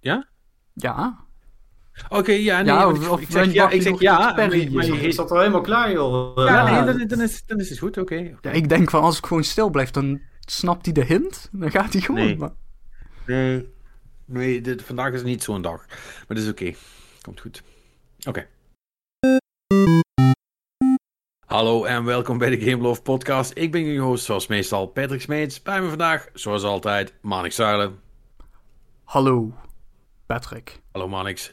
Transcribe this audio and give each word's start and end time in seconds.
Ja? 0.00 0.28
Ja. 0.72 1.24
Oké, 2.08 2.32
ja, 2.32 2.56
nee. 2.62 2.66
Ja, 2.74 2.88
of- 2.88 3.02
ik, 3.04 3.10
of 3.10 3.20
ik 3.20 3.30
zeg, 3.30 3.52
ja, 3.52 3.70
ik 3.70 3.82
zeg 3.82 4.00
ja. 4.00 4.18
maar- 4.18 4.34
maar 4.34 4.52
is? 4.54 4.86
je 4.86 4.92
heet- 4.94 5.14
zat 5.14 5.30
al 5.30 5.38
helemaal 5.38 5.60
klaar, 5.60 5.92
joh. 5.92 6.36
ja, 6.36 6.44
Ja. 6.44 6.84
nee, 6.84 6.94
dan, 6.96 7.06
dan, 7.08 7.20
is, 7.20 7.46
dan 7.46 7.58
is 7.58 7.70
het 7.70 7.78
goed, 7.78 7.98
oké. 7.98 8.34
ja, 8.40 8.50
ik 8.50 8.68
denk 8.68 8.90
van 8.90 9.02
als 9.02 9.18
ik 9.18 9.26
gewoon 9.26 9.44
stil 9.44 9.70
blijf, 9.70 9.90
dan 9.90 10.20
snapt 10.40 10.84
hij 10.84 10.94
de 10.94 11.04
hint. 11.04 11.48
Dan 11.52 11.70
gaat 11.70 11.92
hij 11.92 12.02
gewoon. 12.02 12.20
Nee. 12.24 12.36
maar- 12.36 12.54
Nee, 13.26 13.68
nee 14.24 14.60
dit, 14.60 14.82
vandaag 14.82 15.12
is 15.12 15.22
niet 15.22 15.42
zo'n 15.42 15.62
dag. 15.62 15.86
Maar 15.88 16.24
dat 16.26 16.38
is 16.38 16.48
oké. 16.48 16.72
Komt 17.22 17.40
goed. 17.40 17.62
Oké. 18.28 18.46
Hallo 21.46 21.84
en 21.84 22.04
welkom 22.04 22.38
bij 22.38 22.50
de 22.50 22.70
Game 22.70 22.82
Love 22.82 23.02
Podcast. 23.02 23.52
Ik 23.54 23.72
ben 23.72 23.84
jullie 23.84 24.00
host, 24.00 24.24
zoals 24.24 24.46
meestal, 24.46 24.86
Patrick 24.86 25.20
Smeets. 25.20 25.62
Bij 25.62 25.80
me 25.82 25.88
vandaag, 25.88 26.28
zoals 26.34 26.62
altijd, 26.62 27.14
Manix 27.22 27.54
Zuilen. 27.54 27.98
Hallo, 29.04 29.54
Patrick. 30.30 30.80
Hallo 30.94 31.08
Manix. 31.08 31.52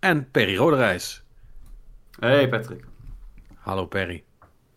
En 0.00 0.30
Perry 0.30 0.56
Roderijs. 0.58 1.24
Hey 2.20 2.46
Patrick. 2.48 2.84
Hallo 3.64 3.86
Perry. 3.86 4.22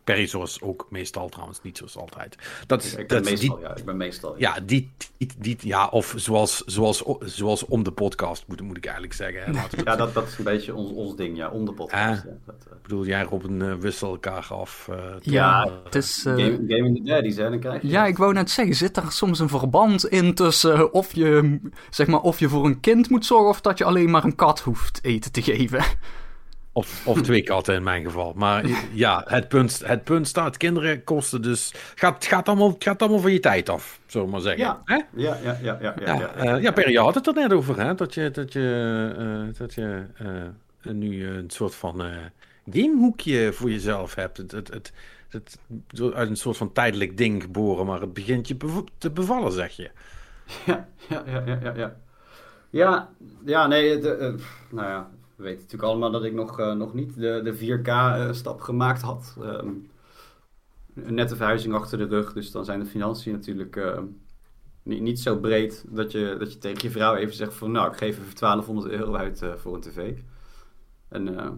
Perry 0.07 0.27
zoals 0.27 0.61
ook 0.61 0.87
meestal 0.89 1.29
trouwens, 1.29 1.59
niet 1.63 1.77
zoals 1.77 1.97
altijd. 1.97 2.35
Dat 2.67 2.83
is, 2.83 2.91
Ik 2.95 3.07
ben 3.07 3.21
dat 3.23 3.29
meestal, 3.31 3.55
die, 3.57 3.65
ja. 3.65 3.75
Ik 3.75 3.85
ben 3.85 3.97
meestal. 3.97 4.35
ja, 4.37 4.57
die, 4.65 4.91
die, 5.17 5.29
die- 5.37 5.57
ja, 5.61 5.87
of 5.87 6.13
zoals, 6.17 6.63
zoals, 6.65 7.03
zoals 7.19 7.65
om 7.65 7.83
de 7.83 7.91
podcast, 7.91 8.43
moet, 8.47 8.61
moet 8.61 8.77
ik 8.77 8.83
eigenlijk 8.85 9.13
zeggen. 9.15 9.43
Hè. 9.43 9.51
Laten 9.51 9.69
we 9.69 9.75
het- 9.77 9.85
Ja, 9.85 9.95
dat, 9.95 10.13
dat 10.13 10.27
is 10.27 10.37
een 10.37 10.43
beetje 10.43 10.75
ons, 10.75 10.91
ons 10.91 11.15
ding, 11.15 11.37
ja. 11.37 11.49
Om 11.49 11.65
de 11.65 11.71
podcast. 11.71 12.23
Ja. 12.23 12.29
Dat, 12.45 12.55
eh, 12.69 12.75
Ik 12.75 12.81
bedoel, 12.83 13.05
jij 13.05 13.23
Robin 13.23 13.59
uh, 13.59 13.73
wissel 13.75 14.09
elkaar 14.09 14.47
af. 14.49 14.87
eh, 14.91 14.97
Ja, 15.21 15.69
het 15.83 15.95
is... 15.95 16.25
eh, 16.25 16.33
game, 16.33 16.51
game 16.67 16.87
in 16.87 16.95
the 16.95 17.01
Daddies, 17.03 17.35
hè. 17.35 17.49
Dan 17.49 17.59
krijg 17.59 17.81
je 17.81 17.87
ja, 17.87 17.99
dat. 18.01 18.09
ik 18.09 18.17
wou 18.17 18.33
net 18.33 18.49
zeggen, 18.49 18.75
zit 18.75 18.97
er 18.97 19.11
soms 19.11 19.39
een 19.39 19.49
verband 19.49 20.07
in 20.07 20.33
tussen 20.33 20.93
of 20.93 21.13
je, 21.15 21.59
zeg 21.89 22.07
maar, 22.07 22.21
of 22.21 22.39
je 22.39 22.49
voor 22.49 22.65
een 22.65 22.79
kind 22.79 23.09
moet 23.09 23.25
zorgen 23.25 23.49
of 23.49 23.61
dat 23.61 23.77
je 23.77 23.83
alleen 23.83 24.09
maar 24.09 24.23
een 24.23 24.35
kat 24.35 24.59
hoeft 24.59 24.99
eten 25.03 25.31
te 25.31 25.41
geven? 25.41 25.83
Of, 26.77 27.07
of 27.07 27.21
twee 27.21 27.43
katten 27.43 27.75
in 27.75 27.83
mijn 27.83 28.03
geval. 28.03 28.33
Maar 28.35 28.65
ja, 28.93 29.23
het 29.27 29.47
punt, 29.47 29.81
het 29.85 30.03
punt 30.03 30.27
staat: 30.27 30.57
kinderen 30.57 31.03
kosten 31.03 31.41
dus. 31.41 31.73
Gaat, 31.95 32.25
gaat, 32.25 32.47
allemaal, 32.47 32.75
gaat 32.79 33.01
allemaal 33.01 33.19
van 33.19 33.31
je 33.31 33.39
tijd 33.39 33.69
af, 33.69 33.99
zullen 34.05 34.25
we 34.25 34.31
maar 34.31 34.41
zeggen. 34.41 34.63
Ja. 34.63 34.81
Ja, 34.85 35.05
ja, 35.15 35.37
ja, 35.43 35.57
ja. 35.61 35.77
ja, 35.81 35.95
Ja, 36.05 36.13
ja, 36.15 36.33
eh, 36.33 36.61
ja, 36.61 36.71
Perry, 36.71 36.91
je 36.91 36.99
had 36.99 37.15
het 37.15 37.27
er 37.27 37.33
net 37.33 37.53
over, 37.53 37.79
hè? 37.79 37.95
Dat 37.95 38.13
je, 38.13 38.31
dat 38.31 38.53
je, 38.53 39.13
eh, 39.17 39.59
dat 39.59 39.73
je 39.73 40.05
eh, 40.17 40.91
nu 40.91 41.27
een 41.27 41.49
soort 41.49 41.75
van 41.75 42.03
eh, 42.03 42.17
gamehoekje 42.71 43.53
voor 43.53 43.71
jezelf 43.71 44.15
hebt. 44.15 44.37
Het, 44.37 44.51
het, 44.51 44.67
het, 44.73 44.91
het, 45.29 45.57
zo 45.89 46.11
uit 46.11 46.29
een 46.29 46.37
soort 46.37 46.57
van 46.57 46.71
tijdelijk 46.73 47.17
ding 47.17 47.41
geboren, 47.41 47.85
maar 47.85 48.01
het 48.01 48.13
begint 48.13 48.47
je 48.47 48.55
bev- 48.55 48.87
te 48.97 49.11
bevallen, 49.11 49.51
zeg 49.51 49.71
je. 49.75 49.89
Ja, 50.65 50.87
ja, 51.09 51.23
ja, 51.25 51.43
ja, 51.45 51.73
ja. 51.75 51.95
Ja, 52.69 53.09
ja, 53.45 53.67
nee, 53.67 53.99
de, 53.99 54.35
nou 54.71 54.87
ja, 54.87 55.09
we 55.37 55.43
weten 55.43 55.61
natuurlijk 55.61 55.89
allemaal 55.89 56.11
dat 56.11 56.23
ik 56.23 56.33
nog, 56.33 56.59
eh, 56.59 56.73
nog 56.73 56.93
niet 56.93 57.15
de, 57.15 57.41
de 57.43 57.55
4K-stap 57.55 58.61
gemaakt 58.61 59.01
had. 59.01 59.37
Ehm, 59.41 59.69
een 60.93 61.13
nette 61.13 61.35
verhuizing 61.35 61.73
achter 61.73 61.97
de 61.97 62.05
rug, 62.05 62.33
dus 62.33 62.51
dan 62.51 62.65
zijn 62.65 62.79
de 62.79 62.85
financiën 62.85 63.31
natuurlijk 63.31 63.75
eh, 63.75 63.99
niet, 64.83 65.01
niet 65.01 65.19
zo 65.19 65.37
breed 65.39 65.85
dat 65.89 66.11
je, 66.11 66.35
dat 66.39 66.53
je 66.53 66.57
tegen 66.57 66.81
je 66.81 66.89
vrouw 66.89 67.15
even 67.15 67.35
zegt 67.35 67.53
van, 67.53 67.71
nou, 67.71 67.91
ik 67.91 67.97
geef 67.97 68.19
even 68.19 68.35
1200 68.39 68.91
euro 68.91 69.15
uit 69.15 69.41
eh, 69.41 69.53
voor 69.55 69.75
een 69.75 69.81
tv. 69.81 70.17
En 71.09 71.37
eh, 71.37 71.51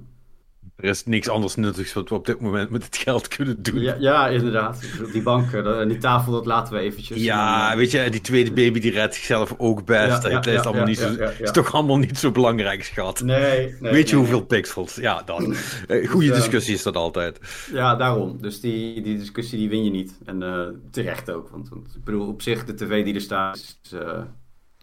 Er 0.81 0.89
is 0.89 1.05
niks 1.05 1.29
anders 1.29 1.55
nuttigs 1.55 1.93
wat 1.93 2.09
we 2.09 2.15
op 2.15 2.25
dit 2.25 2.39
moment 2.39 2.69
met 2.69 2.83
het 2.83 2.97
geld 2.97 3.27
kunnen 3.27 3.63
doen. 3.63 3.79
ja, 3.79 3.95
ja, 3.99 4.27
inderdaad, 4.27 4.81
die 5.11 5.21
bank 5.21 5.51
eh, 5.51 5.79
en 5.79 5.87
die 5.87 5.97
tafel, 5.97 6.31
dat 6.31 6.45
laten 6.45 6.73
we 6.73 6.79
eventjes. 6.79 7.17
Ja, 7.23 7.65
En, 7.65 7.71
eh, 7.71 7.77
weet 7.77 7.91
je, 7.91 8.09
die 8.09 8.21
tweede 8.21 8.51
baby 8.51 8.79
die 8.79 8.91
redt 8.91 9.15
zichzelf 9.15 9.55
ook 9.57 9.85
best. 9.85 10.23
Ja, 10.23 10.29
ja, 10.29 10.35
het 10.35 10.47
is, 10.47 10.59
allemaal 10.59 10.85
niet 10.85 10.97
zo, 10.97 11.15
is 11.39 11.51
toch 11.51 11.73
allemaal 11.73 11.97
niet 11.97 12.17
zo 12.17 12.31
belangrijk, 12.31 12.83
schat. 12.83 13.21
Nee, 13.21 13.75
nee, 13.79 13.91
weet 13.91 14.09
je 14.09 14.15
nee, 14.15 14.23
hoeveel 14.23 14.45
pixels? 14.45 14.95
Ja, 14.95 15.21
dan. 15.25 15.47
Eh, 15.87 16.09
Goede 16.09 16.27
Dus, 16.27 16.35
discussie 16.35 16.73
is 16.73 16.83
dat 16.83 16.95
altijd. 16.95 17.39
Ja, 17.71 17.95
daarom. 17.95 18.41
Dus 18.41 18.59
die, 18.59 19.01
die 19.01 19.17
discussie 19.17 19.57
die 19.57 19.69
win 19.69 19.83
je 19.83 19.91
niet. 19.91 20.17
En 20.25 20.81
terecht 20.91 21.31
ook. 21.31 21.49
Want, 21.49 21.69
want 21.69 21.95
ik 21.95 22.03
bedoel, 22.03 22.27
op 22.27 22.41
zich, 22.41 22.65
de 22.65 22.73
tv 22.73 23.03
die 23.03 23.13
er 23.13 23.21
staat, 23.21 23.55
is 23.55 23.95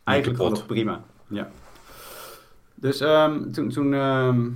eigenlijk 0.04 0.38
nog 0.38 0.66
prima. 0.66 1.04
Ja. 1.28 1.48
Dus 2.74 3.00
ehm, 3.00 3.50
toen, 3.50 3.68
toen 3.68 3.94
ehm, 3.94 4.48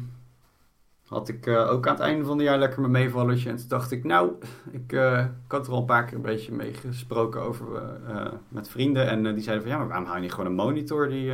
had 1.10 1.28
ik 1.28 1.47
eh, 1.47 1.71
ook 1.71 1.87
aan 1.87 1.94
het 1.94 2.03
einde 2.03 2.25
van 2.25 2.37
het 2.38 2.47
jaar 2.47 2.59
lekker 2.59 2.81
mijn 2.81 2.93
meevalletje. 2.93 3.50
En 3.50 3.56
toen 3.56 3.69
dacht 3.69 3.91
ik, 3.91 4.04
nou, 4.04 4.32
ik, 4.71 4.93
eh, 4.93 5.19
ik 5.19 5.53
had 5.53 5.66
er 5.66 5.72
al 5.72 5.78
een 5.78 5.84
paar 5.84 6.04
keer 6.04 6.16
een 6.16 6.22
beetje 6.22 6.53
mee 6.53 6.75
gesproken 6.75 7.41
over 7.41 7.66
eh, 8.06 8.32
met 8.48 8.69
vrienden. 8.69 9.09
En 9.09 9.34
die 9.34 9.43
zeiden 9.43 9.62
van, 9.62 9.72
ja, 9.72 9.78
maar 9.78 9.88
waarom 9.88 10.04
hou 10.04 10.16
je 10.16 10.22
niet 10.22 10.32
gewoon 10.32 10.47
een 10.47 10.54
monitor 10.54 11.09
die, 11.09 11.32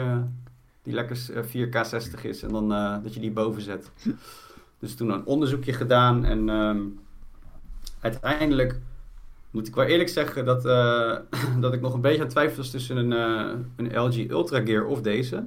die 0.83 0.95
lekker 0.95 1.19
eh, 1.35 1.67
4K 1.67 1.87
60 1.87 2.25
is. 2.25 2.43
En 2.43 2.49
dan 2.49 2.69
dat 3.03 3.15
je 3.15 3.21
die 3.21 3.31
boven 3.31 3.63
zet. 3.63 3.91
Dus 4.79 4.95
toen 4.95 5.11
een 5.11 5.27
onderzoekje 5.27 5.73
gedaan 5.73 6.25
en 6.25 6.49
ehm, 6.49 6.81
uiteindelijk 8.01 8.81
moet 9.51 9.69
ik 9.69 9.75
wel 9.75 9.85
eerlijk 9.85 10.09
zeggen 10.09 10.45
dat, 10.45 10.63
dat 11.65 11.73
ik 11.73 11.81
nog 11.81 11.95
een 11.95 12.01
beetje 12.01 12.19
aan 12.19 12.25
het 12.25 12.31
twijfelen 12.31 12.61
was 12.61 12.71
tussen 12.71 12.97
een, 12.97 13.11
een 13.77 14.01
LG 14.01 14.31
Ultra 14.31 14.61
Gear 14.61 14.85
of 14.85 15.01
deze. 15.01 15.45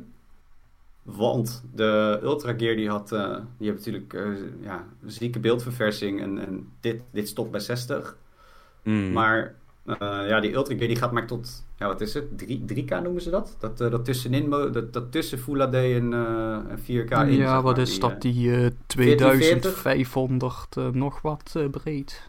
Want 1.15 1.63
de 1.75 2.19
Ultra 2.23 2.53
Gear 2.57 2.75
die 2.75 2.89
had, 2.89 3.11
eh, 3.11 3.35
die 3.57 3.71
heeft 3.71 3.85
natuurlijk 3.85 4.13
eh, 4.13 4.23
ja, 4.61 4.85
zieke 5.05 5.39
beeldverversing 5.39 6.21
en, 6.21 6.45
en 6.47 6.67
dit, 6.79 7.01
dit 7.11 7.27
stopt 7.27 7.51
bij 7.51 7.59
60. 7.59 8.17
Mm. 8.83 9.11
Maar 9.11 9.55
eh, 9.97 10.27
ja, 10.27 10.39
die 10.39 10.53
Ultra 10.53 10.75
Gear 10.75 10.87
die 10.87 10.95
gaat 10.95 11.11
maar 11.11 11.27
tot, 11.27 11.63
ja 11.77 11.87
wat 11.87 12.01
is 12.01 12.13
het, 12.13 12.37
3, 12.37 12.65
3K 12.73 13.01
noemen 13.03 13.21
ze 13.21 13.29
dat? 13.29 13.55
Dat, 13.59 13.81
eh, 13.81 13.91
dat 13.91 14.05
tussenin, 14.05 14.49
dat, 14.49 14.93
dat 14.93 15.11
tussen 15.11 15.39
Full 15.39 15.59
HD 15.59 15.73
en, 15.73 16.13
eh, 16.13 16.53
en 16.53 16.79
4K 16.79 17.11
in. 17.11 17.33
ja, 17.33 17.53
zeg 17.53 17.61
wat 17.61 17.63
maar, 17.63 17.79
is 17.79 17.91
die, 17.91 17.99
dat? 17.99 18.21
Die 18.21 18.55
eh 18.55 18.71
2500 18.85 20.77
eh, 20.77 20.87
nog 20.87 21.21
wat 21.21 21.53
eh, 21.57 21.69
breed. 21.69 22.27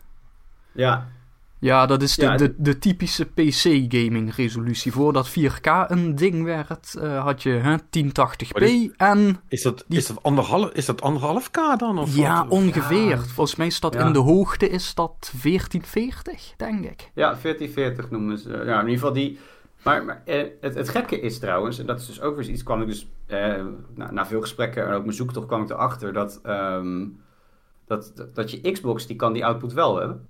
Ja, 0.73 1.09
Ja, 1.61 1.87
dat 1.87 2.03
is 2.03 2.15
de, 2.15 2.23
Ja, 2.25 2.37
de, 2.37 2.55
de 2.59 2.79
typische 2.79 3.25
PC-gaming 3.25 4.35
resolutie. 4.35 4.93
Voordat 4.93 5.29
4K 5.31 5.67
een 5.89 6.15
ding 6.15 6.45
werd, 6.45 6.95
eh, 6.95 7.23
had 7.25 7.43
je 7.43 7.51
hè, 7.51 7.77
1080p 7.91 8.53
Wat 8.53 8.63
is- 8.63 8.91
en... 8.97 9.41
Is 9.49 9.63
dat, 9.63 9.85
Die- 9.89 9.99
is, 9.99 10.07
dat 10.07 10.23
anderhalf, 10.23 10.71
is 10.71 10.87
dat 10.87 11.03
anderhalf 11.03 11.51
K 11.51 11.79
dan? 11.79 11.99
Of 11.99 12.17
Ja, 12.17 12.43
wat? 12.43 12.49
ongeveer. 12.53 13.09
Ja. 13.09 13.19
Volgens 13.19 13.57
mij 13.57 13.67
is 13.67 13.81
dat 13.81 13.95
Ja. 13.95 14.07
in 14.07 14.13
de 14.13 14.19
hoogte 14.19 14.69
is 14.69 14.95
dat 14.95 15.33
1440, 15.43 16.55
denk 16.57 16.85
ik. 16.85 17.11
Ja, 17.15 17.35
1440 17.43 18.11
noemen 18.11 18.39
ze. 18.39 18.49
Ja, 18.51 18.75
in 18.81 18.89
ieder 18.89 18.93
geval 18.99 19.13
die. 19.13 19.39
Maar, 19.83 20.05
maar 20.05 20.23
eh, 20.25 20.47
het, 20.61 20.75
het 20.75 20.89
gekke 20.89 21.21
is 21.21 21.39
trouwens, 21.39 21.79
en 21.79 21.87
dat 21.87 22.01
is 22.01 22.07
dus 22.07 22.21
ook 22.21 22.37
weer 22.37 22.49
iets, 22.49 22.63
kwam 22.63 22.81
ik 22.81 22.87
dus 22.87 23.09
eh, 23.27 23.65
na, 23.95 24.11
na 24.11 24.27
veel 24.27 24.41
gesprekken 24.41 24.87
en 24.87 24.93
ook 24.93 25.03
mijn 25.05 25.17
zoektocht 25.17 25.47
kwam 25.47 25.63
ik 25.63 25.71
erachter 25.71 26.13
dat, 26.13 26.41
ehm, 26.43 27.07
dat, 27.87 28.13
dat, 28.15 28.35
dat 28.35 28.51
je 28.51 28.71
Xbox, 28.73 29.07
die 29.07 29.17
kan 29.17 29.33
die 29.33 29.45
output 29.45 29.73
wel 29.73 29.97
hebben. 29.99 30.27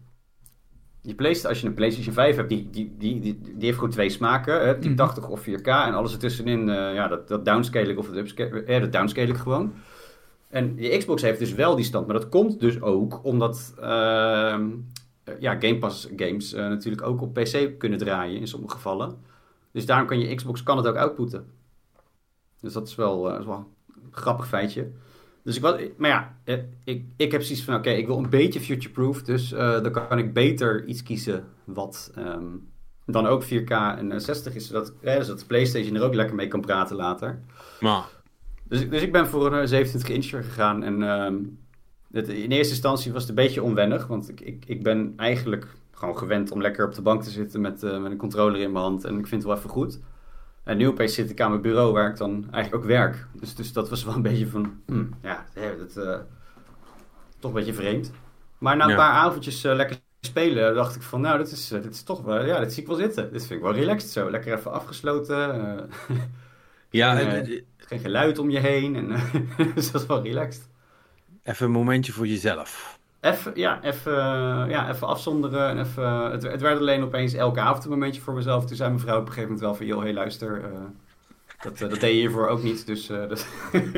Je 1.03 1.15
PlayStation, 1.15 1.51
als 1.51 1.61
je 1.61 1.67
een 1.67 1.75
PlayStation 1.75 2.15
5 2.15 2.37
hebt, 2.37 2.49
die, 2.49 2.71
die, 2.71 2.95
die, 2.99 3.21
die, 3.21 3.55
heeft 3.59 3.75
gewoon 3.75 3.91
twee 3.91 4.11
smaken, 4.11 4.55
hè, 4.55 4.79
1080 4.79 5.29
of 5.29 5.41
4K. 5.49 5.63
En 5.63 5.95
alles 5.95 6.13
ertussenin, 6.13 6.69
eh 6.69 6.95
ja, 6.95 7.09
dat, 7.09 7.29
dat 7.29 7.45
downscale 7.45 7.91
ik 7.91 7.99
of 7.99 8.07
dat 8.07 8.17
upscale, 8.17 8.63
eh, 8.63 8.81
dat 8.81 8.93
downscale 8.93 9.29
ik 9.29 9.37
gewoon. 9.37 9.73
En 10.49 10.75
die 10.75 10.99
Xbox 10.99 11.23
heeft 11.23 11.39
dus 11.39 11.53
wel 11.53 11.77
die 11.77 11.85
stand, 11.85 12.07
maar 12.07 12.17
dat 12.17 12.29
komt 12.29 12.61
dus 12.61 12.81
ook 12.81 13.25
omdat 13.25 13.75
ehm, 13.81 14.71
eh, 15.25 15.35
ja, 15.41 15.57
Game 15.61 15.79
Pass 15.79 16.09
games 16.17 16.53
eh, 16.53 16.69
natuurlijk 16.69 17.07
ook 17.07 17.23
op 17.23 17.35
PC 17.35 17.79
kunnen 17.79 17.99
draaien 17.99 18.41
in 18.41 18.47
sommige 18.47 18.75
gevallen. 18.75 19.19
Dus 19.73 19.87
daarom 19.87 20.07
kan 20.07 20.19
je 20.19 20.35
Xbox 20.35 20.63
kan 20.63 20.77
het 20.77 20.87
ook 20.87 20.97
outputten. 20.97 21.47
Dus 22.61 22.73
dat 22.73 22.89
is 22.89 22.95
wel, 22.95 23.39
is 23.39 23.47
wel 23.47 23.57
een 23.57 24.09
grappig 24.11 24.49
feitje. 24.49 24.91
Dus 25.45 25.57
ik, 25.57 25.63
wat, 25.63 25.81
maar 25.97 26.11
ja, 26.11 26.37
eh, 26.45 26.57
ik, 26.85 27.05
ik 27.17 27.33
heb 27.33 27.43
zoiets 27.43 27.65
van, 27.65 27.75
oké, 27.75 27.91
ik 27.91 28.07
wil 28.07 28.19
een 28.19 28.31
beetje 28.31 28.61
future-proof. 28.61 29.23
Dus 29.23 29.53
eh, 29.53 29.83
dan 29.83 29.93
kan 29.93 30.19
ik 30.19 30.33
beter 30.33 30.85
iets 30.85 31.03
kiezen 31.03 31.45
wat 31.65 32.13
ehm, 32.15 32.45
dan 33.07 33.27
ook 33.27 33.45
4K 33.45 33.71
en 33.71 34.13
eh, 34.13 34.19
60 34.19 34.55
is. 34.55 34.67
Zodat, 34.67 34.93
eh, 35.03 35.21
zodat 35.21 35.39
de 35.39 35.47
PlayStation 35.47 35.97
er 35.97 36.03
ook 36.03 36.15
lekker 36.15 36.35
mee 36.37 36.49
kan 36.49 36.61
praten 36.61 36.97
later. 36.97 37.41
Maar, 37.81 38.05
Dus, 38.65 38.81
ik- 38.81 38.91
dus 38.91 39.03
ik 39.03 39.13
ben 39.13 39.27
voor 39.27 39.47
een 39.53 39.61
eh, 39.63 39.67
27 39.69 40.09
incher 40.15 40.43
gegaan. 40.45 40.83
En 40.83 41.03
ehm, 41.03 41.37
het, 42.13 42.29
in 42.29 42.51
eerste 42.51 42.73
instantie 42.73 43.13
was 43.13 43.21
het 43.21 43.31
een 43.31 43.45
beetje 43.45 43.63
onwennig. 43.63 44.07
Want 44.07 44.29
ik, 44.29 44.41
ik, 44.41 44.65
ik 44.67 44.83
ben 44.83 45.13
eigenlijk 45.17 45.67
gewoon 45.93 46.19
gewend 46.19 46.51
om 46.51 46.61
lekker 46.63 46.87
op 46.87 46.95
de 46.95 47.03
bank 47.03 47.23
te 47.23 47.31
zitten 47.31 47.61
met, 47.61 47.83
eh, 47.83 48.01
met 48.03 48.11
een 48.11 48.17
controller 48.19 48.61
in 48.61 48.73
mijn 48.73 48.85
hand. 48.85 49.05
En 49.05 49.19
ik 49.19 49.27
vind 49.27 49.43
het 49.43 49.51
wel 49.51 49.57
even 49.57 49.71
goed. 49.71 50.01
En 50.65 50.77
nu 50.77 50.89
opeens 50.89 51.15
zit 51.15 51.31
ik 51.31 51.41
aan 51.41 51.51
mijn 51.51 51.63
bureau 51.63 51.93
waar 51.93 52.11
ik 52.11 52.17
dan 52.17 52.47
eigenlijk 52.53 52.75
ook 52.85 52.89
werk. 52.91 53.27
Dus, 53.33 53.55
dus 53.55 53.73
dat 53.73 53.89
was 53.89 54.05
wel 54.05 54.15
een 54.15 54.23
beetje 54.23 54.47
van, 54.49 54.83
hmm, 54.87 55.11
ja, 55.23 55.47
dat, 55.79 55.97
eh, 55.97 56.19
toch 57.39 57.51
een 57.51 57.57
beetje 57.57 57.75
vreemd. 57.75 58.13
Maar 58.59 58.77
na 58.77 58.85
een 58.85 58.91
Ja. 58.91 58.97
paar 58.97 59.13
avondjes 59.13 59.65
eh, 59.65 59.75
lekker 59.75 59.97
spelen 60.21 60.75
dacht 60.75 60.97
ik 60.97 61.03
van, 61.03 61.21
nou, 61.21 61.39
dit 61.39 61.51
is, 61.53 61.71
eh, 61.73 61.83
dit 61.83 61.95
is 61.95 62.03
toch 62.03 62.23
wel, 62.23 62.45
ja, 62.45 62.61
dit 62.61 62.73
zie 62.73 62.83
ik 62.83 62.89
wel 62.89 62.97
zitten. 62.97 63.33
Dit 63.33 63.47
vind 63.47 63.61
ik 63.61 63.67
wel 63.67 63.75
relaxed 63.75 64.11
zo. 64.11 64.31
Lekker 64.31 64.57
even 64.59 64.73
afgesloten. 64.73 65.91
ja, 66.91 67.15
geen 67.77 67.99
geluid 67.99 68.39
om 68.39 68.51
je 68.51 68.59
heen. 68.59 68.97
En, 68.97 69.09
dus 69.75 69.91
dat 69.91 70.01
is 70.01 70.07
wel 70.07 70.23
relaxed. 70.23 70.69
even 71.43 71.67
een 71.67 71.73
momentje 71.73 72.13
voor 72.13 72.27
jezelf. 72.27 72.99
Even, 73.21 73.53
ja, 73.55 73.83
even, 73.83 74.13
ja, 74.69 74.91
even 74.91 75.07
afzonderen. 75.07 75.69
En 75.69 75.79
even, 75.79 76.31
het, 76.31 76.43
het 76.43 76.61
werd 76.61 76.79
alleen 76.79 77.03
opeens 77.03 77.33
elke 77.35 77.61
avond 77.61 77.85
een 77.85 77.91
momentje 77.91 78.21
voor 78.21 78.35
mezelf. 78.35 78.65
Toen 78.67 78.77
zei 78.77 78.89
mijn 78.89 79.01
vrouw 79.01 79.15
op 79.21 79.21
een 79.27 79.33
gegeven 79.33 79.49
moment 79.49 79.61
wel 79.67 79.75
van... 79.75 79.87
joh, 79.87 80.03
hey, 80.03 80.13
luister. 80.13 80.65
eh, 80.65 80.71
Dat, 81.63 81.73
eh, 81.73 81.89
dat 81.89 82.01
deed 82.01 82.13
je 82.15 82.19
hiervoor 82.21 82.49
ook 82.49 82.63
niet, 82.63 82.87
dus... 82.87 83.09
eh, 83.09 83.29
dat- 83.29 83.47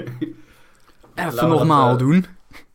Even 1.14 1.48
normaal 1.48 1.88
dat, 1.88 1.98
doen. 1.98 2.24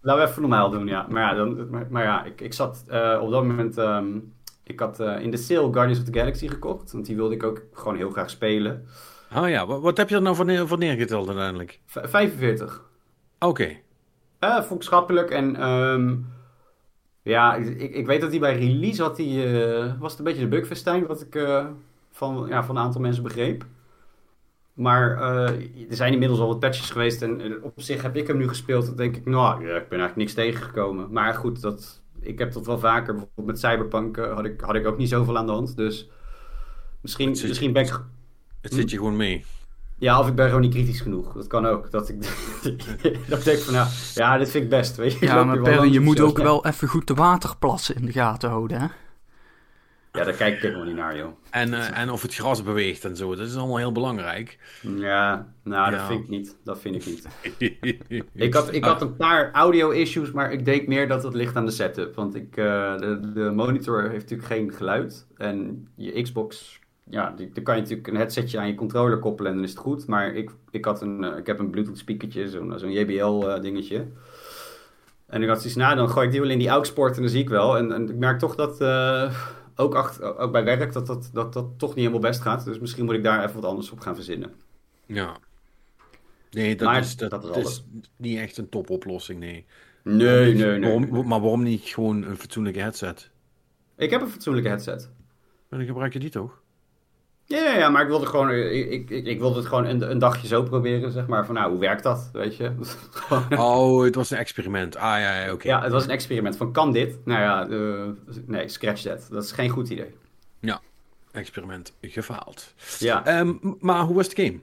Laten 0.02 0.24
we 0.24 0.30
even 0.30 0.42
normaal 0.42 0.70
doen, 0.70 0.88
ja. 0.88 1.06
Maar 1.10 1.22
ja, 1.22 1.34
dan, 1.34 1.70
maar, 1.70 1.88
maar 1.90 2.04
ja 2.04 2.24
ik, 2.24 2.42
ik 2.42 2.54
zat 2.54 2.84
eh, 2.88 3.20
op 3.22 3.32
dat 3.32 3.44
moment... 3.44 3.78
ehm, 3.78 4.08
ik 4.64 4.80
had 4.80 5.00
eh, 5.00 5.20
in 5.22 5.32
de 5.32 5.38
sale 5.38 5.74
Guardians 5.74 6.00
of 6.00 6.06
the 6.06 6.20
Galaxy 6.20 6.48
gekocht. 6.48 6.92
Want 6.92 7.06
die 7.06 7.16
wilde 7.16 7.36
ik 7.36 7.44
ook 7.44 7.62
gewoon 7.74 7.96
heel 7.98 8.10
graag 8.10 8.30
spelen. 8.30 8.86
Oh 9.36 9.50
ja, 9.50 9.66
wat, 9.66 9.82
wat 9.82 9.98
heb 9.98 10.10
je 10.10 10.16
er 10.16 10.22
nou 10.22 10.36
voor, 10.36 10.46
neer, 10.46 10.68
voor 10.68 10.78
neergeteld 10.78 11.28
uiteindelijk? 11.28 11.80
V- 11.86 11.98
45. 12.10 12.84
Oké. 13.40 13.76
Eh, 14.40 14.62
vond 14.62 14.80
ik 14.82 14.88
schappelijk. 14.88 15.30
En 15.30 15.56
ehm, 15.56 16.16
ja, 17.28 17.56
ik, 17.56 17.96
ik 17.96 18.06
weet 18.06 18.22
dat 18.22 18.30
hij 18.30 18.40
bij 18.40 18.58
release 18.58 19.02
had 19.02 19.18
hij, 19.18 19.26
eh, 19.28 19.94
was 20.00 20.12
het 20.12 20.20
een 20.20 20.26
beetje 20.26 20.42
de 20.42 20.48
bugfestijn, 20.48 21.08
wat 21.08 21.22
ik 21.22 21.36
eh, 21.36 21.66
van, 22.12 22.46
ja, 22.50 22.64
van 22.64 22.78
een 22.78 22.84
aantal 22.84 23.02
mensen 23.02 23.24
begreep. 23.24 23.66
Maar 24.74 25.18
eh, 25.18 25.90
er 25.90 25.96
zijn 25.96 26.14
inmiddels 26.14 26.40
al 26.40 26.48
wat 26.48 26.60
patches 26.60 26.90
geweest 26.90 27.22
en 27.22 27.64
op 27.64 27.74
zich 27.76 28.02
heb 28.02 28.16
ik 28.16 28.28
hem 28.28 28.38
nu 28.38 28.48
gespeeld. 28.48 28.86
Dan 28.86 28.96
denk 28.96 29.16
ik, 29.16 29.26
nou, 29.26 29.68
ja, 29.68 29.76
ik 29.76 29.90
ben 29.90 30.00
eigenlijk 30.00 30.16
niks 30.16 30.34
tegengekomen. 30.34 31.12
Maar 31.12 31.34
goed, 31.34 31.62
dat, 31.62 32.02
ik 32.20 32.40
heb 32.40 32.52
dat 32.52 32.66
wel 32.66 32.80
vaker. 32.80 33.14
Bijvoorbeeld 33.14 33.48
met 33.48 33.60
Cyberpunk 33.60 34.18
had, 34.18 34.46
ik, 34.46 34.62
had 34.62 34.76
ik 34.76 34.88
ook 34.88 34.98
niet 34.98 35.10
zoveel 35.10 35.38
aan 35.38 35.46
de 35.46 35.52
hand. 35.52 35.76
Dus 35.76 36.10
misschien, 37.02 37.30
Het 37.30 37.48
misschien 37.48 37.74
ben 37.74 37.84
ik... 37.84 38.02
Het 38.62 38.74
zit 38.74 38.90
je 38.90 38.98
gewoon 38.98 39.16
mee. 39.16 39.46
Ja, 40.00 40.20
of 40.20 40.28
ik 40.28 40.36
ben 40.36 40.46
gewoon 40.46 40.62
niet 40.62 40.74
kritisch 40.74 41.02
genoeg. 41.02 41.34
Dat 41.34 41.48
kan 41.48 41.66
ook. 41.66 41.92
Dat 41.92 42.10
ik, 42.10 42.22
dat 43.30 43.40
ik 43.40 43.44
denk 43.46 43.60
van, 43.60 43.74
nou, 43.74 43.88
ja, 44.14 44.38
dit 44.38 44.50
vind 44.50 44.64
ik 44.64 44.70
best. 44.70 44.96
Weet 44.96 45.14
je, 45.20 45.26
Ja, 45.26 45.44
maar 45.44 45.88
je 45.88 46.00
moet 46.00 46.20
ook 46.20 46.38
wel 46.38 46.66
even 46.66 46.88
goed 46.88 47.08
de 47.08 47.14
waterplassen 47.14 47.96
in 47.96 48.06
de 48.06 48.12
gaten 48.12 48.50
houden, 48.50 48.80
hè? 48.80 48.88
Ja, 50.12 50.24
daar 50.24 50.34
kijk 50.34 50.56
ik 50.56 50.62
helemaal 50.62 50.86
niet 50.86 50.96
naar, 50.96 51.18
joh. 51.18 51.28
En, 51.50 51.74
eh, 51.74 51.98
en 51.98 52.10
of 52.10 52.22
het 52.22 52.36
gras 52.36 52.64
beweegt 52.64 53.06
en 53.06 53.16
zo. 53.16 53.36
Dat 53.36 53.48
is 53.48 53.56
allemaal 53.56 53.78
heel 53.78 53.92
belangrijk. 53.92 54.58
Ja, 54.82 55.48
nou, 55.64 55.92
dat 55.92 56.00
Ja. 56.00 56.08
vind 56.08 56.24
ik 56.24 56.30
niet. 56.30 56.58
Dat 56.64 56.80
vind 56.80 56.96
ik 56.96 57.06
niet. 57.06 57.28
Ik 58.34 58.54
had, 58.54 58.74
ik 58.74 58.84
had 58.84 59.02
een 59.02 59.16
paar 59.16 59.52
audio-issues, 59.52 60.32
maar 60.32 60.52
ik 60.52 60.66
denk 60.66 60.88
meer 60.88 61.08
dat 61.08 61.24
het 61.24 61.34
ligt 61.34 61.56
aan 61.56 61.66
de 61.66 61.72
setup. 61.72 62.16
Want 62.16 62.36
ik, 62.36 62.58
eh, 62.58 62.98
de, 62.98 63.32
de 63.34 63.52
monitor 63.56 64.02
heeft 64.02 64.22
natuurlijk 64.30 64.50
geen 64.50 64.74
geluid. 64.74 65.28
En 65.38 65.88
je 65.96 66.22
Xbox, 66.22 66.80
ja, 67.10 67.32
die, 67.32 67.52
dan 67.52 67.64
kan 67.64 67.76
je 67.76 67.82
natuurlijk 67.82 68.08
een 68.08 68.16
headsetje 68.16 68.60
aan 68.60 68.68
je 68.68 68.76
controller 68.76 69.20
koppelen 69.20 69.52
en 69.52 69.58
dan 69.58 69.66
is 69.66 69.72
het 69.72 69.80
goed. 69.80 70.08
Maar 70.08 70.36
ik, 70.36 70.52
ik, 70.72 70.86
had 70.86 71.02
een, 71.02 71.24
eh, 71.24 71.38
ik 71.38 71.48
heb 71.48 71.60
een 71.60 71.70
Bluetooth 71.70 71.98
speakertje, 71.98 72.50
zo'n 72.50 72.80
zo'n 72.80 72.92
JBL-dingetje. 72.92 74.08
en 75.28 75.42
ik 75.42 75.48
had 75.48 75.58
zoiets, 75.58 75.76
nou, 75.76 75.96
dan 75.96 76.10
gooi 76.10 76.26
ik 76.26 76.32
die 76.32 76.42
wel 76.42 76.50
in 76.50 76.60
die 76.60 76.70
AUX-poort 76.70 77.16
en 77.16 77.22
dan 77.22 77.32
zie 77.32 77.42
ik 77.42 77.50
wel. 77.50 77.78
En, 77.78 77.92
en 77.92 78.10
ik 78.10 78.16
merk 78.16 78.40
toch 78.40 78.56
dat, 78.56 78.82
eh, 78.82 79.34
ook, 79.76 79.96
achter, 79.96 80.38
ook 80.38 80.52
bij 80.52 80.64
werk, 80.64 80.94
dat 80.94 81.08
dat, 81.08 81.30
dat 81.34 81.54
dat 81.54 81.66
toch 81.78 81.90
niet 81.90 81.98
helemaal 81.98 82.30
best 82.30 82.42
gaat. 82.42 82.66
Dus 82.66 82.80
misschien 82.80 83.06
moet 83.06 83.16
ik 83.16 83.24
daar 83.24 83.44
even 83.44 83.62
wat 83.62 83.70
anders 83.70 83.92
op 83.92 84.00
gaan 84.00 84.16
verzinnen. 84.16 84.54
Ja. 85.06 85.38
Nee, 86.52 86.76
dat, 86.76 86.88
Maar 86.88 87.00
is, 87.00 87.16
dat, 87.16 87.32
dat 87.32 87.58
is 87.58 87.86
niet 88.16 88.38
echt 88.38 88.58
een 88.58 88.70
topoplossing, 88.70 89.40
nee. 89.40 89.66
Nee, 90.04 90.54
nee, 90.54 90.80
nee. 90.80 90.80
Waarom, 90.80 91.28
maar 91.28 91.42
waarom 91.42 91.64
niet 91.64 91.82
gewoon 91.82 92.24
een 92.24 92.38
fatsoenlijke 92.38 92.80
headset? 92.80 93.30
Ik 93.96 94.10
heb 94.10 94.22
een 94.22 94.30
fatsoenlijke 94.30 94.70
headset. 94.70 95.10
Maar 95.70 95.80
dan 95.80 95.88
gebruik 95.88 96.14
je 96.14 96.20
die 96.20 96.30
toch? 96.30 96.62
Ja, 97.50 97.58
ja, 97.64 97.78
ja, 97.78 97.90
maar 97.90 98.02
ik 98.02 98.08
wilde 98.08 98.26
gewoon, 98.26 98.52
ik, 98.52 98.90
ik, 98.92 99.10
ik, 99.10 99.26
ik 99.26 99.40
wilde 99.40 99.56
het 99.58 99.66
gewoon 99.68 99.86
een, 99.86 100.12
een 100.12 100.20
dagje 100.20 100.48
zo 100.48 100.64
proberen, 100.64 101.12
zeg 101.12 101.28
maar. 101.28 101.46
Van 101.46 101.56
nou, 101.56 101.70
hoe 101.72 101.80
werkt 101.80 102.04
dat, 102.04 102.30
weet 102.34 102.56
je? 102.56 102.72
Oh, 103.58 104.04
het 104.04 104.16
was 104.16 104.32
een 104.32 104.38
experiment. 104.38 104.96
Ah 104.96 105.20
ja, 105.20 105.44
ja 105.46 105.52
oké. 105.54 105.68
ja, 105.68 105.82
het 105.84 105.92
was 105.92 106.04
een 106.04 106.10
experiment 106.10 106.58
van, 106.58 106.72
kan 106.72 106.92
dit? 106.92 107.26
Nou 107.26 107.42
ja, 107.42 107.68
eh, 107.70 108.34
nee, 108.46 108.68
scratch 108.70 109.02
that. 109.02 109.28
Dat 109.32 109.44
is 109.44 109.52
geen 109.52 109.70
goed 109.70 109.90
idee. 109.90 110.16
Experiment 111.32 111.94
gefaald. 112.02 112.74
Ja, 113.00 113.26
Ehm, 113.26 113.54
maar 113.80 114.02
hoe 114.02 114.16
was 114.16 114.30
de 114.30 114.44
game? 114.44 114.58
Of 114.58 114.62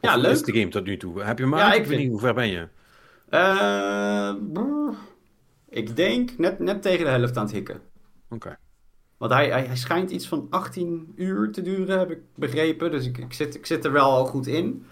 Ja, 0.00 0.12
hoe 0.12 0.22
leuk. 0.22 0.32
is 0.32 0.42
de 0.42 0.52
game 0.52 0.68
tot 0.68 0.84
nu 0.84 0.96
toe? 0.96 1.22
Heb 1.22 1.38
je 1.38 1.44
hem 1.44 1.56
Ja, 1.56 1.72
ik 1.72 1.78
weet 1.78 1.86
vind- 1.88 2.00
niet, 2.00 2.10
hoe 2.10 2.20
ver 2.20 2.34
ben 2.34 2.48
je? 2.48 2.68
Eh, 3.28 4.32
ik 5.68 5.96
denk 5.96 6.38
net, 6.38 6.58
net 6.58 6.82
tegen 6.82 7.04
de 7.04 7.10
helft 7.10 7.36
aan 7.36 7.44
het 7.44 7.52
hikken. 7.54 7.80
Oké. 8.30 8.56
Want 9.24 9.36
hij, 9.36 9.50
hij, 9.50 9.64
hij 9.66 9.76
schijnt 9.76 10.10
iets 10.10 10.28
van 10.28 10.46
18 10.50 11.12
uur 11.16 11.52
te 11.52 11.62
duren, 11.62 11.98
heb 11.98 12.10
ik 12.10 12.18
begrepen. 12.34 12.90
Dus 12.90 13.06
ik, 13.06 13.18
ik, 13.18 13.32
zit, 13.32 13.54
ik 13.54 13.66
zit 13.66 13.84
er 13.84 13.92
wel 13.92 14.10
al 14.10 14.26
goed 14.26 14.46
in. 14.46 14.84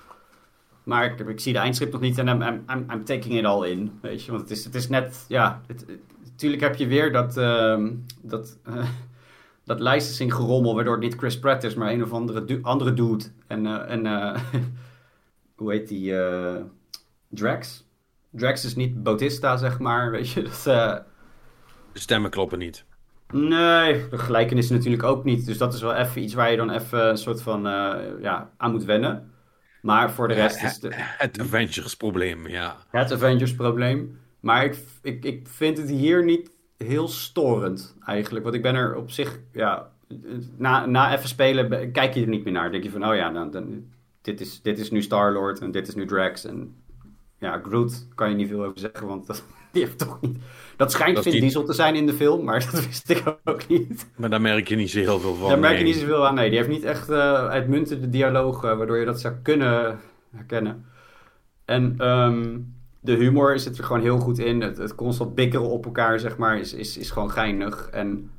Maar 0.82 1.04
ik, 1.04 1.20
ik 1.28 1.40
zie 1.40 1.52
de 1.52 1.58
eindstrip 1.58 1.92
nog 1.92 2.00
niet 2.00 2.18
en 2.18 2.28
I'm, 2.28 2.64
I'm, 2.90 3.04
taking 3.04 3.38
it 3.38 3.44
all 3.44 3.70
in. 3.70 3.98
Weet 4.02 4.24
je, 4.24 4.30
want 4.30 4.42
het 4.42 4.50
is, 4.50 4.64
het 4.64 4.74
is 4.74 4.88
net, 4.88 5.24
ja. 5.28 5.60
Natuurlijk 6.24 6.62
heb 6.62 6.74
je 6.74 6.86
weer 6.86 7.12
dat, 7.12 7.36
ehm, 7.36 7.94
dat, 8.22 8.58
dat 9.64 9.80
licensing 9.80 10.34
gerommel, 10.34 10.74
waardoor 10.74 10.94
het 10.94 11.02
niet 11.02 11.16
Chris 11.16 11.38
Pratt 11.38 11.64
is, 11.64 11.74
maar 11.74 11.92
een 11.92 12.02
of 12.02 12.12
andere, 12.12 12.58
andere 12.62 12.94
dude. 12.94 13.24
En, 13.46 13.66
eh, 13.66 13.90
en 13.90 14.06
eh, 14.06 14.40
hoe 15.56 15.70
heet 15.72 15.88
die? 15.88 16.16
eh, 16.18 16.62
Drax. 17.28 17.86
Drax 18.30 18.64
is 18.64 18.74
niet 18.76 19.02
Bautista, 19.02 19.56
zeg 19.56 19.78
maar. 19.78 20.10
Weet 20.10 20.30
je, 20.30 20.42
dat. 20.42 20.66
eh, 20.66 20.96
De 21.92 22.00
stemmen 22.00 22.30
kloppen 22.30 22.58
niet. 22.58 22.84
Nee, 23.32 24.08
de 24.08 24.18
gelijkenis 24.18 24.70
natuurlijk 24.70 25.02
ook 25.02 25.24
niet. 25.24 25.46
Dus 25.46 25.58
dat 25.58 25.74
is 25.74 25.80
wel 25.80 25.94
even 25.94 26.22
iets 26.22 26.34
waar 26.34 26.50
je 26.50 26.56
dan 26.56 26.70
even 26.70 27.08
een 27.08 27.18
soort 27.18 27.42
van 27.42 27.66
eh, 27.66 27.94
ja, 28.20 28.50
aan 28.56 28.70
moet 28.70 28.84
wennen. 28.84 29.30
Maar 29.82 30.10
voor 30.10 30.28
de 30.28 30.34
rest 30.34 30.62
is 30.62 30.78
de, 30.78 30.88
Het 30.94 31.40
Avengers 31.40 31.96
probleem, 31.96 32.48
ja. 32.48 32.76
het 32.90 33.12
Avengers 33.12 33.54
probleem. 33.54 34.18
Maar 34.40 34.64
ik, 34.64 34.76
ik, 35.02 35.24
ik 35.24 35.48
vind 35.48 35.78
het 35.78 35.90
hier 35.90 36.24
niet 36.24 36.50
heel 36.76 37.08
storend 37.08 37.96
eigenlijk. 38.06 38.44
Want 38.44 38.56
ik 38.56 38.62
ben 38.62 38.74
er 38.74 38.96
op 38.96 39.10
zich, 39.10 39.40
ja, 39.52 39.90
na, 40.56 40.86
na 40.86 41.14
even 41.16 41.28
spelen 41.28 41.92
kijk 41.92 42.14
je 42.14 42.22
er 42.22 42.28
niet 42.28 42.44
meer 42.44 42.52
naar. 42.52 42.62
Dan 42.62 42.72
denk 42.72 42.84
je 42.84 42.90
van, 42.90 43.06
oh 43.06 43.14
ja, 43.14 43.30
dan, 43.30 43.50
dan, 43.50 43.84
dit, 44.22 44.40
is, 44.40 44.62
dit 44.62 44.78
is 44.78 44.90
nu 44.90 45.02
Star-Lord 45.02 45.60
en 45.60 45.70
dit 45.70 45.88
is 45.88 45.94
nu 45.94 46.06
Drax. 46.06 46.44
En 46.44 46.74
ja, 47.38 47.60
Groot 47.64 48.06
kan 48.14 48.28
je 48.28 48.34
niet 48.34 48.48
veel 48.48 48.64
over 48.64 48.78
zeggen, 48.78 49.06
want 49.06 49.26
dat, 49.26 49.44
die 49.74 49.82
heeft 49.82 49.98
toch 49.98 50.18
niet... 50.20 50.36
Dat 50.76 50.92
schijnt 50.92 51.16
Dat 51.16 51.26
is 51.26 51.32
Vin 51.32 51.40
die- 51.40 51.50
Diesel 51.50 51.64
te 51.64 51.72
zijn 51.72 51.94
in 51.94 52.06
de 52.06 52.12
film, 52.12 52.44
maar 52.44 52.60
dat 52.72 52.86
wist 52.86 53.10
ik 53.10 53.22
ook 53.44 53.68
niet. 53.68 54.06
Maar 54.16 54.30
daar 54.30 54.40
merk 54.40 54.68
je 54.68 54.76
niet 54.76 54.90
zo 54.90 54.98
heel 54.98 55.18
veel 55.20 55.34
van. 55.34 55.48
Daar 55.48 55.58
merk 55.58 55.78
je 55.78 55.84
niet 55.84 55.96
zoveel 55.96 56.26
aan. 56.26 56.34
Nee, 56.34 56.48
die 56.48 56.58
heeft 56.58 56.70
niet 56.70 56.84
echt 56.84 57.08
eh 57.08 57.48
uitmuntende 57.48 58.08
dialoog, 58.08 58.64
eh, 58.64 58.76
waardoor 58.76 58.98
je 58.98 59.04
dat 59.04 59.20
zou 59.20 59.34
kunnen 59.42 59.98
herkennen. 60.36 60.84
En 61.64 61.94
ehm, 61.98 62.58
de 63.00 63.12
humor 63.12 63.58
zit 63.58 63.78
er 63.78 63.84
gewoon 63.84 64.02
heel 64.02 64.18
goed 64.18 64.38
in. 64.38 64.60
Het, 64.60 64.76
het 64.76 64.94
constant 64.94 65.34
bikkeren 65.34 65.68
op 65.68 65.84
elkaar, 65.84 66.20
zeg 66.20 66.36
maar, 66.36 66.58
is, 66.58 66.72
is, 66.74 66.98
is 66.98 67.10
gewoon 67.10 67.30
geinig. 67.30 67.88
En 67.92 68.30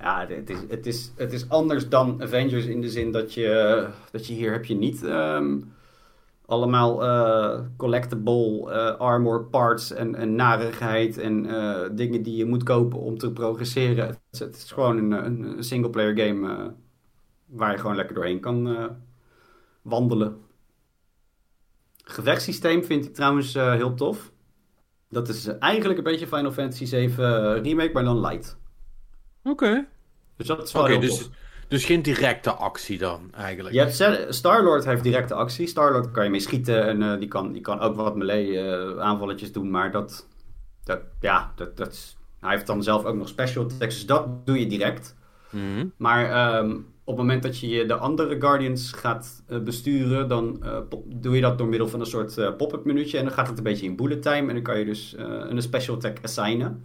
ja, 0.00 0.26
het 0.28 0.50
is, 0.50 0.58
het, 0.68 0.86
is, 0.86 1.12
het 1.16 1.32
is 1.32 1.48
anders 1.48 1.88
dan 1.88 2.22
Avengers 2.22 2.64
in 2.66 2.80
de 2.80 2.88
zin 2.90 3.12
dat 3.12 3.34
je, 3.34 3.86
dat 4.10 4.26
je 4.26 4.34
hier 4.34 4.52
heb 4.52 4.64
je 4.64 4.74
niet 4.74 5.04
ehm, 5.04 5.56
allemaal 6.46 7.04
eh, 7.04 7.60
collectible 7.76 8.70
eh, 8.72 8.96
armor 9.00 9.44
parts 9.44 9.90
en, 9.92 10.14
en 10.14 10.34
narigheid 10.34 11.18
en 11.18 11.46
eh, 11.46 11.90
dingen 11.92 12.22
die 12.22 12.36
je 12.36 12.44
moet 12.44 12.62
kopen 12.62 12.98
om 12.98 13.18
te 13.18 13.32
progresseren. 13.32 14.06
Het, 14.06 14.18
is- 14.30 14.38
het 14.38 14.56
is 14.56 14.72
gewoon 14.72 14.98
een, 14.98 15.12
een, 15.24 15.64
single-player 15.64 16.18
game 16.18 16.54
eh, 16.56 16.66
waar 17.46 17.72
je 17.72 17.78
gewoon 17.78 17.96
lekker 17.96 18.14
doorheen 18.14 18.40
kan 18.40 18.76
eh, 18.76 18.84
wandelen. 19.82 20.36
Gevechtssysteem 22.04 22.84
vind 22.84 23.04
ik 23.04 23.14
trouwens 23.14 23.54
eh, 23.54 23.72
heel 23.72 23.94
tof. 23.94 24.32
Dat 25.08 25.28
is 25.28 25.46
eigenlijk 25.46 25.98
een 25.98 26.04
beetje 26.04 26.26
Final 26.26 26.52
Fantasy 26.52 26.84
7 26.84 27.62
remake, 27.62 27.92
maar 27.92 28.04
dan 28.04 28.20
light. 28.20 28.58
Oké. 29.44 29.86
Dus 30.36 30.46
dat 30.46 30.62
is 30.62 30.72
wel 30.72 30.82
Oké, 30.82 30.90
heel 30.92 31.00
dus, 31.00 31.18
tof. 31.18 31.30
Dus 31.74 31.84
geen 31.84 32.02
directe 32.02 32.52
actie 32.52 32.98
dan, 32.98 33.30
eigenlijk. 33.32 33.74
Je 33.74 33.80
hebt 33.80 34.34
Star-Lord 34.34 34.84
heeft 34.84 35.02
directe 35.02 35.34
actie. 35.34 35.66
Star-Lord 35.66 36.10
kan 36.10 36.24
je 36.24 36.30
mee 36.30 36.40
schieten 36.40 36.86
en 36.86 37.02
eh, 37.02 37.18
die, 37.18 37.28
kan, 37.28 37.52
die 37.52 37.60
kan 37.60 37.80
ook 37.80 37.96
wat 37.96 38.16
melee 38.16 38.58
eh, 38.58 38.98
aanvalletjes 38.98 39.52
doen. 39.52 39.70
Maar 39.70 39.90
dat, 39.90 40.28
dat 40.84 41.00
ja, 41.20 41.52
dat, 41.56 41.76
dat 41.76 41.92
is, 41.92 42.16
hij 42.40 42.50
heeft 42.50 42.66
dan 42.66 42.82
zelf 42.82 43.04
ook 43.04 43.14
nog 43.14 43.28
special 43.28 43.64
attacks. 43.64 43.94
Dus 43.94 44.06
dat 44.06 44.46
doe 44.46 44.60
je 44.60 44.66
direct. 44.66 45.16
Mhm. 45.50 45.86
Maar 45.96 46.30
ehm, 46.30 46.70
op 47.04 47.16
het 47.16 47.16
moment 47.16 47.42
dat 47.42 47.58
je 47.58 47.86
de 47.86 47.94
andere 47.94 48.40
Guardians 48.40 48.92
gaat 48.92 49.42
eh, 49.46 49.58
besturen, 49.58 50.28
dan 50.28 50.62
doe 51.06 51.34
je 51.34 51.40
dat 51.40 51.58
door 51.58 51.68
middel 51.68 51.88
van 51.88 52.00
een 52.00 52.06
soort 52.06 52.56
pop-up 52.56 52.84
minuutje. 52.84 53.18
En 53.18 53.24
dan 53.24 53.32
gaat 53.32 53.48
het 53.48 53.58
een 53.58 53.64
beetje 53.64 53.86
in 53.86 53.96
bullet 53.96 54.22
time. 54.22 54.48
En 54.48 54.54
dan 54.54 54.62
kan 54.62 54.78
je 54.78 54.84
dus 54.84 55.14
een 55.18 55.62
special 55.62 55.96
attack 55.96 56.18
assignen. 56.22 56.84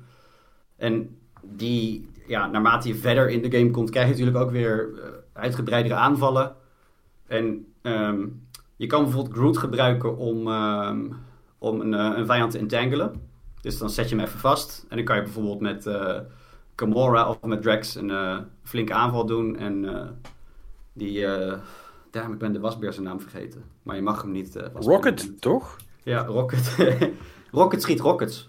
En 0.78 1.18
die, 1.42 2.09
ja, 2.30 2.48
naarmate 2.48 2.88
je 2.88 2.96
verder 2.96 3.30
in 3.30 3.42
de 3.42 3.58
game 3.58 3.72
komt, 3.72 3.90
krijg 3.90 4.06
je 4.06 4.12
natuurlijk 4.12 4.38
ook 4.38 4.52
weer 4.52 4.90
eh, 4.96 5.10
uitgebreidere 5.34 5.96
aanvallen. 5.96 6.56
En 7.28 7.74
ehm, 7.82 8.28
je 8.76 8.88
kan 8.88 9.04
bijvoorbeeld 9.04 9.36
Groot 9.36 9.58
gebruiken 9.58 10.18
om, 10.18 10.48
ehm, 10.48 11.12
om 11.58 11.82
een, 11.82 11.94
eh, 11.94 12.18
een 12.18 12.26
vijand 12.26 12.52
te 12.52 12.58
entangelen. 12.58 13.22
Dus 13.62 13.78
dan 13.78 13.90
zet 13.90 14.10
je 14.10 14.16
hem 14.16 14.26
even 14.26 14.40
vast. 14.40 14.86
En 14.90 14.96
dan 14.96 15.06
kan 15.06 15.16
je 15.16 15.22
bijvoorbeeld 15.22 15.60
met 15.60 15.86
eh 15.86 16.20
Gamora 16.76 17.30
of 17.30 17.42
met 17.42 17.62
Drax 17.62 17.96
een 17.96 18.46
flinke 18.64 18.94
aanval 18.94 19.26
doen. 19.26 19.58
En 19.58 19.96
eh, 19.96 20.08
die... 20.94 21.26
eh 21.26 21.58
Damn, 22.12 22.34
ik 22.34 22.40
ben 22.40 22.54
de 22.54 22.60
wasbeer 22.60 22.94
zijn 22.94 23.06
naam 23.06 23.20
vergeten. 23.22 23.64
Maar 23.84 23.96
je 23.96 24.02
mag 24.02 24.22
hem 24.22 24.32
niet... 24.32 24.56
Rocket, 24.74 25.42
toch? 25.42 25.78
Ja, 26.04 26.26
Rocket. 26.26 26.76
Rocket 27.52 27.82
schiet 27.82 28.00
rockets. 28.00 28.48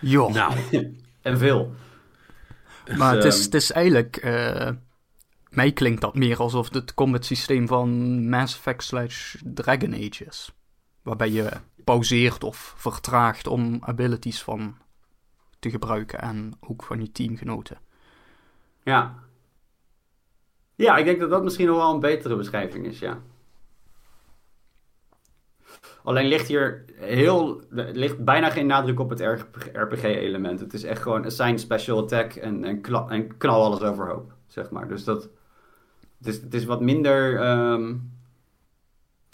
Joh. 0.00 0.32
Nou, 0.32 0.52
En 1.22 1.38
veel. 1.38 1.70
Maar 2.96 3.14
het, 3.14 3.24
is, 3.24 3.34
ehm, 3.34 3.44
het 3.44 3.54
is 3.54 3.72
eigenlijk... 3.72 4.16
eh, 4.16 4.70
mij 5.50 5.72
klinkt 5.72 6.00
dat 6.00 6.14
meer 6.14 6.38
alsof 6.38 6.72
het 6.72 6.94
combat 6.94 7.24
systeem 7.24 7.68
van 7.68 7.88
Mass 8.28 8.54
Effect 8.56 8.82
slash 8.82 9.36
Dragon 9.44 9.94
Age 9.94 10.24
is. 10.24 10.52
Waarbij 11.02 11.30
je 11.30 11.50
pauzeert 11.84 12.44
of 12.44 12.74
vertraagt 12.76 13.46
om 13.46 13.78
abilities 13.80 14.42
van 14.42 14.76
te 15.58 15.70
gebruiken 15.70 16.20
en 16.20 16.52
ook 16.60 16.82
van 16.82 17.00
je 17.00 17.12
teamgenoten. 17.12 17.78
Ja. 18.82 19.14
Ja, 20.74 20.96
ik 20.96 21.04
denk 21.04 21.20
dat 21.20 21.30
dat 21.30 21.42
misschien 21.42 21.66
nog 21.66 21.76
wel 21.76 21.94
een 21.94 22.00
betere 22.00 22.36
beschrijving 22.36 22.86
is, 22.86 22.98
ja. 22.98 23.22
Alleen 26.04 26.26
ligt 26.26 26.48
hier 26.48 26.84
heel, 26.96 27.62
ligt 27.70 28.24
bijna 28.24 28.50
geen 28.50 28.66
nadruk 28.66 29.00
op 29.00 29.10
het 29.10 29.20
RPG-element. 29.72 30.60
Het 30.60 30.74
is 30.74 30.84
echt 30.84 31.02
gewoon 31.02 31.24
assign 31.24 31.56
special 31.56 31.98
attack 31.98 32.34
en, 32.34 32.80
knal, 32.80 33.10
knal 33.38 33.64
alles 33.64 33.80
overhoop, 33.80 34.32
zeg 34.46 34.70
maar. 34.70 34.88
Dus 34.88 35.04
dat, 35.04 35.28
het 36.18 36.26
is, 36.26 36.40
het 36.40 36.54
is 36.54 36.64
wat 36.64 36.80
minder, 36.80 37.40
ehm, 37.40 37.94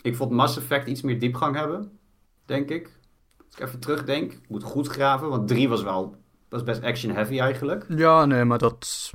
ik 0.02 0.16
vond 0.16 0.30
Mass 0.30 0.56
Effect 0.56 0.86
iets 0.86 1.02
meer 1.02 1.18
diepgang 1.18 1.56
hebben, 1.56 1.98
denk 2.44 2.70
ik. 2.70 2.98
Als 3.46 3.56
ik 3.56 3.66
even 3.66 3.80
terugdenk, 3.80 4.32
ik 4.32 4.48
moet 4.48 4.62
goed 4.62 4.88
graven, 4.88 5.28
want 5.28 5.48
3 5.48 5.68
was 5.68 5.82
wel, 5.82 6.16
was 6.48 6.62
best 6.62 6.82
action-heavy 6.82 7.40
eigenlijk. 7.40 7.84
Ja, 7.88 8.24
nee, 8.24 8.44
maar 8.44 8.58
dat, 8.58 9.12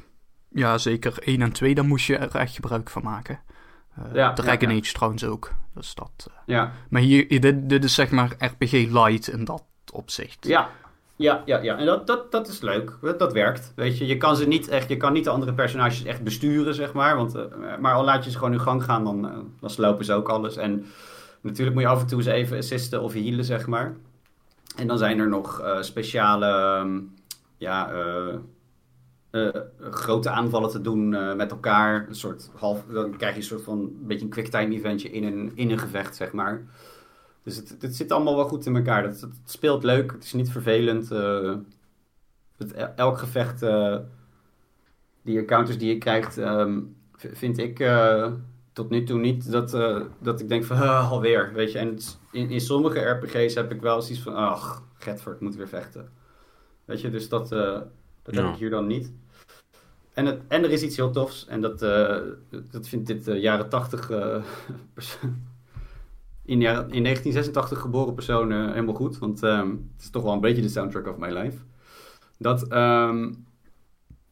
ja 0.50 0.78
zeker 0.78 1.18
1 1.20 1.42
en 1.42 1.52
2, 1.52 1.76
daar 1.76 1.86
moest 1.86 2.06
je 2.06 2.18
er 2.18 2.36
echt 2.36 2.56
gebruik 2.56 2.90
van 2.90 3.04
maken. 3.04 3.40
Uh, 4.00 4.06
ja, 4.14 4.34
Dragon 4.34 4.70
ja, 4.70 4.76
ja. 4.76 4.82
Age 4.82 4.94
trouwens 4.94 5.24
ook. 5.24 5.52
Dus 5.74 5.96
dat, 5.96 6.28
uh, 6.30 6.36
ja. 6.46 6.72
Maar 6.90 7.02
hier, 7.02 7.42
dit, 7.42 7.70
dit 7.70 7.84
is 7.84 7.94
zeg 7.94 8.12
maar 8.12 8.36
RPG 8.38 8.72
light 8.72 9.28
in 9.28 9.44
dat 9.44 9.64
opzicht. 9.92 10.48
Ja, 10.48 10.70
ja, 11.22 11.42
ja, 11.46 11.58
ja. 11.58 11.78
En 11.78 11.86
dat, 11.86 12.08
dat, 12.08 12.32
dat 12.32 12.48
is 12.48 12.62
leuk. 12.62 12.98
Dat, 13.02 13.20
dat 13.20 13.34
werkt. 13.34 13.74
Weet 13.76 13.98
je, 13.98 14.06
je 14.08 14.18
kan 14.18 14.36
ze 14.36 14.48
niet 14.48 14.68
echt, 14.68 14.90
je 14.90 14.98
kan 14.98 15.14
niet 15.14 15.24
de 15.24 15.30
andere 15.30 15.54
personages 15.54 16.04
echt 16.04 16.24
besturen, 16.24 16.74
zeg 16.74 16.94
maar. 16.94 17.16
Want, 17.16 17.36
uh, 17.36 17.44
maar 17.80 17.94
al 17.94 18.04
laat 18.04 18.24
je 18.24 18.32
ze 18.32 18.38
gewoon 18.38 18.54
in 18.54 18.60
gang 18.60 18.84
gaan, 18.84 19.04
dan, 19.04 19.26
uh, 19.26 19.38
dan 19.60 19.70
slopen 19.70 20.06
ze 20.06 20.14
ook 20.14 20.30
alles. 20.30 20.58
En 20.58 20.86
natuurlijk 21.42 21.76
moet 21.76 21.84
je 21.84 21.92
af 21.92 22.02
en 22.02 22.08
toe 22.08 22.24
ze 22.24 22.32
even 22.32 22.58
assisten 22.58 23.02
of 23.02 23.14
healen, 23.14 23.46
zeg 23.46 23.68
maar. 23.68 23.96
En 24.76 24.88
dan 24.88 24.98
zijn 24.98 25.20
er 25.20 25.28
nog 25.28 25.62
uh, 25.62 25.82
speciale, 25.82 26.80
um, 26.80 27.14
ja, 27.58 27.92
uh, 29.32 29.50
grote 29.80 30.30
aanvallen 30.30 30.70
te 30.70 30.82
doen 30.82 31.14
uh, 31.14 31.36
met 31.36 31.52
elkaar. 31.52 32.08
Een 32.08 32.16
soort 32.16 32.50
half, 32.56 32.84
dan 32.86 33.18
krijg 33.18 33.34
je 33.34 33.40
een 33.40 33.46
soort 33.46 33.64
van 33.64 33.80
een 33.80 34.08
beetje 34.08 34.26
een 34.26 34.32
quicktime 34.32 34.76
eventje 34.76 35.10
in 35.10 35.24
een, 35.24 35.52
in 35.56 35.72
een 35.72 35.80
gevecht, 35.80 36.16
zeg 36.16 36.32
maar. 36.32 36.64
Dus 37.44 37.56
het, 37.56 37.78
het 37.80 37.96
zit 37.96 38.12
allemaal 38.12 38.36
wel 38.36 38.48
goed 38.48 38.66
in 38.66 38.76
elkaar. 38.76 39.04
Het, 39.04 39.28
speelt 39.46 39.84
leuk, 39.84 40.12
het 40.12 40.24
is 40.24 40.34
niet 40.34 40.52
vervelend. 40.52 41.12
Elk 42.96 43.18
gevecht, 43.18 43.60
die 45.22 45.40
encounters 45.40 45.78
die 45.78 45.94
je 45.94 45.98
krijgt, 45.98 46.38
um, 46.38 46.96
vind 47.16 47.58
ik 47.58 47.90
tot 48.74 48.90
nu 48.90 49.04
toe 49.04 49.20
niet 49.20 49.52
dat, 49.52 49.72
dat 50.22 50.40
ik 50.40 50.50
denk 50.50 50.64
van 50.64 51.08
alweer, 51.10 51.54
weet 51.54 51.72
je. 51.72 51.80
En 51.80 51.98
in, 52.32 52.50
in 52.50 52.62
sommige 52.62 53.00
RPG's 53.00 53.56
heb 53.56 53.72
ik 53.72 53.82
wel 53.82 54.02
zoiets 54.02 54.24
van, 54.24 54.36
ach, 54.36 54.84
Getford 54.98 55.40
moet 55.40 55.56
weer 55.56 55.68
vechten. 55.68 56.10
Weet 56.86 57.02
je, 57.02 57.10
dus 57.10 57.30
dat... 57.30 57.52
Dat 58.24 58.36
heb 58.36 58.44
ja. 58.44 58.52
ik 58.52 58.58
hier 58.58 58.70
dan 58.70 58.88
niet. 58.88 59.12
En, 60.14 60.26
het, 60.26 60.42
en 60.48 60.64
er 60.64 60.72
is 60.72 60.84
iets 60.84 60.96
heel 60.96 61.12
tofs. 61.12 61.48
En 61.48 61.62
dat, 61.62 61.84
uh, 61.84 62.18
dat 62.72 62.88
vindt 62.88 63.08
dit 63.08 63.28
uh, 63.28 63.42
jaren 63.42 63.70
80 63.70 64.10
uh, 64.10 64.18
in, 66.46 66.62
in 66.62 66.62
1986 66.62 67.80
geboren 67.80 68.14
persoon 68.14 68.52
helemaal 68.52 68.96
goed. 68.96 69.18
Want 69.18 69.44
um, 69.44 69.90
het 69.94 70.04
is 70.04 70.10
toch 70.10 70.24
wel 70.24 70.34
een 70.34 70.42
beetje 70.42 70.62
de 70.62 70.70
soundtrack 70.70 71.08
of 71.08 71.18
my 71.18 71.30
life. 71.30 71.58
Dat 72.38 72.72
um, 72.74 73.46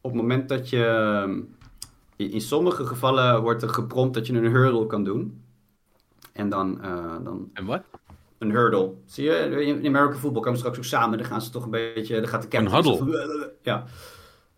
op 0.00 0.10
het 0.10 0.20
moment 0.20 0.48
dat 0.48 0.68
je... 0.68 1.44
In, 2.16 2.30
in, 2.30 2.40
sommige 2.40 2.86
gevallen 2.86 3.42
wordt 3.42 3.62
er 3.62 3.68
geprompt 3.68 4.14
dat 4.14 4.26
je 4.26 4.32
een 4.32 4.50
hurdle 4.50 4.86
kan 4.86 5.04
doen. 5.04 5.42
En 6.32 6.48
dan... 6.48 6.80
dan 7.24 7.50
en 7.52 7.64
wat? 7.64 7.82
Een 8.40 8.50
hurdle. 8.50 8.92
Zie 9.06 9.24
je, 9.24 9.64
in 9.64 9.86
American 9.86 10.18
football 10.18 10.42
komen 10.42 10.58
ze 10.58 10.58
straks 10.58 10.78
ook 10.78 10.84
samen. 10.84 11.18
Dan 11.18 11.26
gaan 11.26 11.42
ze 11.42 11.50
toch 11.50 11.64
een 11.64 11.70
beetje... 11.70 12.20
Dan 12.20 12.28
gaat 12.28 12.42
de 12.42 12.48
captain... 12.48 12.86
Een 12.86 12.94
huddle. 12.96 13.52
Ja. 13.62 13.84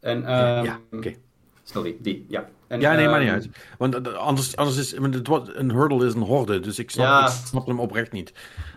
En, 0.00 0.20
ja, 0.20 0.62
ja 0.62 0.80
oké. 0.86 0.96
Okay. 0.96 1.18
Sorry, 1.62 1.96
die, 2.00 2.26
ja. 2.28 2.48
En, 2.66 2.80
ja, 2.80 2.94
nee, 2.94 3.08
maar 3.08 3.20
niet 3.20 3.30
uit. 3.30 3.48
Want 3.78 4.14
anders, 4.14 4.56
anders 4.56 4.76
is... 4.76 4.90
Het 4.90 5.26
wordt, 5.26 5.54
een 5.54 5.70
hurdle 5.70 6.06
is 6.06 6.14
een 6.14 6.20
horde, 6.20 6.60
dus 6.60 6.78
ik 6.78 6.90
snap, 6.90 7.06
ja, 7.06 7.26
ik 7.26 7.32
snap 7.44 7.66
hem 7.66 7.80
oprecht 7.80 8.12
niet. 8.12 8.32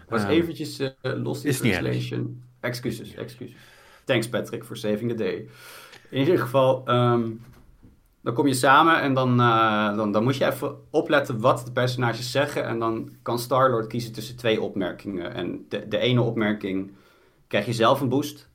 Was 0.09 0.24
uh, 0.24 0.29
eventjes 0.29 0.79
uh, 0.79 0.89
lost 1.01 1.43
in 1.43 1.53
translation. 1.53 2.43
Excuses, 2.59 3.13
excuses. 3.13 3.55
Thanks 4.03 4.29
Patrick 4.29 4.63
for 4.63 4.77
saving 4.77 5.09
the 5.09 5.17
day. 5.17 5.47
In 6.09 6.19
ieder 6.19 6.39
geval, 6.39 6.83
um, 6.89 7.43
dan 8.25 8.34
kom 8.34 8.48
je 8.48 8.53
samen 8.53 9.01
en 9.01 9.13
dan, 9.13 9.39
uh, 9.39 9.96
dan, 9.96 10.12
dan 10.12 10.24
moet 10.24 10.38
je 10.38 10.46
even 10.46 10.75
opletten 10.89 11.39
wat 11.39 11.65
de 11.65 11.72
personages 11.72 12.32
zeggen. 12.32 12.65
En 12.65 12.79
dan 12.79 13.10
kan 13.22 13.39
Star-Lord 13.39 13.88
kiezen 13.88 14.13
tussen 14.13 14.36
twee 14.36 14.62
opmerkingen. 14.62 15.34
En 15.34 15.65
de, 15.70 15.88
de 15.88 15.98
ene 15.98 16.22
opmerking 16.22 16.91
krijg 17.48 17.65
je 17.65 17.74
zelf 17.74 18.01
een 18.01 18.10
boost. 18.10 18.50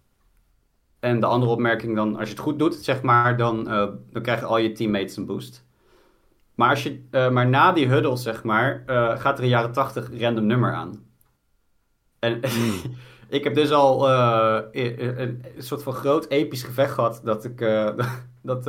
En 1.00 1.21
de 1.21 1.27
andere 1.27 1.53
opmerking 1.53 1.97
dan, 1.97 2.17
als 2.17 2.29
je 2.29 2.35
het 2.35 2.43
goed 2.43 2.59
doet, 2.59 2.75
zeg 2.75 3.03
maar, 3.03 3.37
dan, 3.37 3.61
uh, 3.61 3.89
dan 4.12 4.23
krijgen 4.23 4.47
al 4.47 4.59
je 4.59 4.73
teammates 4.73 5.17
een 5.17 5.27
boost. 5.27 5.65
Maar, 6.55 6.71
als 6.71 6.83
je, 6.83 7.03
uh, 7.11 7.31
maar 7.31 7.49
na 7.49 7.73
die 7.73 7.89
huddle, 7.89 8.17
zeg 8.17 8.45
maar, 8.45 8.83
gaat 9.19 9.39
er 9.39 9.45
een 9.45 9.50
jaren 9.50 9.73
80 9.73 10.11
random 10.19 10.47
nummer 10.47 10.75
aan. 10.75 11.05
En 12.19 12.37
mm. 12.37 12.97
ik 13.37 13.45
heb 13.45 13.55
dus 13.55 13.71
al 13.71 14.11
een, 14.11 15.21
een, 15.21 15.45
soort 15.59 15.83
van 15.83 15.93
groot 15.93 16.29
episch 16.29 16.62
gevecht 16.62 16.95
gehad 16.95 17.21
dat 17.25 17.45
ik 17.45 17.59
dat 18.43 18.67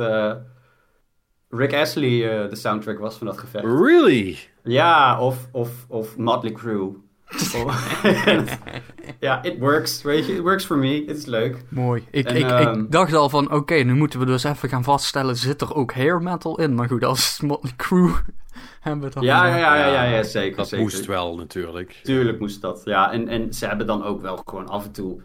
Rick 1.54 1.74
Astley 1.74 2.48
de 2.48 2.56
soundtrack 2.56 2.98
was 2.98 3.16
van 3.16 3.26
dat 3.26 3.38
gevecht. 3.38 3.64
Really? 3.64 4.38
Ja, 4.62 5.20
of, 5.20 5.48
of, 5.50 5.70
of 5.88 6.16
Motley 6.16 6.52
Crue. 6.52 6.92
ja, 9.20 9.42
it 9.42 9.58
works, 9.58 10.02
weet 10.02 10.26
je. 10.26 10.34
It 10.34 10.40
works 10.40 10.64
for 10.64 10.76
me. 10.76 11.04
Het 11.06 11.16
is 11.16 11.26
leuk. 11.26 11.56
Mooi. 11.68 12.04
Ik, 12.10 12.26
en, 12.26 12.36
ik, 12.36 12.50
um, 12.50 12.80
ik 12.80 12.90
dacht 12.90 13.14
al 13.14 13.28
van, 13.28 13.44
oké, 13.44 13.54
okay, 13.54 13.82
nu 13.82 13.94
moeten 13.94 14.18
we 14.18 14.26
dus 14.26 14.44
even 14.44 14.68
gaan 14.68 14.84
vaststellen, 14.84 15.36
zit 15.36 15.60
er 15.60 15.74
ook 15.74 15.92
hair 15.92 16.22
metal 16.22 16.58
in? 16.60 16.74
Maar 16.74 16.88
goed, 16.88 17.04
als 17.04 17.40
Motley 17.40 17.72
Crue 17.76 18.10
hebben 18.80 19.08
we 19.08 19.14
dan... 19.14 19.22
Ja, 19.22 19.46
ja, 19.46 19.56
ja, 19.56 19.86
ja, 19.86 20.02
ja, 20.02 20.22
zeker. 20.22 20.56
Dat 20.56 20.68
zeker. 20.68 20.84
moest 20.84 21.06
wel, 21.06 21.36
natuurlijk. 21.36 22.00
Tuurlijk 22.02 22.38
moest 22.38 22.60
dat, 22.60 22.82
ja. 22.84 23.12
En, 23.12 23.28
en 23.28 23.52
ze 23.54 23.66
hebben 23.66 23.86
dan 23.86 24.04
ook 24.04 24.20
wel 24.20 24.42
gewoon 24.44 24.68
af 24.68 24.84
en 24.84 24.92
toe... 24.92 25.20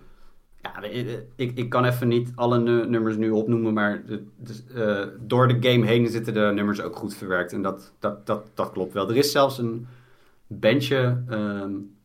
Ja, 0.74 0.88
ik, 1.36 1.58
ik 1.58 1.70
kan 1.70 1.86
even 1.86 2.08
niet 2.08 2.32
alle 2.36 2.86
nummers 2.86 3.18
nu 3.18 3.30
opnoemen, 3.30 3.74
maar 3.74 4.04
uh, 4.76 5.06
door 5.20 5.48
de 5.48 5.70
game 5.70 5.86
heen 5.86 6.08
zitten 6.08 6.34
de 6.34 6.52
nummers 6.54 6.82
ook 6.82 6.96
goed 6.96 7.16
verwerkt. 7.16 7.54
En 7.54 7.62
dat, 7.62 7.94
dat, 8.00 8.26
dat, 8.26 8.46
dat 8.54 8.72
klopt 8.72 8.94
wel. 8.94 9.10
Er 9.10 9.18
is 9.18 9.32
zelfs 9.32 9.58
een 9.58 9.88
bandje... 10.48 11.24
Um, 11.30 11.96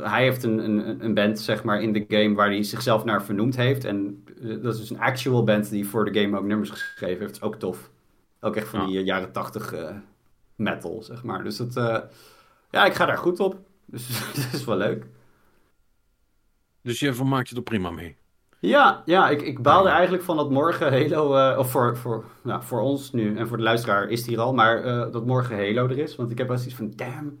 hij 0.00 0.22
heeft 0.22 0.42
een, 0.42 0.58
een, 0.58 1.04
een 1.04 1.14
band, 1.14 1.40
zeg 1.40 1.64
maar, 1.64 1.82
in 1.82 1.92
de 1.92 2.04
game 2.08 2.34
waar 2.34 2.48
hij 2.48 2.62
zichzelf 2.62 3.04
naar 3.04 3.22
vernoemd 3.22 3.56
heeft. 3.56 3.84
En 3.84 4.24
uh, 4.36 4.62
dat 4.62 4.74
is 4.74 4.80
dus 4.80 4.90
een 4.90 5.00
actual 5.00 5.44
band 5.44 5.70
die 5.70 5.88
voor 5.88 6.12
de 6.12 6.20
game 6.20 6.38
ook 6.38 6.44
nummers 6.44 6.70
geschreven 6.70 7.20
heeft. 7.20 7.42
Ook 7.42 7.54
tof. 7.54 7.90
Ook 8.40 8.56
echt 8.56 8.68
van 8.68 8.86
die 8.86 8.98
uh, 8.98 9.06
jaren 9.06 9.32
tachtig 9.32 9.74
metal, 10.56 11.02
zeg 11.02 11.22
maar. 11.22 11.44
Dus 11.44 11.56
dat, 11.56 11.74
ja, 12.70 12.84
ik 12.84 12.94
ga 12.94 13.06
daar 13.06 13.18
goed 13.18 13.40
op. 13.40 13.58
Dus 13.84 14.08
dat 14.34 14.52
is 14.52 14.64
wel 14.64 14.76
leuk. 14.76 15.06
Dus 16.88 16.98
je 16.98 17.14
vermaakt 17.14 17.48
je 17.48 17.56
er 17.56 17.62
prima 17.62 17.90
mee? 17.90 18.16
Ja, 18.58 19.02
ja 19.04 19.28
ik, 19.28 19.42
ik 19.42 19.62
baalde 19.62 19.88
eigenlijk 19.88 20.22
van 20.22 20.36
dat 20.36 20.50
morgen 20.50 20.92
Halo, 20.92 21.54
of 21.58 21.70
voor, 21.70 21.96
voor, 21.96 22.24
nou, 22.42 22.62
voor 22.62 22.80
ons 22.80 23.12
nu 23.12 23.36
en 23.36 23.48
voor 23.48 23.56
de 23.56 23.62
luisteraar 23.62 24.08
is 24.08 24.24
die 24.24 24.36
er 24.36 24.42
al, 24.42 24.54
maar 24.54 24.82
dat 25.10 25.26
morgen 25.26 25.56
Halo 25.56 25.88
er 25.88 25.98
is. 25.98 26.16
Want 26.16 26.30
ik 26.30 26.38
heb 26.38 26.48
wel 26.48 26.56
zoiets 26.56 26.76
van, 26.76 26.92
damn, 26.96 27.38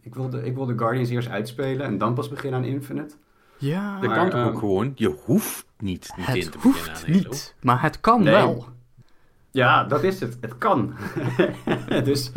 ik 0.00 0.14
wil, 0.14 0.30
de, 0.30 0.44
ik 0.44 0.54
wil 0.54 0.66
de 0.66 0.78
Guardians 0.78 1.10
eerst 1.10 1.28
uitspelen 1.28 1.86
en 1.86 1.98
dan 1.98 2.14
pas 2.14 2.28
beginnen 2.28 2.60
aan 2.60 2.66
Infinite. 2.66 3.14
Ja, 3.56 4.00
dat 4.00 4.12
kan 4.12 4.30
toch 4.30 4.40
um, 4.40 4.46
ook 4.46 4.58
gewoon? 4.58 4.92
Je 4.94 5.16
hoeft 5.24 5.66
niet 5.78 6.14
meteen 6.16 6.42
het 6.42 6.52
te 6.52 6.58
hoeft 6.60 6.90
beginnen 6.90 7.24
aan 7.24 7.30
niet, 7.30 7.54
maar 7.60 7.82
het 7.82 8.00
kan 8.00 8.22
nee. 8.22 8.32
wel. 8.32 8.66
Ja, 9.50 9.84
dat 9.84 10.02
is 10.02 10.20
het. 10.20 10.38
Het 10.40 10.58
kan. 10.58 10.94
dus, 12.04 12.32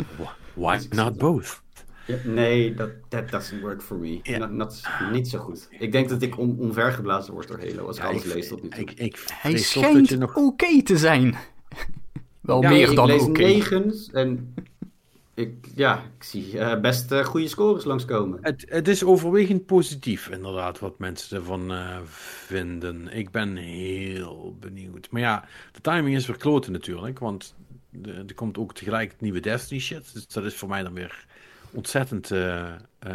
Why 0.54 0.86
not 0.90 1.18
both? 1.18 1.62
Ja, 2.08 2.16
nee, 2.24 2.74
dat 2.74 2.90
that 3.08 3.30
doesn't 3.30 3.60
work 3.60 3.82
for 3.82 3.96
me. 3.96 4.20
Dat, 4.56 4.72
is 4.72 4.84
niet 5.12 5.28
zo 5.28 5.38
goed. 5.38 5.68
Ik 5.78 5.92
denk 5.92 6.08
dat 6.08 6.22
ik 6.22 6.38
on, 6.38 6.56
onvergeblazen 6.58 7.32
word 7.32 7.48
door 7.48 7.58
Halo 7.58 7.86
als 7.86 7.96
ja, 7.96 8.02
ik 8.02 8.08
alles 8.08 8.24
lees 8.24 8.48
tot 8.48 8.62
nu 8.62 8.68
toe. 8.68 8.80
Ik, 8.80 8.92
ik, 8.92 9.24
Hij 9.32 9.56
schijnt 9.56 10.18
nog... 10.18 10.30
oké 10.30 10.40
okay 10.40 10.82
te 10.82 10.96
zijn. 10.96 11.36
wel 12.40 12.62
ja, 12.62 12.70
meer 12.70 12.94
dan 12.94 13.10
oké. 13.10 13.22
oké. 13.22 13.30
Okay. 13.30 13.44
negens 13.44 14.10
en 14.10 14.54
ik, 15.38 15.68
ja, 15.74 16.02
ik 16.16 16.24
zie 16.24 16.52
uh, 16.54 16.80
best 16.80 17.12
uh, 17.12 17.24
goede 17.24 17.48
scores 17.48 17.84
langskomen. 17.84 18.38
Het, 18.42 18.64
het 18.68 18.88
is 18.88 19.04
overwegend 19.04 19.66
positief, 19.66 20.28
inderdaad, 20.28 20.78
wat 20.78 20.98
mensen 20.98 21.36
ervan 21.36 21.72
uh, 21.72 21.96
vinden. 22.04 23.08
Ik 23.08 23.30
ben 23.30 23.56
heel 23.56 24.56
benieuwd. 24.60 25.08
Maar 25.10 25.20
ja, 25.20 25.44
de 25.72 25.80
timing 25.80 26.16
is 26.16 26.26
weer 26.26 26.36
kloten 26.36 26.72
natuurlijk, 26.72 27.18
want 27.18 27.54
er 28.02 28.34
komt 28.34 28.58
ook 28.58 28.74
tegelijk 28.74 29.10
het 29.10 29.20
nieuwe 29.20 29.40
Destiny 29.40 29.80
shit. 29.80 30.12
Dus 30.12 30.26
dat 30.26 30.44
is 30.44 30.54
voor 30.54 30.68
mij 30.68 30.82
dan 30.82 30.94
weer 30.94 31.26
ontzettend 31.72 32.30
eh, 32.30 32.60
eh, 32.62 32.70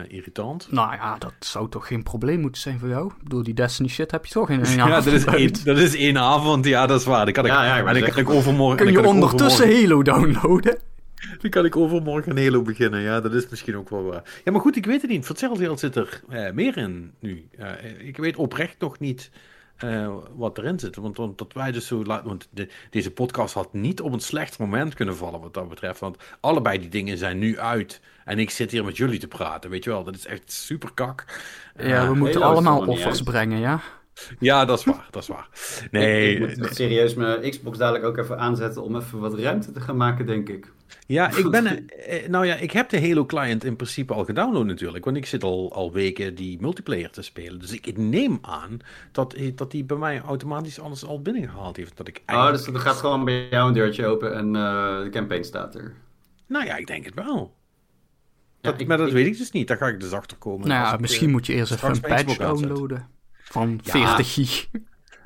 irritant. 0.07 0.67
Nou 0.71 0.93
ja, 0.93 1.17
dat 1.17 1.33
zou 1.39 1.69
toch 1.69 1.87
geen 1.87 2.03
probleem 2.03 2.39
moeten 2.39 2.61
zijn 2.61 2.79
voor 2.79 2.89
jou? 2.89 3.11
Door 3.23 3.43
die 3.43 3.53
Destiny 3.53 3.87
shit 3.89 4.11
heb 4.11 4.25
je 4.25 4.33
toch 4.33 4.49
in 4.49 4.59
een 4.65 4.75
Ja, 4.75 4.87
dat 4.87 5.05
is, 5.05 5.25
één, 5.25 5.51
dat 5.63 5.77
is 5.77 5.95
één 5.95 6.17
avond. 6.17 6.65
Ja, 6.65 6.85
dat 6.87 6.99
is 6.99 7.05
waar. 7.05 7.25
Die 7.25 7.33
kan 7.33 7.45
ik, 7.45 7.51
Ja, 7.51 7.65
ja, 7.65 7.77
ik 7.77 7.87
en 7.87 7.93
die 7.93 8.03
kan 8.03 8.17
ik 8.17 8.29
overmorgen. 8.29 8.77
Kun 8.77 8.85
en 8.87 8.91
je 8.93 8.97
kan 8.99 9.07
ik 9.07 9.13
ondertussen 9.13 9.65
overmorgen- 9.65 9.89
Halo 9.89 10.01
downloaden? 10.03 10.77
Die 11.41 11.49
kan 11.49 11.65
ik 11.65 11.75
overmorgen 11.75 12.37
een 12.37 12.43
Halo 12.43 12.61
beginnen. 12.61 13.01
Ja, 13.01 13.21
dat 13.21 13.33
is 13.33 13.49
misschien 13.49 13.75
ook 13.77 13.89
wel 13.89 14.03
waar. 14.03 14.23
Ja, 14.43 14.51
maar 14.51 14.61
goed, 14.61 14.75
ik 14.75 14.85
weet 14.85 15.01
het 15.01 15.11
niet. 15.11 15.25
Vertel 15.25 15.77
zit 15.77 15.95
er 15.95 16.21
eh, 16.29 16.51
meer 16.51 16.77
in 16.77 17.11
nu. 17.19 17.47
Eh, 17.57 17.67
ik 18.07 18.17
weet 18.17 18.35
oprecht 18.35 18.75
nog 18.79 18.99
niet 18.99 19.29
eh, 19.77 20.15
wat 20.35 20.57
erin 20.57 20.79
zit. 20.79 20.95
Want, 20.95 21.17
want 21.17 21.37
dat 21.37 21.53
wij 21.53 21.71
dus 21.71 21.87
zo 21.87 22.03
laat. 22.03 22.23
Want 22.23 22.47
de- 22.51 22.69
deze 22.89 23.11
podcast 23.11 23.53
had 23.53 23.73
niet 23.73 24.01
op 24.01 24.13
een 24.13 24.19
slecht 24.19 24.59
moment 24.59 24.93
kunnen 24.93 25.15
vallen, 25.15 25.39
wat 25.41 25.53
dat 25.53 25.69
betreft. 25.69 25.99
Want 25.99 26.17
allebei 26.39 26.79
die 26.79 26.89
dingen 26.89 27.17
zijn 27.17 27.37
nu 27.39 27.59
uit. 27.59 28.01
En 28.25 28.39
ik 28.39 28.49
zit 28.49 28.71
hier 28.71 28.85
met 28.85 28.97
jullie 28.97 29.19
te 29.19 29.27
praten. 29.27 29.69
Weet 29.69 29.83
je 29.83 29.89
wel, 29.89 30.03
dat 30.03 30.15
is 30.15 30.25
echt 30.25 30.51
super 30.51 30.93
kak. 30.93 31.25
Ja, 31.75 31.83
we 31.83 31.91
Eh, 31.93 32.11
moeten 32.11 32.41
allemaal 32.41 32.85
offers 32.87 33.15
uit. 33.15 33.23
brengen, 33.23 33.59
ja? 33.59 33.79
ja, 34.39 34.65
dat 34.65 34.79
is 34.79 34.85
waar. 34.85 35.07
Dat 35.11 35.21
is 35.21 35.27
waar. 35.27 35.47
Nee, 35.91 36.35
ik, 36.35 36.49
ik 36.49 36.57
moet 36.57 36.75
serieus 36.75 37.13
mijn 37.13 37.49
Xbox 37.49 37.77
dadelijk 37.77 38.05
ook 38.05 38.17
even 38.17 38.37
aanzetten 38.39 38.83
om 38.83 38.95
even 38.95 39.19
wat 39.19 39.33
ruimte 39.39 39.71
te 39.71 39.81
gaan 39.81 39.97
maken, 39.97 40.25
denk 40.25 40.49
ik. 40.49 40.71
Ja, 41.07 41.29
ik 41.37 41.49
ben. 41.51 41.87
eh, 41.89 42.27
Nou 42.29 42.45
ja, 42.45 42.55
ik 42.55 42.71
heb 42.71 42.89
de 42.89 43.01
Halo 43.07 43.25
client 43.25 43.63
in 43.63 43.75
principe 43.75 44.13
al 44.13 44.25
gedownload 44.25 44.65
natuurlijk. 44.65 45.05
Want 45.05 45.17
ik 45.17 45.25
zit 45.25 45.43
al, 45.43 45.73
al 45.73 45.91
weken 45.91 46.35
die 46.35 46.57
multiplayer 46.61 47.09
te 47.09 47.21
spelen. 47.21 47.59
Dus 47.59 47.71
ik 47.71 47.97
neem 47.97 48.37
aan 48.41 48.79
dat, 49.11 49.35
dat 49.55 49.71
die 49.71 49.83
bij 49.83 49.97
mij 49.97 50.21
automatisch 50.21 50.79
alles 50.79 51.05
al 51.05 51.21
binnengehaald 51.21 51.75
heeft. 51.77 51.97
Dat 51.97 52.07
ik 52.07 52.17
Oh, 52.17 52.23
eigenlijk... 52.35 52.65
dus 52.65 52.73
er 52.73 52.79
gaat 52.79 52.95
gewoon 52.95 53.25
bij 53.25 53.47
jou 53.49 53.67
een 53.67 53.73
deurtje 53.73 54.05
open 54.05 54.33
en 54.35 54.55
eh, 54.55 55.03
de 55.03 55.09
campaign 55.11 55.43
staat 55.43 55.75
er. 55.75 55.93
Nou 56.47 56.65
ja, 56.65 56.75
ik 56.77 56.87
denk 56.87 57.05
het 57.05 57.13
wel. 57.13 57.53
Ja, 58.61 58.71
Dat, 58.71 58.81
ik- 58.81 58.87
maar 58.87 58.97
dat 58.97 59.07
ik- 59.07 59.13
weet 59.13 59.25
ik 59.27 59.37
dus 59.37 59.51
niet. 59.51 59.67
Daar 59.67 59.77
ga 59.77 59.87
ik 59.87 59.99
dus 59.99 60.11
achter 60.11 60.37
komen. 60.37 60.67
Nou 60.67 60.85
ja, 60.85 60.97
misschien 60.99 61.27
eh, 61.27 61.33
moet 61.33 61.45
je 61.45 61.53
eerst 61.53 61.71
even 61.71 61.89
een 61.89 61.99
patch 62.01 62.37
downloaden. 62.37 63.07
Van 63.33 63.79
Ja. 63.83 63.91
40 63.91 64.33
gig. 64.33 64.67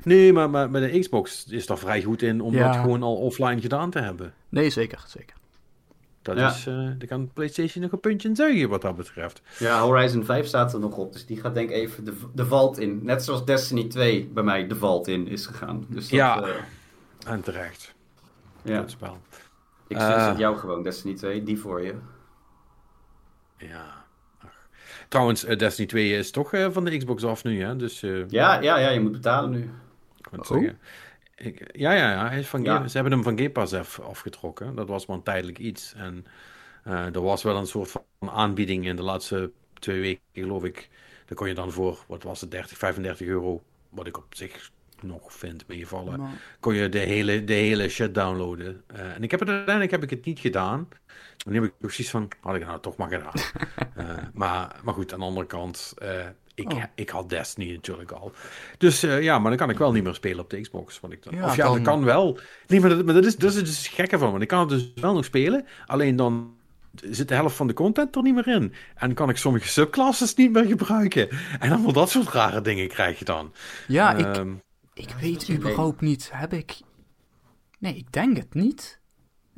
Nee, 0.02 0.32
maar, 0.32 0.50
maar 0.50 0.70
met 0.70 0.92
de 0.92 0.98
Xbox 0.98 1.44
is 1.48 1.66
daar 1.66 1.78
vrij 1.78 2.02
goed 2.02 2.22
in 2.22 2.40
om 2.40 2.54
Ja. 2.54 2.66
dat 2.72 2.76
gewoon 2.80 3.02
al 3.02 3.16
offline 3.16 3.60
gedaan 3.60 3.90
te 3.90 3.98
hebben. 4.00 4.34
Nee, 4.48 4.70
zeker, 4.70 5.04
zeker. 5.06 5.36
Dat 6.28 6.38
Ja. 6.38 6.48
is, 6.50 6.66
eh 6.66 6.74
daar 6.74 7.06
kan 7.08 7.30
PlayStation 7.32 7.82
nog 7.82 7.92
een 7.92 8.00
puntje 8.00 8.28
in 8.28 8.36
zuigen 8.36 8.68
wat 8.68 8.82
dat 8.82 8.96
betreft. 8.96 9.42
Ja, 9.58 9.80
Horizon 9.80 10.24
5 10.24 10.46
staat 10.46 10.72
er 10.72 10.80
nog 10.80 10.96
op, 10.96 11.12
dus 11.12 11.26
die 11.26 11.40
gaat 11.40 11.54
denk 11.54 11.68
ik 11.70 11.74
even 11.76 12.04
de, 12.04 12.12
de 12.34 12.46
valt 12.46 12.78
in. 12.78 13.00
Net 13.02 13.24
zoals 13.24 13.44
Destiny 13.44 13.84
2 13.88 14.30
bij 14.34 14.42
mij 14.42 14.66
de 14.66 14.76
valt 14.76 15.08
in 15.08 15.26
is 15.28 15.46
gegaan. 15.46 15.86
Dus 15.88 16.02
dat, 16.08 16.18
Ja. 16.18 16.42
eh, 16.42 16.54
En 17.26 17.40
terecht. 17.40 17.94
ja. 18.62 18.82
Spel. 18.86 19.18
Ik 19.88 19.96
Eh. 19.96 20.24
zet 20.26 20.38
jou 20.38 20.56
gewoon 20.56 20.82
Destiny 20.82 21.14
2, 21.14 21.42
die 21.42 21.58
voor 21.58 21.82
je. 21.82 21.94
Ja. 23.56 24.04
Ach. 24.44 24.68
Trouwens, 25.08 25.44
eh, 25.44 25.58
Destiny 25.58 25.86
2 25.88 26.10
is 26.16 26.30
toch 26.30 26.52
eh, 26.52 26.66
van 26.70 26.84
de 26.84 26.96
Xbox 26.96 27.24
af 27.24 27.44
nu, 27.44 27.62
hè? 27.62 27.76
Dus 27.76 28.02
eh, 28.02 28.28
Ja, 28.28 28.60
ja, 28.60 28.78
ja, 28.78 28.88
je 28.88 29.00
moet 29.00 29.12
betalen 29.12 29.50
nu. 29.50 29.70
ik 30.32 30.38
Oh. 30.38 30.44
zeggen. 30.46 30.78
Ik, 31.38 31.76
ja, 31.78 31.92
ja, 31.92 32.10
ja. 32.12 32.28
Hij 32.28 32.38
is 32.38 32.48
van 32.48 32.62
Ja. 32.62 32.88
Ze 32.88 32.94
hebben 32.94 33.12
hem 33.12 33.22
van 33.22 33.36
Game 33.36 33.50
Pass 33.50 33.72
af, 33.72 34.00
afgetrokken. 34.00 34.74
Dat 34.74 34.88
was 34.88 35.06
maar 35.06 35.16
een 35.16 35.22
tijdelijk 35.22 35.58
iets. 35.58 35.94
En 35.96 36.26
eh, 36.84 37.14
er 37.14 37.22
was 37.22 37.42
wel 37.42 37.56
een 37.56 37.66
soort 37.66 37.90
van 37.90 38.30
aanbieding 38.30 38.86
in 38.86 38.96
de 38.96 39.02
laatste 39.02 39.50
twee 39.78 40.00
weken, 40.00 40.22
geloof 40.32 40.64
ik. 40.64 40.88
Daar 41.26 41.36
kon 41.38 41.48
je 41.48 41.54
dan 41.54 41.72
voor, 41.72 42.04
wat 42.06 42.22
was 42.22 42.40
het, 42.40 42.50
30, 42.50 42.78
35 42.78 43.26
euro. 43.26 43.62
Wat 43.88 44.06
ik 44.06 44.16
op 44.16 44.34
zich 44.34 44.70
nog 45.02 45.32
vind 45.32 45.66
meevallen. 45.66 46.20
Maar- 46.20 46.30
kon 46.60 46.74
je 46.74 46.88
de 46.88 46.98
hele, 46.98 47.44
de 47.44 47.52
hele 47.52 47.88
shit 47.88 48.14
downloaden. 48.14 48.82
Eh, 48.86 49.14
en 49.14 49.22
ik 49.22 49.30
heb 49.30 49.40
het 49.40 49.48
uiteindelijk 49.48 49.90
heb 49.90 50.02
ik 50.02 50.10
het 50.10 50.24
niet 50.24 50.38
gedaan. 50.38 50.88
Dan 51.36 51.54
heb 51.54 51.64
ik 51.64 51.72
zoiets 51.80 52.10
van, 52.10 52.28
had 52.40 52.54
ik 52.54 52.60
het 52.60 52.68
nou 52.68 52.80
toch 52.80 52.96
maar 52.96 53.08
gedaan. 53.10 53.32
Eh, 53.94 54.16
maar, 54.34 54.80
maar 54.82 54.94
goed, 54.94 55.12
aan 55.12 55.18
de 55.18 55.24
andere 55.24 55.46
kant, 55.46 55.94
eh, 55.98 56.26
ik, 56.58 56.72
Oh. 56.72 56.82
ik 56.94 57.08
had 57.08 57.28
Destiny 57.28 57.72
natuurlijk 57.72 58.10
al. 58.12 58.32
Dus 58.78 59.02
eh, 59.02 59.22
ja, 59.22 59.38
maar 59.38 59.48
dan 59.50 59.58
kan 59.58 59.70
ik 59.70 59.78
wel 59.78 59.92
niet 59.92 60.04
meer 60.04 60.14
spelen 60.14 60.40
op 60.40 60.50
de 60.50 60.60
Xbox. 60.60 61.00
Want 61.00 61.12
ik, 61.12 61.24
Ja, 61.30 61.44
of 61.44 61.56
ja, 61.56 61.64
dan- 61.64 61.74
dat 61.74 61.82
kan 61.84 62.04
wel. 62.04 62.38
Nee, 62.66 62.80
maar 62.80 62.88
dat, 62.90 63.04
maar 63.04 63.14
dat 63.14 63.24
is, 63.24 63.36
dat 63.36 63.54
is 63.54 63.58
dus 63.64 63.78
het 63.78 63.86
gekke 63.94 64.18
van. 64.18 64.30
Want 64.30 64.42
ik 64.42 64.48
kan 64.48 64.60
het 64.60 64.68
dus 64.68 64.92
wel 64.94 65.14
nog 65.14 65.24
spelen. 65.24 65.66
Alleen 65.86 66.16
dan 66.16 66.56
zit 66.94 67.28
de 67.28 67.34
helft 67.34 67.56
van 67.56 67.66
de 67.66 67.72
content 67.72 68.16
er 68.16 68.22
niet 68.22 68.34
meer 68.34 68.48
in. 68.48 68.72
En 68.94 69.14
kan 69.14 69.28
ik 69.28 69.36
sommige 69.36 69.68
subclasses 69.68 70.34
niet 70.34 70.52
meer 70.52 70.64
gebruiken. 70.64 71.28
En 71.58 71.70
allemaal 71.72 71.92
dat 71.92 72.10
soort 72.10 72.28
rare 72.28 72.60
dingen 72.60 72.88
krijg 72.88 73.18
je 73.18 73.24
dan. 73.24 73.52
Ja, 73.88 74.14
ik, 74.14 74.36
Ehm, 74.36 74.52
ik 74.94 75.10
weet 75.20 75.50
überhaupt 75.50 76.00
niet. 76.00 76.30
Heb 76.32 76.52
ik... 76.52 76.80
Nee, 77.78 77.94
ik 77.96 78.12
denk 78.12 78.36
het 78.36 78.54
niet. 78.54 79.00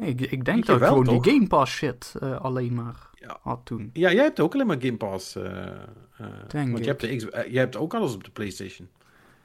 Nee, 0.00 0.08
ik, 0.08 0.20
ik 0.20 0.44
denk 0.44 0.58
Ik 0.58 0.66
dat 0.66 0.74
ik 0.74 0.80
wel, 0.82 0.88
gewoon 0.90 1.04
toch? 1.04 1.22
die 1.22 1.32
Game 1.32 1.46
Pass 1.46 1.72
shit 1.72 2.14
eh, 2.20 2.40
alleen 2.40 2.74
maar 2.74 2.94
Ja. 3.14 3.38
had 3.42 3.60
toen. 3.64 3.90
Ja, 3.92 4.12
jij 4.12 4.22
hebt 4.22 4.40
ook 4.40 4.54
alleen 4.54 4.66
maar 4.66 4.76
Game 4.80 4.96
Pass. 4.96 5.36
eh, 5.36 5.44
eh, 5.46 6.26
Denk 6.48 6.70
want 6.70 6.78
je 6.84 6.90
hebt, 6.90 7.00
de 7.00 7.16
X, 7.16 7.24
je 7.50 7.58
hebt 7.58 7.76
ook 7.76 7.94
alles 7.94 8.14
op 8.14 8.24
de 8.24 8.30
PlayStation. 8.30 8.88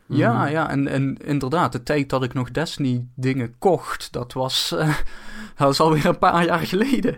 Ja, 0.08 0.48
ja, 0.48 0.70
en, 0.70 0.88
en 0.88 1.18
inderdaad, 1.24 1.72
de 1.72 1.84
tijd 1.84 2.10
dat 2.10 2.24
ik 2.24 2.34
nog 2.34 2.52
Destiny 2.52 3.08
dingen 3.16 3.56
kocht, 3.60 4.12
dat 4.14 4.34
was, 4.34 4.72
eh, 4.72 4.88
dat 5.58 5.68
was 5.68 5.80
alweer 5.80 6.06
een 6.06 6.18
paar 6.20 6.46
jaar 6.46 6.60
geleden. 6.60 7.18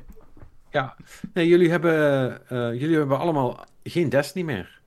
Ja, 0.72 0.96
nee, 1.34 1.48
jullie 1.48 1.70
hebben, 1.70 2.32
eh, 2.50 2.80
jullie 2.80 2.98
hebben 2.98 3.20
allemaal 3.20 3.66
geen 3.84 4.10
Destiny 4.10 4.46
meer. 4.46 4.80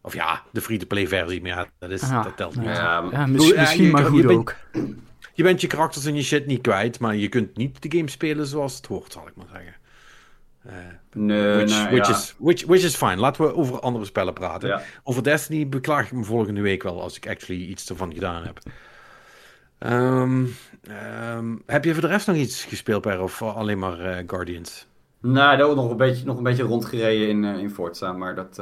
Of 0.00 0.14
ja, 0.14 0.42
de 0.52 0.60
free-to-play 0.60 1.06
versie, 1.08 1.40
maar 1.40 1.50
ja, 1.50 1.66
dat, 1.78 1.90
is, 1.90 2.00
Ja, 2.00 2.22
dat 2.22 2.36
telt 2.36 2.56
niet. 2.56 2.64
Ja, 2.64 3.00
misschien, 3.00 3.54
Ja, 3.54 3.60
misschien 3.60 3.84
je 3.84 3.90
maar 3.90 4.04
goed 4.04 4.20
je 4.20 4.26
bent- 4.26 4.38
ook. 4.38 4.54
Je 5.38 5.44
bent 5.44 5.60
je 5.60 5.66
karakters 5.66 6.04
en 6.04 6.14
je 6.14 6.22
shit 6.22 6.46
niet 6.46 6.60
kwijt, 6.60 7.00
maar 7.00 7.16
je 7.16 7.28
kunt 7.28 7.56
niet 7.56 7.82
de 7.82 7.96
game 7.96 8.10
spelen 8.10 8.46
zoals 8.46 8.76
het 8.76 8.86
hoort, 8.86 9.12
zal 9.12 9.26
ik 9.26 9.36
maar 9.36 9.46
zeggen. 9.52 9.74
Eh, 10.62 10.74
nee, 11.12 11.54
which, 11.54 11.90
which, 11.90 12.06
ja. 12.06 12.14
is, 12.14 12.34
which, 12.38 12.64
which 12.64 12.82
is 12.82 12.96
fine. 12.96 13.16
Laten 13.16 13.44
we 13.46 13.54
over 13.54 13.80
andere 13.80 14.04
spellen 14.04 14.32
praten. 14.32 14.68
Ja. 14.68 14.82
Over 15.02 15.22
Destiny 15.22 15.68
beklaag 15.68 16.06
ik 16.06 16.12
me 16.12 16.24
volgende 16.24 16.60
week 16.60 16.82
wel 16.82 17.02
als 17.02 17.16
ik 17.16 17.28
actually 17.28 17.62
iets 17.62 17.88
ervan 17.88 18.14
gedaan 18.14 18.44
heb. 18.44 18.58
Ehm, 19.78 20.44
ehm, 20.82 21.56
heb 21.66 21.84
je 21.84 21.92
voor 21.92 22.02
de 22.02 22.08
rest 22.08 22.26
nog 22.26 22.36
iets 22.36 22.64
gespeeld, 22.64 23.02
Per, 23.02 23.20
of 23.20 23.42
alleen 23.42 23.78
maar 23.78 24.00
eh, 24.00 24.24
Guardians? 24.26 24.86
Nou, 25.20 25.56
daar 25.56 25.74
nog 25.74 25.90
een 25.90 25.96
beetje, 25.96 26.24
nog 26.24 26.36
een 26.36 26.42
beetje 26.42 26.62
rondgereden 26.62 27.28
in, 27.28 27.44
eh, 27.44 27.58
in 27.58 27.70
Forza, 27.70 28.12
maar 28.12 28.34
dat, 28.34 28.56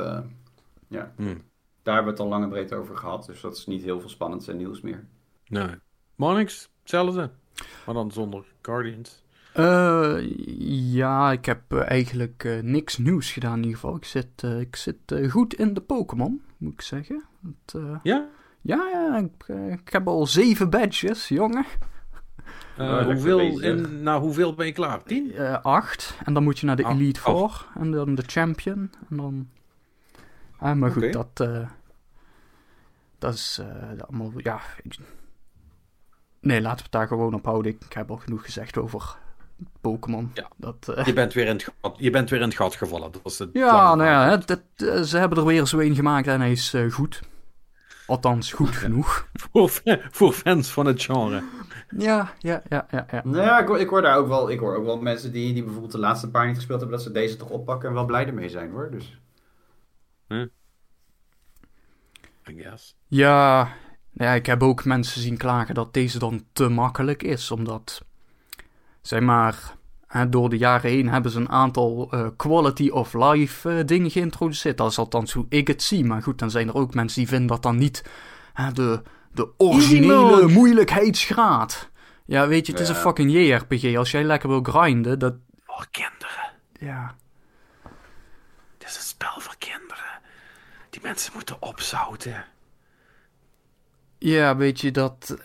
ja, 0.89 1.12
Hmm. 1.17 1.43
daar 1.83 1.95
hebben 1.95 2.05
we 2.05 2.11
het 2.11 2.21
al 2.21 2.29
lang 2.29 2.45
en 2.45 2.51
breed 2.51 2.73
over 2.73 2.97
gehad. 2.97 3.27
Dus 3.27 3.41
dat 3.41 3.57
is 3.57 3.67
niet 3.67 3.83
heel 3.83 4.01
veel 4.01 4.09
spannends 4.09 4.49
en 4.49 4.57
nieuws 4.57 4.81
meer. 4.81 5.05
Nee. 5.47 5.85
Monix, 6.16 6.68
hetzelfde. 6.81 7.31
Maar 7.87 7.94
dan 7.94 8.11
zonder 8.11 8.44
Guardians. 8.62 9.24
Eh, 9.52 10.16
ja, 10.92 11.33
ik 11.33 11.44
heb 11.44 11.61
eh, 11.68 11.90
eigenlijk 11.90 12.44
eh, 12.44 12.61
niks 12.62 12.98
nieuws 12.98 13.33
gedaan 13.33 13.57
in 13.57 13.62
ieder 13.62 13.74
geval. 13.79 13.96
Ik 13.96 14.05
zit, 14.05 14.42
ik 14.42 14.76
zit 14.76 14.96
goed 15.29 15.55
in 15.55 15.74
de 15.74 15.81
Pokémon, 15.81 16.42
moet 16.57 16.72
ik 16.72 16.81
zeggen. 16.81 17.24
Het, 17.42 17.74
eh, 17.74 17.98
Ja? 18.02 18.29
ja, 18.61 18.88
ja 18.92 19.16
ik, 19.16 19.48
ik 19.81 19.88
heb 19.92 20.07
al 20.09 20.26
zeven 20.26 20.70
badges, 20.70 21.29
jongen. 21.29 21.64
Lekker 22.76 23.05
hoeveel, 23.12 23.61
in, 23.61 24.02
nou, 24.02 24.20
hoeveel 24.20 24.55
ben 24.55 24.66
je 24.66 24.72
klaar? 24.72 25.02
Tien? 25.02 25.33
Eh, 25.33 25.59
acht. 25.62 26.18
En 26.24 26.35
dan 26.35 26.42
moet 26.42 26.59
je 26.59 26.66
naar 26.66 26.76
de 26.76 26.85
Ah, 26.85 26.94
Elite. 26.94 27.20
Four. 27.20 27.66
En 27.79 27.90
dan 27.90 28.14
de 28.14 28.22
Champion. 28.26 28.90
En 29.11 29.16
dan... 29.16 29.48
Ah, 30.59 30.76
maar 30.76 30.90
goed, 30.90 31.12
dat... 31.12 31.29
eh, 31.35 31.68
dat 33.18 33.35
is 33.35 33.59
eh, 33.61 34.00
allemaal... 34.07 34.33
Ja... 34.37 34.61
Nee, 36.47 36.61
laten 36.61 36.77
we 36.77 36.83
het 36.83 36.93
daar 36.93 37.07
gewoon 37.07 37.35
op 37.35 37.45
houden. 37.45 37.73
Ik 37.73 37.93
heb 37.93 38.11
al 38.11 38.17
genoeg 38.17 38.45
gezegd 38.45 38.79
over 38.79 39.17
Pokémon. 39.81 40.31
Ja. 40.35 40.49
Dat, 40.57 40.89
eh, 40.95 41.05
Je 41.05 41.13
bent 41.13 41.33
weer 41.33 41.47
in 41.47 41.53
het 41.53 41.73
gat, 41.81 41.95
je 41.99 42.11
bent 42.11 42.31
weer 42.31 42.41
in 42.41 42.47
het 42.49 42.57
gat 42.57 42.75
gevallen. 42.75 43.13
Dat 43.13 43.23
was 43.23 43.39
het 43.39 43.51
ja, 43.53 43.95
nou 43.95 44.11
ja, 44.11 44.31
het, 44.31 44.49
het, 44.49 44.63
eh, 44.77 45.01
ze 45.03 45.19
hebben 45.19 45.39
er 45.39 45.45
weer 45.45 45.67
zo 45.67 45.79
een 45.79 45.95
gemaakt 45.95 46.27
en 46.27 46.41
hij 46.41 46.51
is 46.51 46.75
eh, 46.75 46.91
goed. 46.91 47.21
Althans, 48.07 48.53
goed 48.53 48.77
genoeg. 48.77 49.29
Voor, 49.53 49.71
voor 50.11 50.33
fans 50.33 50.71
van 50.71 50.87
het 50.87 51.03
genre. 51.03 51.43
Ja, 51.99 52.33
ja, 52.39 52.63
ja, 52.69 52.87
ja. 52.91 53.07
ja. 53.11 53.21
Nou 53.25 53.45
ja, 53.45 53.61
ik 53.61 53.67
hoor, 53.67 53.79
ik 53.79 53.89
hoor 53.89 54.03
daar 54.03 54.17
ook 54.17 54.29
wel, 54.29 54.51
ik 54.51 54.59
hoor 54.59 54.77
ook 54.77 54.85
wel 54.85 55.01
mensen 55.01 55.33
die, 55.33 55.53
die 55.53 55.63
bijvoorbeeld 55.63 55.93
de 55.93 55.99
laatste 55.99 56.31
paar 56.31 56.47
niet 56.47 56.57
gespeeld 56.57 56.81
hebben, 56.81 56.97
dat 56.97 57.07
ze 57.07 57.13
deze 57.13 57.37
toch 57.37 57.51
oppakken 57.51 57.89
en 57.89 57.95
wel 57.95 58.05
blij 58.05 58.27
ermee 58.27 58.49
zijn 58.49 58.71
hoor. 58.71 58.91
Dus. 58.91 59.21
I 62.49 62.63
guess. 62.63 62.97
Ja, 63.07 63.69
ja, 64.16 64.33
ik 64.33 64.46
heb 64.46 64.62
ook 64.62 64.85
mensen 64.85 65.20
zien 65.20 65.37
klagen 65.37 65.74
dat 65.74 65.94
deze 65.94 66.18
dan 66.18 66.44
te 66.52 66.68
makkelijk 66.68 67.22
is. 67.22 67.50
Omdat, 67.50 68.05
zeg 69.00 69.20
maar, 69.20 69.74
door 70.29 70.48
de 70.48 70.59
jaren 70.59 70.90
heen 70.90 71.09
hebben 71.09 71.31
ze 71.31 71.38
een 71.38 71.48
aantal 71.48 72.09
eh, 72.11 72.26
quality 72.37 72.88
of 72.88 73.14
life 73.14 73.70
eh, 73.79 73.85
dingen 73.87 74.11
geïntroduceerd. 74.11 74.76
Dat 74.76 74.90
is 74.90 74.98
althans 74.98 75.33
hoe 75.33 75.46
ik 75.48 75.68
het 75.68 75.83
zie. 75.83 76.05
Maar 76.05 76.22
goed, 76.22 76.38
dan 76.38 76.50
zijn 76.50 76.68
er 76.68 76.74
ook 76.74 76.94
mensen 76.94 77.18
die 77.18 77.29
vinden 77.29 77.46
dat 77.46 77.62
dan 77.62 77.76
niet 77.76 78.05
hè, 78.52 78.72
de, 78.72 79.02
de 79.33 79.48
originele 79.57 80.46
moeilijkheidsgraad. 80.48 81.90
Ja, 82.24 82.46
weet 82.48 82.66
je, 82.66 82.72
het 82.72 82.81
is 82.81 82.88
Ja. 82.88 82.94
een 82.94 83.00
fucking 83.00 83.33
JRPG. 83.33 83.96
Als 83.96 84.11
jij 84.11 84.24
lekker 84.24 84.48
wil 84.48 84.62
grinden, 84.62 85.18
dat... 85.18 85.35
Voor 85.64 85.87
kinderen. 85.90 86.52
Ja, 86.81 87.14
Het 88.79 88.88
is 88.88 88.96
een 88.96 89.02
spel 89.02 89.40
voor 89.40 89.55
kinderen. 89.59 90.20
Die 90.90 91.00
mensen 91.02 91.33
moeten 91.35 91.62
opzouten. 91.62 92.44
Ja, 94.18 94.57
weet 94.57 94.81
je, 94.81 94.90
dat, 94.90 95.37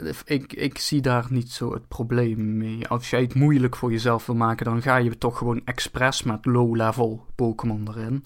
uh, 0.00 0.12
ik, 0.24 0.52
ik 0.52 0.78
zie 0.78 1.00
daar 1.00 1.26
niet 1.30 1.50
zo 1.50 1.72
het 1.72 1.88
probleem 1.88 2.56
mee. 2.56 2.88
Als 2.88 3.10
jij 3.10 3.20
het 3.20 3.34
moeilijk 3.34 3.76
voor 3.76 3.90
jezelf 3.90 4.26
wil 4.26 4.34
maken, 4.34 4.64
dan 4.64 4.82
ga 4.82 4.96
je 4.96 5.18
toch 5.18 5.38
gewoon 5.38 5.64
expres 5.64 6.22
met 6.22 6.44
low-level 6.44 7.26
Pokémon 7.34 7.88
erin. 7.88 8.24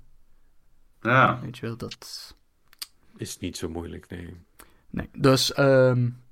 Ja. 1.01 1.41
Weet 1.41 1.59
je 1.59 1.67
wel, 1.67 1.77
dat... 1.77 2.37
Is 3.17 3.39
niet 3.39 3.57
zo 3.57 3.69
moeilijk, 3.69 4.09
nee. 4.09 4.37
Nee, 4.91 5.09
dus, 5.13 5.59
um, 5.59 6.23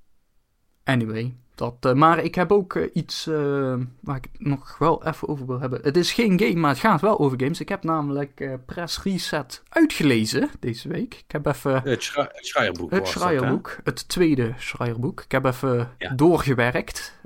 anyway. 0.84 1.36
Dat, 1.56 1.74
uh, 1.86 1.92
maar 1.92 2.18
ik 2.18 2.34
heb 2.34 2.52
ook 2.52 2.74
uh, 2.74 2.90
iets 2.92 3.26
uh, 3.26 3.74
waar 4.00 4.16
ik 4.16 4.28
nog 4.38 4.78
wel 4.78 5.04
even 5.04 5.28
over 5.28 5.46
wil 5.46 5.60
hebben. 5.60 5.80
Het 5.82 5.96
is 5.96 6.12
geen 6.12 6.40
game, 6.40 6.54
maar 6.54 6.70
het 6.70 6.78
gaat 6.78 7.00
wel 7.00 7.18
over 7.18 7.40
games. 7.40 7.60
Ik 7.60 7.68
heb 7.68 7.84
namelijk 7.84 8.58
Press 8.66 9.02
Reset 9.02 9.62
uitgelezen 9.68 10.50
deze 10.60 10.88
week. 10.88 11.14
Ik 11.14 11.32
heb 11.32 11.46
even... 11.46 11.82
Het, 11.82 12.02
schra 12.02 12.28
het 12.32 12.46
Schreierboek 12.46 12.90
Het 12.90 13.08
Schreierboek, 13.08 13.78
het 13.84 14.08
tweede 14.08 14.54
Schreierboek. 14.58 15.20
Ik 15.20 15.32
heb 15.32 15.44
even 15.44 15.90
ja. 15.98 16.10
doorgewerkt. 16.10 17.18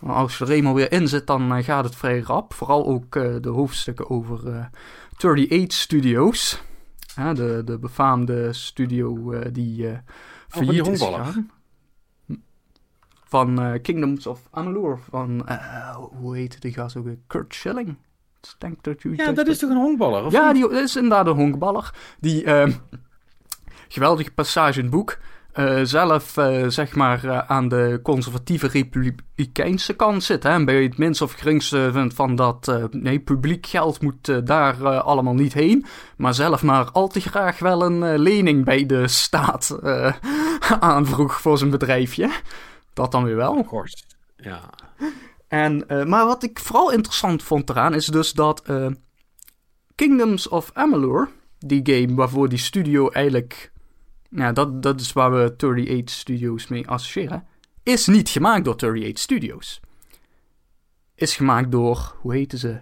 als 0.00 0.38
je 0.38 0.44
er 0.44 0.50
eenmaal 0.50 0.74
weer 0.74 0.92
in 0.92 1.08
zit, 1.08 1.26
dan 1.26 1.64
gaat 1.64 1.84
het 1.84 1.96
vrij 1.96 2.20
rap. 2.20 2.54
Vooral 2.54 2.86
ook 2.86 3.12
de 3.42 3.48
hoofdstukken 3.48 4.10
over 4.10 4.68
38 5.16 5.72
Studios. 5.78 6.62
de, 7.14 7.62
de 7.64 7.78
befaamde 7.78 8.52
studio 8.52 9.38
die 9.52 9.82
uh, 9.82 9.98
failliet 10.48 10.86
is 10.86 11.02
gegaan. 11.02 11.50
Van 13.34 13.62
uh, 13.62 13.72
Kingdoms 13.82 14.26
of 14.26 14.40
Amalur. 14.50 14.98
Van, 15.10 15.46
uh, 15.48 15.96
hoe 15.96 16.36
heet 16.36 16.60
die 16.60 16.72
gast 16.72 16.96
ook? 16.96 17.06
Kurt 17.26 17.54
Schilling. 17.54 17.96
Denk 18.58 18.82
dat 18.82 19.04
u 19.04 19.16
ja, 19.16 19.32
dat 19.32 19.46
is 19.46 19.58
toch 19.58 19.70
een 19.70 19.76
honkballer? 19.76 20.24
Of 20.24 20.32
ja, 20.32 20.52
die, 20.52 20.62
dat 20.62 20.72
is 20.72 20.96
inderdaad 20.96 21.26
een 21.26 21.34
honkballer. 21.34 21.94
Die 22.20 22.44
uh, 22.44 22.66
geweldige 23.88 24.30
passage 24.30 24.78
in 24.78 24.84
het 24.84 24.94
boek. 24.94 25.18
Uh, 25.54 25.80
zelf 25.82 26.36
uh, 26.36 26.68
zeg 26.68 26.94
maar 26.94 27.24
uh, 27.24 27.38
aan 27.38 27.68
de 27.68 28.00
conservatieve 28.02 28.66
republikeinse 28.66 29.94
kant 29.94 30.22
zit. 30.22 30.42
Hè? 30.42 30.50
En 30.50 30.64
bij 30.64 30.82
het 30.82 30.98
minst 30.98 31.22
of 31.22 31.32
geringste 31.32 31.90
vindt 31.92 32.14
van 32.14 32.36
dat 32.36 32.88
nee, 32.90 33.20
publiek 33.20 33.66
geld 33.66 34.02
moet 34.02 34.46
daar 34.46 35.00
allemaal 35.00 35.34
niet 35.34 35.52
heen. 35.52 35.84
Maar 36.16 36.34
zelf 36.34 36.62
maar 36.62 36.90
al 36.90 37.08
te 37.08 37.20
graag 37.20 37.58
wel 37.58 37.84
een 37.84 38.18
lening 38.18 38.64
bij 38.64 38.86
de 38.86 39.08
staat 39.08 39.78
aanvroeg 40.80 41.40
voor 41.40 41.58
zijn 41.58 41.70
bedrijfje. 41.70 42.30
Dat 42.94 43.12
dan 43.12 43.24
weer 43.24 43.36
wel. 43.36 43.64
Kort, 43.64 44.06
ja. 44.36 44.70
En, 45.48 45.84
maar 45.86 46.26
wat 46.26 46.42
ik 46.42 46.58
vooral 46.58 46.92
interessant 46.92 47.42
vond 47.42 47.70
eraan 47.70 47.94
is 47.94 48.06
dus 48.06 48.32
dat 48.32 48.62
Kingdoms 49.94 50.48
of 50.48 50.70
Amalur, 50.72 51.28
die 51.58 51.80
game 51.82 52.14
waarvoor 52.14 52.48
die 52.48 52.58
studio 52.58 53.10
eigenlijk 53.10 53.72
nou, 54.34 54.52
dat, 54.52 54.82
dat 54.82 55.00
is 55.00 55.12
waar 55.12 55.32
we 55.32 55.52
38 55.56 56.14
Studios 56.14 56.68
mee 56.68 56.88
associëren. 56.88 57.46
Is 57.82 58.06
niet 58.06 58.28
gemaakt 58.28 58.64
door 58.64 58.74
38 58.74 59.18
Studios. 59.18 59.80
Is 61.14 61.36
gemaakt 61.36 61.72
door, 61.72 62.16
hoe 62.20 62.34
heten 62.34 62.58
ze? 62.58 62.80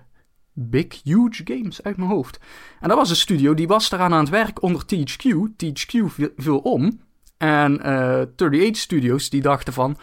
Big 0.52 1.02
Huge 1.02 1.40
Games 1.44 1.82
uit 1.82 1.96
mijn 1.96 2.10
hoofd. 2.10 2.38
En 2.80 2.88
dat 2.88 2.96
was 2.96 3.10
een 3.10 3.16
studio 3.16 3.54
die 3.54 3.66
was 3.66 3.90
eraan 3.90 4.12
aan 4.12 4.20
het 4.20 4.28
werk 4.28 4.62
onder 4.62 4.82
THQ. 4.84 5.26
THQ 5.56 6.04
viel 6.36 6.58
om. 6.58 7.00
En 7.42 7.80
uh, 7.86 8.20
38 8.34 8.76
Studios 8.76 9.30
die 9.30 9.42
dachten 9.42 9.72
van. 9.72 9.96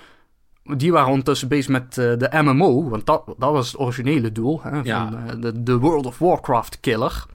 Die 0.63 0.91
waren 0.91 1.09
ondertussen 1.09 1.47
bezig 1.47 1.69
met 1.71 1.97
uh, 1.97 2.17
de 2.17 2.29
MMO. 2.31 2.89
Want 2.89 3.05
dat, 3.05 3.23
dat 3.37 3.51
was 3.51 3.71
het 3.71 3.79
originele 3.79 4.31
doel. 4.31 4.61
Hè, 4.63 4.79
ja. 4.83 5.09
van 5.09 5.19
uh, 5.23 5.41
de, 5.41 5.63
de 5.63 5.77
World 5.77 6.05
of 6.05 6.17
Warcraft 6.17 6.79
killer. 6.79 7.25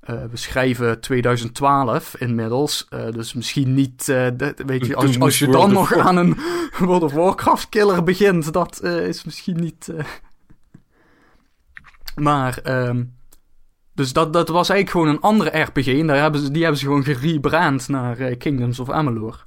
We 0.00 0.28
schrijven 0.32 1.00
2012 1.00 2.16
inmiddels, 2.16 2.88
dus 3.10 3.34
misschien 3.34 3.74
niet, 3.74 4.04
de, 4.04 4.54
weet 4.66 4.86
je, 4.86 4.96
als, 4.96 5.20
als 5.20 5.38
je 5.38 5.48
dan 5.48 5.72
nog 5.72 5.94
aan 5.94 6.16
een 6.16 6.36
World 6.78 7.02
of 7.02 7.12
Warcraft 7.12 7.68
killer 7.68 8.02
begint, 8.02 8.52
dat 8.52 8.82
is 8.82 9.24
misschien 9.24 9.60
niet. 9.60 9.92
Maar, 12.14 12.58
um, 12.64 13.15
dus 13.96 14.12
dat, 14.12 14.32
dat 14.32 14.48
was 14.48 14.68
eigenlijk 14.68 14.90
gewoon 14.90 15.08
een 15.16 15.30
andere 15.30 15.58
RPG 15.58 15.86
en 15.86 16.06
daar 16.06 16.16
hebben 16.16 16.40
ze, 16.40 16.50
die 16.50 16.62
hebben 16.62 16.80
ze 16.80 16.86
gewoon 16.86 17.04
gerebrand 17.04 17.88
naar 17.88 18.36
Kingdoms 18.36 18.80
of 18.80 18.90
Amalur. 18.90 19.44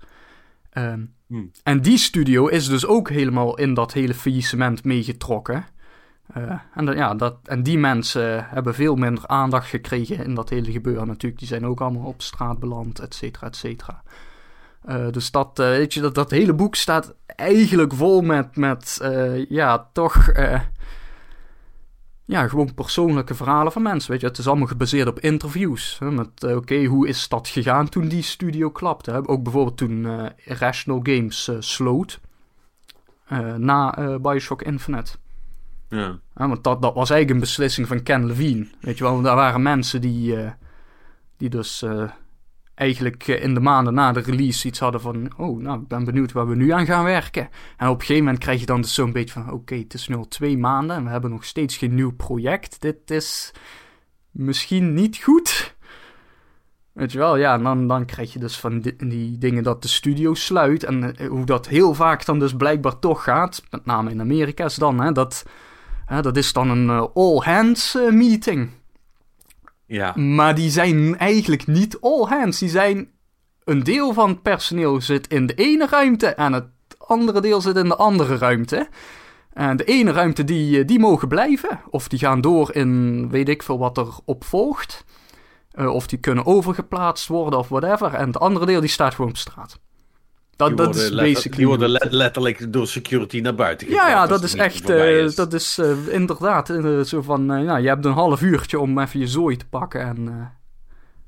Um, 0.74 1.14
hmm. 1.28 1.52
En 1.64 1.82
die 1.82 1.98
studio 1.98 2.48
is 2.48 2.68
dus 2.68 2.86
ook 2.86 3.10
helemaal 3.10 3.58
in 3.58 3.74
dat 3.74 3.94
hele 3.94 4.14
faillissement 4.14 4.84
meegetrokken. 4.84 5.66
Uh, 6.38 6.60
en, 6.76 6.86
ja, 6.86 7.16
dat, 7.16 7.38
en 7.44 7.64
die 7.64 7.78
mensen 7.78 8.46
hebben 8.48 8.74
veel 8.74 8.96
minder 8.96 9.28
aandacht 9.28 9.70
gekregen 9.70 10.26
in 10.26 10.36
dat 10.36 10.50
hele 10.50 10.72
gebeuren 10.72 11.08
natuurlijk. 11.08 11.40
Die 11.40 11.48
zijn 11.48 11.66
ook 11.66 11.82
allemaal 11.82 12.06
op 12.06 12.22
straat 12.22 12.60
beland, 12.60 13.00
et 13.00 13.16
cetera, 13.16 13.48
et 13.48 13.56
cetera. 13.56 14.04
Uh, 14.90 15.12
dus 15.12 15.32
dat, 15.32 15.52
weet 15.54 15.94
je, 15.94 16.02
dat, 16.02 16.16
dat 16.16 16.32
hele 16.32 16.54
boek 16.54 16.76
staat 16.76 17.14
eigenlijk 17.26 17.94
vol 17.94 18.22
met, 18.22 18.56
met 18.56 19.02
ja, 19.50 19.90
toch, 19.94 20.30
ja, 22.30 22.48
gewoon 22.48 22.74
persoonlijke 22.74 23.36
verhalen 23.36 23.72
van 23.72 23.82
mensen. 23.82 24.12
Weet 24.12 24.22
je, 24.22 24.28
het 24.28 24.38
is 24.38 24.48
allemaal 24.48 24.68
gebaseerd 24.68 25.08
op 25.08 25.20
interviews. 25.20 25.98
Hè, 26.00 26.12
met, 26.12 26.44
oké, 26.44 26.56
okay, 26.56 26.86
hoe 26.86 27.08
is 27.08 27.28
dat 27.28 27.48
gegaan 27.48 27.90
toen 27.90 28.08
die 28.08 28.22
studio 28.22 28.70
klapte? 28.70 29.12
Hè? 29.12 29.28
Ook 29.28 29.44
bijvoorbeeld 29.44 29.78
toen 29.78 30.08
Irrational 30.46 31.00
Games 31.04 31.52
sloot 31.60 32.20
na 33.58 34.18
Bioshock 34.22 34.62
Infinite. 34.62 35.12
Ja. 35.90 36.20
want 36.34 36.64
dat, 36.64 36.82
dat 36.82 36.94
was 36.94 37.10
eigenlijk 37.10 37.30
een 37.30 37.40
beslissing 37.40 37.88
van 37.88 38.04
Ken 38.04 38.26
Levine. 38.26 38.68
Weet 38.82 38.98
je 38.98 39.04
wel, 39.04 39.22
daar 39.22 39.36
waren 39.36 39.62
mensen 39.62 40.02
die, 40.02 40.36
uh, 40.36 40.52
die 41.38 41.50
dus 41.50 41.82
uh, 41.84 42.10
eigenlijk 42.80 43.28
in 43.28 43.54
de 43.54 43.60
maanden 43.60 43.94
na 43.94 44.12
de 44.12 44.20
release 44.20 44.68
iets 44.68 44.80
hadden 44.80 45.02
van... 45.02 45.32
Oh, 45.38 45.62
nou, 45.62 45.82
ik 45.82 45.88
ben 45.88 46.04
benieuwd 46.04 46.32
waar 46.32 46.48
we 46.48 46.56
nu 46.56 46.72
aan 46.72 46.86
gaan 46.86 47.04
werken. 47.04 47.50
En 47.78 47.88
op 47.88 47.94
een 47.94 48.00
gegeven 48.00 48.24
moment 48.24 48.44
krijg 48.44 48.60
je 48.60 48.66
dan 48.66 48.82
dus 48.82 48.94
zo'n 48.94 49.12
beetje 49.12 49.34
van... 49.34 49.52
Oké, 49.52 49.76
het 49.76 49.94
is 49.94 50.08
nu 50.08 50.16
al 50.16 50.28
twee 50.28 50.58
maanden 50.58 50.96
en 50.96 51.04
we 51.04 51.10
hebben 51.10 51.30
nog 51.30 51.46
steeds 51.46 51.78
geen 51.78 51.96
nieuw 51.96 52.16
project. 52.16 52.82
Dit 52.82 53.12
is 53.12 53.52
misschien 54.32 54.94
niet 54.94 55.18
goed. 55.18 55.76
Weet 56.92 57.12
je 57.12 57.18
wel, 57.18 57.38
ja, 57.38 57.54
en 57.54 57.64
dan, 57.64 57.88
dan 57.88 58.06
krijg 58.06 58.34
je 58.34 58.40
dus 58.40 58.60
van 58.60 58.80
die, 58.98 59.38
dingen 59.38 59.64
dat 59.64 59.82
de 59.82 59.88
studio 59.88 60.34
sluit. 60.34 60.84
En 60.84 61.04
uh, 61.04 61.30
hoe 61.30 61.46
dat 61.46 61.68
heel 61.68 61.94
vaak 61.94 62.26
dan 62.26 62.40
dus 62.40 62.56
blijkbaar 62.56 63.00
toch 63.00 63.24
gaat, 63.24 63.64
met 63.70 63.86
name 63.86 64.12
in 64.12 64.22
Amerika, 64.22 64.66
is 64.66 64.76
dan 64.76 65.00
hè, 65.00 65.12
dat 65.12 65.46
Hè, 66.10 66.22
dat 66.22 66.38
is 66.38 66.54
dan 66.54 66.70
een 66.70 66.88
uh, 66.88 67.06
all-hands 67.14 67.98
meeting. 68.10 68.70
Ja. 69.90 70.14
Maar 70.16 70.56
die 70.56 70.70
zijn 70.70 71.18
eigenlijk 71.18 71.68
niet 71.68 71.98
all-hands. 72.02 72.60
Die 72.60 72.70
zijn... 72.70 73.10
Een 73.64 73.84
deel 73.84 74.14
van 74.14 74.30
het 74.30 74.42
personeel 74.42 75.02
zit 75.02 75.28
in 75.28 75.46
de 75.46 75.54
ene 75.54 75.88
ruimte 75.90 76.28
en 76.28 76.54
het 76.54 76.68
andere 76.98 77.42
deel 77.42 77.62
zit 77.62 77.76
in 77.76 77.88
de 77.88 77.96
andere 77.96 78.38
ruimte. 78.38 78.90
En 79.54 79.78
de 79.78 79.84
ene 79.84 80.12
ruimte 80.12 80.44
die, 80.44 80.86
die 80.86 81.00
mogen 81.00 81.28
blijven. 81.28 81.82
Of 81.90 82.08
die 82.08 82.20
gaan 82.20 82.42
door 82.42 82.76
in 82.76 83.30
weet 83.30 83.50
ik 83.50 83.64
veel 83.64 83.78
wat 83.78 83.98
er 83.98 84.08
op 84.26 84.44
volgt. 84.44 85.06
Uh, 85.74 85.94
of 85.94 86.08
die 86.08 86.20
kunnen 86.20 86.46
overgeplaatst 86.46 87.28
worden 87.28 87.60
of 87.60 87.68
whatever. 87.68 88.14
En 88.14 88.28
het 88.28 88.40
andere 88.40 88.66
deel 88.66 88.80
die 88.80 88.90
staat 88.90 89.16
gewoon 89.16 89.32
op 89.32 89.38
straat. 89.38 89.80
Dat, 90.60 90.78
dat 90.78 90.96
is 90.96 91.10
basically. 91.16 91.58
Die 91.58 91.68
worden 91.68 91.90
letterlijk 92.10 92.74
door 92.74 92.88
security 92.88 93.40
naar 93.40 93.56
buiten 93.56 93.90
Ja, 93.90 94.10
ja, 94.10 94.28
dat 94.28 94.44
is 94.44 94.56
echt. 94.56 94.90
Uh, 94.90 95.20
is. 95.20 95.36
Dat 95.36 95.54
is 95.54 95.80
uh, 95.80 96.08
inderdaad 96.08 96.70
uh, 96.70 97.02
zo 97.04 97.22
van. 97.22 97.46
nou, 97.46 97.82
je 97.82 97.88
hebt 97.88 98.06
een 98.06 98.12
half 98.12 98.42
uurtje 98.42 98.80
om 98.80 99.00
even 99.00 99.20
je 99.20 99.28
zooi 99.28 99.58
te 99.58 99.68
pakken 99.68 100.02
en 100.02 100.52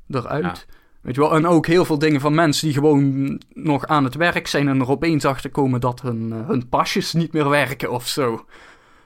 eruit. 0.10 0.44
Ja. 0.44 0.74
Weet 1.02 1.16
je 1.16 1.22
wel, 1.22 1.36
en 1.36 1.48
ook 1.48 1.68
heel 1.68 1.86
veel 1.86 2.00
dingen 2.00 2.22
van 2.22 2.36
mensen 2.36 2.66
die 2.66 2.74
gewoon 2.74 3.42
nog 3.54 3.86
aan 3.86 4.04
het 4.04 4.16
werk 4.16 4.48
zijn 4.48 4.68
en 4.68 4.80
er 4.80 4.90
opeens 4.90 5.26
achter 5.26 5.50
komen 5.50 5.80
dat 5.80 6.02
hun, 6.02 6.32
hun 6.32 6.70
pasjes 6.70 7.14
niet 7.14 7.34
meer 7.34 7.50
werken 7.50 7.92
of 7.92 8.08
zo. 8.08 8.46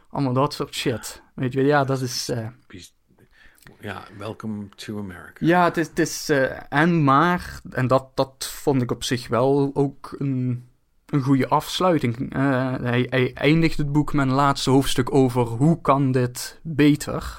Allemaal 0.09 0.33
dat 0.33 0.53
soort 0.53 0.75
shit. 0.75 1.21
Weet 1.35 1.53
je 1.53 1.59
wel, 1.59 1.67
ja, 1.67 1.83
dat 1.83 2.01
is. 2.01 2.31
Ja, 3.85 4.03
welcome 4.17 4.69
to 4.75 4.99
America. 4.99 5.45
Ja, 5.45 5.71
het 5.73 5.99
is, 5.99 6.29
uh, 6.29 6.51
en 6.69 7.03
maar, 7.03 7.59
en 7.69 7.87
dat, 7.87 8.07
dat 8.13 8.51
vond 8.61 8.81
ik 8.81 8.91
op 8.91 9.03
zich 9.03 9.27
wel 9.27 9.71
ook 9.73 10.15
een, 10.17 10.67
een 11.05 11.21
goede 11.21 11.47
afsluiting. 11.47 12.35
Uh, 12.35 12.75
hij, 12.79 13.33
eindigt 13.33 13.77
het 13.77 13.91
boek 13.91 14.13
met 14.13 14.27
een 14.27 14.33
laatste 14.33 14.69
hoofdstuk 14.69 15.13
over 15.13 15.41
hoe 15.41 15.81
kan 15.81 16.11
dit 16.11 16.59
beter. 16.63 17.37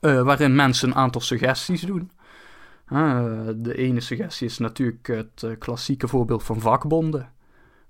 Uh, 0.00 0.22
waarin 0.22 0.54
mensen 0.54 0.88
een 0.88 0.94
aantal 0.94 1.20
suggesties 1.20 1.80
doen. 1.80 2.10
de 3.56 3.74
ene 3.76 4.00
suggestie 4.00 4.46
is 4.46 4.58
natuurlijk 4.58 5.06
het 5.06 5.46
klassieke 5.58 6.08
voorbeeld 6.08 6.42
van 6.42 6.60
vakbonden. 6.60 7.32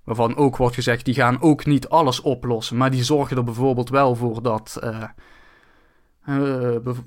Waarvan 0.03 0.35
ook 0.35 0.57
wordt 0.57 0.75
gezegd, 0.75 1.05
die 1.05 1.13
gaan 1.13 1.41
ook 1.41 1.65
niet 1.65 1.89
alles 1.89 2.21
oplossen. 2.21 2.77
Maar 2.77 2.91
die 2.91 3.03
zorgen 3.03 3.37
er 3.37 3.43
bijvoorbeeld 3.43 3.89
wel 3.89 4.15
voor 4.15 4.41
dat 4.41 4.79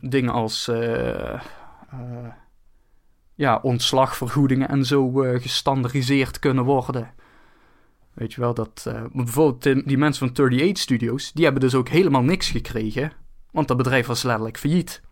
dingen 0.00 0.32
als 0.32 0.68
uh, 0.68 0.78
uh, 1.94 2.28
ja, 3.34 3.58
ontslagvergoedingen 3.62 4.68
en 4.68 4.84
zo 4.84 5.10
gestandardiseerd 5.12 6.38
kunnen 6.38 6.64
worden. 6.64 7.10
Weet 8.14 8.32
je 8.32 8.40
wel, 8.40 8.54
dat 8.54 8.92
bijvoorbeeld 9.12 9.86
die 9.86 9.98
mensen 9.98 10.26
van 10.26 10.44
38 10.44 10.82
Studios, 10.82 11.32
die 11.32 11.44
hebben 11.44 11.62
dus 11.62 11.74
ook 11.74 11.88
helemaal 11.88 12.22
niks 12.22 12.50
gekregen, 12.50 13.12
want 13.50 13.68
dat 13.68 13.76
bedrijf 13.76 14.06
was 14.06 14.22
letterlijk 14.22 14.58
failliet. 14.58 15.02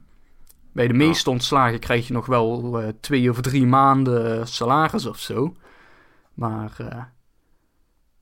Bij 0.79 0.89
de 0.89 0.95
meeste 0.95 1.31
ontslagen 1.31 1.79
krijg 1.79 2.07
je 2.07 2.13
nog 2.13 2.27
wel 2.27 2.81
eh, 2.81 2.89
twee 3.01 3.31
of 3.31 3.41
drie 3.41 3.67
maanden 3.67 4.49
salaris 4.49 5.07
of 5.07 5.19
zo. 5.19 5.57
Maar 6.35 6.75
eh, 6.79 7.03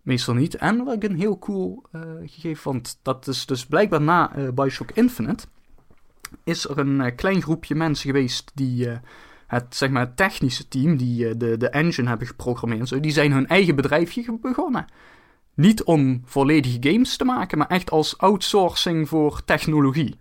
meestal 0.02 0.34
niet. 0.34 0.54
En 0.54 0.84
wat 0.84 0.94
ik 0.94 1.04
een 1.04 1.16
heel 1.16 1.38
cool 1.38 1.82
eh, 1.92 2.00
gegeven 2.20 2.62
vond, 2.62 2.98
dat 3.02 3.26
is 3.26 3.46
dus 3.46 3.66
blijkbaar 3.66 4.00
na 4.00 4.34
eh 4.34 4.48
Bioshock 4.54 4.90
Infinite, 4.90 5.46
is 6.46 6.68
er 6.68 6.78
een 6.78 7.00
eh, 7.00 7.16
klein 7.16 7.42
groepje 7.42 7.74
mensen 7.74 8.10
geweest 8.10 8.50
die 8.54 8.90
eh, 8.90 8.98
het, 9.46 9.76
zeg 9.76 9.90
maar, 9.90 10.14
technische 10.14 10.68
team, 10.68 10.96
die 10.96 11.28
eh, 11.28 11.34
de, 11.36 11.56
de 11.56 11.68
engine 11.68 12.08
hebben 12.08 12.26
geprogrammeerd, 12.26 12.88
zo, 12.88 13.00
die 13.00 13.12
zijn 13.12 13.32
hun 13.32 13.46
eigen 13.46 13.76
bedrijfje 13.76 14.38
begonnen. 14.40 14.86
Niet 15.54 15.82
om 15.82 16.22
volledige 16.24 16.76
games 16.80 17.16
te 17.16 17.24
maken, 17.24 17.58
maar 17.58 17.66
echt 17.66 17.90
als 17.90 18.18
outsourcing 18.18 19.08
voor 19.08 19.44
technologie. 19.44 20.18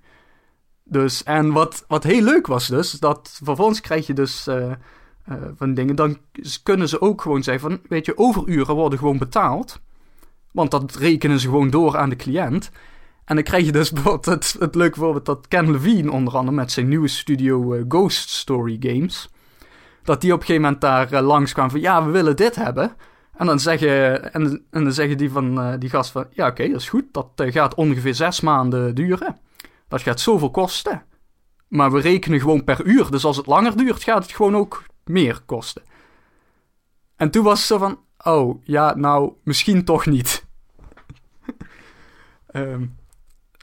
Dus, 0.83 1.23
en 1.23 1.51
wat, 1.51 1.85
wat 1.87 2.03
heel 2.03 2.21
leuk 2.21 2.47
was 2.47 2.67
dus, 2.67 2.91
dat 2.91 3.39
vervolgens 3.43 3.81
krijg 3.81 4.07
je 4.07 4.13
dus 4.13 4.47
van 5.55 5.73
dingen, 5.73 5.95
dan 5.95 6.17
kunnen 6.63 6.89
ze 6.89 7.01
ook 7.01 7.21
gewoon 7.21 7.43
zeggen 7.43 7.69
van, 7.69 7.79
weet 7.89 8.05
je, 8.05 8.17
overuren 8.17 8.75
worden 8.75 8.99
gewoon 8.99 9.17
betaald. 9.17 9.81
Want 10.51 10.71
dat 10.71 10.95
rekenen 10.95 11.39
ze 11.39 11.47
gewoon 11.47 11.69
door 11.69 11.97
aan 11.97 12.09
de 12.09 12.15
cliënt. 12.15 12.71
En 13.25 13.35
dan 13.35 13.43
krijg 13.43 13.65
je 13.65 13.71
dus 13.71 13.91
bijvoorbeeld 13.93 14.25
het, 14.25 14.55
het 14.59 14.75
leuke 14.75 14.99
voorbeeld 14.99 15.25
dat 15.25 15.47
Ken 15.47 15.71
Levine 15.71 16.11
onder 16.11 16.33
andere 16.33 16.55
met 16.55 16.71
zijn 16.71 16.87
nieuwe 16.87 17.07
studio 17.07 17.73
eh, 17.73 17.83
Ghost 17.87 18.29
Story 18.29 18.77
Games, 18.79 19.29
dat 20.03 20.21
die 20.21 20.33
op 20.33 20.39
een 20.39 20.45
gegeven 20.45 20.63
moment 20.63 20.81
daar 20.81 21.11
eh, 21.11 21.25
langs 21.25 21.53
kwam 21.53 21.69
van, 21.69 21.79
ja, 21.79 22.05
we 22.05 22.11
willen 22.11 22.35
dit 22.35 22.55
hebben. 22.55 22.95
En 23.37 23.45
dan 23.45 23.59
zeggen, 23.59 24.33
en, 24.33 24.63
en 24.71 24.83
dan 24.83 24.93
zeggen 24.93 25.17
die 25.17 25.31
van 25.31 25.59
eh, 25.59 25.73
die 25.79 25.89
gast 25.89 26.11
van, 26.11 26.25
ja 26.31 26.47
oké, 26.47 26.67
dat 26.67 26.81
is 26.81 26.89
goed, 26.89 27.05
dat 27.11 27.31
gaat 27.35 27.75
ongeveer 27.75 28.15
zes 28.15 28.41
maanden 28.41 28.95
duren. 28.95 29.37
Dat 29.87 30.01
gaat 30.01 30.19
zoveel 30.19 30.51
kosten. 30.51 31.03
Maar 31.67 31.91
we 31.91 31.99
rekenen 31.99 32.39
gewoon 32.39 32.63
per 32.63 32.85
uur. 32.85 33.11
Dus 33.11 33.25
als 33.25 33.37
het 33.37 33.45
langer 33.45 33.77
duurt, 33.77 34.03
gaat 34.03 34.23
het 34.23 34.31
gewoon 34.31 34.55
ook 34.55 34.83
meer 35.03 35.41
kosten. 35.45 35.83
En 37.15 37.29
toen 37.29 37.43
was 37.43 37.57
het 37.57 37.67
zo 37.67 37.77
van: 37.77 37.99
oh 38.23 38.61
ja, 38.63 38.95
nou, 38.95 39.33
misschien 39.43 39.85
toch 39.85 40.05
niet. 40.05 40.45
Ehm, 42.47 42.85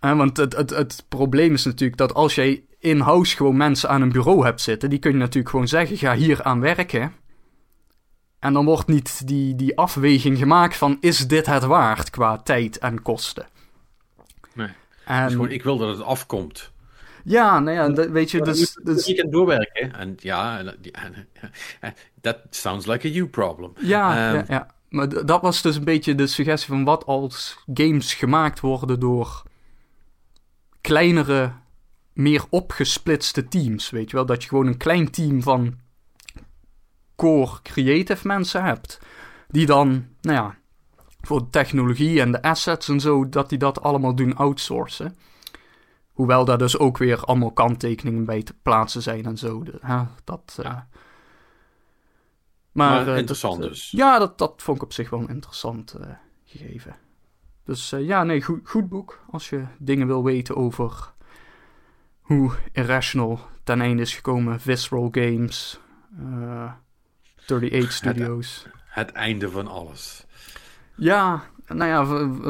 want 0.02 0.36
het, 0.36 0.56
het, 0.56 0.70
het 0.70 1.04
probleem 1.08 1.52
is 1.52 1.64
natuurlijk 1.64 1.98
dat 1.98 2.14
als 2.14 2.34
jij 2.34 2.64
in-house 2.78 3.36
gewoon 3.36 3.56
mensen 3.56 3.88
aan 3.88 4.02
een 4.02 4.12
bureau 4.12 4.44
hebt 4.44 4.60
zitten, 4.60 4.90
die 4.90 4.98
kun 4.98 5.10
je 5.10 5.16
natuurlijk 5.16 5.48
gewoon 5.48 5.68
zeggen: 5.68 5.96
ga 5.96 6.14
hier 6.14 6.42
aan 6.42 6.60
werken. 6.60 7.12
En 8.38 8.52
dan 8.52 8.64
wordt 8.64 8.86
niet 8.86 9.26
die, 9.26 9.56
die 9.56 9.76
afweging 9.76 10.38
gemaakt 10.38 10.76
van: 10.76 10.96
is 11.00 11.26
dit 11.26 11.46
het 11.46 11.64
waard 11.64 12.10
qua 12.10 12.38
tijd 12.38 12.78
en 12.78 13.02
kosten? 13.02 13.46
Nee. 14.54 14.68
En, 15.04 15.24
Dus 15.24 15.32
gewoon, 15.32 15.50
ik 15.50 15.62
wil 15.62 15.78
dat 15.78 15.96
het 15.96 16.06
afkomt. 16.06 16.72
ja, 17.24 17.58
nou 17.58 17.76
ja, 17.76 17.88
dat, 17.88 18.08
weet 18.08 18.30
je, 18.30 18.40
dus, 18.42 18.78
dus 18.82 19.06
Je 19.06 19.14
kan 19.14 19.30
doorwerken. 19.30 19.94
En 19.94 20.14
ja, 20.18 20.62
that 22.20 22.38
sounds 22.50 22.86
like 22.86 23.08
a 23.08 23.10
you 23.10 23.26
problem. 23.26 23.72
Ja, 23.80 24.10
Ehm, 24.10 24.36
ja, 24.36 24.44
ja. 24.48 24.66
Maar 24.88 25.26
dat 25.26 25.42
was 25.42 25.62
dus 25.62 25.76
een 25.76 25.84
beetje 25.84 26.14
de 26.14 26.26
suggestie 26.26 26.68
van 26.68 26.84
wat 26.84 27.06
als 27.06 27.64
games 27.74 28.14
gemaakt 28.14 28.60
worden 28.60 29.00
door 29.00 29.42
kleinere, 30.82 31.52
meer 32.12 32.44
opgesplitste 32.50 33.48
teams. 33.48 33.90
Weet 33.90 34.10
je 34.10 34.16
wel, 34.16 34.26
dat 34.26 34.42
je 34.42 34.48
gewoon 34.48 34.66
een 34.66 34.76
klein 34.76 35.10
team 35.10 35.42
van 35.42 35.78
core 37.16 37.62
creative 37.62 38.26
mensen 38.26 38.64
hebt. 38.64 38.98
Die 39.48 39.66
dan, 39.66 40.06
nou 40.20 40.36
ja, 40.36 40.56
voor 41.20 41.38
de 41.38 41.50
technologie 41.50 42.20
en 42.20 42.32
de 42.32 42.42
assets 42.42 42.88
en 42.88 43.00
zo, 43.00 43.28
dat 43.28 43.48
die 43.48 43.58
dat 43.58 43.82
allemaal 43.82 44.14
doen 44.14 44.36
outsourcen. 44.36 45.16
Hoewel 46.12 46.44
daar 46.44 46.58
dus 46.58 46.78
ook 46.78 46.98
weer 46.98 47.24
allemaal 47.24 47.52
kanttekeningen 47.52 48.24
bij 48.24 48.42
te 48.42 48.54
plaatsen 48.62 49.02
zijn 49.02 49.24
en 49.24 49.38
zo. 49.38 49.62
De, 49.62 49.78
hè, 49.80 50.02
dat, 50.24 50.58
eh, 50.62 50.80
Maar 52.72 53.08
eh, 53.08 53.16
interessant 53.16 53.56
dat, 53.56 53.64
eh, 53.64 53.70
dus. 53.70 53.90
Ja, 53.90 54.18
dat, 54.18 54.38
dat 54.38 54.62
vond 54.62 54.76
ik 54.76 54.82
op 54.82 54.92
zich 54.92 55.10
wel 55.10 55.20
een 55.20 55.28
interessant 55.28 55.96
gegeven. 56.44 56.96
Dus 57.64 57.92
eh, 57.92 58.06
ja, 58.06 58.24
nee, 58.24 58.42
goed, 58.42 58.60
goed 58.64 58.88
boek. 58.88 59.24
Als 59.30 59.50
je 59.50 59.64
dingen 59.78 60.06
wil 60.06 60.24
weten 60.24 60.56
over 60.56 61.12
hoe 62.20 62.52
Irrational 62.72 63.40
ten 63.64 63.80
einde 63.80 64.02
is 64.02 64.14
gekomen. 64.14 64.60
Visceral 64.60 65.08
Games. 65.10 65.80
eh 66.18 66.72
38 67.46 67.92
Studios. 67.92 68.66
Het 68.84 69.12
einde 69.12 69.50
van 69.50 69.66
alles. 69.66 70.26
Ja, 70.96 71.42
nou 71.66 71.84
ja, 71.90 72.04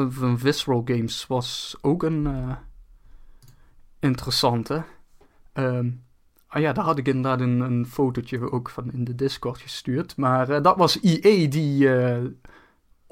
van 0.09 0.39
Visceral 0.39 0.81
Games 0.85 1.27
was 1.27 1.77
ook 1.81 2.03
een 2.03 2.27
eh, 2.27 2.55
interessante. 3.99 4.83
Ehm, 5.53 5.89
ah 6.47 6.61
ja, 6.61 6.73
daar 6.73 6.83
had 6.83 6.97
ik 6.97 7.07
inderdaad 7.07 7.39
een, 7.39 7.59
een 7.59 7.85
fotootje 7.87 8.51
ook 8.51 8.69
van 8.69 8.91
in 8.91 9.03
de 9.03 9.15
Discord 9.15 9.61
gestuurd. 9.61 10.17
Maar 10.17 10.61
dat 10.61 10.77
was 10.77 10.99
EA 11.01 11.49
die 11.49 11.89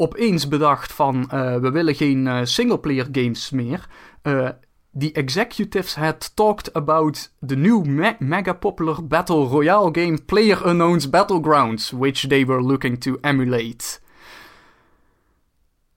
opeens 0.02 0.48
bedacht 0.48 0.94
van... 0.94 1.30
eh, 1.30 1.56
we 1.56 1.72
willen 1.72 1.96
geen 1.96 2.28
eh, 2.28 2.40
singleplayer 2.44 3.08
games 3.12 3.50
meer. 3.50 3.88
Eh 4.22 4.50
the 4.98 5.12
executives 5.12 5.96
had 5.96 6.36
talked 6.36 6.74
about 6.74 7.32
the 7.48 7.56
new 7.56 7.86
me- 7.86 8.16
mega 8.20 8.54
popular 8.54 9.08
battle 9.08 9.46
royale 9.48 9.90
game 9.92 10.18
PlayerUnknown's 10.26 11.10
Battlegrounds, 11.10 11.92
which 11.92 12.28
they 12.28 12.46
were 12.46 12.62
looking 12.62 13.00
to 13.02 13.18
emulate. 13.22 14.00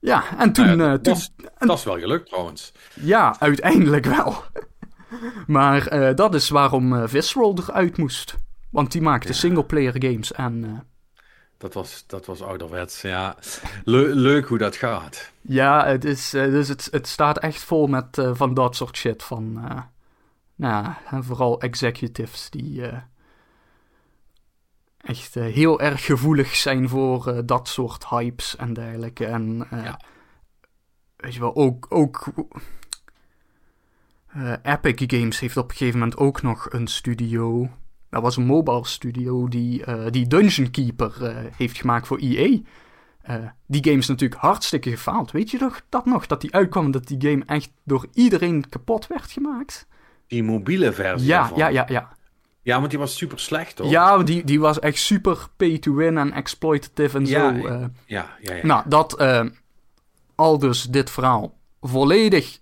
Ja, 0.00 0.38
en 0.38 0.52
toen... 0.52 0.66
Nou 0.66 0.80
eh, 0.80 0.84
ja, 0.86 0.90
dat, 0.90 1.04
toen 1.04 1.12
was- 1.12 1.32
dat 1.58 1.78
is 1.78 1.84
wel 1.84 1.98
gelukt 1.98 2.26
trouwens. 2.28 2.72
ja, 3.00 3.36
uiteindelijk 3.40 4.04
wel. 4.04 4.34
maar 5.46 5.86
eh, 5.86 6.14
dat 6.14 6.34
is 6.34 6.48
waarom 6.48 6.94
eh, 6.94 7.02
Visceral 7.06 7.58
eruit 7.68 7.96
moest. 7.96 8.34
Want 8.70 8.92
die 8.92 9.02
maakte 9.02 9.28
Ja. 9.28 9.34
singleplayer 9.34 9.94
games 9.98 10.32
en... 10.32 10.86
Dat 11.64 11.74
was, 11.74 12.05
dat 12.07 12.27
was 12.27 12.42
ouderwets. 12.42 13.00
Ja, 13.03 13.37
Le- 13.85 14.14
leuk 14.14 14.46
hoe 14.46 14.59
dat 14.59 14.77
gaat. 14.77 15.33
Ja, 15.40 15.87
het, 15.87 16.05
is, 16.05 16.35
eh, 16.35 16.44
dus 16.44 16.68
het, 16.68 16.88
het 16.90 17.07
staat 17.09 17.38
echt 17.38 17.62
vol 17.62 17.87
met 17.87 18.18
eh, 18.18 18.31
van 18.35 18.55
dat 18.55 18.77
soort 18.77 18.96
shit. 18.96 19.22
Van, 19.22 19.61
eh, 19.68 19.81
nou, 20.55 20.94
en 21.11 21.24
vooral 21.24 21.61
executives 21.61 22.50
die 22.50 22.83
echt 25.00 25.35
heel 25.35 25.81
erg 25.81 26.05
gevoelig 26.05 26.55
zijn 26.57 26.88
voor 26.88 27.46
dat 27.46 27.68
soort 27.68 28.09
hypes 28.09 28.57
en 28.57 28.72
dergelijke. 28.72 29.27
En 29.27 29.66
Ja. 29.70 30.00
weet 31.16 31.35
je 31.35 31.40
wel, 31.40 31.55
ook, 31.57 31.87
ook 31.88 32.24
Epic 34.62 35.03
Games 35.18 35.40
heeft 35.40 35.57
op 35.57 35.70
een 35.70 35.77
gegeven 35.77 35.98
moment 35.98 36.18
ook 36.18 36.42
nog 36.42 36.72
een 36.72 36.87
studio. 36.87 37.70
Dat 38.14 38.22
was 38.22 38.37
een 38.37 38.46
mobile 38.46 38.87
studio 38.87 39.48
die, 39.48 39.85
eh, 39.85 40.11
die 40.11 40.27
Dungeon 40.27 40.70
Keeper 40.70 41.24
eh, 41.24 41.37
heeft 41.57 41.77
gemaakt 41.79 42.07
voor 42.07 42.18
EA. 42.18 42.59
Eh, 43.22 43.37
die 43.66 43.85
game 43.85 43.96
is 43.96 44.07
natuurlijk 44.09 44.40
hartstikke 44.40 44.90
gefaald. 44.90 45.31
Weet 45.31 45.50
je 45.50 45.59
toch 45.59 45.81
dat 45.88 46.07
nog? 46.07 46.27
Dat 46.27 46.40
die 46.40 46.55
uitkwam 46.55 46.90
dat 46.90 47.07
die 47.07 47.31
game 47.31 47.42
echt 47.46 47.70
door 47.85 48.07
iedereen 48.12 48.68
kapot 48.68 49.07
werd 49.07 49.31
gemaakt? 49.31 49.87
Die 50.27 50.42
mobiele 50.42 50.92
versie 50.92 51.29
Ja, 51.29 51.38
daarvan. 51.38 51.59
ja, 51.59 51.68
ja, 51.68 51.85
ja. 51.88 52.16
Ja, 52.62 52.79
want 52.79 52.90
die 52.90 52.98
was 52.98 53.16
super 53.16 53.38
slecht, 53.38 53.79
hoor. 53.79 53.90
Ja, 53.90 54.22
die, 54.22 54.44
die 54.44 54.61
was 54.61 54.79
echt 54.79 54.98
super 54.98 55.38
pay 55.57 55.79
to 55.79 55.94
win 55.94 56.18
en 56.18 56.33
exploitative 56.33 57.16
en 57.18 57.27
Ja, 57.27 57.55
zo. 57.55 57.68
ja, 57.68 57.90
ja. 58.07 58.27
ja. 58.40 58.66
Nou, 58.66 58.83
dat 58.88 59.24
al 60.35 60.59
dus 60.59 60.83
dit 60.83 61.11
verhaal 61.11 61.59
volledig 61.81 62.59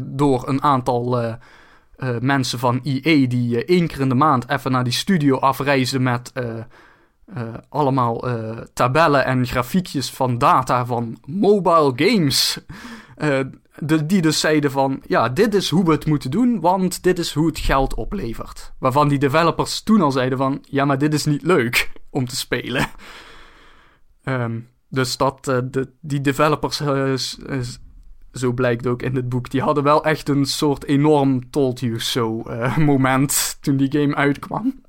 door 0.00 0.48
een 0.48 0.62
aantal 0.62 1.36
eh, 1.98 2.18
mensen 2.20 2.58
van 2.58 2.80
EA 2.82 3.26
die 3.26 3.64
eh, 3.64 3.76
één 3.76 3.86
keer 3.86 4.00
in 4.00 4.08
de 4.08 4.14
maand 4.14 4.48
even 4.48 4.72
naar 4.72 4.84
die 4.84 4.92
studio 4.92 5.38
afreisden 5.38 6.02
met 6.02 6.32
eh, 6.34 6.54
allemaal 7.68 8.24
tabellen 8.72 9.24
en 9.24 9.46
grafiekjes 9.46 10.10
van 10.10 10.38
data 10.38 10.86
van 10.86 11.18
mobile 11.26 11.92
games. 11.96 12.60
De, 13.78 14.06
die 14.06 14.22
dus 14.22 14.40
zeiden 14.40 14.70
van, 14.70 15.02
ja, 15.06 15.28
dit 15.28 15.54
is 15.54 15.70
hoe 15.70 15.84
we 15.84 15.90
het 15.90 16.06
moeten 16.06 16.30
doen, 16.30 16.60
want 16.60 17.02
dit 17.02 17.18
is 17.18 17.32
hoe 17.32 17.46
het 17.46 17.58
geld 17.58 17.94
oplevert. 17.94 18.72
Waarvan 18.78 19.08
die 19.08 19.18
developers 19.18 19.82
toen 19.82 20.00
al 20.00 20.12
zeiden 20.12 20.38
van, 20.38 20.64
ja, 20.68 20.84
maar 20.84 20.98
dit 20.98 21.14
is 21.14 21.24
niet 21.24 21.42
leuk 21.42 21.92
om 22.10 22.26
te 22.26 22.36
spelen. 22.36 22.86
Ehm, 24.22 24.60
dus 24.88 25.16
dat, 25.16 25.44
de, 25.44 25.92
die 26.00 26.20
developers, 26.20 26.80
zo 28.38 28.52
blijkt 28.52 28.86
ook 28.86 29.02
in 29.02 29.16
het 29.16 29.28
boek, 29.28 29.50
die 29.50 29.62
hadden 29.62 29.84
wel 29.84 30.04
echt 30.04 30.28
een 30.28 30.46
soort 30.46 30.84
enorm 30.84 31.50
told 31.50 31.80
you 31.80 32.00
so 32.00 32.42
eh, 32.42 32.76
moment 32.76 33.58
toen 33.60 33.76
die 33.76 33.92
game 33.92 34.14
uitkwam. 34.14 34.82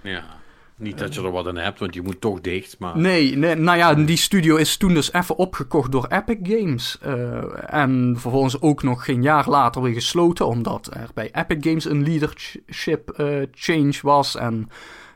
ja. 0.00 0.40
Niet 0.82 0.98
dat 0.98 1.14
je 1.14 1.22
er 1.22 1.30
wat 1.30 1.46
aan 1.46 1.56
hebt, 1.56 1.78
want 1.78 1.94
je 1.94 2.02
moet 2.02 2.20
toch 2.20 2.40
dicht, 2.40 2.78
maar... 2.78 2.98
Nee, 2.98 3.36
nee, 3.36 3.54
nou 3.54 3.78
ja, 3.78 3.94
die 3.94 4.16
studio 4.16 4.56
is 4.56 4.76
toen 4.76 4.94
dus 4.94 5.12
even 5.12 5.36
opgekocht 5.36 5.92
door 5.92 6.06
Epic 6.06 6.38
Games. 6.42 6.98
Eh, 7.00 7.74
en 7.74 8.14
vervolgens 8.18 8.60
ook 8.60 8.82
nog 8.82 9.04
geen 9.04 9.22
jaar 9.22 9.48
later 9.48 9.82
weer 9.82 9.94
gesloten, 9.94 10.46
omdat 10.46 10.94
er 10.94 11.10
bij 11.14 11.30
Epic 11.32 11.56
Games 11.60 11.84
een 11.84 12.02
leadership 12.02 13.10
eh, 13.10 13.42
change 13.50 13.94
was. 14.02 14.36
En 14.36 14.68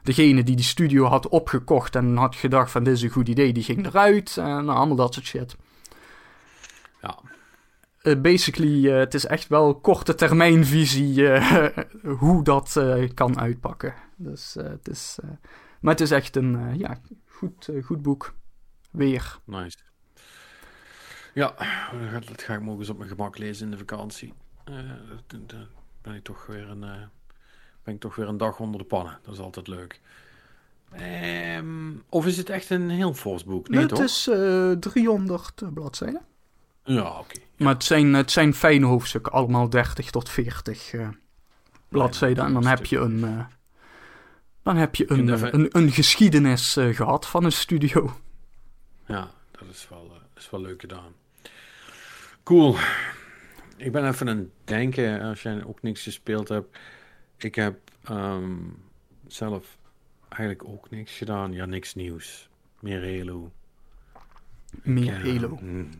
degene 0.02 0.42
die 0.42 0.56
die 0.56 0.64
studio 0.64 1.04
had 1.04 1.28
opgekocht 1.28 1.96
en 1.96 2.16
had 2.16 2.34
gedacht 2.34 2.70
van 2.70 2.84
dit 2.84 2.94
is 2.94 3.02
een 3.02 3.10
goed 3.10 3.28
idee, 3.28 3.52
die 3.52 3.62
ging 3.62 3.86
eruit. 3.86 4.36
En 4.36 4.44
nou, 4.44 4.78
allemaal 4.78 4.96
dat 4.96 5.14
soort 5.14 5.26
shit. 5.26 5.56
Eh, 8.06 8.20
basically, 8.20 8.90
eh, 8.90 8.98
het 8.98 9.14
is 9.14 9.26
echt 9.26 9.48
wel 9.48 9.80
korte 9.80 10.14
termijn 10.14 10.64
visie 10.64 11.28
eh, 11.28 11.84
hoe 12.20 12.44
dat 12.44 12.80
kan 13.14 13.38
uitpakken. 13.38 13.94
Dus 14.16 14.54
het 14.54 14.88
is, 14.88 15.18
maar 15.80 15.92
het 15.92 16.00
is 16.00 16.10
echt 16.10 16.36
een 16.36 16.78
ja, 16.78 17.00
goed, 17.26 17.70
goed 17.82 18.02
boek. 18.02 18.34
Weer. 18.90 19.38
Nice. 19.44 19.78
Ja, 21.34 21.54
dat 22.26 22.42
ga, 22.42 22.54
ik 22.54 22.60
morgen 22.60 22.80
eens 22.80 22.90
op 22.90 22.98
mijn 22.98 23.10
gemak 23.10 23.38
lezen 23.38 23.64
in 23.64 23.70
de 23.70 23.78
vakantie. 23.78 24.32
Dan 25.26 25.68
ben 26.02 26.14
ik 26.14 26.24
toch 26.24 26.46
weer 26.46 26.68
een, 26.68 26.80
ben 27.82 27.94
ik 27.94 28.00
toch 28.00 28.16
weer 28.16 28.28
een 28.28 28.36
dag 28.36 28.60
onder 28.60 28.80
de 28.80 28.86
pannen. 28.86 29.18
Dat 29.22 29.34
is 29.34 29.40
altijd 29.40 29.66
leuk. 29.66 30.00
Ehm, 30.90 31.92
of 32.08 32.26
is 32.26 32.36
het 32.36 32.50
echt 32.50 32.70
een 32.70 32.90
heel 32.90 33.14
fors 33.14 33.44
boek? 33.44 33.68
Nee, 33.68 33.80
het 33.80 33.88
toch? 33.88 34.02
is 34.02 34.28
eh 34.28 34.70
300 34.70 35.74
bladzijden. 35.74 36.22
Ja, 36.86 37.18
oké. 37.18 37.38
Maar 37.56 37.72
het 37.74 37.84
zijn, 37.84 38.14
het 38.14 38.30
zijn 38.30 38.54
fijne 38.54 38.86
hoofdstukken, 38.86 39.32
allemaal 39.32 39.70
30 39.70 40.10
tot 40.10 40.28
40 40.28 40.92
eh, 40.92 41.08
bladzijden. 41.88 42.44
En 42.44 42.52
dan 42.52 42.66
heb 42.66 42.84
je 42.86 42.98
een, 42.98 43.24
eh, 43.24 43.44
dan 44.62 44.76
heb 44.76 44.94
je 44.94 45.10
een, 45.10 45.28
eh, 45.28 45.34
even- 45.34 45.54
een, 45.54 45.68
een 45.70 45.90
geschiedenis 45.90 46.76
eh, 46.76 46.94
gehad 46.94 47.26
van 47.26 47.44
een 47.44 47.52
studio. 47.52 48.16
Ja, 49.06 49.30
dat 49.50 49.68
is 49.70 49.86
wel, 49.88 50.12
is 50.36 50.50
wel 50.50 50.60
leuk 50.60 50.80
gedaan. 50.80 51.12
Cool. 52.42 52.76
Ik 53.76 53.92
ben 53.92 54.08
even 54.08 54.28
aan 54.28 54.36
het 54.36 54.48
denken, 54.64 55.20
als 55.20 55.42
jij 55.42 55.64
ook 55.64 55.82
niks 55.82 56.02
gespeeld 56.02 56.48
hebt. 56.48 56.78
Ik 57.36 57.54
heb 57.54 57.78
ehm, 58.04 58.54
zelf 59.26 59.76
eigenlijk 60.28 60.64
ook 60.68 60.90
niks 60.90 61.12
gedaan. 61.16 61.52
Ja, 61.52 61.64
niks 61.64 61.94
nieuws. 61.94 62.48
Meer 62.80 63.18
Halo. 63.18 63.50
Meer 64.82 65.18
Halo. 65.32 65.58
mm, 65.62 65.90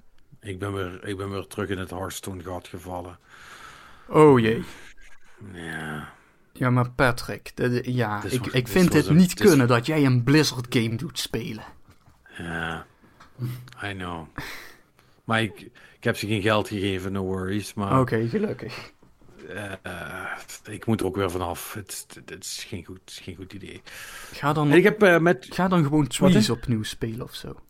Ik 0.46 0.58
ben, 0.58 0.72
weer, 0.72 1.04
ik 1.08 1.16
ben 1.16 1.30
weer 1.30 1.46
terug 1.46 1.68
in 1.68 1.78
het 1.78 1.90
Hearthstone 1.90 2.42
gat 2.42 2.68
gevallen. 2.68 3.18
Oh 4.08 4.40
jee. 4.40 4.64
Ja, 5.52 6.12
Ja, 6.52 6.70
maar 6.70 6.90
Patrick, 6.90 7.50
de- 7.54 7.68
de- 7.68 7.94
ja, 7.94 8.24
is 8.24 8.32
ik, 8.32 8.46
ik 8.46 8.68
vind 8.68 8.92
het 8.92 9.10
niet 9.10 9.40
is- 9.40 9.46
kunnen 9.50 9.68
dat 9.68 9.86
jij 9.86 10.04
een 10.04 10.24
Blizzard 10.24 10.66
game 10.68 10.96
doet 10.96 11.18
spelen. 11.18 11.64
ja. 12.38 12.86
I 13.84 13.92
know. 13.94 14.26
Maar 15.24 15.42
ik, 15.42 15.60
ik 15.96 16.04
heb 16.04 16.16
ze 16.16 16.26
geen 16.26 16.42
geld 16.42 16.68
gegeven, 16.68 17.12
no 17.12 17.22
worries. 17.22 17.74
Maar 17.74 18.00
Oké, 18.00 18.28
gelukkig. 18.28 18.92
eh, 19.48 19.72
ik 20.68 20.86
moet 20.86 21.00
er 21.00 21.06
ook 21.06 21.16
weer 21.16 21.30
vanaf. 21.30 21.72
Het, 21.74 22.04
het, 22.14 22.30
het 22.30 22.44
is 22.44 22.64
geen 22.68 22.84
goed, 22.84 23.18
geen 23.22 23.36
goed 23.36 23.52
idee. 23.52 23.82
Ga 24.32 24.52
dan, 24.52 24.70
En 24.70 24.76
ik 24.76 24.82
heb 24.84 25.02
eh, 25.02 25.18
met... 25.18 25.46
ga 25.50 25.68
dan 25.68 25.82
gewoon 25.82 26.06
Trees 26.06 26.50
opnieuw 26.50 26.82
spelen 26.82 27.22
of 27.22 27.34
zo. 27.34 27.60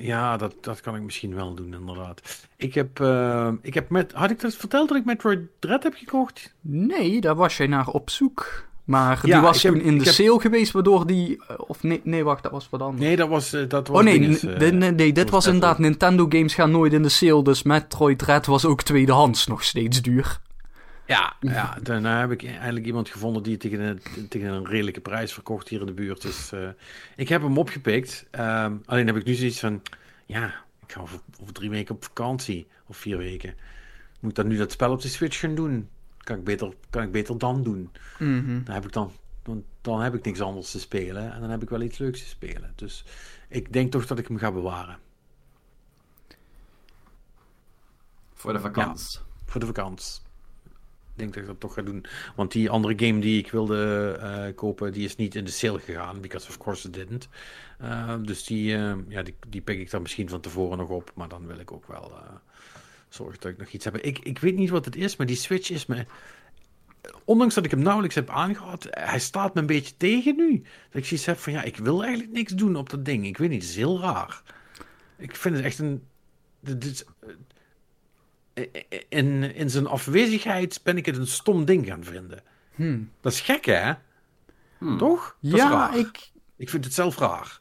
Ja, 0.00 0.36
dat, 0.36 0.54
dat 0.60 0.80
kan 0.80 0.96
ik 0.96 1.02
misschien 1.02 1.34
wel 1.34 1.54
doen, 1.54 1.74
inderdaad. 1.74 2.46
Ik 2.56 2.74
heb, 2.74 3.00
eh, 3.00 3.48
ik 3.62 3.74
heb 3.74 3.90
met... 3.90 4.12
Had 4.12 4.30
ik 4.30 4.40
dat 4.40 4.54
verteld 4.54 4.88
dat 4.88 4.98
ik 4.98 5.04
Metroid 5.04 5.40
Dread 5.58 5.82
heb 5.82 5.94
gekocht? 5.94 6.54
Nee, 6.60 7.20
daar 7.20 7.34
was 7.34 7.56
jij 7.56 7.66
naar 7.66 7.86
op 7.88 8.10
zoek. 8.10 8.66
Maar 8.84 9.20
Ja, 9.22 9.34
die 9.34 9.42
was 9.46 9.62
heb- 9.62 9.72
toen 9.72 9.82
in 9.82 9.98
de 9.98 10.04
heb- 10.04 10.12
sale 10.12 10.40
geweest, 10.40 10.72
waardoor 10.72 11.06
die... 11.06 11.38
eh, 11.48 11.54
Of 11.58 11.82
nee, 11.82 12.00
nee, 12.04 12.24
wacht, 12.24 12.42
dat 12.42 12.52
was 12.52 12.68
wat 12.70 12.80
anders. 12.80 13.02
Nee, 13.02 13.16
dat 13.16 13.28
was... 13.28 13.52
eh, 13.52 13.68
dat 13.68 13.88
was 13.88 13.98
oh 13.98 14.04
nee, 14.04 14.18
dinges, 14.20 14.42
nee, 14.42 14.72
nee, 14.90 15.12
dit 15.12 15.30
was 15.30 15.46
inderdaad... 15.46 15.78
Nintendo 15.78 16.26
games 16.28 16.54
gaan 16.54 16.70
nooit 16.70 16.92
in 16.92 17.02
de 17.02 17.08
sale, 17.08 17.42
dus 17.42 17.62
Metroid 17.62 18.18
Dread 18.18 18.46
was 18.46 18.64
ook 18.64 18.82
tweedehands 18.82 19.46
nog 19.46 19.64
steeds 19.64 20.02
duur. 20.02 20.40
Ja, 21.08 21.36
ja, 21.40 21.78
daarna 21.82 22.20
heb 22.20 22.30
ik 22.30 22.44
eigenlijk 22.44 22.86
iemand 22.86 23.08
gevonden 23.08 23.42
die 23.42 23.52
het 23.52 23.60
tegen 23.60 23.80
een, 23.80 24.28
tegen 24.28 24.48
een 24.48 24.66
redelijke 24.66 25.00
prijs 25.00 25.32
verkocht 25.32 25.68
hier 25.68 25.80
in 25.80 25.86
de 25.86 25.92
buurt. 25.92 26.22
Dus 26.22 26.52
eh, 26.52 26.68
ik 27.16 27.28
heb 27.28 27.42
hem 27.42 27.58
opgepikt. 27.58 28.26
Ehm, 28.30 28.76
alleen 28.84 29.06
heb 29.06 29.16
ik 29.16 29.24
nu 29.24 29.34
zoiets 29.34 29.60
van, 29.60 29.82
ja, 30.26 30.46
ik 30.86 30.92
ga 30.92 31.00
over, 31.00 31.20
over 31.40 31.52
drie 31.52 31.70
weken 31.70 31.94
op 31.94 32.04
vakantie. 32.04 32.66
Of 32.86 32.96
vier 32.96 33.16
weken. 33.16 33.54
Moet 34.20 34.30
ik 34.30 34.36
dan 34.36 34.46
nu 34.46 34.56
dat 34.56 34.72
spel 34.72 34.92
op 34.92 35.00
de 35.00 35.08
Switch 35.08 35.40
gaan 35.40 35.54
doen? 35.54 35.88
Kan 36.18 36.36
ik 36.36 36.44
beter, 36.44 36.72
kan 36.90 37.02
ik 37.02 37.12
beter 37.12 37.38
dan 37.38 37.62
doen? 37.62 37.90
Mhm. 38.18 38.64
Dan 38.64 38.74
heb 38.74 38.84
ik 38.84 38.92
dan, 38.92 39.12
dan, 39.42 39.64
dan 39.80 40.00
heb 40.00 40.14
ik 40.14 40.24
niks 40.24 40.40
anders 40.40 40.70
te 40.70 40.80
spelen. 40.80 41.32
En 41.32 41.40
dan 41.40 41.50
heb 41.50 41.62
ik 41.62 41.70
wel 41.70 41.82
iets 41.82 41.98
leuks 41.98 42.18
te 42.18 42.28
spelen. 42.28 42.72
Dus 42.74 43.04
ik 43.48 43.72
denk 43.72 43.90
toch 43.90 44.06
dat 44.06 44.18
ik 44.18 44.28
hem 44.28 44.38
ga 44.38 44.52
bewaren. 44.52 44.98
Voor 48.34 48.52
de 48.52 48.60
vakantie. 48.60 49.20
Voor 49.46 49.60
de 49.60 49.66
vakantie. 49.66 50.26
Denk 51.18 51.34
dat 51.34 51.42
ik 51.42 51.48
dat 51.48 51.60
toch 51.60 51.74
ga 51.74 51.82
doen. 51.82 52.04
Want 52.36 52.52
die 52.52 52.70
andere 52.70 53.06
game 53.06 53.20
die 53.20 53.38
ik 53.38 53.50
wilde 53.50 54.10
eh, 54.20 54.54
kopen, 54.54 54.92
die 54.92 55.04
is 55.04 55.16
niet 55.16 55.34
in 55.34 55.44
de 55.44 55.50
sale 55.50 55.78
gegaan. 55.78 56.20
Because 56.20 56.48
of 56.48 56.58
course 56.58 56.86
it 56.86 56.94
didn't. 56.94 57.28
Eh, 57.78 58.14
dus 58.22 58.44
die, 58.44 58.74
eh, 58.74 58.94
ja, 59.08 59.22
die, 59.22 59.34
die 59.48 59.60
pik 59.60 59.78
ik 59.78 59.90
dan 59.90 60.02
misschien 60.02 60.28
van 60.28 60.40
tevoren 60.40 60.78
nog 60.78 60.88
op. 60.88 61.12
Maar 61.14 61.28
dan 61.28 61.46
wil 61.46 61.58
ik 61.58 61.72
ook 61.72 61.86
wel 61.86 62.12
zorgen 63.08 63.40
dat 63.40 63.50
ik 63.50 63.58
nog 63.58 63.68
iets 63.68 63.84
heb. 63.84 63.96
Ik, 63.96 64.18
ik 64.18 64.38
weet 64.38 64.56
niet 64.56 64.70
wat 64.70 64.84
het 64.84 64.96
is, 64.96 65.16
maar 65.16 65.26
die 65.26 65.36
Switch 65.36 65.70
is 65.70 65.86
me... 65.86 66.06
Ondanks 67.24 67.54
dat 67.54 67.64
ik 67.64 67.70
hem 67.70 67.82
nauwelijks 67.82 68.14
heb 68.14 68.30
aangehad, 68.30 68.86
hij 68.90 69.18
staat 69.18 69.54
me 69.54 69.60
een 69.60 69.66
beetje 69.66 69.96
tegen 69.96 70.36
nu. 70.36 70.62
Dat 70.90 71.00
ik 71.00 71.04
zoiets 71.04 71.26
heb 71.26 71.38
van, 71.38 71.52
ja, 71.52 71.62
ik 71.62 71.76
wil 71.76 72.02
eigenlijk 72.02 72.32
niks 72.32 72.52
doen 72.52 72.76
op 72.76 72.90
dat 72.90 73.04
ding. 73.04 73.26
Ik 73.26 73.36
weet 73.36 73.50
niet, 73.50 73.62
het 73.62 73.70
is 73.70 73.76
heel 73.76 74.00
raar. 74.00 74.42
Ik 75.16 75.36
vind 75.36 75.56
het 75.56 75.64
echt 75.64 75.78
een... 75.78 76.02
Dit 76.60 77.06
in, 79.08 79.54
in 79.54 79.70
zijn 79.70 79.86
afwezigheid 79.86 80.80
ben 80.82 80.96
ik 80.96 81.06
het 81.06 81.16
een 81.16 81.26
stom 81.26 81.64
ding 81.64 81.86
gaan 81.86 82.04
vinden. 82.04 82.42
Hm. 82.74 82.98
Dat 83.20 83.32
is 83.32 83.40
gek, 83.40 83.64
hè? 83.64 83.92
Hmm. 84.78 84.98
Toch? 84.98 85.36
Dat 85.40 85.52
is 85.52 85.58
Ja, 85.58 85.70
raar. 85.70 85.96
ik, 85.98 86.30
Ik 86.56 86.68
vind 86.70 86.84
het 86.84 86.94
zelf 86.94 87.18
raar. 87.18 87.60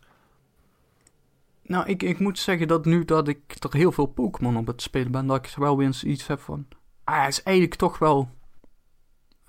nou, 1.64 1.88
ik, 1.88 2.04
ik 2.04 2.20
moet 2.20 2.40
zeggen 2.40 2.68
dat 2.68 2.86
nu 2.86 3.06
dat 3.06 3.28
ik 3.28 3.56
er 3.60 3.74
heel 3.76 3.92
veel 3.92 4.06
Pokémon 4.06 4.58
op 4.58 4.68
het 4.68 4.82
spelen 4.82 5.12
ben, 5.12 5.28
dat 5.28 5.46
ik 5.46 5.54
wel 5.56 5.78
weer 5.78 5.86
eens 5.86 6.04
iets 6.04 6.28
heb 6.28 6.40
van... 6.40 6.68
Ah, 7.04 7.20
het 7.24 7.32
is 7.32 7.44
eigenlijk 7.44 7.76
toch 7.76 7.98
wel 7.98 8.30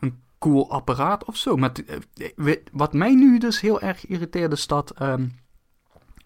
een 0.01 0.21
cool 0.39 0.71
apparaat 0.71 1.25
of 1.25 1.37
zo. 1.37 1.57
Met, 1.57 1.85
eh, 2.45 2.55
wat 2.73 2.93
mij 2.93 3.15
nu 3.15 3.39
dus 3.39 3.61
heel 3.61 3.81
erg 3.81 4.07
irriteerde 4.07 4.55
is 4.55 4.67
dat... 4.67 4.91
ehm, 4.91 5.29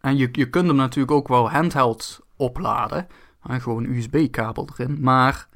en 0.01 0.17
je, 0.17 0.29
je 0.33 0.51
kunt 0.51 0.67
hem 0.67 0.77
natuurlijk 0.77 1.13
ook 1.13 1.29
wel 1.29 1.51
handheld 1.51 2.21
opladen. 2.37 3.07
En 3.43 3.61
gewoon 3.61 3.85
een 3.85 3.95
USB-kabel 3.97 4.69
erin. 4.77 5.01
Maar 5.01 5.49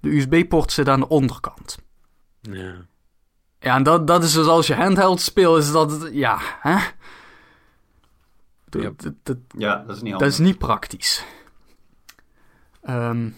de 0.00 0.16
USB-poort 0.16 0.72
zit 0.72 0.88
aan 0.88 1.00
de 1.00 1.08
onderkant. 1.08 1.78
Ja. 2.40 2.74
Ja, 3.60 3.74
en 3.74 3.82
dat, 3.82 4.06
dat 4.06 4.22
is 4.24 4.32
dus 4.32 4.46
als 4.46 4.66
je 4.66 4.74
handheld 4.74 5.20
speelt, 5.20 5.58
is 5.58 5.72
dat... 5.72 6.08
Ja, 6.12 6.38
hè? 6.60 6.76
Dat- 8.68 8.82
Ja. 8.82 8.90
dat- 8.96 9.14
dat- 9.22 9.36
Ja, 9.56 9.76
dat 9.86 9.96
is 9.96 10.02
niet 10.02 10.12
dat 10.18 10.28
is 10.28 10.38
niet 10.38 10.58
praktisch. 10.58 11.24
Ehm, 12.82 13.30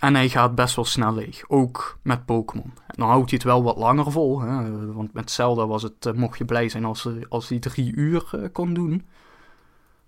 en 0.00 0.14
hij 0.14 0.28
gaat 0.28 0.54
best 0.54 0.76
wel 0.76 0.84
snel 0.84 1.14
leeg. 1.14 1.48
Ook 1.48 1.98
met 2.02 2.24
Pokémon. 2.24 2.72
En 2.86 2.94
dan 2.96 3.08
houdt 3.08 3.30
hij 3.30 3.38
het 3.38 3.46
wel 3.48 3.62
wat 3.62 3.76
langer 3.76 4.12
vol. 4.12 4.40
Hè? 4.40 4.92
Want 4.92 5.12
met 5.12 5.30
Zelda 5.30 5.66
was 5.66 5.82
het, 5.82 6.06
eh, 6.06 6.12
mocht 6.12 6.38
je 6.38 6.44
blij 6.44 6.68
zijn 6.68 6.84
als, 6.84 7.02
hij- 7.04 7.26
als 7.28 7.48
hij 7.48 7.58
drie 7.58 7.94
uur 7.94 8.28
eh, 8.32 8.48
kon 8.52 8.74
doen. 8.74 9.06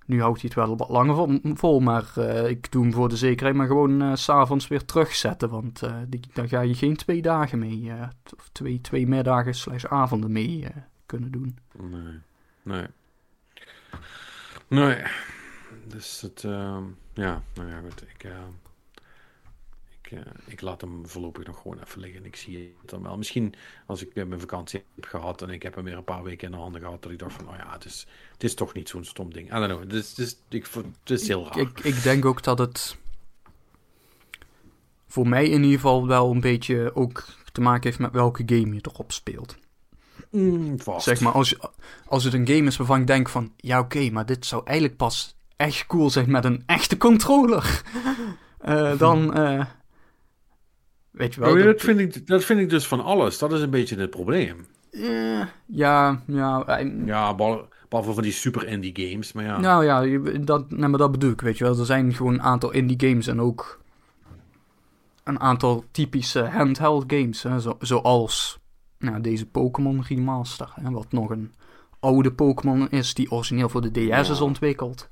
Nu 0.06 0.20
houdt 0.20 0.40
hij 0.40 0.50
het 0.54 0.66
wel 0.66 0.76
wat 0.76 0.88
langer 0.88 1.40
vol, 1.42 1.80
maar 1.80 2.12
eh, 2.16 2.48
ik 2.48 2.72
doe 2.72 2.82
hem 2.82 2.92
voor 2.92 3.08
de 3.08 3.16
zekerheid 3.16 3.56
maar 3.56 3.66
gewoon 3.66 4.02
eh, 4.02 4.14
s 4.14 4.22
s'avonds 4.24 4.68
weer 4.68 4.84
terugzetten. 4.84 5.48
Want 5.48 5.82
eh, 5.82 5.96
die, 6.08 6.20
daar 6.32 6.48
ga 6.48 6.60
je 6.60 6.74
geen 6.74 6.96
twee 6.96 7.22
dagen 7.22 7.58
mee, 7.58 7.90
eh, 7.90 8.08
of 8.36 8.48
twee, 8.52 8.80
twee 8.80 9.06
middagen 9.06 9.54
slash 9.54 9.84
avonden 9.84 10.32
mee 10.32 10.64
eh, 10.64 10.76
kunnen 11.06 11.30
doen. 11.30 11.58
Nee. 11.80 12.20
Nee. 12.62 12.86
Nee. 14.68 15.02
Dus 15.86 16.20
het... 16.20 16.44
ehm, 16.44 16.82
ja, 17.12 17.42
nou 17.54 17.68
ja, 17.68 17.80
goed. 17.80 18.02
Ik, 18.02 18.24
ehm, 18.24 18.50
ik, 20.10 20.18
eh, 20.18 20.32
ik 20.46 20.60
laat 20.60 20.80
hem 20.80 21.08
voorlopig 21.08 21.46
nog 21.46 21.60
gewoon 21.62 21.78
even 21.80 22.00
liggen. 22.00 22.24
Ik 22.24 22.36
zie 22.36 22.74
het 22.80 22.90
dan 22.90 23.02
wel. 23.02 23.16
Misschien 23.16 23.54
als 23.86 24.02
ik 24.02 24.10
weer 24.14 24.26
mijn 24.26 24.40
vakantie 24.40 24.84
heb 24.94 25.04
gehad 25.04 25.42
en 25.42 25.50
ik 25.50 25.62
heb 25.62 25.74
hem 25.74 25.84
weer 25.84 25.96
een 25.96 26.04
paar 26.04 26.22
weken 26.22 26.46
in 26.46 26.52
de 26.54 26.60
handen 26.60 26.80
gehad, 26.80 27.02
dat 27.02 27.12
ik 27.12 27.18
dacht 27.18 27.32
van, 27.34 27.48
oh 27.48 27.56
ja, 27.56 27.72
het 27.72 27.84
is, 27.84 28.06
het 28.32 28.44
is 28.44 28.54
toch 28.54 28.72
niet 28.74 28.88
zo'n 28.88 29.04
stom 29.04 29.32
ding. 29.32 29.46
I 29.48 29.50
don't 29.52 29.66
know. 29.66 29.80
Het 29.80 29.92
is, 29.92 30.08
het 30.08 30.18
is, 30.18 30.36
ik, 30.48 30.66
het 31.04 31.20
is 31.20 31.28
heel 31.28 31.44
raar. 31.44 31.58
Ik, 31.58 31.80
ik 31.80 32.02
denk 32.02 32.24
ook 32.24 32.42
dat 32.42 32.58
het 32.58 32.96
voor 35.08 35.28
mij 35.28 35.44
in 35.48 35.62
ieder 35.62 35.74
geval 35.80 36.06
wel 36.06 36.30
een 36.30 36.40
beetje 36.40 36.94
ook 36.94 37.24
te 37.52 37.60
maken 37.60 37.82
heeft 37.82 37.98
met 37.98 38.12
welke 38.12 38.42
game 38.46 38.74
je 38.74 38.80
erop 38.92 39.12
speelt. 39.12 39.56
Mm. 40.30 40.76
Zeg 40.98 41.20
maar, 41.20 41.32
als, 41.32 41.50
je- 41.50 41.70
als 42.06 42.24
het 42.24 42.34
een 42.34 42.46
game 42.48 42.66
is 42.66 42.76
waarvan 42.76 43.00
ik 43.00 43.06
denk 43.06 43.28
van, 43.28 43.52
ja 43.56 43.78
oké, 43.80 44.10
maar 44.10 44.26
dit 44.26 44.46
zou 44.46 44.62
eigenlijk 44.64 44.96
pas 44.98 45.36
echt 45.56 45.86
cool 45.86 46.10
zijn 46.10 46.30
met 46.30 46.44
een 46.44 46.62
echte 46.66 46.96
controller. 46.96 47.64
Eh, 48.58 48.98
dan, 48.98 49.34
eh, 49.34 49.66
weet 51.16 51.34
je 51.34 51.40
wel. 51.40 51.50
Oh, 51.52 51.58
ja, 51.58 51.64
dat- 51.64 51.72
dat, 51.72 51.82
vind 51.82 51.98
ik, 52.16 52.26
dat 52.26 52.44
vind 52.44 52.60
ik 52.60 52.70
dus 52.70 52.86
van 52.86 53.04
alles. 53.04 53.38
Dat 53.38 53.52
is 53.52 53.60
een 53.60 53.70
beetje 53.70 53.96
het 53.96 54.10
probleem. 54.10 54.66
ja, 55.66 56.22
ja, 56.26 56.78
Ja, 57.04 57.34
behal- 57.34 57.68
behalve 57.88 58.12
van 58.12 58.22
die 58.22 58.32
super 58.32 58.66
indie 58.66 59.08
games. 59.08 59.32
Maar 59.32 59.44
ja, 59.44 59.58
Nou 59.60 59.84
ja, 59.84 60.20
dat, 60.38 60.70
nee, 60.70 60.88
maar 60.88 60.98
dat 60.98 61.12
bedoel 61.12 61.30
ik, 61.30 61.40
weet 61.40 61.58
je 61.58 61.64
wel. 61.64 61.78
Er 61.78 61.86
zijn 61.86 62.14
gewoon 62.14 62.32
een 62.34 62.42
aantal 62.42 62.70
indie 62.72 63.08
games 63.08 63.26
en 63.26 63.40
ook 63.40 63.80
een 65.24 65.40
aantal 65.40 65.84
typische 65.90 66.44
handheld 66.44 67.04
games. 67.06 67.42
Hè, 67.42 67.60
zo, 67.60 67.76
zoals 67.80 68.58
nou, 68.98 69.20
deze 69.20 69.46
Pokémon 69.46 70.02
Remaster. 70.08 70.72
Hè, 70.80 70.90
wat 70.90 71.12
nog 71.12 71.30
een 71.30 71.54
oude 72.00 72.32
Pokémon 72.32 72.90
is 72.90 73.14
die 73.14 73.30
origineel 73.30 73.68
voor 73.68 73.80
de 73.80 73.90
DS 73.90 74.28
is 74.30 74.38
Ja. 74.38 74.44
ontwikkeld. 74.44 75.08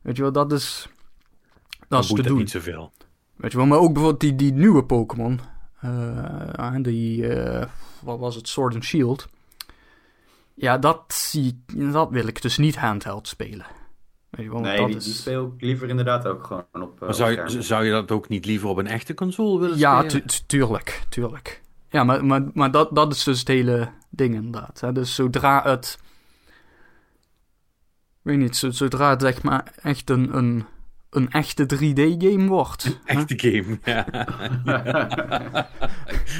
Weet 0.00 0.16
je 0.16 0.22
wel, 0.22 0.32
dat 0.32 0.52
is... 0.52 0.88
Dat 1.88 2.04
is 2.04 2.10
te 2.12 2.22
doen. 2.22 2.38
niet 2.38 2.50
zoveel. 2.50 2.92
Weet 3.40 3.50
je 3.52 3.56
wel, 3.58 3.66
maar 3.66 3.78
ook 3.78 3.92
bijvoorbeeld 3.92 4.20
die, 4.20 4.34
die 4.36 4.52
nieuwe 4.52 4.84
Pokémon. 4.84 5.40
eh, 5.80 6.74
die, 6.82 7.28
eh, 7.28 7.66
wat 8.02 8.18
was 8.18 8.34
het, 8.34 8.48
Sword 8.48 8.74
and 8.74 8.84
Shield. 8.84 9.28
Ja, 10.54 10.78
dat, 10.78 11.02
zie, 11.12 11.62
dat 11.74 12.10
wil 12.10 12.26
ik 12.26 12.42
dus 12.42 12.56
niet 12.58 12.76
handheld 12.76 13.28
spelen. 13.28 13.66
Weet 14.30 14.44
je 14.44 14.50
wel, 14.52 14.60
Nee, 14.60 14.76
dat 14.76 14.86
die, 14.86 14.96
is... 14.96 15.04
die 15.04 15.12
speel 15.14 15.52
ik 15.56 15.62
liever 15.62 15.88
inderdaad 15.88 16.26
ook 16.26 16.44
gewoon 16.44 16.64
op. 16.72 16.94
eh, 16.94 17.00
Maar 17.00 17.14
zou 17.14 17.40
op 17.40 17.48
je, 17.48 17.62
zou 17.62 17.84
je 17.84 17.90
dat 17.90 18.10
ook 18.10 18.28
niet 18.28 18.44
liever 18.46 18.68
op 18.68 18.76
een 18.76 18.86
echte 18.86 19.14
console 19.14 19.60
willen 19.60 19.78
Ja, 19.78 20.02
spelen? 20.02 20.26
tu- 20.26 20.38
tuurlijk, 20.46 21.02
tuurlijk. 21.08 21.62
Ja, 21.88 22.04
maar, 22.04 22.24
maar, 22.24 22.42
maar 22.54 22.70
dat, 22.70 22.94
dat 22.94 23.12
is 23.12 23.24
dus 23.24 23.38
het 23.38 23.48
hele 23.48 23.88
ding 24.10 24.34
inderdaad. 24.34 24.80
Hè? 24.80 24.92
Dus 24.92 25.14
zodra 25.14 25.62
het... 25.64 25.98
Ik 28.22 28.26
weet 28.26 28.38
niet, 28.38 28.56
zo- 28.56 28.70
zodra 28.70 29.10
het 29.10 29.20
zeg 29.20 29.42
maar 29.42 29.72
echt 29.82 30.10
een, 30.10 30.36
een, 30.36 30.64
een 31.10 31.30
echte 31.30 31.64
3D-game 31.74 32.46
wordt. 32.46 32.98
Echte 33.04 33.34
game, 33.38 33.78
ja. 33.84 34.06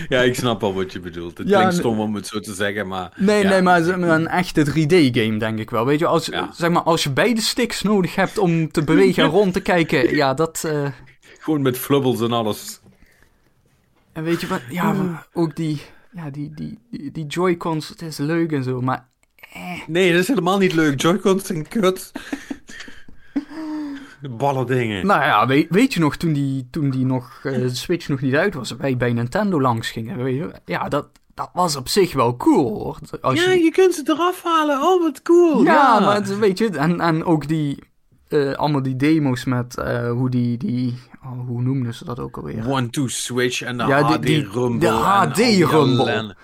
ja, 0.08 0.20
ik 0.20 0.34
snap 0.34 0.62
al 0.62 0.74
wat 0.74 0.92
je 0.92 1.00
bedoelt. 1.00 1.38
Het 1.38 1.48
Ja, 1.48 1.56
klinkt 1.58 1.74
stom 1.76 2.00
om 2.00 2.14
het 2.14 2.26
zo 2.26 2.40
te 2.40 2.54
zeggen, 2.54 2.88
maar... 2.88 3.12
Nee, 3.16 3.42
ja. 3.42 3.48
nee, 3.48 3.62
maar 3.62 3.86
een 3.88 4.28
echte 4.28 4.66
3D-game, 4.66 5.36
denk 5.38 5.58
ik 5.58 5.70
wel. 5.70 5.86
Weet 5.86 5.98
je, 5.98 6.06
als, 6.06 6.26
Ja. 6.26 6.50
zeg 6.52 6.70
maar, 6.70 6.82
als 6.82 7.02
je 7.02 7.10
beide 7.10 7.40
sticks 7.40 7.82
nodig 7.82 8.14
hebt 8.14 8.38
om 8.38 8.70
te 8.70 8.84
bewegen 8.84 9.22
en 9.24 9.28
rond 9.30 9.52
te 9.52 9.60
kijken, 9.60 10.14
ja, 10.14 10.34
dat... 10.34 10.64
eh, 10.66 10.88
Gewoon 11.38 11.62
met 11.62 11.78
flubbels 11.78 12.20
en 12.20 12.32
alles. 12.32 12.80
En 14.12 14.22
weet 14.22 14.40
je 14.40 14.46
wat, 14.46 14.60
ja, 14.70 14.92
maar 14.92 15.26
ook 15.32 15.56
die, 15.56 15.80
ja, 16.12 16.30
die, 16.30 16.52
die, 16.54 16.78
die, 16.90 17.10
die 17.12 17.26
Joy-Cons, 17.26 17.88
het 17.88 18.02
is 18.02 18.18
leuk 18.18 18.52
en 18.52 18.62
zo, 18.64 18.80
maar... 18.80 19.08
Nee, 19.86 20.12
dat 20.12 20.20
is 20.20 20.28
helemaal 20.28 20.58
niet 20.58 20.72
leuk. 20.72 21.00
Joy-Cons 21.00 21.46
zijn 21.46 21.68
kut. 21.68 22.12
De 24.20 24.28
ballen 24.28 24.66
dingen. 24.66 25.06
Nou 25.06 25.20
ja, 25.22 25.46
weet, 25.46 25.66
weet 25.70 25.94
je 25.94 26.00
nog, 26.00 26.16
toen 26.16 26.32
die, 26.32 26.68
toen 26.70 26.90
die 26.90 27.04
nog, 27.06 27.40
eh, 27.42 27.52
de 27.52 27.74
Switch 27.74 28.08
nog 28.08 28.20
niet 28.20 28.34
uit 28.34 28.54
was, 28.54 28.70
wij 28.76 28.96
bij 28.96 29.12
Nintendo 29.12 29.60
langs 29.60 29.90
gingen, 29.90 30.22
weet 30.22 30.36
je, 30.36 30.50
ja, 30.64 30.88
dat, 30.88 31.08
dat 31.34 31.50
was 31.52 31.76
op 31.76 31.88
zich 31.88 32.12
wel 32.12 32.36
cool, 32.36 32.78
hoor. 32.82 32.98
Als 33.20 33.44
ja, 33.44 33.50
je, 33.50 33.62
je 33.62 33.70
kunt 33.70 33.94
ze 33.94 34.02
eraf 34.04 34.42
halen. 34.44 34.82
Oh, 34.82 35.02
wat 35.02 35.22
cool. 35.22 35.62
ja, 35.62 35.72
Ja, 35.72 36.00
maar 36.00 36.14
het- 36.14 36.38
weet 36.38 36.58
je, 36.58 36.68
en, 36.68 37.00
en 37.00 37.24
ook 37.24 37.48
die, 37.48 37.78
eh, 38.28 38.52
allemaal 38.52 38.82
die 38.82 38.96
demo's 38.96 39.44
met 39.44 39.76
eh, 39.78 40.10
hoe 40.10 40.30
die, 40.30 40.56
die 40.56 40.98
oh, 41.24 41.46
hoe 41.46 41.62
noemden 41.62 41.94
ze 41.94 42.04
dat 42.04 42.18
ook 42.18 42.36
alweer? 42.36 42.68
One-two 42.70 43.06
switch 43.08 43.62
en 43.62 43.76
de 43.78 43.84
Ja, 43.86 44.02
HD 44.02 44.22
die- 44.22 44.48
Rumble. 44.52 44.78
de 44.88 44.94
HD 44.94 45.38
Rumble. 45.70 46.34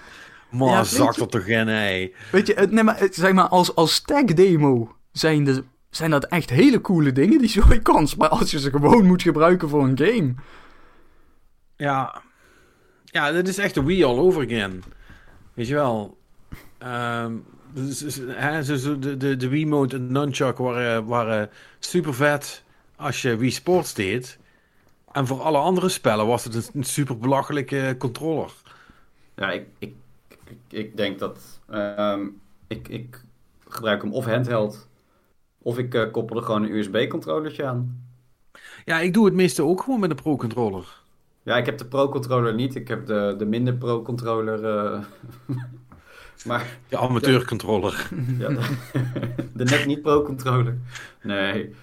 Maar 0.50 0.68
Ja, 0.68 1.08
er 1.18 1.28
toch 1.28 1.46
in, 1.46 1.68
hé. 1.68 2.12
Weet 2.32 2.46
je, 2.46 2.66
nee, 2.70 2.84
maar, 2.84 3.08
zeg 3.10 3.32
maar, 3.32 3.48
als, 3.48 3.74
als 3.74 4.00
tag 4.00 4.24
demo 4.24 4.94
zijn, 5.12 5.44
de, 5.44 5.64
zijn 5.96 6.10
dat 6.10 6.24
echt 6.24 6.50
hele 6.50 6.80
coole 6.80 7.12
dingen, 7.12 7.38
die 7.38 7.48
Joy-Cons, 7.48 8.14
maar 8.14 8.28
als 8.28 8.50
je 8.50 8.58
ze 8.58 8.70
gewoon 8.70 9.06
moet 9.06 9.22
gebruiken 9.22 9.68
voor 9.68 9.84
een 9.84 9.98
game... 9.98 10.34
Ja. 11.76 12.22
Ja, 13.04 13.32
dit 13.32 13.48
is 13.48 13.58
echt 13.58 13.74
de 13.74 13.84
Wii 13.84 14.04
all 14.04 14.18
over 14.18 14.44
again. 14.44 14.82
Weet 15.54 15.66
je 15.66 15.74
wel. 15.74 16.18
Zo 18.62 18.98
de, 18.98 19.16
de, 19.16 19.36
de 19.36 19.48
Wiimote 19.48 19.96
en 19.96 20.12
Nunchuck 20.12 20.58
waren, 20.58 21.06
waren 21.06 21.50
super 21.78 22.14
vet 22.14 22.62
als 22.96 23.22
je 23.22 23.36
Wii 23.36 23.50
Sports 23.50 23.94
deed. 23.94 24.38
En 25.12 25.26
voor 25.26 25.40
alle 25.40 25.58
andere 25.58 25.88
spellen 25.88 26.26
was 26.26 26.44
het 26.44 26.54
een, 26.54 26.64
een 26.72 26.84
super 26.84 27.18
belachelijke 27.18 27.94
controller. 27.98 28.52
Ja, 29.34 29.50
ik, 29.50 29.66
ik, 29.78 29.94
ik, 30.28 30.58
ik 30.68 30.96
denk 30.96 31.18
dat. 31.18 31.60
ehm, 31.68 32.26
ik, 32.66 32.88
ik 32.88 33.20
gebruik 33.68 34.02
hem 34.02 34.12
of 34.12 34.24
handheld. 34.24 34.88
Of 35.66 35.78
ik 35.78 35.94
eh, 35.94 36.10
koppel 36.10 36.36
er 36.36 36.42
gewoon 36.42 36.62
een 36.62 36.70
USB-controllertje 36.76 37.64
aan. 37.64 38.06
Ja, 38.84 38.98
ik 39.00 39.14
doe 39.14 39.24
het 39.24 39.34
meeste 39.34 39.62
ook 39.62 39.82
gewoon 39.82 40.00
met 40.00 40.10
een 40.10 40.16
Pro-controller. 40.16 41.00
Ja, 41.42 41.56
ik 41.56 41.66
heb 41.66 41.78
de 41.78 41.86
Pro-controller 41.86 42.54
niet. 42.54 42.74
Ik 42.74 42.88
heb 42.88 43.06
de, 43.06 43.34
de 43.38 43.44
minder 43.46 43.74
Pro-controller. 43.74 44.64
eh, 44.64 45.04
maar 46.46 46.78
De 46.88 46.98
amateurcontroller. 46.98 48.08
ja, 48.38 48.48
de, 48.48 48.76
de 49.54 49.64
net 49.64 49.86
niet 49.86 50.02
Pro-controller. 50.02 50.78
Nee. 51.22 51.74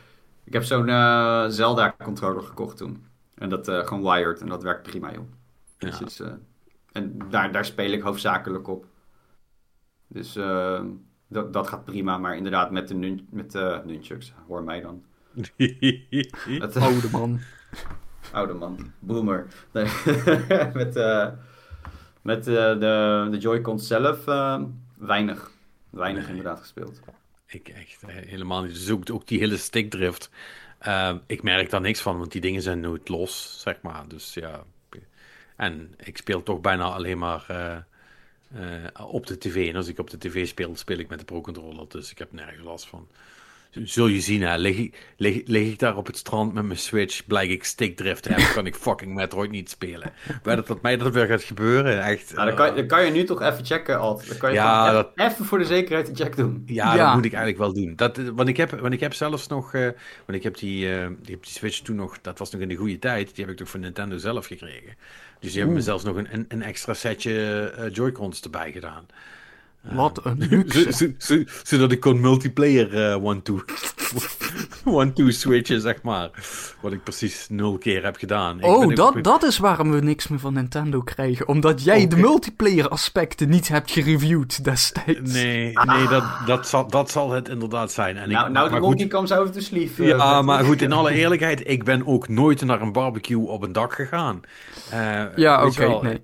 Ik 0.43 0.53
heb 0.53 0.63
zo'n 0.63 0.89
eh, 0.89 1.45
Zelda-controller 1.47 2.43
gekocht 2.43 2.77
toen. 2.77 3.05
En 3.36 3.49
dat 3.49 3.67
gewoon 3.69 4.03
wired. 4.03 4.41
En 4.41 4.47
dat 4.47 4.63
werkt 4.63 4.84
prima, 4.84 5.11
joh. 5.13 5.23
Dus 5.77 5.97
Ja. 5.97 6.03
het 6.03 6.09
is, 6.09 6.21
en 6.91 7.17
daar, 7.29 7.51
daar 7.51 7.65
speel 7.65 7.91
ik 7.91 8.01
hoofdzakelijk 8.01 8.67
op. 8.67 8.86
Dus 10.07 10.36
dat, 11.34 11.53
dat 11.53 11.67
gaat 11.67 11.86
prima. 11.86 12.17
Maar 12.17 12.36
inderdaad, 12.38 12.71
met 12.71 12.88
de, 12.88 12.93
nun, 12.93 13.27
met 13.29 13.51
de 13.51 13.81
nunchucks, 13.86 14.34
hoor 14.47 14.63
mij 14.63 14.81
dan. 14.81 15.03
Het, 16.59 16.75
Oude 16.77 17.09
man. 17.11 17.39
oude 18.31 18.53
man, 18.53 18.91
boomer. 18.99 19.47
Nee. 19.71 19.86
met 20.73 20.95
eh, 20.95 21.27
met 22.21 22.47
eh, 22.47 22.53
de, 22.53 23.27
de 23.31 23.38
Joy-Cons 23.38 23.88
zelf 23.88 24.27
eh, 24.27 24.61
weinig. 24.97 25.51
Weinig 25.89 26.21
Nee. 26.21 26.29
inderdaad 26.29 26.59
gespeeld. 26.59 26.99
Ik 27.45 27.67
echt 27.69 28.03
helemaal 28.07 28.63
niet. 28.63 28.73
Dus 28.73 29.11
ook, 29.11 29.27
die 29.27 29.39
hele 29.39 29.57
stickdrift. 29.57 30.29
eh, 30.79 31.15
ik 31.27 31.43
merk 31.43 31.69
daar 31.69 31.81
niks 31.81 32.01
van, 32.01 32.17
want 32.17 32.31
die 32.31 32.41
dingen 32.41 32.61
zijn 32.61 32.79
nooit 32.79 33.09
los, 33.09 33.61
zeg 33.61 33.81
maar. 33.81 34.07
Dus 34.07 34.34
ja. 34.34 34.63
En 35.55 35.93
ik 35.97 36.17
speel 36.17 36.43
toch 36.43 36.61
bijna 36.61 36.84
alleen 36.84 37.17
maar 37.17 37.45
eh, 38.53 39.05
op 39.11 39.27
de 39.27 39.37
tv. 39.37 39.69
En 39.69 39.75
als 39.75 39.87
ik 39.87 39.99
op 39.99 40.09
de 40.09 40.17
tv 40.17 40.47
speel, 40.47 40.75
speel 40.75 40.97
ik 40.97 41.09
met 41.09 41.19
de 41.19 41.25
Pro-controller. 41.25 41.85
Dus 41.87 42.11
ik 42.11 42.17
heb 42.17 42.31
nergens 42.31 42.63
last 42.63 42.87
van. 42.87 43.07
Zul 43.83 44.07
je 44.07 44.21
zien, 44.21 44.41
hè. 44.41 44.57
Lig, 44.57 44.77
ik- 44.77 45.13
lig, 45.17 45.41
lig 45.45 45.67
ik 45.71 45.79
daar 45.79 45.97
op 45.97 46.05
het 46.07 46.17
strand 46.17 46.53
met 46.53 46.63
mijn 46.65 46.79
Switch, 46.79 47.25
blijk 47.25 47.49
ik 47.49 47.63
stickdrift 47.63 48.23
te 48.23 48.29
hebben, 48.29 48.53
kan 48.53 48.65
ik 48.65 48.75
fucking 48.75 49.13
Metroid 49.13 49.51
niet 49.51 49.69
spelen. 49.69 50.11
Weet 50.43 50.55
dat 50.55 50.67
dat 50.67 50.81
mij 50.81 50.97
dat 50.97 51.13
weer 51.13 51.25
gaat 51.27 51.43
gebeuren, 51.43 52.03
echt. 52.03 52.33
Nou, 52.35 52.47
dan, 52.47 52.55
kan, 52.55 52.75
dan 52.75 52.87
kan 52.87 53.05
je 53.05 53.11
nu 53.11 53.23
toch 53.23 53.41
even 53.41 53.65
checken, 53.65 53.99
Alt. 53.99 54.27
Dan 54.27 54.37
kan 54.37 54.49
je 54.49 54.55
Ja, 54.55 54.91
dat- 54.91 55.11
even, 55.15 55.45
voor 55.45 55.57
de 55.57 55.65
zekerheid 55.65 56.07
een 56.09 56.15
check 56.15 56.35
doen. 56.35 56.63
Ja, 56.65 56.95
Ja. 56.95 57.05
dat 57.05 57.15
moet 57.15 57.25
ik 57.25 57.33
eigenlijk 57.33 57.63
wel 57.63 57.73
doen. 57.83 57.95
Dat, 57.95 58.17
eh, 58.17 58.27
want, 58.33 58.49
ik 58.49 58.57
heb, 58.57 58.71
want 58.79 58.93
ik 58.93 58.99
heb 58.99 59.13
zelfs 59.13 59.47
nog. 59.47 59.73
eh, 59.73 59.81
want 60.25 60.37
ik 60.37 60.43
heb 60.43 60.57
die, 60.57 60.93
eh, 60.93 61.07
die, 61.21 61.33
heb 61.35 61.43
die 61.43 61.51
Switch 61.53 61.79
toen 61.79 61.95
nog. 61.95 62.21
Dat 62.21 62.39
was 62.39 62.51
nog 62.51 62.61
in 62.61 62.67
de 62.69 62.75
goede 62.75 62.99
tijd. 62.99 63.35
Die 63.35 63.43
heb 63.43 63.53
ik 63.53 63.59
toch 63.59 63.69
van 63.69 63.79
Nintendo 63.79 64.17
zelf 64.17 64.45
gekregen. 64.45 64.95
Dus 65.43 65.51
die 65.51 65.61
hebben 65.61 65.77
me 65.77 65.83
zelfs 65.83 66.03
nog 66.03 66.15
een, 66.15 66.45
een, 66.47 66.61
extra 66.61 66.93
setje 66.93 67.69
eh, 67.77 67.93
Joy-Cons 67.93 68.41
erbij 68.41 68.71
gedaan. 68.71 69.05
Wat 69.91 70.19
een 70.25 70.38
luxe. 70.49 70.93
zo- 70.93 71.11
zo- 71.17 71.43
zodat 71.63 71.91
ik 71.91 71.99
kon 71.99 72.19
multiplayer 72.19 73.09
eh, 73.11 73.23
one-two. 73.23 73.61
one-two 74.86 75.29
switchen, 75.29 75.81
zeg 75.81 76.01
maar. 76.01 76.29
Wat 76.81 76.91
ik 76.91 77.03
precies 77.03 77.45
nul 77.49 77.77
keer 77.77 78.03
heb 78.03 78.15
gedaan. 78.15 78.59
Ik 78.59 78.65
Oh, 78.65 78.84
ook- 78.84 78.95
dat, 78.95 79.23
dat 79.23 79.43
is 79.43 79.57
waarom 79.57 79.91
we 79.91 79.99
niks 79.99 80.27
meer 80.27 80.39
van 80.39 80.53
Nintendo 80.53 81.01
krijgen. 81.01 81.47
Omdat 81.47 81.84
jij 81.84 82.07
de 82.07 82.15
multiplayer 82.15 82.88
aspecten 82.89 83.49
niet 83.49 83.67
hebt 83.67 83.91
gereviewd 83.91 84.63
destijds. 84.63 85.31
Nee, 85.34 85.71
nee 85.86 86.07
dat, 86.07 86.23
dat, 86.45 86.67
zal, 86.67 86.88
dat 86.88 87.11
zal 87.11 87.31
het 87.31 87.49
inderdaad 87.49 87.91
zijn. 87.91 88.17
En 88.17 88.23
ik, 88.29 88.29
nou, 88.36 88.51
nou, 88.51 88.65
de 88.65 88.71
maar 88.71 88.79
goed, 88.81 88.89
monkey 88.89 89.07
comes 89.07 89.31
over 89.31 89.53
de 89.53 89.61
sleeve. 89.61 90.03
eh, 90.03 90.09
Ja, 90.09 90.41
maar 90.41 90.63
goed, 90.63 90.81
in 90.81 90.91
alle 90.91 91.11
eerlijkheid, 91.13 91.69
ik 91.69 91.84
ben 91.84 92.07
ook 92.07 92.27
nooit 92.27 92.61
naar 92.65 92.81
een 92.81 92.91
barbecue 92.91 93.47
op 93.47 93.61
een 93.61 93.71
dak 93.71 93.93
gegaan. 93.93 94.41
Eh, 94.89 95.23
Ja, 95.36 95.65
oké, 95.65 95.99
nee. 96.01 96.21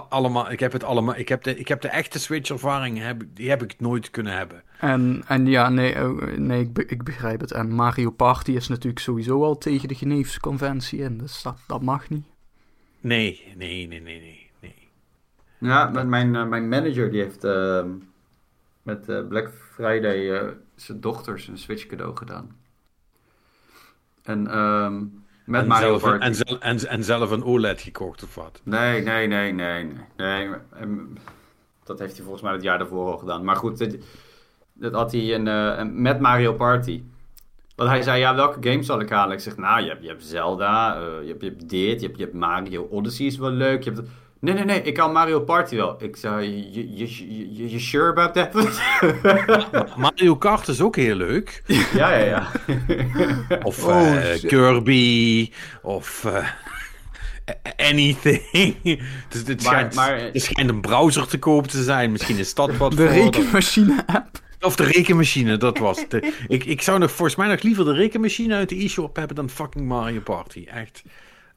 Allemaal, 0.00 0.50
ik 0.50 0.60
heb 0.60 0.72
het 0.72 0.84
allemaal, 0.84 1.16
ik 1.16 1.28
heb 1.28 1.42
de, 1.42 1.58
ik 1.58 1.68
heb 1.68 1.80
de 1.80 1.88
echte 1.88 2.18
Switch-ervaring, 2.18 2.98
heb, 2.98 3.22
die 3.34 3.48
heb 3.48 3.62
ik 3.62 3.80
nooit 3.80 4.10
kunnen 4.10 4.36
hebben. 4.36 4.62
En, 4.78 5.22
en 5.26 5.46
ja, 5.46 5.68
nee, 5.68 6.04
oh, 6.04 6.22
nee 6.36 6.60
ik, 6.60 6.72
be- 6.72 6.86
ik 6.86 7.02
begrijp 7.02 7.40
het. 7.40 7.52
En 7.52 7.70
Mario 7.74 8.10
Party 8.10 8.52
is 8.52 8.68
natuurlijk 8.68 9.02
sowieso 9.02 9.42
al 9.42 9.58
tegen 9.58 9.88
de 9.88 9.94
Geneefse 9.94 10.40
conventie 10.40 10.98
in. 11.00 11.18
Dus 11.18 11.42
dat, 11.42 11.58
dat 11.66 11.82
mag 11.82 12.08
niet. 12.08 12.24
Nee, 13.00 13.52
nee, 13.56 13.86
nee, 13.86 14.00
nee, 14.00 14.20
nee. 14.20 14.50
nee. 14.60 14.88
Ja, 15.58 15.88
met 15.88 16.06
mijn, 16.06 16.36
eh, 16.36 16.46
mijn 16.46 16.68
manager 16.68 17.10
die 17.10 17.22
heeft 17.22 17.44
ehm, 17.44 17.90
met 18.82 19.08
eh, 19.08 19.26
Black 19.28 19.50
Friday 19.74 20.38
eh, 20.38 20.48
zijn 20.74 21.00
dochters 21.00 21.48
een 21.48 21.58
Switch 21.58 21.86
cadeau 21.86 22.16
gedaan. 22.16 22.56
En 24.22 24.46
ehm, 24.46 25.04
met 25.44 25.60
en, 25.62 25.68
Mario 25.68 25.88
zelf, 25.88 26.02
een- 26.02 26.08
Party. 26.10 26.24
en, 26.26 26.34
zel- 26.34 26.60
en, 26.60 26.88
en 26.88 27.04
zelf 27.04 27.30
een 27.30 27.44
OLED 27.44 27.80
gekocht 27.80 28.22
of 28.22 28.34
wat? 28.34 28.60
Nee, 28.64 29.02
nee, 29.02 29.26
nee, 29.26 29.52
nee, 29.52 29.84
nee. 29.84 29.94
nee 30.16 30.48
ehm, 30.80 30.96
dat 31.84 31.98
heeft 31.98 32.12
hij 32.14 32.22
volgens 32.22 32.42
mij 32.42 32.52
het 32.52 32.62
jaar 32.62 32.78
daarvoor 32.78 33.12
al 33.12 33.18
gedaan. 33.18 33.44
Maar 33.44 33.56
goed, 33.56 33.96
dat 34.72 34.92
had 34.92 35.12
hij 35.12 35.34
een, 35.34 35.48
eh, 35.48 35.72
een- 35.78 36.02
met 36.02 36.20
Mario 36.20 36.52
Party. 36.52 37.02
Want 37.76 37.90
hij 37.90 38.02
zei, 38.02 38.18
ja, 38.20 38.34
welke 38.34 38.68
game 38.70 38.82
zal 38.82 39.00
ik 39.00 39.08
halen? 39.10 39.32
Ik 39.36 39.42
zeg, 39.42 39.56
nou, 39.56 39.82
je 39.82 39.88
hebt, 39.88 40.02
je 40.02 40.08
hebt 40.08 40.24
Zelda, 40.24 40.96
eh, 40.96 41.02
je, 41.22 41.28
hebt, 41.28 41.42
je 41.42 41.48
hebt 41.48 41.68
dit, 41.70 42.00
je 42.00 42.06
hebt, 42.06 42.18
je 42.18 42.24
hebt 42.24 42.36
Mario 42.36 42.88
Odyssey 42.90 43.26
is 43.26 43.38
wel 43.38 43.50
leuk. 43.50 43.82
Je 43.82 43.90
hebt... 43.92 44.08
Nee, 44.42 44.54
nee, 44.54 44.64
nee, 44.64 44.82
ik 44.82 44.94
kan 44.94 45.12
Mario 45.12 45.40
Party 45.40 45.76
wel. 45.76 46.02
Ik 46.02 46.16
zei, 46.16 46.46
je, 46.72 46.96
je, 46.96 46.96
je, 46.96 47.54
je, 47.54 47.68
you 47.68 47.80
sure 47.80 48.10
about 48.10 48.34
that? 48.34 48.52
Mario 49.96 50.36
Kart 50.36 50.68
is 50.68 50.80
ook 50.80 50.96
heel 50.96 51.14
leuk. 51.14 51.62
ja, 51.94 52.12
ja, 52.14 52.24
ja. 52.24 52.50
Of 53.62 53.84
Oh, 53.84 54.16
eh. 54.16 54.40
Kirby, 54.46 55.50
of 55.82 56.24
eh, 56.24 56.48
anything. 57.90 58.42
dus 59.28 59.40
het, 59.46 59.48
Maar- 59.48 59.58
schijnt, 59.60 59.94
maar- 59.94 60.18
er 60.18 60.40
schijnt 60.40 60.70
een 60.70 60.80
browser 60.80 61.26
te 61.26 61.38
koop 61.38 61.66
te 61.66 61.82
zijn. 61.82 62.12
Misschien 62.12 62.38
is 62.38 62.54
dat 62.54 62.76
wat 62.76 62.92
De 62.96 63.06
rekenmachine-app. 63.06 64.40
Of 64.60 64.76
de 64.76 64.84
rekenmachine, 64.84 65.56
dat 65.56 65.78
was 65.78 66.00
het. 66.00 66.10
De- 66.10 66.32
ik, 66.48 66.64
ik 66.64 66.82
zou 66.82 66.98
nog 66.98 67.10
volgens 67.10 67.36
mij 67.36 67.48
nog 67.48 67.62
liever 67.62 67.84
de 67.84 67.92
rekenmachine 67.92 68.54
uit 68.54 68.68
de 68.68 68.84
e-shop 68.84 69.16
hebben 69.16 69.36
dan 69.36 69.50
fucking 69.50 69.86
Mario 69.86 70.20
Party. 70.20 70.64
Echt. 70.74 71.02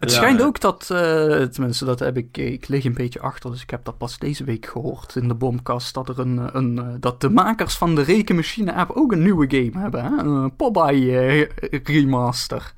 Het 0.06 0.14
Ja, 0.14 0.20
schijnt 0.22 0.40
ja. 0.40 0.46
ook 0.46 0.60
dat, 0.60 0.90
eh, 0.92 1.42
tenminste 1.44 1.86
dat 1.86 2.00
heb 2.00 2.18
ik, 2.18 2.38
ik 2.38 2.68
lig 2.68 2.86
een 2.86 2.94
beetje 2.94 3.20
achter, 3.20 3.52
dus 3.52 3.62
ik 3.62 3.70
heb 3.70 3.86
dat 3.86 3.98
pas 3.98 4.18
deze 4.18 4.44
week 4.44 4.66
gehoord 4.66 5.16
in 5.16 5.28
de 5.28 5.34
bomkast, 5.36 5.94
dat, 5.94 6.10
er 6.10 6.20
een, 6.20 6.58
een, 6.58 6.80
eh, 6.80 6.88
dat 7.00 7.22
de 7.22 7.30
makers 7.30 7.76
van 7.78 7.96
de 7.96 8.02
rekenmachine-app 8.02 8.92
ook 8.92 9.12
een 9.12 9.22
nieuwe 9.24 9.46
game 9.50 9.82
hebben, 9.84 10.04
hè? 10.04 10.24
een 10.24 10.56
Popeye 10.56 11.48
eh, 11.48 11.80
remaster. 11.84 12.74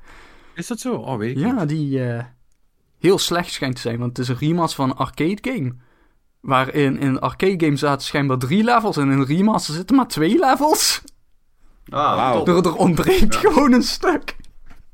Is 0.54 0.66
dat 0.66 0.80
zo? 0.80 0.94
Oh, 0.94 1.16
weet 1.18 1.36
ik 1.36 1.42
Ja, 1.42 1.52
niet. 1.60 1.68
die 1.68 2.04
eh, 2.04 2.24
heel 2.98 3.18
slecht 3.18 3.52
schijnt 3.52 3.74
te 3.74 3.80
zijn, 3.80 3.98
want 3.98 4.16
het 4.16 4.18
is 4.18 4.28
een 4.28 4.48
remaster 4.48 4.76
van 4.76 4.90
een 4.90 4.96
arcade 4.96 5.38
game. 5.40 5.74
Waarin 6.40 6.98
in 6.98 7.06
een 7.08 7.20
arcade 7.20 7.64
game 7.64 7.76
zaten 7.76 8.06
schijnbaar 8.06 8.38
drie 8.38 8.64
levels 8.64 8.96
en 8.96 9.10
in 9.10 9.18
een 9.18 9.26
remaster 9.26 9.74
zitten 9.74 9.96
maar 9.96 10.06
twee 10.08 10.38
levels. 10.38 11.02
Ah, 11.88 12.14
Wauw. 12.16 12.42
top. 12.44 12.64
Er, 12.64 12.70
er 12.70 12.76
ontbreekt 12.76 13.34
Ja. 13.34 13.40
gewoon 13.40 13.72
een 13.72 13.82
stuk. 13.82 14.36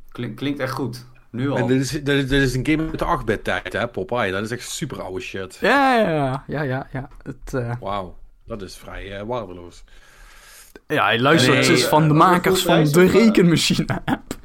Klink- 0.09 0.37
klinkt 0.37 0.59
echt 0.61 0.72
goed. 0.72 1.07
Nu 1.35 1.51
al. 1.51 1.57
En 1.57 1.66
dit 1.66 1.80
is, 1.80 1.91
dit, 1.91 2.09
is, 2.09 2.28
dit 2.28 2.43
is 2.43 2.55
een 2.55 2.66
game 2.66 2.89
uit 2.91 2.99
de 2.99 3.18
8-bit 3.22 3.45
tijd, 3.45 3.72
hè, 3.72 3.89
Popeye. 3.89 4.32
Dat 4.32 4.43
is 4.43 4.51
echt 4.51 4.70
super 4.70 5.03
oude 5.03 5.20
shit. 5.20 5.59
Ja, 5.61 5.99
ja, 5.99 6.09
ja, 6.09 6.45
ja, 6.47 6.62
ja. 6.62 6.87
ja. 6.93 7.09
Het, 7.22 7.55
eh, 7.55 7.72
Wauw, 7.80 8.16
dat 8.47 8.62
is 8.62 8.76
vrij 8.76 9.18
eh, 9.18 9.26
waardeloos. 9.26 9.85
Ja, 10.87 11.05
hij 11.05 11.20
luistert 11.20 11.57
Nee, 11.57 11.66
dus 11.66 11.87
van 11.87 12.09
de 12.09 12.14
makers 12.14 12.62
van 12.62 12.85
de 12.85 13.07
rekenmachine-app. 13.07 14.37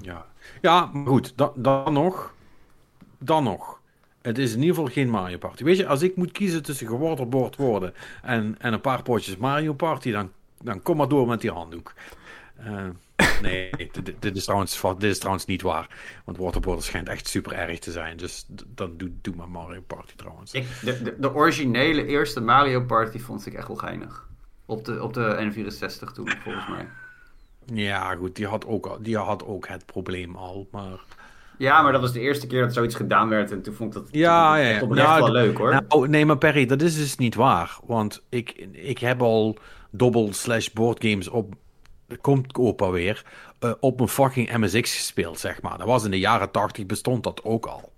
Ja, 0.00 0.26
ja 0.60 0.90
maar 0.92 1.06
goed, 1.06 1.32
dan, 1.36 1.52
dan 1.54 1.92
nog. 1.92 2.34
Dan 3.18 3.44
nog. 3.44 3.80
Het 4.22 4.38
is 4.38 4.52
in 4.52 4.60
ieder 4.60 4.74
geval 4.74 4.90
geen 4.90 5.10
Mario 5.10 5.38
Party. 5.38 5.64
Weet 5.64 5.76
je, 5.76 5.86
als 5.86 6.02
ik 6.02 6.16
moet 6.16 6.32
kiezen 6.32 6.62
tussen 6.62 6.86
gewaterboard 6.86 7.56
worden 7.56 7.94
en, 8.22 8.56
en 8.58 8.72
een 8.72 8.80
paar 8.80 9.02
potjes 9.02 9.36
Mario 9.36 9.72
Party, 9.72 10.10
dan, 10.10 10.30
dan 10.62 10.82
kom 10.82 10.96
maar 10.96 11.08
door 11.08 11.26
met 11.26 11.40
die 11.40 11.50
handdoek. 11.50 11.94
Eh, 12.56 12.84
nee, 13.42 13.70
dit, 13.92 14.12
dit 14.18 14.36
is 14.36 14.44
trouwens, 14.44 14.76
va- 14.78 14.94
dit 14.94 15.10
is 15.10 15.18
trouwens 15.18 15.44
niet 15.46 15.62
waar. 15.62 15.88
Want 16.24 16.38
waterboard 16.38 16.82
schijnt 16.82 17.08
echt 17.08 17.28
super 17.28 17.52
erg 17.52 17.78
te 17.78 17.90
zijn. 17.92 18.16
Dus 18.16 18.46
dan 18.66 18.96
doe, 18.96 19.10
doe 19.22 19.34
maar 19.34 19.48
Mario 19.48 19.80
Party 19.80 20.12
trouwens. 20.16 20.52
Ik, 20.52 20.66
de, 20.82 21.02
de, 21.02 21.14
de 21.18 21.34
originele 21.34 22.06
eerste 22.06 22.40
Mario 22.40 22.80
Party 22.80 23.18
vond 23.18 23.46
ik 23.46 23.54
echt 23.54 23.68
wel 23.68 23.76
geinig. 23.76 24.28
Op 24.66 24.84
de, 24.84 25.02
op 25.02 25.14
de 25.14 25.52
N64 25.52 26.12
toen, 26.14 26.28
volgens 26.42 26.68
mij. 26.68 26.88
Ja, 27.72 28.14
goed, 28.14 28.36
die 28.36 28.46
had, 28.46 28.66
ook, 28.66 28.98
die 29.00 29.16
had 29.18 29.44
ook 29.44 29.68
het 29.68 29.86
probleem 29.86 30.36
al. 30.36 30.68
Maar 30.70 30.98
Ja, 31.58 31.82
maar 31.82 31.92
dat 31.92 32.00
was 32.00 32.12
de 32.12 32.20
eerste 32.20 32.46
keer 32.46 32.60
dat 32.62 32.72
zoiets 32.74 32.94
gedaan 32.94 33.28
werd. 33.28 33.50
En 33.50 33.62
toen 33.62 33.74
vond 33.74 33.94
ik 33.96 34.02
dat 34.02 34.08
Ja, 34.12 34.56
ja, 34.56 34.68
ja. 34.68 34.82
oprecht 34.82 35.08
Nou, 35.08 35.20
wel 35.20 35.32
leuk 35.32 35.58
hoor. 35.58 35.70
Nou, 35.88 36.08
nee, 36.08 36.26
maar 36.26 36.38
Perry, 36.38 36.66
dat 36.66 36.82
is 36.82 36.96
dus 36.96 37.16
niet 37.16 37.34
waar. 37.34 37.78
Want 37.84 38.22
ik, 38.28 38.50
ik 38.72 38.98
heb 38.98 39.22
al 39.22 39.58
dobbel 39.90 40.32
slash 40.32 40.68
boardgames 40.68 41.28
op... 41.28 41.54
Komt 42.20 42.54
opa 42.54 42.90
weer. 42.90 43.24
eh, 43.58 43.72
op 43.80 44.00
een 44.00 44.08
fucking 44.08 44.56
MSX 44.56 44.94
gespeeld, 44.96 45.38
zeg 45.38 45.62
maar. 45.62 45.78
Dat 45.78 45.86
was 45.86 46.04
in 46.04 46.10
de 46.10 46.18
jaren 46.18 46.50
80 46.50 46.86
bestond 46.86 47.24
dat 47.24 47.44
ook 47.44 47.66
al. 47.66 47.92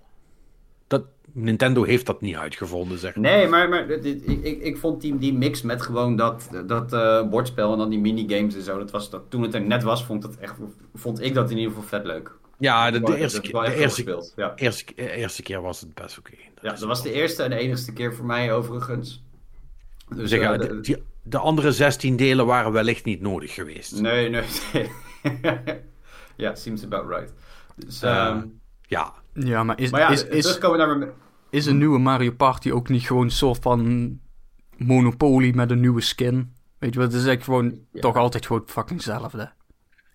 Dat, 0.87 1.03
Nintendo 1.33 1.83
heeft 1.85 2.07
dat 2.07 2.21
niet 2.21 2.37
uitgevonden, 2.37 2.99
zeg 2.99 3.15
maar. 3.17 3.31
Nee, 3.31 3.47
maar, 3.49 3.69
maar 3.69 3.87
dit- 3.87 4.05
ik, 4.29 4.43
ik, 4.43 4.61
ik 4.63 4.77
vond 4.79 5.01
die, 5.01 5.19
die 5.19 5.33
mix 5.35 5.63
met 5.63 5.83
gewoon 5.83 6.17
dat, 6.17 6.49
dat 6.67 6.93
eh, 6.93 7.29
bordspel 7.29 7.73
en 7.73 7.79
dan 7.79 7.91
die 7.91 7.99
minigames 7.99 8.55
en 8.55 8.63
zo. 8.63 8.79
Dat 8.79 8.91
was, 8.91 9.11
dat, 9.11 9.23
toen 9.29 9.43
het 9.43 9.55
er 9.55 9.61
net 9.63 9.83
was, 9.83 10.05
vond, 10.05 10.23
dat 10.23 10.37
echt, 10.37 10.55
vond 10.95 11.21
ik 11.23 11.35
dat 11.35 11.51
in 11.51 11.57
ieder 11.59 11.73
geval 11.73 11.89
vet 11.89 12.05
leuk. 12.07 12.33
Ja, 12.59 12.91
de, 12.91 13.01
de 13.01 13.17
eerste, 13.17 13.41
keer- 13.41 13.63
de, 13.63 13.75
eerste. 13.75 14.31
Ja. 14.37 14.53
eerste, 14.57 14.95
eerste 15.17 15.43
keer 15.43 15.61
was 15.63 15.81
het 15.81 15.95
best 15.95 16.19
oké. 16.19 16.33
ja, 16.63 16.71
dat 16.71 16.81
was 16.81 17.03
de 17.03 17.13
eerste 17.13 17.43
en 17.43 17.51
de 17.51 17.57
enigste 17.57 17.93
keer 17.93 18.15
voor 18.15 18.27
mij 18.27 18.53
overigens. 18.53 19.23
Dus, 20.17 20.31
Zeg, 20.31 20.57
de, 20.59 20.81
die- 20.81 21.03
de 21.29 21.39
andere 21.39 21.73
16 21.73 22.17
delen 22.17 22.47
waren 22.47 22.73
wellicht 22.73 23.05
niet 23.05 23.21
nodig 23.21 23.55
geweest. 23.55 24.01
nee, 24.01 24.29
nee, 24.31 24.45
ja, 26.37 26.55
seems 26.55 26.85
about 26.85 27.09
right. 27.09 27.33
Dus, 27.77 28.03
Eh, 28.03 28.17
ehm, 28.27 28.47
Ja, 28.83 29.13
Ja, 29.35 29.63
maar 29.63 29.81
is, 29.81 29.91
maar 29.91 30.01
ja, 30.01 30.09
is, 30.09 30.27
is, 30.27 30.59
naar 30.59 31.09
is 31.51 31.67
een 31.67 31.79
nieuwe 31.79 31.99
Mario 31.99 32.31
Party 32.33 32.71
ook 32.71 32.89
niet 32.89 33.03
gewoon 33.03 33.23
een 33.23 33.31
soort 33.31 33.59
van 33.63 34.19
Monopoly 34.77 35.53
met 35.55 35.71
een 35.71 35.81
nieuwe 35.81 36.01
skin? 36.01 36.53
Weet 36.79 36.95
je 36.95 37.01
wat, 37.01 37.13
het 37.13 37.21
is 37.21 37.27
echt 37.29 37.45
gewoon 37.45 37.79
Ja. 37.93 38.01
toch 38.01 38.17
altijd 38.17 38.47
gewoon 38.47 38.63
fucking 38.67 39.05
hetzelfde. 39.05 39.53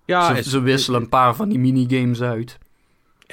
ja 0.05 0.41
ze 0.41 0.61
wisselen 0.61 1.01
een 1.01 1.09
paar 1.09 1.36
van 1.36 1.49
die 1.49 1.59
minigames 1.59 2.22
uit. 2.22 2.57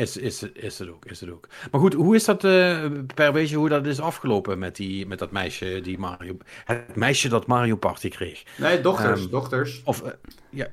Is, 0.00 0.16
is, 0.16 0.42
is 0.42 0.78
het 0.78 0.88
ook, 0.88 1.04
is 1.04 1.20
het 1.20 1.30
ook. 1.30 1.48
Maar 1.70 1.80
goed, 1.80 1.94
hoe 1.94 2.14
is 2.14 2.24
dat 2.24 2.44
eh, 2.44 2.84
per 3.14 3.32
beetje 3.32 3.56
hoe 3.56 3.68
dat 3.68 3.86
is 3.86 4.00
afgelopen 4.00 4.58
met, 4.58 4.76
die, 4.76 5.06
met 5.06 5.18
dat 5.18 5.30
meisje 5.30 5.80
die 5.82 5.98
Mario... 5.98 6.36
Het 6.64 6.96
meisje 6.96 7.28
dat 7.28 7.46
Mario 7.46 7.76
Party 7.76 8.08
kreeg. 8.08 8.42
Nee, 8.58 8.80
dochters, 8.80 9.20
Ehm, 9.20 9.30
dochters. 9.30 9.80
Of, 9.84 10.02
eh, 10.02 10.10
ja, 10.50 10.66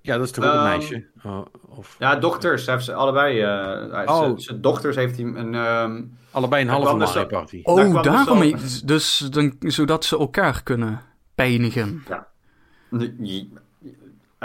ja, 0.00 0.16
dat 0.16 0.26
is 0.26 0.32
toch 0.32 0.44
ook 0.44 0.50
een 0.50 0.56
Ehm, 0.58 0.68
meisje? 0.68 1.06
Oh, 1.24 1.46
of, 1.68 1.96
Ja, 1.98 2.16
dochters. 2.16 2.66
Heeft 2.66 2.84
ze 2.84 2.94
allebei. 2.94 3.40
eh, 3.40 4.08
Oh. 4.08 4.18
zijn- 4.18 4.40
Zijn 4.40 4.60
dochters 4.60 4.96
heeft 4.96 5.16
hij 5.16 5.24
een... 5.26 5.54
ehm, 5.54 6.02
allebei 6.30 6.62
een 6.62 6.68
halve 6.68 6.98
dus 6.98 7.06
Mario 7.14 7.26
Party. 7.26 7.62
Daar 7.62 7.74
Oh, 7.74 7.90
kwam 7.90 8.02
dus 8.02 8.12
daarom. 8.12 8.42
is- 8.42 8.82
Dus 8.82 9.18
dan, 9.18 9.54
zodat 9.58 10.04
ze 10.04 10.18
elkaar 10.18 10.62
kunnen 10.62 11.00
pijnigen. 11.34 12.02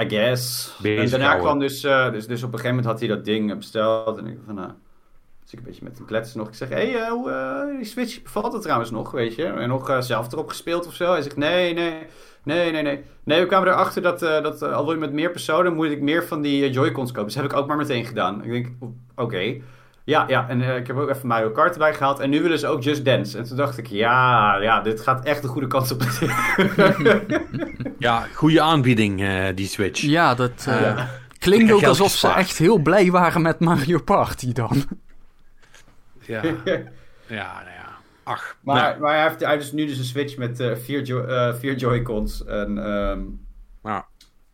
I 0.02 0.10
guess. 0.10 0.76
Bezig 0.82 1.04
en 1.04 1.10
daarna 1.10 1.26
houden. 1.26 1.46
kwam 1.46 1.60
dus, 1.60 1.84
eh, 1.84 2.12
dus... 2.12 2.28
Dus 2.28 2.44
op 2.44 2.54
een 2.54 2.60
gegeven 2.60 2.76
moment 2.76 2.86
had 2.86 3.00
hij 3.00 3.08
dat 3.08 3.26
ding 3.26 3.58
besteld. 3.58 4.18
En 4.18 4.28
ik 4.28 4.38
van, 4.46 4.56
nou... 4.56 4.72
Dus 5.44 5.54
ik 5.54 5.60
een 5.60 5.66
beetje 5.66 5.84
met 5.84 5.98
hem 5.98 6.06
kletsen 6.06 6.40
nog. 6.40 6.48
Ik 6.48 6.54
zeg, 6.54 6.70
hé, 6.70 6.92
hey, 6.92 7.10
hoe, 7.10 7.30
eh, 7.30 7.78
die 7.78 7.86
Switch 7.86 8.22
bevalt 8.22 8.54
het 8.54 8.62
trouwens 8.62 8.92
nog, 8.92 9.12
weet 9.12 9.36
je? 9.36 9.46
En 9.46 9.70
nog 9.70 10.04
zelf 10.04 10.32
erop 10.32 10.50
gespeeld 10.50 10.88
of 10.88 10.94
zo. 10.94 11.12
Hij 11.12 11.22
zegt, 11.22 11.38
nee, 11.38 11.74
nee, 11.74 12.06
nee, 12.44 12.72
nee, 12.72 12.82
nee. 12.82 13.04
Nee, 13.24 13.42
we 13.42 13.48
kwamen 13.48 13.68
erachter 13.68 14.02
dat, 14.02 14.20
dat 14.20 14.62
al 14.62 14.84
wil 14.84 14.94
je 14.94 15.00
met 15.00 15.14
meer 15.14 15.32
personen, 15.32 15.74
moet 15.74 15.92
ik 15.92 16.02
meer 16.02 16.24
van 16.24 16.42
die 16.42 16.70
Joy-Cons 16.70 17.12
kopen. 17.12 17.26
Dus 17.26 17.36
heb 17.36 17.46
ik 17.46 17.54
ook 17.54 17.68
maar 17.68 17.78
meteen 17.78 18.06
gedaan. 18.06 18.44
Ik 18.44 18.52
denk, 18.52 18.68
oké. 19.16 19.62
Ja, 20.06 20.26
ja, 20.28 20.50
en 20.50 20.62
eh, 20.62 20.76
ik 20.76 20.88
heb 20.88 20.98
ook 20.98 21.10
even 21.10 21.28
Mario 21.28 21.50
Kart 21.52 21.74
erbij 21.74 21.94
gehaald. 21.94 22.20
En 22.20 22.30
nu 22.30 22.42
willen 22.42 22.60
ze 22.60 22.68
ook 22.68 22.84
Just 22.84 23.06
Dance. 23.06 23.38
En 23.38 23.44
toen 23.44 23.58
dacht 23.58 23.78
ik, 23.78 23.88
ja, 23.88 24.56
ja, 24.62 24.82
dit 24.82 25.02
gaat 25.02 25.26
echt 25.26 25.42
de 25.42 25.48
goede 25.48 25.68
kant 25.68 25.92
op. 25.92 26.02
Ja, 27.98 28.28
goede 28.34 28.62
aanbieding, 28.62 29.22
eh, 29.22 29.46
die 29.56 29.68
Switch. 29.68 30.02
Ja, 30.02 30.36
dat 30.36 30.66
eh, 30.68 30.82
Ja. 30.82 31.10
klinkt 31.38 31.72
ook 31.72 31.84
alsof 31.84 32.12
ze 32.12 32.28
echt 32.28 32.58
heel 32.58 32.78
blij 32.78 33.12
waren 33.12 33.42
met 33.42 33.60
Mario 33.60 34.00
Party 34.00 34.52
dan. 34.54 34.84
Ja, 36.20 36.42
ja, 37.28 37.54
nou 37.54 37.66
ja. 37.76 37.92
Ach, 38.24 38.56
Maar, 38.62 38.76
nou, 38.76 39.00
maar 39.00 39.14
hij 39.14 39.24
heeft 39.28 39.40
hij 39.40 39.58
dus 39.58 39.72
nu 39.72 39.86
dus 39.86 39.98
een 39.98 40.04
Switch 40.04 40.38
met 40.38 40.60
eh, 40.60 40.76
vier, 40.76 41.02
jo 41.04 41.24
eh, 41.26 41.54
vier 41.54 41.76
Joy-Cons 41.76 42.46
en, 42.46 42.78
ehm, 42.86 43.22
ja. 43.84 44.06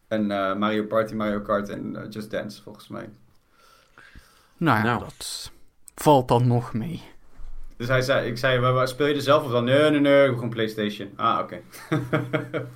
en 0.08 0.32
eh, 0.32 0.56
Mario 0.56 0.84
Party, 0.84 1.14
Mario 1.14 1.40
Kart 1.40 1.70
en 1.70 2.08
Just 2.10 2.32
Dance, 2.32 2.62
volgens 2.62 2.88
mij. 2.88 3.10
Nou 4.60 4.78
ja, 4.78 4.84
Nou. 4.84 5.00
dat 5.00 5.52
valt 5.96 6.28
dan 6.28 6.48
nog 6.48 6.74
mee. 6.74 7.02
Dus 7.78 7.88
hij 7.88 8.02
zei, 8.02 8.28
ik 8.28 8.38
zei, 8.38 8.60
"Waar- 8.60 8.74
waar 8.74 8.88
speel 8.88 9.08
je 9.08 9.14
er 9.16 9.22
zelf 9.22 9.44
of 9.44 9.52
dan? 9.52 9.64
Nee, 9.64 9.90
nee, 9.90 10.00
nee, 10.00 10.28
gewoon 10.28 10.50
PlayStation. 10.50 11.10
Ah, 11.16 11.40
oké. 11.42 11.62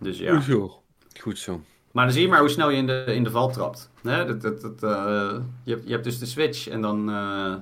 dus 0.00 0.18
ja. 0.18 0.34
Goed 0.34 0.44
zo. 0.44 0.82
Goed 1.20 1.38
zo. 1.38 1.60
Maar 1.92 2.04
dan 2.04 2.12
zie 2.12 2.22
je 2.22 2.28
maar 2.28 2.40
hoe 2.40 2.48
snel 2.48 2.70
je 2.70 2.76
in 2.76 2.86
de, 2.86 3.04
in 3.06 3.24
de 3.24 3.30
val 3.30 3.50
trapt. 3.52 3.90
Hè? 4.02 4.24
Dat, 4.26 4.40
dat, 4.42 4.60
dat, 4.60 4.82
eh, 4.82 5.38
je, 5.62 5.72
hebt, 5.72 5.84
je 5.86 5.92
hebt 5.92 6.04
dus 6.04 6.18
de 6.18 6.26
Switch 6.26 6.68
en 6.68 6.80
dan 6.80 7.10
eh, 7.10 7.54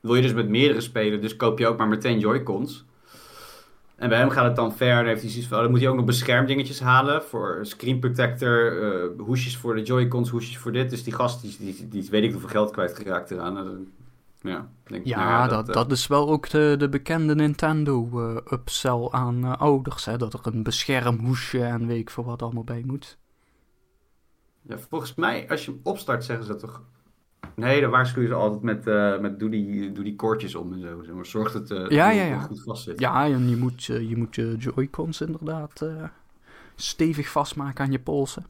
wil 0.00 0.14
je 0.14 0.22
dus 0.22 0.32
met 0.32 0.48
meerdere 0.48 0.80
spelen. 0.80 1.20
Dus 1.20 1.36
koop 1.36 1.58
je 1.58 1.66
ook 1.66 1.78
maar 1.78 1.88
meteen 1.88 2.18
Joy-Cons. 2.18 2.84
En 3.96 4.08
bij 4.08 4.18
hem 4.18 4.30
gaat 4.30 4.44
het 4.44 4.56
dan 4.56 4.74
ver. 4.74 4.96
Dan, 4.96 5.06
heeft 5.06 5.20
hij 5.20 5.30
zoiets 5.30 5.48
van, 5.48 5.56
oh, 5.56 5.62
dan 5.62 5.72
moet 5.72 5.80
hij 5.80 5.88
ook 5.88 5.96
nog 5.96 6.04
beschermdingetjes 6.04 6.80
halen. 6.80 7.22
Voor 7.22 7.58
screen 7.62 7.98
protector, 7.98 8.82
eh, 8.82 9.08
hoesjes 9.18 9.56
voor 9.56 9.74
de 9.74 9.82
Joy-Cons, 9.82 10.30
hoesjes 10.30 10.58
voor 10.58 10.72
dit. 10.72 10.90
Dus 10.90 11.04
die 11.04 11.12
gast, 11.12 11.40
die, 11.40 11.56
die, 11.58 11.88
die, 11.88 12.08
weet 12.10 12.22
ik 12.22 12.30
hoeveel 12.32 12.48
geld 12.48 12.70
kwijtgeraakt 12.70 13.30
eraan. 13.30 13.54
Nou, 13.54 13.86
ja, 14.40 14.68
denk 14.84 15.02
ik, 15.02 15.08
Ja, 15.08 15.38
nou 15.38 15.48
dat, 15.48 15.68
eh, 15.68 15.74
dat 15.74 15.90
is 15.90 16.06
wel 16.06 16.28
ook 16.28 16.48
de, 16.48 16.74
de 16.78 16.88
bekende 16.88 17.34
Nintendo-upsell 17.34 19.08
aan 19.10 19.44
eh, 19.44 19.56
ouders. 19.56 20.04
Hè? 20.04 20.16
Dat 20.16 20.32
er 20.32 20.40
een 20.42 20.62
beschermhoesje 20.62 21.62
en 21.62 21.86
weet 21.86 22.00
ik 22.00 22.10
veel 22.10 22.24
wat 22.24 22.42
allemaal 22.42 22.64
bij 22.64 22.82
moet. 22.86 23.18
Ja, 24.62 24.78
volgens 24.78 25.14
mij, 25.14 25.48
als 25.48 25.64
je 25.64 25.70
hem 25.70 25.80
opstart, 25.82 26.24
zeggen 26.24 26.46
ze 26.46 26.52
dat 26.52 26.60
toch... 26.60 26.82
Nee, 27.54 27.80
dan 27.80 27.90
waarschuwen 27.90 28.28
ze 28.28 28.34
altijd 28.34 28.62
met, 28.62 28.86
eh, 28.86 29.18
met 29.18 29.38
doe, 29.38 29.50
die, 29.50 29.92
doe 29.92 30.04
die 30.04 30.16
koordjes 30.16 30.54
om 30.54 30.72
en 30.72 30.80
zo. 30.80 31.14
Maar 31.14 31.26
zorg 31.26 31.52
dat 31.52 31.68
het 31.68 31.92
Ja, 31.92 32.10
ja, 32.10 32.24
ja. 32.24 32.38
goed 32.40 32.62
vast 32.62 32.82
zit. 32.82 33.00
Ja, 33.00 33.24
en 33.24 33.48
je 33.48 33.56
moet, 33.56 33.88
eh, 33.90 34.08
je 34.08 34.16
moet 34.16 34.34
je 34.34 34.54
Joy-Cons 34.58 35.20
inderdaad 35.20 35.80
eh, 35.82 35.88
stevig 36.74 37.28
vastmaken 37.28 37.84
aan 37.84 37.90
je 37.92 37.98
polsen. 37.98 38.46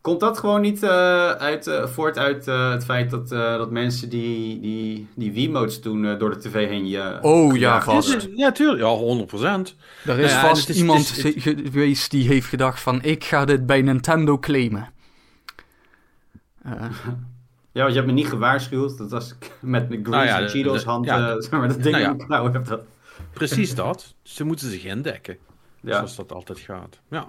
Komt 0.00 0.20
dat 0.20 0.38
gewoon 0.38 0.60
niet 0.60 0.82
eh, 0.82 1.30
uit, 1.30 1.70
voort 1.84 2.18
uit 2.18 2.48
eh, 2.48 2.70
het 2.70 2.84
feit 2.84 3.10
dat, 3.10 3.32
eh, 3.32 3.56
dat 3.56 3.70
mensen 3.70 4.08
die, 4.08 4.60
die, 4.60 5.06
die 5.14 5.32
Wiimotes 5.32 5.80
toen 5.80 6.18
door 6.18 6.30
de 6.30 6.38
tv 6.38 6.68
heen 6.68 6.88
je... 6.88 7.18
Oh, 7.22 7.56
ja, 7.56 7.82
vast. 7.82 8.28
Ja, 8.36 8.52
tuurlijk. 8.52 8.80
Ja, 8.80 8.86
100 8.88 9.28
procent. 9.28 9.76
Er 10.06 10.18
is 10.18 10.30
Ja, 10.32 10.42
en 10.42 10.48
vast 10.48 10.68
is- 10.68 10.76
iemand 10.76 11.00
is- 11.00 11.22
het- 11.22 11.34
geweest 11.42 12.10
die 12.10 12.28
heeft 12.28 12.46
gedacht 12.48 12.80
van... 12.80 13.02
ik 13.02 13.24
ga 13.24 13.44
dit 13.44 13.66
bij 13.66 13.82
Nintendo 13.82 14.38
claimen. 14.38 14.88
Ja, 17.76 17.82
want 17.82 17.94
je 17.94 18.00
hebt 18.00 18.06
me 18.06 18.18
niet 18.18 18.28
gewaarschuwd. 18.28 18.98
Dat 18.98 19.10
was 19.10 19.34
met 19.60 19.88
mijn 19.88 20.02
Nou 20.02 20.14
ja, 20.14 20.20
Grease 20.20 20.36
en 20.36 20.42
de- 20.44 20.50
Cheetos 20.50 20.82
de- 20.84 20.88
hand, 20.90 21.04
ja. 21.04 21.28
eh, 21.30 21.40
zeg 21.40 21.50
maar, 21.50 21.68
dat 21.68 21.82
ding 21.82 21.96
Nou 21.98 22.16
ja. 22.18 22.24
klauw 22.24 22.52
heb 22.52 22.66
dat. 22.66 22.80
Precies 23.32 23.74
dat. 23.84 24.14
Ze 24.22 24.44
moeten 24.44 24.70
zich 24.70 24.84
indekken. 24.84 25.36
Ja. 25.80 25.92
Zoals 25.96 26.16
dat 26.16 26.32
altijd 26.32 26.58
gaat. 26.58 27.00
Ja. 27.10 27.28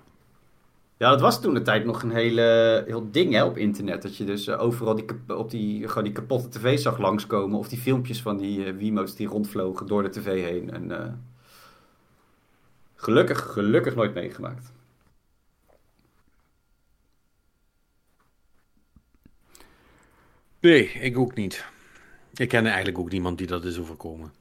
Ja, 0.98 1.10
dat 1.10 1.22
was 1.22 1.42
toen 1.42 1.54
de 1.54 1.62
tijd 1.62 1.86
nog 1.86 2.04
een 2.04 2.12
hele, 2.12 2.84
heel 2.88 3.12
ding 3.12 3.34
hè, 3.34 3.44
op 3.44 3.58
internet. 3.58 4.02
Dat 4.02 4.18
je 4.18 4.24
dus 4.26 4.48
eh, 4.48 4.62
overal 4.62 4.96
die, 4.96 5.06
op 5.38 5.50
die, 5.52 5.88
gewoon 5.88 6.04
die 6.04 6.14
kapotte 6.14 6.50
tv 6.50 6.80
zag 6.80 6.98
langskomen. 6.98 7.58
Of 7.60 7.68
die 7.70 7.78
filmpjes 7.80 8.22
van 8.22 8.38
die 8.38 8.72
Wiimo's 8.74 9.16
die 9.16 9.28
rondvlogen 9.28 9.88
door 9.88 10.04
de 10.04 10.10
tv 10.10 10.44
heen. 10.50 10.72
En, 10.72 11.20
gelukkig, 12.96 13.40
gelukkig 13.52 13.96
nooit 13.96 14.14
meegemaakt. 14.14 14.72
Nee, 20.68 20.88
ik 20.92 21.18
ook 21.18 21.36
niet. 21.36 21.66
Ik 22.34 22.48
ken 22.50 22.66
eigenlijk 22.66 22.98
ook 22.98 23.12
niemand 23.12 23.38
die 23.38 23.48
dat 23.48 23.66
is 23.66 23.80
overkomen. 23.80 24.34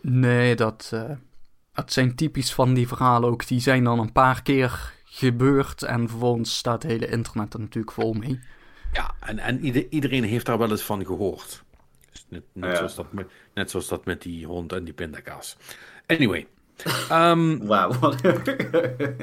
Nee, 0.00 0.54
dat, 0.54 0.90
eh, 0.94 1.10
dat 1.72 1.92
zijn 1.92 2.14
typisch 2.14 2.52
van 2.54 2.74
die 2.74 2.88
verhalen 2.88 3.30
ook. 3.30 3.46
Die 3.46 3.60
zijn 3.60 3.84
dan 3.84 3.98
een 3.98 4.12
paar 4.12 4.42
keer 4.42 4.92
gebeurd 5.04 5.82
en 5.82 6.08
vervolgens 6.08 6.56
staat 6.56 6.82
het 6.82 6.92
hele 6.92 7.08
internet 7.08 7.54
er 7.54 7.60
natuurlijk 7.60 7.92
vol 7.94 8.12
mee. 8.12 8.40
Ja, 8.92 9.14
en, 9.20 9.38
en 9.38 9.64
ieder- 9.64 9.86
iedereen 9.90 10.24
heeft 10.24 10.46
daar 10.46 10.58
wel 10.58 10.70
eens 10.70 10.82
van 10.82 11.06
gehoord. 11.06 11.62
Dus 12.12 12.26
net, 12.28 12.42
net, 12.52 12.70
Ja. 12.70 12.76
zoals 12.76 12.94
dat 12.94 13.12
met, 13.12 13.26
net 13.54 13.70
zoals 13.70 13.88
dat 13.88 14.04
met 14.04 14.22
die 14.22 14.46
hond 14.46 14.72
en 14.72 14.84
die 14.84 14.94
pindakaas. 14.94 15.56
Anyway. 16.06 16.46
Ehm, 17.08 17.58
Wauw. 17.66 17.92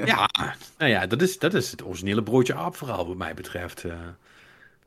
ja, 0.04 0.28
nou 0.78 0.90
ja, 0.90 1.06
dat 1.06 1.22
is, 1.22 1.38
dat 1.38 1.54
is 1.54 1.70
het 1.70 1.84
originele 1.84 2.22
broodje 2.22 2.54
aap 2.54 2.76
verhaal 2.76 3.06
wat 3.06 3.16
mij 3.16 3.34
betreft. 3.34 3.84
eh. 3.84 3.92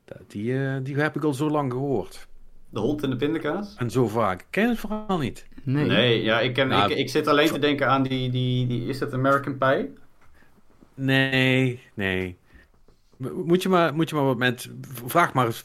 Dat- 0.08 0.30
die, 0.30 0.64
eh, 0.66 0.76
die 0.82 0.96
heb 0.96 1.16
ik 1.16 1.24
al 1.24 1.34
zo 1.34 1.50
lang 1.50 1.72
gehoord. 1.72 2.26
De 2.70 2.80
hond 2.80 3.02
en 3.02 3.10
de 3.10 3.16
pindakaas? 3.16 3.74
En 3.76 3.90
zo 3.90 4.08
vaak. 4.08 4.46
Ken 4.50 4.62
je 4.62 4.68
het 4.68 4.78
verhaal 4.78 5.18
niet? 5.18 5.46
Nee. 5.62 5.84
Nee, 5.86 6.22
ja, 6.22 6.40
ik, 6.40 6.54
ken, 6.54 6.68
Nou, 6.68 6.90
ik, 6.90 6.98
ik 6.98 7.08
zit 7.08 7.26
alleen 7.26 7.48
te 7.48 7.58
denken 7.58 7.88
aan 7.88 8.02
die, 8.02 8.30
die, 8.30 8.66
die 8.66 8.86
is 8.86 8.98
dat 8.98 9.12
American 9.12 9.58
Pie? 9.58 9.92
Nee, 10.94 11.80
nee. 11.94 12.36
Moet 13.16 13.62
je 13.62 13.68
maar, 13.68 13.94
moet 13.94 14.08
je 14.08 14.14
maar 14.14 14.24
wat 14.24 14.36
met. 14.36 14.70
Vraag 15.06 15.32
maar 15.32 15.46
eens. 15.46 15.64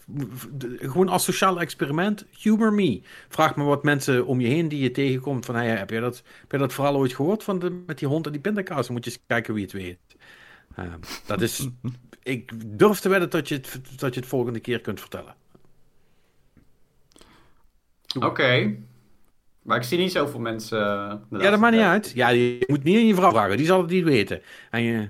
Gewoon 0.79 1.09
als 1.09 1.23
sociaal 1.23 1.59
experiment. 1.59 2.25
Humor 2.39 2.73
me. 2.73 3.01
Vraag 3.29 3.55
maar 3.55 3.65
wat 3.65 3.83
mensen 3.83 4.25
om 4.25 4.39
je 4.39 4.47
heen 4.47 4.67
die 4.67 4.83
je 4.83 4.91
tegenkomt. 4.91 5.45
Van, 5.45 5.55
hey, 5.55 5.67
heb, 5.67 5.89
je 5.89 5.99
dat, 5.99 6.23
heb 6.41 6.51
je 6.51 6.57
dat 6.57 6.73
verhaal 6.73 6.95
ooit 6.95 7.13
gehoord 7.13 7.43
van 7.43 7.59
de, 7.59 7.83
met 7.85 7.99
die 7.99 8.07
hond 8.07 8.25
en 8.25 8.31
die 8.31 8.41
pindakaas? 8.41 8.85
Dan 8.85 8.95
moet 8.95 9.05
je 9.05 9.11
eens 9.11 9.19
kijken 9.27 9.53
wie 9.53 9.63
het 9.63 9.71
weet. 9.71 9.97
Eh, 10.75 10.85
dat 11.25 11.41
is. 11.41 11.69
Ik 12.23 12.51
durf 12.79 12.99
te 12.99 13.09
wedden 13.09 13.29
dat 13.29 13.47
je, 13.47 13.55
het, 13.55 13.79
dat 13.99 14.13
je 14.13 14.19
het 14.19 14.29
volgende 14.29 14.59
keer 14.59 14.81
kunt 14.81 14.99
vertellen. 14.99 15.35
Oké. 18.19 18.75
Maar 19.61 19.77
ik 19.77 19.83
zie 19.83 19.97
niet 19.97 20.11
zoveel 20.11 20.39
mensen. 20.39 20.79
eh, 21.31 21.39
Ja, 21.41 21.49
dat 21.49 21.59
maakt 21.59 21.75
niet 21.75 21.83
uit. 21.83 22.11
Ja, 22.15 22.29
je 22.29 22.63
moet 22.67 22.83
niet 22.83 22.97
aan 22.97 23.07
je 23.07 23.15
vrouw 23.15 23.31
vragen. 23.31 23.57
Die 23.57 23.65
zal 23.65 23.81
het 23.81 23.89
niet 23.89 24.03
weten. 24.03 24.41
En 24.69 24.81
je. 24.83 25.09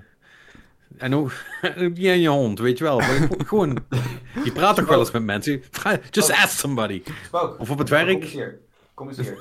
En 0.96 1.14
ook 1.14 1.32
niet 1.76 2.08
aan 2.08 2.20
je 2.20 2.28
hond, 2.28 2.58
weet 2.58 2.78
je 2.78 2.84
wel. 2.84 2.98
Maar 2.98 3.28
gewoon. 3.46 3.78
Je 4.44 4.52
praat 4.52 4.76
toch 4.76 4.88
wel 4.88 4.98
eens 4.98 5.10
met 5.10 5.22
mensen. 5.22 5.62
Just 6.10 6.30
ask 6.30 6.58
somebody. 6.58 7.02
Spook. 7.24 7.58
Of 7.60 7.70
op 7.70 7.78
het 7.78 7.88
werk. 7.88 8.06
Kom 8.12 8.20
eens 8.22 8.32
hier. 8.32 8.58
Kom 8.94 9.08
eens 9.08 9.16
hier. 9.16 9.34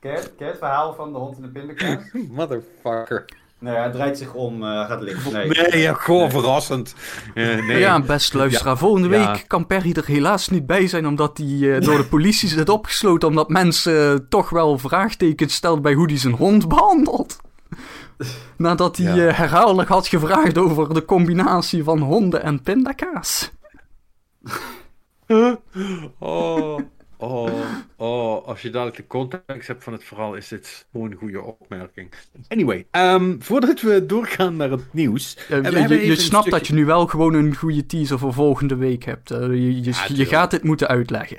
Ken 0.00 0.12
je- 0.12 0.30
je 0.38 0.44
het 0.44 0.58
verhaal 0.58 0.94
van 0.94 1.12
de 1.12 1.18
hond 1.18 1.36
en 1.36 1.42
de 1.42 1.48
pindakaas? 1.48 2.04
Motherfucker. 2.28 3.24
Nee, 3.58 3.74
hij 3.74 3.90
draait 3.90 4.18
zich 4.18 4.32
om, 4.34 4.62
eh, 4.62 4.68
gaat 4.86 5.00
liggen. 5.02 5.32
Nee, 5.32 5.48
Nee, 5.48 5.80
ja, 5.82 5.92
gewoon 5.92 6.30
verrassend. 6.30 6.94
Eh, 7.34 7.44
nee. 7.66 7.78
Ja, 7.78 8.00
best 8.00 8.34
luisteraar. 8.34 8.78
Volgende 8.78 9.08
Ja. 9.16 9.32
week 9.32 9.44
kan 9.46 9.66
Perry 9.66 9.92
er 9.92 10.06
helaas 10.06 10.48
niet 10.48 10.66
bij 10.66 10.86
zijn, 10.86 11.06
omdat 11.06 11.38
hij 11.38 11.74
eh, 11.76 11.80
door 11.86 11.96
de 11.96 12.04
politie 12.04 12.48
zit 12.48 12.68
opgesloten. 12.68 13.28
Omdat 13.28 13.48
mensen 13.48 14.12
eh, 14.12 14.18
toch 14.28 14.50
wel 14.50 14.78
vraagtekens 14.78 15.54
stellen 15.54 15.82
bij 15.82 15.92
hoe 15.94 16.06
hij 16.06 16.18
zijn 16.18 16.34
hond 16.34 16.68
behandelt. 16.68 17.36
Nadat 18.56 18.96
hij 18.96 19.14
Ja. 19.14 19.32
herhaaldelijk 19.32 19.88
had 19.88 20.06
gevraagd 20.06 20.58
over 20.58 20.94
de 20.94 21.04
combinatie 21.04 21.84
van 21.84 21.98
honden 22.00 22.42
en 22.42 22.62
pindakaas. 22.62 23.50
Oh, 26.18 26.78
oh, 27.16 27.50
oh. 27.96 28.46
Als 28.46 28.62
je 28.62 28.70
dadelijk 28.70 28.96
de 28.96 29.06
context 29.06 29.68
hebt 29.68 29.84
van 29.84 29.92
het 29.92 30.04
verhaal, 30.04 30.34
is 30.34 30.48
dit 30.48 30.86
gewoon 30.92 31.10
een 31.10 31.16
goede 31.16 31.42
opmerking. 31.42 32.12
Anyway, 32.48 32.86
ehm, 32.90 33.34
voordat 33.38 33.80
we 33.80 34.06
doorgaan 34.06 34.56
naar 34.56 34.70
het 34.70 34.92
nieuws. 34.92 35.36
Je 35.48 36.06
je, 36.06 36.16
snapt 36.16 36.50
dat 36.50 36.66
je 36.66 36.74
nu 36.74 36.84
wel 36.84 37.06
gewoon 37.06 37.34
een 37.34 37.54
goede 37.56 37.86
teaser 37.86 38.18
voor 38.18 38.32
volgende 38.32 38.76
week 38.76 39.04
hebt. 39.04 39.30
Eh, 39.30 39.40
je, 39.48 39.82
je, 40.14 40.26
gaat 40.26 40.50
dit 40.50 40.62
moeten 40.62 40.88
uitleggen. 40.88 41.38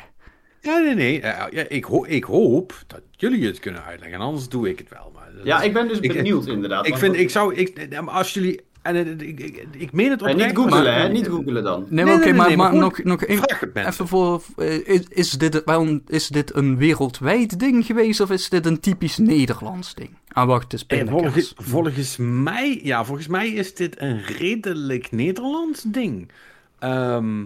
Ja, 0.61 0.78
nee, 0.78 0.95
nee. 0.95 1.21
ja, 1.21 1.49
ik, 1.67 1.84
ho- 1.84 2.05
ik 2.07 2.23
hoop 2.23 2.73
dat 2.88 3.01
jullie 3.11 3.45
het 3.45 3.59
kunnen 3.59 3.84
uitleggen. 3.84 4.19
En 4.19 4.25
anders 4.25 4.49
doe 4.49 4.69
ik 4.69 4.78
het 4.80 4.89
wel. 4.89 5.11
Maar 5.13 5.30
Ja, 5.43 5.59
is- 5.59 5.65
ik 5.65 5.73
ben 5.73 5.88
dus 5.88 5.99
Ik- 5.99 6.13
benieuwd 6.13 6.45
inderdaad. 6.47 6.88
Ik 6.88 6.97
vind, 6.97 7.15
ik 7.15 7.30
zou, 7.30 7.55
ik, 7.55 7.88
als 8.05 8.34
jullie, 8.34 8.61
en 8.82 9.19
ik, 9.21 9.39
ik, 9.39 9.65
ik 9.71 9.91
meen 9.91 10.09
het 10.09 10.21
En 10.21 10.30
oprecht. 10.32 10.47
niet 10.49 10.57
googelen, 10.57 10.84
maar- 10.84 10.99
hè? 11.01 11.07
Niet 11.09 11.28
googelen 11.28 11.63
dan. 11.63 11.86
Nee, 11.89 12.05
maar 12.05 12.05
Nee, 12.05 12.13
oké, 12.15 12.23
nee, 12.23 12.34
nee, 12.34 12.38
maar, 12.38 12.47
nee, 12.47 12.57
maar 12.57 12.75
nog, 12.75 13.03
nog 13.03 13.23
één, 13.23 13.38
Vraag 13.38 13.59
het 13.59 13.73
mensen. 13.73 13.91
Even 13.93 14.07
voor, 14.07 14.43
eh, 14.57 14.88
is, 14.88 15.01
is, 15.07 15.32
dit 15.32 15.61
wel 15.65 15.82
een, 15.82 16.03
is 16.07 16.28
dit 16.28 16.55
een 16.55 16.78
wereldwijd 16.78 17.59
ding 17.59 17.86
geweest 17.86 18.19
of 18.19 18.32
is 18.32 18.49
dit 18.49 18.65
een 18.65 18.80
typisch 18.80 19.17
Nederlands 19.17 19.93
ding? 19.95 20.09
Ah, 20.28 20.47
wacht, 20.47 20.63
het 20.63 20.73
is 20.73 20.82
Eh, 20.82 20.88
pindakaas. 20.97 21.21
volgens, 21.21 21.53
volgens 21.57 22.17
mij, 22.19 22.80
ja, 22.84 23.05
volgens 23.05 23.28
mij 23.28 23.49
is 23.49 23.75
dit 23.75 24.01
een 24.01 24.21
redelijk 24.23 25.11
Nederlands 25.11 25.82
ding. 25.84 26.32
Ehm, 26.80 27.45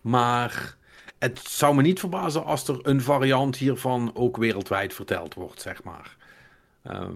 maar 0.00 0.76
het 1.18 1.40
zou 1.48 1.74
me 1.74 1.82
niet 1.82 2.00
verbazen 2.00 2.44
als 2.44 2.68
er 2.68 2.78
een 2.82 3.00
variant 3.00 3.56
hiervan 3.56 4.10
ook 4.14 4.36
wereldwijd 4.36 4.94
verteld 4.94 5.34
wordt, 5.34 5.60
zeg 5.62 5.82
maar. 5.82 6.16
Ehm, 6.82 7.12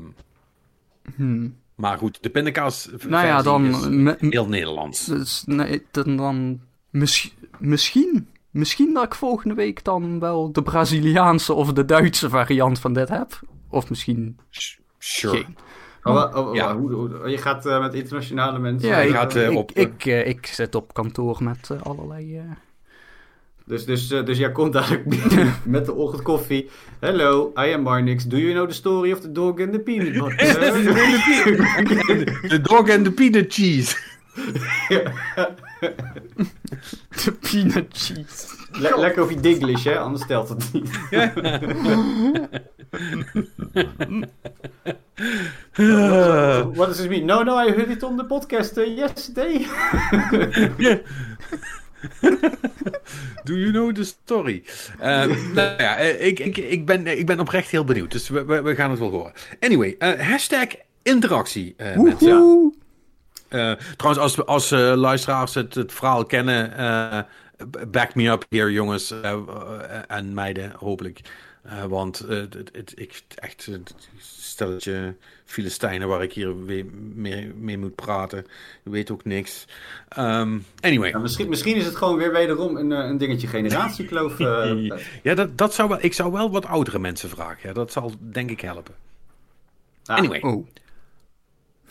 Hmm. 1.17 1.57
Maar 1.81 1.99
goed, 1.99 2.23
de 2.23 2.31
pindakaas 2.31 2.89
Nou 3.09 3.27
ja, 3.27 3.43
dan, 3.43 4.03
me- 4.03 4.17
heel 4.21 4.49
Nederlands. 4.49 5.05
dus, 5.05 5.43
nee, 5.47 5.87
dan, 5.91 6.17
dan 6.17 6.61
mis- 6.91 7.35
misschien, 7.59 8.29
misschien 8.51 8.95
dat 8.95 9.05
ik 9.05 9.15
volgende 9.15 9.55
week 9.55 9.85
dan 9.85 10.19
wel 10.19 10.53
de 10.53 10.63
Braziliaanse 10.63 11.53
of 11.53 11.73
de 11.73 11.85
Duitse 11.85 12.29
variant 12.29 12.79
van 12.79 12.93
dit 12.93 13.09
heb. 13.09 13.41
Of 13.69 13.89
misschien 13.89 14.39
Sh- 14.51 14.77
Sure. 14.99 15.37
geen. 15.37 15.57
Oh, 16.03 16.15
oh, 16.35 16.47
oh, 16.49 16.55
Ja. 16.55 16.77
hoe, 16.77 16.93
hoe- 16.93 17.29
je 17.31 17.39
gaat 17.39 17.67
eh, 17.67 17.81
met 17.81 17.95
internationale 17.95 18.59
mensen. 18.59 18.89
Ja, 18.89 18.99
ik, 18.99 19.11
gaat, 19.11 19.35
eh, 19.35 19.51
ik, 19.51 19.57
op- 19.57 19.71
ik, 19.73 20.05
eh, 20.07 20.27
ik 20.27 20.47
zit 20.47 20.75
op 20.75 20.95
kantoor 20.95 21.37
met 21.45 21.71
eh, 21.71 21.83
allerlei... 21.83 22.43
eh, 23.71 23.77
Dus, 23.77 23.85
dus, 23.85 24.11
eh, 24.11 24.25
dus 24.25 24.39
jij 24.39 24.53
komt 24.53 24.73
dadelijk 24.73 25.05
met 25.65 25.87
de 25.87 25.95
ochtend 25.95 26.23
koffie. 26.23 26.71
Hello, 27.01 27.53
I 27.57 27.73
am 27.73 27.83
Marnix. 27.83 28.25
Do 28.25 28.37
you 28.37 28.53
know 28.53 28.69
the 28.69 28.75
story 28.75 29.13
of 29.13 29.21
the 29.21 29.33
dog 29.33 29.61
and 29.61 29.73
the 29.73 29.79
peanut 29.79 30.13
butter? 30.13 30.61
De 32.49 32.61
dog 32.69 32.91
and 32.91 33.05
the 33.05 33.13
peanut 33.13 33.53
cheese. 33.53 33.97
de 37.25 37.33
peanut 37.41 37.87
cheese. 37.93 38.59
Le- 38.73 38.99
lekker 38.99 39.23
of 39.23 39.31
je 39.31 39.41
Dinglish, 39.41 39.85
hè? 39.85 39.99
Anders 39.99 40.27
telt 40.27 40.49
het 40.49 40.73
niet. 40.73 40.91
What 46.75 46.87
does 46.89 46.97
this 46.97 47.09
mean? 47.09 47.25
No, 47.25 47.43
no, 47.43 47.57
I 47.57 47.71
heard 47.71 47.91
it 47.91 48.03
on 48.03 48.17
the 48.17 48.25
podcast 48.25 48.79
uh, 48.79 48.97
yesterday. 48.97 49.67
Do 53.45 53.55
you 53.55 53.71
know 53.71 53.93
the 53.95 54.05
story? 54.05 54.63
Eh, 54.99 55.25
nou 55.55 55.75
ja, 55.79 55.97
eh, 55.97 56.27
ik, 56.27 56.39
ik, 56.39 56.57
ik, 56.57 56.87
ben, 56.87 57.07
ik 57.07 57.27
ben 57.27 57.41
oprecht 57.41 57.71
heel 57.71 57.85
benieuwd. 57.85 58.13
Dus 58.13 58.29
we, 58.29 58.45
we, 58.45 58.63
we 58.63 58.75
gaan 58.75 58.91
het 58.91 58.99
wel 58.99 59.11
horen. 59.11 59.33
Anyway, 59.61 59.95
eh, 59.99 60.29
hashtag 60.29 60.67
interactie, 61.03 61.75
eh, 61.77 61.97
mensen. 61.97 62.75
Eh, 63.49 63.73
trouwens, 63.97 64.23
als, 64.23 64.47
als 64.47 64.71
eh, 64.71 64.93
luisteraars 64.97 65.55
het, 65.55 65.75
het 65.75 65.93
verhaal 65.93 66.25
kennen, 66.25 66.77
eh, 66.77 67.21
back 67.89 68.15
me 68.15 68.29
up 68.29 68.45
here, 68.49 68.73
jongens 68.73 69.11
eh, 69.11 69.31
eh, 69.33 69.39
en 70.07 70.35
meiden, 70.35 70.73
hopelijk. 70.77 71.21
Eh, 71.63 71.85
want 71.85 72.21
eh, 72.21 72.37
het, 72.37 72.71
het, 72.73 72.93
ik 72.95 73.23
echt 73.35 73.67
eh, 73.71 73.75
stelletje 74.61 75.15
Filistijnen 75.45 76.09
waar 76.09 76.23
ik 76.23 76.33
hier 76.33 76.65
weer 76.65 76.85
mee, 77.15 77.53
mee 77.55 77.79
moet 77.79 77.95
praten. 77.95 78.47
Je 78.85 78.91
weet 78.91 79.11
ook 79.11 79.25
niks. 79.25 79.65
Ehm, 80.09 80.59
anyway. 80.81 81.09
Ja, 81.11 81.19
misschien, 81.19 81.49
misschien 81.49 81.77
is 81.77 81.85
het 81.85 81.97
gewoon 81.97 82.17
weer 82.17 82.33
wederom 82.33 82.77
een, 82.77 82.93
eh, 82.93 83.09
een 83.09 83.19
dingetje 83.19 83.47
generatiekloof. 83.47 84.41
eh. 84.41 84.91
Ja, 85.23 85.35
dat, 85.35 85.59
dat 85.59 85.75
zou 85.75 85.89
wel, 85.89 85.99
ik 86.01 86.13
zou 86.13 86.33
wel 86.33 86.51
wat 86.51 86.67
oudere 86.67 86.99
mensen 86.99 87.29
vragen. 87.29 87.69
Ja, 87.69 87.73
dat 87.73 87.93
zal 87.93 88.13
denk 88.19 88.51
ik 88.51 88.61
helpen. 88.61 88.95
Ah, 90.05 90.17
Anyway, 90.17 90.41
Oh. 90.41 90.67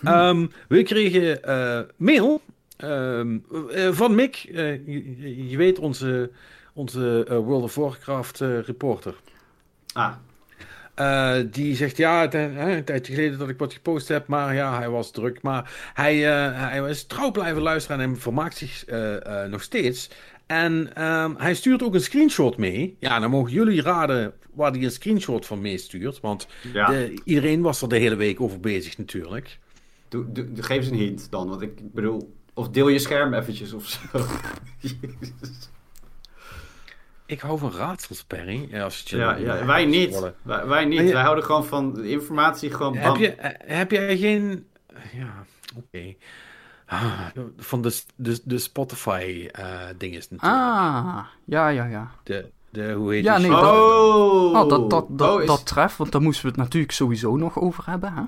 ehm, 0.04 0.48
we 0.68 0.84
kregen 0.84 1.44
eh, 1.44 1.80
mail 1.98 2.42
ehm, 2.78 3.38
eh, 3.72 3.92
van 3.92 4.16
Mick. 4.16 4.36
Eh, 4.54 4.86
je, 4.86 5.50
je 5.50 5.58
weet, 5.58 5.80
onze, 5.80 6.32
onze 6.74 7.26
World 7.46 7.64
of 7.64 7.76
Warcraft 7.76 8.42
eh, 8.42 8.60
reporter. 8.60 9.16
Ah, 9.94 10.14
Eh, 11.00 11.36
die 11.52 11.76
zegt 11.76 11.98
ja, 11.98 12.32
eh, 12.32 12.76
een 12.76 12.84
tijdje 12.84 13.14
geleden 13.14 13.40
dat 13.40 13.50
ik 13.50 13.58
wat 13.58 13.74
gepost 13.74 14.08
heb, 14.08 14.28
maar 14.28 14.56
ja, 14.56 14.78
hij 14.78 14.90
was 14.90 15.12
druk. 15.12 15.42
Maar 15.42 15.92
hij, 15.94 16.28
eh, 16.28 16.70
hij 16.70 16.90
is 16.90 17.06
trouw 17.06 17.32
blijven 17.32 17.62
luisteren 17.62 18.00
en 18.02 18.10
hij 18.10 18.20
vermaakt 18.20 18.58
zich 18.58 18.86
nog 19.50 19.62
steeds. 19.62 20.10
En 20.46 20.96
ehm, 20.96 21.34
hij 21.38 21.54
stuurt 21.54 21.84
ook 21.84 21.94
een 21.94 22.02
screenshot 22.02 22.58
mee. 22.58 22.96
Ja, 23.00 23.20
dan 23.20 23.30
mogen 23.30 23.52
jullie 23.52 23.82
raden 23.82 24.34
waar 24.54 24.72
hij 24.72 24.84
een 24.84 24.92
screenshot 24.92 25.46
van 25.46 25.62
meestuurt. 25.62 26.20
Want 26.20 26.48
ja. 26.74 26.86
de- 26.86 27.22
iedereen 27.24 27.62
was 27.62 27.82
er 27.82 27.90
de 27.90 27.98
hele 27.98 28.16
week 28.16 28.42
over 28.42 28.60
bezig 28.60 28.98
natuurlijk. 28.98 29.60
Doe, 30.08 30.32
doe, 30.32 30.52
doe- 30.54 30.64
geef 30.64 30.78
eens 30.78 30.88
een 30.90 30.96
hint 30.96 31.32
dan, 31.32 31.50
want 31.50 31.62
ik, 31.62 31.80
ik 31.80 31.94
bedoel... 31.94 32.34
Of 32.54 32.70
deel 32.70 32.88
je 32.88 33.00
scherm 33.00 33.34
eventjes 33.34 33.74
of 33.74 33.86
zo. 33.88 34.00
Jezus. 34.80 35.70
Ik 37.30 37.40
hou 37.40 37.58
van 37.60 37.72
raadsels, 37.74 38.24
Perry. 38.24 38.68
Ja, 38.72 38.84
als 38.84 39.00
het 39.00 39.10
je 39.10 39.18
Ja, 39.18 39.66
wij 39.66 39.86
niet. 39.86 40.32
Wij, 40.42 40.66
wij 40.68 40.86
niet. 40.86 41.00
Je- 41.00 41.14
Wij 41.14 41.22
houden 41.22 41.44
gewoon 41.44 41.66
van 41.66 41.94
de 41.94 42.10
informatie 42.10 42.72
gewoon 42.74 42.96
Heb, 42.98 43.16
je, 43.16 43.32
eh, 43.34 43.76
heb 43.78 43.92
jij 43.92 44.18
geen... 44.18 44.68
Ja, 45.14 45.46
oké. 45.78 46.14
Ah, 46.86 47.20
van 47.58 47.82
de, 47.82 48.02
de, 48.16 48.40
de 48.44 48.58
Spotify-ding 48.58 50.16
is 50.16 50.30
natuurlijk. 50.30 50.62
Ah, 50.64 51.20
ja, 51.46 51.68
ja, 51.68 51.86
ja. 51.86 52.12
De, 52.24 52.50
de, 52.70 52.92
hoe 52.94 53.14
heet 53.14 53.24
Ja, 53.24 53.38
nee, 53.38 53.50
dat- 53.50 53.64
Oh, 53.64 54.54
Oh, 54.54 54.70
dat, 54.70 54.90
dat, 54.90 55.06
dat, 55.10 55.30
Oh, 55.36 55.42
is- 55.42 55.48
dat 55.48 55.66
treft, 55.66 55.98
want 55.98 56.12
daar 56.12 56.22
moesten 56.22 56.44
we 56.44 56.50
het 56.50 56.58
natuurlijk 56.60 56.94
sowieso 56.94 57.36
nog 57.36 57.60
over 57.60 57.84
hebben, 57.86 58.14
hè? 58.14 58.22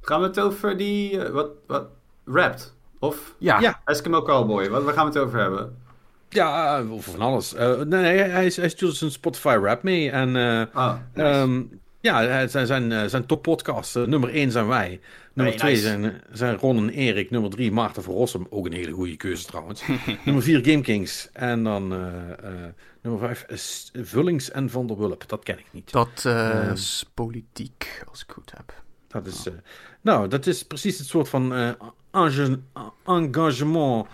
Gaan 0.00 0.20
we 0.20 0.26
het 0.26 0.40
over 0.40 0.76
die... 0.76 1.24
eh, 1.24 1.30
wat, 1.32 1.48
wat? 1.66 1.86
Rapt? 2.24 2.74
Of 2.98 3.34
Ja, 3.38 3.60
Ja. 3.60 3.80
Eskimo 3.84 4.22
Cowboy? 4.22 4.68
Wat, 4.68 4.82
waar 4.82 4.94
gaan 4.94 5.06
we 5.10 5.18
het 5.18 5.26
over 5.26 5.38
hebben? 5.40 5.81
Ja, 6.32 6.82
of 6.90 7.04
van 7.04 7.20
alles. 7.20 7.54
Eh, 7.54 7.80
nee, 7.80 8.18
hij, 8.18 8.52
hij 8.54 8.68
stuurt 8.68 8.96
zijn 8.96 9.10
Spotify 9.10 9.58
rap 9.62 9.82
mee. 9.82 10.10
En 10.10 10.36
eh, 10.36 10.62
Ah, 10.72 10.94
nice. 11.14 11.28
ehm, 11.28 11.62
ja, 12.00 12.46
zijn, 12.48 12.66
zijn, 12.66 12.92
eh, 12.92 13.04
zijn 13.06 13.26
toppodcasts. 13.26 13.94
Eh, 13.94 14.02
nummer 14.02 14.34
1 14.34 14.50
zijn 14.50 14.66
wij. 14.66 15.00
Nummer 15.32 15.54
Hey, 15.54 15.62
2 15.62 15.72
nice. 15.72 15.86
zijn, 15.86 16.22
zijn 16.32 16.56
Ron 16.56 16.76
en 16.76 16.88
Erik. 16.90 17.30
Nummer 17.30 17.50
3 17.50 17.72
Maarten 17.72 18.02
van 18.02 18.14
Rossum. 18.14 18.46
Ook 18.50 18.66
een 18.66 18.72
hele 18.72 18.92
goede 18.92 19.16
keuze 19.16 19.44
trouwens. 19.46 19.82
nummer 20.24 20.42
4 20.42 20.64
Game 20.64 20.80
Kings. 20.80 21.28
En 21.32 21.64
dan 21.64 21.92
eh, 21.92 21.98
eh, 22.30 22.68
nummer 23.02 23.20
5 23.20 23.44
is 23.48 23.90
Vullings 24.02 24.50
en 24.50 24.70
Van 24.70 24.86
der 24.86 24.98
Wulp. 24.98 25.24
Dat 25.28 25.42
ken 25.42 25.58
ik 25.58 25.66
niet. 25.70 25.92
dat 25.92 26.22
eh, 26.26 26.60
Ehm. 26.60 26.72
is 26.72 27.10
politiek, 27.14 28.02
als 28.10 28.22
ik 28.22 28.30
goed 28.32 28.52
heb. 28.56 28.82
Dat 29.08 29.26
is, 29.26 29.46
eh, 29.46 29.52
nou, 30.00 30.28
dat 30.28 30.46
is 30.46 30.64
precies 30.64 30.98
het 30.98 31.06
soort 31.06 31.28
van 31.28 31.54
eh, 31.54 31.68
enga- 32.12 32.58
engagement 33.06 34.06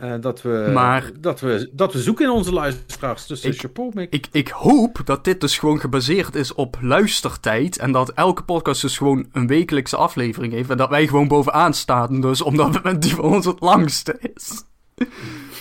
eh, 0.00 0.14
dat, 0.20 0.42
we, 0.42 0.70
Maar- 0.74 1.10
dat, 1.20 1.40
we, 1.40 1.70
dat 1.72 1.92
we 1.92 2.02
zoeken 2.02 2.24
in 2.24 2.30
onze 2.30 2.52
luisteraars. 2.52 3.26
Dus 3.26 3.42
eh, 3.42 3.52
Ik- 3.52 3.60
chapeau, 3.60 3.90
Mick. 3.94 4.12
Ik, 4.12 4.26
ik 4.32 4.48
hoop 4.48 5.00
dat 5.04 5.24
dit 5.24 5.40
dus 5.40 5.58
gewoon 5.58 5.80
gebaseerd 5.80 6.34
is 6.34 6.54
op 6.54 6.76
luistertijd. 6.80 7.78
En 7.78 7.92
dat 7.92 8.10
elke 8.12 8.42
podcast 8.42 8.80
dus 8.80 8.96
gewoon 8.96 9.26
een 9.32 9.46
wekelijkse 9.46 9.96
aflevering 9.96 10.52
heeft. 10.52 10.70
En 10.70 10.76
dat 10.76 10.88
wij 10.88 11.06
gewoon 11.06 11.28
bovenaan 11.28 11.74
staan. 11.74 12.20
Dus 12.20 12.42
omdat 12.42 12.80
we- 12.82 12.98
die 12.98 13.14
van 13.14 13.24
ons 13.24 13.46
het 13.46 13.60
langste 13.60 14.18
is. 14.34 14.62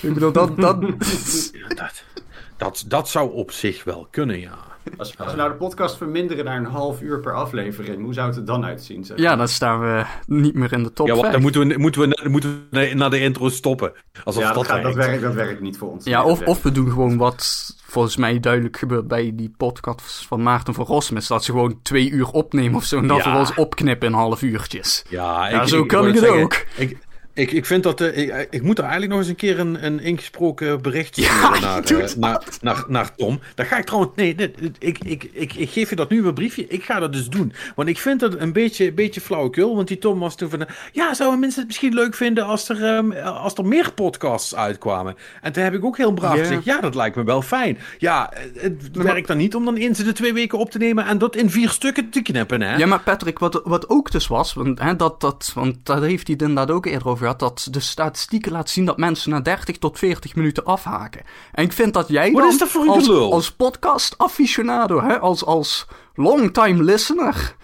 ik 0.02 0.14
bedoel, 0.14 0.32
dat... 0.32 0.58
dat, 0.58 0.82
dat, 2.58 2.84
dat 2.88 3.10
zou 3.10 3.32
op 3.34 3.52
zich 3.52 3.84
wel 3.84 4.08
kunnen, 4.12 4.40
ja. 4.40 4.58
Als, 4.98 5.18
als 5.18 5.32
we 5.32 5.38
nou 5.38 5.50
de 5.52 5.56
podcast 5.56 5.98
verminderen 5.98 6.46
naar 6.46 6.58
een 6.58 6.66
half 6.66 7.02
uur 7.02 7.20
per 7.20 7.34
aflevering, 7.36 8.04
hoe 8.04 8.14
zou 8.14 8.28
het 8.28 8.38
er 8.38 8.46
dan 8.46 8.66
uitzien? 8.66 9.04
Zeg? 9.04 9.18
ja, 9.18 9.36
dan 9.36 9.48
staan 9.48 9.80
we 9.80 10.06
niet 10.26 10.54
meer 10.54 10.74
in 10.74 10.84
de 10.84 10.94
top 10.94 11.08
ja, 11.08 11.12
want 11.14 11.26
5. 11.26 11.34
dan 11.34 11.42
moeten 11.44 11.68
we, 11.68 11.78
moeten 11.78 12.02
we, 12.02 12.30
moeten 12.30 12.68
we 12.70 12.92
naar 12.94 13.10
de 13.10 13.20
intro 13.20 13.50
stoppen. 13.50 13.92
Alsof 14.24 14.42
Ja, 14.42 14.48
dat, 14.48 14.58
dat, 14.58 14.66
gaat, 14.68 14.84
dat, 14.84 14.94
werkt. 14.94 15.10
werkt, 15.10 15.24
dat 15.24 15.34
werkt 15.34 15.62
niet 15.62 15.78
voor 15.78 15.90
ons. 15.92 16.06
Ja, 16.06 16.24
of, 16.24 16.42
of 16.42 16.62
we 16.64 16.72
doen 16.72 16.90
gewoon 16.92 17.18
wat 17.18 17.76
volgens 17.86 18.18
mij 18.18 18.40
duidelijk 18.40 18.78
gebeurt 18.78 19.08
bij 19.08 19.32
die 19.36 19.54
podcast 19.58 20.26
van 20.28 20.44
Maarten 20.44 20.74
van 20.74 20.86
Rossum. 20.86 21.18
Dat 21.28 21.44
ze 21.44 21.52
gewoon 21.52 21.80
twee 21.82 22.10
uur 22.10 22.28
opnemen 22.28 22.76
of 22.76 22.84
zo. 22.84 22.98
En 22.98 23.08
dat 23.08 23.24
Ja. 23.24 23.32
we 23.34 23.38
ons 23.40 23.54
opknippen 23.54 24.08
in 24.08 24.14
half 24.14 24.42
uurtjes. 24.42 25.06
Ja, 25.10 25.50
Ja, 25.50 25.66
zo 25.66 25.86
kan 25.86 26.08
ik 26.08 26.14
het 26.14 26.24
zeggen, 26.24 26.42
ook. 26.44 26.66
Ik, 26.76 26.98
ik, 27.38 27.52
ik 27.52 27.66
vind 27.66 27.84
dat... 27.84 28.02
eh, 28.02 28.18
ik, 28.18 28.48
ik 28.50 28.62
moet 28.62 28.78
er 28.78 28.84
eigenlijk 28.84 29.12
nog 29.12 29.22
eens 29.22 29.30
een 29.30 29.36
keer 29.36 29.60
een, 29.60 29.86
een 29.86 30.00
ingesproken 30.00 30.82
bericht 30.82 31.16
Ja, 31.16 31.56
sturen 31.84 32.20
naar, 32.20 32.38
eh, 32.38 32.40
naar, 32.40 32.44
naar, 32.62 32.86
naar 32.88 33.16
Tom. 33.16 33.40
Dat 33.56 33.66
ga 33.66 33.78
ik 33.78 33.86
trouwens... 33.86 34.12
Nee, 34.16 34.36
nee, 34.36 34.54
ik, 34.80 34.98
ik, 35.04 35.30
ik, 35.34 35.54
ik 35.54 35.70
geef 35.70 35.90
je 35.90 35.96
dat 35.96 36.10
nu 36.10 36.26
een 36.26 36.34
briefje. 36.34 36.68
Ik 36.68 36.84
ga 36.84 37.00
dat 37.00 37.14
dus 37.14 37.28
doen. 37.28 37.54
Want 37.76 37.90
ik 37.90 37.98
vind 37.98 38.20
dat 38.20 38.40
een 38.40 38.54
beetje, 38.54 38.88
een 38.88 38.96
beetje 38.96 39.22
flauwekul. 39.22 39.76
Want 39.76 39.88
die 39.88 39.98
Tom 39.98 40.20
was 40.20 40.36
toen 40.36 40.50
van... 40.50 40.66
Ja, 40.92 41.14
zouden 41.14 41.40
mensen 41.40 41.60
het 41.60 41.68
misschien 41.68 41.94
leuk 41.94 42.16
vinden 42.16 42.46
als 42.46 42.70
er, 42.70 42.84
ehm, 42.84 43.12
als 43.22 43.54
er 43.54 43.66
meer 43.66 43.94
podcasts 43.94 44.56
uitkwamen? 44.56 45.16
En 45.42 45.52
toen 45.52 45.64
heb 45.64 45.74
ik 45.74 45.86
ook 45.86 45.98
heel 45.98 46.14
braaf 46.14 46.38
gezegd... 46.40 46.64
Ja, 46.64 46.82
dat 46.82 46.96
lijkt 46.96 47.16
me 47.16 47.24
wel 47.24 47.42
fijn. 47.42 47.78
Ja, 47.98 48.32
het 48.58 48.96
maar- 48.96 49.06
werkt 49.06 49.28
dan 49.28 49.38
niet 49.38 49.56
om 49.56 49.66
dan 49.66 49.76
eens 49.76 50.00
in 50.00 50.06
de 50.06 50.14
twee 50.14 50.34
weken 50.34 50.58
op 50.58 50.72
te 50.72 50.78
nemen... 50.78 51.06
en 51.06 51.18
dat 51.18 51.36
in 51.36 51.50
vier 51.50 51.70
stukken 51.70 52.10
te 52.10 52.22
knippen, 52.22 52.62
hè? 52.62 52.76
Ja, 52.76 52.86
maar 52.86 53.02
Patrick, 53.02 53.40
wat, 53.40 53.62
wat 53.64 53.90
ook 53.90 54.12
dus 54.12 54.28
was, 54.28 54.54
want, 54.54 54.80
hè, 54.80 54.96
dat, 54.96 55.22
dat, 55.22 55.52
want 55.56 55.76
daar 55.84 56.02
heeft 56.02 56.28
hij 56.28 56.36
het 56.40 56.48
inderdaad 56.48 56.76
ook 56.76 56.86
eerder 56.86 57.08
over 57.08 57.27
gehad, 57.32 57.40
dat 57.40 57.68
de 57.72 57.80
statistieken 57.80 58.52
laten 58.52 58.74
zien 58.74 58.86
dat 58.86 58.98
mensen 58.98 59.32
na 59.32 59.40
30 59.40 59.78
tot 59.78 60.00
40 60.00 60.36
minuten 60.36 60.66
afhaken. 60.66 61.22
En 61.52 61.64
ik 61.64 61.74
vind 61.74 61.94
dat 61.94 62.08
jij 62.08 62.32
dan 62.32 62.58
dat 62.58 62.74
een 62.74 62.88
als, 62.88 63.10
als 63.10 63.52
podcast 63.52 64.18
aficionado, 64.18 65.02
hè, 65.02 65.20
als, 65.20 65.46
als 65.46 65.88
longtime 66.16 66.84
listener, 66.84 67.56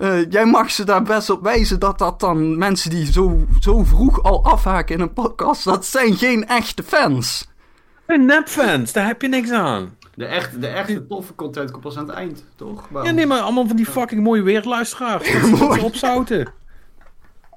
eh, 0.00 0.30
jij 0.30 0.44
mag 0.44 0.70
ze 0.70 0.84
daar 0.84 1.02
best 1.02 1.30
op 1.30 1.42
wijzen 1.42 1.80
dat 1.80 1.98
dat 1.98 2.20
dan 2.20 2.58
mensen 2.58 2.90
die 2.90 3.12
zo, 3.12 3.46
zo 3.60 3.84
vroeg 3.84 4.22
al 4.22 4.44
afhaken 4.44 4.94
in 4.94 5.00
een 5.00 5.12
podcast, 5.12 5.64
dat 5.64 5.86
zijn 5.86 6.16
geen 6.16 6.46
echte 6.46 6.82
fans. 6.82 7.48
En 8.06 8.24
nepfans, 8.24 8.92
daar 8.92 9.06
heb 9.06 9.22
je 9.22 9.28
niks 9.28 9.50
aan. 9.50 9.98
De, 10.14 10.24
echt, 10.24 10.60
de 10.60 10.66
echte 10.66 11.06
toffe 11.06 11.34
content 11.34 11.70
komt 11.70 11.82
pas 11.82 11.96
aan 11.96 12.06
het 12.06 12.16
eind, 12.16 12.44
toch? 12.56 12.88
Ja, 13.02 13.10
nee, 13.10 13.26
maar 13.26 13.40
allemaal 13.40 13.66
van 13.66 13.76
die 13.76 13.86
fucking 13.86 14.22
mooie 14.22 14.42
weerluisteraars. 14.42 15.32
Dat 15.32 15.58
ze 15.58 15.66
dat 15.66 15.82
opzouten. 15.82 16.52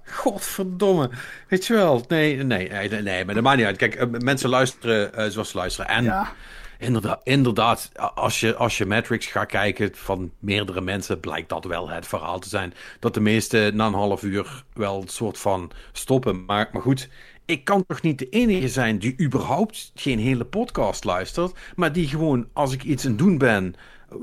Godverdomme. 0.06 1.10
Weet 1.48 1.66
je 1.68 1.74
wel? 1.74 2.06
Nee, 2.08 2.38
nee, 2.44 2.70
nee, 2.70 2.90
nee, 3.02 3.26
maar 3.26 3.34
dat 3.34 3.44
maakt 3.44 3.58
niet 3.58 3.66
uit. 3.66 3.78
Kijk, 3.78 3.96
eh, 3.96 4.08
mensen 4.10 4.50
luisteren 4.50 5.14
eh, 5.16 5.30
zoals 5.30 5.50
ze 5.50 5.58
luisteren. 5.58 5.90
En 5.92 6.04
Ja. 6.04 6.34
inderdaad, 6.80 7.22
inderdaad 7.24 7.92
als, 8.16 8.40
je, 8.40 8.56
als 8.56 8.78
je 8.78 8.86
Matrix 8.86 9.26
gaat 9.26 9.48
kijken 9.48 9.90
van 9.94 10.32
meerdere 10.40 10.82
mensen, 10.82 11.20
blijkt 11.20 11.50
dat 11.50 11.66
wel 11.66 11.90
het 11.90 12.08
verhaal 12.08 12.40
te 12.40 12.50
zijn. 12.50 12.74
Dat 13.00 13.14
de 13.14 13.20
meeste 13.20 13.72
na 13.74 13.86
een 13.86 13.94
half 13.94 14.24
uur 14.24 14.64
wel 14.74 15.02
een 15.02 15.08
soort 15.08 15.38
van 15.38 15.72
stoppen. 15.92 16.46
Maar, 16.46 16.70
maar 16.72 16.82
goed, 16.82 17.10
ik 17.46 17.64
kan 17.64 17.86
toch 17.88 18.02
niet 18.02 18.20
de 18.20 18.30
enige 18.30 18.68
zijn 18.70 19.00
die 19.00 19.16
überhaupt 19.22 19.92
geen 19.96 20.20
hele 20.20 20.46
podcast 20.46 21.04
luistert, 21.04 21.58
maar 21.76 21.92
die 21.92 22.08
gewoon 22.08 22.48
als 22.54 22.74
ik 22.74 22.84
iets 22.84 23.04
aan 23.06 23.10
het 23.12 23.20
doen 23.20 23.38
ben 23.38 23.76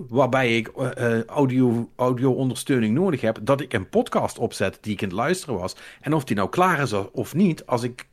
waarbij 0.09 0.57
ik 0.57 0.68
eh, 0.68 1.18
eh, 1.18 1.24
audio, 1.26 1.88
audio-ondersteuning 1.97 2.95
nodig 2.95 3.20
heb, 3.20 3.38
dat 3.43 3.61
ik 3.61 3.72
een 3.72 3.88
podcast 3.88 4.38
opzet 4.38 4.78
die 4.80 4.93
ik 4.93 5.03
aan 5.03 5.09
het 5.09 5.16
luisteren 5.16 5.59
was. 5.59 5.76
En 6.01 6.12
of 6.14 6.24
die 6.24 6.36
nou 6.36 6.49
klaar 6.49 6.80
is 6.80 6.93
of 7.12 7.34
niet, 7.34 7.66
als, 7.66 7.82
ik, 7.82 8.07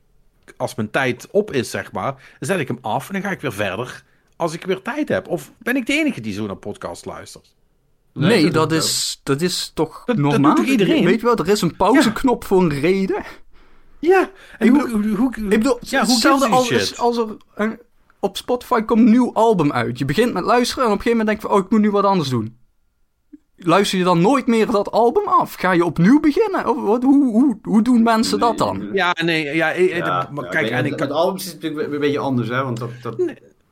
als 0.58 0.76
mijn 0.76 0.92
tijd 0.92 1.28
op 1.32 1.52
is, 1.52 1.70
zeg 1.70 1.92
maar, 1.92 2.12
dan 2.12 2.50
zet 2.50 2.60
ik 2.60 2.68
hem 2.68 2.78
af 2.82 3.08
en 3.08 3.14
dan 3.14 3.22
ga 3.24 3.32
ik 3.32 3.42
weer 3.42 3.54
verder 3.54 4.04
als 4.36 4.54
ik 4.54 4.66
weer 4.66 4.82
tijd 4.82 5.10
heb. 5.10 5.28
Of 5.28 5.52
ben 5.58 5.76
ik 5.76 5.86
de 5.86 5.94
enige 5.94 6.22
die 6.22 6.34
zo 6.34 6.46
naar 6.46 6.56
podcast 6.56 7.06
luistert? 7.06 7.56
Nee, 8.14 8.52
dat, 8.52 8.72
is, 8.72 9.20
dat 9.24 9.42
is 9.42 9.72
toch 9.74 10.04
Dat- 10.06 10.06
dat 10.06 10.18
normaal? 10.18 10.56
doet 10.56 10.64
toch 10.64 10.72
iedereen? 10.74 11.06
Weet 11.06 11.20
je 11.20 11.26
wel, 11.26 11.36
er 11.36 11.48
is 11.50 11.62
een 11.62 11.76
pauzeknop 11.76 12.44
voor 12.44 12.62
een 12.62 12.80
reden. 12.80 13.24
Ja, 14.00 14.30
en 14.58 14.68
Ik 14.68 14.74
hoe, 14.74 14.90
hoe, 14.90 15.16
hoe, 15.16 15.34
Ik 15.36 15.50
bedoel, 15.50 15.78
ja, 15.82 16.02
hoe 16.04 16.12
hetzelfde 16.12 16.48
als, 16.48 16.98
als 16.98 17.18
er 17.18 17.28
een- 17.56 17.80
op 18.20 18.38
Spotify 18.38 18.82
komt 18.82 19.00
een 19.00 19.10
nieuw 19.12 19.34
album 19.34 19.72
uit. 19.72 19.98
Je 19.98 20.06
begint 20.06 20.34
met 20.34 20.44
luisteren 20.44 20.84
en 20.86 20.92
op 20.92 20.98
een 20.98 21.02
gegeven 21.04 21.18
moment 21.18 21.28
denk 21.28 21.42
je 21.42 21.48
van, 21.48 21.58
oh, 21.58 21.66
ik 21.66 21.72
moet 21.72 21.82
nu 21.82 21.92
wat 21.92 22.04
anders 22.04 22.30
doen. 22.30 22.58
Luister 23.60 23.98
je 23.98 24.04
dan 24.04 24.22
nooit 24.22 24.48
meer 24.48 24.66
dat 24.72 24.92
album 24.92 25.28
af? 25.28 25.54
Ga 25.54 25.72
je 25.72 25.86
opnieuw 25.86 26.20
beginnen? 26.20 26.68
Of 26.70 26.82
wat, 26.82 27.04
hoe, 27.04 27.32
hoe, 27.32 27.60
hoe 27.62 27.82
doen 27.82 28.04
mensen 28.04 28.40
dat 28.40 28.58
dan? 28.58 28.90
Ja, 28.94 29.16
nee, 29.26 29.56
ja, 29.56 29.72
eh, 29.72 29.92
eh, 29.92 29.98
Ja, 29.98 30.30
maar 30.32 30.44
ja, 30.44 30.50
kijk, 30.50 30.70
en 30.70 30.76
het, 30.84 30.86
ik 30.94 31.00
het 31.00 31.12
album 31.12 31.36
is 31.36 31.46
natuurlijk 31.46 31.76
weer 31.86 31.94
een 31.94 32.00
beetje 32.00 32.20
anders, 32.20 32.48
hè? 32.48 32.64
Want 32.64 32.78
dat, 32.78 32.90
dat, 33.02 33.16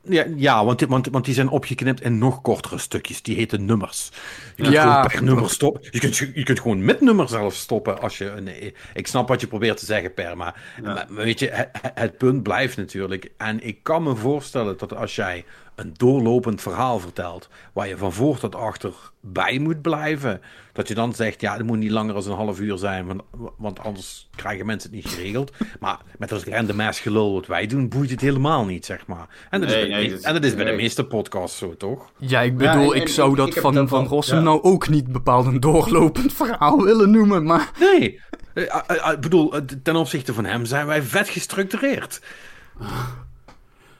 Ja, 0.02 0.24
ja 0.36 0.64
want, 0.64 0.78
die- 0.78 0.88
want, 0.88 1.08
want 1.08 1.24
die 1.24 1.34
zijn 1.34 1.48
opgeknipt 1.48 2.00
in 2.00 2.18
nog 2.18 2.42
kortere 2.42 2.78
stukjes. 2.78 3.22
Die 3.22 3.36
heten 3.36 3.64
nummers. 3.64 4.10
Je 4.56 4.62
kunt 4.62 4.74
Ja. 4.74 4.82
gewoon 5.02 5.06
per 5.08 5.22
nummer 5.22 5.50
stoppen. 5.50 5.82
Je 5.90 5.98
kunt, 6.00 6.16
je 6.16 6.42
kunt 6.42 6.60
gewoon 6.60 6.84
met 6.84 7.00
nummer 7.00 7.28
zelf 7.28 7.54
stoppen. 7.54 8.00
Als 8.00 8.18
je, 8.18 8.32
nee, 8.42 8.74
ik 8.94 9.06
snap 9.06 9.28
wat 9.28 9.40
je 9.40 9.46
probeert 9.46 9.76
te 9.78 9.84
zeggen, 9.84 10.14
Per. 10.14 10.36
Maar, 10.36 10.62
Ja. 10.82 10.82
maar, 10.94 11.06
maar 11.08 11.24
weet 11.24 11.38
je, 11.38 11.48
het, 11.52 11.68
het 11.94 12.18
punt 12.18 12.42
blijft 12.42 12.76
natuurlijk. 12.76 13.30
En 13.36 13.66
ik 13.66 13.78
kan 13.82 14.02
me 14.02 14.14
voorstellen 14.14 14.78
dat 14.78 14.94
als 14.96 15.14
jij 15.16 15.44
een 15.74 15.92
doorlopend 15.96 16.60
verhaal 16.62 16.98
vertelt. 16.98 17.48
waar 17.72 17.88
je 17.88 17.96
van 17.96 18.12
voor 18.12 18.38
tot 18.38 18.54
achter 18.54 18.92
bij 19.20 19.58
moet 19.58 19.82
blijven. 19.82 20.40
dat 20.72 20.88
je 20.88 20.94
dan 20.94 21.12
zegt: 21.14 21.40
ja, 21.40 21.56
het 21.56 21.66
moet 21.66 21.78
niet 21.78 21.90
langer 21.90 22.14
dan 22.14 22.24
een 22.30 22.36
half 22.36 22.60
uur 22.60 22.78
zijn. 22.78 23.06
Want, 23.06 23.22
want 23.56 23.78
anders 23.80 24.28
krijgen 24.36 24.66
mensen 24.66 24.90
het 24.90 25.04
niet 25.04 25.14
geregeld. 25.14 25.52
Maar 25.80 25.98
met 26.18 26.28
dat 26.28 26.42
random 26.44 26.80
ass 26.80 27.00
gelul 27.00 27.32
wat 27.32 27.46
wij 27.46 27.66
doen, 27.66 27.88
boeit 27.88 28.10
het 28.10 28.20
helemaal 28.20 28.64
niet, 28.64 28.84
zeg 28.86 29.06
maar. 29.06 29.26
En 29.50 29.60
dat 29.60 29.68
Nee, 29.68 29.82
is 29.82 29.88
bij, 29.88 29.96
nee, 29.98 30.08
de, 30.08 30.14
dat- 30.14 30.24
en 30.24 30.32
dat 30.34 30.44
is 30.44 30.54
bij 30.54 30.64
de 30.64 30.72
meeste 30.72 31.04
podcasts 31.06 31.58
zo, 31.58 31.76
toch? 31.76 32.10
Ja, 32.18 32.40
ik 32.40 32.60
Ja, 32.60 32.72
bedoel, 32.74 32.90
en- 32.94 33.00
ik 33.00 33.06
en 33.06 33.12
zou 33.12 33.34
dat 33.36 33.46
ik 33.46 33.60
van 33.60 33.78
ook 33.78 33.88
Van 33.88 34.02
al- 34.02 34.06
Rossum. 34.08 34.42
Nou 34.46 34.62
ook 34.62 34.88
niet 34.88 35.12
bepaald 35.12 35.46
een 35.46 35.60
doorlopend 35.60 36.32
verhaal 36.32 36.82
willen 36.82 37.10
noemen. 37.10 37.44
Maar 37.44 37.70
Nee. 37.78 38.20
Eh, 38.54 38.74
eh, 38.74 39.06
eh, 39.06 39.12
Ik 39.12 39.20
bedoel, 39.20 39.52
ten 39.82 39.96
opzichte 39.96 40.34
van 40.34 40.44
hem 40.44 40.64
zijn 40.64 40.86
wij 40.86 41.02
vet 41.02 41.28
gestructureerd. 41.28 42.20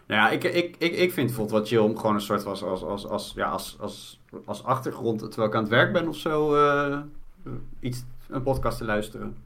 Ja, 0.07 0.31
ik, 0.31 0.45
ik, 0.45 0.77
ik, 0.79 0.93
ik 0.93 1.13
vind 1.13 1.27
bijvoorbeeld 1.27 1.59
wat 1.59 1.69
chill 1.69 1.79
om 1.79 1.97
gewoon 1.97 2.15
een 2.15 2.21
soort 2.21 2.47
als, 2.47 2.63
als, 2.63 2.83
als, 2.83 3.07
als, 3.07 3.33
ja, 3.37 3.49
als, 3.49 3.77
als, 3.81 4.21
als 4.45 4.65
achtergrond, 4.65 5.19
terwijl 5.19 5.49
ik 5.49 5.55
aan 5.55 5.63
het 5.63 5.71
werk 5.71 5.93
ben 5.93 6.09
of 6.09 6.17
zo, 6.17 6.55
eh, 6.55 6.99
iets, 7.81 8.05
een 8.29 8.43
podcast 8.43 8.79
te 8.79 8.85
luisteren. 8.85 9.37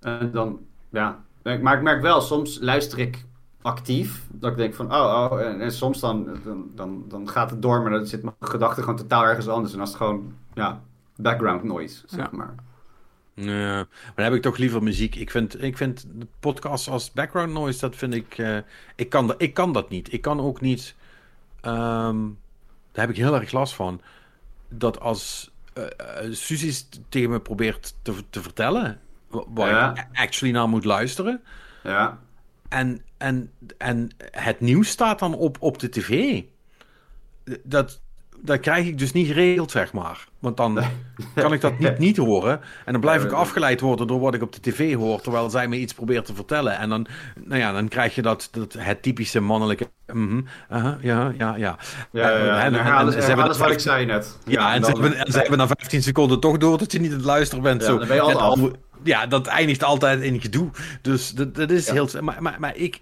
En 0.00 0.30
dan, 0.30 0.60
ja. 0.88 1.24
Maar 1.42 1.76
ik 1.76 1.82
merk 1.82 2.02
wel, 2.02 2.20
soms 2.20 2.58
luister 2.60 2.98
ik 2.98 3.24
actief, 3.68 4.26
dat 4.32 4.50
ik 4.50 4.56
denk 4.56 4.74
van, 4.74 4.94
oh, 4.94 5.28
oh, 5.30 5.40
en, 5.40 5.60
en 5.60 5.72
soms 5.72 6.00
dan, 6.00 6.38
dan, 6.44 6.70
dan, 6.74 7.04
dan 7.08 7.28
gaat 7.28 7.50
het 7.50 7.62
door, 7.62 7.82
maar 7.82 7.90
dan 7.90 8.06
zit 8.06 8.22
mijn 8.22 8.34
gedachte 8.40 8.80
gewoon 8.80 8.96
totaal 8.96 9.24
ergens 9.24 9.48
anders. 9.48 9.72
En 9.74 9.80
als 9.80 9.88
het 9.88 9.98
gewoon, 9.98 10.34
ja, 10.54 10.82
background 11.16 11.62
noise, 11.64 12.02
zeg 12.06 12.20
Ja. 12.30 12.36
maar. 12.36 12.54
Ja, 13.34 13.74
maar 13.74 14.12
dan 14.14 14.24
heb 14.24 14.34
ik 14.34 14.42
toch 14.42 14.56
liever 14.56 14.82
muziek. 14.82 15.14
Ik 15.14 15.30
vind, 15.30 15.62
ik 15.62 15.76
vind 15.76 16.06
de 16.14 16.26
podcast 16.40 16.88
als 16.88 17.12
background 17.12 17.52
noise, 17.52 17.80
dat 17.80 17.96
vind 17.96 18.14
ik... 18.14 18.38
eh, 18.38 18.58
ik, 18.96 19.08
kan 19.08 19.26
dat, 19.26 19.42
ik 19.42 19.54
kan 19.54 19.72
dat 19.72 19.88
niet. 19.90 20.12
Ik 20.12 20.20
kan 20.22 20.40
ook 20.40 20.60
niet... 20.60 20.94
ehm, 21.60 22.16
daar 22.92 23.06
heb 23.06 23.10
ik 23.10 23.16
heel 23.16 23.34
erg 23.34 23.52
last 23.52 23.74
van. 23.74 24.00
Dat 24.68 25.00
als 25.00 25.50
Suzy 26.30 26.72
s- 26.72 26.88
tegen 27.08 27.30
me 27.30 27.40
probeert 27.40 27.94
te, 28.02 28.12
te 28.30 28.42
vertellen... 28.42 29.00
wa- 29.28 29.44
waar 29.48 29.68
Ja. 29.70 29.90
ik 29.96 30.06
actually 30.18 30.54
naar 30.54 30.68
moet 30.68 30.84
luisteren... 30.84 31.42
Ja. 31.82 32.18
En, 32.68 33.02
en, 33.18 33.50
en 33.78 34.10
het 34.30 34.60
nieuws 34.60 34.88
staat 34.88 35.18
dan 35.18 35.34
op, 35.34 35.56
op 35.60 35.78
de 35.78 35.88
tv. 35.88 36.42
Dat, 37.62 38.00
dat 38.42 38.60
krijg 38.60 38.86
ik 38.86 38.98
dus 38.98 39.12
niet 39.12 39.26
geregeld, 39.26 39.70
zeg 39.70 39.92
maar. 39.92 40.26
Want 40.38 40.56
dan 40.56 40.80
kan 41.34 41.52
ik 41.52 41.60
dat 41.60 41.78
niet, 41.78 41.98
niet 42.08 42.16
horen. 42.16 42.60
En 42.84 42.92
dan 42.92 43.00
blijf 43.00 43.24
ik 43.24 43.32
afgeleid 43.32 43.80
worden 43.80 44.06
door 44.06 44.20
wat 44.20 44.34
ik 44.34 44.42
op 44.42 44.52
de 44.52 44.60
tv 44.70 44.94
hoor... 44.94 45.20
terwijl 45.20 45.50
zij 45.50 45.68
me 45.68 45.76
iets 45.76 45.94
probeert 45.94 46.24
te 46.24 46.34
vertellen. 46.34 46.78
En 46.78 46.88
dan, 46.88 47.06
nou 47.44 47.60
ja, 47.60 47.72
dan 47.72 47.88
krijg 47.88 48.14
je 48.14 48.22
dat, 48.22 48.48
dat 48.50 48.72
het 48.78 49.02
typische 49.02 49.40
mannelijke... 49.40 49.90
mhm, 50.12 50.40
aha, 50.68 50.98
ja, 51.00 51.32
ja, 51.38 51.56
ja. 51.56 51.78
Ja, 52.12 52.30
ja, 52.30 52.64
En- 52.64 52.74
en 52.74 53.12
ze 53.12 53.18
hebben 53.18 53.58
wat 53.58 53.70
ik 53.70 53.78
zei 53.80 54.06
net. 54.06 54.38
Ja, 54.44 54.74
en, 54.74 54.80
dan- 54.80 54.90
ze 54.94 55.00
hebben, 55.00 55.18
en 55.26 55.32
ze 55.32 55.38
hebben 55.38 55.58
na 55.58 55.66
15 55.66 56.02
seconden 56.02 56.40
toch 56.40 56.56
door 56.58 56.78
dat 56.78 56.92
je 56.92 57.00
niet 57.00 57.10
aan 57.10 57.16
het 57.16 57.26
luisteren 57.26 57.62
bent. 57.62 57.80
Ja, 57.80 57.86
zo. 57.86 57.98
dan 57.98 58.06
ben 58.08 58.16
je 58.16 58.22
al 58.22 58.70
Ja, 59.02 59.26
dat 59.26 59.46
eindigt 59.46 59.82
altijd 59.84 60.20
in 60.20 60.40
gedoe. 60.40 60.70
Dus 61.02 61.30
dat, 61.30 61.54
dat 61.54 61.70
is 61.70 61.90
heel... 61.90 62.08
Maar, 62.20 62.42
maar, 62.42 62.56
maar 62.58 62.76
ik... 62.76 63.00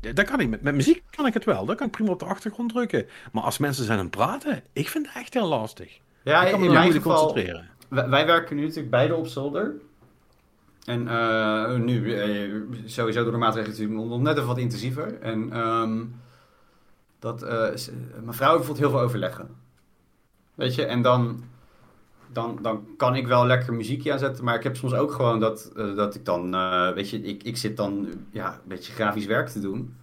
Dat 0.00 0.22
kan 0.26 0.40
ik. 0.40 0.48
Met, 0.48 0.62
met 0.62 0.74
muziek 0.74 1.02
kan 1.10 1.26
ik 1.26 1.34
het 1.34 1.44
wel. 1.44 1.64
Dat 1.66 1.76
kan 1.76 1.86
ik 1.86 1.92
prima 1.92 2.10
op 2.10 2.18
de 2.18 2.24
achtergrond 2.24 2.70
drukken. 2.72 3.06
Maar 3.32 3.42
als 3.42 3.58
mensen 3.58 3.84
zijn 3.84 3.98
aan 3.98 4.04
het 4.04 4.14
praten, 4.16 4.62
ik 4.72 4.88
vind 4.88 5.06
het 5.06 5.16
echt 5.16 5.34
heel 5.34 5.46
lastig. 5.48 5.98
Ja, 6.22 6.42
ik 6.44 6.50
kan 6.50 6.60
me 6.60 6.66
in 6.66 6.72
mijn 6.72 6.92
geval... 6.92 7.16
concentreren. 7.26 7.68
Wij, 7.88 8.08
wij 8.08 8.26
werken 8.26 8.56
nu 8.56 8.62
natuurlijk 8.62 8.90
beide 8.90 9.14
op 9.14 9.26
zolder. 9.26 9.74
En 10.84 11.08
eh, 11.08 11.74
nu, 11.74 12.14
eh, 12.14 12.54
sowieso 12.84 13.22
door 13.22 13.32
de 13.32 13.38
maatregelen 13.38 13.78
natuurlijk 13.78 14.08
nog 14.10 14.20
net 14.20 14.34
even 14.36 14.46
wat 14.48 14.58
intensiever. 14.58 15.20
En 15.20 15.52
ehm, 15.52 16.04
dat, 17.18 17.46
s- 17.74 17.90
mijn 18.22 18.36
vrouw 18.36 18.60
voelt 18.62 18.78
heel 18.78 18.90
veel 18.90 19.00
overleggen. 19.00 19.48
Weet 20.54 20.74
je, 20.74 20.84
en 20.84 21.02
dan, 21.02 21.44
dan, 22.32 22.58
dan 22.62 22.86
kan 22.96 23.14
ik 23.16 23.26
wel 23.26 23.46
lekker 23.46 23.74
muziekje 23.74 24.12
aanzetten. 24.12 24.44
Maar 24.44 24.54
ik 24.54 24.62
heb 24.62 24.76
soms 24.76 24.94
ook 24.94 25.12
gewoon 25.12 25.40
dat, 25.40 25.70
eh, 25.76 25.94
dat 25.96 26.14
ik 26.14 26.24
dan, 26.24 26.54
eh, 26.54 26.92
weet 26.92 27.10
je, 27.10 27.20
ik, 27.22 27.42
ik 27.42 27.56
zit 27.56 27.76
dan 27.76 28.08
ja, 28.30 28.52
een 28.52 28.68
beetje 28.68 28.92
grafisch 28.92 29.26
werk 29.26 29.48
te 29.48 29.60
doen. 29.60 29.94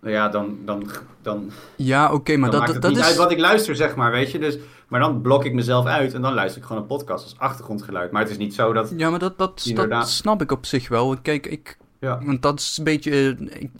Nou 0.00 0.14
ja, 0.14 0.28
dan, 0.28 0.58
dan, 0.64 0.86
dan, 1.22 1.50
Ja, 1.76 2.12
oké, 2.12 2.36
maar 2.36 2.50
dat, 2.50 2.60
maakt 2.60 2.72
het 2.72 2.82
dat 2.82 2.90
niet 2.90 3.00
is... 3.00 3.06
uit 3.06 3.16
wat 3.16 3.30
ik 3.30 3.38
luister, 3.38 3.76
zeg 3.76 3.94
maar, 3.94 4.10
weet 4.10 4.30
je. 4.30 4.38
Dus, 4.38 4.58
maar 4.88 5.00
dan 5.00 5.20
blok 5.20 5.44
ik 5.44 5.52
mezelf 5.52 5.86
uit 5.86 6.14
en 6.14 6.22
dan 6.22 6.34
luister 6.34 6.60
ik 6.60 6.66
gewoon 6.66 6.82
een 6.82 6.88
podcast 6.88 7.24
als 7.24 7.38
achtergrondgeluid. 7.38 8.10
Maar 8.10 8.22
het 8.22 8.30
is 8.30 8.36
niet 8.36 8.54
zo 8.54 8.72
dat... 8.72 8.92
Ja, 8.96 9.10
maar 9.10 9.18
dat, 9.18 9.38
dat, 9.38 9.72
dat 9.74 10.08
snap 10.08 10.42
ik 10.42 10.52
op 10.52 10.66
zich 10.66 10.88
wel. 10.88 11.16
Kijk, 11.22 11.46
ik, 11.46 11.78
Ja, 11.98 12.20
want 12.24 12.42
dat 12.42 12.60
is 12.60 12.78
een 12.78 12.84
beetje... 12.84 13.10
eh, 13.50 13.60
Ik, 13.62 13.70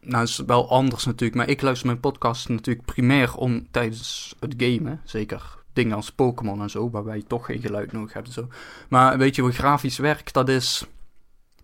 nou, 0.00 0.20
het 0.20 0.28
is 0.28 0.42
wel 0.46 0.70
anders 0.70 1.04
natuurlijk, 1.04 1.38
maar 1.38 1.48
ik 1.48 1.62
luister 1.62 1.86
mijn 1.86 2.00
podcast 2.00 2.48
natuurlijk 2.48 2.86
primair 2.86 3.34
om 3.36 3.66
tijdens 3.70 4.34
het 4.40 4.54
gamen. 4.56 5.00
Zeker 5.04 5.60
dingen 5.72 5.96
als 5.96 6.12
Pokémon 6.12 6.62
en 6.62 6.70
zo, 6.70 6.90
waarbij 6.90 7.16
je 7.16 7.24
toch 7.26 7.46
geen 7.46 7.60
geluid 7.60 7.92
nodig 7.92 8.12
hebt 8.12 8.26
en 8.26 8.32
zo. 8.32 8.48
Maar 8.88 9.18
weet 9.18 9.34
je, 9.36 9.42
wat 9.42 9.54
grafisch 9.54 9.98
werk, 9.98 10.32
dat 10.32 10.48
is 10.48 10.86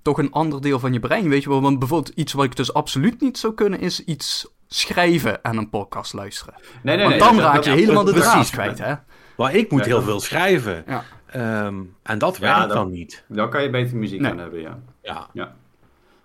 toch 0.02 0.18
een 0.18 0.32
ander 0.32 0.60
deel 0.60 0.78
van 0.78 0.92
je 0.92 1.00
brein, 1.00 1.28
weet 1.28 1.42
je 1.42 1.48
wel. 1.48 1.60
Want 1.62 1.78
bijvoorbeeld 1.78 2.14
iets 2.16 2.32
wat 2.32 2.44
ik 2.44 2.56
dus 2.56 2.72
absoluut 2.74 3.20
niet 3.20 3.38
zou 3.38 3.54
kunnen, 3.54 3.80
is 3.80 4.04
iets 4.04 4.48
schrijven 4.68 5.42
en 5.42 5.56
een 5.56 5.70
podcast 5.70 6.12
luisteren. 6.12 6.54
nee, 6.82 6.96
nee, 6.96 7.06
Want 7.06 7.20
nee. 7.20 7.28
dan 7.28 7.40
raak 7.40 7.54
dat- 7.54 7.64
je 7.64 7.70
helemaal 7.70 8.04
de 8.04 8.12
draad 8.12 8.50
kwijt, 8.50 8.78
hè. 8.78 8.94
Maar 9.36 9.54
ik 9.54 9.70
moet 9.70 9.80
Ja. 9.80 9.86
heel 9.86 10.02
veel 10.02 10.20
schrijven. 10.20 10.84
Ja. 10.86 11.04
Ehm, 11.26 11.74
en 12.02 12.18
dat 12.18 12.34
Ja, 12.36 12.40
werkt 12.40 12.58
dat- 12.60 12.70
dan 12.70 12.90
niet. 12.90 13.24
Dan 13.28 13.50
kan 13.50 13.62
je 13.62 13.70
beter 13.70 13.96
muziek 13.96 14.20
Nee. 14.20 14.30
aan 14.30 14.38
hebben, 14.38 14.60
ja. 14.60 14.78
Ja. 15.02 15.28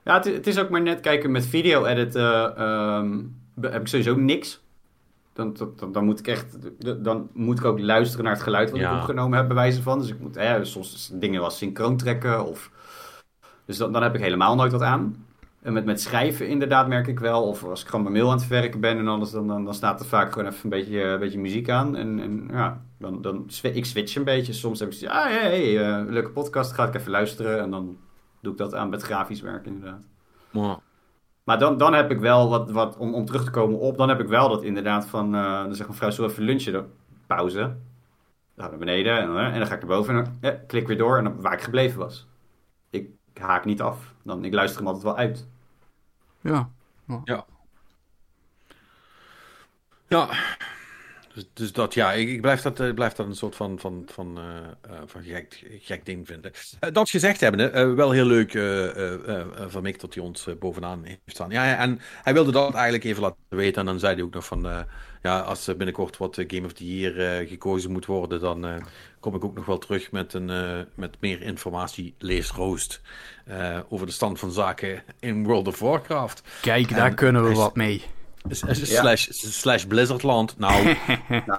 Ja, 0.03 0.13
het, 0.13 0.25
is- 0.25 0.33
het 0.33 0.47
is 0.47 0.59
ook 0.59 0.69
maar 0.69 0.81
net 0.81 0.99
kijken 0.99 1.31
met 1.31 1.45
video 1.45 1.85
editen. 1.85 2.57
ehm, 2.57 3.19
heb 3.61 3.81
ik 3.81 3.87
sowieso 3.87 4.15
niks. 4.15 4.62
Dan, 5.33 5.55
dan, 5.75 5.91
dan, 5.91 6.05
moet 6.05 6.19
ik 6.19 6.27
echt, 6.27 6.57
dan 7.03 7.29
moet 7.33 7.59
ik 7.59 7.65
ook 7.65 7.79
luisteren 7.79 8.25
naar 8.25 8.33
het 8.33 8.43
geluid 8.43 8.71
wat 8.71 8.79
Ja. 8.79 8.91
ik 8.91 8.97
opgenomen 8.99 9.37
heb, 9.37 9.47
bij 9.47 9.55
wijze 9.55 9.81
van. 9.81 9.99
Dus 9.99 10.09
ik 10.09 10.19
moet 10.19 10.35
hè, 10.35 10.65
soms 10.65 11.11
dingen 11.13 11.41
als 11.41 11.57
synchroon 11.57 11.97
trekken. 11.97 12.45
Of, 12.45 12.71
dus 13.65 13.77
dan, 13.77 13.91
dan 13.93 14.03
heb 14.03 14.15
ik 14.15 14.21
helemaal 14.21 14.55
nooit 14.55 14.71
wat 14.71 14.81
aan. 14.81 15.25
En 15.61 15.73
met, 15.73 15.85
met 15.85 16.01
schrijven 16.01 16.47
inderdaad 16.47 16.87
merk 16.87 17.07
ik 17.07 17.19
wel. 17.19 17.43
Of 17.47 17.63
als 17.63 17.81
ik 17.81 17.87
gewoon 17.87 18.01
mijn 18.03 18.15
mail 18.15 18.27
aan 18.27 18.37
het 18.37 18.45
verwerken 18.45 18.79
ben 18.79 18.97
en 18.97 19.07
alles, 19.07 19.31
dan, 19.31 19.47
dan, 19.47 19.65
dan 19.65 19.73
staat 19.73 19.99
er 19.99 20.05
vaak 20.05 20.31
gewoon 20.33 20.47
even 20.47 20.59
een 20.63 20.69
beetje, 20.69 21.01
een 21.03 21.19
beetje 21.19 21.39
muziek 21.39 21.69
aan. 21.69 21.95
En, 21.95 22.19
en 22.19 22.47
ja, 22.51 22.81
dan, 22.99 23.21
dan 23.21 23.49
ik 23.61 23.85
switch 23.85 24.15
een 24.15 24.23
beetje. 24.23 24.53
Soms 24.53 24.79
heb 24.79 24.91
ik 24.91 24.97
zoiets, 24.97 25.17
ah, 25.17 25.25
hey, 25.25 25.39
hey, 25.39 25.79
eh, 25.79 26.11
leuke 26.11 26.29
podcast, 26.29 26.71
ga 26.71 26.87
ik 26.87 26.95
even 26.95 27.11
luisteren. 27.11 27.59
En 27.59 27.71
dan 27.71 27.97
doe 28.41 28.51
ik 28.51 28.57
dat 28.57 28.75
aan 28.75 28.89
met 28.89 29.01
grafisch 29.01 29.41
werk 29.41 29.65
inderdaad. 29.65 30.03
Maar, 30.51 30.77
Maar 31.43 31.59
dan, 31.59 31.77
dan 31.77 31.93
heb 31.93 32.11
ik 32.11 32.19
wel 32.19 32.49
wat, 32.49 32.71
wat 32.71 32.97
om, 32.97 33.13
om 33.13 33.25
terug 33.25 33.43
te 33.43 33.51
komen 33.51 33.79
op, 33.79 33.97
dan 33.97 34.09
heb 34.09 34.19
ik 34.19 34.27
wel 34.27 34.49
dat 34.49 34.63
inderdaad 34.63 35.05
van, 35.05 35.35
eh, 35.35 35.41
dan 35.63 35.73
zegt 35.75 35.87
mijn 35.87 35.97
vrouw, 35.99 36.09
zo 36.09 36.25
even 36.25 36.43
lunchen, 36.43 36.93
pauze. 37.27 37.59
Dan 37.59 37.75
ga 38.55 38.63
ik 38.65 38.69
naar 38.69 38.77
beneden 38.79 39.17
en, 39.19 39.27
dan- 39.27 39.37
en 39.37 39.57
dan 39.57 39.67
ga 39.67 39.73
ik 39.73 39.79
naar 39.79 39.89
boven 39.97 40.15
en 40.17 40.23
dan, 40.23 40.37
ja, 40.41 40.59
klik 40.67 40.87
weer 40.87 40.97
door 40.97 41.17
en 41.17 41.23
dan 41.23 41.41
waar 41.41 41.53
ik 41.53 41.61
gebleven 41.61 41.99
was. 41.99 42.27
Ik 42.89 43.09
haak 43.33 43.65
niet 43.65 43.81
af. 43.81 44.13
Dan, 44.23 44.45
ik 44.45 44.53
luister 44.53 44.77
hem 44.77 44.87
altijd 44.87 45.05
wel 45.05 45.17
uit. 45.17 45.47
Ja. 47.25 47.45
ja. 50.07 50.27
Dus, 51.33 51.45
dus 51.53 51.71
dat, 51.71 51.93
ja, 51.93 52.11
ik, 52.11 52.29
ik 52.29 52.41
blijf, 52.41 52.61
dat, 52.61 52.79
eh, 52.79 52.93
blijf 52.93 53.13
dat 53.13 53.25
een 53.25 53.35
soort 53.35 53.55
van, 53.55 53.79
van, 53.79 54.03
van, 54.11 54.37
eh, 54.37 54.95
eh, 54.95 55.01
van 55.05 55.23
gek, 55.23 55.63
gek 55.79 56.05
ding 56.05 56.27
vinden. 56.27 56.51
Dat 56.91 57.09
gezegd 57.09 57.39
hebbende, 57.39 57.69
eh, 57.69 57.93
wel 57.93 58.11
heel 58.11 58.25
leuk 58.25 58.51
van 59.67 59.81
Mick 59.81 59.99
dat 59.99 60.13
hij 60.13 60.23
ons 60.23 60.47
bovenaan 60.59 61.03
heeft 61.03 61.19
staan. 61.25 61.49
Ja, 61.49 61.65
ja, 61.65 61.77
en 61.77 61.99
hij 62.23 62.33
wilde 62.33 62.51
dat 62.51 62.73
eigenlijk 62.73 63.03
even 63.03 63.21
laten 63.21 63.37
weten. 63.49 63.79
En 63.79 63.85
dan 63.85 63.99
zei 63.99 64.13
hij 64.15 64.23
ook 64.23 64.33
nog 64.33 64.45
van, 64.45 64.85
ja, 65.21 65.39
als 65.39 65.67
er 65.67 65.77
binnenkort 65.77 66.17
wat 66.17 66.43
Game 66.47 66.65
of 66.65 66.73
the 66.73 66.97
Year 66.97 67.47
gekozen 67.47 67.91
moet 67.91 68.05
worden, 68.05 68.39
dan 68.39 68.83
kom 69.19 69.35
ik 69.35 69.43
ook 69.43 69.55
nog 69.55 69.65
wel 69.65 69.77
terug 69.77 70.11
met, 70.11 70.33
een, 70.33 70.85
met 70.95 71.15
meer 71.19 71.41
informatie, 71.41 72.15
lees 72.17 72.51
Roost, 72.51 73.01
over 73.89 74.05
de 74.05 74.11
stand 74.11 74.39
van 74.39 74.51
zaken 74.51 75.03
in 75.19 75.43
World 75.43 75.67
of 75.67 75.79
Warcraft. 75.79 76.43
Kijk, 76.61 76.89
daar 76.89 77.07
En 77.07 77.15
kunnen 77.15 77.43
we 77.43 77.53
wat 77.53 77.75
mee. 77.75 78.03
Slash, 78.49 79.27
slash 79.31 79.83
Blizzardland. 79.83 80.55
Nou, 80.57 80.83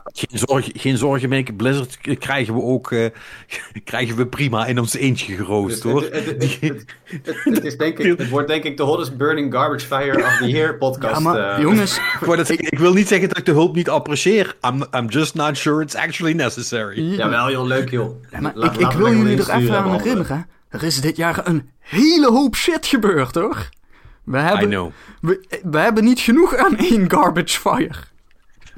geen 0.04 0.38
zorgen, 0.46 0.72
geen 0.78 0.96
zorgen 0.98 1.28
Mick. 1.28 1.56
Blizzard 1.56 1.98
krijgen 2.18 2.54
we 2.54 2.60
ook 2.62 2.92
eh, 2.92 3.06
krijgen 3.84 4.16
we 4.16 4.26
prima 4.26 4.66
in 4.66 4.78
ons 4.78 4.94
eentje 4.94 5.34
geroost, 5.36 5.82
hoor. 5.82 6.02
Het, 6.02 6.12
het, 6.12 6.26
het, 6.26 6.58
het, 6.60 6.84
het- 7.26 7.44
het 7.44 7.64
is 7.64 7.76
denk 7.76 7.98
ik, 7.98 8.18
het 8.18 8.28
wordt 8.28 8.48
denk 8.48 8.64
ik 8.64 8.76
de 8.76 8.82
hottest 8.82 9.16
burning 9.16 9.52
garbage 9.52 9.86
fire 9.86 10.24
of 10.24 10.36
the 10.38 10.48
year 10.48 10.78
podcast. 10.78 11.14
Ja, 11.14 11.20
maar 11.20 11.54
eh. 11.54 11.60
jongens, 11.62 11.98
Ik, 12.56 12.78
wil 12.78 12.92
niet 12.92 13.08
zeggen 13.08 13.28
dat 13.28 13.38
ik 13.38 13.44
de 13.44 13.52
hulp 13.52 13.74
niet 13.74 13.88
apprecieer. 13.88 14.56
I'm, 14.66 14.84
I'm 14.96 15.08
just 15.08 15.34
not 15.34 15.56
sure 15.56 15.82
it's 15.82 15.94
actually 15.94 16.32
necessary. 16.32 17.00
Jawel, 17.00 17.46
heel 17.46 17.66
leuk 17.66 17.90
joh. 17.90 18.22
Ja, 18.30 18.40
maar 18.40 18.52
Laat- 18.54 18.74
ik, 18.74 18.80
ik 18.80 18.92
wil 18.92 19.12
jullie 19.16 19.36
er 19.38 19.50
even 19.50 19.74
en 19.74 19.82
aan 19.82 19.96
herinneren. 20.00 20.46
Er 20.68 20.82
is 20.82 21.00
dit 21.00 21.16
jaar 21.16 21.40
een 21.48 21.68
hele 21.78 22.30
hoop 22.30 22.56
shit 22.56 22.86
gebeurd, 22.86 23.34
hoor. 23.34 23.68
We 24.24 24.38
I 24.38 24.40
hebben, 24.40 24.68
know. 24.68 24.90
we, 25.20 25.60
we 25.64 25.78
hebben 25.78 26.04
niet 26.04 26.20
genoeg 26.20 26.56
aan 26.56 26.76
één 26.76 27.10
garbage 27.10 27.60
fire. 27.60 27.94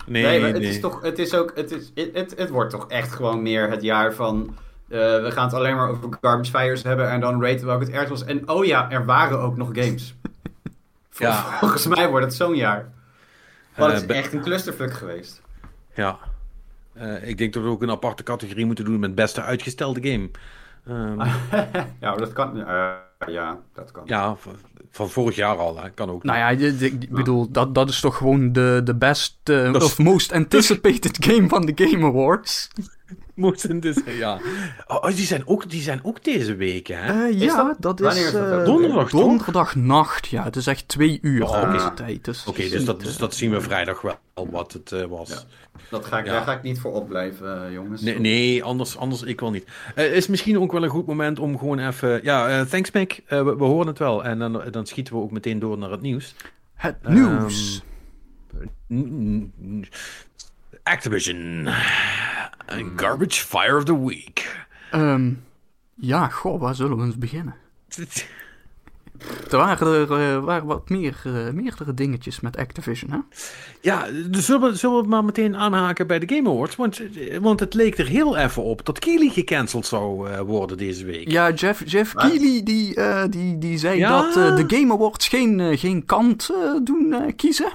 Nee, 0.07 0.23
Nee, 0.23 0.41
maar 0.41 0.51
nee. 0.53 0.61
het 0.63 0.75
is 0.75 0.81
toch, 0.81 1.03
het 1.03 1.19
is 1.19 1.35
ook, 1.35 1.53
het, 1.55 1.71
is, 1.71 1.91
het, 1.95 2.11
het, 2.15 2.35
het 2.37 2.49
wordt 2.51 2.71
toch 2.71 2.89
echt 2.89 3.13
gewoon 3.13 3.43
meer 3.43 3.71
het 3.71 3.83
jaar 3.83 4.13
van, 4.15 4.57
eh, 4.89 4.99
we 4.99 5.31
gaan 5.31 5.45
het 5.45 5.55
alleen 5.55 5.77
maar 5.77 5.89
over 5.91 6.09
garbage 6.21 6.51
fires 6.51 6.83
hebben 6.83 7.11
en 7.11 7.21
dan 7.21 7.43
raten 7.45 7.67
we 7.67 7.73
ook 7.73 7.81
het 7.81 7.91
ergst 7.91 8.09
was. 8.09 8.25
En 8.25 8.49
oh 8.49 8.65
ja, 8.65 8.91
er 8.91 9.05
waren 9.05 9.41
ook 9.41 9.57
nog 9.57 9.69
games. 9.73 10.15
Vol- 11.11 11.27
Ja. 11.27 11.43
Volgens 11.59 11.87
mij 11.87 12.09
wordt 12.09 12.25
het 12.27 12.35
zo'n 12.35 12.55
jaar. 12.55 12.89
Want 13.77 13.93
het 13.93 14.03
Eh, 14.03 14.09
is 14.09 14.15
be- 14.15 14.15
echt 14.23 14.33
een 14.33 14.43
clusterfuck 14.43 14.93
geweest. 14.93 15.43
Ja. 15.95 16.19
Eh, 16.93 17.29
ik 17.29 17.39
denk 17.39 17.53
dat 17.53 17.63
we 17.63 17.69
ook 17.69 17.83
een 17.83 17.91
aparte 17.91 18.23
categorie 18.23 18.67
moeten 18.67 18.85
doen 18.85 18.99
met 19.01 19.15
beste 19.15 19.43
uitgestelde 19.43 20.11
game. 20.11 20.31
Ehm, 20.87 21.29
ja, 22.01 22.15
dat 22.17 22.33
kan. 22.33 22.65
Ja, 23.27 23.59
dat 23.75 23.91
kan. 23.91 24.03
ja, 24.07 24.37
van 24.91 25.11
vorig 25.11 25.37
jaar 25.37 25.57
al. 25.57 25.79
Hè. 25.79 25.91
Kan 25.91 26.11
ook. 26.11 26.23
Nou 26.23 26.39
ja, 26.39 26.49
ik, 26.79 27.11
bedoel, 27.11 27.51
dat, 27.51 27.75
dat 27.75 27.89
is 27.89 28.01
toch 28.01 28.17
gewoon 28.17 28.53
de, 28.53 28.81
de 28.85 28.95
best 28.95 29.39
eh, 29.45 29.73
of 29.75 29.99
most 29.99 30.33
anticipated 30.33 31.17
game 31.27 31.49
van 31.49 31.67
de 31.67 31.73
Game 31.75 32.07
Awards. 32.07 32.71
Moesten 33.35 33.81
dus, 33.81 33.97
ja. 34.07 34.41
Oh, 34.87 35.07
die, 35.07 35.27
zijn 35.27 35.47
ook, 35.47 35.71
die 35.71 35.83
zijn 35.83 36.01
ook 36.03 36.25
deze 36.25 36.55
week, 36.55 36.87
hè? 36.87 37.27
Eh, 37.29 37.41
ja, 37.41 37.77
dat- 37.79 38.01
is 38.01 38.25
is 38.25 38.33
dat 38.33 38.59
eh? 38.59 38.65
Donderdag, 38.65 39.09
toch? 39.09 39.21
donderdagnacht. 39.21 40.27
Ja, 40.27 40.45
het 40.45 40.57
is 40.57 40.67
echt 40.67 40.89
twee 40.89 41.19
uur 41.23 41.43
Oh, 41.43 41.87
tijd. 41.95 42.25
Dus 42.25 42.47
Oké, 42.47 42.69
dus, 42.69 42.85
dat, 42.85 43.01
dus 43.01 43.15
eh, 43.15 43.19
dat 43.21 43.35
zien 43.35 43.51
we 43.51 43.61
vrijdag 43.61 44.01
wel 44.01 44.19
wat 44.51 44.73
het 44.73 44.93
eh, 44.93 45.05
was. 45.05 45.29
Ja. 45.29 45.39
Dat 45.91 46.05
ga 46.07 46.19
ik, 46.19 46.27
Ja. 46.27 46.33
Daar 46.33 46.43
ga 46.43 46.53
ik 46.53 46.63
niet 46.63 46.81
voor 46.81 46.93
opblijven, 46.93 47.73
jongens. 47.73 48.03
Nee, 48.03 48.19
nee 48.21 48.65
anders, 48.65 48.97
anders 48.97 49.23
ik 49.23 49.41
wel 49.41 49.51
niet. 49.51 49.65
Het 49.95 50.13
is 50.13 50.27
misschien 50.27 50.59
ook 50.59 50.73
wel 50.73 50.83
een 50.85 50.89
goed 50.91 51.07
moment 51.07 51.39
om 51.39 51.59
gewoon 51.59 51.79
even... 51.79 52.21
Ja, 52.23 52.65
thanks 52.65 52.91
Mick. 52.91 53.23
We, 53.29 53.45
we 53.57 53.65
horen 53.65 53.87
het 53.87 53.99
wel. 53.99 54.25
En 54.25 54.39
dan, 54.39 54.63
dan 54.71 54.87
schieten 54.87 55.15
we 55.15 55.21
ook 55.21 55.31
meteen 55.31 55.59
door 55.59 55.79
naar 55.79 55.91
het 55.91 56.01
nieuws. 56.01 56.35
Het 56.75 56.97
Ehm, 57.03 57.15
nieuws. 57.15 57.83
N- 58.93 59.53
n- 59.63 59.85
Activision. 62.67 62.99
Garbage 62.99 63.41
Fire 63.47 63.77
of 63.77 63.85
the 63.85 64.05
Week. 64.07 64.67
Ehm, 64.91 65.31
Ja, 65.99 66.29
goh, 66.29 66.61
waar 66.61 66.75
zullen 66.75 66.97
we 66.99 67.05
eens 67.05 67.19
beginnen? 67.19 67.55
Er 69.51 69.57
waren 69.57 69.87
er 69.87 70.13
eh, 70.37 70.45
waren 70.45 70.67
wat 70.67 70.89
meer, 70.89 71.17
eh, 71.25 71.51
meerdere 71.53 71.95
dingetjes 71.95 72.41
met 72.41 72.57
Activision, 72.57 73.11
hè? 73.11 73.19
Ja, 73.81 74.07
dus 74.31 74.45
zullen 74.47 74.71
we, 74.71 74.77
zullen 74.77 75.03
we 75.03 75.09
maar 75.09 75.25
meteen 75.25 75.57
aanhaken 75.57 76.07
bij 76.07 76.19
de 76.19 76.35
Game 76.35 76.49
Awards? 76.51 76.77
Want, 76.77 77.01
eh, 77.15 77.39
want 77.39 77.61
het 77.61 77.75
leek 77.75 77.99
er 77.99 78.07
heel 78.07 78.37
even 78.37 78.63
op 78.63 78.87
dat 78.87 78.99
Keely 78.99 79.29
gecanceld 79.29 79.87
zou 79.87 80.31
eh, 80.31 80.41
worden 80.41 80.77
deze 80.79 81.05
week. 81.05 81.31
Ja, 81.31 81.51
Jeff, 81.53 81.83
Jeff? 81.91 82.15
Keighley 82.15 82.61
die, 82.65 82.95
eh, 82.95 83.25
die, 83.31 83.59
die 83.59 83.79
zei 83.79 83.99
Ja. 83.99 84.21
dat 84.23 84.35
de 84.69 84.77
Game 84.77 84.93
Awards 84.93 85.29
geen, 85.29 85.79
geen 85.79 86.05
kant 86.05 86.51
eh, 86.51 86.71
doen 86.85 87.13
eh, 87.13 87.33
kiezen. 87.37 87.73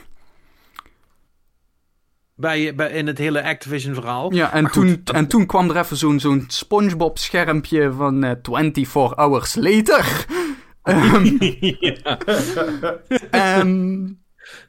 Bij, 2.36 2.76
bij, 2.76 2.92
in 2.92 3.08
het 3.08 3.18
hele 3.18 3.44
Activision-verhaal. 3.44 4.34
Ja, 4.34 4.54
en, 4.54 4.62
Maar 4.62 4.72
goed, 4.72 4.84
toen, 4.88 5.02
dat- 5.04 5.16
en 5.16 5.28
toen 5.28 5.46
kwam 5.46 5.70
er 5.70 5.78
even 5.78 5.98
zo'n 5.98 6.20
zo'n 6.20 6.44
SpongeBob-schermpje 6.48 7.92
van 7.92 8.24
eh 8.24 8.32
24 8.42 9.16
hours 9.16 9.56
later. 9.56 10.26
Ehm, 10.82 11.26
ja. 11.70 12.18
Ehm, 13.32 14.08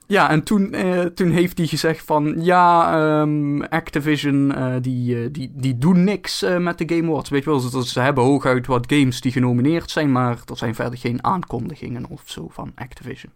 ja, 0.06 0.30
en 0.30 0.42
toen, 0.42 0.72
eh, 0.72 1.00
toen 1.00 1.30
heeft 1.30 1.58
hij 1.58 1.66
gezegd 1.66 2.04
van... 2.04 2.34
Ja, 2.44 2.92
ehm, 3.20 3.62
Activision, 3.62 4.54
eh, 4.54 4.74
die, 4.80 5.22
eh, 5.22 5.28
die, 5.32 5.52
die 5.54 5.78
doen 5.78 6.04
niks 6.04 6.42
eh, 6.42 6.58
met 6.58 6.78
de 6.78 6.94
Game 6.96 7.08
Awards. 7.08 7.30
Weet 7.30 7.44
je 7.44 7.50
wel, 7.50 7.58
ze, 7.58 7.86
ze 7.86 8.00
hebben 8.00 8.24
hooguit 8.24 8.66
wat 8.66 8.92
games 8.92 9.20
die 9.20 9.32
genomineerd 9.32 9.90
zijn... 9.90 10.12
maar 10.12 10.38
er 10.50 10.56
zijn 10.56 10.74
verder 10.74 10.98
geen 10.98 11.24
aankondigingen 11.24 12.06
of 12.08 12.22
zo 12.24 12.48
van 12.48 12.72
Activision. 12.74 13.32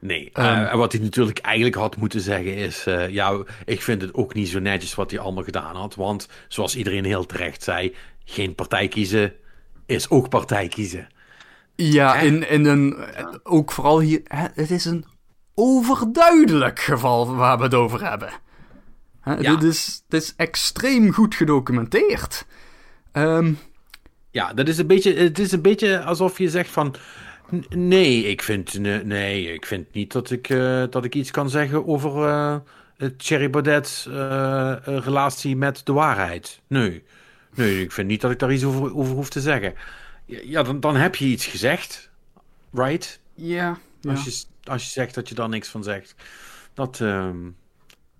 Nee, 0.00 0.30
Ehm. 0.32 0.46
eh, 0.46 0.72
en 0.72 0.78
wat 0.78 0.92
hij 0.92 1.00
natuurlijk 1.00 1.38
eigenlijk 1.38 1.76
had 1.76 1.96
moeten 1.96 2.20
zeggen 2.20 2.54
is... 2.54 2.86
eh, 2.86 3.08
ja, 3.08 3.42
ik 3.64 3.82
vind 3.82 4.02
het 4.02 4.14
ook 4.14 4.34
niet 4.34 4.48
zo 4.48 4.58
netjes 4.58 4.94
wat 4.94 5.10
hij 5.10 5.20
allemaal 5.20 5.44
gedaan 5.44 5.76
had. 5.76 5.94
Want, 5.94 6.28
zoals 6.48 6.76
iedereen 6.76 7.04
heel 7.04 7.26
terecht 7.26 7.62
zei... 7.62 7.94
geen 8.24 8.54
partij 8.54 8.88
kiezen 8.88 9.32
is 9.86 10.10
ook 10.10 10.28
partij 10.28 10.68
kiezen. 10.68 11.08
Ja, 11.76 12.14
Hè? 12.16 12.26
in, 12.26 12.48
in 12.48 12.64
een... 12.64 12.96
Ook 13.42 13.72
vooral 13.72 14.00
hier... 14.00 14.20
het 14.54 14.70
is 14.70 14.84
een 14.84 15.04
overduidelijk 15.54 16.78
geval 16.80 17.34
waar 17.36 17.56
we 17.58 17.62
het 17.64 17.74
over 17.74 18.08
hebben. 18.08 18.30
Hè, 19.20 19.34
Ja. 19.34 19.56
dit, 19.56 19.62
is, 19.62 20.02
dit 20.08 20.22
is 20.22 20.34
extreem 20.36 21.12
goed 21.12 21.34
gedocumenteerd. 21.34 22.46
Ehm 23.12 23.52
Ja, 24.30 24.52
dat 24.52 24.68
is 24.68 24.78
een 24.78 24.86
beetje, 24.86 25.14
het 25.14 25.38
is 25.38 25.52
een 25.52 25.62
beetje 25.62 26.02
alsof 26.02 26.38
je 26.38 26.50
zegt 26.50 26.70
van... 26.70 26.94
"N- 27.54 27.64
Nee, 27.88 28.22
ik 28.24 28.42
vind, 28.42 28.78
nee, 28.78 29.04
nee, 29.04 29.52
ik 29.52 29.66
vind 29.66 29.92
niet 29.92 30.12
dat 30.12 30.30
ik, 30.30 30.48
eh, 30.48 30.84
dat 30.90 31.04
ik 31.04 31.14
iets 31.14 31.30
kan 31.30 31.50
zeggen 31.50 31.86
over 31.86 32.24
het 32.96 33.18
Thierry 33.18 33.50
Baudet 33.50 34.06
eh, 34.08 34.76
relatie 34.84 35.56
met 35.56 35.80
de 35.86 35.92
waarheid. 35.92 36.60
Nee. 36.66 37.02
nee, 37.54 37.82
ik 37.82 37.92
vind 37.92 38.08
niet 38.08 38.20
dat 38.20 38.30
ik 38.30 38.38
daar 38.38 38.52
iets 38.52 38.64
over, 38.64 38.94
over 38.96 39.14
hoef 39.14 39.28
te 39.30 39.40
zeggen. 39.40 39.74
Ja, 40.24 40.62
dan, 40.62 40.80
dan 40.80 40.96
heb 40.96 41.14
je 41.14 41.24
iets 41.24 41.46
gezegd, 41.46 42.10
right? 42.72 43.20
ja, 43.34 43.78
ja. 44.00 44.10
Als, 44.10 44.24
je, 44.24 44.44
als 44.70 44.84
je 44.84 44.90
zegt 44.90 45.14
dat 45.14 45.28
je 45.28 45.34
daar 45.34 45.48
niks 45.48 45.68
van 45.68 45.82
zegt. 45.84 46.14
Dat, 46.74 47.00
ehm, 47.00 47.36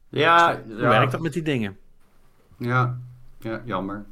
Ja, 0.09 0.61
ja. 0.69 0.89
werkt 0.89 1.13
dat 1.13 1.21
met 1.21 1.33
die 1.33 1.43
dingen? 1.43 1.79
Ja, 2.59 2.99
ja 3.41 3.63
jammer. 3.65 4.05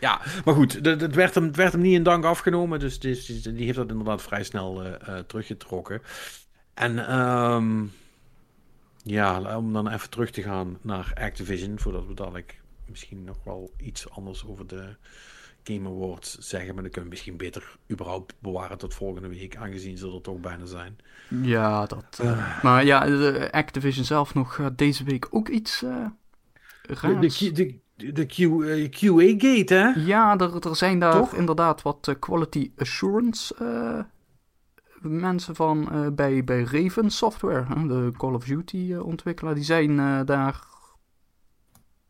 Ja, 0.00 0.20
maar 0.44 0.54
goed, 0.54 0.72
het 0.72 1.14
werd 1.14 1.34
hem, 1.34 1.44
het 1.44 1.56
werd 1.56 1.72
hem 1.72 1.80
niet 1.80 1.94
in 1.94 2.02
dank 2.02 2.24
afgenomen. 2.24 2.78
Dus 2.78 2.98
die, 2.98 3.64
heeft 3.64 3.76
dat 3.76 3.90
inderdaad 3.90 4.22
vrij 4.22 4.42
snel 4.44 4.82
eh, 4.84 5.16
eh, 5.18 5.24
teruggetrokken. 5.24 6.02
En 6.74 7.06
ehm, 7.08 7.84
ja, 9.02 9.56
om 9.56 9.72
dan 9.72 9.88
even 9.88 10.10
terug 10.10 10.30
te 10.30 10.42
gaan 10.42 10.78
naar 10.80 11.12
Activision. 11.14 11.78
Voordat 11.78 12.06
we 12.06 12.14
dadelijk 12.14 12.60
misschien 12.86 13.24
nog 13.24 13.36
wel 13.44 13.72
iets 13.76 14.10
anders 14.10 14.46
over 14.46 14.66
de 14.66 14.96
Game 15.64 15.88
Awards 15.88 16.38
zeggen. 16.38 16.74
Maar 16.74 16.82
dan 16.82 16.92
kunnen 16.92 17.10
we 17.10 17.16
misschien 17.16 17.36
beter 17.36 17.76
überhaupt 17.90 18.34
bewaren 18.38 18.78
tot 18.78 18.94
volgende 18.94 19.28
week. 19.28 19.56
Aangezien 19.56 19.98
ze 19.98 20.12
er 20.12 20.20
toch 20.20 20.40
bijna 20.40 20.64
zijn. 20.64 20.98
Ja, 21.42 21.86
dat. 21.86 22.18
eh, 22.22 22.62
Maar 22.62 22.84
ja, 22.84 22.98
Activision 23.50 24.04
zelf 24.04 24.34
nog 24.34 24.70
deze 24.76 25.04
week 25.04 25.26
ook 25.30 25.48
iets 25.48 25.82
eh 25.82 26.06
raars. 26.82 27.38
de, 27.38 27.52
de, 27.52 27.64
de 27.64 27.78
Q, 28.26 28.38
eh, 28.38 28.88
QA-gate, 28.90 29.74
hè? 29.74 29.88
Ja, 29.88 30.38
er, 30.38 30.66
er 30.68 30.76
zijn 30.76 30.98
daar 30.98 31.12
Toch? 31.12 31.34
inderdaad 31.34 31.82
wat 31.82 32.08
eh, 32.08 32.14
quality 32.18 32.72
assurance 32.76 33.54
eh, 33.54 34.04
mensen 35.00 35.54
van 35.54 35.90
eh, 35.92 36.06
bij, 36.12 36.44
bij 36.44 36.62
Raven 36.62 37.10
Software, 37.10 37.64
hè, 37.68 37.86
de 37.86 38.12
Call 38.16 38.34
of 38.34 38.44
Duty 38.44 38.92
eh, 38.92 39.04
ontwikkelaar, 39.06 39.54
die 39.54 39.64
zijn 39.64 39.98
eh, 39.98 40.20
daar 40.24 40.66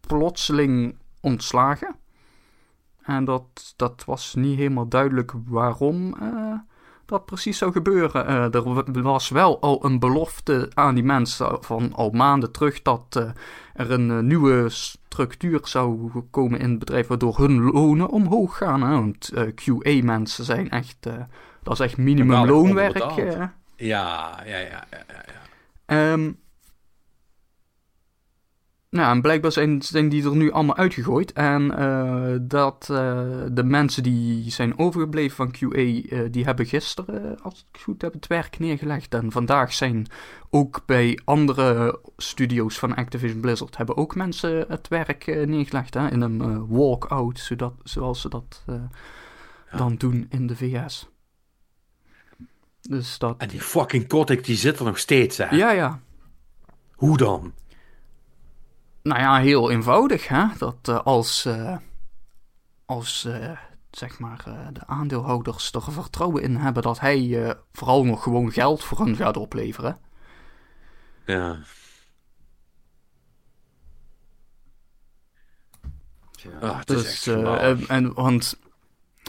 plotseling 0.00 0.96
ontslagen. 1.20 1.96
En 3.02 3.24
dat, 3.24 3.72
dat 3.76 4.04
was 4.04 4.34
niet 4.34 4.56
helemaal 4.56 4.88
duidelijk 4.88 5.32
waarom 5.46 6.16
eh, 6.20 6.54
dat 7.08 7.24
precies 7.24 7.58
zou 7.58 7.72
gebeuren. 7.72 8.26
Eh, 8.26 8.54
er 8.54 9.02
was 9.02 9.28
wel 9.28 9.60
al 9.60 9.84
een 9.84 9.98
belofte 9.98 10.70
aan 10.74 10.94
die 10.94 11.04
mensen 11.04 11.58
van 11.60 11.92
al 11.94 12.10
maanden 12.10 12.52
terug 12.52 12.82
dat 12.82 13.16
eh, 13.16 13.30
er 13.74 13.90
een 13.90 14.10
eh, 14.10 14.18
nieuwe 14.18 14.68
structuur 14.68 15.60
zou 15.62 16.10
komen 16.30 16.60
in 16.60 16.70
het 16.70 16.78
bedrijf 16.78 17.06
waardoor 17.06 17.38
hun 17.38 17.60
lonen 17.60 18.08
omhoog 18.08 18.56
gaan. 18.56 18.80
Want 18.80 19.32
QA-mensen 19.54 20.44
zijn 20.44 20.70
echt, 20.70 21.08
dat 21.62 21.72
is 21.72 21.80
echt 21.80 21.96
minimumloonwerk. 21.96 22.98
Ja, 23.76 24.42
ja, 24.44 24.58
ja, 24.58 24.58
ja, 24.58 24.86
ja. 25.86 26.16
Nou, 28.90 29.14
en 29.14 29.22
blijkbaar 29.22 29.52
zijn, 29.52 29.82
zijn 29.82 30.08
die 30.08 30.24
er 30.24 30.36
nu 30.36 30.50
allemaal 30.50 30.76
uitgegooid. 30.76 31.32
En 31.32 31.78
eh, 31.78 32.36
dat 32.40 32.88
eh, 32.90 33.20
de 33.52 33.64
mensen 33.64 34.02
die 34.02 34.50
zijn 34.50 34.78
overgebleven 34.78 35.36
van 35.36 35.50
QA, 35.50 35.78
eh, 35.78 36.20
die 36.30 36.44
hebben 36.44 36.66
gisteren, 36.66 37.42
als 37.42 37.58
ik 37.58 37.64
het 37.72 37.82
goed 37.82 38.02
heb, 38.02 38.12
het 38.12 38.26
werk 38.26 38.58
neergelegd. 38.58 39.14
En 39.14 39.32
vandaag 39.32 39.72
zijn 39.72 40.06
ook 40.50 40.82
bij 40.86 41.18
andere 41.24 42.00
studio's 42.16 42.78
van 42.78 42.94
Activision 42.94 43.40
Blizzard, 43.40 43.76
hebben 43.76 43.96
ook 43.96 44.14
mensen 44.14 44.64
het 44.68 44.88
werk 44.88 45.26
neergelegd. 45.46 45.94
Hè, 45.94 46.10
in 46.10 46.20
een 46.20 46.66
walk-out, 46.68 47.38
zodat, 47.38 47.74
zoals 47.82 48.20
ze 48.20 48.28
dat 48.28 48.64
Ja. 49.70 49.76
dan 49.76 49.96
doen 49.96 50.26
in 50.28 50.46
de 50.46 50.56
VS. 50.56 51.08
Dus 52.80 53.18
dat... 53.18 53.34
En 53.38 53.48
die 53.48 53.60
fucking 53.60 54.06
Kotick, 54.06 54.44
die 54.44 54.56
zit 54.56 54.78
er 54.78 54.84
nog 54.84 54.98
steeds, 54.98 55.36
hè? 55.36 55.56
Ja, 55.56 55.70
ja. 55.70 56.00
Hoe 56.94 57.16
dan? 57.16 57.52
Nou 59.02 59.20
ja, 59.20 59.38
heel 59.38 59.70
eenvoudig, 59.70 60.28
hè? 60.28 60.44
Dat 60.58 60.76
eh, 60.82 60.98
als, 61.04 61.44
eh, 61.44 61.76
als 62.86 63.24
eh, 63.24 63.58
zeg 63.90 64.18
maar, 64.18 64.42
eh, 64.46 64.66
de 64.72 64.86
aandeelhouders 64.86 65.72
er 65.72 65.82
vertrouwen 65.92 66.42
in 66.42 66.56
hebben 66.56 66.82
dat 66.82 67.00
hij 67.00 67.44
eh, 67.46 67.54
vooral 67.72 68.04
nog 68.04 68.22
gewoon 68.22 68.52
geld 68.52 68.84
voor 68.84 68.98
hun 68.98 69.16
gaat 69.16 69.36
opleveren. 69.36 69.98
Ja. 71.26 71.58
Tja. 76.30 76.50
Ah, 76.60 76.78
het 76.78 76.90
is 76.90 77.02
Dus, 77.02 77.26
eh, 77.26 77.62
en, 77.68 77.88
en- 77.88 78.14
want 78.14 78.58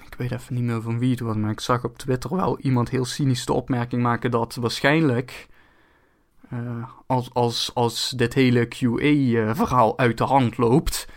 ik 0.06 0.16
weet 0.18 0.32
even 0.32 0.54
niet 0.56 0.64
meer 0.64 0.82
van 0.82 1.00
wie 1.00 1.12
het 1.12 1.20
was, 1.20 1.36
maar 1.36 1.52
ik 1.52 1.60
zag 1.60 1.84
op 1.84 1.98
Twitter 1.98 2.36
wel 2.36 2.60
iemand 2.60 2.90
heel 2.90 3.06
cynisch 3.06 3.46
de 3.46 3.54
opmerking 3.54 4.02
maken 4.02 4.32
dat 4.32 4.56
waarschijnlijk 4.56 5.48
eh, 6.50 6.84
als, 7.08 7.34
als, 7.34 7.72
als 7.74 8.10
dit 8.10 8.34
hele 8.34 8.68
QA-verhaal 8.68 9.98
uit 9.98 10.18
de 10.18 10.24
hand 10.24 10.58
loopt, 10.58 11.08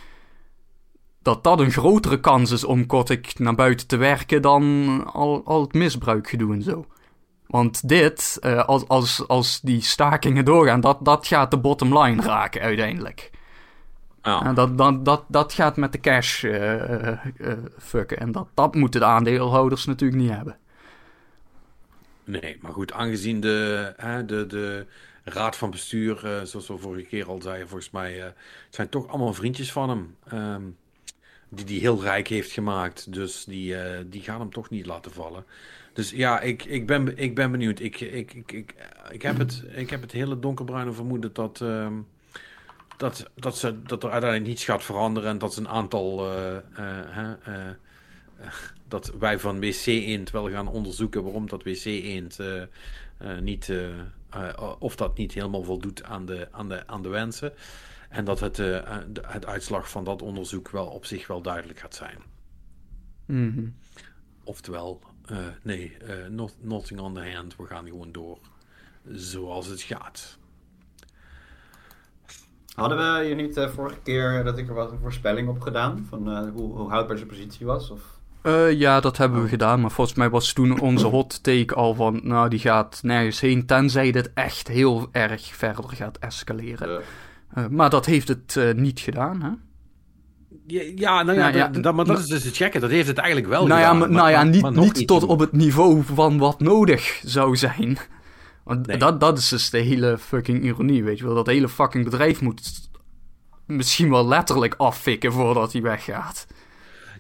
dat 1.22 1.44
dat 1.44 1.60
een 1.60 1.70
grotere 1.70 2.20
kans 2.20 2.50
is 2.50 2.64
om 2.64 2.86
Kotick 2.86 3.38
naar 3.38 3.54
buiten 3.54 3.86
te 3.86 3.96
werken 3.96 4.42
dan 4.42 5.04
al, 5.12 5.42
al 5.44 5.60
het 5.60 5.72
misbruikgedoe 5.72 6.54
en 6.54 6.62
zo. 6.62 6.86
Want 7.46 7.88
dit, 7.88 8.38
eh, 8.40 8.64
als, 8.64 8.88
als, 8.88 9.28
als 9.28 9.60
die 9.60 9.80
stakingen 9.80 10.44
doorgaan, 10.44 10.80
dat, 10.80 10.98
dat 11.04 11.26
gaat 11.26 11.50
de 11.50 11.58
bottom 11.58 11.98
line 11.98 12.22
raken 12.22 12.60
uiteindelijk. 12.60 13.30
En 14.22 14.54
dat, 14.54 14.78
dat, 14.78 15.04
dat, 15.04 15.24
dat 15.28 15.52
gaat 15.52 15.76
met 15.76 15.92
de 15.92 16.00
cash 16.00 16.44
eh, 16.44 17.08
eh, 17.08 17.18
eh, 17.36 17.58
fucken. 17.78 18.18
En 18.18 18.32
dat, 18.32 18.48
dat 18.54 18.74
moeten 18.74 19.00
de 19.00 19.06
aandeelhouders 19.06 19.84
natuurlijk 19.84 20.20
niet 20.20 20.30
hebben. 20.30 20.56
Nee, 22.24 22.58
maar 22.60 22.72
goed, 22.72 22.92
aangezien 22.92 23.40
de, 23.40 23.92
hè, 23.96 24.24
de, 24.24 24.46
de 24.46 24.86
raad 25.24 25.56
van 25.56 25.70
bestuur, 25.70 26.26
eh, 26.26 26.42
zoals 26.42 26.68
we 26.68 26.78
vorige 26.78 27.06
keer 27.06 27.26
al 27.28 27.42
zeiden, 27.42 27.68
volgens 27.68 27.90
mij, 27.90 28.18
eh, 28.20 28.24
het 28.24 28.34
zijn 28.74 28.88
toch 28.88 29.08
allemaal 29.08 29.34
vriendjes 29.34 29.72
van 29.72 29.88
hem. 29.88 30.16
ehm, 30.28 30.62
die 31.48 31.64
die 31.64 31.80
heel 31.80 32.02
rijk 32.02 32.28
heeft 32.28 32.50
gemaakt. 32.52 33.12
Dus 33.12 33.44
die, 33.44 33.76
eh, 33.76 34.04
die 34.06 34.20
gaan 34.22 34.40
hem 34.40 34.52
toch 34.52 34.70
niet 34.70 34.86
laten 34.86 35.12
vallen. 35.12 35.44
Dus 35.92 36.10
ja, 36.10 36.40
ik, 36.40 36.64
ik, 36.64 36.86
ben, 36.86 37.16
ik 37.18 37.34
ben 37.34 37.50
benieuwd. 37.50 37.80
Ik, 37.80 38.00
ik, 38.00 38.34
ik, 38.34 38.52
ik, 38.52 38.74
ik, 39.10 39.22
heb 39.22 39.38
het, 39.38 39.64
ik 39.74 39.90
heb 39.90 40.00
het 40.02 40.12
hele 40.12 40.38
donkerbruine 40.38 40.92
vermoeden 40.92 41.32
dat, 41.32 41.60
ehm, 41.60 41.94
dat, 42.96 43.30
dat, 43.34 43.58
ze, 43.58 43.82
dat 43.82 44.02
er 44.02 44.10
uiteindelijk 44.10 44.50
niets 44.50 44.64
gaat 44.64 44.84
veranderen. 44.84 45.28
En 45.30 45.38
dat 45.38 45.54
ze 45.54 45.60
een 45.60 45.68
aantal. 45.68 46.26
eh, 46.32 46.56
eh, 46.56 47.16
eh, 47.16 47.30
eh, 47.46 48.52
dat 48.88 49.12
wij 49.18 49.38
van 49.38 49.60
WC 49.60 49.86
Eend 49.86 50.30
wel 50.30 50.50
gaan 50.50 50.68
onderzoeken 50.68 51.22
waarom 51.22 51.48
dat 51.48 51.62
WC 51.62 51.84
Eend 51.84 52.38
eh, 52.38 52.62
eh, 52.62 53.38
niet. 53.40 53.72
Eh, 54.32 54.48
eh, 54.48 54.72
of 54.78 54.96
dat 54.96 55.16
niet 55.16 55.32
helemaal 55.32 55.62
voldoet 55.64 56.02
aan 56.02 56.26
de, 56.26 56.48
aan 56.50 56.68
de, 56.68 56.86
aan 56.86 57.02
de 57.02 57.08
wensen. 57.08 57.52
En 58.08 58.24
dat 58.24 58.40
het, 58.40 58.58
eh, 58.58 58.96
de- 59.08 59.22
het 59.26 59.46
uitslag 59.46 59.90
van 59.90 60.04
dat 60.04 60.22
onderzoek 60.22 60.68
wel 60.70 60.86
op 60.86 61.04
zich 61.04 61.26
wel 61.26 61.42
duidelijk 61.42 61.78
gaat 61.78 61.94
zijn. 61.94 62.18
Mhm. 63.26 63.64
Oftewel, 64.44 65.00
eh, 65.24 65.36
nee, 65.62 65.96
eh, 65.96 66.26
not, 66.28 66.54
nothing 66.60 67.00
on 67.00 67.14
the 67.14 67.30
hand. 67.34 67.56
We 67.56 67.66
gaan 67.66 67.86
gewoon 67.86 68.12
door 68.12 68.38
zoals 69.12 69.66
het 69.66 69.80
gaat. 69.82 70.38
Hadden 72.74 72.98
we 72.98 73.24
hier 73.24 73.34
niet 73.34 73.54
de 73.54 73.68
vorige 73.68 74.00
keer 74.02 74.44
dat 74.44 74.58
ik 74.58 74.68
er 74.68 74.74
wat 74.74 74.90
een 74.92 74.98
voorspelling 74.98 75.48
op 75.48 75.60
gedaan? 75.60 76.06
Van 76.08 76.30
eh, 76.30 76.50
hoe, 76.52 76.76
hoe 76.78 76.88
houdbaar 76.90 77.16
zijn 77.16 77.28
positie 77.28 77.66
was? 77.66 77.90
Of... 77.90 78.20
Eh, 78.42 78.72
ja, 78.72 79.00
dat 79.00 79.16
hebben 79.16 79.42
we 79.42 79.48
gedaan. 79.48 79.80
Maar 79.80 79.90
volgens 79.90 80.16
mij 80.16 80.30
was 80.30 80.52
toen 80.52 80.80
onze 80.80 81.06
hot 81.16 81.42
take 81.42 81.74
al 81.74 81.94
van... 81.94 82.20
Nou, 82.22 82.48
die 82.48 82.58
gaat 82.58 82.98
nergens 83.02 83.40
heen. 83.40 83.66
Tenzij 83.66 84.12
dit 84.12 84.30
echt 84.34 84.68
heel 84.68 85.08
erg 85.12 85.42
verder 85.54 85.84
gaat 85.88 86.18
escaleren. 86.18 87.02
eh, 87.54 87.66
maar 87.66 87.90
dat 87.90 88.06
heeft 88.06 88.28
het 88.28 88.56
eh, 88.56 88.72
niet 88.74 89.00
gedaan, 89.00 89.42
hè? 89.42 89.50
Ja, 90.66 90.82
ja, 90.96 91.22
nou 91.22 91.38
ja, 91.38 91.42
Nou 91.44 91.56
ja, 91.56 91.68
dat, 91.68 91.82
dat- 91.82 91.94
maar 91.94 92.04
dat 92.04 92.18
is 92.18 92.26
dus 92.26 92.44
het 92.44 92.56
checken. 92.56 92.80
Dat 92.80 92.90
heeft 92.90 93.08
het 93.08 93.18
eigenlijk 93.18 93.48
wel 93.48 93.66
nou 93.66 93.80
ja, 93.80 93.86
gedaan. 93.86 93.98
maar- 93.98 94.08
maar- 94.10 94.18
nou 94.18 94.30
ja, 94.30 94.42
niet, 94.42 94.62
maar 94.62 94.72
nog 94.72 94.92
niet 94.94 95.06
tot 95.06 95.22
op 95.24 95.38
het 95.38 95.52
niveau 95.52 96.02
van 96.14 96.38
wat 96.38 96.60
nodig 96.60 97.20
zou 97.24 97.56
zijn. 97.56 97.98
Want 98.64 98.86
Nee. 98.86 98.96
dat, 98.96 99.20
dat 99.20 99.38
is 99.38 99.48
dus 99.48 99.70
de 99.70 99.78
hele 99.78 100.18
fucking 100.18 100.62
ironie, 100.64 101.04
weet 101.04 101.18
je 101.18 101.24
wel. 101.24 101.34
Dat 101.34 101.46
hele 101.46 101.68
fucking 101.68 102.04
bedrijf 102.04 102.40
moet 102.40 102.90
misschien 103.66 104.10
wel 104.10 104.26
letterlijk 104.28 104.74
affikken 104.76 105.32
voordat 105.32 105.72
hij 105.72 105.82
weggaat. 105.82 106.46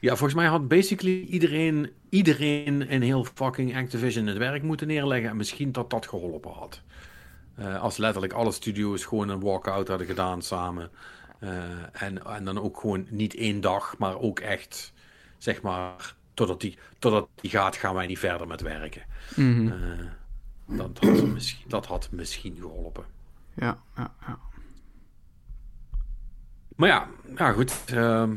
Ja, 0.02 0.08
volgens 0.08 0.34
mij 0.34 0.46
had 0.46 0.68
basically 0.68 1.20
iedereen, 1.20 1.90
iedereen 2.08 2.88
in 2.88 3.02
heel 3.02 3.24
fucking 3.34 3.76
Activision 3.76 4.26
het 4.26 4.36
werk 4.36 4.62
moeten 4.62 4.86
neerleggen. 4.86 5.30
En 5.30 5.36
misschien 5.36 5.72
dat 5.72 5.90
dat 5.90 6.06
geholpen 6.06 6.50
had. 6.50 6.80
Eh, 7.54 7.82
als 7.82 7.96
letterlijk 7.96 8.32
alle 8.32 8.52
studio's 8.52 9.04
gewoon 9.04 9.28
een 9.28 9.40
walkout 9.40 9.88
hadden 9.88 10.06
gedaan 10.06 10.42
samen. 10.42 10.90
Eh, 11.38 12.02
en, 12.02 12.24
en 12.24 12.44
dan 12.44 12.60
ook 12.60 12.80
gewoon 12.80 13.06
niet 13.10 13.34
één 13.34 13.60
dag, 13.60 13.98
maar 13.98 14.18
ook 14.18 14.40
echt, 14.40 14.92
zeg 15.38 15.62
maar, 15.62 16.14
totdat 16.34 16.60
die, 16.60 16.78
totdat 16.98 17.28
die 17.34 17.50
gaat, 17.50 17.76
gaan 17.76 17.94
wij 17.94 18.06
niet 18.06 18.18
verder 18.18 18.46
met 18.46 18.60
werken. 18.60 19.02
Mhm. 19.36 19.66
Eh, 19.66 20.76
dat, 20.76 20.98
had 20.98 21.26
misschien, 21.34 21.68
dat 21.68 21.86
had 21.86 22.08
misschien 22.10 22.56
geholpen. 22.60 23.04
Ja, 23.54 23.78
ja, 23.96 24.14
ja. 24.26 24.38
Maar 26.76 26.88
ja, 26.88 27.08
ja 27.36 27.52
goed. 27.52 27.82
ehm, 27.86 28.34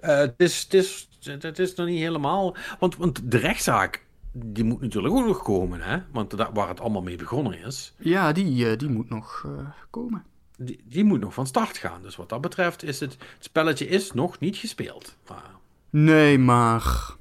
eh, 0.00 0.16
het, 0.16 0.34
is, 0.36 0.62
het, 0.62 0.74
is, 0.74 1.05
het 1.26 1.58
is 1.58 1.74
nog 1.74 1.86
niet 1.86 1.98
helemaal. 2.00 2.56
Want, 2.78 2.96
want 2.96 3.30
de 3.30 3.38
rechtszaak, 3.38 4.04
die 4.32 4.64
moet 4.64 4.80
natuurlijk 4.80 5.14
ook 5.14 5.26
nog 5.26 5.42
komen, 5.42 5.80
hè? 5.80 5.98
Want 6.12 6.36
daar, 6.36 6.52
waar 6.52 6.68
het 6.68 6.80
allemaal 6.80 7.02
mee 7.02 7.16
begonnen 7.16 7.58
is, 7.64 7.94
Ja, 7.98 8.32
die, 8.32 8.70
eh, 8.70 8.78
die 8.78 8.88
moet 8.88 9.08
nog 9.08 9.42
eh, 9.46 9.66
komen. 9.90 10.24
die, 10.56 10.80
die 10.84 11.04
moet 11.04 11.20
nog 11.20 11.34
van 11.34 11.46
start 11.46 11.78
gaan. 11.78 12.02
Dus 12.02 12.16
wat 12.16 12.28
dat 12.28 12.40
betreft 12.40 12.82
is 12.82 13.00
het, 13.00 13.12
het 13.12 13.44
spelletje 13.44 13.86
is 13.88 14.12
nog 14.12 14.38
niet 14.38 14.56
gespeeld. 14.56 15.16
Maar, 15.28 15.50
Nee, 15.90 16.38
maar... 16.38 17.14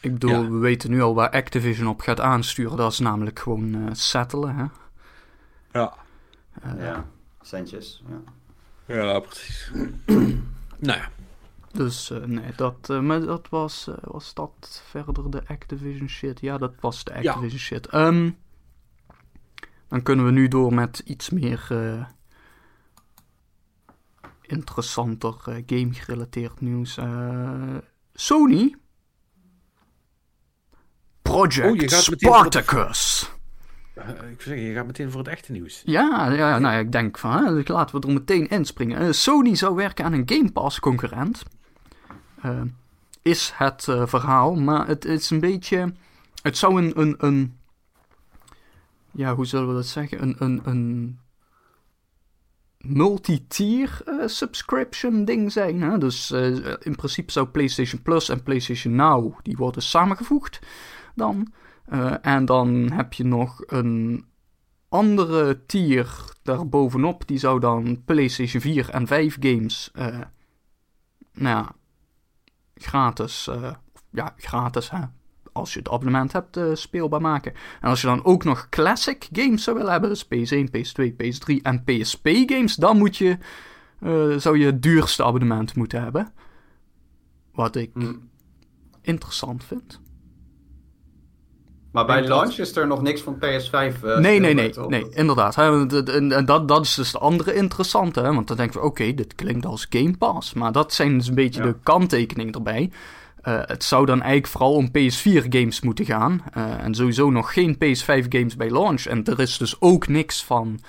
Ik 0.00 0.12
bedoel, 0.12 0.30
Ja. 0.42 0.48
we 0.50 0.58
weten 0.58 0.90
nu 0.90 1.00
al 1.02 1.14
waar 1.14 1.30
Activision 1.30 1.88
op 1.88 2.00
gaat 2.00 2.20
aansturen. 2.20 2.76
Dat 2.76 2.92
is 2.92 2.98
namelijk 2.98 3.38
gewoon 3.38 3.74
eh 3.74 3.92
settelen, 3.92 4.54
hè? 4.56 4.64
ja. 5.72 5.94
ja, 6.78 7.06
centjes. 7.42 8.02
Ja. 8.86 8.94
ja, 8.94 9.20
precies. 9.20 9.70
nou 10.86 10.98
ja, 10.98 11.08
Dus 11.72 12.10
eh, 12.10 12.18
nee, 12.24 12.52
dat, 12.56 12.90
eh, 12.90 13.00
maar 13.00 13.20
dat 13.20 13.48
was, 13.48 13.86
eh, 13.86 13.94
was 14.00 14.34
dat 14.34 14.82
verder 14.86 15.30
de 15.30 15.42
Activision 15.46 16.08
shit? 16.08 16.40
Ja, 16.40 16.58
dat 16.58 16.72
was 16.80 17.04
de 17.04 17.10
Ja. 17.10 17.32
Activision 17.32 17.60
shit. 17.60 17.86
Ehm, 17.86 18.30
dan 19.88 20.02
kunnen 20.02 20.24
we 20.24 20.30
nu 20.30 20.48
door 20.48 20.74
met 20.74 20.98
iets 21.04 21.30
meer 21.30 21.68
interessanter 24.42 25.34
game-gerelateerd 25.66 26.60
nieuws. 26.60 26.98
Sony. 28.12 28.76
Project 31.22 31.92
Oh, 31.92 31.98
Spartacus. 31.98 33.30
Eh, 33.98 34.30
ik 34.30 34.40
zeggen, 34.40 34.64
je 34.64 34.74
gaat 34.74 34.86
meteen 34.86 35.10
voor 35.10 35.20
het 35.20 35.28
echte 35.28 35.52
nieuws. 35.52 35.82
Ja, 35.84 36.30
ja 36.30 36.58
nou 36.58 36.78
ik 36.78 36.92
denk 36.92 37.18
van, 37.18 37.32
hè, 37.32 37.62
laten 37.64 38.00
we 38.00 38.06
er 38.06 38.12
meteen 38.12 38.48
inspringen. 38.48 38.98
Eh, 38.98 39.10
Sony 39.10 39.54
zou 39.54 39.74
werken 39.74 40.04
aan 40.04 40.12
een 40.12 40.22
Game 40.26 40.52
Pass 40.52 40.80
concurrent. 40.80 41.42
Eh, 42.42 42.62
is 43.22 43.52
het 43.54 43.84
verhaal, 43.84 44.54
maar 44.54 44.86
het 44.86 45.04
is 45.04 45.30
een 45.30 45.40
beetje... 45.40 45.92
Het 46.42 46.56
zou 46.56 46.82
een, 46.82 47.00
een, 47.00 47.14
een... 47.18 47.58
Ja, 49.10 49.34
hoe 49.34 49.46
zullen 49.46 49.68
we 49.68 49.74
dat 49.74 49.86
zeggen? 49.86 50.22
Een, 50.22 50.36
een, 50.38 50.60
een 50.64 51.18
multi-tier 52.78 54.02
subscription 54.24 55.24
ding 55.24 55.52
zijn. 55.52 55.82
Hè? 55.82 55.98
Dus 55.98 56.30
in 56.80 56.96
principe 56.96 57.32
zou 57.32 57.46
PlayStation 57.46 58.02
Plus 58.02 58.28
en 58.28 58.42
PlayStation 58.42 58.94
Now, 58.94 59.38
die 59.42 59.56
worden 59.56 59.82
samengevoegd 59.82 60.58
dan. 61.14 61.52
Eh, 61.88 62.14
en 62.20 62.44
dan 62.44 62.92
heb 62.92 63.12
je 63.12 63.24
nog 63.24 63.62
een 63.66 64.26
andere 64.88 65.66
tier 65.66 66.24
daarbovenop, 66.42 67.26
die 67.26 67.38
zou 67.38 67.60
dan 67.60 68.04
PlayStation 68.04 68.62
4 68.62 68.90
en 68.90 69.06
5 69.06 69.36
games, 69.40 69.90
eh, 69.94 70.06
nou 71.32 71.56
ja, 71.56 71.72
gratis, 72.74 73.46
eh, 73.46 73.72
ja, 74.10 74.34
gratis 74.36 74.90
hè, 74.90 75.00
als 75.52 75.72
je 75.72 75.78
het 75.78 75.88
abonnement 75.88 76.32
hebt, 76.32 76.58
speelbaar 76.72 77.20
maken. 77.20 77.52
En 77.80 77.88
als 77.88 78.00
je 78.00 78.06
dan 78.06 78.24
ook 78.24 78.44
nog 78.44 78.68
classic 78.68 79.28
games 79.32 79.62
zou 79.62 79.76
willen 79.76 79.92
hebben, 79.92 80.10
dus 80.10 80.24
PS1, 80.24 80.68
PS2, 80.70 81.12
PS3 81.12 81.62
en 81.62 81.84
PSP 81.84 82.26
games, 82.26 82.74
dan 82.74 82.98
moet 82.98 83.16
je, 83.16 83.38
zou 84.36 84.58
je 84.58 84.66
het 84.66 84.82
duurste 84.82 85.24
abonnement 85.24 85.74
moeten 85.74 86.02
hebben. 86.02 86.32
Wat 87.52 87.76
ik 87.76 87.90
Hm. 87.94 88.14
interessant 89.02 89.64
vind. 89.64 90.00
Maar 92.06 92.16
bij 92.20 92.26
dat- 92.28 92.38
launch 92.38 92.58
is 92.58 92.76
er 92.76 92.86
nog 92.86 93.02
niks 93.02 93.20
van 93.22 93.38
PS5. 93.38 94.02
eh, 94.02 94.18
nee, 94.18 94.40
nee, 94.40 94.54
nee, 94.54 94.72
nee, 94.88 95.06
inderdaad. 95.10 95.54
Het- 95.56 96.08
En, 96.08 96.32
en 96.32 96.44
dat, 96.44 96.68
dat 96.68 96.84
is 96.84 96.94
dus 96.94 97.12
de 97.12 97.18
andere 97.18 97.54
interessante. 97.54 98.20
Hè, 98.20 98.34
want 98.34 98.48
dan 98.48 98.56
denken 98.56 98.80
we, 98.80 98.86
oké, 98.86 99.14
dit 99.14 99.34
klinkt 99.34 99.66
als 99.66 99.86
Game 99.90 100.16
Pass. 100.16 100.52
Maar 100.54 100.72
dat 100.72 100.92
zijn 100.92 101.18
dus 101.18 101.28
een 101.28 101.34
beetje 101.34 101.60
Ja. 101.62 101.66
de 101.66 101.76
kanttekeningen 101.82 102.52
erbij. 102.54 102.90
Eh, 103.42 103.58
het 103.62 103.84
zou 103.84 104.06
dan 104.06 104.16
eigenlijk 104.22 104.52
vooral 104.52 104.72
om 104.74 104.90
PS4 104.90 105.46
games 105.48 105.80
moeten 105.80 106.04
gaan. 106.04 106.42
Eh, 106.52 106.84
en 106.84 106.94
sowieso 106.94 107.30
nog 107.30 107.52
geen 107.52 107.76
PS5 107.78 108.26
games 108.28 108.56
bij 108.56 108.70
launch. 108.70 109.04
En 109.04 109.24
er 109.24 109.40
is 109.40 109.58
dus 109.58 109.80
ook 109.80 110.08
niks 110.08 110.44
van 110.44 110.80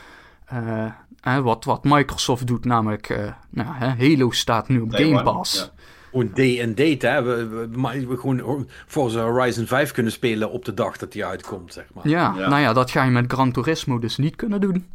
eh, 0.46 1.38
wat, 1.42 1.66
wat 1.66 1.84
Microsoft 1.84 2.48
doet. 2.48 2.66
Namelijk, 2.66 3.10
eh, 3.10 3.32
nou, 3.50 3.68
hè, 3.74 3.88
Halo 3.88 4.32
staat 4.32 4.68
nu 4.68 4.80
op 4.80 4.92
Day 4.92 5.04
Game 5.04 5.16
one, 5.16 5.24
Pass. 5.24 5.56
ja. 5.60 5.70
Gewoon 6.10 6.32
day 6.34 6.64
and 6.64 6.78
date, 6.78 7.08
hè. 7.08 7.22
We, 7.24 7.48
we, 7.48 7.68
maar 7.78 8.08
we 8.08 8.18
gewoon 8.18 8.70
Forza 8.88 9.22
Horizon 9.24 9.66
5 9.68 9.92
kunnen 9.92 10.12
spelen 10.12 10.52
op 10.52 10.66
de 10.66 10.74
dag 10.74 10.98
dat 10.98 11.12
die 11.12 11.26
uitkomt, 11.26 11.74
zeg 11.74 11.86
maar. 11.94 12.08
Ja, 12.08 12.34
Ja. 12.38 12.50
nou 12.50 12.62
ja, 12.62 12.74
dat 12.74 12.92
ga 12.92 13.04
je 13.04 13.12
met 13.12 13.32
Gran 13.32 13.52
Turismo 13.52 14.00
dus 14.00 14.18
niet 14.18 14.36
kunnen 14.36 14.62
doen. 14.62 14.88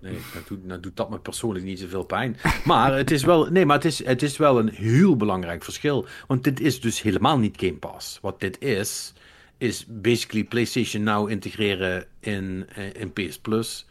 Nee, 0.00 0.18
dat 0.34 0.46
doet, 0.48 0.68
dat 0.68 0.82
doet 0.82 0.96
dat 0.96 1.10
me 1.10 1.18
persoonlijk 1.18 1.64
niet 1.64 1.78
zoveel 1.78 2.02
pijn. 2.04 2.36
Maar 2.64 2.94
het 2.96 3.10
is 3.10 3.24
wel, 3.24 3.46
nee, 3.50 3.66
maar 3.66 3.76
het 3.76 3.84
is, 3.84 4.04
het 4.04 4.22
is 4.22 4.36
wel 4.36 4.58
een 4.58 4.68
heel 4.68 5.16
belangrijk 5.16 5.64
verschil. 5.64 6.06
Want 6.26 6.44
dit 6.44 6.60
is 6.60 6.80
dus 6.80 7.02
helemaal 7.02 7.38
niet 7.38 7.56
Game 7.60 7.74
Pass. 7.76 8.18
Wat 8.22 8.40
dit 8.40 8.60
is, 8.60 9.12
is 9.58 9.84
basically 9.88 10.44
PlayStation 10.44 11.02
Now 11.02 11.30
integreren 11.30 12.04
in, 12.20 12.66
eh, 12.74 12.94
in 12.94 13.12
PS 13.12 13.38
Plus. 13.38 13.86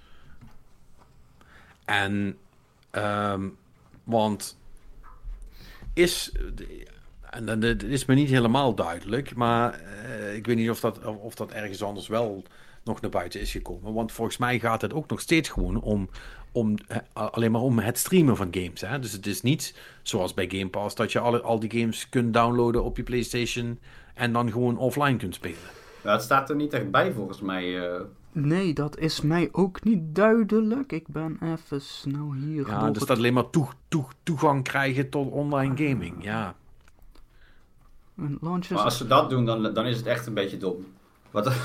En, 1.86 2.38
ehm, 2.92 3.48
want 4.04 4.58
is, 5.98 6.32
en 7.30 7.62
het 7.62 7.84
is 7.84 8.06
me 8.06 8.16
niet 8.16 8.30
helemaal 8.30 8.76
duidelijk, 8.76 9.36
maar 9.36 9.74
eh, 9.74 10.36
ik 10.36 10.46
weet 10.46 10.56
niet 10.56 10.70
of 10.70 10.80
dat, 10.80 11.06
of, 11.06 11.36
dat 11.36 11.52
ergens 11.52 11.84
anders 11.84 12.08
wel 12.08 12.44
nog 12.84 13.02
naar 13.02 13.12
buiten 13.12 13.40
is 13.40 13.52
gekomen. 13.52 13.94
Want 13.94 14.12
volgens 14.12 14.38
mij 14.38 14.60
gaat 14.60 14.82
het 14.82 14.94
ook 14.94 15.10
nog 15.10 15.20
steeds 15.22 15.50
gewoon 15.50 15.82
om, 15.82 16.10
om 16.52 16.76
eh, 16.88 16.98
alleen 17.14 17.52
maar 17.52 17.62
om 17.62 17.80
het 17.80 17.98
streamen 17.98 18.36
van 18.36 18.48
games. 18.52 18.82
Hè? 18.82 19.00
Dus 19.00 19.12
het 19.12 19.26
is 19.26 19.42
niet 19.42 19.76
zoals 20.02 20.34
bij 20.34 20.50
Game 20.50 20.70
Pass 20.70 20.96
dat 20.96 21.12
je 21.12 21.20
alle, 21.20 21.42
al 21.42 21.60
die 21.60 21.80
games 21.80 22.10
kunt 22.10 22.34
downloaden 22.34 22.84
op 22.84 22.98
je 22.98 23.04
PlayStation 23.04 23.80
en 24.14 24.34
dan 24.34 24.52
gewoon 24.52 24.78
offline 24.78 25.18
kunt 25.18 25.36
spelen. 25.36 25.58
Het 26.02 26.22
staat 26.22 26.50
er 26.50 26.56
niet 26.56 26.74
echt 26.74 26.92
bij 26.92 27.12
volgens 27.12 27.42
mij. 27.42 27.80
eh. 27.80 28.02
Nee, 28.46 28.74
dat 28.74 28.98
is 28.98 29.22
mij 29.22 29.50
ook 29.52 29.84
niet 29.84 30.16
duidelijk. 30.16 30.92
Ik 30.92 31.08
ben 31.08 31.38
even 31.42 31.82
snel 31.82 32.34
hier. 32.34 32.68
Ja, 32.68 32.90
dus 32.92 33.06
dat 33.06 33.18
alleen 33.18 33.34
maar 33.34 33.50
toe, 33.50 33.68
toe, 33.88 34.06
toegang 34.24 34.64
krijgen 34.64 35.10
tot 35.10 35.32
online 35.32 35.88
gaming. 35.88 36.24
Ja. 36.24 36.56
een 38.18 38.38
launch 38.42 38.70
Maar 38.70 38.80
als 38.80 38.98
ze 38.98 39.08
dat 39.08 39.30
doen, 39.30 39.46
dan, 39.46 39.74
dan 39.74 39.86
is 39.86 39.98
het 39.98 40.06
echt 40.06 40.28
een 40.28 40.34
beetje 40.34 40.58
dom. 40.58 40.86
Wat, 41.32 41.54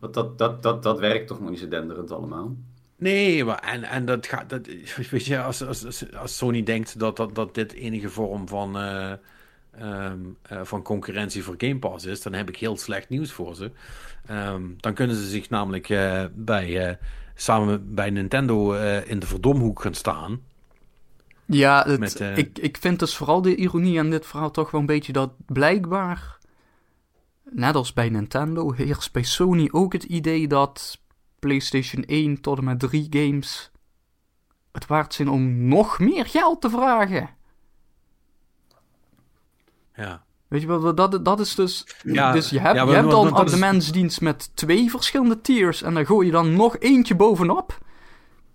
wat 0.00 0.14
dat, 0.14 0.38
dat, 0.38 0.62
dat, 0.62 0.82
dat 0.82 0.98
werkt 0.98 1.26
toch 1.28 1.40
nog 1.40 1.50
niet 1.50 1.58
zo 1.58 1.68
denderend 1.68 2.10
allemaal. 2.10 2.56
Nee, 2.96 3.44
maar 3.44 3.58
en, 3.58 3.82
en 3.84 4.04
dat 4.04 4.26
gaat. 4.26 4.48
Dat, 4.50 4.66
weet 5.10 5.24
je, 5.24 5.42
als, 5.42 5.62
als, 5.62 5.84
als- 5.84 6.12
als 6.12 6.36
Sony 6.36 6.62
denkt 6.62 6.98
dat, 6.98 7.16
dat, 7.16 7.34
dat 7.34 7.54
dit 7.54 7.72
enige 7.72 8.08
vorm 8.08 8.48
van, 8.48 8.78
eh, 8.78 9.12
ehm, 9.70 10.18
eh, 10.42 10.60
van 10.64 10.82
concurrentie 10.82 11.42
voor 11.44 11.54
Game 11.58 11.78
Pass 11.78 12.04
is, 12.04 12.22
dan 12.22 12.32
heb 12.32 12.48
ik 12.48 12.56
heel 12.56 12.76
slecht 12.76 13.08
nieuws 13.08 13.32
voor 13.32 13.54
ze. 13.54 13.70
Ehm, 14.28 14.62
dan 14.76 14.94
kunnen 14.94 15.16
ze 15.16 15.28
zich 15.28 15.50
namelijk 15.50 15.88
eh, 15.88 16.24
bij, 16.34 16.88
eh, 16.88 16.96
samen 17.34 17.94
bij 17.94 18.10
Nintendo 18.10 18.72
eh, 18.72 19.10
in 19.10 19.18
de 19.18 19.26
verdomhoek 19.26 19.82
gaan 19.82 19.94
staan. 19.94 20.40
Ja, 21.44 21.84
het, 21.86 22.00
Met, 22.00 22.20
ik, 22.20 22.58
ik 22.58 22.76
vind 22.76 22.98
dus 22.98 23.16
vooral 23.16 23.42
de 23.42 23.56
ironie 23.56 23.98
aan 23.98 24.10
dit 24.10 24.26
verhaal 24.26 24.50
toch 24.50 24.70
wel 24.70 24.80
een 24.80 24.86
beetje 24.86 25.12
dat 25.12 25.32
blijkbaar, 25.46 26.38
net 27.42 27.74
als 27.74 27.92
bij 27.92 28.08
Nintendo, 28.08 28.72
heerst 28.72 29.12
bij 29.12 29.22
Sony 29.22 29.68
ook 29.72 29.92
het 29.92 30.04
idee 30.04 30.48
dat 30.48 31.00
PlayStation 31.38 32.04
1 32.04 32.40
tot 32.40 32.58
en 32.58 32.64
met 32.64 32.78
3 32.78 33.06
games 33.10 33.70
het 34.72 34.86
waard 34.86 35.14
zijn 35.14 35.28
om 35.28 35.68
nog 35.68 35.98
meer 35.98 36.26
geld 36.26 36.60
te 36.60 36.70
vragen. 36.70 37.30
Ja. 39.94 40.26
Weet 40.48 40.60
je 40.60 40.66
wel, 40.66 40.94
dat, 40.94 41.24
dat 41.24 41.40
is 41.40 41.54
dus... 41.54 41.86
Ja, 42.02 42.32
dus 42.32 42.50
je 42.50 42.60
hebt, 42.60 42.76
ja, 42.76 42.84
je 42.84 42.90
hebt 42.90 43.12
al 43.12 43.26
een 43.26 43.32
dat 43.32 43.46
is- 43.46 43.52
abonnementsdienst 43.54 44.20
met 44.20 44.50
twee 44.54 44.90
verschillende 44.90 45.40
tiers 45.40 45.82
en 45.82 45.94
dan 45.94 46.06
gooi 46.06 46.26
je 46.26 46.32
dan 46.32 46.52
nog 46.56 46.78
eentje 46.78 47.14
bovenop. 47.14 47.78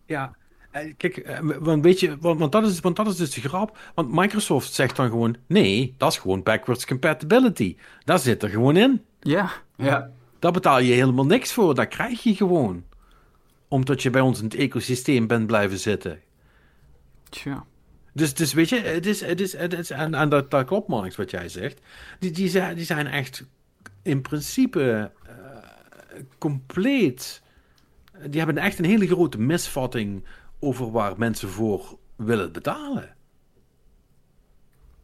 Ja, 0.06 0.36
eh, 0.72 0.94
kijk, 0.98 1.18
eh, 1.18 1.40
want 1.60 1.84
weet 1.84 2.00
je, 2.00 2.18
want, 2.20 2.40
want, 2.40 2.52
dat 2.52 2.66
is, 2.66 2.80
want 2.80 2.96
dat 2.96 3.08
is 3.08 3.16
dus 3.16 3.34
de 3.34 3.42
grap. 3.42 3.78
Want 3.96 4.12
Microsoft 4.12 4.74
zegt 4.74 4.96
dan 4.96 5.10
gewoon, 5.10 5.36
nee, 5.48 5.96
dat 5.98 6.12
is 6.12 6.18
gewoon 6.18 6.44
backwards 6.44 6.86
compatibility. 6.86 7.76
Daar 8.04 8.20
zit 8.20 8.44
er 8.44 8.50
gewoon 8.50 8.78
in. 8.78 9.02
Ja, 9.20 9.52
Ja. 9.78 10.10
Daar 10.40 10.52
betaal 10.52 10.80
je 10.80 10.94
helemaal 10.94 11.26
niks 11.26 11.54
voor, 11.54 11.76
dat 11.76 11.88
krijg 11.88 12.24
je 12.24 12.36
gewoon. 12.36 12.84
Omdat 13.68 14.04
je 14.04 14.10
bij 14.10 14.22
ons 14.22 14.38
in 14.40 14.44
het 14.46 14.56
ecosysteem 14.56 15.28
bent 15.28 15.48
blijven 15.48 15.78
zitten. 15.80 16.20
tja. 17.30 17.66
Dus, 18.14 18.34
dus 18.34 18.54
weet 18.54 18.70
je, 18.70 18.80
het 18.80 19.06
is, 19.06 19.22
het 19.22 19.42
is, 19.42 19.58
het 19.58 19.74
is, 19.74 19.90
en, 19.90 20.14
en 20.14 20.30
dat, 20.30 20.52
dat 20.52 20.66
klopt, 20.66 20.88
Marnix, 20.88 21.16
wat 21.16 21.32
jij 21.32 21.50
zegt. 21.50 21.80
Die, 22.20 22.32
die, 22.32 22.50
zijn, 22.50 22.76
die 22.76 22.86
zijn 22.86 23.08
echt 23.08 23.46
in 24.02 24.22
principe 24.22 25.12
eh, 25.26 25.34
compleet. 26.38 27.42
Die 28.28 28.42
hebben 28.42 28.58
echt 28.64 28.80
een 28.80 28.86
hele 28.86 29.08
grote 29.08 29.40
misvatting 29.40 30.24
over 30.60 30.92
waar 30.92 31.14
mensen 31.18 31.50
voor 31.50 31.98
willen 32.16 32.52
betalen. 32.52 33.16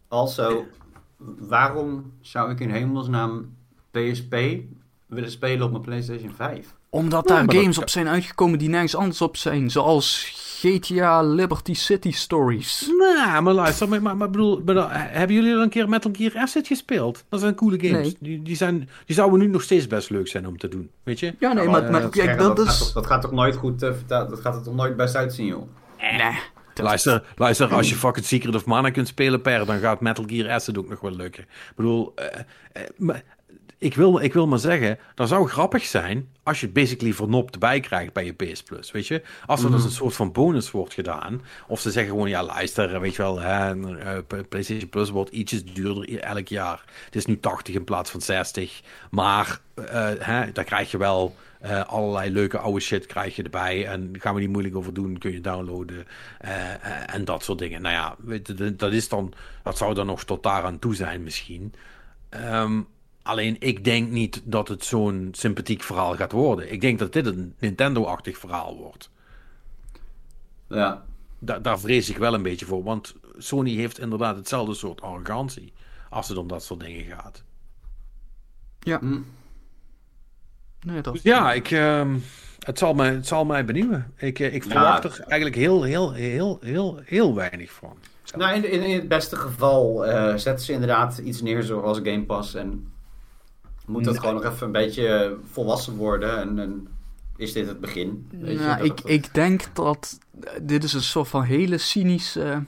Also, 0.07 0.65
waarom 1.38 2.14
zou 2.22 2.52
ik 2.52 2.60
in 2.60 2.69
hemelsnaam 2.69 3.56
PSP 3.91 4.36
willen 5.06 5.31
spelen 5.31 5.65
op 5.65 5.72
mijn 5.72 5.84
PlayStation 5.84 6.34
5? 6.34 6.73
Omdat 6.90 7.30
Ja, 7.30 7.36
daar 7.36 7.45
dat- 7.45 7.56
games 7.56 7.77
op 7.77 7.90
zijn 7.90 8.07
uitgekomen 8.07 8.60
die 8.60 8.69
nergens 8.69 8.95
anders 8.95 9.22
op 9.22 9.38
zijn. 9.38 9.69
Zoals 9.72 10.34
GTA 10.61 11.22
Liberty 11.23 11.73
City 11.73 12.11
Stories. 12.11 12.91
Nou, 12.98 13.41
maar 13.41 13.53
luister, 13.53 13.90
maar, 13.90 14.02
maar, 14.02 14.18
maar 14.18 14.30
bedoel, 14.30 14.61
maar 14.65 14.76
dan- 14.76 14.90
hebben 14.91 15.36
jullie 15.36 15.56
al 15.56 15.61
een 15.61 15.69
keer 15.69 15.90
Metal 15.90 16.11
Gear 16.15 16.38
Acid 16.38 16.68
gespeeld? 16.68 17.23
Dat 17.30 17.40
zijn 17.40 17.56
coole 17.56 17.80
games. 17.80 18.02
Nee. 18.03 18.18
Die, 18.19 18.41
die, 18.41 18.56
zijn, 18.56 18.90
die 19.06 19.15
zouden 19.15 19.40
nu 19.40 19.48
nog 19.48 19.61
steeds 19.61 19.88
best 19.88 20.10
leuk 20.10 20.27
zijn 20.27 20.48
om 20.48 20.57
te 20.57 20.68
doen, 20.68 20.90
weet 21.03 21.19
je? 21.19 21.36
Ja, 21.40 21.53
nee, 21.53 21.65
Oh, 21.65 21.72
maar, 21.72 21.84
eh, 21.84 21.90
maar 21.91 22.02
dat 22.02 22.11
kijk, 22.11 22.38
dat 22.38 22.48
gaat 22.60 22.68
is... 22.68 22.77
toch- 22.77 22.91
dat 22.94 23.06
gaat 23.06 23.22
toch 23.22 23.31
nooit 23.31 23.56
goed 23.56 23.84
eh, 23.84 23.94
verteld, 23.94 24.30
dat 24.30 24.40
gaat 24.40 24.56
er 24.56 24.64
toch 24.64 24.76
nooit 24.76 24.95
best 24.95 25.15
uitzien, 25.15 25.45
joh? 25.45 25.68
Nee. 25.99 26.18
dat- 26.73 26.86
Luister, 26.86 27.23
luister, 27.36 27.73
als 27.73 27.90
je 27.90 27.95
fucking 27.95 28.26
Secret 28.26 28.56
of 28.56 28.65
Mana 28.65 28.90
kunt 28.90 29.07
spelen 29.07 29.41
per, 29.41 29.65
dan 29.65 29.80
gaat 29.80 30.02
Metal 30.02 30.23
Gear 30.27 30.49
Acid 30.52 30.77
ook 30.77 30.90
nog 30.90 30.99
wel 31.02 31.11
lukken. 31.15 31.44
Ik 31.44 31.73
bedoel, 31.76 32.11
eh, 32.15 32.26
eh, 32.73 32.84
maar, 32.98 33.23
ik, 33.80 33.96
wil, 33.96 34.20
ik 34.20 34.34
wil 34.34 34.48
maar 34.48 34.60
zeggen, 34.60 35.00
dat 35.16 35.28
zou 35.28 35.48
grappig 35.48 35.84
zijn 35.84 36.30
als 36.44 36.60
je 36.60 36.66
het 36.66 36.76
basically 36.76 37.14
vernopt 37.14 37.60
bij 37.60 37.80
krijgt 37.80 38.14
bij 38.14 38.26
je 38.26 38.34
PS 38.34 38.64
Plus, 38.64 38.92
weet 38.92 39.08
je? 39.08 39.22
Als 39.46 39.64
er 39.64 39.72
dus 39.72 39.84
een 39.84 39.92
soort 39.92 40.16
van 40.16 40.32
bonus 40.32 40.72
wordt 40.72 40.94
gedaan, 40.94 41.42
of 41.68 41.80
ze 41.80 41.92
zeggen 41.92 42.12
gewoon, 42.12 42.30
ja 42.30 42.44
luister, 42.44 43.00
weet 43.00 43.16
je 43.16 43.22
wel, 43.22 43.40
hè, 43.40 43.88
eh, 43.98 44.40
PlayStation 44.50 44.90
Plus 44.90 45.10
wordt 45.10 45.32
ietsjes 45.32 45.66
duurder 45.66 46.20
elk 46.20 46.48
jaar. 46.48 46.84
Het 47.06 47.16
is 47.16 47.26
nu 47.26 47.40
80 47.40 47.76
in 47.76 47.84
plaats 47.84 48.12
van 48.12 48.22
60, 48.22 48.82
maar 49.12 49.60
eh, 49.74 50.10
hè, 50.20 50.52
daar 50.52 50.64
krijg 50.64 50.92
je 50.92 50.98
wel... 50.98 51.36
eh, 51.60 51.84
allerlei 51.86 52.32
leuke 52.32 52.58
oude 52.58 52.80
shit 52.80 53.06
krijg 53.06 53.36
je 53.36 53.44
erbij. 53.44 53.86
En 53.88 54.16
gaan 54.20 54.34
we 54.34 54.40
niet 54.40 54.50
moeilijk 54.50 54.76
over 54.76 54.94
doen. 54.94 55.18
Kun 55.18 55.32
je 55.32 55.42
downloaden. 55.42 56.08
en 57.06 57.26
dat 57.26 57.44
soort 57.44 57.60
dingen. 57.60 57.82
Nou 57.82 57.96
ja, 57.96 58.16
dat 58.76 58.92
is 58.92 59.10
dan. 59.10 59.34
Dat 59.64 59.78
zou 59.78 59.94
dan 59.94 60.06
nog 60.06 60.24
tot 60.24 60.44
daar 60.44 60.64
aan 60.64 60.80
toe 60.80 60.96
zijn, 60.96 61.24
misschien. 61.24 61.74
Ehm, 62.30 62.82
alleen 63.30 63.56
ik 63.60 63.84
denk 63.84 64.10
niet 64.10 64.42
dat 64.44 64.68
het 64.68 64.86
zo'n 64.86 65.30
sympathiek 65.32 65.84
verhaal 65.84 66.16
gaat 66.16 66.32
worden. 66.32 66.72
Ik 66.72 66.82
denk 66.82 67.00
dat 67.00 67.14
dit 67.14 67.26
een 67.26 67.54
Nintendo-achtig 67.60 68.38
verhaal 68.38 68.78
wordt. 68.78 69.10
Ja. 70.68 71.06
Da- 71.40 71.60
daar 71.60 71.80
vrees 71.80 72.10
ik 72.10 72.18
wel 72.18 72.34
een 72.34 72.42
beetje 72.44 72.66
voor. 72.66 72.84
Want 72.84 73.16
Sony 73.38 73.76
heeft 73.76 74.00
inderdaad 74.00 74.36
hetzelfde 74.36 74.74
soort 74.74 75.02
arrogantie. 75.02 75.74
Als 76.10 76.28
het 76.28 76.38
om 76.38 76.48
dat 76.48 76.64
soort 76.64 76.80
dingen 76.80 77.06
gaat. 77.06 77.44
Ja. 78.80 79.00
Hm. 79.00 79.20
Nee, 80.86 81.02
dat... 81.02 81.14
Dus 81.14 81.22
ja, 81.24 81.54
ik, 81.54 81.72
ehm, 81.72 82.18
het, 82.60 82.78
zal 82.78 82.94
mij, 82.94 83.14
het 83.14 83.28
zal 83.28 83.46
mij 83.46 83.66
benieuwen. 83.66 84.14
Ik, 84.18 84.40
eh, 84.40 84.54
ik 84.54 84.64
Ja. 84.64 84.70
verwacht 84.70 85.04
er 85.04 85.20
eigenlijk 85.20 85.56
heel, 85.56 85.84
heel, 85.84 86.14
heel, 86.14 86.58
heel, 86.62 87.00
heel 87.06 87.36
weinig 87.36 87.72
van. 87.72 87.98
Nou, 88.38 88.56
in, 88.56 88.72
in, 88.72 88.84
in 88.84 88.96
het 89.00 89.08
beste 89.08 89.36
geval 89.36 90.06
eh, 90.06 90.36
zetten 90.36 90.66
ze 90.66 90.72
inderdaad 90.74 91.18
iets 91.18 91.42
neer 91.42 91.64
zoals 91.64 91.98
Game 91.98 92.24
Pass 92.24 92.54
en 92.54 92.92
moet 93.90 94.03
dat 94.03 94.20
gewoon 94.20 94.34
nog 94.36 94.44
even 94.45 94.66
een 94.66 94.72
beetje 94.72 95.38
volwassen 95.52 95.95
worden 95.95 96.38
en, 96.40 96.60
en 96.60 96.88
is 97.38 97.53
dit 97.53 97.68
het 97.68 97.80
begin? 97.80 98.28
Weet 98.32 98.57
je, 98.60 98.66
Nou, 98.66 98.84
ik, 98.84 98.99
ik 98.99 99.34
denk 99.34 99.64
dat 99.74 100.20
eh, 100.44 100.52
dit 100.61 100.84
is 100.84 100.94
een 100.94 101.02
soort 101.02 101.28
van 101.28 101.44
hele 101.44 101.78
cynische... 101.78 102.64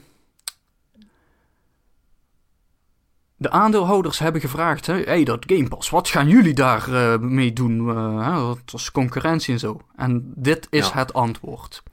De 3.35 3.49
aandeelhouders 3.49 4.19
hebben 4.19 4.41
gevraagd, 4.41 4.85
hé, 4.85 5.01
hey, 5.03 5.23
dat 5.23 5.43
Game 5.47 5.67
Pass, 5.67 5.89
wat 5.89 6.07
gaan 6.07 6.27
jullie 6.27 6.53
daar 6.53 6.93
eh, 6.93 7.19
mee 7.19 7.53
doen? 7.53 7.89
Eh, 7.89 8.25
hè, 8.27 8.53
dat 8.65 8.79
is 8.79 8.91
concurrentie 8.91 9.53
en 9.53 9.59
zo. 9.59 9.81
En 9.95 10.33
dit 10.35 10.67
is 10.69 10.87
Ja. 10.87 10.93
het 10.93 11.13
antwoord. 11.13 11.83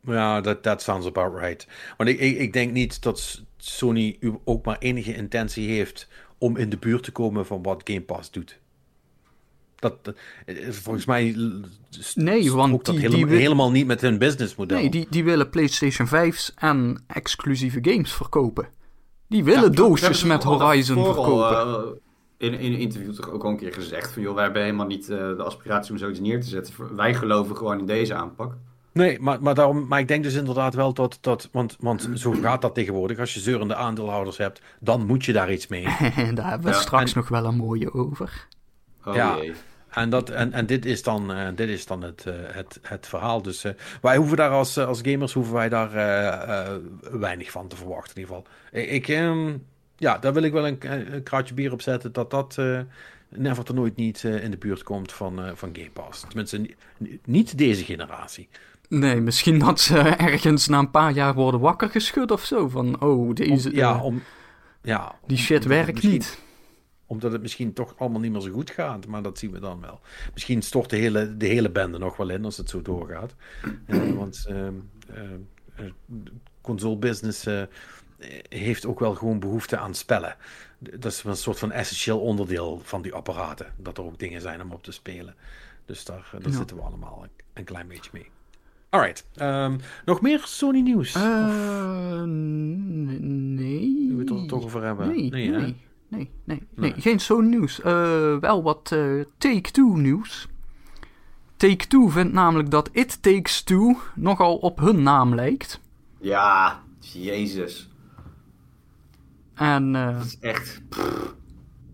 Ja, 0.00 0.40
dat 0.40 0.62
that 0.62 0.82
sounds 0.82 1.06
about 1.06 1.38
right. 1.40 1.66
Want 1.96 2.10
ik, 2.10 2.18
ik, 2.18 2.38
ik 2.38 2.52
denk 2.52 2.72
niet 2.72 3.02
dat 3.02 3.42
Sony 3.56 4.16
u- 4.20 4.38
ook 4.44 4.64
maar 4.64 4.78
enige 4.78 5.14
intentie 5.14 5.68
heeft 5.68 6.08
om 6.38 6.56
in 6.56 6.68
de 6.70 6.76
buurt 6.76 7.02
te 7.02 7.12
komen 7.12 7.46
van 7.46 7.62
wat 7.62 7.80
Game 7.84 8.02
Pass 8.02 8.30
doet. 8.30 8.58
Dat, 9.78 10.04
dat- 10.04 10.16
eh, 10.46 10.70
volgens 10.70 11.04
mij 11.04 11.22
Nee, 12.14 12.52
want 12.52 12.68
strookt 12.68 12.86
dat 12.86 12.94
die- 12.94 13.04
helemaal, 13.04 13.28
die 13.28 13.38
helemaal 13.38 13.70
niet 13.70 13.86
met 13.86 14.00
hun 14.00 14.18
businessmodel. 14.18 14.78
Nee, 14.78 14.90
die, 14.90 15.06
die 15.10 15.24
willen 15.24 15.50
PlayStation 15.50 16.06
5's 16.08 16.52
en 16.54 17.04
exclusieve 17.06 17.78
games 17.82 18.12
verkopen. 18.12 18.68
Die 19.28 19.44
willen 19.44 19.62
Ja, 19.62 19.68
doosjes 19.68 20.24
met 20.24 20.42
Horizon 20.42 20.96
al, 20.98 21.04
verkopen. 21.04 21.96
eh, 22.38 22.46
in, 22.48 22.58
in 22.58 22.72
een 22.72 22.78
interview 22.78 23.14
toch 23.14 23.30
ook 23.30 23.44
al 23.44 23.50
een 23.50 23.56
keer 23.56 23.72
gezegd 23.72 24.12
van 24.12 24.22
joh, 24.22 24.34
wij 24.34 24.44
hebben 24.44 24.62
helemaal 24.62 24.86
niet 24.86 25.08
eh, 25.10 25.16
de 25.18 25.42
aspiratie 25.42 25.92
om 25.92 25.98
zoiets 25.98 26.20
neer 26.20 26.40
te 26.40 26.46
zetten. 26.48 26.96
Wij 26.96 27.14
geloven 27.14 27.56
gewoon 27.56 27.78
in 27.78 27.86
deze 27.86 28.14
aanpak. 28.14 28.54
Nee, 28.96 29.20
maar, 29.20 29.42
maar, 29.42 29.54
daarom, 29.54 29.86
maar 29.86 30.00
ik 30.00 30.08
denk 30.08 30.22
dus 30.22 30.34
inderdaad 30.34 30.74
wel 30.74 30.92
dat... 30.92 31.18
dat 31.20 31.48
want, 31.52 31.76
want 31.80 32.08
zo 32.14 32.32
gaat 32.32 32.62
dat 32.62 32.74
tegenwoordig. 32.74 33.18
Als 33.18 33.34
je 33.34 33.40
zeurende 33.40 33.74
aandeelhouders 33.74 34.36
hebt, 34.36 34.60
dan 34.80 35.06
moet 35.06 35.24
je 35.24 35.32
daar 35.32 35.52
iets 35.52 35.66
mee. 35.66 35.82
Daar 36.34 36.48
hebben 36.48 36.60
we 36.70 36.74
Ja, 36.76 36.80
straks 36.80 37.12
en- 37.12 37.18
nog 37.18 37.28
wel 37.28 37.44
een 37.44 37.56
mooie 37.56 37.92
over. 37.94 38.46
Oh 39.04 39.14
Ja. 39.14 39.36
jee. 39.36 39.52
En, 39.90 40.10
dat, 40.10 40.30
en, 40.30 40.52
en 40.52 40.66
dit 40.66 40.84
is 40.86 41.02
dan, 41.02 41.32
eh, 41.32 41.48
dit 41.54 41.68
is 41.68 41.86
dan 41.86 42.02
het, 42.02 42.26
eh, 42.26 42.34
het, 42.46 42.78
het 42.82 43.06
verhaal. 43.06 43.42
Dus 43.42 43.64
eh, 43.64 43.72
wij 44.00 44.16
hoeven 44.16 44.36
daar 44.36 44.50
als, 44.50 44.78
als 44.78 45.00
gamers 45.02 45.32
hoeven 45.32 45.54
wij 45.54 45.68
daar 45.68 45.92
eh, 45.94 46.66
eh, 46.66 46.76
weinig 47.10 47.50
van 47.50 47.68
te 47.68 47.76
verwachten 47.76 48.14
in 48.16 48.20
ieder 48.20 48.36
geval. 48.36 48.52
Ik, 48.82 48.90
ik, 48.90 49.08
ehm, 49.08 49.56
ja, 49.96 50.18
daar 50.18 50.32
wil 50.32 50.42
ik 50.42 50.52
wel 50.52 50.66
een, 50.66 50.78
een 51.12 51.22
kraatje 51.22 51.54
bier 51.54 51.72
op 51.72 51.82
zetten 51.82 52.12
dat 52.12 52.30
dat 52.30 52.56
eh, 52.58 52.80
never 53.28 53.64
te 53.64 53.72
nooit 53.72 53.96
niet 53.96 54.24
eh, 54.24 54.44
in 54.44 54.50
de 54.50 54.56
buurt 54.56 54.82
komt 54.82 55.12
van, 55.12 55.42
eh, 55.44 55.50
van 55.54 55.70
Game 55.72 55.90
Pass. 55.90 56.20
Tenminste, 56.20 56.58
ni- 56.58 56.74
ni- 56.98 57.18
niet 57.24 57.58
deze 57.58 57.84
generatie. 57.84 58.48
Nee, 58.88 59.20
misschien 59.20 59.58
dat 59.58 59.80
ze 59.80 59.98
ergens 60.30 60.66
na 60.66 60.78
een 60.78 60.90
paar 60.90 61.12
jaar 61.12 61.34
worden 61.34 61.60
wakker 61.60 61.90
geschud 61.90 62.30
of 62.30 62.44
zo. 62.44 62.68
Van, 62.68 63.00
oh, 63.02 63.34
deze, 63.34 63.68
Om- 63.68 63.74
ja, 63.76 63.94
eh, 63.94 64.04
om, 64.04 64.22
ja, 64.82 65.14
die 65.26 65.36
shit 65.38 65.64
werkt 65.64 66.02
niet. 66.02 66.38
Omdat 67.06 67.32
het 67.32 67.42
misschien 67.42 67.72
toch 67.72 67.94
allemaal 67.98 68.20
niet 68.20 68.32
meer 68.32 68.40
zo 68.40 68.50
goed 68.52 68.70
gaat. 68.70 69.06
Maar 69.06 69.22
dat 69.22 69.38
zien 69.38 69.50
we 69.50 69.58
dan 69.60 69.80
wel. 69.80 70.00
Misschien 70.32 70.62
stort 70.62 70.90
de 70.90 70.96
hele, 70.96 71.36
de 71.36 71.46
hele 71.46 71.70
bende 71.70 71.98
nog 71.98 72.16
wel 72.16 72.28
in 72.28 72.44
als 72.44 72.56
het 72.56 72.70
zo 72.70 72.82
doorgaat. 72.82 73.34
Want 74.14 74.44
ehm, 74.48 74.72
ehm, 75.14 75.38
eh, 75.76 75.84
de 76.06 76.32
console 76.60 76.96
business 76.96 77.46
eh, 77.46 77.62
heeft 78.48 78.86
ook 78.86 78.98
wel 79.00 79.14
gewoon 79.14 79.38
behoefte 79.38 79.76
aan 79.76 79.94
spellen. 79.94 80.36
Dat 80.78 81.04
is 81.12 81.24
een 81.24 81.36
soort 81.36 81.58
van 81.58 81.72
essentieel 81.72 82.20
onderdeel 82.20 82.80
van 82.82 83.02
die 83.02 83.12
apparaten. 83.14 83.66
Dat 83.76 83.98
er 83.98 84.04
ook 84.04 84.18
dingen 84.18 84.40
zijn 84.40 84.62
om 84.62 84.70
op 84.72 84.82
te 84.82 84.92
spelen. 84.92 85.34
Dus 85.84 86.04
daar, 86.04 86.28
daar 86.32 86.50
Ja. 86.50 86.56
zitten 86.56 86.76
we 86.76 86.82
allemaal 86.82 87.20
een, 87.22 87.30
een 87.54 87.64
klein 87.64 87.88
beetje 87.88 88.10
mee. 88.12 88.28
Alright. 88.90 89.26
ehm, 89.34 89.76
nog 90.04 90.20
meer 90.20 90.40
Sony 90.44 90.80
nieuws? 90.80 91.14
Eh, 91.14 91.22
n- 92.22 93.54
nee. 93.54 94.08
moeten 94.10 94.34
we 94.34 94.40
het 94.42 94.50
er 94.50 94.56
toch 94.56 94.64
over 94.64 94.82
hebben? 94.82 95.08
Nee, 95.08 95.30
nee, 95.30 95.50
nee, 95.50 95.76
nee, 96.08 96.30
nee, 96.44 96.62
Nee. 96.74 96.94
Geen 96.96 97.20
zo'n 97.20 97.48
nieuws. 97.48 97.80
Eh, 97.80 98.36
wel 98.38 98.62
wat 98.62 98.90
eh, 98.92 99.20
Take-Two 99.38 99.96
nieuws. 99.96 100.48
Take-Two 101.56 102.08
vindt 102.08 102.32
namelijk 102.32 102.70
dat 102.70 102.88
It 102.92 103.22
Takes 103.22 103.62
Two 103.62 103.96
nogal 104.14 104.56
op 104.56 104.78
hun 104.78 105.02
naam 105.02 105.34
lijkt. 105.34 105.80
Ja, 106.20 106.82
jezus. 107.00 107.88
En 109.54 109.96
eh, 109.96 110.16
Dat 110.16 110.24
is 110.24 110.38
echt... 110.40 110.82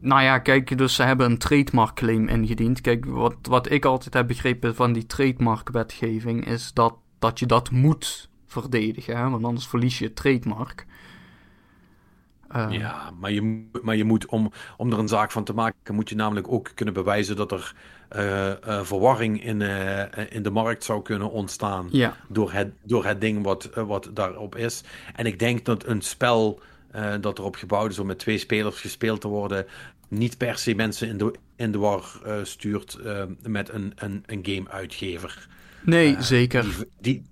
Nou 0.02 0.22
ja, 0.22 0.38
kijk, 0.38 0.78
dus 0.78 0.94
ze 0.94 1.02
hebben 1.02 1.30
een 1.30 1.38
trademark 1.38 1.94
claim 1.94 2.28
ingediend. 2.28 2.80
Kijk, 2.80 3.04
wat, 3.04 3.34
wat 3.42 3.70
ik 3.70 3.84
altijd 3.84 4.14
heb 4.14 4.26
begrepen 4.26 4.74
van 4.74 4.92
die 4.92 5.06
trademarkwetgeving 5.06 6.46
is 6.46 6.72
dat, 6.72 6.94
dat 7.18 7.38
je 7.38 7.46
dat 7.46 7.70
moet 7.70 8.28
verdedigen, 8.46 9.16
hè? 9.16 9.30
want 9.30 9.44
anders 9.44 9.66
verlies 9.66 9.98
je 9.98 10.04
het 10.04 10.16
trademark. 10.16 10.86
Uh, 12.56 12.66
ja, 12.70 13.10
maar 13.20 13.32
je, 13.32 13.68
maar 13.82 13.96
je 13.96 14.04
moet, 14.04 14.26
om, 14.26 14.52
om 14.76 14.92
er 14.92 14.98
een 14.98 15.08
zaak 15.08 15.30
van 15.30 15.44
te 15.44 15.54
maken, 15.54 15.94
moet 15.94 16.08
je 16.08 16.14
namelijk 16.14 16.52
ook 16.52 16.70
kunnen 16.74 16.94
bewijzen 16.94 17.36
dat 17.36 17.52
er 17.52 17.74
uh, 18.16 18.46
uh, 18.46 18.82
verwarring 18.82 19.44
in, 19.44 19.60
in 20.30 20.42
de 20.42 20.50
markt 20.50 20.84
zou 20.84 21.02
kunnen 21.02 21.30
ontstaan 21.30 21.90
door, 22.28 22.52
het, 22.52 22.72
door 22.82 23.04
het 23.04 23.20
ding 23.20 23.44
wat, 23.44 23.70
wat 23.74 24.10
daarop 24.12 24.56
is. 24.56 24.84
En 25.14 25.26
ik 25.26 25.38
denk 25.38 25.64
dat 25.64 25.86
een 25.86 26.02
spel 26.02 26.60
dat 27.20 27.38
erop 27.38 27.56
gebouwd 27.56 27.90
is 27.90 27.98
om 27.98 28.06
met 28.06 28.18
twee 28.18 28.38
spelers 28.38 28.80
gespeeld 28.80 29.20
te 29.20 29.28
worden, 29.28 29.66
niet 30.08 30.36
per 30.36 30.58
se 30.58 30.74
mensen 30.74 31.08
in 31.08 31.18
de, 31.18 31.34
in 31.56 31.72
de 31.72 31.78
war 31.78 32.04
stuurt 32.42 32.98
met 33.42 33.68
een, 33.68 33.92
een, 33.96 34.22
een 34.26 34.40
game-uitgever. 34.42 35.48
Nee, 35.82 36.16
zeker. 36.18 36.62
Die, 37.00 37.22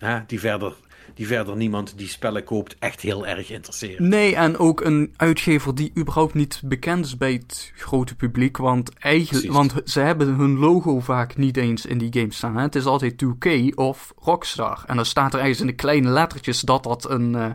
die, 0.00 0.22
die 0.26 0.40
verder 0.40 0.74
die 1.14 1.26
verder 1.26 1.56
niemand 1.56 1.92
die 1.96 2.08
spellen 2.08 2.44
koopt 2.44 2.76
echt 2.78 3.00
heel 3.00 3.26
erg 3.26 3.50
interesseert. 3.50 3.98
Nee, 3.98 4.36
en 4.36 4.58
ook 4.58 4.80
een 4.80 5.14
uitgever 5.16 5.74
die 5.74 5.92
überhaupt 5.98 6.34
niet 6.34 6.60
bekend 6.64 7.04
is 7.04 7.16
bij 7.16 7.32
het 7.32 7.72
grote 7.74 8.14
publiek. 8.14 8.56
Want, 8.56 8.98
eigenlijk, 8.98 9.52
want 9.52 9.74
ze 9.84 10.00
hebben 10.00 10.34
hun 10.34 10.58
logo 10.58 11.00
vaak 11.00 11.36
niet 11.36 11.56
eens 11.56 11.86
in 11.86 11.98
die 11.98 12.12
game 12.12 12.32
staan. 12.32 12.56
Hè? 12.56 12.62
Het 12.62 12.74
is 12.74 12.84
altijd 12.84 13.24
2K 13.24 13.74
of 13.74 14.12
Rockstar. 14.18 14.84
En 14.86 14.96
dan 14.96 15.06
staat 15.06 15.34
er 15.34 15.40
ergens 15.40 15.60
in 15.60 15.66
de 15.66 15.72
kleine 15.72 16.08
lettertjes 16.08 16.60
dat 16.60 16.82
dat 16.82 17.10
een 17.10 17.32
uh, 17.32 17.50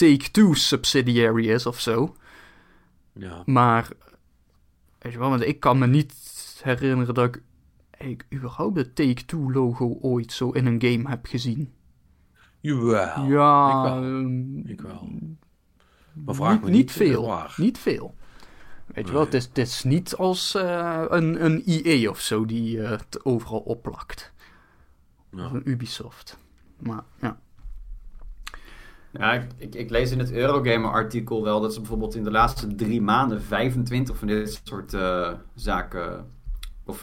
Take-Two 0.00 0.54
subsidiary 0.54 1.50
is 1.50 1.66
of 1.66 1.80
zo. 1.80 2.16
Ja. 3.12 3.42
Maar, 3.46 3.88
weet 4.98 5.12
je 5.12 5.18
wel, 5.18 5.28
want 5.30 5.46
ik 5.46 5.60
kan 5.60 5.78
me 5.78 5.86
niet 5.86 6.14
herinneren 6.62 7.14
dat 7.14 7.26
ik, 7.26 7.42
ik 7.98 8.26
überhaupt 8.32 8.76
het 8.76 8.94
Take-Two 8.94 9.52
logo 9.52 9.98
ooit 10.00 10.32
zo 10.32 10.50
in 10.50 10.66
een 10.66 10.82
game 10.82 11.08
heb 11.08 11.26
gezien. 11.26 11.72
Jawel. 12.60 13.24
Ja. 13.24 13.86
Ik 13.86 14.00
wel. 14.00 14.24
Ik 14.64 14.80
wel. 14.80 15.08
Maar 16.12 16.34
vraag 16.34 16.52
niet, 16.52 16.60
me 16.60 16.66
niet, 16.66 16.76
niet 16.76 16.92
veel. 16.92 17.26
waar. 17.26 17.54
Niet 17.56 17.78
veel. 17.78 18.14
Weet 18.86 19.06
je 19.06 19.12
wel, 19.12 19.24
het 19.24 19.34
is, 19.34 19.44
het 19.44 19.58
is 19.58 19.84
niet 19.84 20.16
als 20.16 20.54
uh, 20.54 21.04
een, 21.08 21.44
een 21.44 21.62
EA 21.64 22.10
of 22.10 22.20
zo 22.20 22.44
die 22.44 22.76
uh, 22.76 22.90
het 22.90 23.24
overal 23.24 23.60
opplakt. 23.60 24.32
Ja. 25.30 25.44
Of 25.44 25.52
een 25.52 25.68
Ubisoft. 25.68 26.38
Maar 26.78 27.04
ja. 27.20 27.40
Ja, 29.12 29.32
ik, 29.32 29.42
ik, 29.56 29.74
ik, 29.74 29.90
lees 29.90 30.10
in 30.10 30.18
het 30.18 30.32
Eurogamer-artikel 30.32 31.42
wel 31.42 31.60
dat 31.60 31.72
ze 31.74 31.80
bijvoorbeeld 31.80 32.14
in 32.14 32.24
de 32.24 32.30
laatste 32.30 32.74
drie 32.74 33.02
maanden 33.02 33.42
25 33.42 34.16
van 34.16 34.28
dit 34.28 34.60
soort 34.64 34.92
uh, 34.92 35.32
zaken 35.54 36.30
of 36.84 37.02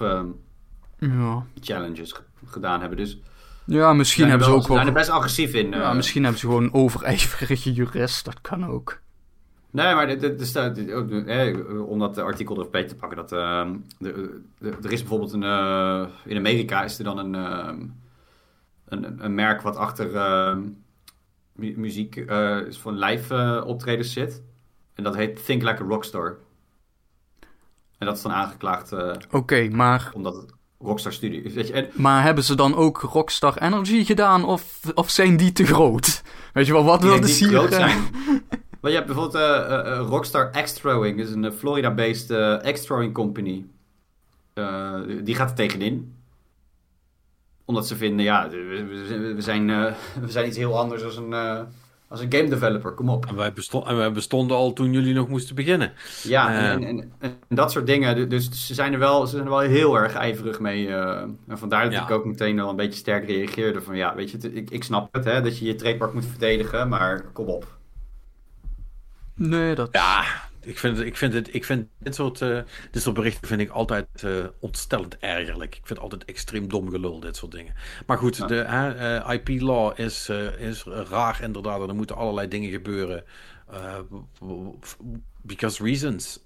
ja. 0.97 1.45
challenges 1.59 2.15
gedaan 2.45 2.79
hebben. 2.79 2.97
Dus 2.97 3.19
ja, 3.67 3.93
misschien 3.93 4.27
zijn 4.27 4.29
hebben 4.29 4.47
wel, 4.47 4.57
ze 4.57 4.61
ook 4.61 4.67
wel... 4.67 4.77
zijn 4.77 4.87
er 4.87 4.99
best 4.99 5.09
agressief 5.09 5.53
in. 5.53 5.69
Ja, 5.69 5.89
uh, 5.89 5.95
misschien 5.95 6.23
hebben 6.23 6.39
ze 6.39 6.47
gewoon 6.47 6.63
een 6.63 6.73
overijverige 6.73 7.73
jurist. 7.73 8.25
Dat 8.25 8.41
kan 8.41 8.65
ook. 8.65 8.99
Nee, 9.71 9.93
maar 9.93 10.09
er 10.09 10.45
staat 10.45 10.77
eh, 10.77 11.89
om 11.89 11.99
dat 11.99 12.17
artikel 12.17 12.59
er 12.59 12.69
beter 12.69 12.89
te 12.89 12.95
pakken. 12.95 13.17
Dat, 13.17 13.31
uh, 13.31 13.69
de, 13.99 14.41
de, 14.57 14.69
er 14.83 14.91
is 14.91 14.99
bijvoorbeeld 14.99 15.33
een. 15.33 15.43
Uh, 15.43 16.05
in 16.25 16.37
Amerika 16.37 16.83
is 16.83 16.97
er 16.97 17.03
dan 17.03 17.17
een, 17.17 17.33
een, 18.85 19.25
een, 19.25 19.35
merk 19.35 19.61
wat 19.61 19.75
achter 19.75 20.11
mu 21.57 21.73
muziek 21.77 22.15
is 22.67 22.77
van 22.77 22.97
live 22.97 23.63
optredens 23.65 24.13
zit. 24.13 24.43
En 24.93 25.03
dat 25.03 25.15
heet 25.15 25.45
Think 25.45 25.63
Like 25.63 25.83
a 25.83 25.85
Rockstar. 25.85 26.37
En 27.97 28.05
dat 28.05 28.15
is 28.15 28.21
dan 28.21 28.31
aangeklaagd. 28.31 28.93
Oké, 28.93 29.17
okay, 29.31 29.67
maar. 29.67 30.11
Omdat 30.13 30.35
het 30.35 30.53
Rockstar 30.79 31.13
Studio 31.13 31.41
is. 31.43 31.53
Weet 31.53 31.67
je, 31.67 31.73
en, 31.73 31.89
maar 31.93 32.23
hebben 32.23 32.43
ze 32.43 32.55
dan 32.55 32.75
ook 32.75 33.01
Rockstar 33.01 33.57
Energy 33.57 34.05
gedaan? 34.05 34.45
Of, 34.45 34.79
of 34.93 35.09
zijn 35.09 35.37
die 35.37 35.51
te 35.51 35.65
groot? 35.65 36.21
Weet 36.53 36.65
je 36.65 36.73
wel, 36.73 36.83
wat 36.83 37.01
wil 37.01 37.21
de 37.21 37.27
hier... 37.27 37.47
groot 37.47 37.73
zijn. 37.73 37.97
Maar 38.81 38.91
je 38.91 38.97
hebt 39.01 39.13
bijvoorbeeld 39.13 39.43
uh, 39.43 39.69
uh, 39.69 40.07
Rockstar 40.07 40.49
X-Throwing. 40.49 41.17
Dat 41.17 41.27
is 41.27 41.33
een 41.33 41.51
Florida-based 41.51 42.29
uh, 42.29 42.73
X-Throwing 42.73 43.13
company. 43.13 43.65
die 45.23 45.35
gaat 45.35 45.49
er 45.49 45.55
tegenin. 45.55 46.13
Omdat 47.67 47.87
ze 47.87 47.95
vinden, 47.95 48.25
ja, 48.25 48.49
we, 48.49 49.33
we 49.35 49.41
zijn, 49.41 49.67
we 50.25 50.31
zijn 50.31 50.47
iets 50.47 50.57
heel 50.57 50.77
anders 50.79 51.03
als 51.03 51.17
een, 51.17 51.33
als 52.07 52.21
een 52.21 52.31
game 52.33 52.49
developer. 52.49 52.91
Kom 52.91 53.09
op. 53.09 53.25
En 53.25 53.35
wij, 53.35 53.53
bestond, 53.53 53.87
en 53.87 53.97
wij 53.97 54.11
bestonden 54.11 54.57
al 54.57 54.73
toen 54.73 54.91
jullie 54.93 55.13
nog 55.13 55.27
moesten 55.27 55.55
beginnen. 55.55 55.93
Ja, 56.23 56.53
en, 56.53 56.83
en, 56.83 56.99
en, 56.99 57.11
en, 57.47 57.55
dat 57.55 57.71
soort 57.71 57.85
dingen. 57.87 58.29
Dus 58.29 58.65
ze 58.67 58.73
zijn 58.73 58.93
er 58.93 58.99
wel, 58.99 59.25
ze 59.25 59.31
zijn 59.35 59.43
er 59.43 59.49
wel 59.49 59.59
heel 59.59 59.95
erg 59.97 60.13
ijverig 60.13 60.59
mee. 60.59 60.87
en 60.95 61.37
vandaar 61.47 61.83
dat 61.83 61.93
Ja. 61.93 62.03
ik 62.03 62.11
ook 62.11 62.25
meteen 62.25 62.55
wel 62.55 62.69
een 62.69 62.75
beetje 62.75 62.99
sterk 62.99 63.27
reageerde. 63.27 63.81
Van 63.81 63.95
ja, 63.95 64.15
weet 64.15 64.31
je, 64.31 64.37
ik, 64.53 64.69
ik 64.69 64.83
snap 64.83 65.13
het, 65.13 65.25
hè, 65.25 65.41
dat 65.41 65.57
je 65.57 65.65
je 65.65 65.75
trademark 65.75 66.13
moet 66.13 66.25
verdedigen. 66.25 66.89
Maar 66.89 67.21
kom 67.33 67.47
op. 67.47 67.75
Nee, 69.35 69.75
dat... 69.75 69.89
Ja, 69.91 70.23
ik 70.67 70.79
vind, 70.79 70.99
ik 70.99 71.17
vind, 71.17 71.33
het, 71.33 71.53
ik 71.53 71.65
vind 71.65 71.87
dit, 71.99 72.15
soort, 72.15 72.41
uh, 72.41 72.59
dit 72.91 73.01
soort 73.01 73.15
berichten 73.15 73.47
vind 73.47 73.61
ik 73.61 73.69
altijd 73.69 74.07
uh, 74.25 74.45
ontstellend 74.59 75.17
ergerlijk. 75.17 75.75
Ik 75.75 75.85
vind 75.85 75.89
het 75.89 75.99
altijd 75.99 76.25
extreem 76.25 76.69
dom 76.69 76.89
gelul, 76.89 77.19
dit 77.19 77.35
soort 77.35 77.51
dingen. 77.51 77.73
Maar 78.05 78.17
goed, 78.17 78.37
Ja. 78.37 78.47
de 78.47 78.65
uh, 79.25 79.33
IP-law 79.33 79.99
is, 79.99 80.29
is 80.59 80.83
raar 80.83 81.41
inderdaad. 81.41 81.81
En 81.81 81.89
er 81.89 81.95
moeten 81.95 82.15
allerlei 82.15 82.47
dingen 82.47 82.69
gebeuren. 82.71 83.23
because 85.41 85.83
reasons. 85.83 86.41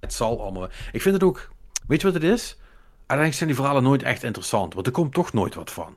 het 0.00 0.12
zal 0.12 0.42
allemaal... 0.42 0.68
Ik 0.92 1.02
vind 1.02 1.14
het 1.14 1.24
ook... 1.24 1.50
Weet 1.86 2.00
je 2.00 2.06
wat 2.06 2.22
het 2.22 2.32
is? 2.32 2.56
Uiteindelijk 2.96 3.36
zijn 3.36 3.48
die 3.48 3.58
verhalen 3.58 3.82
nooit 3.82 4.02
echt 4.02 4.22
interessant. 4.22 4.74
Want 4.74 4.86
er 4.86 4.92
komt 4.92 5.12
toch 5.14 5.32
nooit 5.32 5.54
wat 5.54 5.70
van. 5.72 5.96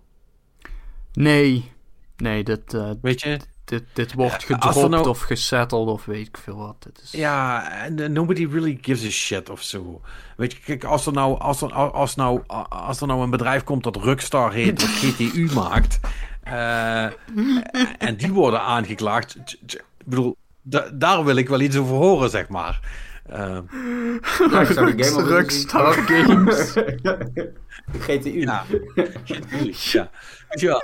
Nee. 1.14 1.72
Nee, 2.18 2.44
uh, 2.76 2.92
Weet 3.02 3.22
je? 3.22 3.40
Dit, 3.70 3.84
dit 3.94 4.14
wordt 4.14 4.34
er 4.36 4.42
gedropt 4.42 4.90
nou- 4.90 5.08
of 5.08 5.22
gesetteld 5.22 5.88
of 5.90 6.06
weet 6.06 6.28
ik 6.28 6.38
veel 6.38 6.56
wat. 6.58 6.76
Het 6.80 7.00
is... 7.04 7.12
Ja, 7.12 7.72
en 7.72 8.12
nobody 8.14 8.48
really 8.52 8.78
gives 8.82 9.06
a 9.06 9.10
shit 9.10 9.50
of 9.50 9.62
zo. 9.62 10.02
Weet 10.38 10.52
je, 10.52 10.60
kijk, 10.60 10.84
als 10.84 11.06
er 11.06 11.14
nou, 11.14 11.40
als 11.40 11.62
er, 11.62 11.74
als 11.74 12.16
nou, 12.16 12.42
als 12.70 13.02
er 13.02 13.08
nou 13.08 13.22
een 13.22 13.30
bedrijf 13.30 13.64
komt 13.64 13.84
dat 13.84 13.96
Rockstar 13.96 14.52
heet, 14.54 14.80
dat 14.80 14.90
GTU 14.90 15.50
maakt, 15.62 16.00
eh, 16.44 17.04
en 17.98 18.16
die 18.18 18.34
worden 18.34 18.62
aangeklaagd, 18.62 19.36
ik 19.68 19.84
bedoel, 20.06 20.38
da- 20.62 20.90
daar 20.94 21.24
wil 21.26 21.36
ik 21.36 21.50
wel 21.50 21.60
iets 21.60 21.78
over 21.78 21.96
horen, 21.96 22.30
zeg 22.30 22.48
maar. 22.48 22.80
Eh, 23.26 23.58
Ja, 24.52 24.62
ik 24.62 24.68
zou 24.72 24.88
game 24.90 25.04
zien. 25.04 25.20
Rockstar 25.28 25.94
Games. 25.94 26.74
GTU. 28.06 28.40
ja. 28.40 28.66
ja. 29.82 30.10
Wel. 30.50 30.84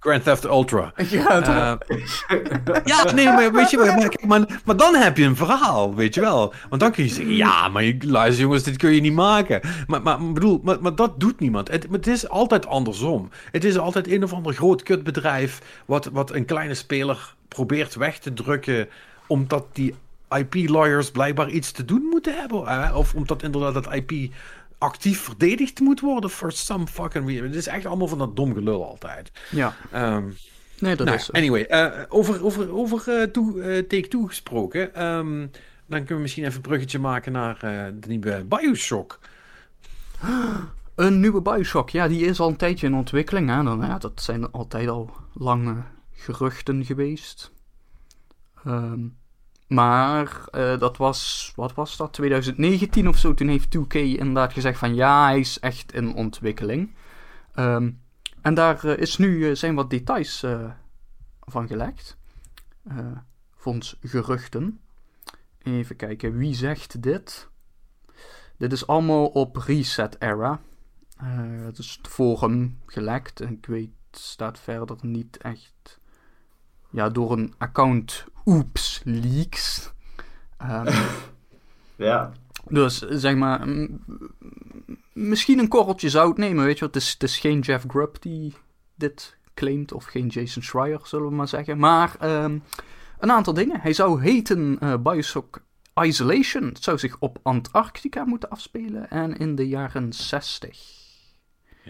Grand 0.00 0.24
Theft 0.24 0.44
Ultra. 0.44 0.92
ja, 1.10 1.40
Eh, 1.40 2.76
ja, 2.84 3.12
nee, 3.12 3.24
maar 3.26 3.52
weet 3.52 3.70
je 3.70 3.76
wel, 3.76 3.94
maar, 3.94 4.12
maar, 4.26 4.60
maar 4.64 4.76
dan 4.76 4.94
heb 4.94 5.16
je 5.16 5.24
een 5.24 5.36
verhaal, 5.36 5.94
weet 5.94 6.14
je 6.14 6.20
wel. 6.20 6.54
Want 6.68 6.80
dan 6.80 6.92
kun 6.92 7.04
je 7.04 7.10
zeggen, 7.10 7.34
ja, 7.36 7.68
maar 7.68 7.82
je- 7.84 7.96
luister 8.00 8.42
jongens, 8.42 8.62
dit 8.62 8.76
kun 8.76 8.92
je 8.94 9.00
niet 9.00 9.12
maken. 9.12 9.60
Maar, 9.86 10.02
maar, 10.02 10.32
bedoel, 10.32 10.60
maar, 10.64 10.76
maar 10.80 10.94
dat 10.94 11.20
doet 11.20 11.40
niemand. 11.40 11.68
Het, 11.70 11.86
het 11.90 12.06
is 12.06 12.28
altijd 12.28 12.66
andersom. 12.66 13.30
Het 13.52 13.64
is 13.64 13.78
altijd 13.78 14.10
een 14.10 14.24
of 14.24 14.32
ander 14.32 14.54
groot 14.54 14.82
kutbedrijf 14.82 15.60
wat, 15.86 16.04
wat 16.12 16.32
een 16.34 16.44
kleine 16.44 16.74
speler 16.74 17.34
probeert 17.48 17.94
weg 17.94 18.18
te 18.18 18.32
drukken, 18.32 18.88
omdat 19.26 19.66
die 19.72 19.94
IP-lawyers 20.30 21.10
blijkbaar 21.10 21.48
iets 21.48 21.72
te 21.72 21.84
doen 21.84 22.02
moeten 22.10 22.34
hebben. 22.38 22.66
hè? 22.66 22.92
Of 22.94 23.14
omdat 23.14 23.42
inderdaad 23.42 23.74
dat 23.74 23.94
IP 23.94 24.32
actief 24.80 25.20
verdedigd 25.20 25.80
moet 25.80 26.00
worden 26.00 26.30
for 26.30 26.52
some 26.52 26.86
fucking 26.86 27.26
reason. 27.26 27.46
Het 27.46 27.54
is 27.54 27.66
echt 27.66 27.86
allemaal 27.86 28.08
van 28.08 28.18
dat 28.18 28.36
dom 28.36 28.54
gelul 28.54 28.86
altijd. 28.86 29.30
ja. 29.50 29.76
Ehm 29.90 30.28
Nee, 30.80 30.96
dat 30.96 31.06
nou, 31.06 31.18
is 31.18 31.32
anyway, 31.32 31.62
eh, 31.64 32.02
over, 32.08 32.44
over, 32.44 32.72
over 32.72 33.20
eh, 33.20 33.26
toe, 33.26 33.62
eh, 33.62 33.82
Take-Two 33.82 34.26
gesproken. 34.26 34.94
ehm, 34.94 35.46
dan 35.86 35.98
kunnen 35.98 36.14
we 36.14 36.20
misschien 36.20 36.44
even 36.44 36.56
een 36.56 36.60
bruggetje 36.60 36.98
maken 36.98 37.32
naar 37.32 37.58
de 38.00 38.08
nieuwe 38.08 38.44
Bioshock. 38.48 39.18
Een 40.94 41.20
nieuwe 41.20 41.40
Bioshock, 41.40 41.90
ja, 41.90 42.08
die 42.08 42.24
is 42.24 42.40
al 42.40 42.48
een 42.48 42.56
tijdje 42.56 42.86
in 42.86 42.94
ontwikkeling. 42.94 43.48
Hè? 43.48 43.62
Dan, 43.62 43.80
ja, 43.80 43.98
dat 43.98 44.22
zijn 44.22 44.50
altijd 44.50 44.88
al 44.88 45.10
lange 45.34 45.82
geruchten 46.14 46.84
geweest. 46.84 47.52
Ehm, 48.64 49.00
maar 49.70 50.44
eh, 50.50 50.78
dat 50.78 50.96
was, 50.96 51.52
wat 51.56 51.74
was 51.74 51.96
dat, 51.96 52.12
2019 52.12 53.08
of 53.08 53.16
zo. 53.16 53.34
Toen 53.34 53.48
heeft 53.48 53.78
2K 53.78 53.94
inderdaad 53.94 54.52
gezegd 54.52 54.78
van 54.78 54.94
ja, 54.94 55.24
hij 55.24 55.38
is 55.38 55.60
echt 55.60 55.92
in 55.92 56.14
ontwikkeling. 56.14 56.94
Ehm, 57.54 57.90
en 58.40 58.54
daar 58.54 58.84
eh, 58.84 58.98
is 58.98 59.16
nu, 59.16 59.48
eh, 59.48 59.54
zijn 59.54 59.74
wat 59.74 59.90
details 59.90 60.46
van 61.40 61.66
gelekt. 61.66 62.16
Eh 62.88 62.96
volgens 63.56 63.96
geruchten. 64.02 64.80
Even 65.62 65.96
kijken, 65.96 66.36
wie 66.36 66.54
zegt 66.54 67.02
dit? 67.02 67.48
Dit 68.56 68.72
is 68.72 68.86
allemaal 68.86 69.26
op 69.26 69.56
Reset 69.56 70.16
Era. 70.20 70.60
Het 71.16 71.78
is 71.78 71.98
het 72.02 72.12
forum 72.12 72.78
gelekt. 72.86 73.40
En 73.40 73.52
ik 73.52 73.66
weet, 73.66 73.90
staat 74.10 74.58
verder 74.58 74.96
niet 75.00 75.36
echt. 75.36 76.00
Ja, 76.90 77.08
door 77.08 77.32
een 77.32 77.54
account 77.58 78.24
Oops 78.44 79.00
Leaks. 79.04 79.92
Ehm, 80.56 80.92
Ja. 81.96 82.32
dus 82.68 82.98
zeg 82.98 83.34
maar. 83.36 83.68
misschien 85.12 85.58
een 85.58 85.68
korreltje 85.68 86.08
zout 86.08 86.36
nemen, 86.36 86.64
weet 86.64 86.78
je 86.78 86.84
wat? 86.84 86.94
Het 86.94 87.02
is, 87.02 87.12
het 87.12 87.22
is 87.22 87.38
geen 87.38 87.60
Jeff 87.60 87.84
Grubb 87.88 88.22
die 88.22 88.54
dit 88.94 89.36
claimt. 89.54 89.92
Of 89.92 90.04
geen 90.04 90.26
Jason 90.26 90.62
Schreier, 90.62 91.00
zullen 91.02 91.28
we 91.28 91.34
maar 91.34 91.48
zeggen. 91.48 91.78
Maar 91.78 92.16
ehm, 92.20 92.58
een 93.18 93.30
aantal 93.30 93.54
dingen. 93.54 93.80
Hij 93.80 93.92
zou 93.92 94.22
heten 94.22 94.78
uh, 94.82 94.96
Bioshock 94.96 95.62
Isolation. 95.94 96.64
Het 96.64 96.82
zou 96.84 96.98
zich 96.98 97.16
op 97.18 97.38
Antarctica 97.42 98.24
moeten 98.24 98.50
afspelen. 98.50 99.10
En 99.10 99.36
in 99.36 99.54
de 99.54 99.68
jaren 99.68 100.12
60. 100.12 100.99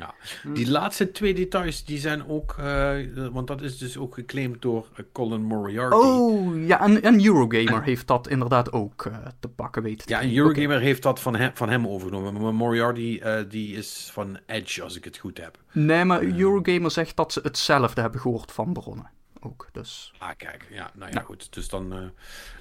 Ja, 0.00 0.14
die 0.52 0.70
laatste 0.70 1.12
twee 1.12 1.34
details 1.34 1.84
die 1.84 1.98
zijn 1.98 2.28
ook, 2.28 2.56
uh, 2.60 2.96
want 3.32 3.46
dat 3.46 3.62
is 3.62 3.78
dus 3.78 3.96
ook 3.96 4.14
geclaimd 4.14 4.62
door 4.62 4.86
uh, 4.92 5.06
Colin 5.12 5.42
Moriarty. 5.42 5.96
Oh 5.96 6.66
ja, 6.66 6.80
en, 6.80 7.02
en 7.02 7.24
Eurogamer 7.24 7.82
heeft 7.82 8.06
dat 8.06 8.28
inderdaad 8.28 8.72
ook 8.72 9.04
uh, 9.04 9.16
te 9.40 9.48
pakken 9.48 9.82
weten. 9.82 10.04
Ja, 10.08 10.20
en 10.20 10.36
Eurogamer 10.36 10.76
okay. 10.76 10.82
heeft 10.82 11.02
dat 11.02 11.20
van 11.20 11.36
hem, 11.36 11.50
van 11.54 11.68
hem 11.68 11.86
overgenomen. 11.86 12.42
Maar 12.42 12.54
Moriarty 12.54 13.20
die 13.48 13.76
is 13.76 14.10
van 14.12 14.38
Edge, 14.46 14.82
als 14.82 14.96
ik 14.96 15.04
het 15.04 15.18
goed 15.18 15.38
heb. 15.38 15.58
Nee, 15.72 16.04
maar 16.04 16.22
Eurogamer 16.22 16.90
zegt 16.90 17.16
dat 17.16 17.32
ze 17.32 17.40
hetzelfde 17.42 18.00
hebben 18.00 18.20
gehoord 18.20 18.52
van 18.52 18.72
bronnen. 18.72 19.10
Ook, 19.40 19.68
dus. 19.72 20.12
Ah, 20.18 20.30
kijk, 20.36 20.66
ja, 20.70 20.90
nou 20.94 21.10
ja, 21.12 21.18
ja. 21.18 21.24
goed. 21.24 21.52
Dus 21.52 21.68
dan, 21.68 22.12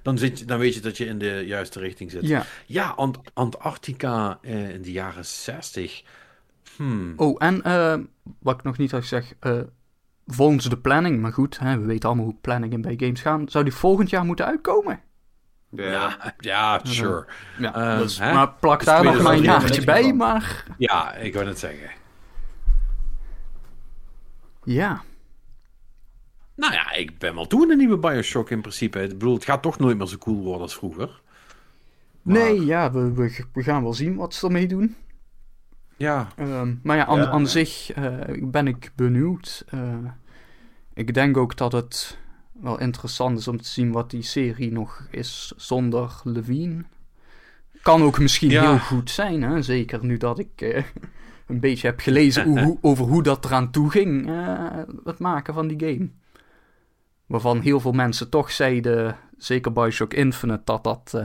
dan, 0.01 0.17
zit 0.17 0.47
dan 0.47 0.59
weet 0.59 0.73
je 0.73 0.79
dat 0.79 0.97
je 0.97 1.05
in 1.05 1.17
de 1.17 1.43
juiste 1.45 1.79
richting 1.79 2.11
zit. 2.11 2.27
Ja, 2.27 2.45
ja 2.65 2.89
Ant 2.89 3.19
Antarctica 3.33 4.39
in 4.41 4.81
de 4.81 4.91
jaren 4.91 5.25
60. 5.25 6.03
Hmm. 6.75 7.13
Oh, 7.15 7.35
en 7.37 7.61
uh, 7.65 7.95
wat 8.39 8.57
ik 8.57 8.63
nog 8.63 8.77
niet 8.77 8.91
had 8.91 9.01
gezegd, 9.01 9.35
uh, 9.41 9.61
volgens 10.27 10.69
de 10.69 10.77
planning, 10.77 11.21
maar 11.21 11.33
goed, 11.33 11.59
hè, 11.59 11.79
we 11.79 11.85
weten 11.85 12.09
allemaal 12.09 12.25
hoe 12.25 12.37
planningen 12.41 12.81
bij 12.81 12.95
games 12.97 13.21
gaan, 13.21 13.49
zou 13.49 13.63
die 13.63 13.73
volgend 13.73 14.09
jaar 14.09 14.25
moeten 14.25 14.45
uitkomen. 14.45 14.99
Ja, 15.69 16.33
ja, 16.37 16.79
sure. 16.83 17.27
Ja, 17.57 17.93
uh, 17.93 17.99
dus, 17.99 18.19
maar 18.19 18.53
plak 18.53 18.83
daar 18.83 19.03
nog 19.03 19.21
maar 19.21 19.33
een 19.33 19.41
jaartje 19.41 19.83
bij, 19.83 20.13
maar... 20.13 20.63
Ja, 20.77 21.13
ik 21.13 21.33
wil 21.33 21.47
het 21.47 21.59
zeggen. 21.59 21.89
Ja. 24.63 25.01
Nou 26.55 26.73
ja, 26.73 26.91
ik 26.91 27.17
ben 27.17 27.35
wel 27.35 27.47
toe 27.47 27.63
in 27.63 27.71
een 27.71 27.77
nieuwe 27.77 27.97
Bioshock 27.97 28.49
in 28.49 28.61
principe. 28.61 29.01
Ik 29.01 29.09
bedoel, 29.09 29.33
het 29.33 29.45
gaat 29.45 29.61
toch 29.61 29.79
nooit 29.79 29.97
meer 29.97 30.07
zo 30.07 30.17
cool 30.17 30.43
worden 30.43 30.61
als 30.61 30.75
vroeger. 30.75 31.21
Maar... 32.21 32.35
Nee, 32.35 32.65
ja, 32.65 32.91
we, 32.91 33.13
we, 33.13 33.45
we 33.53 33.63
gaan 33.63 33.83
wel 33.83 33.93
zien 33.93 34.15
wat 34.15 34.33
ze 34.33 34.45
ermee 34.45 34.67
doen. 34.67 34.95
Ja. 35.99 36.27
Um, 36.39 36.79
maar 36.83 36.97
ja, 36.97 37.05
aan, 37.05 37.17
ja, 37.17 37.29
aan 37.29 37.47
zich 37.47 37.97
uh, 37.97 38.07
ben 38.41 38.67
ik 38.67 38.91
benieuwd. 38.95 39.65
Uh, 39.73 39.95
ik 40.93 41.13
denk 41.13 41.37
ook 41.37 41.57
dat 41.57 41.71
het 41.71 42.17
wel 42.51 42.79
interessant 42.79 43.37
is 43.39 43.47
om 43.47 43.61
te 43.61 43.67
zien 43.67 43.91
wat 43.91 44.09
die 44.09 44.21
serie 44.21 44.71
nog 44.71 45.07
is 45.11 45.53
zonder 45.55 46.21
Levine. 46.23 46.83
Kan 47.81 48.01
ook 48.01 48.19
misschien 48.19 48.49
ja. 48.49 48.69
heel 48.69 48.79
goed 48.79 49.09
zijn, 49.09 49.41
hè? 49.41 49.61
zeker 49.61 50.05
nu 50.05 50.17
dat 50.17 50.39
ik 50.39 50.61
uh, 50.61 50.75
een 51.47 51.59
beetje 51.59 51.87
heb 51.87 51.99
gelezen 51.99 52.59
hoe, 52.59 52.77
over 52.81 53.05
hoe 53.05 53.23
dat 53.23 53.45
eraan 53.45 53.71
toe 53.71 53.89
ging, 53.91 54.29
het 55.03 55.19
maken 55.19 55.53
van 55.53 55.67
die 55.67 55.79
game. 55.79 56.09
Waarvan 57.25 57.59
heel 57.59 57.79
veel 57.79 57.91
mensen 57.91 58.29
toch 58.29 58.51
zeiden, 58.51 59.17
zeker 59.37 59.73
Bioshock 59.73 60.13
Infinite, 60.13 60.61
dat 60.63 60.83
dat, 60.83 61.23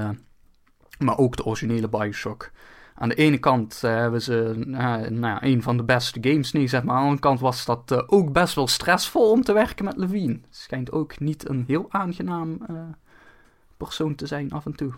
maar 0.99 1.19
ook 1.19 1.37
de 1.37 1.45
originele 1.45 1.89
Bioshock, 1.89 2.51
aan 2.95 3.09
de 3.09 3.15
ene 3.15 3.39
kant 3.39 3.83
uh, 3.85 3.91
hebben 3.91 4.23
ze 4.23 4.55
uh, 4.57 4.75
nou 5.09 5.21
ja, 5.21 5.43
een 5.43 5.63
van 5.63 5.77
de 5.77 5.85
beste 5.85 6.19
games 6.23 6.53
neergezet, 6.53 6.85
maar 6.85 6.95
aan 6.95 7.01
de 7.01 7.07
andere 7.07 7.27
kant 7.29 7.41
was 7.41 7.65
dat 7.65 7.91
uh, 7.93 8.03
ook 8.07 8.33
best 8.33 8.55
wel 8.55 8.67
stressvol 8.67 9.31
om 9.31 9.43
te 9.43 9.53
werken 9.53 9.85
met 9.85 9.97
Levine. 9.97 10.41
Schijnt 10.51 10.93
ook 10.93 11.21
niet 11.21 11.49
een 11.49 11.65
heel 11.67 11.87
aangenaam 11.89 12.59
persoon 13.77 14.15
te 14.15 14.27
zijn 14.27 14.53
af 14.53 14.67
en 14.67 14.75
toe. 14.75 14.93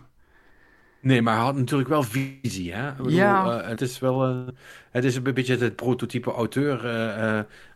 Nee, 1.06 1.22
maar 1.22 1.34
hij 1.34 1.44
had 1.44 1.56
natuurlijk 1.56 1.88
wel 1.88 2.02
visie, 2.02 2.74
hè? 2.74 2.92
Bedoel, 2.92 3.12
ja. 3.12 3.62
het 3.64 3.80
is 3.80 3.98
wel, 3.98 4.44
het 4.90 5.04
is 5.04 5.16
een 5.16 5.22
beetje 5.22 5.56
het 5.56 5.76
prototype 5.76 6.32
auteur. 6.32 6.84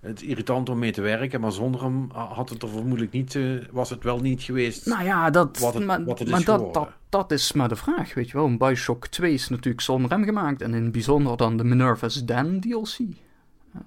het 0.01 0.23
irritant 0.23 0.69
om 0.69 0.78
mee 0.78 0.93
te 0.93 1.01
werken, 1.01 1.40
maar 1.40 1.52
zonder 1.52 1.82
hem 1.82 2.11
had 2.12 2.48
het 2.48 2.62
er 2.62 2.69
vermoedelijk 2.69 3.12
niet, 3.12 3.39
was 3.70 3.90
het 3.90 4.02
wel 4.02 4.19
niet 4.19 4.43
geweest. 4.43 4.86
Nou 4.86 5.05
ja, 5.05 5.31
dat, 5.31 5.59
wat 5.59 5.74
het, 5.74 5.85
maar, 5.85 6.05
wat 6.05 6.19
het 6.19 6.28
maar 6.28 6.39
is 6.39 6.44
dat, 6.44 6.74
dat, 6.74 6.89
dat 7.09 7.32
is 7.32 7.52
maar 7.52 7.69
de 7.69 7.77
vraag, 7.77 8.15
weet 8.15 8.31
je 8.31 8.36
wel. 8.36 8.47
Een 8.47 8.59
Bioshock 8.59 9.07
2 9.07 9.32
is 9.32 9.48
natuurlijk 9.48 9.85
zonder 9.85 10.11
hem 10.11 10.24
gemaakt. 10.24 10.62
En 10.62 10.74
in 10.74 10.82
het 10.82 10.93
bijzonder 10.93 11.36
dan 11.36 11.57
de 11.57 11.65
Minerva's 11.65 12.24
Den 12.24 12.61
DLC 12.61 12.98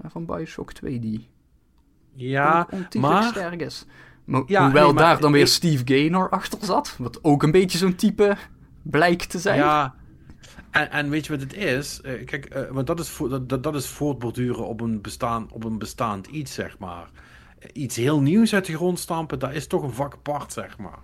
van 0.07 0.25
Bioshock 0.25 0.73
2, 0.73 0.99
die 0.99 1.27
ja, 2.13 2.67
maar... 2.99 3.23
sterk 3.23 3.61
is. 3.61 3.85
Ja, 4.25 4.63
hoewel 4.63 4.85
nee, 4.85 4.93
maar, 4.93 5.03
daar 5.03 5.19
dan 5.19 5.31
weer. 5.31 5.47
Steve 5.47 5.81
Gaynor 5.85 6.29
achter 6.29 6.59
zat, 6.61 6.95
wat 6.97 7.19
ook 7.23 7.43
een 7.43 7.51
beetje 7.51 7.77
zo'n 7.77 7.95
type 7.95 8.37
blijkt 8.83 9.29
te 9.29 9.39
zijn. 9.39 9.57
Ja, 9.57 9.95
en, 10.71 10.91
en 10.91 11.09
weet 11.09 11.25
je 11.25 11.31
wat 11.31 11.41
het 11.41 11.53
is? 11.53 12.01
Uh, 12.05 12.25
kijk, 12.25 12.55
uh, 12.55 12.61
want 12.69 12.87
dat 12.87 12.99
is, 12.99 13.09
vo 13.09 13.45
dat, 13.45 13.63
dat 13.63 13.75
is 13.75 13.87
voortborduren 13.87 14.67
op 14.67 14.81
een, 14.81 15.01
bestaan, 15.01 15.47
op 15.51 15.63
een 15.63 15.77
bestaand 15.77 16.27
iets, 16.27 16.53
zeg 16.53 16.77
maar. 16.79 17.09
Iets 17.73 17.95
heel 17.95 18.21
nieuws 18.21 18.53
uit 18.53 18.65
de 18.65 18.75
grond 18.75 18.99
stampen, 18.99 19.39
dat 19.39 19.53
is 19.53 19.67
toch 19.67 19.83
een 19.83 19.93
vak 19.93 20.13
apart, 20.13 20.53
zeg 20.53 20.77
maar. 20.77 20.99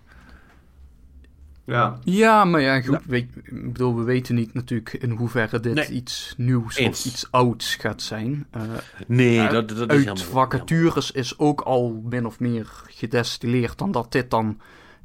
Ja. 1.66 2.00
ja, 2.04 2.46
maar 2.46 2.62
ja, 2.62 2.82
goed. 2.82 2.92
Ja. 2.92 3.02
Weet, 3.06 3.30
ik 3.44 3.74
bedoel, 3.74 3.96
we 3.96 4.04
weten 4.04 4.36
niet 4.36 4.54
natuurlijk 4.54 4.94
in 4.94 5.12
hoeverre 5.12 5.60
dit 5.60 5.74
nee. 5.74 5.90
iets 5.90 6.34
nieuws 6.38 6.76
Eens. 6.78 7.06
of 7.06 7.06
iets 7.06 7.32
ouds 7.32 7.76
gaat 7.76 8.02
zijn. 8.02 8.48
Uh, 8.58 8.62
nee, 9.08 9.48
dat, 9.48 9.70
dat 9.70 9.94
is 9.94 10.08
Uit 10.08 10.22
vacatures 10.22 11.12
is 11.12 11.38
ook 11.38 11.62
al 11.62 12.02
min 12.10 12.26
of 12.26 12.40
meer 12.40 12.68
gedestilleerd 12.88 13.78
dan 13.78 13.92
dat 13.92 14.12
dit 14.12 14.30
dan 14.30 14.60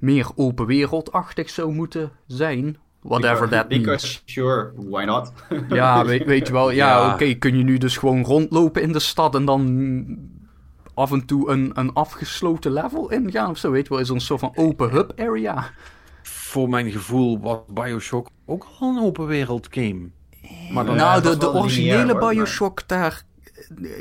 meer 0.05 0.31
open 0.35 0.67
wereldachtig 0.67 1.51
zou 1.51 1.73
moeten 1.73 2.11
zijn. 2.27 2.77
Whatever 3.01 3.49
that 3.49 3.69
because, 3.69 4.07
means. 4.07 4.23
Sure, 4.25 4.73
why 4.77 5.05
not? 5.05 5.33
ja, 5.69 6.05
weet, 6.05 6.25
weet, 6.25 6.47
je 6.47 6.53
wel. 6.53 6.71
Ja, 6.71 6.89
ja. 6.89 7.05
oké, 7.05 7.15
okay, 7.15 7.35
kun 7.35 7.59
je 7.59 7.65
nu 7.65 7.79
dus 7.79 7.97
gewoon 7.97 8.25
rondlopen 8.25 8.83
in 8.83 8.93
de 8.93 8.99
stad 8.99 9.35
en 9.35 9.45
dan 9.45 10.33
af 10.95 11.13
en 11.13 11.25
toe 11.27 11.51
een, 11.51 11.71
een 11.75 11.93
afgesloten 11.93 12.73
level 12.73 13.11
ingaan 13.11 13.51
of 13.51 13.59
zo, 13.59 13.71
weet 13.71 13.83
je 13.83 13.89
wel. 13.89 13.99
Is 13.99 14.09
een 14.09 14.21
soort 14.21 14.41
van 14.41 14.53
open 14.55 14.91
hub 14.91 15.13
area 15.17 15.71
voor 16.55 16.69
mijn 16.69 16.91
gevoel 16.91 17.41
was 17.41 17.59
Bioshock 17.69 18.29
ook 18.47 18.67
al 18.81 18.97
een 18.97 19.03
open 19.03 19.27
wereld 19.27 19.69
game. 19.71 20.11
Maar 20.73 20.85
dan 20.85 20.97
nou, 20.97 21.23
de, 21.23 21.37
de 21.37 21.53
originele 21.53 22.19
Bioshock 22.19 22.83
maar... 22.89 23.25
daar... 23.69 23.95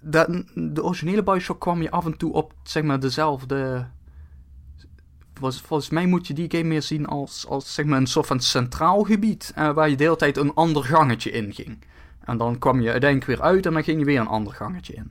De, 0.00 0.44
de 0.54 0.82
originele 0.82 1.22
Bioshock 1.22 1.60
kwam 1.60 1.82
je 1.82 1.90
af 1.90 2.04
en 2.04 2.16
toe 2.16 2.32
op, 2.32 2.52
zeg 2.62 2.82
maar, 2.82 3.00
dezelfde... 3.00 3.86
Volgens, 5.38 5.60
volgens 5.60 5.90
mij 5.90 6.06
moet 6.06 6.26
je 6.26 6.34
die 6.34 6.50
game 6.50 6.64
meer 6.64 6.82
zien 6.82 7.06
als, 7.06 7.46
als 7.48 7.74
zeg 7.74 7.84
maar, 7.84 7.98
een 7.98 8.06
soort 8.06 8.26
van 8.26 8.40
centraal 8.40 9.02
gebied... 9.02 9.52
Uh, 9.58 9.72
waar 9.72 9.88
je 9.88 9.96
de 9.96 10.04
hele 10.04 10.16
tijd 10.16 10.36
een 10.36 10.54
ander 10.54 10.84
gangetje 10.84 11.30
in 11.30 11.54
ging. 11.54 11.84
En 12.24 12.36
dan 12.36 12.58
kwam 12.58 12.80
je 12.80 12.90
uiteindelijk 12.90 13.30
weer 13.30 13.42
uit 13.42 13.66
en 13.66 13.72
dan 13.72 13.84
ging 13.84 13.98
je 13.98 14.04
weer 14.04 14.20
een 14.20 14.26
ander 14.26 14.52
gangetje 14.52 14.94
in. 14.94 15.10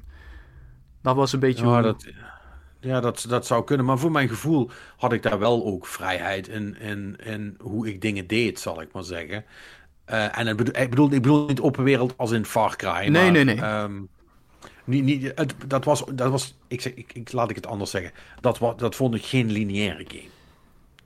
Dat 1.02 1.16
was 1.16 1.34
een 1.34 1.40
beetje... 1.40 1.66
Ja, 1.66 1.74
hoe... 1.74 1.82
dat... 1.82 2.06
Ja, 2.80 3.00
dat, 3.00 3.26
dat 3.30 3.46
zou 3.46 3.64
kunnen. 3.64 3.86
Maar 3.86 3.98
voor 3.98 4.12
mijn 4.12 4.28
gevoel 4.28 4.70
had 4.98 5.14
ik 5.14 5.24
daar 5.24 5.40
wel 5.40 5.66
ook 5.66 5.86
vrijheid 5.88 6.48
in, 6.48 6.80
in, 6.80 7.16
in 7.24 7.56
hoe 7.60 7.88
ik 7.88 8.02
dingen 8.02 8.28
deed, 8.28 8.60
zal 8.60 8.82
ik 8.82 8.94
maar 8.94 9.04
zeggen. 9.04 9.46
Uh, 10.10 10.38
en 10.38 10.48
ik 10.48 10.58
bedoel, 10.58 10.82
ik 10.82 10.90
bedoel, 10.90 11.12
ik 11.12 11.22
bedoel 11.22 11.48
niet 11.48 11.62
open 11.62 11.84
wereld 11.84 12.14
als 12.18 12.32
in 12.32 12.46
Far 12.46 12.76
Cry. 12.76 13.08
Nee, 13.08 13.10
maar, 13.10 13.32
nee, 13.32 13.44
nee. 13.44 13.64
Um, 13.64 14.10
niet, 14.86 15.04
niet, 15.04 15.32
het, 15.36 15.56
dat 15.68 15.86
was, 15.86 16.04
dat 16.14 16.32
was 16.32 16.56
ik, 16.68 16.82
zeg, 16.82 16.94
ik, 16.94 17.14
ik, 17.14 17.32
laat 17.32 17.50
ik 17.50 17.56
het 17.56 17.68
anders 17.68 17.92
zeggen. 17.92 18.12
Dat, 18.42 18.58
was, 18.58 18.78
dat 18.78 18.96
vond 18.96 19.16
ik 19.16 19.26
geen 19.26 19.52
lineaire 19.52 20.06
game. 20.08 20.30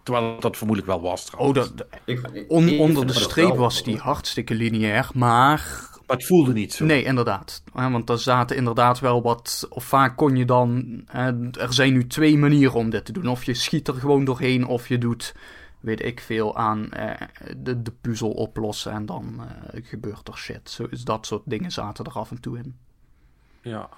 Terwijl 0.04 0.40
dat 0.40 0.58
vermoedelijk 0.58 0.94
wel 0.94 1.10
was 1.10 1.26
trouwens. 1.26 1.60
Oh, 1.60 1.78
dat, 1.78 1.88
ik, 2.06 2.46
on, 2.48 2.80
onder 2.80 3.08
de 3.08 3.14
streep 3.14 3.56
was 3.56 3.84
die 3.84 3.98
hartstikke 3.98 4.54
lineair, 4.54 5.10
maar 5.14 5.90
maar 6.10 6.18
het 6.18 6.28
voelde 6.28 6.54
niet 6.54 6.74
zo. 6.74 6.86
Nee, 6.86 7.04
inderdaad. 7.04 7.64
Want 7.74 8.10
er 8.10 8.20
zaten 8.20 8.56
inderdaad 8.56 9.00
wel 9.00 9.22
wat. 9.22 9.68
Of 9.70 9.84
vaak 9.84 10.18
kon 10.18 10.36
je 10.36 10.46
dan. 10.46 11.02
Er 11.52 11.74
zijn 11.74 11.94
nu 11.94 12.08
twee 12.08 12.38
manieren 12.38 12.74
om 12.74 12.90
dit 12.90 13.06
te 13.06 13.12
doen. 13.12 13.28
Of 13.28 13.44
je 13.44 13.54
schiet 13.54 13.88
er 13.88 13.94
gewoon 13.94 14.26
doorheen, 14.26 14.68
of 14.68 14.88
je 14.88 14.98
doet. 14.98 15.36
Weet 15.80 16.06
ik 16.06 16.20
veel 16.20 16.58
aan 16.58 16.92
eh, 16.92 17.28
de, 17.58 17.82
de 17.82 17.92
puzzel 18.02 18.32
oplossen 18.32 18.92
en 18.92 19.06
dan 19.06 19.40
eh, 19.40 19.86
gebeurt 19.86 20.28
er 20.28 20.38
shit. 20.38 20.70
Zo 20.70 20.88
is 20.90 21.04
dat 21.04 21.26
soort 21.26 21.44
dingen 21.46 21.72
zaten 21.72 22.06
er 22.06 22.12
af 22.12 22.32
en 22.32 22.42
toe 22.42 22.58
in. 22.58 22.76
Ja. 23.62 23.90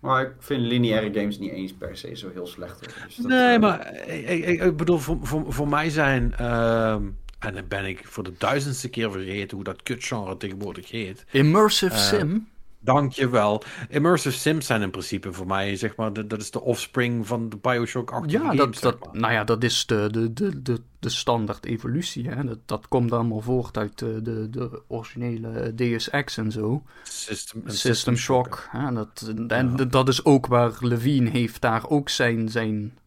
Maar 0.00 0.22
ik 0.22 0.32
vind 0.38 0.60
lineaire 0.60 1.12
games 1.12 1.38
niet 1.38 1.50
eens 1.50 1.72
per 1.72 1.96
se 1.96 2.16
zo 2.16 2.30
heel 2.32 2.46
slecht. 2.46 2.80
Dus 3.06 3.16
dat, 3.16 3.26
nee, 3.26 3.54
uh... 3.54 3.60
maar 3.60 3.94
ik, 4.06 4.44
ik, 4.44 4.62
ik, 4.62 4.76
bedoel, 4.76 4.98
voor, 4.98 5.18
voor, 5.22 5.52
voor 5.52 5.68
mij 5.68 5.90
zijn. 5.90 6.34
Uh, 6.40 6.92
en 7.38 7.54
dan 7.54 7.68
ben 7.68 7.84
ik 7.84 8.00
voor 8.04 8.24
de 8.24 8.34
duizendste 8.38 8.88
keer 8.88 9.12
vergeten 9.12 9.56
hoe 9.56 9.64
dat 9.64 9.82
kutgenre 9.82 10.36
tegenwoordig 10.36 10.90
heet. 10.90 11.24
Immersive 11.30 11.94
uh, 11.94 12.00
sim? 12.00 12.48
Dankjewel. 12.86 13.62
Immersive 13.88 14.38
sims 14.38 14.66
zijn 14.66 14.82
in 14.82 14.90
principe 14.90 15.32
voor 15.32 15.46
mij, 15.46 15.76
zeg 15.76 15.96
maar, 15.96 16.12
de, 16.12 16.26
dat 16.26 16.40
is 16.40 16.50
de 16.50 16.60
offspring 16.60 17.26
van 17.26 17.48
de 17.48 17.56
bioshock 17.56 18.10
8 18.10 18.30
Ja, 18.30 18.40
games, 18.40 18.80
dat, 18.80 19.00
dat, 19.00 19.12
nou 19.12 19.32
ja, 19.32 19.44
dat 19.44 19.64
is 19.64 19.86
de, 19.86 20.08
de, 20.10 20.32
de, 20.32 20.62
de, 20.62 20.80
de 20.98 21.08
standaard 21.08 21.64
evolutie. 21.64 22.28
Hè? 22.28 22.44
Dat, 22.44 22.58
dat 22.66 22.88
komt 22.88 23.12
allemaal 23.12 23.40
voort 23.40 23.76
uit 23.76 23.98
de, 23.98 24.22
de, 24.22 24.50
de 24.50 24.82
originele 24.88 25.74
Deus 25.74 26.10
Ex 26.10 26.36
en 26.36 26.52
zo. 26.52 26.82
System, 27.02 27.62
System, 27.64 27.70
System 27.70 28.16
Shock. 28.16 28.46
shock 28.46 28.68
hè? 28.70 28.92
Dat, 28.92 29.32
en 29.48 29.74
ja. 29.76 29.84
dat 29.84 30.08
is 30.08 30.24
ook 30.24 30.46
waar 30.46 30.72
Levine 30.80 31.30
heeft 31.30 31.60
daar 31.60 31.88
ook 31.88 32.08
zijn... 32.08 32.48
zijn 32.48 32.98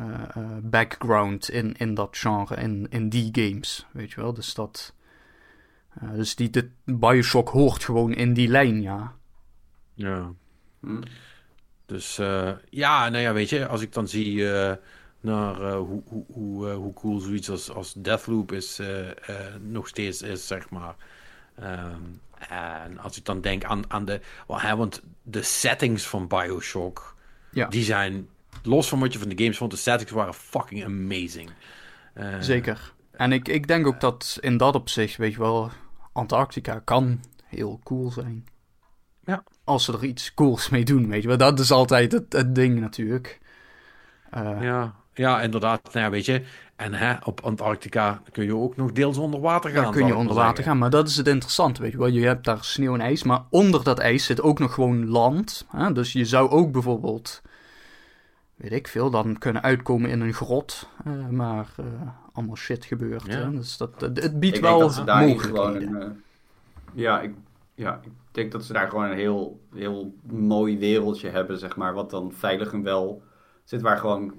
uh, 0.00 0.06
uh, 0.36 0.44
background 0.62 1.50
in, 1.50 1.74
in 1.76 1.94
dat 1.94 2.16
genre, 2.16 2.56
in, 2.56 2.86
in 2.90 3.08
die 3.08 3.28
games, 3.32 3.86
weet 3.92 4.10
je 4.10 4.20
wel. 4.20 4.34
Dus 4.34 4.54
dat... 4.54 4.94
Uh, 6.02 6.10
dus 6.14 6.34
die, 6.34 6.50
de 6.50 6.70
Bioshock 6.84 7.48
hoort 7.48 7.84
gewoon 7.84 8.12
in 8.14 8.32
die 8.34 8.48
lijn, 8.48 8.82
ja. 8.82 9.14
Ja. 9.94 10.32
Hm. 10.80 11.02
Dus 11.86 12.18
eh, 12.18 12.50
ja, 12.70 13.08
nou 13.08 13.22
ja, 13.22 13.32
weet 13.32 13.48
je, 13.48 13.66
als 13.66 13.80
ik 13.82 13.92
dan 13.92 14.08
zie 14.08 14.52
eh, 14.52 14.76
naar 15.20 15.62
eh, 15.62 15.76
hoe, 15.76 16.02
hoe, 16.06 16.24
hoe, 16.32 16.68
eh, 16.70 16.76
hoe 16.76 16.92
cool 16.92 17.18
zoiets 17.20 17.50
als, 17.50 17.70
als 17.70 17.92
Deathloop 17.92 18.52
is, 18.52 18.78
eh, 18.78 19.08
eh, 19.10 19.54
nog 19.60 19.88
steeds 19.88 20.22
is, 20.22 20.46
zeg 20.46 20.70
maar. 20.70 20.94
Ehm, 21.54 22.00
en 22.48 22.98
als 22.98 23.16
ik 23.16 23.24
dan 23.24 23.40
denk 23.40 23.64
aan, 23.64 23.84
aan 23.90 24.04
de. 24.04 24.20
hè, 24.46 24.76
want 24.76 25.02
de 25.22 25.42
settings 25.42 26.06
van 26.06 26.28
Bioshock, 26.28 27.16
Ja. 27.50 27.66
die 27.68 27.84
zijn, 27.84 28.28
los 28.62 28.88
van 28.88 29.00
wat 29.00 29.12
je 29.12 29.18
van 29.18 29.28
de 29.28 29.42
games 29.42 29.56
vond, 29.56 29.70
de 29.70 29.76
settings 29.76 30.12
waren 30.12 30.34
fucking 30.34 30.84
amazing. 30.84 31.50
Eh, 32.12 32.36
Zeker. 32.40 32.92
En 33.20 33.32
ik, 33.32 33.48
ik 33.48 33.66
denk 33.66 33.86
ook 33.86 34.00
dat 34.00 34.38
in 34.40 34.56
dat 34.56 34.74
opzicht, 34.74 35.16
weet 35.16 35.32
je 35.32 35.38
wel, 35.38 35.70
Antarctica 36.12 36.80
kan 36.84 37.20
heel 37.46 37.80
cool 37.84 38.10
zijn. 38.10 38.44
Ja. 39.24 39.42
Als 39.64 39.84
ze 39.84 39.92
er 39.92 40.04
iets 40.04 40.34
cools 40.34 40.68
mee 40.68 40.84
doen, 40.84 41.08
weet 41.08 41.22
je 41.22 41.28
wel. 41.28 41.36
Dat 41.36 41.58
is 41.58 41.70
altijd 41.70 42.12
het, 42.12 42.32
het 42.32 42.54
ding 42.54 42.80
natuurlijk. 42.80 43.38
Eh, 44.30 44.56
Ja, 44.60 44.94
ja, 45.14 45.42
inderdaad. 45.42 45.80
Nou 45.92 46.04
ja, 46.04 46.10
weet 46.10 46.24
je. 46.24 46.42
En 46.76 46.94
hè, 46.94 47.14
op 47.24 47.40
Antarctica 47.40 48.22
kun 48.32 48.44
je 48.44 48.56
ook 48.56 48.76
nog 48.76 48.92
deels 48.92 49.16
onder 49.16 49.40
water 49.40 49.70
gaan. 49.70 49.82
Daar 49.82 49.92
kun 49.92 50.06
je 50.06 50.14
onder 50.16 50.34
water 50.34 50.46
zeggen. 50.56 50.64
gaan, 50.64 50.78
maar 50.78 50.90
dat 50.90 51.08
is 51.08 51.16
het 51.16 51.26
interessante, 51.28 51.82
weet 51.82 51.92
je 51.92 51.98
wel. 51.98 52.06
Je 52.06 52.26
hebt 52.26 52.44
daar 52.44 52.64
sneeuw 52.64 52.94
en 52.94 53.00
ijs, 53.00 53.22
maar 53.22 53.42
onder 53.50 53.84
dat 53.84 53.98
ijs 53.98 54.24
zit 54.24 54.42
ook 54.42 54.58
nog 54.58 54.74
gewoon 54.74 55.08
land. 55.08 55.66
Hè? 55.70 55.92
Dus 55.92 56.12
je 56.12 56.24
zou 56.24 56.50
ook 56.50 56.72
bijvoorbeeld, 56.72 57.42
weet 58.56 58.72
ik 58.72 58.88
veel, 58.88 59.10
dan 59.10 59.38
kunnen 59.38 59.62
uitkomen 59.62 60.10
in 60.10 60.20
een 60.20 60.34
grot. 60.34 60.88
eh, 61.04 61.28
maar 61.28 61.66
eh, 61.76 61.84
allemaal 62.32 62.56
shit 62.56 62.84
gebeurt. 62.84 63.26
Ja. 63.26 63.32
Hè? 63.32 63.50
Dus 63.50 63.76
dat, 63.76 64.00
het, 64.00 64.22
het 64.22 64.40
biedt 64.40 64.56
Ik 64.56 64.62
wel 64.62 64.78
denk 64.78 64.82
dat 64.82 64.98
ze 64.98 65.04
daar 65.04 65.38
gewoon 65.38 65.74
een, 65.74 66.02
eh, 66.02 66.08
ja, 66.92 67.20
ik, 67.20 67.34
ja, 67.74 68.00
ik 68.02 68.10
denk 68.30 68.52
dat 68.52 68.64
ze 68.64 68.72
daar 68.72 68.88
gewoon 68.88 69.10
een 69.10 69.16
heel, 69.16 69.60
heel 69.74 70.14
mooi 70.32 70.78
wereldje 70.78 71.28
hebben, 71.28 71.58
zeg 71.58 71.76
maar. 71.76 71.94
Wat 71.94 72.10
dan 72.10 72.32
veilig 72.32 72.72
en 72.72 72.82
wel 72.82 73.22
zit 73.64 73.80
waar 73.80 73.98
gewoon 73.98 74.32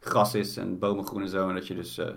gras 0.00 0.34
is 0.34 0.56
en 0.56 0.78
bomen 0.78 1.06
groen 1.06 1.22
en 1.22 1.28
zo. 1.28 1.48
En 1.48 1.54
dat 1.54 1.66
je 1.66 1.74
dus 1.74 1.98
eh, 1.98 2.08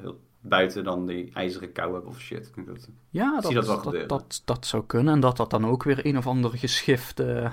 buiten 0.42 0.84
dan 0.84 1.06
die 1.06 1.32
ijzeren 1.34 1.72
kou 1.72 1.94
hebt 1.94 2.06
of 2.06 2.20
shit. 2.20 2.52
Dat, 2.66 2.90
Ja, 3.10 3.42
zie 3.42 3.54
dat, 3.54 3.66
dat 3.66 3.84
wel 3.84 3.94
dat, 3.94 4.10
dat, 4.10 4.42
dat 4.46 4.66
zou 4.66 4.86
kunnen. 4.86 5.14
En 5.14 5.20
dat 5.20 5.38
dat 5.38 5.50
dan 5.50 5.66
ook 5.66 5.84
weer 5.84 6.06
een 6.06 6.18
of 6.18 6.28
andere 6.28 6.58
geschifte 6.58 7.52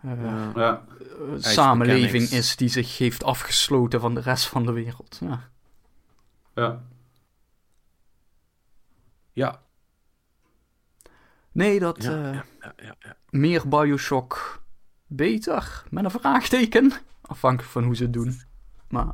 eh, 0.00 0.24
Ja. 0.24 0.52
ja, 0.54 0.84
samenleving 1.36 2.30
is 2.30 2.56
die 2.56 2.68
zich 2.68 2.98
heeft 2.98 3.24
afgesloten 3.24 4.00
van 4.00 4.14
de 4.14 4.20
rest 4.20 4.46
van 4.46 4.66
de 4.66 4.72
wereld. 4.72 5.18
Ja. 5.20 5.50
Ja. 6.58 6.82
Ja, 9.32 9.62
Nee, 11.58 11.78
dat 11.78 12.02
ja, 12.02 12.10
eh, 12.10 12.34
ja, 12.34 12.44
ja, 12.76 12.94
ja, 12.98 13.16
meer 13.30 13.68
Bioshock 13.68 14.62
beter? 15.06 15.82
Met 15.90 16.04
een 16.04 16.10
vraagteken. 16.10 16.92
Afhankelijk 17.22 17.72
van 17.72 17.84
hoe 17.84 17.96
ze 17.96 18.02
het 18.02 18.12
doen. 18.12 18.40
Maar 18.88 19.06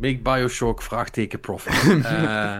Make 0.00 0.18
Bioshock, 0.18 0.82
vraagteken, 0.82 1.40
profit. 1.40 2.04
Eh, 2.04 2.56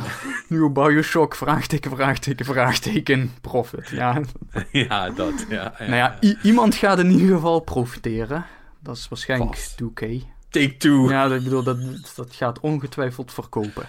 nieuwe 0.48 0.70
Bioshock, 0.70 1.34
vraagteken, 1.34 1.90
vraagteken, 1.90 2.44
vraagteken, 2.44 3.32
profit. 3.40 3.88
Ja, 3.88 4.20
ja, 4.70 5.10
dat. 5.10 5.46
Ja, 5.48 5.74
ja. 5.78 5.86
nou 5.86 5.96
ja, 5.96 6.18
iemand 6.42 6.74
gaat 6.74 6.98
in 6.98 7.10
ieder 7.10 7.34
geval 7.34 7.60
profiteren. 7.60 8.46
Dat 8.80 8.96
is 8.96 9.08
waarschijnlijk 9.08 9.56
Vast. 9.56 9.82
2K. 9.82 10.33
Take 10.54 10.76
two. 10.76 11.08
Ja, 11.08 11.24
ik 11.24 11.42
bedoel, 11.42 11.62
dat, 11.62 11.78
dat 12.16 12.34
gaat 12.34 12.60
ongetwijfeld 12.60 13.32
verkopen. 13.32 13.88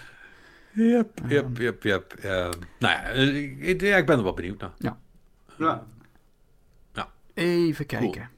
Yep, 0.72 1.20
yep, 1.28 1.58
yep, 1.58 1.82
yep. 1.82 2.12
Eh, 2.12 2.30
nou 2.78 2.94
ja, 2.94 3.02
eh, 3.02 3.68
ik, 3.68 3.80
ja, 3.80 3.96
ik 3.96 4.06
ben 4.06 4.16
er 4.16 4.22
wel 4.22 4.34
benieuwd 4.34 4.60
naar. 4.60 4.96
ja. 5.58 5.84
Even 7.34 7.86
kijken. 7.86 8.30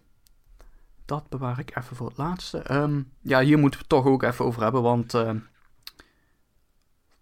Dat 1.04 1.28
bewaar 1.28 1.58
ik 1.58 1.76
even 1.76 1.96
voor 1.96 2.08
het 2.08 2.16
laatste. 2.16 2.58
Ehm, 2.58 3.02
ja, 3.20 3.40
hier 3.40 3.58
moeten 3.58 3.80
we 3.80 3.86
het 3.88 4.04
toch 4.04 4.12
ook 4.12 4.22
even 4.22 4.44
over 4.44 4.62
hebben, 4.62 4.82
want 4.82 5.14
ehm, 5.14 5.38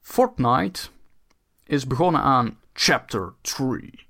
Fortnite 0.00 0.88
is 1.64 1.86
begonnen 1.86 2.20
aan 2.20 2.58
Chapter 2.72 3.32
3. 3.40 4.06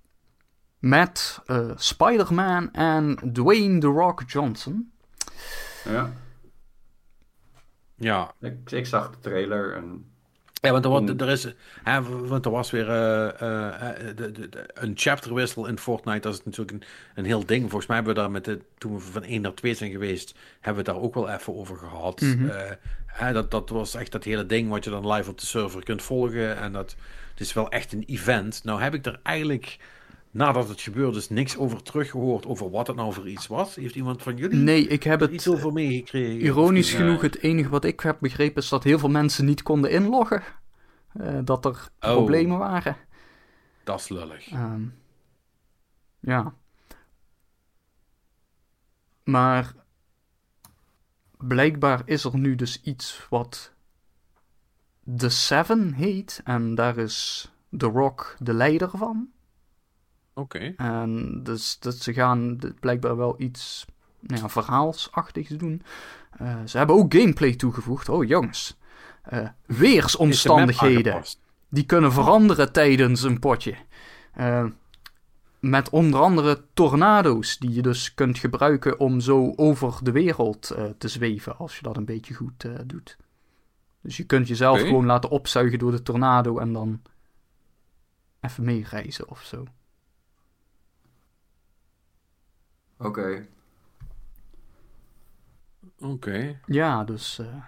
Met 0.79 1.41
eh, 1.47 1.71
Spider-Man 1.75 2.73
en 2.73 3.31
Dwayne 3.33 3.79
The 3.79 3.87
Rock 3.87 4.23
Johnson. 4.27 4.93
ja. 5.85 6.13
Ja, 7.97 8.33
Ik, 8.41 8.71
ik 8.71 8.87
zag 8.87 9.11
de 9.11 9.17
trailer 9.21 9.75
en 9.75 10.11
Ja, 10.61 10.73
want 10.73 10.85
er, 10.85 10.91
Mm. 10.91 11.09
er 11.21 11.29
is, 11.29 11.55
hè, 11.83 12.03
want 12.03 12.45
er 12.45 12.51
was 12.51 12.71
weer 12.71 12.89
eh, 12.91 13.41
eh, 13.41 13.91
eh, 14.09 14.17
de, 14.17 14.33
de, 14.33 14.49
de- 14.49 14.69
een 14.75 14.93
chapterwissel 14.97 15.67
in 15.67 15.79
Fortnite. 15.79 16.19
Dat 16.21 16.33
is 16.35 16.45
natuurlijk 16.45 16.71
een, 16.71 16.83
een 17.15 17.25
heel 17.25 17.47
ding. 17.47 17.61
Volgens 17.63 17.87
mij 17.87 17.97
hebben 17.97 18.15
we 18.15 18.21
daar 18.21 18.31
met 18.31 18.45
de, 18.45 18.61
toen 18.79 18.95
we 18.95 19.01
van 19.01 19.23
1 19.23 19.41
naar 19.41 19.55
2 19.55 19.75
zijn 19.75 19.91
geweest, 19.91 20.35
hebben 20.61 20.85
we 20.85 20.91
het 20.91 20.99
daar 20.99 21.07
ook 21.09 21.15
wel 21.15 21.29
even 21.29 21.55
over 21.57 21.77
gehad. 21.77 22.21
Mhm. 22.21 22.49
Eh, 22.49 22.71
hè, 23.07 23.33
dat, 23.33 23.51
dat 23.51 23.69
was 23.69 23.95
echt 23.95 24.13
dat 24.13 24.25
hele 24.25 24.47
ding 24.47 24.69
wat 24.71 24.85
je 24.85 24.91
dan 24.91 25.13
live 25.13 25.31
op 25.31 25.39
de 25.41 25.47
server 25.47 25.85
kunt 25.85 26.03
volgen. 26.03 26.57
En 26.57 26.73
dat 26.73 26.97
het 27.31 27.41
is 27.41 27.53
wel 27.53 27.69
echt 27.71 27.93
een 27.93 28.05
event. 28.07 28.61
Nou 28.65 28.81
heb 28.81 28.95
ik 28.95 29.07
er 29.07 29.21
eigenlijk, 29.23 29.77
nadat 30.37 30.69
het 30.69 30.81
gebeurd 30.81 31.17
is, 31.17 31.29
niks 31.29 31.57
over 31.57 31.83
teruggehoord 31.83 32.47
over 32.47 32.71
wat 32.71 32.87
het 32.87 32.97
nou 32.97 33.13
voor 33.13 33.29
iets 33.29 33.47
was. 33.47 33.75
Heeft 33.75 33.95
iemand 33.95 34.23
van 34.23 34.37
jullie 34.37 34.57
Nee, 34.59 34.87
ik 34.87 35.03
heb 35.03 35.21
het 35.21 35.31
iets 35.31 35.49
over 35.49 35.73
meegekregen? 35.73 36.41
ironisch 36.41 36.93
Of, 36.93 36.99
genoeg, 36.99 37.21
het 37.21 37.39
enige 37.39 37.69
wat 37.69 37.85
ik 37.85 38.01
heb 38.01 38.17
begrepen 38.21 38.63
is 38.63 38.69
dat 38.69 38.85
heel 38.85 38.99
veel 38.99 39.09
mensen 39.11 39.45
niet 39.45 39.63
konden 39.63 39.91
inloggen. 39.91 40.43
Eh, 41.13 41.39
dat 41.45 41.65
er 41.65 41.89
Oh. 42.01 42.13
problemen 42.13 42.59
waren. 42.59 42.97
Dat 43.85 44.01
is 44.01 44.09
lullig. 44.09 44.51
Ehm, 44.51 44.83
ja. 46.21 46.55
Maar 49.25 49.75
blijkbaar 51.39 52.03
is 52.05 52.25
er 52.25 52.39
nu 52.39 52.55
dus 52.55 52.83
iets 52.83 53.27
wat 53.31 53.73
The 55.17 55.29
Seven 55.29 55.93
heet. 55.93 56.41
En 56.45 56.75
daar 56.75 56.99
is 56.99 57.51
The 57.77 57.87
Rock 57.87 58.37
de 58.39 58.53
leider 58.53 58.91
van. 58.95 59.29
Oké. 60.39 60.75
En 60.77 61.41
dus 61.43 61.79
dat 61.79 61.95
ze 61.95 62.13
gaan 62.13 62.59
blijkbaar 62.81 63.17
wel 63.17 63.35
iets 63.39 63.87
nou 64.21 64.41
ja, 64.41 64.49
verhaalsachtigs 64.49 65.49
doen. 65.49 65.83
Eh, 66.31 66.57
ze 66.65 66.79
hebben 66.79 66.97
ook 66.97 67.15
gameplay 67.15 67.55
toegevoegd. 67.55 68.09
Oh 68.09 68.25
jongens. 68.25 68.79
Eh, 69.23 69.49
weersomstandigheden. 69.67 71.23
Die 71.69 71.85
kunnen 71.85 72.13
veranderen 72.13 72.73
tijdens 72.73 73.23
een 73.23 73.39
potje. 73.39 73.75
Eh, 74.33 74.65
met 75.61 75.91
onder 75.91 76.21
andere 76.21 76.65
tornado's, 76.75 77.59
die 77.59 77.75
je 77.75 77.83
dus 77.83 78.15
kunt 78.15 78.39
gebruiken 78.39 79.01
om 79.01 79.21
zo 79.21 79.53
over 79.57 79.99
de 80.03 80.13
wereld 80.13 80.77
te 80.99 81.09
zweven, 81.09 81.59
als 81.59 81.77
je 81.77 81.83
dat 81.83 81.97
een 81.97 82.05
beetje 82.05 82.35
goed 82.35 82.69
doet. 82.85 83.17
Dus 84.01 84.17
je 84.17 84.25
kunt 84.25 84.49
jezelf 84.49 84.81
gewoon 84.81 85.07
laten 85.07 85.31
opzuigen 85.31 85.79
door 85.79 85.91
de 85.91 86.03
tornado 86.03 86.59
en 86.59 86.73
dan 86.73 87.03
even 88.41 88.65
meereizen 88.65 89.29
of 89.29 89.43
zo. 89.43 89.65
Oké. 92.99 93.47
Oké. 95.99 96.61
Ja, 96.67 97.05
dus 97.05 97.39
eh, 97.39 97.65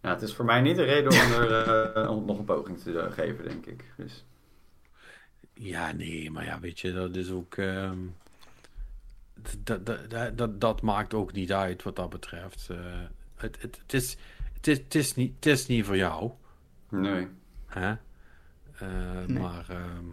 Ja, 0.00 0.08
het 0.10 0.22
is 0.22 0.34
voor 0.34 0.44
mij 0.44 0.60
niet 0.60 0.78
een 0.78 0.84
reden 0.84 1.12
om 1.12 1.32
er 1.32 1.92
eh, 1.96 2.10
om 2.10 2.24
nog 2.24 2.38
een 2.38 2.44
poging 2.44 2.78
te 2.78 2.98
eh, 3.00 3.12
geven, 3.12 3.44
denk 3.44 3.66
ik. 3.66 3.84
Dus, 3.96 4.24
Ja, 5.54 5.92
nee, 5.92 6.30
maar 6.30 6.44
ja, 6.44 6.60
weet 6.60 6.80
je, 6.80 6.92
dat 6.92 7.16
is 7.16 7.30
ook. 7.30 7.54
ehm, 7.56 7.98
dat, 9.58 9.86
dat, 9.86 10.10
dat, 10.10 10.38
dat, 10.38 10.60
dat 10.60 10.82
maakt 10.82 11.14
ook 11.14 11.32
niet 11.32 11.52
uit 11.52 11.82
wat 11.82 11.96
dat 11.96 12.10
betreft. 12.10 12.68
Eh, 12.70 13.00
het, 13.34 13.62
het, 13.62 13.78
het, 13.82 13.92
is, 13.94 14.16
het, 14.54 14.66
is, 14.66 14.78
het, 14.78 14.94
is 14.94 15.14
niet, 15.14 15.34
het 15.34 15.46
is 15.46 15.66
niet 15.66 15.84
voor 15.84 15.96
jou. 15.96 16.30
nee. 16.88 17.28
Hè? 17.66 17.90
Eh, 18.74 19.24
Nee. 19.26 19.38
Maar 19.38 19.66
ehm, 19.70 20.06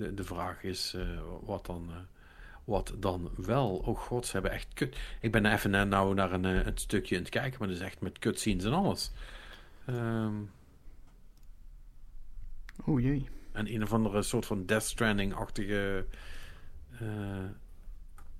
de, 0.00 0.14
de 0.14 0.24
vraag 0.24 0.62
is 0.62 0.94
eh, 0.94 1.02
wat 1.42 1.66
dan. 1.66 1.86
eh, 1.90 1.96
wat 2.64 2.94
dan 2.98 3.30
wel. 3.36 3.76
Oh 3.76 3.98
god, 3.98 4.26
ze 4.26 4.32
hebben 4.32 4.50
echt 4.50 4.66
kut. 4.74 4.96
Ik 5.20 5.32
ben 5.32 5.46
even 5.46 5.70
na- 5.70 5.84
nou 5.84 6.14
naar 6.14 6.32
een, 6.32 6.44
eh, 6.44 6.66
een 6.66 6.78
stukje 6.78 7.16
aan 7.16 7.20
het 7.22 7.30
kijken, 7.30 7.58
maar 7.58 7.68
dat 7.68 7.76
is 7.76 7.82
echt 7.82 8.00
met 8.00 8.18
cutscenes 8.18 8.64
en 8.64 8.72
alles. 8.72 9.10
Ehm 9.86 10.34
oh 12.84 13.00
jee. 13.00 13.28
En 13.52 13.74
een 13.74 13.82
of 13.82 13.92
andere 13.92 14.22
soort 14.22 14.46
van 14.46 14.66
Death 14.66 14.82
Stranding-achtige. 14.84 16.06
eh, 17.00 17.44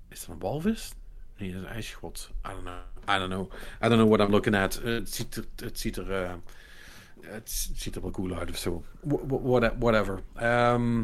is 0.07 0.19
dat 0.19 0.29
een 0.35 0.39
walvis? 0.39 0.93
Nee, 1.37 1.51
dat 1.53 1.61
is 1.61 1.67
een 1.67 1.73
ijsschot. 1.73 2.31
I 2.47 2.49
don't 2.49 2.61
know. 2.63 3.15
I 3.15 3.17
don't 3.19 3.29
know. 3.31 3.51
I 3.83 3.87
don't 3.89 3.93
know 4.01 4.07
what 4.07 4.19
I'm 4.27 4.31
looking 4.33 4.55
at. 4.55 4.77
Eh, 4.77 4.93
het 4.93 5.09
ziet 5.13 5.35
er. 5.35 5.45
Het 5.55 5.79
ziet 5.79 5.97
er, 5.97 6.11
eh, 6.23 6.33
het 7.21 7.49
ziet 7.75 7.95
er 7.95 8.01
wel 8.01 8.11
cool 8.11 8.35
uit 8.35 8.49
of 8.49 8.57
zo. 8.57 8.83
Wha- 9.01 9.25
wha- 9.27 9.39
what- 9.59 9.73
Whatever. 9.79 10.19
Ehm, 10.35 11.03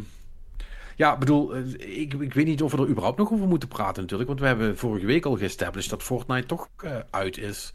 ja, 0.98 1.14
ik 1.14 1.20
bedoel, 1.20 1.56
eh, 1.56 2.00
ik, 2.02 2.14
ik 2.14 2.34
weet 2.34 2.46
niet 2.46 2.62
of 2.62 2.72
we 2.72 2.78
er 2.78 2.88
überhaupt 2.90 3.18
nog 3.18 3.32
over 3.32 3.48
moeten 3.48 3.68
praten 3.70 4.02
natuurlijk. 4.02 4.30
Want 4.30 4.42
we 4.42 4.48
hebben 4.48 4.78
vorige 4.78 5.06
week 5.06 5.26
al 5.26 5.38
geestablished 5.38 5.90
dat 5.90 6.04
Fortnite 6.04 6.48
toch 6.48 6.68
eh, 6.78 6.96
uit 7.12 7.38
is. 7.38 7.72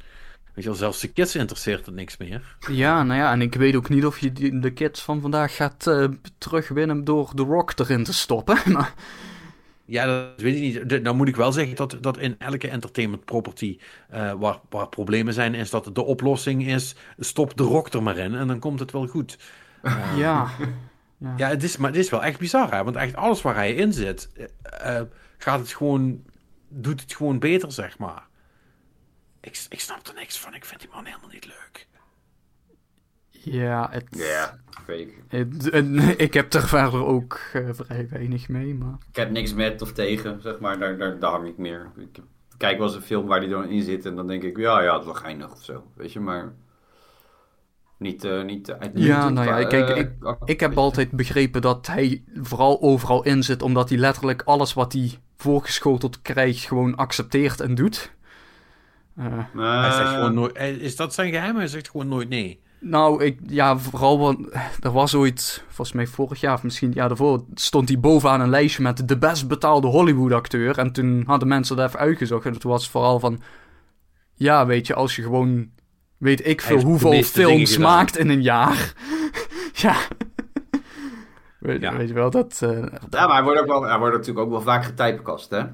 Weet 0.54 0.64
je 0.64 0.70
wel, 0.70 0.78
zelfs 0.78 1.00
de 1.00 1.08
kids 1.08 1.36
interesseert 1.36 1.86
het 1.86 1.94
niks 1.94 2.16
meer. 2.16 2.56
Ja, 2.70 3.02
nou 3.02 3.20
ja, 3.20 3.32
en 3.32 3.40
ik 3.42 3.54
weet 3.54 3.74
ook 3.76 3.88
niet 3.88 4.06
of 4.06 4.18
je 4.18 4.32
die- 4.32 4.58
de 4.58 4.70
kids 4.72 5.02
van 5.02 5.20
vandaag 5.20 5.56
gaat 5.56 5.86
eh, 5.86 6.04
terugwinnen 6.38 7.04
door 7.04 7.34
The 7.34 7.42
Rock 7.42 7.72
erin 7.78 8.04
te 8.04 8.12
stoppen. 8.14 8.58
Maar 8.72 8.94
Ja, 9.84 10.06
dat 10.06 10.40
weet 10.40 10.54
ik 10.54 10.60
niet. 10.60 10.88
De- 10.88 11.00
Nou 11.00 11.16
moet 11.16 11.28
ik 11.28 11.36
wel 11.36 11.52
zeggen 11.52 11.76
dat, 11.76 11.96
dat 12.00 12.18
in 12.18 12.34
elke 12.38 12.68
entertainment 12.68 13.24
property 13.24 13.78
waar, 14.38 14.58
waar 14.70 14.88
problemen 14.88 15.34
zijn, 15.34 15.54
is 15.54 15.70
dat 15.70 15.90
de 15.94 16.02
oplossing 16.04 16.66
is, 16.66 16.94
stop 17.18 17.56
de 17.56 17.62
rock 17.62 17.88
er 17.92 18.02
maar 18.02 18.16
in 18.16 18.34
en 18.34 18.46
dan 18.46 18.58
komt 18.58 18.80
het 18.80 18.92
wel 18.92 19.06
goed. 19.06 19.38
Ja. 20.16 20.46
ja. 21.22 21.34
Ja, 21.36 21.48
het 21.48 21.62
is, 21.62 21.76
maar 21.76 21.90
het 21.90 21.98
is 21.98 22.10
wel 22.10 22.22
echt 22.24 22.38
bizar, 22.38 22.70
hè? 22.74 22.84
want 22.84 22.96
echt 22.96 23.16
alles 23.16 23.42
waar 23.42 23.54
hij 23.54 23.74
in 23.74 23.92
zit, 23.92 24.28
eh, 24.62 24.98
eh, 24.98 25.06
gaat 25.38 25.58
het 25.60 25.72
gewoon, 25.72 26.24
doet 26.68 27.00
het 27.00 27.14
gewoon 27.14 27.38
beter, 27.38 27.72
zeg 27.72 27.98
maar. 27.98 28.26
Ik, 29.40 29.66
ik 29.68 29.80
snap 29.80 30.06
er 30.06 30.14
niks 30.14 30.38
van, 30.40 30.54
ik 30.54 30.64
vind 30.64 30.80
die 30.80 30.90
man 30.92 31.04
helemaal 31.04 31.28
niet 31.32 31.46
leuk. 31.46 31.86
Ja, 33.30 33.88
het, 33.90 34.04
Ja, 34.10 34.58
weet 34.86 35.08
ik. 35.08 35.22
het- 35.28 35.64
het- 35.72 36.20
ik 36.26 36.34
heb 36.34 36.52
er 36.52 36.68
verder 36.68 37.04
ook 37.04 37.40
eh, 37.52 37.68
vrij 37.72 38.08
weinig 38.08 38.48
mee, 38.48 38.74
maar... 38.74 38.96
Ik 39.08 39.16
heb 39.16 39.30
niks 39.30 39.54
met 39.54 39.82
of 39.82 39.92
tegen, 39.92 40.40
zeg 40.42 40.58
maar. 40.58 40.78
Daar, 40.78 40.98
daar, 40.98 41.18
daar 41.18 41.30
hang 41.30 41.46
ik 41.48 41.56
meer. 41.58 41.90
Ik 41.96 42.18
kijk 42.56 42.78
wel 42.78 42.86
eens 42.86 42.96
een 42.96 43.02
film 43.02 43.26
waar 43.26 43.40
die 43.40 43.48
dan 43.48 43.68
in 43.68 43.82
zit 43.82 44.06
en 44.06 44.16
dan 44.16 44.26
denk 44.26 44.42
ik, 44.42 44.56
ja, 44.56 44.80
ja, 44.82 44.90
het 44.92 45.00
is 45.00 45.06
wel 45.06 45.14
geinig 45.14 45.52
of 45.52 45.62
zo. 45.64 45.86
Weet 45.94 46.12
je, 46.12 46.20
maar 46.20 46.52
niet, 48.02 48.24
eh 48.24 48.42
niet 48.42 48.70
uitmuntend 48.70 49.04
Ja, 49.04 49.28
nou 49.28 49.46
ja, 49.60 49.66
kijk, 49.66 49.88
eh, 49.88 49.96
ik- 49.98 50.12
Ik 50.44 50.60
heb 50.60 50.76
altijd 50.78 51.10
begrepen 51.10 51.60
dat 51.62 51.86
hij 51.86 52.22
vooral 52.42 52.80
overal 52.82 53.24
in 53.24 53.42
zit, 53.42 53.62
omdat 53.62 53.88
hij 53.88 53.98
letterlijk 53.98 54.42
alles 54.44 54.72
wat 54.74 54.92
hij 54.92 55.10
voorgeschoteld 55.36 56.22
krijgt 56.22 56.64
gewoon 56.64 56.96
accepteert 56.96 57.60
en 57.60 57.74
doet. 57.74 58.12
Eh, 59.16 59.24
Hij 59.56 59.90
zegt 59.92 60.10
gewoon 60.14 60.34
nooit, 60.34 60.56
is 60.58 60.96
dat 60.96 61.14
zijn 61.14 61.32
geheim? 61.32 61.56
Hij 61.56 61.66
zegt 61.66 61.90
gewoon 61.90 62.08
nooit 62.08 62.28
nee. 62.28 62.60
nou, 62.80 63.24
ik, 63.24 63.38
ja, 63.46 63.78
vooral, 63.78 64.18
want 64.18 64.46
er 64.80 64.92
was 64.92 65.14
ooit, 65.14 65.64
volgens 65.66 65.92
mij 65.92 66.06
vorig 66.06 66.40
jaar 66.40 66.54
of 66.54 66.62
misschien 66.62 66.88
het 66.88 66.96
jaar 66.96 67.08
daarvoor, 67.08 67.44
stond 67.54 67.88
hij 67.88 68.00
bovenaan 68.00 68.40
een 68.40 68.48
lijstje 68.50 68.82
met 68.82 69.08
de 69.08 69.18
best 69.18 69.48
betaalde 69.48 69.86
Hollywood-acteur. 69.86 70.78
En 70.78 70.92
toen 70.92 71.22
hadden 71.26 71.48
mensen 71.48 71.76
dat 71.76 71.86
even 71.88 71.98
uitgezocht. 72.00 72.46
En 72.46 72.52
het 72.52 72.62
was 72.62 72.88
vooral 72.90 73.20
van, 73.20 73.40
ja, 74.34 74.66
weet 74.66 74.86
je, 74.86 74.94
als 74.94 75.16
je 75.16 75.22
gewoon, 75.22 75.70
weet 76.22 76.46
ik 76.46 76.60
veel, 76.60 76.80
hoeveel 76.80 77.22
films 77.22 77.78
maakt 77.78 78.18
in 78.18 78.28
een 78.28 78.42
jaar. 78.42 78.92
ja. 79.72 79.96
Weet, 81.58 81.80
Ja. 81.80 81.96
weet 81.96 82.08
je 82.08 82.14
wel, 82.14 82.30
dat... 82.30 82.58
eh, 82.62 82.70
Ja, 83.10 83.26
maar 83.26 83.34
hij 83.34 83.42
wordt, 83.42 83.60
ook 83.60 83.66
wel, 83.66 83.82
hij 83.82 83.98
wordt 83.98 84.16
natuurlijk 84.16 84.44
ook 84.46 84.50
wel 84.52 84.60
vaak 84.62 84.84
getypecast, 84.84 85.50
hè? 85.50 85.56
Ja, 85.58 85.66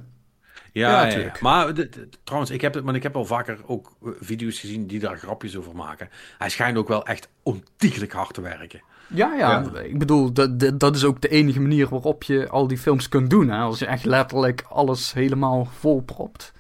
Ja, 0.73 1.05
ja, 1.07 1.13
tuurlijk. 1.13 1.41
maar 1.41 1.75
de- 1.75 1.89
de- 1.89 2.09
trouwens, 2.25 2.51
ik 2.53 2.61
heb, 2.61 2.75
het, 2.75 2.85
maar 2.85 2.95
ik 2.95 3.03
heb 3.03 3.17
al 3.17 3.25
vaker 3.25 3.59
ook 3.67 3.97
eh, 4.05 4.11
video's 4.21 4.61
gezien 4.61 4.87
die 4.87 4.99
daar 5.01 5.19
grapjes 5.19 5.57
over 5.57 5.75
maken. 5.77 6.09
Hij 6.39 6.49
schijnt 6.49 6.77
ook 6.77 6.89
wel 6.89 7.07
echt 7.07 7.29
ontiegelijk 7.43 8.13
hard 8.13 8.35
te 8.35 8.41
werken. 8.41 8.83
Ja, 9.07 9.35
ja, 9.35 9.71
ik 9.83 9.99
bedoel, 9.99 10.33
dat, 10.33 10.61
dat, 10.61 10.81
dat 10.81 10.97
is 10.97 11.05
ook 11.05 11.21
de 11.21 11.29
enige 11.29 11.61
manier 11.61 11.89
waarop 11.89 12.23
je 12.23 12.49
al 12.49 12.67
die 12.67 12.79
films 12.79 13.09
kunt 13.09 13.31
doen. 13.31 13.49
Hè? 13.49 13.59
Als 13.59 13.79
je 13.79 13.87
echt 13.87 14.05
letterlijk 14.05 14.65
alles 14.69 15.13
helemaal 15.13 15.69
volpropt. 15.79 16.53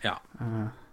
Ja. 0.00 0.20
Eh, 0.38 0.46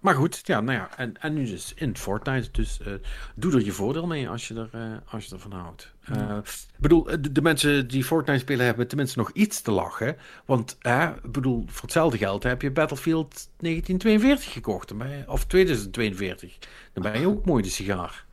Maar 0.05 0.15
goed, 0.15 0.41
ja, 0.43 0.61
nou 0.61 0.77
ja, 0.77 0.97
en, 0.97 1.21
en 1.21 1.33
nu 1.33 1.45
dus 1.45 1.73
in 1.75 1.97
Fortnite. 1.97 2.51
Dus 2.51 2.79
eh, 2.79 2.93
doe 3.35 3.53
er 3.53 3.65
je 3.65 3.71
voordeel 3.71 4.07
mee 4.07 4.29
als 4.29 4.47
je, 4.47 4.53
er, 4.53 4.69
eh, 4.71 5.13
als 5.13 5.25
je 5.25 5.33
ervan 5.33 5.51
houdt. 5.51 5.93
Eh, 6.03 6.37
ik 6.43 6.79
bedoel, 6.79 7.03
de, 7.03 7.31
de 7.31 7.41
mensen 7.41 7.87
die 7.87 8.03
Fortnite 8.03 8.39
spelen 8.39 8.65
hebben 8.65 8.87
tenminste 8.87 9.17
nog 9.17 9.31
iets 9.31 9.61
te 9.61 9.71
lachen. 9.71 10.17
Want, 10.45 10.77
ik 10.81 11.31
bedoel, 11.31 11.63
voor 11.67 11.81
hetzelfde 11.81 12.17
geld 12.17 12.43
heb 12.43 12.61
je 12.61 12.71
Battlefield 12.71 13.49
1942 13.57 14.53
gekocht. 14.53 14.93
Of 15.27 15.45
2042. 15.45 16.57
Dan 16.93 17.03
ben 17.03 17.19
je 17.19 17.27
ook 17.27 17.45
mooi 17.45 17.63
de 17.63 17.69
sigaar. 17.69 18.25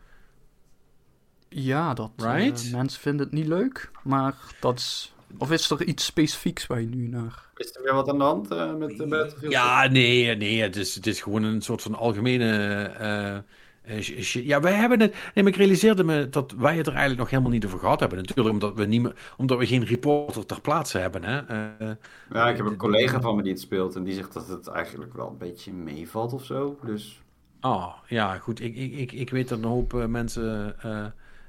ja, 1.48 1.94
dat 1.94 2.10
Right? 2.16 2.72
mensen 2.72 3.00
vinden 3.00 3.26
het 3.26 3.34
niet 3.34 3.46
leuk. 3.46 3.90
Maar 4.02 4.34
dat 4.60 4.78
is... 4.78 5.14
Of 5.38 5.50
is 5.50 5.70
er 5.70 5.84
iets 5.84 6.04
specifieks 6.04 6.66
waar 6.66 6.80
je 6.80 6.86
nu 6.86 7.08
naar... 7.08 7.50
Is 7.56 7.74
er 7.76 7.82
weer 7.82 7.94
wat 7.94 8.08
aan 8.08 8.18
de 8.18 8.24
hand 8.24 8.50
eh, 8.50 8.74
met 8.74 8.96
de 8.96 9.06
Battlefield? 9.06 9.52
Ja, 9.52 9.86
nee, 9.88 10.36
nee 10.36 10.62
het, 10.62 10.76
is, 10.76 10.94
het 10.94 11.06
is 11.06 11.20
gewoon 11.20 11.42
een 11.42 11.62
soort 11.62 11.82
van 11.82 11.94
algemene. 11.94 12.84
eh, 12.84 13.36
eh, 13.36 14.22
ja, 14.22 14.60
wij 14.60 14.72
hebben 14.72 15.00
het. 15.00 15.12
Nee, 15.12 15.44
maar 15.44 15.52
ik 15.52 15.58
realiseerde 15.58 16.04
me 16.04 16.28
dat 16.28 16.52
wij 16.52 16.76
het 16.76 16.86
er 16.86 16.92
eigenlijk 16.92 17.20
nog 17.20 17.30
helemaal 17.30 17.50
niet 17.52 17.66
over 17.66 17.78
gehad 17.78 18.00
hebben. 18.00 18.18
Natuurlijk, 18.18 18.48
omdat 18.48 18.74
we, 18.74 18.84
niet 18.84 19.02
meer, 19.02 19.14
omdat 19.36 19.58
we 19.58 19.66
geen 19.66 19.84
reporter 19.84 20.46
ter 20.46 20.60
plaatse 20.60 20.98
hebben. 20.98 21.24
Hè? 21.24 21.38
Eh, 21.78 21.96
Ja, 22.30 22.48
ik 22.48 22.56
heb 22.56 22.66
een 22.66 22.76
collega 22.76 23.20
van 23.20 23.36
me 23.36 23.42
die 23.42 23.52
het 23.52 23.60
speelt 23.60 23.96
en 23.96 24.04
die 24.04 24.14
zegt 24.14 24.32
dat 24.32 24.48
het 24.48 24.66
eigenlijk 24.68 25.14
wel 25.14 25.28
een 25.28 25.38
beetje 25.38 25.72
meevalt 25.72 26.32
of 26.32 26.44
zo. 26.44 26.78
Dus 26.84 27.22
oh, 27.60 27.94
ja, 28.06 28.38
goed. 28.38 28.60
Ik, 28.60 28.76
ik, 28.76 28.92
ik, 28.92 29.12
ik 29.12 29.30
weet 29.30 29.48
dat 29.48 29.58
een 29.58 29.64
hoop 29.64 30.06
mensen 30.08 30.80
eh, 30.82 31.06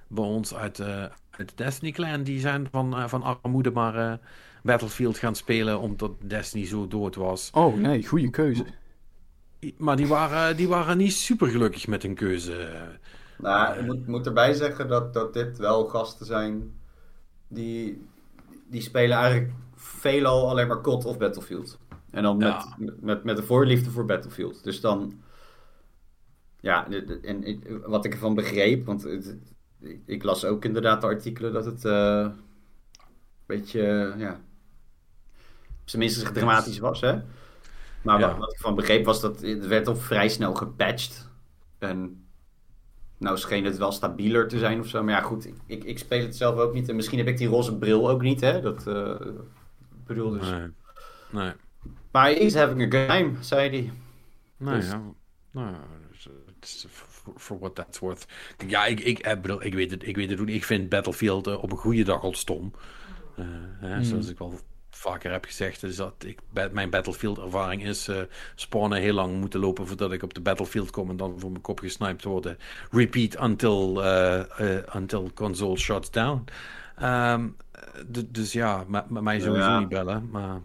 bij 0.07 0.23
ons 0.23 0.55
uit, 0.55 0.79
eh, 0.79 1.05
uit 1.37 1.49
de 1.49 1.55
Destiny 1.63 1.91
Clan. 1.91 2.23
die 2.23 2.39
zijn 2.39 2.67
van, 2.71 2.95
eh, 2.97 3.07
van 3.07 3.23
armoede 3.23 3.71
maar 3.71 3.95
eh, 3.95 4.13
Battlefield 4.63 5.17
gaan 5.17 5.35
spelen. 5.35 5.79
omdat 5.79 6.11
Destiny 6.21 6.65
zo 6.65 6.87
dood 6.87 7.15
was. 7.15 7.49
Oh, 7.53 7.75
nee, 7.75 8.07
goede 8.07 8.29
keuze. 8.29 8.65
Maar 9.77 9.95
die 9.95 10.07
waren, 10.07 10.57
die 10.57 10.67
waren 10.67 10.97
niet 10.97 11.13
super 11.13 11.47
gelukkig 11.47 11.87
met 11.87 12.03
hun 12.03 12.15
keuze. 12.15 12.71
Nou, 13.37 13.79
ik 13.79 13.85
moet, 13.85 14.07
moet 14.07 14.25
erbij 14.25 14.53
zeggen 14.53 14.87
dat, 14.87 15.13
dat 15.13 15.33
dit 15.33 15.57
wel 15.57 15.85
gasten 15.85 16.25
zijn 16.25 16.71
die, 17.47 18.05
die 18.69 18.81
spelen 18.81 19.17
eigenlijk 19.17 19.51
veelal 19.75 20.49
alleen 20.49 20.67
maar 20.67 20.81
COD 20.81 21.05
of 21.05 21.17
Battlefield. 21.17 21.79
En 22.11 22.23
dan 22.23 22.37
met, 22.37 22.47
Ja. 22.47 22.75
met, 22.99 23.23
met 23.23 23.37
de 23.37 23.43
voorliefde 23.43 23.89
voor 23.89 24.05
Battlefield. 24.05 24.63
Dus 24.63 24.81
dan, 24.81 25.21
ja, 26.59 26.87
en 27.21 27.43
ik- 27.43 27.79
wat 27.85 28.05
ik 28.05 28.13
ervan 28.13 28.33
begreep, 28.35 28.85
want 28.85 29.03
het- 29.03 29.35
ik, 30.05 30.23
las 30.23 30.45
ook 30.45 30.65
inderdaad 30.65 31.01
de 31.01 31.07
artikelen 31.07 31.53
dat 31.53 31.65
het 31.65 31.85
eh, 31.85 32.19
een 32.19 32.33
beetje, 33.45 33.81
eh, 33.81 34.19
ja, 34.19 34.41
op 35.81 35.89
zijn 35.89 36.01
minst 36.01 36.33
dramatisch 36.33 36.79
was, 36.79 37.01
hè? 37.01 37.19
Maar 38.01 38.19
Ja. 38.19 38.27
wat, 38.29 38.37
wat 38.37 38.53
ik 38.53 38.59
van 38.59 38.75
begreep 38.75 39.05
was 39.05 39.21
dat 39.21 39.41
het 39.41 39.67
werd 39.67 39.87
al 39.87 39.95
vrij 39.95 40.29
snel 40.29 40.53
gepatcht. 40.53 41.29
En 41.77 42.25
nou 43.17 43.37
scheen 43.37 43.65
het 43.65 43.77
wel 43.77 43.91
stabieler 43.91 44.47
te 44.47 44.57
zijn 44.57 44.79
of 44.79 44.87
zo. 44.87 45.03
Maar 45.03 45.13
ja, 45.13 45.21
goed, 45.21 45.45
ik, 45.45 45.55
ik, 45.65 45.83
ik 45.83 45.99
speel 45.99 46.21
het 46.21 46.35
zelf 46.35 46.57
ook 46.57 46.73
niet. 46.73 46.89
En 46.89 46.95
misschien 46.95 47.17
heb 47.17 47.27
ik 47.27 47.37
die 47.37 47.47
roze 47.47 47.77
bril 47.77 48.09
ook 48.09 48.21
niet, 48.21 48.41
hè. 48.41 48.61
Dat 48.61 48.87
eh, 48.87 49.15
ik 49.91 50.05
bedoel 50.05 50.29
dus. 50.31 50.49
Nee. 50.49 50.67
Nee. 51.31 51.51
Maar 52.11 52.29
he's 52.29 52.55
having 52.55 52.93
a 52.93 53.07
game, 53.07 53.31
zei 53.39 53.69
hij. 53.69 53.91
Nou 54.57 54.75
Dus- 54.77 54.87
ja, 54.87 55.01
nou, 55.51 55.67
ja, 55.71 55.79
eh, 56.11 56.31
het 56.45 56.63
is 56.65 56.87
for, 57.23 57.33
for 57.37 57.59
what 57.59 57.75
that's 57.75 57.99
worth. 57.99 58.25
Ja, 58.67 58.85
ik, 58.85 58.99
ik, 58.99 59.19
eh, 59.19 59.41
bedoel, 59.41 59.63
ik 59.63 59.73
weet 59.73 59.91
het, 59.91 60.07
ik 60.07 60.15
weet 60.15 60.29
het 60.29 60.39
ook 60.39 60.45
niet. 60.45 60.55
Ik 60.55 60.63
vind 60.63 60.89
Battlefield 60.89 61.47
eh, 61.47 61.63
op 61.63 61.71
een 61.71 61.77
goede 61.77 62.03
dag 62.03 62.21
al 62.21 62.33
stom. 62.33 62.73
Eh, 63.35 63.45
hè, 63.79 64.03
Zoals 64.03 64.29
ik 64.29 64.37
wel 64.37 64.59
vaker 64.89 65.31
heb 65.31 65.45
gezegd, 65.45 65.83
is 65.83 65.95
dat 65.95 66.13
ik, 66.25 66.39
mijn 66.71 66.89
Battlefield-ervaring 66.89 67.83
is 67.85 68.07
eh 68.07 68.21
spawnen 68.55 69.01
heel 69.01 69.13
lang 69.13 69.39
moeten 69.39 69.59
lopen 69.59 69.87
voordat 69.87 70.11
ik 70.11 70.23
op 70.23 70.33
de 70.33 70.41
Battlefield 70.41 70.91
kom 70.91 71.09
en 71.09 71.17
dan 71.17 71.39
voor 71.39 71.49
mijn 71.49 71.61
kop 71.61 71.79
gesniped 71.79 72.23
worden. 72.23 72.57
Repeat 72.91 73.39
until, 73.41 74.03
eh, 74.03 74.77
eh, 74.77 74.83
until 74.95 75.31
console 75.33 75.77
shuts 75.77 76.11
down. 76.11 76.43
Ehm, 76.95 77.47
dus 78.27 78.51
ja, 78.51 78.85
mij 79.09 79.39
sowieso 79.39 79.67
Ja. 79.67 79.79
niet 79.79 79.89
bellen, 79.89 80.29
maar... 80.31 80.61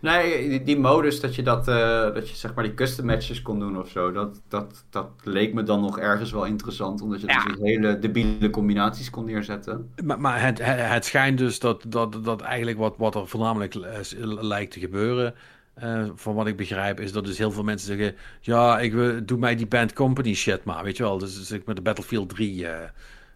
Nee, 0.00 0.48
die, 0.48 0.62
die 0.62 0.78
modus 0.78 1.20
dat 1.20 1.34
je 1.34 1.42
dat, 1.42 1.68
eh, 1.68 2.14
dat 2.14 2.28
je 2.28 2.36
zeg 2.36 2.54
maar 2.54 2.64
die 2.64 2.74
custom 2.74 3.06
matches 3.06 3.42
kon 3.42 3.58
doen 3.60 3.78
of 3.78 3.88
zo, 3.88 4.12
dat, 4.12 4.40
dat, 4.48 4.84
dat 4.90 5.08
leek 5.22 5.54
me 5.54 5.62
dan 5.62 5.80
nog 5.80 5.98
ergens 5.98 6.30
wel 6.32 6.44
interessant. 6.44 7.00
Omdat 7.02 7.20
je 7.20 7.26
Ja. 7.26 7.44
dus 7.44 7.56
hele 7.60 7.98
debiele 7.98 8.50
combinaties 8.50 9.10
kon 9.10 9.24
neerzetten. 9.24 9.90
Maar, 10.04 10.20
maar 10.20 10.42
het, 10.42 10.58
het, 10.64 10.78
het 10.80 11.04
schijnt 11.04 11.38
dus 11.38 11.58
dat, 11.58 11.84
dat, 11.88 12.24
dat 12.24 12.40
eigenlijk 12.40 12.78
wat, 12.78 12.94
wat 12.98 13.14
er 13.14 13.28
voornamelijk 13.28 13.74
eh, 13.74 13.98
lijkt 14.40 14.72
te 14.72 14.80
gebeuren, 14.80 15.34
eh, 15.74 16.04
van 16.14 16.34
wat 16.34 16.46
ik 16.46 16.56
begrijp, 16.56 17.00
is 17.00 17.12
dat 17.12 17.24
dus 17.24 17.38
heel 17.38 17.50
veel 17.52 17.62
mensen 17.64 17.86
zeggen: 17.96 18.16
Ja, 18.40 18.78
ik 18.78 18.92
wil, 18.92 19.24
doe 19.24 19.38
mij 19.38 19.54
die 19.56 19.66
Band 19.66 19.92
Company 19.92 20.34
shit 20.34 20.64
maar, 20.64 20.84
weet 20.84 20.96
je 20.96 21.02
wel. 21.02 21.18
Dus 21.18 21.42
zeg 21.42 21.60
met 21.64 21.76
de 21.76 21.82
Battlefield 21.82 22.28
3. 22.28 22.66
eh, 22.66 22.88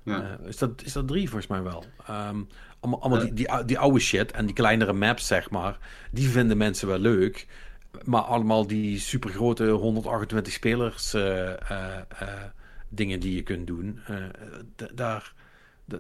Ja. 0.05 0.23
eh, 0.41 0.49
is, 0.49 0.57
dat, 0.59 0.83
is 0.85 0.93
dat 0.93 1.09
3 1.09 1.29
volgens 1.29 1.51
mij 1.51 1.63
wel? 1.63 1.85
Ehm, 2.07 2.37
allemaal 2.83 3.01
allemaal 3.01 3.19
Ja. 3.19 3.25
die, 3.25 3.35
die, 3.35 3.51
ou- 3.51 3.65
die 3.65 3.79
oude 3.79 3.99
shit 4.01 4.33
en 4.33 4.47
die 4.47 4.55
kleinere 4.55 4.93
maps, 4.93 5.27
zeg 5.27 5.51
maar, 5.51 5.79
die 6.11 6.29
vinden 6.29 6.57
mensen 6.57 6.89
wel 6.89 6.99
leuk. 6.99 7.47
Maar 8.05 8.21
allemaal 8.23 8.67
die 8.67 8.99
supergrote 8.99 9.69
128 9.71 10.53
spelers 10.53 11.15
eh, 11.15 11.71
eh, 11.71 11.99
eh, 12.19 12.29
dingen 12.89 13.21
die 13.21 13.35
je 13.35 13.43
kunt 13.43 13.67
doen, 13.67 14.01
eh, 14.07 14.17
daar, 14.95 15.33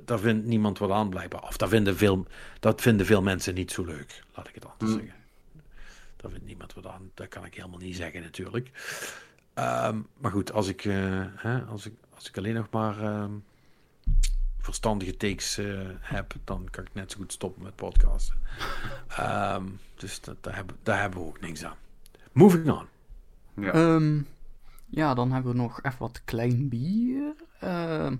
daar 0.04 0.18
vindt 0.18 0.46
niemand 0.46 0.78
wat 0.78 0.90
aan 0.90 1.10
blijkbaar. 1.10 1.42
Of 1.42 1.56
daar 1.56 1.68
vinden 1.68 1.96
veel, 1.96 2.26
dat 2.60 2.80
vinden 2.80 3.06
veel 3.06 3.22
mensen 3.22 3.54
niet 3.54 3.70
zo 3.72 3.84
leuk, 3.84 4.22
laat 4.34 4.48
ik 4.48 4.54
het 4.54 4.64
anders 4.68 4.90
Hmm. 4.90 5.00
zeggen. 5.00 5.20
Daar 6.16 6.30
vindt 6.30 6.46
niemand 6.46 6.74
wat 6.74 6.86
aan. 6.86 7.10
Dat 7.14 7.28
kan 7.28 7.44
ik 7.44 7.54
helemaal 7.54 7.78
niet 7.78 7.96
zeggen 7.96 8.22
natuurlijk. 8.22 8.70
Ehm, 9.54 9.98
maar 10.18 10.30
goed, 10.30 10.52
als 10.52 10.68
ik, 10.68 10.84
eh, 10.84 10.94
hè, 11.36 11.60
als 11.62 11.86
ik, 11.86 11.92
als 12.14 12.28
ik 12.28 12.36
alleen 12.38 12.54
nog 12.54 12.66
maar 12.70 13.00
ehm, 13.02 13.30
verstandige 14.62 15.16
takes 15.16 15.58
eh, 15.58 15.80
heb, 16.00 16.34
dan 16.44 16.68
kan 16.70 16.84
ik 16.84 16.94
net 16.94 17.12
zo 17.12 17.18
goed 17.18 17.32
stoppen 17.32 17.62
met 17.62 17.74
podcasten. 17.74 18.36
Ehm, 19.08 19.66
dus 19.94 20.20
dat, 20.20 20.36
daar, 20.40 20.54
hebben, 20.54 20.76
daar 20.82 21.00
hebben 21.00 21.20
we 21.20 21.26
ook 21.26 21.40
niks 21.40 21.64
aan. 21.64 21.76
Moving 22.32 22.70
on. 22.70 22.86
Ja. 23.54 23.72
Ehm, 23.72 24.20
ja, 24.86 25.14
dan 25.14 25.32
hebben 25.32 25.52
we 25.52 25.58
nog 25.58 25.82
even 25.82 25.98
wat 25.98 26.24
klein 26.24 26.68
bier. 26.68 27.34
Ehm, 27.60 28.16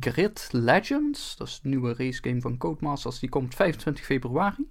Grid 0.00 0.48
Legends, 0.50 1.36
dat 1.36 1.48
is 1.48 1.60
de 1.60 1.68
nieuwe 1.68 1.94
racegame 1.94 2.40
van 2.40 2.56
Codemasters. 2.56 3.18
Die 3.18 3.28
komt 3.28 3.54
25 3.54 4.04
februari. 4.04 4.68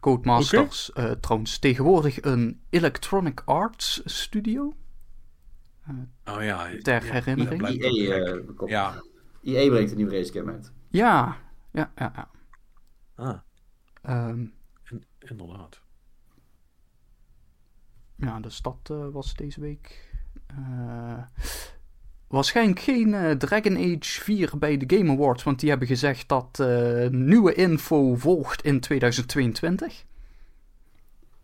Codemasters, 0.00 0.92
eh, 0.92 1.10
trouwens 1.10 1.58
tegenwoordig 1.58 2.22
een 2.22 2.60
Electronic 2.70 3.42
Arts 3.44 4.00
studio. 4.04 4.74
Oh 6.24 6.42
ja. 6.42 6.68
Ter 6.82 7.04
ja, 7.04 7.12
herinnering. 7.12 7.62
EA, 7.62 7.78
wel 8.18 8.42
gek. 8.56 8.60
eh, 8.60 8.68
Ja. 8.68 9.02
Brengt 9.68 9.90
een 9.90 9.96
nieuwe 9.96 10.46
uit. 10.46 10.72
Ja, 10.88 11.36
ja, 11.72 11.92
ja. 11.96 12.12
ja. 12.16 12.30
Ah, 13.14 13.38
Ehm, 14.02 14.40
in- 14.90 15.04
inderdaad. 15.18 15.80
ja, 18.16 18.40
dus 18.40 18.60
dat 18.62 18.78
eh, 18.90 19.08
was 19.12 19.34
deze 19.34 19.60
week. 19.60 20.10
Eh, 20.46 21.22
waarschijnlijk 22.28 22.80
geen 22.80 23.14
eh, 23.14 23.30
Dragon 23.30 23.76
Age 23.76 23.98
4 24.22 24.52
bij 24.58 24.76
de 24.76 24.96
Game 24.96 25.10
Awards, 25.12 25.42
want 25.42 25.60
die 25.60 25.68
hebben 25.68 25.88
gezegd 25.88 26.28
dat 26.28 26.60
eh, 26.60 27.08
nieuwe 27.08 27.54
info 27.54 28.14
volgt 28.14 28.62
in 28.62 28.80
2022. 28.80 30.04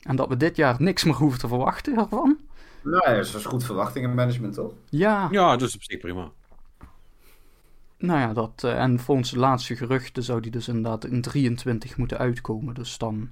En 0.00 0.16
dat 0.16 0.28
we 0.28 0.36
dit 0.36 0.56
jaar 0.56 0.76
niks 0.82 1.04
meer 1.04 1.14
hoeven 1.14 1.38
te 1.40 1.48
verwachten 1.48 1.96
ervan. 1.98 2.38
Nou 2.82 3.10
ja, 3.10 3.16
dat 3.16 3.34
is 3.34 3.44
goed 3.44 3.64
verwachtingenmanagement, 3.64 4.54
toch? 4.54 4.72
Ja, 4.88 5.28
Ja, 5.30 5.56
dus 5.56 5.74
op 5.74 5.82
zich 5.82 5.98
prima. 5.98 6.30
nou 7.98 8.20
ja, 8.20 8.32
dat, 8.32 8.62
eh, 8.64 8.82
en 8.82 8.98
volgens 8.98 9.30
de 9.30 9.38
laatste 9.38 9.76
geruchten 9.76 10.22
zou 10.22 10.40
die 10.40 10.50
dus 10.50 10.68
inderdaad 10.68 11.04
in 11.04 11.22
23 11.22 11.96
moeten 11.96 12.18
uitkomen. 12.18 12.74
Dus 12.74 12.98
dan, 12.98 13.30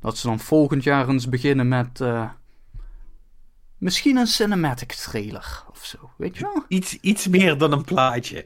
dat 0.00 0.16
ze 0.18 0.26
dan 0.26 0.38
volgend 0.38 0.82
jaar 0.82 1.08
eens 1.08 1.28
beginnen 1.28 1.68
met 1.68 2.00
eh, 2.00 2.28
misschien 3.78 4.16
een 4.16 4.26
cinematic 4.26 4.92
trailer 4.92 5.64
of 5.70 5.84
zo, 5.84 6.10
weet 6.16 6.36
je 6.36 6.42
wel? 6.42 6.64
Iets, 6.68 6.98
iets 7.00 7.28
meer 7.28 7.58
dan 7.58 7.72
een 7.72 7.84
plaatje. 7.84 8.44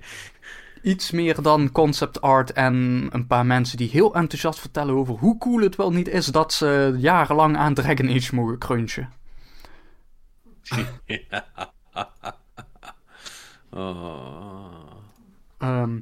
Iets 0.82 1.10
meer 1.10 1.42
dan 1.42 1.72
concept 1.72 2.20
art 2.20 2.52
en 2.52 3.06
een 3.10 3.26
paar 3.26 3.46
mensen 3.46 3.76
die 3.76 3.88
heel 3.90 4.14
enthousiast 4.14 4.58
vertellen 4.58 4.94
over 4.94 5.14
hoe 5.14 5.38
cool 5.38 5.60
het 5.60 5.76
wel 5.76 5.92
niet 5.92 6.08
is 6.08 6.26
dat 6.26 6.52
ze 6.52 6.94
jarenlang 6.98 7.56
aan 7.56 7.74
Dragon 7.74 8.08
Age 8.08 8.34
mogen 8.34 8.58
crunchen. 8.58 9.12
Oh. 13.70 14.84
Ehm, 15.58 16.00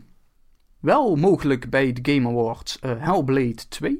wel 0.80 1.16
mogelijk 1.16 1.70
bij 1.70 1.92
de 1.92 2.12
Game 2.12 2.28
Awards 2.28 2.78
eh, 2.78 3.02
Hellblade 3.04 3.68
2, 3.68 3.98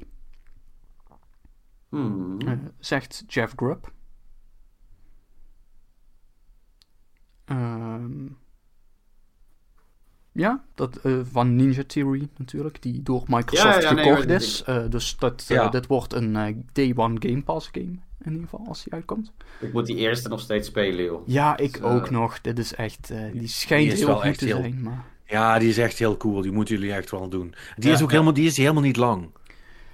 Hmm. 1.89 2.39
eh, 2.41 2.53
zegt 2.78 3.24
Jeff 3.27 3.53
Grubb. 3.57 3.93
Ehm, 7.45 8.27
ja, 10.32 10.65
dat, 10.74 10.97
eh, 10.97 11.20
van 11.24 11.57
Ninja 11.57 11.82
Theory 11.86 12.28
natuurlijk, 12.36 12.82
die 12.82 13.03
door 13.03 13.23
Microsoft 13.27 13.74
Ja, 13.74 13.81
ja, 13.81 13.93
nee, 13.93 14.05
gekocht 14.05 14.28
is. 14.28 14.62
Eh, 14.62 14.89
dus 14.91 15.16
dat, 15.16 15.45
Ja. 15.49 15.69
dit 15.69 15.86
wordt 15.86 16.12
een 16.12 16.36
eh, 16.36 16.57
Day 16.73 16.93
One 16.97 17.16
Game 17.28 17.43
Pass 17.43 17.69
game, 17.73 17.99
in 18.25 18.33
ieder 18.33 18.49
geval, 18.49 18.67
als 18.69 18.83
die 18.85 18.93
uitkomt. 18.93 19.33
Ik 19.61 19.73
moet 19.73 19.87
die 19.87 19.97
eerste 19.97 20.29
nog 20.29 20.41
steeds 20.41 20.69
spelen, 20.69 21.05
joh. 21.05 21.23
Ja, 21.29 21.57
ik 21.57 21.73
Dus, 21.73 21.83
ook 21.83 22.05
eh, 22.05 22.11
nog. 22.11 22.41
Dit 22.41 22.59
is 22.59 22.75
echt, 22.75 23.11
eh, 23.11 23.33
die 23.33 23.49
schijnt 23.49 23.83
Die 23.85 23.93
is 23.93 23.99
heel 23.99 24.07
wel 24.07 24.17
goed 24.17 24.25
echt 24.25 24.39
te 24.39 24.45
heel- 24.45 24.57
zijn, 24.57 24.83
maar... 24.83 25.05
Ja, 25.27 25.59
die 25.59 25.69
is 25.69 25.79
echt 25.79 25.99
heel 25.99 26.17
cool. 26.17 26.41
Die 26.43 26.53
moeten 26.53 26.75
jullie 26.79 26.93
echt 26.93 27.11
wel 27.11 27.29
doen. 27.29 27.55
Die, 27.77 27.89
Ja, 27.89 27.95
is 27.95 28.03
ook 28.03 28.07
ja. 28.09 28.13
helemaal, 28.13 28.35
die 28.35 28.47
is 28.47 28.57
helemaal 28.57 28.83
niet 28.83 28.97
lang. 28.97 29.31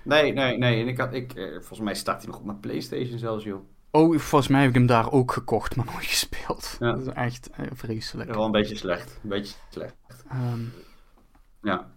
Nee, 0.02 0.32
nee, 0.32 0.58
nee. 0.58 0.80
En 0.82 0.88
ik 0.88 0.98
had, 0.98 1.12
ik, 1.14 1.32
eh, 1.32 1.44
volgens 1.50 1.80
mij 1.80 1.94
staat 1.94 2.22
hij 2.22 2.30
nog 2.30 2.40
op 2.40 2.44
mijn 2.46 2.60
PlayStation 2.60 3.18
zelfs, 3.18 3.44
joh. 3.44 3.60
Oh, 3.90 4.18
volgens 4.18 4.50
mij 4.50 4.60
heb 4.60 4.68
ik 4.68 4.74
hem 4.74 4.86
daar 4.86 5.12
ook 5.12 5.32
gekocht, 5.32 5.76
maar 5.76 5.86
nooit 5.86 6.04
gespeeld. 6.16 6.76
Ja. 6.80 6.92
Dat 6.92 7.00
is 7.06 7.12
echt 7.12 7.50
eh, 7.50 7.66
vreselijk. 7.74 8.34
Wel 8.34 8.44
een 8.44 8.50
beetje 8.50 8.76
slecht. 8.76 9.18
Een 9.22 9.28
beetje 9.28 9.54
slecht. 9.70 9.94
Ehm, 10.30 10.60
Ja. 11.62 11.90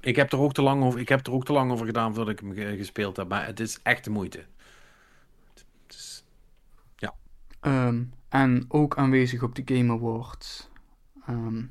Ik 0.00 0.16
heb 0.16 0.32
er 0.32 0.38
ook 0.38 0.52
te 0.52 0.62
lang 0.62 0.82
over, 0.82 1.00
ik 1.00 1.08
heb 1.08 1.26
er 1.26 1.32
ook 1.32 1.44
te 1.44 1.52
lang 1.52 1.72
over 1.72 1.86
gedaan 1.86 2.14
voordat 2.14 2.32
ik 2.32 2.40
hem 2.40 2.54
ge- 2.54 2.76
gespeeld 2.76 3.16
heb. 3.16 3.28
Maar 3.28 3.46
het 3.46 3.60
is 3.60 3.78
echt 3.82 4.04
de 4.04 4.10
moeite. 4.10 4.44
Het 5.54 5.64
is- 5.88 6.24
ehm, 7.60 8.02
en 8.28 8.64
ook 8.68 8.96
aanwezig 8.96 9.42
op 9.42 9.54
de 9.54 9.76
Game 9.76 9.92
Awards. 9.92 10.70
Ehm, 11.26 11.62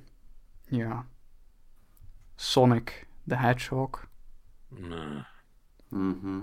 ja. 0.66 1.06
Sonic 2.36 3.08
the 3.28 3.36
Hedgehog. 3.36 4.08
nee. 4.68 5.24
Mhm. 5.88 6.40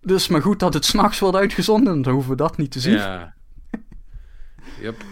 Dus 0.00 0.28
maar 0.28 0.42
goed 0.42 0.58
dat 0.58 0.74
het 0.74 0.84
s'nachts 0.84 1.18
wordt 1.18 1.36
uitgezonden, 1.36 2.02
dan 2.02 2.12
hoeven 2.12 2.30
we 2.30 2.36
dat 2.36 2.56
niet 2.56 2.70
te 2.70 2.80
zien. 2.80 2.96
Ja. 2.96 3.34
Yep. 4.80 5.04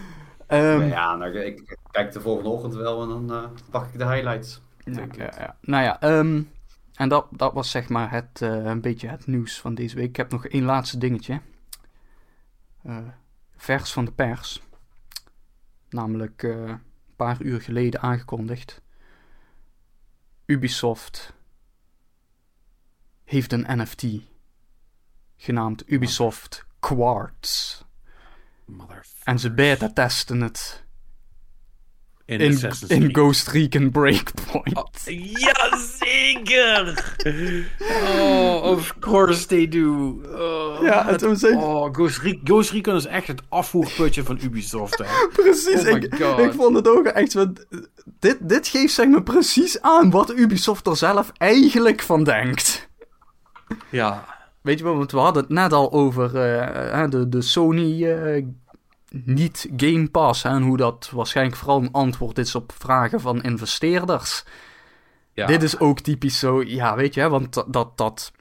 Ehm, 0.47 0.81
ja, 0.81 1.15
nou, 1.15 1.39
ik, 1.39 1.59
ik 1.59 1.77
kijk 1.91 2.11
de 2.11 2.21
volgende 2.21 2.49
ochtend 2.49 2.75
wel 2.75 3.01
en 3.01 3.07
dan 3.07 3.31
eh, 3.31 3.49
pak 3.69 3.87
ik 3.93 3.97
de 3.97 4.07
highlights. 4.07 4.61
Ja, 4.77 4.93
denk 4.93 5.15
ja, 5.15 5.25
ik. 5.25 5.37
ja. 5.37 5.55
Nou 5.61 5.83
ja, 5.83 6.01
ehm, 6.01 6.41
en 7.01 7.09
dat, 7.09 7.27
dat 7.31 7.53
was 7.53 7.71
zeg 7.71 7.89
maar 7.89 8.11
het, 8.11 8.41
eh, 8.41 8.49
een 8.49 8.81
beetje 8.81 9.07
het 9.07 9.27
nieuws 9.27 9.59
van 9.59 9.75
deze 9.75 9.95
week. 9.95 10.07
Ik 10.07 10.15
heb 10.15 10.31
nog 10.31 10.45
één 10.47 10.63
laatste 10.63 10.97
dingetje. 10.97 11.41
Eh, 12.83 12.97
vers 13.55 13.91
van 13.93 14.05
de 14.05 14.11
pers. 14.11 14.61
Namelijk 15.89 16.43
eh, 16.43 16.51
een 16.51 16.81
paar 17.15 17.41
uur 17.41 17.61
geleden 17.61 18.01
aangekondigd. 18.01 18.81
Ubisoft 20.45 21.33
heeft 23.23 23.51
een 23.51 23.81
NFT 23.81 24.05
genaamd 25.37 25.91
Ubisoft 25.91 26.65
Quartz. 26.79 27.81
En 29.23 29.39
ze 29.39 29.53
beta 29.53 29.93
testen 29.93 30.41
het 30.41 30.83
In. 32.25 32.39
Ghost 33.15 33.47
Recon 33.47 33.91
Breakpoint. 33.91 34.77
Oh, 34.77 34.85
Jazeker! 35.35 37.15
Oh, 38.17 38.61
of 38.63 38.95
course 38.99 39.45
they 39.47 39.67
do. 39.67 40.19
Oh, 40.25 40.83
Ja, 40.83 41.05
het 41.05 41.21
echt- 41.43 41.55
Oh, 41.55 41.93
Ghost, 41.93 42.17
Re- 42.17 42.39
Ghost 42.43 42.71
Recon 42.71 42.95
is 42.95 43.05
echt 43.05 43.27
het 43.27 43.41
afvoerputje 43.49 44.23
van 44.23 44.39
Ubisoft. 44.43 44.97
Hè. 44.97 45.05
Precies, 45.41 45.83
Oh 45.83 45.87
ik, 45.97 46.03
ik 46.39 46.53
vond 46.53 46.75
het 46.75 46.87
ook 46.87 47.05
echt. 47.05 47.35
Dit, 48.19 48.37
dit 48.41 48.67
geeft 48.67 48.93
zeg 48.93 49.07
maar 49.07 49.23
precies 49.23 49.81
aan 49.81 50.09
wat 50.09 50.31
Ubisoft 50.37 50.87
er 50.87 50.97
zelf 50.97 51.31
eigenlijk 51.37 52.01
van 52.01 52.23
denkt. 52.23 52.89
Ja. 53.89 54.25
Weet 54.61 54.77
je 54.77 54.83
wel, 54.83 54.97
want 54.97 55.11
we 55.11 55.17
hadden 55.17 55.43
het 55.43 55.51
net 55.51 55.73
al 55.73 55.91
over 55.91 56.35
eh, 56.37 57.09
de, 57.09 57.29
de 57.29 57.41
Sony 57.41 58.05
eh, 58.05 58.43
niet 59.11 59.69
Game 59.77 60.09
Pass. 60.09 60.43
En 60.43 60.61
hoe 60.61 60.77
dat 60.77 61.09
waarschijnlijk 61.13 61.57
vooral 61.57 61.81
een 61.81 61.91
antwoord 61.91 62.37
is 62.37 62.55
op 62.55 62.73
vragen 62.77 63.21
van 63.21 63.41
investeerders. 63.43 64.43
ja. 65.33 65.45
Dit 65.45 65.63
is 65.63 65.79
ook 65.79 65.99
typisch 65.99 66.39
zo, 66.39 66.63
ja, 66.63 66.95
weet 66.95 67.13
je, 67.13 67.21
hè, 67.21 67.29
want 67.29 67.63
dat, 67.67 67.97
dat, 67.97 68.31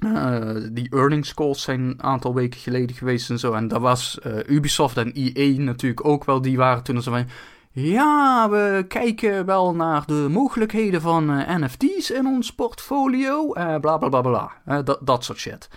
eh, 0.00 0.50
die 0.72 0.90
earnings 0.90 1.34
calls 1.34 1.62
zijn 1.62 1.80
een 1.80 2.02
aantal 2.02 2.34
weken 2.34 2.60
geleden 2.60 2.96
geweest 2.96 3.30
en 3.30 3.38
zo. 3.38 3.52
En 3.52 3.68
daar 3.68 3.80
was 3.80 4.20
eh, 4.20 4.36
Ubisoft 4.46 4.96
en 4.96 5.12
EA 5.12 5.60
natuurlijk 5.60 6.06
ook 6.06 6.24
wel, 6.24 6.42
die 6.42 6.56
waren 6.56 6.82
toen 6.82 7.02
zo 7.02 7.10
van, 7.10 7.26
ja, 7.70 8.50
we 8.50 8.84
kijken 8.88 9.46
wel 9.46 9.74
naar 9.74 10.06
de 10.06 10.26
mogelijkheden 10.30 11.00
van 11.00 11.30
eh, 11.30 11.56
NFT's 11.56 12.10
in 12.10 12.26
ons 12.26 12.54
portfolio, 12.54 13.52
bla 13.52 13.78
bla 13.78 14.08
bla 14.08 14.20
bla, 14.20 14.82
dat, 14.82 14.98
dat 15.02 15.24
soort 15.24 15.38
shit. 15.38 15.68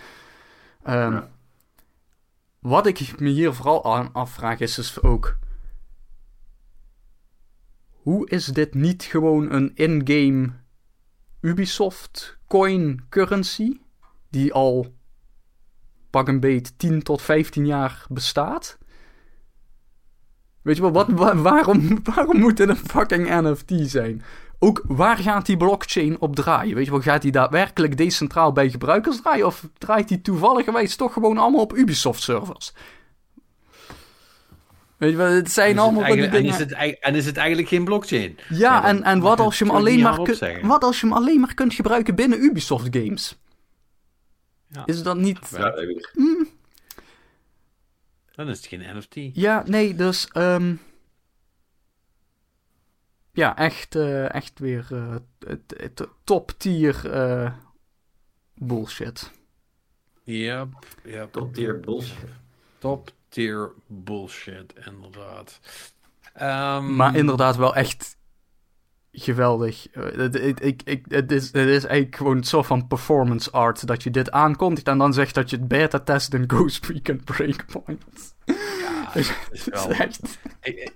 Ehm, 0.83 1.11
Ja. 1.13 1.33
Wat 2.65 2.85
ik 2.85 3.19
me 3.19 3.29
hier 3.29 3.53
vooral 3.53 3.95
aan 3.95 4.13
afvraag 4.13 4.59
is 4.59 4.75
dus 4.75 5.01
ook, 5.01 5.37
hoe 7.89 8.29
is 8.29 8.45
dit 8.45 8.73
niet 8.73 9.03
gewoon 9.03 9.51
een 9.51 9.71
in-game 9.75 10.53
Ubisoft 11.41 12.37
coin 12.47 13.05
currency 13.09 13.79
die 14.29 14.53
al 14.53 14.95
pak 16.09 16.27
een 16.27 16.39
beet 16.39 16.79
10 16.79 17.03
tot 17.03 17.21
15 17.21 17.65
jaar 17.65 18.05
bestaat? 18.09 18.77
Weet 20.61 20.75
je 20.75 20.81
wel, 20.81 20.91
wat, 20.91 21.07
wa- 21.07 21.35
waarom, 21.35 21.97
waarom 22.15 22.39
moet 22.39 22.57
dit 22.57 22.69
een 22.69 22.75
fucking 22.75 23.29
NFT 23.29 23.89
zijn? 23.89 24.21
Ook 24.65 24.83
waar 24.87 25.17
gaat 25.17 25.45
die 25.45 25.57
blockchain 25.57 26.19
op 26.19 26.35
draaien? 26.35 26.75
Weet 26.75 26.85
je 26.85 26.91
wel, 26.91 27.01
gaat 27.01 27.21
die 27.21 27.31
daadwerkelijk 27.31 27.97
decentraal 27.97 28.51
bij 28.51 28.69
gebruikers 28.69 29.21
draaien? 29.21 29.45
Of 29.45 29.67
draait 29.77 30.07
die 30.07 30.21
toevalligerwijs 30.21 30.95
toch 30.95 31.13
gewoon 31.13 31.37
allemaal 31.37 31.61
op 31.61 31.75
Ubisoft 31.75 32.21
servers? 32.21 32.73
Weet 34.97 35.11
je 35.11 35.17
wel, 35.17 35.31
het 35.31 35.51
zijn 35.51 35.67
En 35.67 35.75
is 35.75 35.81
het 35.81 35.85
allemaal 35.85 36.15
dingen... 36.15 36.31
En 36.31 36.45
is, 36.45 36.57
het, 36.57 36.99
en 36.99 37.15
is 37.15 37.25
het 37.25 37.37
eigenlijk 37.37 37.67
geen 37.67 37.83
blockchain? 37.83 38.37
Ja, 38.49 38.57
Ja, 38.57 38.83
en, 38.85 39.03
en 39.03 39.19
wat 39.19 39.39
als 39.39 39.59
je 39.59 39.65
hem 39.65 39.75
alleen 39.75 39.99
maar 40.01 40.19
wat 40.61 40.83
als 40.83 40.99
je 41.01 41.07
hem 41.07 41.15
alleen 41.15 41.39
maar 41.39 41.53
kunt 41.53 41.73
gebruiken 41.73 42.15
binnen 42.15 42.43
Ubisoft 42.43 42.87
games? 42.91 43.37
Ja. 44.67 44.85
Is 44.85 45.03
dat 45.03 45.17
niet? 45.17 45.39
Ja. 45.57 45.75
Ik. 45.75 46.13
Dan 48.35 48.49
is 48.49 48.57
het 48.57 48.65
geen 48.65 48.97
NFT. 48.97 49.15
Ja, 49.33 49.63
nee, 49.65 49.95
dus 49.95 50.27
ehm, 50.31 50.73
ja, 53.35 53.57
echt, 53.57 53.95
eh, 53.95 54.33
echt 54.33 54.59
weer 54.59 54.87
eh, 54.91 55.85
top 56.23 56.51
tier 56.57 57.11
eh, 57.11 57.51
bullshit. 58.53 59.31
Yep, 60.23 60.67
yep. 61.03 61.31
Top 61.31 61.53
tier 61.53 61.79
bullshit. 61.79 62.29
Top 62.77 63.11
tier 63.29 63.71
bullshit, 63.87 64.73
inderdaad. 64.85 65.59
Ehm, 66.33 66.95
Maar 66.95 67.15
inderdaad 67.15 67.55
wel 67.55 67.75
echt 67.75 68.17
geweldig. 69.11 69.87
Het, 69.91 70.35
ik, 70.35 70.59
ik, 70.59 70.81
ik, 70.83 71.05
het, 71.09 71.31
is, 71.31 71.45
het 71.45 71.67
is 71.67 71.83
eigenlijk 71.83 72.15
gewoon 72.15 72.37
een 72.37 72.43
soort 72.43 72.65
van 72.65 72.87
performance 72.87 73.51
art 73.51 73.87
dat 73.87 74.03
je 74.03 74.11
dit 74.11 74.31
aankondigt 74.31 74.87
en 74.87 74.97
dan 74.97 75.13
zegt 75.13 75.35
dat 75.35 75.49
je 75.49 75.55
het 75.55 75.67
beta 75.67 75.99
test 75.99 76.33
in 76.33 76.43
Ghost 76.47 76.85
Recon 76.87 77.21
Breakpoint. 77.23 78.03
Dat 79.15 79.51
is, 79.51 79.65
wel, 79.65 79.89
echt... 79.89 80.39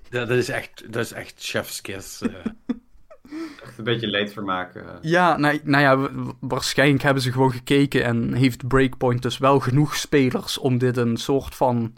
dat 0.10 0.30
is 0.30 0.50
echt, 0.50 0.94
dat 0.94 1.06
is 1.06 1.12
echt 1.12 1.34
chef's 1.38 1.82
kiss. 1.82 2.22
Uh. 2.22 2.30
Echt 3.64 3.78
een 3.78 3.84
beetje 3.84 4.08
leedvermaken. 4.08 4.86
Ja, 5.02 5.38
nou, 5.38 5.60
nou 5.64 5.84
ja, 5.84 6.12
waarschijnlijk 6.40 7.04
hebben 7.04 7.24
ze 7.24 7.32
gewoon 7.32 7.52
gekeken 7.52 8.04
en 8.04 8.34
heeft 8.34 8.68
Breakpoint 8.68 9.22
dus 9.22 9.38
wel 9.38 9.60
genoeg 9.60 9.96
spelers 9.96 10.58
om 10.58 10.78
dit 10.78 10.98
een 10.98 11.18
soort 11.18 11.56
van 11.56 11.94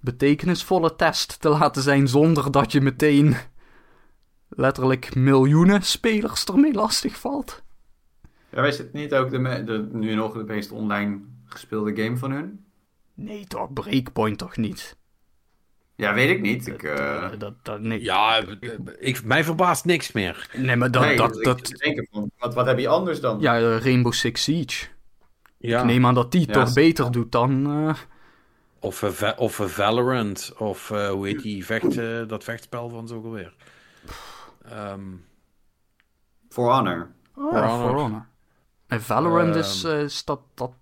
betekenisvolle 0.00 0.96
test 0.96 1.40
te 1.40 1.48
laten 1.48 1.82
zijn 1.82 2.08
zonder 2.08 2.50
dat 2.50 2.72
je 2.72 2.80
meteen 2.80 3.36
letterlijk 4.48 5.14
miljoenen 5.14 5.82
spelers 5.82 6.44
ermee 6.44 6.72
lastig 6.72 7.16
valt. 7.16 7.62
Ja, 8.48 8.64
is 8.64 8.78
het 8.78 8.92
niet 8.92 9.14
ook 9.14 9.30
de, 9.30 9.62
de, 9.64 9.88
nu 9.92 10.14
nog 10.14 10.32
de 10.32 10.44
meest 10.44 10.70
online 10.70 11.20
gespeelde 11.44 12.02
game 12.02 12.16
van 12.16 12.30
hun? 12.30 12.64
Nee 13.14 13.46
toch, 13.46 13.72
Breakpoint 13.72 14.38
toch 14.38 14.56
niet? 14.56 14.96
Ja, 16.02 16.14
weet 16.14 16.30
ik 16.30 16.40
niet. 16.40 16.66
Ik, 16.66 16.82
uh... 16.82 17.30
dat, 17.38 17.54
dat, 17.62 17.80
nee. 17.80 18.02
Ja, 18.02 18.44
ik, 18.98 19.24
mij 19.24 19.44
verbaast 19.44 19.84
niks 19.84 20.12
meer. 20.12 20.50
Nee, 20.56 20.76
maar 20.76 20.90
dat... 20.90 21.16
dat, 21.16 21.34
dat... 21.42 21.72
van, 22.10 22.30
wat, 22.38 22.54
wat 22.54 22.66
heb 22.66 22.78
je 22.78 22.88
anders 22.88 23.20
dan? 23.20 23.40
Ja, 23.40 23.78
Rainbow 23.78 24.12
Six 24.12 24.42
Siege. 24.42 24.86
Ja. 25.58 25.78
Ik 25.78 25.84
neem 25.84 26.06
aan 26.06 26.14
dat 26.14 26.32
die 26.32 26.46
toch 26.46 26.72
beter 26.72 27.10
doet 27.12 27.32
dan... 27.32 27.70
Uh... 27.86 27.94
Of, 28.78 29.02
uh, 29.02 29.30
of 29.36 29.60
Valorant, 29.64 30.52
of 30.58 30.88
hoe 30.88 31.26
heet 31.26 31.42
die 31.42 31.64
vecht, 31.64 31.94
dat 32.28 32.44
vechtspel 32.44 32.88
van 32.88 33.08
zo 33.08 33.22
alweer. 33.24 33.54
Um, 34.72 35.24
For 36.48 36.72
Honor. 36.72 37.10
Oh, 37.34 37.80
For 37.80 37.94
Honor. 37.94 38.26
En 38.86 39.02
Valorant 39.02 39.54
is, 39.54 39.84
uh, 39.84 40.02
is, 40.02 40.24
dat, 40.24 40.40
dat, 40.54 40.72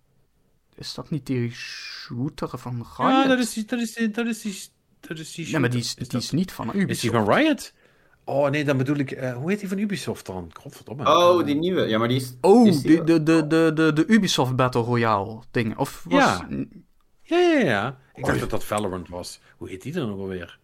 is 0.75 0.95
dat 0.95 1.11
niet 1.11 1.27
die 1.27 1.51
shooter 1.51 2.59
van 2.59 2.87
Riot? 2.97 3.11
Ja, 3.11 3.27
dat 3.27 3.39
is 3.39 3.53
die... 3.53 3.65
Dat 3.65 3.81
is 3.81 3.95
die, 3.95 4.11
dat 4.11 4.27
is 4.27 4.41
die, 4.41 4.69
dat 5.01 5.19
is 5.19 5.35
die 5.35 5.51
nee, 5.51 5.61
maar 5.61 5.71
die 5.71 5.81
is, 5.81 5.95
is, 5.95 6.09
die 6.09 6.19
is 6.19 6.31
niet 6.31 6.53
van 6.53 6.69
Ubisoft. 6.69 6.91
Is 6.91 7.01
die 7.01 7.11
van 7.11 7.33
Riot? 7.33 7.73
Oh 8.25 8.51
nee, 8.51 8.65
dan 8.65 8.77
bedoel 8.77 8.97
ik... 8.97 9.11
Uh, 9.11 9.33
hoe 9.33 9.51
heet 9.51 9.61
die 9.61 9.69
van 9.69 9.79
Ubisoft 9.79 10.27
dan? 10.27 10.51
Godverdomme. 10.61 11.07
Oh, 11.07 11.45
die 11.47 11.55
nieuwe. 11.55 11.89
Ja, 11.89 11.99
maar 11.99 12.09
die 12.09 12.17
is... 12.17 12.35
Oh, 12.41 12.67
is 12.67 12.83
die... 12.83 13.05
de, 13.05 13.23
de, 13.23 13.47
de, 13.47 13.71
de, 13.75 13.93
de 13.93 14.05
Ubisoft 14.07 14.57
Battle 14.57 14.83
Royale 14.83 15.43
ding. 15.51 15.77
Of 15.77 16.05
was... 16.09 16.21
Ja. 16.21 16.49
Ja, 17.23 17.39
ja, 17.39 17.59
ja. 17.59 17.99
Ik 18.15 18.25
dacht 18.25 18.35
oh, 18.35 18.41
dat 18.41 18.51
dat 18.51 18.65
Valorant 18.65 19.09
was. 19.09 19.41
Hoe 19.57 19.69
heet 19.69 19.83
die 19.83 19.93
dan 19.93 20.11
ook 20.11 20.19
alweer? 20.19 20.59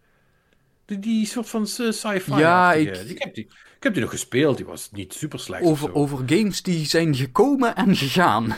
Die, 0.85 0.99
die 0.99 1.25
soort 1.25 1.49
van 1.49 1.67
sci-fi. 1.67 2.35
Ja, 2.35 2.73
ik... 2.73 2.95
ik... 2.95 3.23
heb 3.23 3.35
die, 3.35 3.43
ik 3.77 3.83
heb 3.83 3.93
die 3.93 4.01
nog 4.01 4.11
gespeeld. 4.11 4.57
Die 4.57 4.65
was 4.65 4.91
niet 4.91 5.13
super 5.13 5.39
slecht. 5.39 5.63
Over, 5.63 5.93
over 5.93 6.17
games 6.25 6.61
die 6.61 6.85
zijn 6.85 7.15
gekomen 7.15 7.75
en 7.75 7.95
gegaan. 7.95 8.55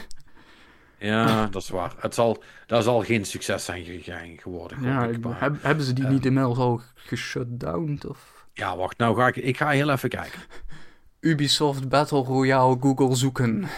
Ja, 0.99 1.45
dat 1.51 1.61
is 1.61 1.69
waar. 1.69 1.93
Het 1.97 2.13
zal, 2.13 2.43
dat 2.65 2.83
zal 2.83 3.01
geen 3.03 3.25
succes 3.25 3.65
zijn 3.65 4.39
geworden. 4.39 4.81
Ja, 4.81 5.05
ik, 5.05 5.25
hebben 5.39 5.85
ze 5.85 5.93
die 5.93 6.07
niet 6.07 6.25
inmiddels 6.25 6.57
al 6.57 6.81
geshutdowned? 6.95 8.05
Of? 8.05 8.47
Ja, 8.53 8.77
wacht. 8.77 8.97
Nou 8.97 9.15
ga 9.15 9.27
ik... 9.27 9.35
Ik 9.35 9.57
ga 9.57 9.69
heel 9.69 9.89
even 9.89 10.09
kijken. 10.09 10.41
Ubisoft 11.19 11.89
Battle 11.89 12.23
Royale 12.23 12.77
Google 12.79 13.15
zoeken. 13.15 13.67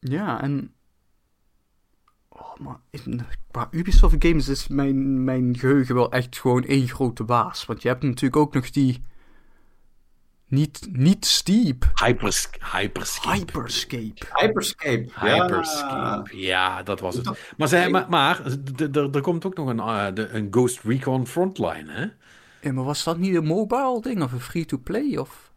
ja, 0.00 0.42
en 0.42 0.72
maar 2.58 2.80
in, 2.90 3.20
qua 3.50 3.68
Ubisoft 3.70 4.16
games 4.18 4.48
is 4.48 4.68
mijn, 4.68 5.24
mijn 5.24 5.58
geheugen 5.58 5.94
wel 5.94 6.12
echt 6.12 6.38
gewoon 6.38 6.64
één 6.64 6.88
grote 6.88 7.24
baas. 7.24 7.66
Want 7.66 7.82
je 7.82 7.88
hebt 7.88 8.02
natuurlijk 8.02 8.36
ook 8.36 8.54
nog 8.54 8.70
die... 8.70 9.04
Niet, 10.48 10.88
niet 10.92 11.26
Steep. 11.26 11.90
Hypers, 11.94 12.48
hyperscape. 12.72 13.36
Hyperscape. 13.36 14.26
Hyperscape. 14.32 15.06
Hyperscape. 15.14 16.36
Ja, 16.36 16.82
dat 16.82 17.00
was 17.00 17.16
het. 17.16 17.30
Maar, 17.56 17.68
zij, 17.68 17.90
maar, 17.90 18.08
maar 18.08 18.42
er 18.92 19.20
komt 19.20 19.44
ook 19.44 19.56
nog 19.56 19.68
een, 19.68 19.78
uh, 19.78 20.06
een 20.14 20.48
Ghost 20.50 20.80
Recon 20.82 21.26
Frontline, 21.26 21.92
hè? 21.92 22.06
Ja, 22.60 22.72
maar 22.72 22.84
was 22.84 23.04
dat 23.04 23.18
niet 23.18 23.34
een 23.34 23.44
mobile 23.44 24.00
ding 24.00 24.22
of 24.22 24.32
een 24.32 24.40
free-to-play? 24.40 25.16
Of... 25.16 25.50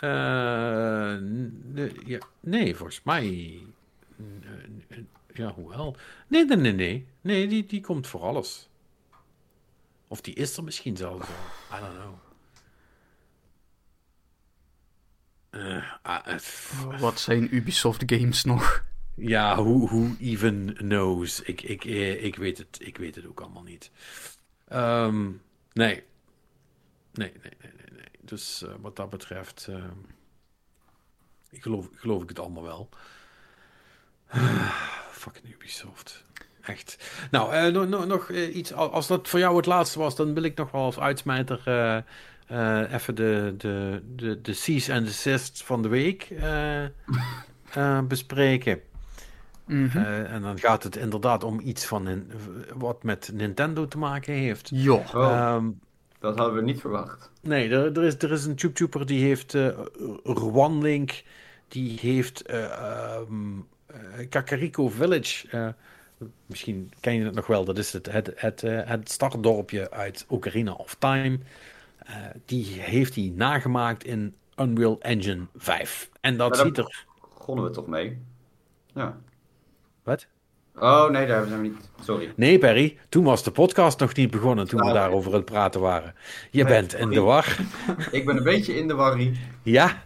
Uh, 0.00 1.16
nee, 1.72 2.18
nee, 2.40 2.76
volgens 2.76 3.00
mij 3.04 3.60
ja, 5.38 5.52
hoewel. 5.54 5.96
Nee, 6.28 6.44
nee, 6.44 6.56
nee, 6.56 6.72
nee. 6.72 7.06
Nee, 7.20 7.48
die, 7.48 7.66
die 7.66 7.80
komt 7.80 8.06
voor 8.06 8.20
alles. 8.20 8.68
Of 10.08 10.20
die 10.20 10.34
is 10.34 10.56
er 10.56 10.64
misschien 10.64 10.96
zelfs 10.96 11.26
al. 11.26 11.78
I 11.78 11.80
don't 11.80 11.94
know. 11.94 12.27
Uh, 15.50 15.84
Wat 17.00 17.20
zijn 17.20 17.54
Ubisoft 17.54 18.02
games 18.06 18.44
nog? 18.44 18.84
Ja, 19.14 19.56
hoe 19.56 19.88
who 19.88 20.06
even 20.20 20.74
knows? 20.74 21.42
Ik, 21.42 21.62
ik, 21.62 21.84
eh, 21.84 22.24
ik, 22.24 22.36
weet 22.36 22.58
het, 22.58 22.78
ik 22.80 22.96
weet 22.96 23.14
het 23.14 23.26
ook 23.26 23.40
allemaal 23.40 23.62
niet. 23.62 23.90
Um, 24.72 25.42
nee. 25.72 26.04
Nee, 27.12 27.32
nee, 27.42 27.52
nee, 27.60 27.72
nee. 27.76 27.90
nee. 27.92 28.08
Dus 28.20 28.62
uh, 28.62 28.70
wat 28.80 28.96
dat 28.96 29.10
betreft, 29.10 29.66
uh, 29.70 29.84
ik 31.50 31.62
geloof, 31.62 31.88
geloof 31.94 32.22
ik 32.22 32.28
het 32.28 32.38
allemaal 32.38 32.62
wel. 32.62 32.88
Fucking 35.10 35.54
Ubisoft. 35.54 36.24
Echt. 36.60 37.10
Nou, 37.30 37.70
nog, 37.70 37.88
nog, 37.88 38.06
nog 38.06 38.30
iets. 38.30 38.72
Als 38.72 39.06
dat 39.06 39.28
voor 39.28 39.38
jou 39.38 39.56
het 39.56 39.66
laatste 39.66 39.98
was, 39.98 40.16
dan 40.16 40.34
wil 40.34 40.42
ik 40.42 40.56
nog 40.56 40.70
wel 40.70 40.82
als 40.82 40.98
uitsmijter 40.98 41.62
uh, 42.52 42.92
even 42.92 43.14
de, 43.14 43.54
de, 43.58 44.02
de, 44.16 44.40
de 44.40 44.52
Cease 44.52 44.92
and 44.92 45.06
Desist 45.06 45.62
van 45.62 45.82
de 45.82 45.88
week 45.88 46.28
bespreken. 48.08 48.80
Mm 49.66 49.88
-hmm. 49.88 50.04
en 50.04 50.42
dan 50.42 50.58
gaat 50.58 50.82
het 50.82 50.96
inderdaad 50.96 51.44
om 51.44 51.60
iets 51.60 51.86
van 51.86 52.06
een, 52.06 52.30
wat 52.74 53.02
met 53.02 53.30
Nintendo 53.32 53.88
te 53.88 53.98
maken 53.98 54.34
heeft. 54.34 54.70
Ja. 54.72 54.92
Oh, 54.92 55.54
um, 55.54 55.80
dat 56.18 56.36
hadden 56.36 56.54
we 56.54 56.62
niet 56.62 56.80
verwacht. 56.80 57.30
Nee, 57.40 57.70
er, 57.70 57.96
er, 57.96 58.04
is, 58.04 58.18
er 58.18 58.32
is 58.32 58.44
een 58.44 58.54
tube 58.54 59.04
die 59.04 59.24
heeft 59.24 59.56
Rwanlink, 60.24 61.22
die 61.68 61.98
heeft 62.00 62.52
um, 63.28 63.66
Kakariko 64.28 64.88
Village. 64.88 65.46
Uh, 65.52 65.68
misschien 66.46 66.92
ken 67.00 67.14
je 67.14 67.24
het 67.24 67.34
nog 67.34 67.46
wel. 67.46 67.64
Dat 67.64 67.78
is 67.78 67.92
het, 67.92 68.12
het, 68.12 68.32
het, 68.34 68.62
uh, 68.62 68.80
het 68.84 69.10
startdorpje 69.10 69.90
uit 69.90 70.24
Ocarina 70.28 70.72
of 70.72 70.96
Time. 70.98 71.38
Die 72.44 72.66
heeft 72.80 73.14
hij 73.14 73.32
nagemaakt 73.34 74.04
in 74.04 74.34
Unreal 74.56 75.00
Engine 75.00 75.46
5. 75.56 76.10
En 76.20 76.36
dat 76.36 76.56
ziet 76.56 76.78
er... 76.78 77.04
Begonnen 77.38 77.64
we 77.64 77.70
toch 77.70 77.86
mee? 77.86 78.18
Ja. 78.94 79.16
Wat? 80.02 80.26
Oh, 80.74 81.10
nee, 81.10 81.26
daar 81.26 81.46
zijn 81.46 81.60
we 81.60 81.68
niet. 81.68 81.90
Sorry. 82.04 82.32
Nee, 82.36 82.58
Perry, 82.58 82.98
toen 83.08 83.24
was 83.24 83.42
de 83.42 83.50
podcast 83.50 84.00
nog 84.00 84.14
niet 84.14 84.30
begonnen 84.30 84.68
toen 84.68 84.78
we 84.78 84.84
nou, 84.84 84.96
daarover 84.96 85.30
aan 85.30 85.36
het 85.36 85.44
praten 85.44 85.80
waren. 85.80 86.14
Je 86.50 86.64
bent 86.64 86.94
in 86.94 87.10
de 87.10 87.20
war. 87.20 87.58
Ik 88.10 88.26
ben 88.26 88.36
een 88.36 88.42
beetje 88.42 88.76
in 88.76 88.88
de 88.88 88.94
war. 88.94 89.20
Ja, 89.62 90.02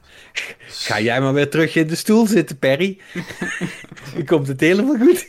Ga 0.66 1.00
jij 1.00 1.20
maar 1.20 1.32
weer 1.32 1.50
terug 1.50 1.74
in 1.74 1.86
de 1.86 1.96
stoel 1.96 2.26
zitten, 2.26 2.58
Perry. 2.58 2.98
Je 4.16 4.24
komt 4.30 4.48
het 4.48 4.60
helemaal 4.60 4.96
goed. 4.96 5.26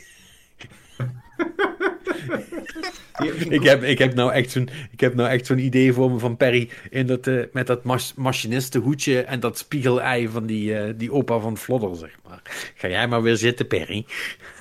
ik, 3.48 3.62
heb, 3.62 3.82
ik, 3.82 3.98
heb 3.98 4.14
nou 4.14 4.32
echt 4.32 4.50
zo'n, 4.50 4.68
ik 4.90 5.00
heb 5.00 5.14
nou 5.14 5.28
echt 5.28 5.46
zo'n 5.46 5.58
idee 5.58 5.92
voor 5.92 6.10
me 6.10 6.18
van 6.18 6.36
Perry 6.36 6.70
in 6.90 7.06
dat, 7.06 7.26
uh, 7.26 7.44
met 7.52 7.66
dat 7.66 7.84
mach, 7.84 8.14
machinistenhoedje 8.16 9.22
en 9.22 9.40
dat 9.40 9.58
spiegelei 9.58 10.28
van 10.28 10.46
die, 10.46 10.70
uh, 10.70 10.92
die 10.96 11.12
opa 11.12 11.38
van 11.38 11.56
Flodder, 11.56 11.96
zeg 11.96 12.16
maar. 12.28 12.40
Ga 12.74 12.88
jij 12.88 13.08
maar 13.08 13.22
weer 13.22 13.36
zitten, 13.36 13.66
Perry. 13.66 14.06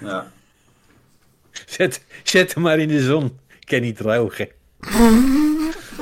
Ja. 0.01 0.31
Zet, 1.65 2.05
zet 2.23 2.53
hem 2.53 2.63
maar 2.63 2.79
in 2.79 2.87
de 2.87 3.03
zon. 3.03 3.39
Ik 3.59 3.67
kan 3.67 3.81
niet 3.81 3.97
drogen. 3.97 4.49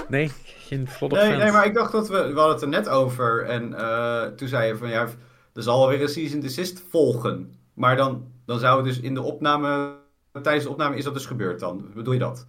Nee? 0.08 0.32
nee, 0.70 1.36
nee, 1.38 1.52
maar 1.52 1.66
ik 1.66 1.74
dacht 1.74 1.92
dat 1.92 2.10
we... 2.10 2.16
We 2.34 2.40
hadden 2.40 2.54
het 2.54 2.62
er 2.62 2.68
net 2.68 2.90
over. 2.90 3.46
En 3.46 3.72
uh, 3.72 4.24
toen 4.24 4.48
zei 4.48 4.68
je 4.68 4.78
van 4.78 4.90
ja, 4.90 5.08
er 5.54 5.64
zal 5.64 5.88
weer 5.88 6.02
een 6.02 6.10
season 6.10 6.40
desist 6.40 6.84
volgen. 6.90 7.54
Maar 7.74 7.96
dan, 7.96 8.32
dan 8.46 8.60
zou 8.60 8.76
het 8.76 8.86
dus 8.86 9.00
in 9.00 9.14
de 9.14 9.22
opname... 9.22 10.00
Tijdens 10.32 10.64
de 10.64 10.70
opname 10.70 10.98
is 10.98 11.04
dat 11.04 11.14
dus 11.14 11.26
gebeurd 11.26 11.60
dan. 11.60 11.92
Bedoel 11.94 12.14
je 12.14 12.20
dat? 12.20 12.48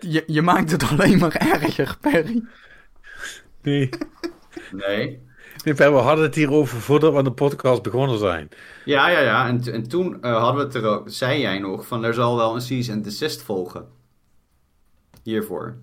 Je, 0.00 0.24
je 0.26 0.42
maakt 0.42 0.70
het 0.70 0.82
alleen 0.82 1.18
maar 1.18 1.34
erger, 1.34 1.96
Perry. 2.00 2.44
Nee. 3.62 3.88
Nee. 4.72 5.22
Nee, 5.64 5.74
we 5.74 5.84
hadden 5.84 6.24
het 6.24 6.34
hierover 6.34 6.80
voordat 6.80 7.12
we 7.12 7.18
aan 7.18 7.24
de 7.24 7.32
podcast 7.32 7.82
begonnen 7.82 8.18
zijn. 8.18 8.48
Ja, 8.84 9.08
ja, 9.08 9.20
ja. 9.20 9.48
En, 9.48 9.72
en 9.72 9.88
toen 9.88 10.18
uh, 10.20 10.38
hadden 10.38 10.56
we 10.56 10.62
het 10.62 10.74
er 10.74 10.90
ook, 10.90 11.08
zei 11.10 11.40
jij 11.40 11.58
nog, 11.58 11.86
van 11.86 12.04
er 12.04 12.14
zal 12.14 12.36
wel 12.36 12.54
een 12.54 12.60
season 12.60 13.02
desist 13.02 13.42
volgen 13.42 13.88
hiervoor. 15.22 15.76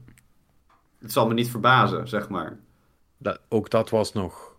Het 1.00 1.12
zal 1.12 1.28
me 1.28 1.34
niet 1.34 1.50
verbazen, 1.50 2.08
zeg 2.08 2.30
maar. 2.30 2.60
Dat, 3.18 3.40
ook 3.50 3.70
dat 3.70 3.90
was 3.90 4.14
nog 4.14 4.51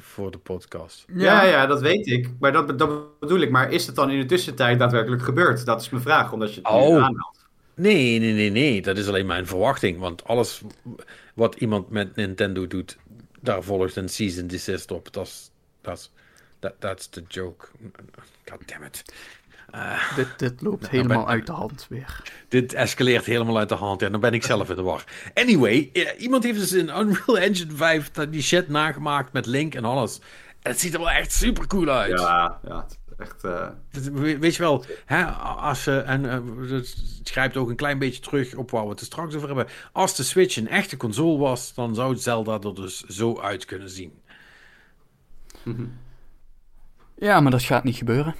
voor, 0.00 0.30
de 0.30 0.38
podcast. 0.38 1.04
Ja, 1.14 1.42
ja, 1.44 1.66
dat 1.66 1.80
weet 1.80 2.06
ik. 2.06 2.30
Maar 2.38 2.52
dat, 2.52 2.78
dat 2.78 3.18
bedoel 3.20 3.40
ik. 3.40 3.50
Maar 3.50 3.72
is 3.72 3.86
het 3.86 3.94
dan 3.96 4.10
in 4.10 4.20
de 4.20 4.26
tussentijd 4.26 4.78
daadwerkelijk 4.78 5.22
gebeurd? 5.22 5.64
Dat 5.66 5.80
is 5.80 5.90
mijn 5.90 6.02
vraag, 6.02 6.32
omdat 6.32 6.54
je 6.54 6.60
het 6.62 6.70
nu 6.72 6.76
Oh. 6.78 6.94
aanhaalt. 6.96 7.44
Nee, 7.74 8.18
nee, 8.18 8.32
nee, 8.32 8.50
nee. 8.50 8.82
Dat 8.82 8.98
is 8.98 9.08
alleen 9.08 9.26
mijn 9.26 9.46
verwachting. 9.46 9.98
Want 9.98 10.24
alles 10.24 10.62
wat 11.34 11.54
iemand 11.54 11.90
met 11.90 12.16
Nintendo 12.16 12.66
doet, 12.66 12.96
daar 13.40 13.62
volgt 13.62 13.96
een 13.96 14.08
season 14.08 14.46
desist 14.46 14.90
op. 14.90 15.12
Dat 15.12 15.26
is... 15.26 15.50
Dat 15.80 15.98
is... 15.98 16.10
that- 16.58 16.74
That's 16.78 17.08
the 17.08 17.22
joke. 17.28 17.66
God 18.44 18.58
damn 18.68 18.84
it. 18.84 19.02
Dit, 20.16 20.28
dit 20.38 20.60
loopt 20.62 20.80
Nou, 20.82 20.96
helemaal 20.96 21.18
ben- 21.24 21.26
uit 21.34 21.46
de 21.46 21.52
hand 21.52 21.86
weer. 21.88 22.22
Dit 22.48 22.72
escaleert 22.72 23.24
helemaal 23.24 23.58
uit 23.58 23.68
de 23.68 23.74
hand. 23.74 24.02
En 24.02 24.12
dan 24.12 24.20
ben 24.20 24.32
ik 24.34 24.42
zelf 24.44 24.70
in 24.70 24.76
de 24.76 24.82
war. 24.82 25.04
Anyway, 25.34 25.90
iemand 26.18 26.44
heeft 26.44 26.58
dus 26.58 26.72
in 26.72 26.88
Unreal 26.88 27.38
Engine 27.38 27.72
5 27.74 28.10
dat- 28.10 28.32
die 28.32 28.42
shit 28.42 28.68
nagemaakt 28.68 29.32
met 29.32 29.46
Link 29.46 29.74
en 29.74 29.84
alles. 29.84 30.18
En 30.62 30.70
het 30.70 30.80
ziet 30.80 30.92
er 30.94 30.98
wel 31.00 31.10
echt 31.10 31.32
super 31.32 31.66
cool 31.66 31.88
uit. 31.88 32.18
Ja, 32.20 32.58
ja, 32.68 32.86
echt... 33.18 33.44
eh, 33.44 33.68
we- 34.12 34.38
Weet 34.38 34.54
je 34.56 34.62
wel, 34.62 34.84
hè, 35.04 35.24
als 35.24 35.82
ze, 35.82 35.98
en 35.98 36.30
eh, 36.30 36.70
het 36.70 36.94
schrijft 37.22 37.56
ook 37.56 37.68
een 37.68 37.76
klein 37.76 37.98
beetje 37.98 38.20
terug 38.22 38.54
op 38.54 38.70
waar 38.70 38.84
we 38.84 38.90
het 38.90 39.00
er 39.00 39.06
straks 39.06 39.34
over 39.34 39.46
hebben. 39.46 39.66
Als 39.92 40.16
de 40.16 40.22
Switch 40.22 40.56
een 40.56 40.68
echte 40.68 40.96
console 40.96 41.38
was, 41.38 41.74
dan 41.74 41.94
zou 41.94 42.16
Zelda 42.16 42.58
er 42.60 42.74
dus 42.74 43.00
zo 43.02 43.40
uit 43.40 43.64
kunnen 43.64 43.90
zien. 43.90 44.12
Ja, 47.18 47.40
maar 47.40 47.50
dat 47.50 47.62
gaat 47.62 47.84
niet 47.84 47.96
gebeuren. 47.96 48.34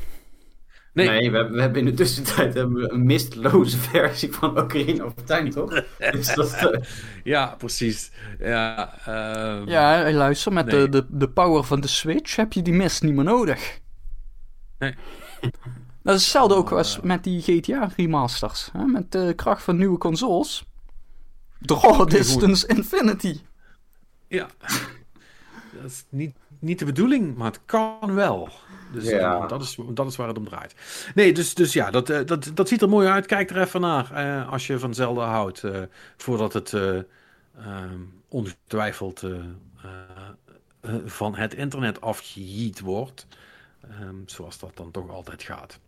Nee, 0.95 1.09
Nee, 1.09 1.31
we, 1.31 1.37
hebben, 1.37 1.55
we 1.55 1.61
hebben 1.61 1.79
in 1.81 1.85
de 1.87 1.95
tussentijd 1.95 2.55
hebben 2.55 2.77
we 2.83 2.93
een 2.93 3.05
mistloze 3.05 3.79
versie 3.79 4.33
van 4.33 4.59
Ocarina 4.59 5.05
of 5.05 5.15
Time, 5.25 5.51
toch? 5.51 5.83
dus 6.13 6.35
dat, 6.35 6.53
eh, 6.53 6.81
ja, 7.25 7.55
precies. 7.59 8.11
Ja, 8.39 8.95
ehm, 9.07 9.69
Ja, 9.69 10.13
luister, 10.13 10.53
met 10.53 10.67
Nee. 10.67 10.81
de, 10.81 10.89
de, 10.89 11.07
de 11.09 11.29
power 11.29 11.65
van 11.65 11.81
de 11.81 11.89
Switch 11.89 12.37
heb 12.37 12.53
je 12.53 12.63
die 12.63 12.73
mist 12.75 13.03
niet 13.03 13.15
meer 13.15 13.25
nodig. 13.25 13.81
Nee. 14.79 14.95
Dat 16.03 16.15
is 16.15 16.23
hetzelfde 16.23 16.55
ook 16.55 16.73
als 16.73 17.01
met 17.03 17.25
die 17.25 17.43
GTA 17.43 17.91
remasters. 17.97 18.69
Hè? 18.73 18.85
Met 18.85 19.13
de 19.13 19.33
kracht 19.37 19.63
van 19.63 19.77
nieuwe 19.77 19.99
consoles. 19.99 20.65
Draw 21.61 22.09
Distance 22.11 22.67
Infinity. 22.67 23.41
ja. 24.29 24.49
dat 25.73 25.91
is 25.91 26.05
niet, 26.09 26.37
niet 26.59 26.79
de 26.79 26.85
bedoeling, 26.85 27.37
maar 27.37 27.47
het 27.51 27.61
kan 27.65 28.15
wel. 28.15 28.49
Dus 28.95 29.09
Ja. 29.09 29.43
eh, 29.43 29.49
dat, 29.49 29.63
is, 29.63 29.79
dat 29.89 30.07
is 30.07 30.17
waar 30.17 30.29
het 30.29 30.39
om 30.39 30.49
draait. 30.49 30.75
Nee, 31.15 31.33
dus, 31.33 31.55
dus 31.55 31.73
ja, 31.73 31.91
dat, 31.91 32.11
eh, 32.11 32.27
dat, 32.27 32.51
dat 32.55 32.69
ziet 32.69 32.83
er 32.83 32.89
mooi 32.89 33.09
uit. 33.09 33.27
Kijk 33.27 33.51
er 33.51 33.61
even 33.61 33.81
naar 33.81 34.13
eh, 34.13 34.53
als 34.53 34.67
je 34.67 34.79
van 34.79 34.95
Zelda 34.95 35.27
houdt. 35.27 35.63
voordat 36.17 36.53
het 36.53 36.73
eh, 36.73 36.97
ehm, 37.59 38.01
ongetwijfeld 38.29 39.23
van 41.05 41.35
het 41.35 41.55
internet 41.55 42.01
afgejiet 42.01 42.81
wordt. 42.81 43.27
Ehm, 43.81 44.15
zoals 44.27 44.59
dat 44.59 44.71
dan 44.77 44.91
toch 44.91 45.11
altijd 45.11 45.43
gaat. 45.43 45.79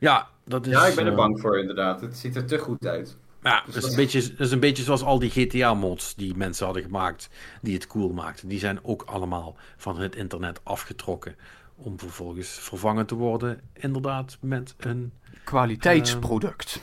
Ja, 0.00 0.28
dat 0.44 0.66
is... 0.66 0.72
ja, 0.72 0.86
ik 0.86 0.94
ben 0.94 1.06
er 1.06 1.14
bang 1.14 1.40
voor 1.40 1.58
inderdaad. 1.58 2.00
Het 2.00 2.16
ziet 2.16 2.36
er 2.36 2.46
te 2.46 2.58
goed 2.58 2.86
uit. 2.86 3.16
Ja, 3.42 3.62
Dus 3.64 3.74
dat 3.74 3.84
is, 3.84 3.90
een 3.90 3.96
beetje, 3.96 4.20
dat 4.20 4.46
is 4.46 4.50
een 4.50 4.60
beetje 4.60 4.82
zoals 4.82 5.02
al 5.02 5.18
die 5.18 5.30
GTA-mods 5.30 6.14
die 6.14 6.34
mensen 6.34 6.64
hadden 6.64 6.82
gemaakt, 6.82 7.28
die 7.62 7.74
het 7.74 7.86
cool 7.86 8.12
maakten. 8.12 8.48
Die 8.48 8.58
zijn 8.58 8.78
ook 8.82 9.02
allemaal 9.02 9.56
van 9.76 9.98
het 10.00 10.16
internet 10.16 10.60
afgetrokken. 10.62 11.36
Om 11.76 11.98
vervolgens 11.98 12.48
vervangen 12.48 13.06
te 13.06 13.14
worden, 13.14 13.60
inderdaad, 13.72 14.36
met 14.40 14.74
een, 14.78 15.12
Kwaliteitsproduct. 15.44 16.80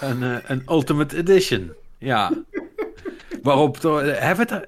een, 0.00 0.22
eh, 0.22 0.36
een 0.44 0.62
Ultimate 0.68 1.16
Edition. 1.16 1.72
Ja. 1.98 2.32
Waarop, 3.42 3.84
eh, 3.84 3.92
hebben 4.02 4.46
we 4.46 4.66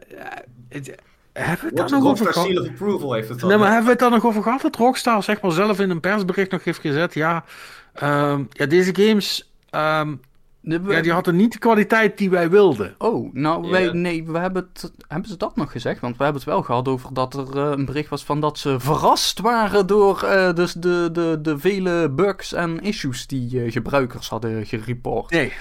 het, 0.69 0.89
eh, 0.89 0.97
hebben 1.33 1.61
we 1.61 1.67
het 1.67 1.77
daar 1.77 1.91
nog 1.91 2.05
over 2.05 2.27
Rockstar 2.27 2.33
gehad? 2.33 2.49
Seal 2.49 2.63
of 2.63 2.69
Approval 2.69 3.13
heeft 3.13 3.29
het 3.29 3.43
al. 3.43 3.49
Nee, 3.49 3.59
maar 3.59 3.67
hebben 3.67 3.85
we 3.85 3.91
het 3.91 4.01
daar 4.01 4.11
nog 4.11 4.25
over 4.27 4.43
gehad? 4.43 4.61
Dat 4.61 4.77
Rockstar 4.77 5.23
zeg 5.23 5.41
maar 5.41 5.53
zelf 5.53 5.81
in 5.81 5.91
een 5.91 6.01
persbericht 6.01 6.51
nog 6.51 6.65
heeft 6.65 6.81
gezet. 6.81 7.15
Ja, 7.15 7.45
ehm, 7.93 8.45
ja 8.51 8.67
deze 8.67 8.95
games, 8.95 9.53
ehm, 9.71 10.15
De- 10.61 10.81
ja, 10.87 11.01
die 11.01 11.13
hadden 11.13 11.37
niet 11.37 11.53
de 11.53 11.59
kwaliteit 11.59 12.19
die 12.19 12.31
wij 12.31 12.51
wilden. 12.51 12.95
Oh, 12.99 13.35
nou, 13.35 13.71
wij, 13.71 13.93
nee, 13.93 14.25
we 14.25 14.39
hebben, 14.39 14.69
het, 14.73 14.93
hebben 15.09 15.29
ze 15.31 15.37
dat 15.37 15.57
nog 15.57 15.73
gezegd? 15.73 16.01
Want 16.01 16.17
we 16.17 16.23
hebben 16.23 16.43
het 16.43 16.51
wel 16.51 16.63
gehad 16.63 16.89
over 16.89 17.15
dat 17.15 17.35
er 17.35 17.57
eh, 17.59 17.71
een 17.71 17.85
bericht 17.85 18.09
was 18.09 18.25
van 18.25 18.41
dat 18.41 18.59
ze 18.59 18.81
verrast 18.81 19.41
waren 19.41 19.87
door 19.87 20.23
eh, 20.23 20.55
dus 20.55 20.73
de, 20.73 21.09
de, 21.13 21.39
de 21.43 21.59
vele 21.59 22.11
bugs 22.11 22.53
en 22.53 22.81
issues 22.81 23.27
die 23.27 23.63
eh, 23.63 23.73
gebruikers 23.73 24.29
hadden 24.29 24.67
gereport. 24.67 25.31
Nee. 25.31 25.53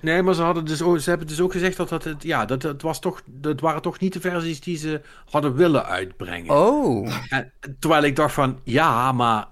Nee, 0.00 0.22
maar 0.22 0.34
ze, 0.34 0.42
hadden 0.42 0.64
dus 0.64 0.82
ook, 0.82 0.98
ze 1.00 1.08
hebben 1.08 1.26
dus 1.28 1.40
ook 1.40 1.52
gezegd 1.52 1.76
dat, 1.76 1.88
dat 1.88 2.04
het, 2.04 2.22
ja, 2.22 2.44
dat 2.44 2.62
het, 2.62 2.82
was 2.82 3.00
toch, 3.00 3.22
dat 3.26 3.60
waren 3.60 3.82
toch 3.82 3.98
niet 3.98 4.12
de 4.12 4.20
versies 4.20 4.60
die 4.60 4.76
ze 4.76 5.00
hadden 5.30 5.54
willen 5.54 5.86
uitbrengen. 5.86 6.50
Oh, 6.50 7.12
En, 7.28 7.52
terwijl 7.78 8.02
ik 8.02 8.16
dacht 8.16 8.34
van, 8.34 8.58
ja, 8.64 9.12
maar 9.12 9.46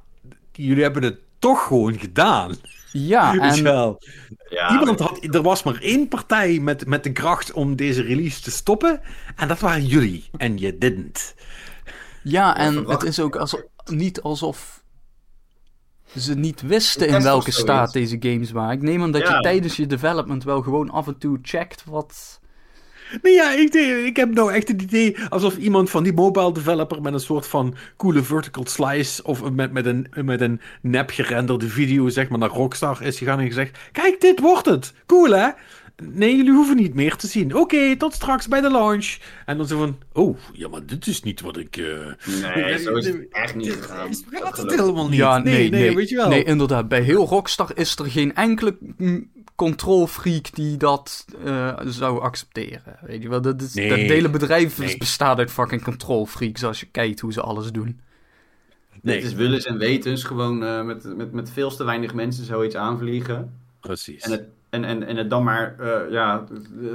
jullie 0.53 0.83
hebben 0.83 1.03
het 1.03 1.19
toch 1.39 1.67
gewoon 1.67 1.99
gedaan. 1.99 2.55
Ja, 2.97 3.39
en 3.39 3.63
wel. 3.63 4.03
Ja, 4.49 4.79
Iemand 4.81 4.99
had, 4.99 5.35
er 5.35 5.43
was 5.43 5.63
maar 5.63 5.81
één 5.81 6.09
partij 6.09 6.59
met, 6.59 6.87
met 6.87 7.05
de 7.05 7.13
kracht 7.13 7.53
om 7.53 7.77
deze 7.77 8.03
release 8.03 8.41
te 8.41 8.51
stoppen. 8.51 9.01
En 9.37 9.49
dat 9.49 9.59
waren 9.61 9.87
jullie. 9.87 10.25
En 10.37 10.59
je 10.59 10.79
didn't. 10.79 11.35
Ja, 12.23 12.57
en 12.57 12.89
het 12.89 13.03
is 13.03 13.21
ook 13.21 13.37
alsof, 13.37 13.63
niet 13.85 14.21
alsof 14.21 14.83
ze 16.17 16.35
niet 16.35 16.63
wisten 16.63 17.09
in 17.09 17.23
welke 17.23 17.51
staat 17.51 17.93
deze 17.93 18.17
games 18.21 18.51
waren. 18.51 18.77
Ik 18.77 18.83
neem 18.83 19.03
aan 19.03 19.13
dat 19.13 19.23
Ja. 19.29 19.35
je 19.35 19.41
tijdens 19.43 19.77
je 19.77 19.87
development 19.87 20.45
wel 20.45 20.63
gewoon 20.63 20.91
af 20.91 21.07
en 21.07 21.19
toe 21.19 21.39
checkt 21.43 21.85
wat... 21.85 22.41
Nee, 23.23 23.33
ja, 23.33 23.53
ik, 23.53 23.75
ik 24.07 24.17
heb 24.17 24.35
nou 24.35 24.53
echt 24.53 24.69
het 24.69 24.83
idee 24.83 25.17
alsof 25.29 25.57
iemand 25.57 25.91
van 25.91 26.03
die 26.03 26.13
mobile 26.13 26.53
developer 26.53 27.01
met 27.01 27.13
een 27.13 27.21
soort 27.21 27.47
van 27.47 27.75
coole 27.97 28.23
vertical 28.23 28.67
slice 28.67 29.25
of 29.25 29.51
met, 29.51 29.73
met, 29.73 29.87
een, 29.87 30.07
met 30.25 30.41
een 30.41 30.61
nep 30.83 31.11
gerenderde 31.11 31.69
video 31.69 32.09
zeg 32.09 32.29
maar 32.29 32.39
naar 32.39 32.49
Rockstar 32.49 33.03
is 33.03 33.19
gegaan 33.19 33.41
en 33.41 33.47
gezegd, 33.47 33.79
kijk, 33.93 34.21
dit 34.21 34.41
wordt 34.41 34.67
het. 34.67 34.93
Cool, 35.07 35.31
hè? 35.31 35.49
Nee, 36.03 36.37
jullie 36.37 36.53
hoeven 36.53 36.77
niet 36.77 36.95
meer 36.95 37.17
te 37.17 37.27
zien. 37.27 37.55
Oké, 37.57 37.97
tot 37.97 38.13
straks 38.15 38.49
bij 38.49 38.61
de 38.61 38.71
launch. 38.71 39.17
En 39.47 39.57
dan 39.57 39.67
zo 39.67 39.79
van, 39.79 39.99
oh, 40.13 40.39
ja, 40.53 40.69
maar 40.69 40.87
dit 40.87 41.07
is 41.07 41.23
niet 41.23 41.41
wat 41.41 41.57
ik... 41.57 41.77
eh, 41.77 41.85
Nee, 42.55 42.79
zo 42.79 42.95
is 42.95 43.07
het 43.07 43.27
echt 43.31 43.55
niet 43.55 43.73
gegaan. 43.73 44.09
Dat 44.31 44.43
gaat 44.43 44.57
het 44.57 44.71
helemaal 44.71 45.09
niet. 45.09 45.19
Ja, 45.19 45.39
nee, 45.39 45.71
nee, 45.71 45.95
weet 45.95 46.09
je 46.09 46.17
wel. 46.17 46.29
Nee, 46.29 46.45
inderdaad. 46.45 46.89
Bij 46.89 47.01
heel 47.01 47.27
Rockstar 47.27 47.71
is 47.75 47.97
er 47.97 48.07
geen 48.07 48.35
enkele 48.35 48.77
mm, 49.57 49.67
control 49.69 50.07
freak 50.07 50.55
die 50.55 50.77
dat 50.77 51.25
eh, 51.45 51.79
zou 51.85 52.21
accepteren. 52.21 52.97
Weet 53.01 53.23
je 53.23 53.29
wel, 53.29 53.41
dat, 53.41 53.71
Nee. 53.75 53.89
dat 53.89 53.99
hele 53.99 54.31
bedrijf 54.31 54.79
Nee. 54.79 54.99
bestaat 54.99 55.39
uit 55.39 55.51
fucking 55.51 55.83
control 55.83 56.27
freaks 56.27 56.65
als 56.65 56.81
je 56.81 56.87
kijkt 56.87 57.21
hoe 57.21 57.33
ze 57.33 57.41
alles 57.41 57.71
doen. 57.73 58.01
Nee. 59.03 59.17
Het 59.17 59.25
is 59.25 59.35
willens 59.35 59.65
en 59.65 59.79
wetens 59.79 60.25
gewoon 60.25 60.65
eh, 60.65 60.83
met, 60.83 61.17
met, 61.17 61.33
met 61.33 61.51
veel 61.51 61.77
te 61.77 61.85
weinig 61.85 62.15
mensen 62.15 62.45
zoiets 62.45 62.75
aanvliegen. 62.77 63.55
Precies. 63.81 64.23
En 64.23 64.31
het, 64.31 64.43
en, 64.71 64.85
en, 64.85 65.03
en 65.07 65.17
het 65.17 65.31
dan 65.31 65.45
maar 65.45 65.77
eh, 65.79 66.11
ja, 66.13 66.45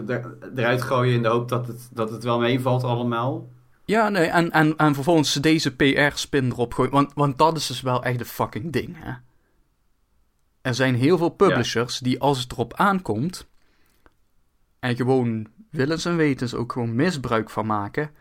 er- 0.07 0.37
eruit 0.55 0.81
gooien 0.81 1.13
in 1.15 1.21
de 1.21 1.27
hoop 1.29 1.49
dat 1.49 1.67
het, 1.67 1.89
dat 1.93 2.11
het 2.11 2.23
wel 2.23 2.39
meevalt 2.39 2.83
allemaal. 2.83 3.47
Ja, 3.85 4.09
nee, 4.09 4.25
en, 4.25 4.51
en, 4.51 4.75
en 4.77 4.93
vervolgens 4.93 5.33
deze 5.33 5.75
PR-spin 5.75 6.45
erop 6.51 6.73
gooien. 6.73 6.91
Want, 6.91 7.11
want 7.15 7.37
dat 7.37 7.57
is 7.57 7.67
dus 7.67 7.81
wel 7.81 8.03
echt 8.03 8.19
een 8.19 8.25
fucking 8.25 8.71
ding, 8.71 8.95
hè. 8.99 9.11
Er 10.61 10.75
zijn 10.75 10.95
heel 10.95 11.17
veel 11.17 11.29
publishers 11.29 11.99
die 11.99 12.19
als 12.19 12.39
het 12.41 12.51
erop 12.51 12.73
aankomt... 12.73 13.47
en 14.79 14.95
gewoon 14.95 15.47
willens 15.71 16.05
en 16.05 16.15
wetens 16.15 16.53
ook 16.53 16.71
gewoon 16.71 16.95
misbruik 16.95 17.49
van 17.49 17.65
maken... 17.65 18.11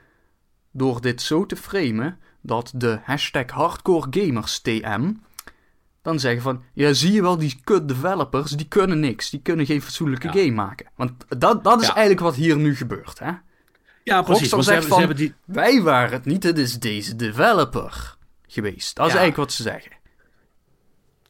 door 0.70 1.01
dit 1.01 1.23
zo 1.23 1.47
te 1.47 1.56
framen 1.56 2.19
dat 2.40 2.73
de 2.74 2.98
hashtag 3.02 3.51
hardcore 3.51 4.06
gamers 4.10 4.60
TM... 4.60 5.12
dan 6.02 6.20
zeggen 6.20 6.43
van... 6.43 6.62
ja, 6.73 6.93
zie 6.93 7.12
je 7.12 7.23
wel, 7.23 7.39
die 7.39 7.60
kut 7.65 7.89
developers, 7.89 8.51
die 8.51 8.69
kunnen 8.69 9.01
niks. 9.01 9.31
Die 9.31 9.40
kunnen 9.43 9.66
geen 9.66 9.82
fatsoenlijke 9.82 10.27
Ja. 10.27 10.32
game 10.32 10.51
maken. 10.52 10.86
Want 10.97 11.12
dat, 11.40 11.65
dat 11.65 11.81
is 11.81 11.86
Ja. 11.86 11.94
eigenlijk 11.94 12.24
wat 12.27 12.35
hier 12.35 12.56
nu 12.56 12.77
gebeurt, 12.77 13.19
hè. 13.19 13.32
ja, 14.05 14.23
precies. 14.23 14.51
Want 14.51 14.65
ze 14.65 14.70
hebben, 14.70 14.89
ze 14.89 14.94
van- 14.94 14.98
hebben 14.98 15.16
die... 15.16 15.35
Wij 15.44 15.82
waren 15.82 16.12
het 16.12 16.24
niet, 16.24 16.43
het 16.43 16.59
is 16.59 16.78
deze 16.78 17.16
developer 17.16 18.16
geweest. 18.47 18.97
Dat 18.97 19.06
is 19.06 19.12
eigenlijk 19.15 19.40
wat 19.43 19.52
ze 19.52 19.62
zeggen. 19.62 19.93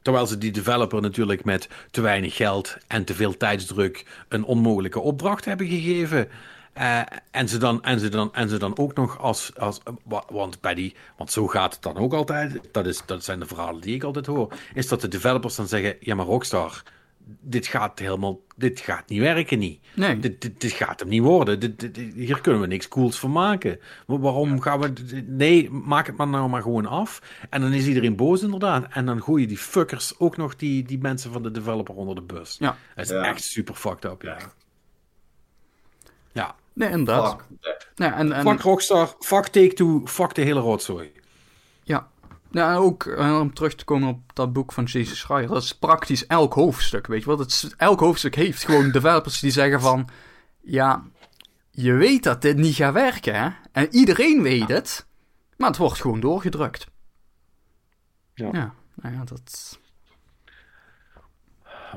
Terwijl 0.01 0.27
ze 0.27 0.37
die 0.37 0.51
developer 0.51 1.01
natuurlijk 1.01 1.43
met 1.43 1.67
te 1.91 2.01
weinig 2.01 2.35
geld 2.35 2.77
en 2.87 3.03
te 3.03 3.13
veel 3.13 3.37
tijdsdruk 3.37 4.05
een 4.27 4.43
onmogelijke 4.43 4.99
opdracht 4.99 5.45
hebben 5.45 5.67
gegeven. 5.67 6.27
Eh, 6.73 7.01
en, 7.31 7.49
ze 7.49 7.57
dan, 7.57 7.83
en, 7.83 7.99
ze 7.99 8.09
dan, 8.09 8.33
en 8.33 8.49
ze 8.49 8.57
dan 8.57 8.77
ook 8.77 8.93
nog 8.95 9.19
als. 9.19 9.51
als 9.57 9.79
wa- 10.03 10.23
want, 10.29 10.61
bij 10.61 10.73
die, 10.73 10.95
want 11.17 11.31
zo 11.31 11.47
gaat 11.47 11.73
het 11.73 11.81
dan 11.81 11.97
ook 11.97 12.13
altijd. 12.13 12.59
Dat, 12.71 12.85
is, 12.85 13.01
dat 13.05 13.23
zijn 13.23 13.39
de 13.39 13.45
verhalen 13.45 13.81
die 13.81 13.95
ik 13.95 14.03
altijd 14.03 14.25
hoor. 14.25 14.53
Is 14.73 14.87
dat 14.87 15.01
de 15.01 15.07
developers 15.07 15.55
dan 15.55 15.67
zeggen: 15.67 15.95
Ja, 15.99 16.15
maar 16.15 16.25
Rockstar, 16.25 16.83
dit 17.41 17.67
gaat 17.67 17.99
helemaal. 17.99 18.39
Dit 18.55 18.79
gaat 18.79 19.09
niet 19.09 19.19
werken, 19.19 19.59
niet. 19.59 19.79
Nee. 19.95 20.19
Dit, 20.19 20.41
dit, 20.41 20.61
dit 20.61 20.71
gaat 20.71 20.99
hem 20.99 21.09
niet 21.09 21.21
worden. 21.21 21.59
Dit, 21.59 21.79
dit- 21.79 21.95
dit- 21.95 22.13
hier 22.13 22.41
kunnen 22.41 22.61
we 22.61 22.67
niks 22.67 22.87
cools 22.87 23.19
van 23.19 23.31
maken. 23.31 23.79
Wa- 24.05 24.17
Waarom 24.19 24.61
gaan 24.61 24.79
we... 24.79 24.93
dit- 24.93 25.27
Nee, 25.27 25.69
maak 25.69 26.07
het 26.07 26.17
maar 26.17 26.27
nou 26.27 26.49
maar 26.49 26.61
gewoon 26.61 26.85
af. 26.85 27.21
En 27.49 27.61
dan 27.61 27.71
is 27.73 27.87
iedereen 27.87 28.15
boos 28.15 28.41
inderdaad. 28.41 28.85
En 28.89 29.05
dan 29.05 29.21
gooi 29.21 29.41
je 29.41 29.47
die 29.47 29.57
fuckers 29.57 30.19
ook 30.19 30.37
nog 30.37 30.55
die, 30.55 30.83
die 30.83 30.99
mensen 30.99 31.31
van 31.31 31.43
de 31.43 31.51
developer 31.51 31.95
onder 31.95 32.15
de 32.15 32.21
bus. 32.21 32.55
Ja. 32.59 32.77
Dat 32.95 33.05
is 33.05 33.11
Ja. 33.11 33.23
echt 33.23 33.43
super 33.43 33.75
fucked 33.75 34.05
up, 34.11 34.21
ja. 34.21 34.37
Ja, 36.31 36.55
Nee, 36.73 36.89
inderdaad. 36.89 37.41
Fuck. 37.61 37.91
Ja, 37.95 38.15
en, 38.15 38.31
en, 38.31 38.41
Fuck 38.47 38.61
Rockstar, 38.61 39.15
fuck 39.19 39.47
Take-Two, 39.47 40.01
fuck 40.05 40.33
de 40.35 40.41
hele 40.41 40.59
rotzooi. 40.59 41.11
Ja. 41.83 42.07
Ja, 42.51 42.75
ook 42.75 43.05
eh, 43.05 43.39
om 43.39 43.53
terug 43.53 43.75
te 43.75 43.85
komen 43.85 44.09
op 44.09 44.35
dat 44.35 44.53
boek 44.53 44.71
van 44.71 44.83
Jason 44.83 45.15
Schreier. 45.15 45.47
Dat 45.47 45.63
is 45.63 45.77
praktisch 45.77 46.27
elk 46.27 46.53
hoofdstuk, 46.53 47.07
weet 47.07 47.19
je 47.19 47.25
wel. 47.25 47.37
Dat 47.37 47.47
is, 47.47 47.73
elk 47.77 47.99
hoofdstuk 47.99 48.35
heeft 48.35 48.63
gewoon 48.63 48.91
developers 48.91 49.39
die 49.39 49.51
zeggen 49.51 49.81
van... 49.81 50.09
Ja, 50.61 51.03
je 51.71 51.93
weet 51.93 52.23
dat 52.23 52.41
dit 52.41 52.57
niet 52.57 52.75
gaat 52.75 52.93
werken, 52.93 53.35
hè? 53.35 53.49
En 53.71 53.87
iedereen 53.95 54.41
weet 54.41 54.67
het. 54.67 55.07
Maar 55.57 55.67
het 55.69 55.77
wordt 55.77 56.01
gewoon 56.01 56.19
doorgedrukt. 56.19 56.87
Ja. 58.33 58.49
Ja, 58.51 58.73
nou 58.95 59.15
ja, 59.15 59.23
dat... 59.23 59.78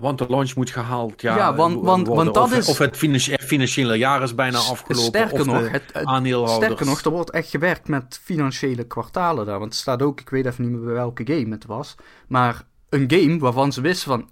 Want 0.01 0.19
de 0.19 0.27
launch 0.28 0.55
moet 0.55 0.70
gehaald. 0.70 1.20
Ja, 1.23 1.36
Ja, 1.36 1.55
want- 1.55 1.74
want- 1.74 2.06
worden. 2.06 2.24
want 2.24 2.35
dat 2.35 2.44
of, 2.44 2.52
is- 2.59 2.69
Of 2.69 2.78
het 2.78 2.97
financi- 2.97 3.36
financiële 3.39 3.97
jaar 3.98 4.23
is 4.23 4.35
bijna 4.35 4.59
afgelopen. 4.59 5.05
Sterker 5.05 5.47
nog, 5.47 5.70
het, 5.70 5.82
het- 5.93 6.48
sterker 6.51 6.86
nog, 6.86 7.01
er 7.01 7.10
wordt 7.10 7.31
echt 7.31 7.48
gewerkt 7.51 7.89
met 7.89 8.20
financiële 8.23 8.85
kwartalen 8.85 9.47
daar. 9.47 9.59
Want 9.59 9.73
het 9.73 9.81
staat 9.81 10.02
ook, 10.02 10.20
ik 10.20 10.28
weet 10.28 10.47
even 10.47 10.62
niet 10.64 10.73
meer 10.73 10.85
bij 10.85 10.93
welke 10.94 11.27
game 11.27 11.51
het 11.51 11.66
was. 11.66 11.94
Maar 12.28 12.62
een 12.89 13.05
game 13.10 13.39
waarvan 13.39 13.73
ze 13.73 13.81
wisten 13.81 14.09
van... 14.09 14.31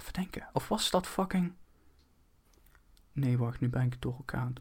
Even 0.00 0.12
denken, 0.12 0.48
of 0.52 0.68
was 0.68 0.90
dat 0.90 1.06
fucking... 1.06 1.52
Nee, 3.14 3.38
wacht, 3.38 3.60
nu 3.60 3.68
ben 3.68 3.82
ik 3.82 3.92
het 3.92 4.02
door 4.02 4.14
elkaar. 4.16 4.52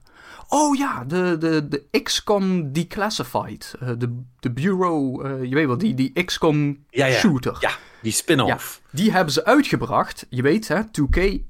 Oh 0.48 0.76
ja, 0.78 1.04
de, 1.06 1.38
de, 1.40 1.68
de 1.68 2.02
XCOM 2.04 2.72
Declassified. 2.74 3.76
Eh, 3.80 3.90
de, 3.98 4.22
de 4.40 4.52
Bureau, 4.52 5.24
eh, 5.24 5.44
je 5.44 5.56
weet 5.56 5.66
wel, 5.68 5.78
die, 5.78 5.94
die 5.94 6.24
XCOM 6.24 6.86
Ja, 6.90 7.06
ja. 7.06 7.18
shooter. 7.18 7.58
Ja, 7.60 7.72
die 8.02 8.12
spin-off. 8.12 8.82
Die 8.92 9.12
hebben 9.12 9.34
ze 9.34 9.46
uitgebracht. 9.46 10.26
Je 10.30 10.42
weet, 10.42 10.68
hè, 10.68 10.82
2K 10.92 11.50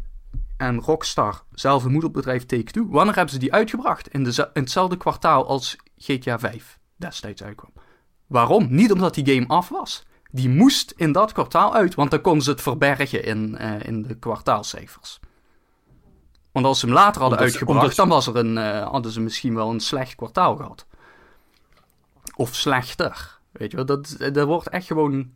en 0.58 0.80
Rockstar, 0.80 1.44
zelf 1.54 1.84
een 1.84 1.92
moederbedrijf 1.92 2.46
Take-Two. 2.46 2.88
Wanneer 2.90 3.16
hebben 3.16 3.34
ze 3.34 3.40
die 3.40 3.54
uitgebracht? 3.54 4.08
In, 4.08 4.24
de, 4.24 4.50
in 4.54 4.62
hetzelfde 4.62 4.98
kwartaal 4.98 5.48
als 5.48 5.76
GTA 5.98 6.40
5 6.40 6.80
destijds 6.96 7.44
uitkwam. 7.44 7.72
Waarom? 8.28 8.68
Niet 8.70 8.92
omdat 8.92 9.14
die 9.14 9.34
game 9.34 9.48
af 9.48 9.70
was. 9.70 10.06
Die 10.32 10.50
moest 10.50 10.94
in 10.98 11.12
dat 11.12 11.32
kwartaal 11.32 11.74
uit, 11.74 11.96
want 11.96 12.12
dan 12.12 12.22
konden 12.22 12.44
ze 12.44 12.50
het 12.50 12.62
verbergen 12.62 13.24
in, 13.24 13.58
eh, 13.58 13.88
in 13.88 14.02
de 14.02 14.16
kwartaalcijfers. 14.16 15.20
Want 16.52 16.66
als 16.66 16.80
ze 16.80 16.86
hem 16.86 16.96
later 16.96 17.22
hadden 17.22 17.40
Omdat 17.40 17.54
uitgebracht, 17.54 17.80
omdat 17.82 17.96
dan 17.96 18.08
was 18.10 18.28
er 18.28 18.36
een, 18.36 18.58
eh, 18.58 18.90
hadden 18.90 19.12
ze 19.12 19.22
misschien 19.22 19.56
wel 19.56 19.70
een 19.70 19.80
slecht 19.80 20.16
kwartaal 20.16 20.56
gehad. 20.56 20.86
Of 22.36 22.56
slechter. 22.56 23.40
Weet 23.52 23.72
je 23.72 23.78
wel, 23.78 23.86
dat, 23.86 24.16
dat 24.34 24.48
wordt 24.48 24.70
echt 24.70 24.88
gewoon 24.88 25.32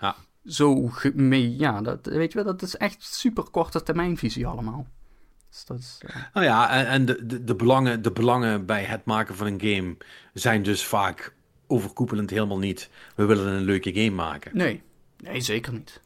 Ja. 0.00 0.14
zo 0.46 0.90
mee. 1.14 1.56
Ja, 1.58 1.80
dat, 1.80 1.98
weet 2.06 2.32
je 2.32 2.42
wel, 2.42 2.52
dat 2.52 2.62
is 2.62 2.76
echt 2.76 3.02
super 3.04 3.44
korte 3.50 3.82
termijnvisie 3.82 4.46
allemaal. 4.46 4.86
Dus 5.50 5.64
dat 5.64 5.78
is, 5.78 5.98
eh, 6.06 6.16
Nou 6.32 6.46
ja, 6.46 6.70
en, 6.70 6.86
en 6.86 7.04
de, 7.06 7.26
de, 7.26 7.44
de, 7.44 7.54
belangen, 7.54 8.02
de 8.02 8.12
belangen 8.12 8.66
bij 8.66 8.82
het 8.84 9.04
maken 9.04 9.36
van 9.36 9.46
een 9.46 9.60
game 9.60 9.96
zijn 10.34 10.62
dus 10.62 10.84
vaak 10.86 11.34
overkoepelend 11.66 12.30
helemaal 12.30 12.58
niet. 12.58 12.90
We 13.14 13.24
willen 13.24 13.46
een 13.52 13.62
leuke 13.62 13.92
game 13.94 14.10
maken. 14.10 14.56
nee, 14.56 14.82
nee, 15.16 15.40
zeker 15.40 15.72
niet. 15.72 16.00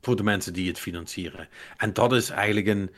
Voor 0.00 0.16
de 0.16 0.22
mensen 0.22 0.52
die 0.52 0.68
het 0.68 0.78
financieren. 0.78 1.48
En 1.76 1.92
dat 1.92 2.12
is 2.12 2.30
eigenlijk 2.30 2.66
een. 2.66 2.90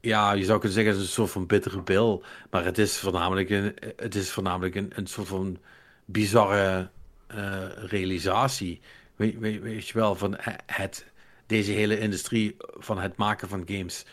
Ja, 0.00 0.32
je 0.32 0.44
zou 0.44 0.58
kunnen 0.58 0.76
zeggen, 0.76 0.92
het 0.92 1.02
is 1.02 1.08
een 1.08 1.14
soort 1.14 1.30
van 1.30 1.46
bittere 1.46 1.82
pil. 1.82 2.22
Maar 2.50 2.64
het 2.64 2.78
is 2.78 2.98
voornamelijk 2.98 3.50
een, 3.50 3.74
het 3.96 4.14
is 4.14 4.30
voornamelijk 4.30 4.74
een, 4.74 4.92
een 4.94 5.06
soort 5.06 5.28
van 5.28 5.58
bizarre 6.04 6.90
eh, 7.26 7.62
realisatie. 7.86 8.80
Weet, 9.16 9.38
weet, 9.38 9.60
weet 9.62 9.88
je 9.88 9.98
wel, 9.98 10.14
van 10.14 10.36
het, 10.66 11.06
deze 11.46 11.72
hele 11.72 11.98
industrie 11.98 12.56
van 12.58 12.98
het 12.98 13.16
maken 13.16 13.48
van 13.48 13.62
games 13.66 14.04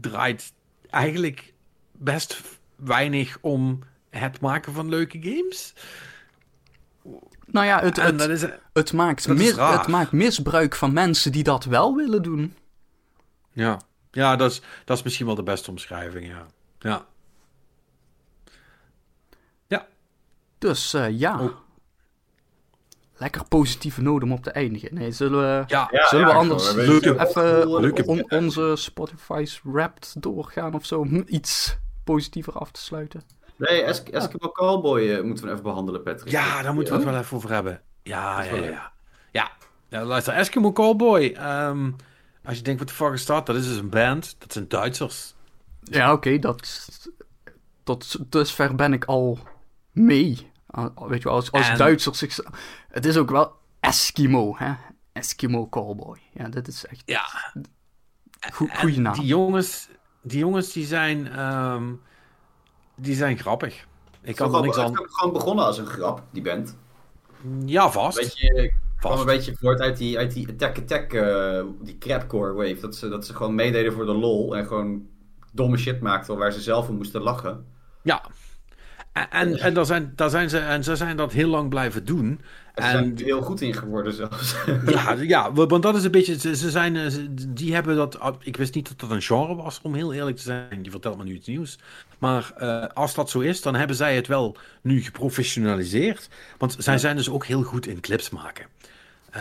draait 0.00 0.52
eigenlijk 0.90 1.52
best 1.92 2.40
weinig 2.76 3.38
om 3.40 3.78
het 4.10 4.40
maken 4.40 4.72
van 4.72 4.88
leuke 4.88 5.18
games. 5.22 5.72
Nou 7.46 7.66
ja, 7.66 7.80
het, 7.80 7.96
het, 7.96 8.20
is, 8.20 8.44
het, 8.72 8.92
maakt 8.92 9.28
mis- 9.28 9.56
het 9.56 9.86
maakt 9.86 10.12
misbruik 10.12 10.74
van 10.74 10.92
mensen 10.92 11.32
die 11.32 11.42
dat 11.42 11.64
wel 11.64 11.94
willen 11.96 12.22
doen. 12.22 12.54
ja, 13.52 13.80
ja 14.10 14.36
dat, 14.36 14.50
is, 14.50 14.60
dat 14.84 14.96
is 14.96 15.02
misschien 15.02 15.26
wel 15.26 15.34
de 15.34 15.42
beste 15.42 15.70
omschrijving, 15.70 16.26
ja. 16.26 16.46
Ja. 16.78 17.06
Dus 20.58 20.94
eh, 20.94 21.18
ja. 21.18 21.38
Ook- 21.40 21.66
Lekker 23.16 23.44
positieve 23.48 24.02
noot 24.02 24.22
om 24.22 24.32
op 24.32 24.42
te 24.42 24.50
eindigen. 24.50 24.94
Nee, 24.94 25.10
zullen 25.12 25.40
we, 25.40 25.64
Ja, 25.66 25.88
Ja, 25.90 26.06
zullen 26.08 26.26
we 26.26 26.32
ja, 26.32 26.38
anders 26.38 26.72
leuke- 26.72 27.26
even 27.26 27.80
leuke- 27.80 28.04
on- 28.06 28.30
onze 28.30 28.72
Spotify's 28.76 29.60
Wrapped 29.64 30.14
doorgaan 30.22 30.74
of 30.74 30.84
zo? 30.86 31.00
Om 31.00 31.24
iets 31.26 31.76
positiever 32.04 32.52
af 32.52 32.70
te 32.70 32.80
sluiten. 32.80 33.22
Nee, 33.56 33.82
Esk 33.82 34.08
Eskimo 34.08 34.50
Callboy 34.52 35.08
eh, 35.10 35.22
moeten 35.22 35.44
we 35.44 35.50
even 35.50 35.62
behandelen, 35.62 36.02
Patrick. 36.02 36.30
Ja, 36.32 36.62
daar 36.62 36.74
moeten 36.74 36.92
we 36.94 37.00
het 37.00 37.08
wel 37.10 37.18
even 37.20 37.36
over 37.36 37.50
hebben. 37.52 37.80
Ja, 38.02 38.42
ja, 38.42 38.54
ja. 38.54 38.62
Ja, 38.64 38.92
ja. 39.30 39.50
ja 39.88 40.04
luister, 40.04 40.34
Eskimo 40.34 40.72
Callboy. 40.72 41.32
ehm, 41.36 41.90
als 42.48 42.56
je 42.56 42.62
denkt, 42.62 42.78
wat 42.80 42.88
de 42.88 42.94
fuck 42.94 43.12
is 43.12 43.26
dat? 43.26 43.46
Dat 43.46 43.56
is 43.56 43.66
dus 43.68 43.76
een 43.76 43.88
band. 43.90 44.36
Dat 44.38 44.52
zijn 44.52 44.68
Duitsers. 44.68 45.34
Ja, 45.82 46.12
oké, 46.12 46.38
dat. 46.38 46.88
Tot 47.84 48.16
dusver 48.32 48.74
ben 48.74 48.92
ik 48.92 49.04
al 49.04 49.38
mee. 49.92 50.50
Ah, 50.66 51.08
Weet 51.08 51.18
je 51.18 51.24
wel, 51.24 51.34
als, 51.34 51.52
als 51.52 51.68
En- 51.68 51.76
Duitsers. 51.78 52.18
zich- 52.18 52.38
Het 52.88 53.04
is 53.04 53.16
ook 53.16 53.30
wel 53.30 53.52
Eskimo, 53.80 54.54
hè? 54.56 54.72
Eskimo 55.12 55.68
Cowboy. 55.68 56.18
Ja, 56.32 56.48
dit 56.48 56.68
is 56.68 56.86
echt. 56.86 57.02
Ja. 57.06 57.52
Goeie 58.52 59.00
naam. 59.00 59.14
Die 59.14 59.24
jongens, 59.26 59.88
die 60.22 60.38
jongens, 60.38 60.72
die 60.72 60.86
zijn, 60.86 61.28
ehm, 61.32 61.92
die 62.96 63.14
zijn 63.14 63.38
grappig. 63.38 63.86
Ik 64.22 64.36
kan 64.36 64.46
er 64.46 64.52
Gewoon, 64.52 64.62
niks 64.66 64.76
het 64.76 64.86
aan... 64.86 64.98
ook 64.98 65.08
gewoon 65.10 65.32
begonnen 65.32 65.64
als 65.64 65.78
een 65.78 65.86
grap, 65.86 66.22
die 66.30 66.42
band. 66.42 66.76
Ja, 67.64 67.90
vast. 67.90 68.18
Weet 68.18 68.38
je, 68.38 68.72
kwam 68.98 69.18
een 69.18 69.26
beetje 69.26 69.56
voort 69.60 69.80
uit 69.80 69.96
die, 69.96 70.18
uit 70.18 70.32
die 70.32 70.48
Attack 70.48 70.78
Attack, 70.78 71.12
eh, 71.12 71.62
die 71.82 71.98
crapcore 71.98 72.52
wave. 72.52 72.80
Dat 72.80 72.96
ze, 72.96 73.08
dat 73.08 73.26
ze 73.26 73.34
gewoon 73.34 73.54
meededen 73.54 73.92
voor 73.92 74.06
de 74.06 74.14
lol 74.14 74.56
en 74.56 74.66
gewoon 74.66 75.06
domme 75.52 75.76
shit 75.76 76.00
maakten 76.00 76.36
waar 76.36 76.52
ze 76.52 76.60
zelf 76.60 76.88
om 76.88 76.96
moesten 76.96 77.22
lachen. 77.22 77.64
Ja. 78.02 78.22
En, 79.12 79.30
en, 79.30 79.58
en, 79.58 79.74
daar 79.74 79.86
zijn, 79.86 80.12
daar 80.16 80.30
zijn 80.30 80.50
ze, 80.50 80.58
en 80.58 80.84
ze 80.84 80.96
zijn 80.96 81.16
dat 81.16 81.32
heel 81.32 81.48
lang 81.48 81.68
blijven 81.68 82.04
doen. 82.04 82.40
En 82.74 82.84
ze 82.84 82.90
zijn 82.90 83.18
er 83.18 83.24
heel 83.24 83.42
goed 83.42 83.60
in 83.60 83.74
geworden 83.74 84.12
zelfs. 84.12 84.54
Ja, 84.86 85.12
ja, 85.34 85.52
want 85.52 85.82
dat 85.82 85.96
is 85.96 86.04
een 86.04 86.10
beetje. 86.10 86.38
Ze, 86.38 86.56
ze 86.56 86.70
zijn, 86.70 86.96
eh, 86.96 87.06
ze- 87.06 87.34
die 87.48 87.74
hebben 87.74 87.96
dat. 87.96 88.18
Ik 88.42 88.56
wist 88.56 88.74
niet 88.74 88.88
dat 88.88 89.00
dat 89.00 89.10
een 89.10 89.22
genre 89.22 89.54
was, 89.54 89.80
om 89.82 89.94
heel 89.94 90.12
eerlijk 90.12 90.36
te 90.36 90.42
zijn. 90.42 90.78
Je 90.82 90.90
vertelt 90.90 91.16
me 91.16 91.24
nu 91.24 91.34
iets 91.34 91.46
nieuws. 91.46 91.78
Maar 92.18 92.52
eh, 92.56 92.86
als 92.94 93.14
dat 93.14 93.30
zo 93.30 93.40
is, 93.40 93.62
dan 93.62 93.74
hebben 93.74 93.96
zij 93.96 94.16
het 94.16 94.26
wel 94.26 94.56
nu 94.82 95.02
geprofessionaliseerd. 95.02 96.28
Want 96.58 96.76
zij 96.78 96.98
zijn 96.98 97.16
dus 97.16 97.30
ook 97.30 97.46
heel 97.46 97.62
goed 97.62 97.86
in 97.86 98.00
clips 98.00 98.30
maken. 98.30 98.66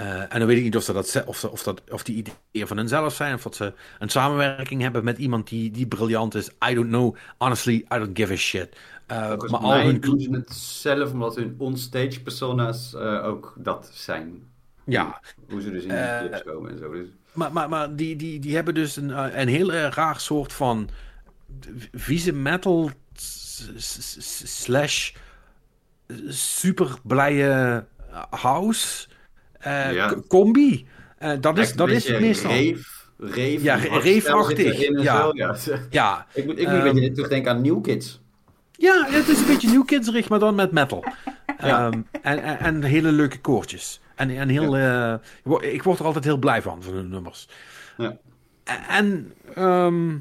Eh, 0.02 0.22
en 0.34 0.40
dan 0.40 0.46
weet 0.48 0.58
ik 0.58 0.64
niet 0.64 0.76
of, 0.76 0.84
ze 0.84 0.94
dat, 0.94 1.24
of, 1.26 1.38
ze- 1.38 1.52
of, 1.52 1.64
dat, 1.64 1.82
of 1.92 2.04
die 2.04 2.16
ideeën 2.16 2.68
van 2.68 2.78
henzelf 2.78 3.14
zijn. 3.14 3.34
Of 3.34 3.42
dat 3.44 3.56
ze 3.56 3.74
een 4.00 4.10
samenwerking 4.10 4.82
hebben 4.82 5.04
met 5.04 5.18
iemand 5.18 5.48
die, 5.50 5.72
die 5.72 5.88
briljant 5.88 6.36
is. 6.36 6.50
I 6.70 6.74
don't 6.74 6.88
know. 6.88 7.16
Honestly, 7.38 7.74
I 7.76 7.98
don't 7.98 8.18
give 8.18 8.34
a 8.34 8.36
shit. 8.36 8.78
Volgens 9.08 9.52
maar 9.52 9.62
al 9.62 9.80
hun. 9.80 10.00
doen 10.00 10.20
ze 10.20 10.30
het 10.32 10.54
zelf 10.54 11.12
omdat 11.12 11.36
hun 11.36 11.56
onstage 11.58 12.22
persona's 12.22 12.94
eh, 12.94 13.26
ook 13.26 13.54
dat 13.58 13.90
zijn. 13.94 14.44
Ja, 14.84 15.22
Hoe 15.50 15.62
ze 15.62 15.72
dus 15.72 15.84
in 15.84 15.90
die 15.90 16.18
clips 16.20 16.44
komen 16.44 16.72
en 16.72 16.78
zo. 16.78 16.92
Dus, 16.92 17.08
Maar, 17.34 17.54
maar, 17.54 17.70
maar 17.70 17.96
die, 17.96 18.16
die, 18.16 18.40
die 18.40 18.56
hebben 18.56 18.74
dus 18.74 18.96
een, 18.96 19.40
een 19.42 19.48
heel 19.48 19.72
raar 19.72 20.20
soort 20.20 20.54
van 20.54 20.90
vieze 21.94 22.32
metal 22.34 22.92
slash 24.44 25.12
super 26.30 26.98
blije 27.04 27.86
house 28.30 29.08
Ja. 29.94 30.08
c- 30.08 30.28
combi. 30.28 30.88
Eh, 31.18 31.32
dat 31.40 31.58
is, 31.58 31.74
dat 31.74 31.90
is 31.90 32.10
meestal. 32.20 32.52
Rave, 33.20 33.60
Ja, 33.62 33.78
en 33.86 35.02
ja. 35.02 35.32
ja. 35.34 35.56
Ja, 35.90 36.26
Ik 36.34 36.46
moet, 36.46 36.60
ik 36.60 36.68
moet 36.68 36.78
Ehm, 36.78 36.88
een 36.88 36.94
beetje 36.94 37.12
terugdenken 37.12 37.52
aan 37.52 37.62
New 37.62 37.84
Kids. 37.84 38.22
ja, 38.72 39.06
het 39.10 39.28
is 39.28 39.40
een 39.40 39.46
beetje 39.48 39.70
New 39.70 39.86
Kidsrig, 39.86 40.30
maar 40.30 40.40
dan 40.40 40.56
met 40.56 40.72
metal. 40.72 41.04
Ja. 41.60 41.86
Ehm, 41.88 42.02
en, 42.22 42.44
en, 42.44 42.60
en 42.60 42.84
hele 42.84 43.12
leuke 43.12 43.40
koortjes. 43.40 44.02
En, 44.16 44.30
en 44.38 44.50
heel, 44.50 44.78
eh, 44.78 45.14
ik 45.14 45.20
word- 45.44 45.64
ik 45.64 45.84
word 45.84 46.00
er 46.00 46.06
altijd 46.06 46.24
heel 46.24 46.38
blij 46.38 46.62
van, 46.62 46.84
van 46.84 46.94
hun 46.94 47.10
nummers. 47.10 47.48
Ja. 47.98 48.18
En 48.88 49.34
ehm, 49.56 50.16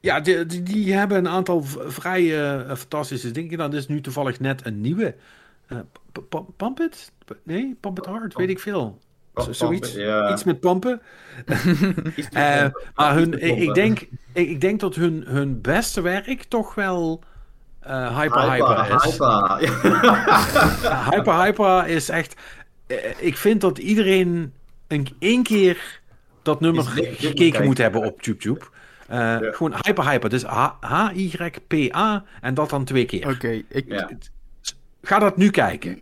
ja, 0.00 0.20
die, 0.20 0.46
die, 0.46 0.62
die 0.62 0.92
hebben 0.92 1.18
een 1.18 1.28
aantal 1.28 1.62
vrij 1.86 2.42
eh, 2.42 2.76
fantastische 2.76 3.30
dingen. 3.30 3.58
Dan 3.58 3.74
is 3.74 3.88
nu 3.88 4.00
toevallig 4.00 4.40
net 4.40 4.66
een 4.66 4.80
nieuwe. 4.80 5.14
eh, 5.66 5.78
P- 6.12 6.28
P- 6.28 6.56
Pump 6.56 6.80
It? 6.80 7.12
Nee, 7.42 7.76
Pump 7.80 7.98
It 7.98 8.06
Hard, 8.06 8.34
weet 8.34 8.50
ik 8.50 8.58
veel. 8.60 8.98
Zoiets. 9.50 9.94
Ja. 9.94 10.32
Iets 10.32 10.44
met 10.44 10.60
pampen. 10.60 11.02
Iets 12.16 12.28
te 12.28 12.38
Eh, 12.38 12.60
pompen. 12.62 12.82
maar 12.94 13.14
hun, 13.14 13.40
ik, 13.42 13.48
pompen. 13.48 13.74
denk, 13.74 14.00
ik, 14.32 14.48
ik 14.48 14.60
denk 14.60 14.80
dat 14.80 14.94
hun, 14.94 15.24
hun 15.26 15.60
beste 15.60 16.00
werk 16.00 16.42
toch 16.44 16.74
wel 16.74 17.22
eh, 17.80 18.18
Hyper 18.18 18.50
Hyper, 18.50 18.82
Hyper, 18.82 18.94
is. 19.04 19.12
hyper. 19.12 19.58
Hyper 21.10 21.42
Hyper 21.42 21.86
is 21.88 22.08
echt. 22.08 22.34
eh, 22.86 22.96
Ik 23.18 23.36
vind 23.36 23.60
dat 23.60 23.78
iedereen 23.78 24.52
een, 24.88 25.08
één 25.18 25.42
keer 25.42 26.00
dat 26.42 26.60
nummer 26.60 26.84
gekeken 26.84 27.34
kijken. 27.34 27.64
moet 27.64 27.78
hebben 27.78 28.04
op 28.04 28.22
YouTube. 28.22 28.60
Eh, 29.08 29.36
Gewoon 29.40 29.74
hyper 29.80 30.08
hyper. 30.10 30.30
Dus 30.30 30.42
H- 30.44 30.72
H-Y-P-A 30.80 32.24
en 32.40 32.54
dat 32.54 32.70
dan 32.70 32.84
twee 32.84 33.04
keer. 33.04 33.28
Oké, 33.28 33.62
ik... 33.68 33.84
Ja. 33.88 34.08
Ga 35.02 35.18
dat 35.18 35.36
nu 35.36 35.50
kijken. 35.50 36.00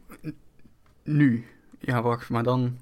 Nu. 1.04 1.44
Ja, 1.78 2.02
wacht, 2.02 2.28
maar 2.28 2.42
dan... 2.42 2.76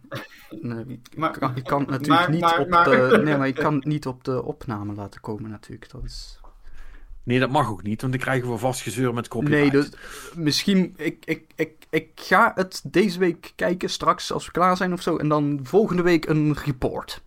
Nee, 0.61 0.85
ik, 0.89 1.01
Maar- 1.19 1.39
kan, 1.39 1.57
ik 1.57 1.65
kan 1.65 1.81
het 1.81 1.89
natuurlijk 1.91 2.21
maar- 2.21 2.31
niet 2.31 2.41
maar- 2.41 2.61
op 2.61 2.69
maar- 2.69 2.85
de... 2.85 3.21
Nee, 3.25 3.37
maar 3.37 3.47
ik 3.49 3.55
kan 3.55 3.75
het 3.75 3.85
niet 3.85 4.07
op 4.07 4.25
de 4.25 4.43
opname 4.43 4.95
laten 4.95 5.21
komen 5.21 5.51
natuurlijk. 5.51 5.91
Dat 5.91 6.05
is... 6.05 6.41
Nee, 7.23 7.39
dat 7.39 7.51
mag 7.51 7.71
ook 7.71 7.83
niet, 7.83 8.01
want 8.01 8.13
dan 8.13 8.23
krijgen 8.23 8.51
we 8.51 8.59
vast 8.59 8.81
gezeur 8.81 9.15
met 9.15 9.29
copyright. 9.29 9.73
Nee, 9.73 9.83
dus 9.83 9.91
misschien... 10.35 10.95
Ik, 10.97 11.25
ik, 11.25 11.45
ik, 11.57 11.73
ik 11.91 12.09
ga 12.15 12.53
het 12.55 12.83
deze 12.85 13.19
week 13.19 13.53
kijken, 13.57 13.91
straks 13.91 14.33
als 14.33 14.47
we 14.47 14.53
klaar 14.53 14.77
zijn 14.77 14.93
of 14.93 15.03
zo. 15.03 15.17
En 15.17 15.29
dan 15.29 15.61
volgende 15.63 16.03
week 16.03 16.27
een 16.29 16.55
report. 16.65 17.23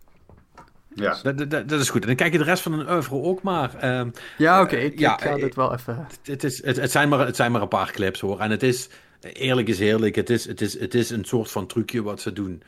Ja. 0.94 1.20
Dat, 1.24 1.38
dat, 1.38 1.70
dat 1.70 1.80
is 1.80 1.90
goed. 1.90 2.02
En 2.02 2.08
dan 2.08 2.16
kijk 2.16 2.32
je 2.32 2.38
de 2.38 2.44
rest 2.44 2.64
van 2.64 2.74
een 2.74 2.90
oeuvre 2.90 3.16
ook 3.16 3.42
maar. 3.42 3.76
Ehm, 3.76 4.10
Ja, 4.38 4.62
oké. 4.62 4.76
Eh, 4.76 4.84
ik, 4.84 5.00
ja, 5.00 5.14
ik 5.14 5.22
ga 5.22 5.30
eh, 5.30 5.42
dit 5.42 5.56
wel 5.56 5.74
even... 5.74 6.08
het, 6.24 6.44
is, 6.44 6.64
het, 6.64 6.76
het, 6.76 6.92
zijn 6.92 7.10
maar, 7.10 7.26
het 7.26 7.36
zijn 7.36 7.52
maar 7.52 7.62
een 7.62 7.68
paar 7.68 7.92
clips 7.92 8.20
hoor. 8.20 8.40
En 8.40 8.52
het 8.52 8.64
is, 8.64 8.90
eerlijk 9.22 9.68
is 9.68 9.80
eerlijk, 9.80 10.16
het 10.16 10.30
is, 10.30 10.46
het 10.46 10.62
is, 10.62 10.80
het 10.80 10.94
is 10.94 11.10
een 11.10 11.26
soort 11.26 11.52
van 11.52 11.68
trucje 11.68 12.02
wat 12.02 12.22
ze 12.22 12.34
doen. 12.34 12.64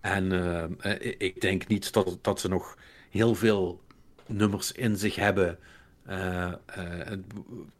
En 0.00 0.32
eh, 0.32 0.64
eh, 0.94 1.14
ik 1.18 1.40
denk 1.40 1.66
niet 1.66 1.92
dat, 1.92 2.18
dat 2.22 2.40
ze 2.40 2.48
nog 2.48 2.76
heel 3.10 3.34
veel 3.34 3.80
nummers 4.26 4.72
in 4.72 4.96
zich 4.96 5.14
hebben. 5.14 5.58
Eh, 6.06 6.46
eh, 6.46 7.18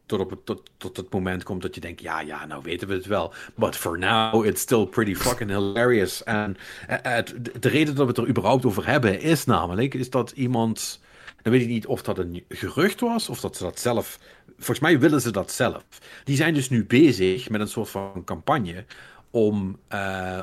tot, 0.06 0.20
op 0.20 0.30
het, 0.30 0.46
tot, 0.46 0.70
tot 0.76 0.96
het 0.96 1.12
moment 1.12 1.42
komt 1.42 1.62
dat 1.62 1.74
je 1.74 1.80
denkt, 1.80 2.00
ja, 2.00 2.20
ja, 2.20 2.46
nou 2.46 2.62
weten 2.62 2.88
we 2.88 2.94
het 2.94 3.06
wel. 3.06 3.32
But 3.54 3.76
for 3.76 3.98
now, 3.98 4.46
it's 4.46 4.60
still 4.60 4.86
pretty 4.86 5.14
fucking 5.14 5.50
hilarious. 5.50 6.24
En 6.24 6.56
eh, 6.86 7.18
de 7.60 7.68
reden 7.68 7.94
dat 7.94 8.04
we 8.04 8.10
het 8.10 8.18
er 8.18 8.28
überhaupt 8.28 8.64
over 8.66 8.86
hebben 8.86 9.20
is 9.20 9.44
namelijk, 9.44 9.94
is 9.94 10.10
dat 10.10 10.30
iemand... 10.30 11.00
Dan 11.42 11.52
weet 11.52 11.62
ik 11.62 11.68
niet 11.68 11.86
of 11.86 12.02
dat 12.02 12.18
een 12.18 12.44
gerucht 12.48 13.00
was, 13.00 13.28
of 13.28 13.40
dat 13.40 13.56
ze 13.56 13.62
dat 13.62 13.78
zelf... 13.80 14.18
Volgens 14.56 14.80
mij 14.80 14.98
willen 14.98 15.20
ze 15.20 15.30
dat 15.30 15.50
zelf. 15.50 15.82
Die 16.24 16.36
zijn 16.36 16.54
dus 16.54 16.70
nu 16.70 16.84
bezig 16.84 17.48
met 17.48 17.60
een 17.60 17.68
soort 17.68 17.88
van 17.88 18.22
campagne 18.24 18.84
om, 19.30 19.78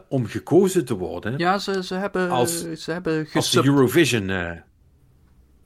om 0.07 0.25
gekozen 0.25 0.85
te 0.85 0.93
worden 0.93 1.37
Ja, 1.37 1.57
ze, 1.57 1.83
ze 1.83 1.95
hebben, 1.95 2.29
Als- 2.29 2.71
ze 2.71 2.91
hebben 2.91 3.27
als 3.33 3.51
de. 3.51 3.65
Eurovision... 3.65 4.29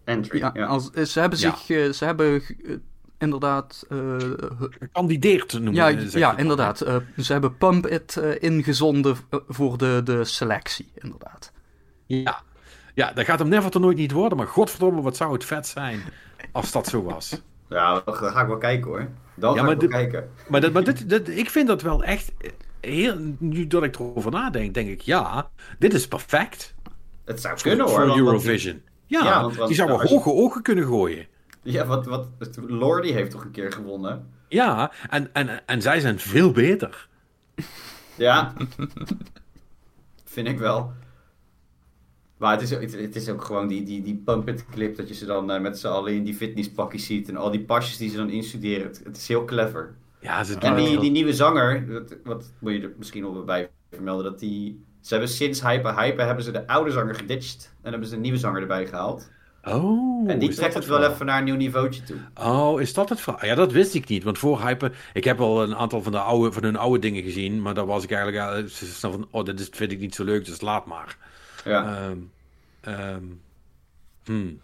Entry. 0.07 0.37
Ja, 0.39 0.51
Ja. 0.53 0.65
Als, 0.65 0.89
ze 0.91 1.19
hebben 1.19 1.39
zich... 1.39 1.69
eh, 1.69 1.91
ze 1.91 2.05
hebben 2.05 2.41
eh, 2.65 2.73
inderdaad... 3.17 3.85
eh, 3.89 3.97
hu- 3.97 4.69
gekandideerd 4.79 5.53
noemen 5.53 5.73
ja, 5.73 5.87
ja, 6.11 6.37
inderdaad. 6.37 6.81
eh, 6.81 6.95
ze 7.17 7.31
hebben 7.31 7.57
Pump 7.57 7.87
It 7.87 8.15
ingezonden 8.39 9.15
voor 9.47 9.77
de, 9.77 10.01
de 10.03 10.23
selectie, 10.23 10.91
inderdaad. 10.95 11.51
Ja. 12.05 12.41
ja, 12.93 13.11
dat 13.11 13.25
gaat 13.25 13.39
hem 13.39 13.47
never 13.47 13.71
te 13.71 13.79
nooit 13.79 13.97
niet 13.97 14.11
worden, 14.11 14.37
maar 14.37 14.47
godverdomme, 14.47 15.01
wat 15.01 15.17
zou 15.17 15.33
het 15.33 15.45
vet 15.45 15.67
zijn 15.67 15.99
als 16.51 16.71
dat 16.71 16.87
zo 16.87 17.03
was. 17.03 17.31
Ja, 17.69 18.01
dan 18.05 18.13
ga 18.15 18.41
ik 18.41 18.47
wel 18.47 18.57
kijken 18.57 18.87
hoor. 18.89 19.07
Dan 19.35 19.53
Ja, 19.53 19.59
ga 19.59 19.65
maar 19.65 19.73
ik 19.73 19.79
wel 19.79 19.89
kijken. 19.89 20.29
Maar, 20.47 20.61
dat, 20.61 20.73
maar 20.73 20.83
dit, 20.83 21.09
dit, 21.09 21.29
ik 21.37 21.49
vind 21.49 21.67
dat 21.67 21.81
wel 21.81 22.03
echt 22.03 22.31
heel... 22.79 23.15
Nu 23.39 23.67
dat 23.67 23.83
ik 23.83 23.95
erover 23.95 24.31
nadenk, 24.31 24.73
denk 24.73 24.89
ik, 24.89 25.01
ja, 25.01 25.49
dit 25.79 25.93
is 25.93 26.07
perfect 26.07 26.75
Het 27.25 27.41
zou 27.41 27.53
voor, 27.53 27.67
kunnen 27.69 27.85
hoor. 27.87 28.07
voor 28.07 28.17
Eurovision. 28.17 28.81
Ja, 29.07 29.23
Ja, 29.23 29.41
want- 29.41 29.55
want 29.55 29.69
die 29.69 29.81
als 29.83 30.01
je- 30.09 30.15
hoge 30.15 30.29
ogen 30.31 30.61
kunnen 30.61 30.85
gooien. 30.85 31.27
Ja, 31.63 31.85
wat, 31.85 32.05
wat, 32.05 32.27
Lordy 32.67 33.11
heeft 33.11 33.31
toch 33.31 33.43
een 33.43 33.51
keer 33.51 33.71
gewonnen? 33.71 34.27
Ja, 34.49 34.91
en, 35.09 35.33
en, 35.33 35.65
en 35.67 35.81
zij 35.81 35.99
zijn 35.99 36.19
veel 36.19 36.51
beter. 36.51 37.07
Ja. 38.15 38.53
Vind 40.25 40.47
ik 40.47 40.59
wel. 40.59 40.91
Maar 42.37 42.51
het 42.51 42.61
is, 42.61 42.73
ook- 42.75 42.81
het, 42.81 43.15
is 43.15 43.29
ook 43.29 43.43
gewoon 43.43 43.67
die, 43.67 43.83
die, 43.83 44.01
die 44.01 44.15
pump 44.25 44.47
it 44.49 44.65
clip 44.71 44.95
dat 44.95 45.07
je 45.07 45.13
ze 45.13 45.25
dan 45.25 45.51
eh, 45.51 45.61
met 45.61 45.79
z'n 45.79 45.87
allen 45.87 46.13
in 46.13 46.23
die 46.23 46.33
fitnesspakjes 46.33 47.05
ziet. 47.05 47.29
En 47.29 47.37
al 47.37 47.51
die 47.51 47.63
pasjes 47.65 47.97
die 47.97 48.09
ze 48.09 48.17
dan 48.17 48.29
instuderen. 48.29 48.87
Het, 48.87 49.01
het 49.03 49.17
is 49.17 49.27
heel 49.27 49.45
clever. 49.45 49.95
Ja, 50.19 50.43
ze 50.43 50.51
doen 50.57 50.61
En 50.69 50.75
die, 50.75 50.99
die 50.99 51.11
nieuwe 51.11 51.33
zanger, 51.33 51.87
dat, 51.87 52.15
wat 52.23 52.51
moet 52.59 52.71
je 52.73 52.81
er 52.81 52.93
misschien 52.97 53.21
nog 53.23 53.33
wel 53.33 53.43
bij 53.43 53.69
vermelden, 53.91 54.23
dat 54.23 54.39
die... 54.39 54.85
Ze 55.01 55.13
hebben 55.13 55.29
sinds 55.29 55.61
Hyper 55.61 55.99
Hyper 55.99 56.25
hebben 56.25 56.43
ze 56.43 56.51
de 56.51 56.67
oude 56.67 56.91
zanger 56.91 57.15
geditcht. 57.15 57.73
En 57.81 57.91
hebben 57.91 58.09
ze 58.09 58.15
een 58.15 58.21
nieuwe 58.21 58.37
zanger 58.37 58.61
erbij 58.61 58.87
gehaald. 58.87 59.29
Oh, 59.63 60.29
en 60.31 60.39
die 60.39 60.49
trekt 60.49 60.73
dat 60.73 60.83
het 60.83 60.91
wel 60.99 61.11
even 61.11 61.25
naar 61.25 61.37
een 61.37 61.43
nieuw 61.43 61.55
niveautje 61.55 62.03
toe. 62.03 62.17
Oh, 62.35 62.81
is 62.81 62.93
dat 62.93 63.09
het 63.09 63.19
verhaal? 63.21 63.45
Ja, 63.45 63.55
dat 63.55 63.71
wist 63.71 63.93
ik 63.93 64.07
niet. 64.07 64.23
Want 64.23 64.37
voor 64.37 64.61
Hyper... 64.61 64.97
Ik 65.13 65.23
heb 65.23 65.39
al 65.39 65.63
een 65.63 65.75
aantal 65.75 66.01
van, 66.03 66.11
de 66.11 66.19
oude, 66.19 66.51
van 66.51 66.63
hun 66.63 66.75
oude 66.75 66.99
dingen 66.99 67.23
gezien. 67.23 67.61
Maar 67.61 67.73
daar 67.73 67.85
was 67.85 68.03
ik 68.03 68.11
eigenlijk... 68.11 68.69
snel 68.69 69.11
van, 69.11 69.27
oh, 69.31 69.43
dit 69.45 69.59
is- 69.59 69.69
vind 69.71 69.91
ik 69.91 69.99
niet 69.99 70.15
zo 70.15 70.23
leuk, 70.23 70.45
dus 70.45 70.61
laat 70.61 70.85
maar. 70.85 71.17
Ja. 71.65 71.95
Ehm, 71.97 72.17
ehm, 72.81 73.23
hmm. 74.25 74.59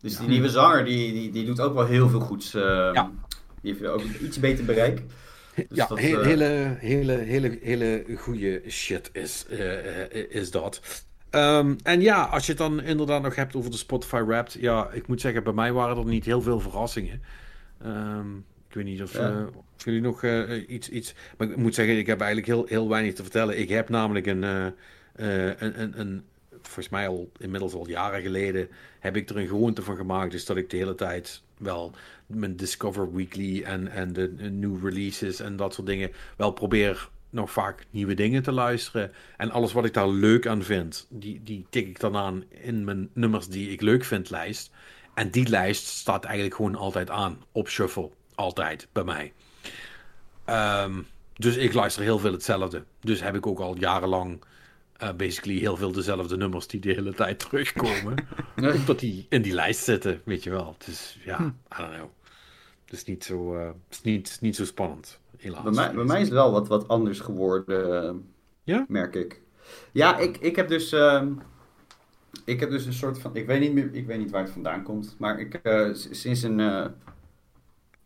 Dus 0.00 0.16
die 0.18 0.28
nieuwe 0.28 0.48
zanger, 0.48 0.84
die, 0.84 1.12
die, 1.12 1.30
die 1.30 1.44
doet 1.44 1.60
ook 1.60 1.74
wel 1.74 1.86
heel 1.86 2.08
veel 2.08 2.20
goeds. 2.20 2.54
eh, 2.54 2.62
Ja. 2.92 3.10
Die 3.62 3.72
heeft 3.72 3.86
ook 3.86 4.02
iets 4.02 4.40
beter 4.40 4.64
bereik. 4.64 5.02
Dus 5.54 5.66
ja, 5.70 5.86
dat, 5.86 5.98
eh, 5.98 6.04
hele, 6.04 6.76
hele, 6.78 7.12
hele, 7.12 7.58
hele 7.62 8.04
goede 8.16 8.62
shit 8.68 9.10
is, 9.12 9.46
eh, 9.50 10.02
eh, 10.02 10.24
is 10.28 10.50
dat. 10.50 10.80
Ehm, 11.30 11.74
en 11.82 12.00
ja, 12.00 12.22
als 12.22 12.44
je 12.46 12.52
het 12.52 12.60
dan 12.60 12.82
inderdaad 12.82 13.22
nog 13.22 13.34
hebt 13.34 13.56
over 13.56 13.70
de 13.70 13.76
Spotify 13.76 14.22
Wrapped. 14.22 14.52
Ja, 14.60 14.90
ik 14.90 15.06
moet 15.06 15.20
zeggen, 15.20 15.42
bij 15.42 15.52
mij 15.52 15.72
waren 15.72 15.96
er 15.96 16.04
niet 16.04 16.24
heel 16.24 16.42
veel 16.42 16.60
verrassingen. 16.60 17.22
Ehm, 17.82 18.36
ik 18.68 18.74
weet 18.74 18.84
niet 18.84 19.02
of, 19.02 19.12
Ja. 19.12 19.48
of 19.76 19.84
jullie 19.84 20.00
nog 20.00 20.24
iets, 20.68 20.88
iets... 20.88 21.14
Maar 21.36 21.50
ik 21.50 21.56
moet 21.56 21.74
zeggen, 21.74 21.98
ik 21.98 22.06
heb 22.06 22.20
eigenlijk 22.20 22.50
heel, 22.50 22.64
heel 22.66 22.88
weinig 22.88 23.14
te 23.14 23.22
vertellen. 23.22 23.58
Ik 23.58 23.68
heb 23.68 23.88
namelijk 23.88 24.26
een, 24.26 24.42
een, 24.42 24.72
een, 25.80 26.00
een... 26.00 26.24
Volgens 26.62 26.88
mij 26.88 27.08
al 27.08 27.30
inmiddels 27.38 27.74
al 27.74 27.88
jaren 27.88 28.22
geleden 28.22 28.68
heb 28.98 29.16
ik 29.16 29.28
er 29.30 29.36
een 29.36 29.46
gewoonte 29.46 29.82
van 29.82 29.96
gemaakt. 29.96 30.30
Dus 30.30 30.44
dat 30.44 30.56
ik 30.56 30.70
de 30.70 30.76
hele 30.76 30.94
tijd 30.94 31.42
wel 31.60 31.92
mijn 32.26 32.56
Discover 32.56 33.14
Weekly 33.14 33.62
en, 33.62 33.88
en 33.88 34.12
de, 34.12 34.28
new 34.50 34.84
releases 34.84 35.40
en 35.40 35.56
dat 35.56 35.74
soort 35.74 35.86
dingen 35.86 36.12
wel 36.36 36.50
probeer 36.50 37.08
nog 37.30 37.50
vaak 37.50 37.86
nieuwe 37.90 38.14
dingen 38.14 38.42
te 38.42 38.52
luisteren. 38.52 39.12
En 39.36 39.50
alles 39.50 39.72
wat 39.72 39.84
ik 39.84 39.94
daar 39.94 40.08
leuk 40.08 40.46
aan 40.46 40.62
vind, 40.62 41.06
die, 41.10 41.42
die 41.42 41.66
tik 41.70 41.88
ik 41.88 42.00
dan 42.00 42.16
aan 42.16 42.44
in 42.48 42.84
mijn 42.84 43.10
nummers 43.12 43.48
die 43.48 43.70
ik 43.70 43.80
leuk 43.80 44.04
vind 44.04 44.30
lijst. 44.30 44.70
En 45.14 45.30
die 45.30 45.48
lijst 45.48 45.86
staat 45.86 46.24
eigenlijk 46.24 46.54
gewoon 46.54 46.74
altijd 46.74 47.10
aan 47.10 47.42
op 47.52 47.68
shuffle. 47.68 48.10
Altijd 48.34 48.88
bij 48.92 49.04
mij. 49.04 49.32
Ehm, 50.44 51.02
dus 51.34 51.56
ik 51.56 51.72
luister 51.72 52.02
heel 52.02 52.18
veel 52.18 52.32
hetzelfde. 52.32 52.84
Dus 53.00 53.20
heb 53.20 53.34
ik 53.34 53.46
ook 53.46 53.60
al 53.60 53.76
jarenlang 53.78 54.42
eh, 55.00 55.12
basically 55.16 55.58
heel 55.58 55.76
veel 55.76 55.92
dezelfde 55.92 56.36
nummers 56.36 56.66
die 56.66 56.80
de 56.80 56.92
hele 56.92 57.14
tijd 57.14 57.38
terugkomen. 57.38 58.14
Omdat 58.74 58.98
die 58.98 59.26
in 59.28 59.42
die 59.42 59.52
lijst 59.52 59.84
zitten, 59.84 60.20
weet 60.24 60.42
je 60.42 60.50
wel. 60.50 60.76
Dus 60.86 61.18
ja, 61.24 61.38
I 61.72 61.76
don't 61.76 61.94
know. 61.94 62.08
Het 62.84 62.92
is 62.92 63.04
niet 63.04 63.24
zo, 63.24 63.56
eh, 63.56 63.66
het 63.66 63.74
is 63.90 64.02
niet, 64.02 64.38
niet 64.40 64.56
zo 64.56 64.64
spannend, 64.64 65.20
helaas. 65.36 65.62
Bij 65.62 65.72
mij, 65.72 65.94
bij 65.94 66.04
mij 66.04 66.16
is 66.20 66.26
het 66.26 66.34
wel 66.34 66.52
wat, 66.52 66.68
wat 66.68 66.88
anders 66.88 67.20
geworden, 67.20 68.08
eh, 68.08 68.14
Ja? 68.64 68.84
merk 68.88 69.14
ik. 69.14 69.40
Ja, 69.92 70.18
ik, 70.18 70.36
ik 70.36 70.56
heb 70.56 70.68
dus... 70.68 70.92
ehm, 70.92 71.32
ik 72.44 72.60
heb 72.60 72.70
dus 72.70 72.86
een 72.86 72.92
soort 72.92 73.18
van... 73.18 73.36
Ik 73.36 73.46
weet 73.46 73.60
niet, 73.60 73.72
meer, 73.72 73.94
ik 73.94 74.06
weet 74.06 74.18
niet 74.18 74.30
waar 74.30 74.42
het 74.42 74.52
vandaan 74.52 74.82
komt. 74.82 75.14
Maar 75.18 75.40
ik, 75.40 75.60
sinds, 75.92 76.42
een, 76.42 76.58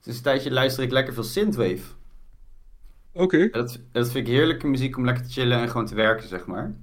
sinds 0.01 0.19
een 0.19 0.23
tijdje 0.23 0.51
luister 0.51 0.83
ik 0.85 0.91
lekker 0.91 1.15
veel 1.15 1.23
synthwave. 1.23 1.83
Oké. 3.15 3.39
En 3.43 3.51
dat, 3.51 3.81
dat 3.93 4.11
vind 4.11 4.27
ik 4.29 4.33
heerlijke 4.33 4.67
muziek 4.67 4.97
om 4.97 5.05
lekker 5.05 5.25
te 5.25 5.31
chillen 5.31 5.59
en 5.59 5.69
gewoon 5.71 5.87
te 5.87 5.95
werken, 5.95 6.29
zeg 6.29 6.47
maar. 6.47 6.75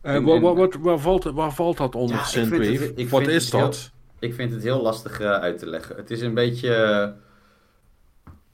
Eh, 0.00 0.24
wat, 0.24 0.74
waar, 0.74 0.98
valt, 0.98 1.24
waar 1.24 1.52
valt 1.54 1.76
dat 1.76 1.94
onder, 1.94 2.16
Ja, 2.16 2.22
het- 2.22 2.30
Synthwave? 2.30 2.92
ik 2.94 3.08
Wat 3.08 3.26
is 3.26 3.50
heel- 3.52 3.60
dat? 3.60 3.90
Ik 4.18 4.34
vind 4.34 4.52
het 4.52 4.62
heel 4.62 4.82
lastig 4.82 5.20
eh, 5.20 5.30
uit 5.30 5.58
te 5.58 5.66
leggen. 5.66 5.96
Het 5.96 6.10
is 6.10 6.20
een 6.20 6.34
beetje. 6.34 6.74
eh, 6.74 7.10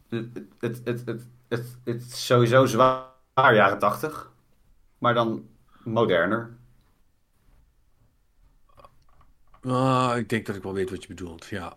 het, 0.09 0.27
het, 0.61 0.81
het, 0.85 1.03
het, 1.07 1.27
het, 1.49 1.77
het 1.85 2.03
is 2.03 2.27
sowieso 2.27 2.67
zwaar 2.67 3.05
jaren 3.35 3.79
tachtig, 3.79 4.33
maar 4.99 5.15
dan 5.15 5.47
moderner. 5.85 6.57
Ah, 9.63 10.13
ik 10.17 10.29
denk 10.29 10.47
dat 10.47 10.57
ik 10.57 10.63
wel 10.63 10.73
weet 10.75 10.91
wat 10.91 11.03
je 11.03 11.09
bedoelt, 11.09 11.47
ja. 11.47 11.77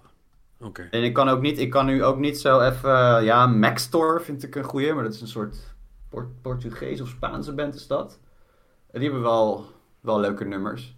Oké. 0.59 0.87
En 0.91 1.03
ik 1.03 1.13
kan 1.13 1.29
ook 1.29 1.41
niet, 1.41 1.59
ik 1.59 1.69
kan 1.69 1.85
nu 1.85 2.03
ook 2.03 2.17
niet 2.17 2.39
zo 2.39 2.59
even. 2.59 2.89
eh, 3.17 3.23
ja, 3.25 3.47
Maxtor 3.47 4.21
vind 4.21 4.43
ik 4.43 4.55
een 4.55 4.63
goeie, 4.63 4.93
maar 4.93 5.03
dat 5.03 5.13
is 5.13 5.21
een 5.21 5.27
soort 5.27 5.57
Port 6.09 6.41
Portugees 6.41 7.01
of 7.01 7.07
Spaanse 7.07 7.53
band 7.53 7.75
is 7.75 7.87
dat. 7.87 8.19
En 8.91 8.99
die 8.99 9.09
hebben 9.09 9.21
wel, 9.29 9.65
wel 10.01 10.19
leuke 10.19 10.45
nummers. 10.45 10.95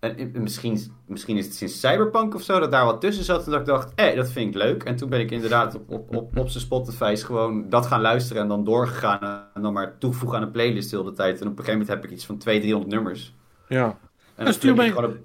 En 0.00 0.32
misschien, 0.42 0.80
misschien 1.06 1.36
is 1.36 1.44
het 1.44 1.54
sinds 1.54 1.80
Cyberpunk 1.80 2.34
of 2.34 2.42
zo 2.42 2.58
dat 2.60 2.70
daar 2.70 2.84
wat 2.84 3.00
tussen 3.00 3.24
zat. 3.24 3.44
En 3.44 3.50
dat 3.50 3.60
ik 3.60 3.66
dacht, 3.66 3.92
hé, 3.94 4.14
dat 4.14 4.30
vind 4.30 4.54
ik 4.54 4.62
leuk. 4.62 4.82
En 4.82 4.96
toen 4.96 5.08
ben 5.08 5.20
ik 5.20 5.30
inderdaad 5.30 5.74
op, 5.74 5.90
op, 5.90 6.16
op, 6.16 6.36
op 6.38 6.48
zijn 6.48 6.64
Spotify's 6.64 7.22
gewoon 7.22 7.68
dat 7.68 7.86
gaan 7.86 8.00
luisteren. 8.00 8.42
En 8.42 8.48
dan 8.48 8.64
doorgegaan. 8.64 9.44
En 9.54 9.62
dan 9.62 9.72
maar 9.72 9.98
toevoegen 9.98 10.38
aan 10.38 10.44
een 10.44 10.50
playlist 10.50 10.90
de 10.90 10.96
hele 10.96 11.12
tijd. 11.12 11.40
En 11.40 11.46
op 11.46 11.58
een 11.58 11.64
gegeven 11.64 11.72
moment 11.80 11.88
heb 11.88 12.04
ik 12.04 12.10
iets 12.10 12.26
van 12.26 12.38
200, 12.38 12.72
300 12.72 12.94
nummers. 13.04 13.34
Ja. 13.68 13.98
En 14.34 14.44
dan 14.44 14.54
stuur 14.54 14.70
ik 14.70 14.76
mij- 14.76 14.88
gewoon 14.88 15.04
op- 15.04 15.18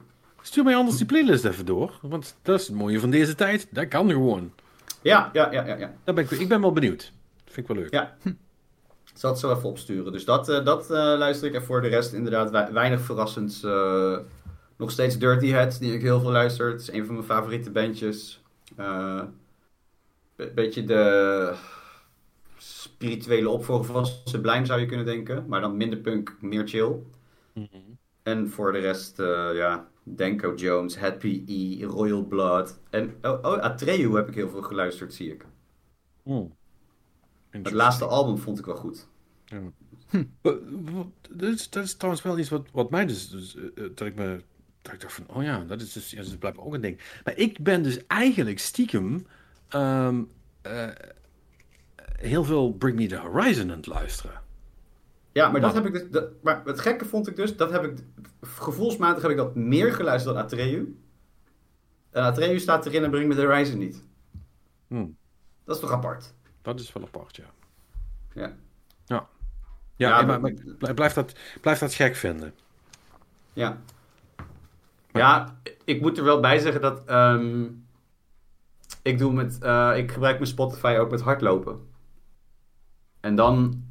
Stuur 0.49 0.63
mij 0.63 0.75
anders 0.75 0.97
die 0.97 1.05
playlist 1.05 1.45
even 1.45 1.65
door. 1.65 1.99
Want 2.01 2.35
dat 2.41 2.59
is 2.59 2.67
het 2.67 2.75
mooie 2.75 2.99
van 2.99 3.09
deze 3.09 3.35
tijd. 3.35 3.67
Dat 3.71 3.87
kan 3.87 4.09
gewoon. 4.09 4.51
Ja, 5.01 5.29
ja, 5.33 5.51
ja, 5.51 5.65
ja, 5.65 5.75
ja. 5.75 5.93
Daar 6.03 6.15
ben 6.15 6.23
ik, 6.23 6.31
ik 6.31 6.47
ben 6.47 6.61
wel 6.61 6.71
benieuwd. 6.71 7.11
Dat 7.43 7.53
vind 7.53 7.69
ik 7.69 7.73
wel 7.75 7.83
leuk. 7.83 7.93
Ja. 7.93 8.17
Ik 9.05 9.13
zal 9.25 9.29
het 9.29 9.39
zo 9.39 9.51
even 9.55 9.69
opsturen. 9.69 10.11
Dus 10.11 10.25
dat, 10.25 10.49
eh, 10.49 10.65
dat 10.65 10.83
eh, 10.83 10.97
luister 10.97 11.47
ik. 11.47 11.53
En 11.53 11.63
voor 11.63 11.81
de 11.81 11.87
rest 11.87 12.13
inderdaad 12.13 12.49
wei- 12.51 12.71
weinig 12.71 13.01
verrassends. 13.01 13.63
eh, 13.63 14.17
Nog 14.77 14.91
steeds 14.91 15.17
Dirty 15.17 15.47
Heads, 15.47 15.79
die 15.79 15.93
ik 15.93 16.01
heel 16.01 16.19
veel 16.19 16.31
luister. 16.31 16.71
Het 16.71 16.81
is 16.81 16.91
een 16.91 17.05
van 17.05 17.13
mijn 17.13 17.25
favoriete 17.27 17.71
bandjes. 17.71 18.41
Uh, 18.79 19.21
beetje 20.55 20.83
de 20.83 21.53
spirituele 22.57 23.49
opvolger 23.49 23.85
van 23.93 24.05
Sublime 24.25 24.65
zou 24.65 24.79
je 24.79 24.85
kunnen 24.85 25.05
denken. 25.05 25.45
Maar 25.47 25.61
dan 25.61 25.77
minder 25.77 25.99
punk, 25.99 26.35
meer 26.41 26.67
chill. 26.67 26.95
Mhm. 27.53 27.67
En 28.23 28.49
voor 28.49 28.71
de 28.71 28.79
rest, 28.79 29.19
uh, 29.19 29.49
ja, 29.53 29.87
Denko 30.03 30.55
Jones, 30.55 30.97
Happy 30.97 31.43
E, 31.47 31.85
Royal 31.85 32.23
Blood. 32.23 32.79
En 32.89 33.15
oh, 33.21 33.39
oh, 33.41 33.57
Atreu 33.57 34.15
heb 34.15 34.27
ik 34.27 34.35
heel 34.35 34.49
veel 34.49 34.61
geluisterd, 34.61 35.13
zie 35.13 35.31
ik. 35.31 35.45
Hmm. 36.23 36.57
Het 37.49 37.71
laatste 37.71 38.05
album 38.05 38.37
vond 38.37 38.59
ik 38.59 38.65
wel 38.65 38.75
goed. 38.75 39.07
Ja. 39.45 39.61
Hm. 40.09 40.23
Dat, 41.29 41.53
is, 41.53 41.69
dat 41.69 41.83
is 41.83 41.95
trouwens 41.95 42.23
wel 42.23 42.39
iets 42.39 42.49
wat, 42.49 42.67
wat 42.71 42.89
mij 42.89 43.05
dus, 43.05 43.29
dus 43.29 43.55
uh, 43.55 43.63
dat 43.75 44.07
ik 44.07 44.15
me 44.15 44.41
dat 44.81 44.93
ik 44.93 44.99
dacht 44.99 45.13
van, 45.13 45.25
oh 45.27 45.43
ja, 45.43 45.63
dat 45.63 45.81
is 45.81 45.93
dus, 45.93 46.09
ja, 46.09 46.17
dat 46.17 46.25
is 46.25 46.37
blijkbaar 46.37 46.65
ook 46.65 46.73
een 46.73 46.81
ding. 46.81 46.99
Maar 47.23 47.37
ik 47.37 47.59
ben 47.59 47.83
dus 47.83 48.07
eigenlijk 48.07 48.59
stiekem 48.59 49.25
um, 49.75 50.29
uh, 50.67 50.87
heel 52.01 52.43
veel 52.43 52.73
Bring 52.73 52.97
Me 52.97 53.07
The 53.07 53.17
Horizon 53.17 53.71
aan 53.71 53.77
het 53.77 53.87
luisteren. 53.87 54.41
Ja, 55.39 55.49
maar 55.49 55.61
dat 55.61 55.73
heb 55.73 55.85
ik 55.85 55.93
dus, 55.93 56.09
dat, 56.09 56.29
maar 56.41 56.61
het 56.65 56.79
gekke 56.79 57.05
vond 57.05 57.27
ik 57.27 57.35
dus, 57.35 57.57
dat 57.57 57.71
heb 57.71 57.83
ik, 57.83 57.97
gevoelsmatig 58.41 59.21
heb 59.21 59.31
ik 59.31 59.37
dat 59.37 59.55
meer 59.55 59.93
geluisterd 59.93 60.35
dan 60.35 60.43
Atreu. 60.43 60.95
En 62.09 62.23
Atreu 62.23 62.59
staat 62.59 62.85
erin 62.85 63.03
en 63.03 63.11
Bring 63.11 63.27
Me 63.27 63.35
The 63.35 63.45
Horizon 63.45 63.77
niet. 63.77 64.03
Hmm. 64.87 65.17
Dat 65.63 65.75
is 65.75 65.81
toch 65.81 65.91
apart? 65.91 66.33
Dat 66.61 66.79
is 66.79 66.93
wel 66.93 67.03
apart, 67.03 67.35
ja. 67.35 67.45
Ja. 68.33 68.55
Ja. 69.05 69.27
Ja, 69.95 70.21
maar, 70.21 70.41
maar, 70.41 70.93
blijf, 70.93 71.13
dat, 71.13 71.35
blijf 71.61 71.79
dat 71.79 71.93
gek 71.93 72.15
vinden. 72.15 72.53
Ja. 73.53 73.77
Ja, 75.11 75.59
ik 75.83 76.01
moet 76.01 76.17
er 76.17 76.23
wel 76.23 76.39
bij 76.39 76.59
zeggen 76.59 76.81
dat 76.81 77.09
um, 77.09 77.85
ik 79.01 79.17
doe 79.17 79.33
met, 79.33 79.59
uh, 79.63 79.93
ik 79.95 80.11
gebruik 80.11 80.35
mijn 80.35 80.49
Spotify 80.49 80.97
ook 80.99 81.11
met 81.11 81.21
hardlopen. 81.21 81.87
En 83.19 83.35
dan, 83.35 83.83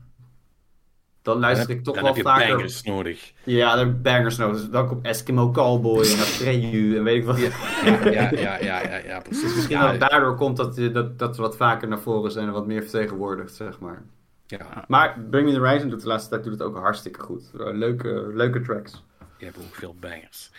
dan 1.29 1.39
luister 1.39 1.71
ik 1.71 1.85
toch 1.85 1.95
dan 1.95 2.05
wel 2.05 2.15
heb 2.15 2.25
vaker. 2.25 2.49
bangers 2.49 2.83
nodig. 2.83 3.33
Ja, 3.45 3.77
dan 3.77 3.87
heb 3.87 3.97
ik 3.97 4.03
bangers 4.03 4.37
nodig. 4.37 4.61
Dus 4.61 4.71
dan 4.71 4.87
komt 4.87 5.07
Eskimo 5.07 5.51
Cowboy 5.51 6.05
en 6.05 6.19
Atreyu 6.19 6.97
en 6.97 7.05
weet 7.05 7.17
ik 7.17 7.25
wat. 7.25 7.39
Ja, 7.39 7.51
ja, 7.85 8.31
ja, 8.31 8.59
ja, 8.61 8.83
ja, 8.83 8.97
ja, 8.97 9.21
precies. 9.21 9.43
Dus 9.43 9.55
misschien 9.55 9.77
ja, 9.77 9.91
dat 9.91 10.11
daardoor 10.11 10.35
komt 10.37 10.57
dat, 10.57 10.77
dat, 10.93 11.19
dat 11.19 11.37
we 11.37 11.43
wat 11.43 11.57
vaker 11.57 11.89
naar 11.89 12.01
voren 12.01 12.31
zijn 12.31 12.47
en 12.47 12.53
wat 12.53 12.67
meer 12.67 12.83
vertegenwoordigd, 12.83 13.55
zeg 13.55 13.79
maar. 13.79 14.03
Ja. 14.47 14.85
Maar 14.87 15.21
Bring 15.31 15.47
Me 15.47 15.53
The 15.53 15.59
Horizon 15.59 15.89
doet 15.89 16.01
de 16.01 16.07
laatste 16.07 16.31
tijd 16.31 16.45
doet 16.45 16.53
het 16.53 16.63
ook 16.63 16.77
hartstikke 16.77 17.21
goed. 17.21 17.51
Leuke, 17.53 18.31
leuke 18.35 18.61
tracks. 18.61 19.05
Je 19.39 19.45
hebt 19.45 19.59
ook 19.59 19.75
veel 19.75 19.95
bangers. 20.01 20.51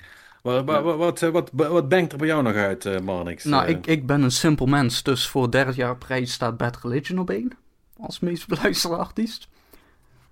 Wat, 0.41 0.66
wat, 0.66 0.98
wat, 0.98 1.20
wat, 1.20 1.50
wat 1.52 1.90
bangt 1.90 2.12
er 2.12 2.18
bij 2.18 2.28
jou 2.28 2.44
nog 2.44 2.54
uit, 2.54 2.86
uh, 2.86 3.00
Marnix? 3.00 3.44
Nou, 3.44 3.68
ik, 3.68 3.88
ik 3.88 4.06
ben 4.06 4.22
een 4.22 4.32
simpel 4.32 4.66
mens, 4.66 5.04
dus 5.04 5.28
voor 5.28 5.52
derde 5.52 5.74
jaar 5.74 5.98
prijs 5.98 6.34
staat 6.34 6.58
Bad 6.58 6.80
Religion 6.84 7.20
op 7.20 7.30
één. 7.30 7.52
Als 7.98 8.20
meest 8.20 8.48
beluisterde 8.48 8.96
artiest. 8.96 9.48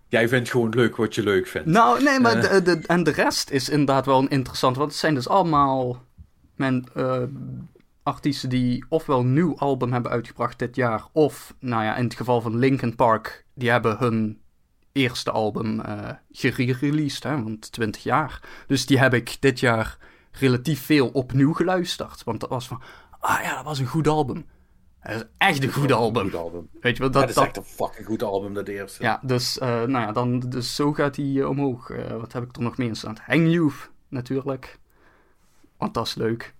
Jij 0.09 0.27
vindt 0.27 0.49
gewoon 0.49 0.69
leuk 0.69 0.95
wat 0.95 1.15
je 1.15 1.23
leuk 1.23 1.47
vindt. 1.47 1.67
Nou, 1.67 2.03
nee, 2.03 2.19
maar 2.19 2.41
de, 2.41 2.61
de, 2.61 2.79
en 2.85 3.03
de 3.03 3.11
rest 3.11 3.49
is 3.49 3.69
inderdaad 3.69 4.05
wel 4.05 4.19
een 4.19 4.29
interessant. 4.29 4.77
Want 4.77 4.91
het 4.91 4.99
zijn 4.99 5.13
dus 5.13 5.29
allemaal 5.29 6.03
mijn, 6.55 6.87
uh, 6.95 7.23
artiesten 8.07 8.49
die 8.49 8.85
ofwel 8.89 9.19
een 9.19 9.33
nieuw 9.33 9.57
album 9.57 9.93
hebben 9.93 10.11
uitgebracht 10.11 10.59
dit 10.59 10.75
jaar. 10.75 11.05
Of, 11.11 11.55
nou 11.59 11.83
ja, 11.83 11.95
in 11.95 12.03
het 12.03 12.15
geval 12.15 12.41
van 12.41 12.57
Linkin 12.57 12.95
Park, 12.95 13.45
die 13.53 13.69
hebben 13.69 13.97
hun 13.97 14.41
eerste 14.91 15.31
album 15.31 15.79
uh, 15.79 16.09
gereleased, 16.31 17.23
hè, 17.23 17.43
want 17.43 17.71
20 17.71 18.03
jaar. 18.03 18.41
Dus 18.67 18.85
die 18.85 18.99
heb 18.99 19.13
ik 19.13 19.37
dit 19.39 19.59
jaar 19.59 19.97
relatief 20.31 20.85
veel 20.85 21.07
opnieuw 21.07 21.53
geluisterd. 21.53 22.23
Want 22.23 22.39
dat 22.39 22.49
was 22.49 22.67
van, 22.67 22.81
ah 23.19 23.41
ja, 23.43 23.55
dat 23.55 23.65
was 23.65 23.79
een 23.79 23.85
goed 23.85 24.07
album. 24.07 24.45
Dat 25.01 25.15
is 25.15 25.23
echt 25.37 25.63
een 25.63 25.71
goed 25.71 25.91
album. 25.91 26.25
Een 26.25 26.31
goed 26.31 26.39
album. 26.39 26.69
Weet 26.81 26.97
je 26.97 27.03
wat? 27.03 27.13
Dat, 27.13 27.21
dat 27.21 27.37
is 27.37 27.43
echt 27.43 27.57
een 27.57 27.63
fucking 27.63 28.05
goed 28.05 28.23
album, 28.23 28.53
dat 28.53 28.67
eerste. 28.67 29.03
Ja, 29.03 29.19
dus, 29.23 29.57
uh, 29.57 29.67
nou 29.67 29.89
ja, 29.91 30.11
dan, 30.11 30.39
dus 30.39 30.75
zo 30.75 30.93
gaat 30.93 31.15
hij 31.15 31.25
uh, 31.25 31.49
omhoog. 31.49 31.89
Uh, 31.89 32.17
wat 32.17 32.33
heb 32.33 32.43
ik 32.43 32.55
er 32.55 32.61
nog 32.61 32.77
meer 32.77 32.87
in 32.87 32.95
staan? 32.95 33.17
Hang 33.25 33.51
Youth, 33.51 33.89
natuurlijk. 34.07 34.79
Want 35.77 35.93
dat 35.93 36.05
is 36.05 36.15
leuk. 36.15 36.55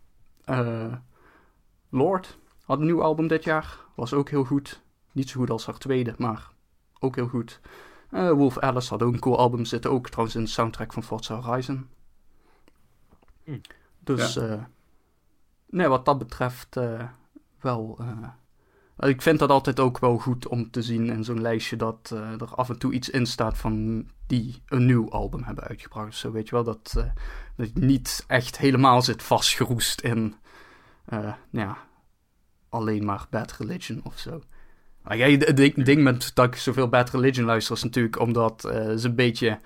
Lord 1.89 2.37
had 2.63 2.79
een 2.79 2.85
nieuw 2.85 3.03
album 3.03 3.27
dit 3.27 3.43
jaar. 3.43 3.77
Was 3.95 4.13
ook 4.13 4.29
heel 4.29 4.43
goed. 4.43 4.81
Niet 5.11 5.29
zo 5.29 5.39
goed 5.39 5.49
als 5.49 5.65
haar 5.65 5.77
tweede, 5.77 6.15
maar 6.17 6.49
ook 6.99 7.15
heel 7.15 7.27
goed. 7.27 7.59
Uh, 8.11 8.31
Wolf 8.31 8.57
Alice 8.57 8.89
had 8.89 9.03
ook 9.03 9.13
een 9.13 9.19
cool 9.19 9.37
album. 9.37 9.65
Zit 9.65 9.85
ook 9.85 10.09
trouwens 10.09 10.35
in 10.35 10.43
de 10.43 10.49
soundtrack 10.49 10.93
van 10.93 11.03
Forza 11.03 11.41
Horizon. 11.41 11.87
Hm. 13.43 13.57
Dus, 13.99 14.33
ja. 14.33 14.41
uh, 14.41 14.63
nee, 15.69 15.87
wat 15.87 16.05
dat 16.05 16.17
betreft 16.17 16.79
uh, 17.67 18.17
wel... 18.97 19.09
ik 19.09 19.21
vind 19.21 19.39
dat 19.39 19.49
altijd 19.49 19.79
ook 19.79 19.99
wel 19.99 20.17
goed 20.17 20.47
om 20.47 20.71
te 20.71 20.81
zien 20.81 21.09
in 21.09 21.23
zo'n 21.23 21.41
lijstje... 21.41 21.75
dat 21.75 22.09
er 22.39 22.55
af 22.55 22.69
en 22.69 22.77
toe 22.77 22.93
iets 22.93 23.09
in 23.09 23.25
staat 23.25 23.57
van 23.57 24.05
die 24.27 24.61
een 24.67 24.85
nieuw 24.85 25.09
album 25.11 25.43
hebben 25.43 25.63
uitgebracht. 25.63 26.15
Zo 26.15 26.31
weet 26.31 26.49
je 26.49 26.55
wel, 26.55 26.63
dat, 26.63 26.93
dat 27.55 27.71
je 27.73 27.79
niet 27.79 28.23
echt 28.27 28.57
helemaal 28.57 29.01
zit 29.01 29.23
vastgeroest 29.23 30.01
in... 30.01 30.35
ja, 31.49 31.77
alleen 32.69 33.05
maar 33.05 33.27
Bad 33.29 33.51
Religion 33.51 34.01
of 34.03 34.17
zo. 34.17 34.41
Maar 35.01 35.17
jij, 35.17 35.31
het 35.31 35.85
ding 35.85 36.03
met 36.03 36.31
dat 36.33 36.45
ik 36.45 36.55
zoveel 36.55 36.87
Bad 36.87 37.09
Religion 37.09 37.45
luister 37.45 37.75
is 37.75 37.83
natuurlijk 37.83 38.19
omdat 38.19 38.65
uh, 38.65 38.71
ze 38.95 39.07
een 39.07 39.15
beetje 39.15 39.59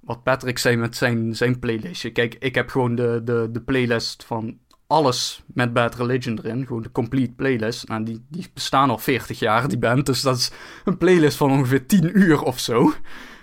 wat 0.00 0.22
Patrick 0.22 0.58
zei 0.58 0.76
met 0.76 0.96
zijn, 0.96 1.36
zijn 1.36 1.58
playlistje. 1.58 2.10
Kijk, 2.10 2.34
ik 2.34 2.54
heb 2.54 2.68
gewoon 2.68 2.94
de, 2.94 3.20
de, 3.24 3.48
de 3.52 3.60
playlist 3.60 4.24
van 4.24 4.58
alles 4.90 5.42
met 5.46 5.72
Bad 5.72 5.94
Religion 5.94 6.38
erin. 6.38 6.66
Gewoon 6.66 6.82
de 6.82 6.92
complete 6.92 7.32
playlist. 7.32 7.88
Nou, 7.88 8.04
die, 8.04 8.24
die 8.28 8.50
bestaan 8.54 8.90
al 8.90 8.98
40 8.98 9.38
jaar, 9.38 9.68
die 9.68 9.78
band. 9.78 10.06
Dus 10.06 10.20
dat 10.20 10.36
is 10.36 10.50
een 10.84 10.98
playlist 10.98 11.36
van 11.36 11.50
ongeveer 11.50 11.86
10 11.86 12.18
uur 12.18 12.42
of 12.42 12.58
zo. 12.58 12.94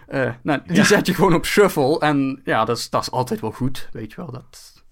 Uh, 0.10 0.32
nou, 0.42 0.62
die 0.66 0.84
zet 0.84 1.08
je 1.08 1.14
gewoon 1.14 1.34
op 1.34 1.46
shuffle. 1.46 2.00
En 2.00 2.42
ja, 2.44 2.66
dat 2.66 2.78
is, 2.78 2.90
dat 2.90 3.02
is 3.02 3.12
altijd 3.12 3.40
wel 3.40 3.52
goed. 3.52 3.90
Weet 3.92 4.10
je 4.12 4.16
wel, 4.16 4.32
dat, 4.32 4.84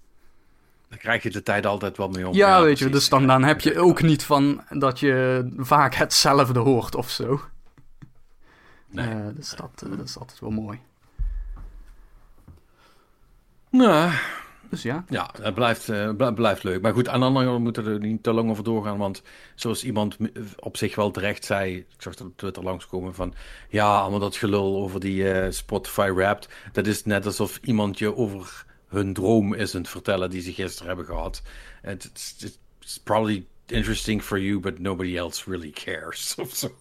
dan 0.88 0.98
krijg 0.98 1.22
je 1.22 1.30
de 1.30 1.42
tijd 1.42 1.66
altijd 1.66 1.96
wel 1.96 2.08
mee 2.08 2.28
om. 2.28 2.34
Ja, 2.34 2.62
weet 2.62 2.78
je, 2.78 2.88
dus 2.88 3.08
dan, 3.08 3.26
dan 3.26 3.44
heb 3.44 3.60
je 3.60 3.78
ook 3.78 4.02
niet 4.02 4.24
van 4.24 4.62
dat 4.70 5.00
je 5.00 5.46
vaak 5.56 5.94
hetzelfde 5.94 6.58
hoort 6.58 6.94
of 6.94 7.10
zo. 7.10 7.40
Nee. 8.90 9.08
Uh, 9.08 9.26
dus 9.34 9.50
dat, 9.50 9.82
uh, 9.84 9.96
dat 9.96 10.08
is 10.08 10.18
altijd 10.18 10.40
wel 10.40 10.50
mooi. 10.50 10.80
Nou, 13.70 14.12
dus 14.70 14.82
ja. 14.82 15.04
Ja, 15.08 15.30
het 15.42 15.54
blijft, 15.54 15.88
uh, 15.88 16.32
blijft 16.34 16.62
leuk. 16.62 16.82
Maar 16.82 16.92
goed, 16.92 17.08
aan 17.08 17.20
de 17.20 17.26
andere 17.26 17.46
kant 17.46 17.62
moeten 17.62 17.84
we 17.84 17.90
er 17.90 17.98
niet 17.98 18.22
te 18.22 18.32
lang 18.32 18.50
over 18.50 18.64
doorgaan. 18.64 18.98
Want 18.98 19.22
zoals 19.54 19.84
iemand 19.84 20.16
op 20.58 20.76
zich 20.76 20.94
wel 20.94 21.10
terecht 21.10 21.44
zei, 21.44 21.76
ik 21.76 21.86
zag 21.98 22.14
er 22.14 22.24
op 22.24 22.36
Twitter 22.36 22.62
langskomen 22.62 23.14
van... 23.14 23.34
Ja, 23.68 24.00
allemaal 24.00 24.20
dat 24.20 24.36
gelul 24.36 24.76
over 24.76 25.00
die 25.00 25.50
Spotify 25.52 26.10
Wrapped. 26.14 26.48
Dat 26.72 26.86
is 26.86 27.04
net 27.04 27.26
alsof 27.26 27.58
iemand 27.62 27.98
je 27.98 28.16
over 28.16 28.64
hun 28.88 29.12
droom 29.12 29.54
is 29.54 29.74
aan 29.74 29.80
het 29.80 29.90
vertellen 29.90 30.30
die 30.30 30.42
ze 30.42 30.52
gisteren 30.52 30.86
hebben 30.86 31.06
gehad. 31.06 31.42
It's, 31.82 32.34
it's 32.80 32.98
probably 32.98 33.46
interesting 33.66 34.22
for 34.22 34.38
you, 34.38 34.60
but 34.60 34.78
nobody 34.78 35.16
else 35.16 35.50
really 35.50 35.70
cares. 35.70 36.34
Of 36.40 36.54
zo. 36.54 36.76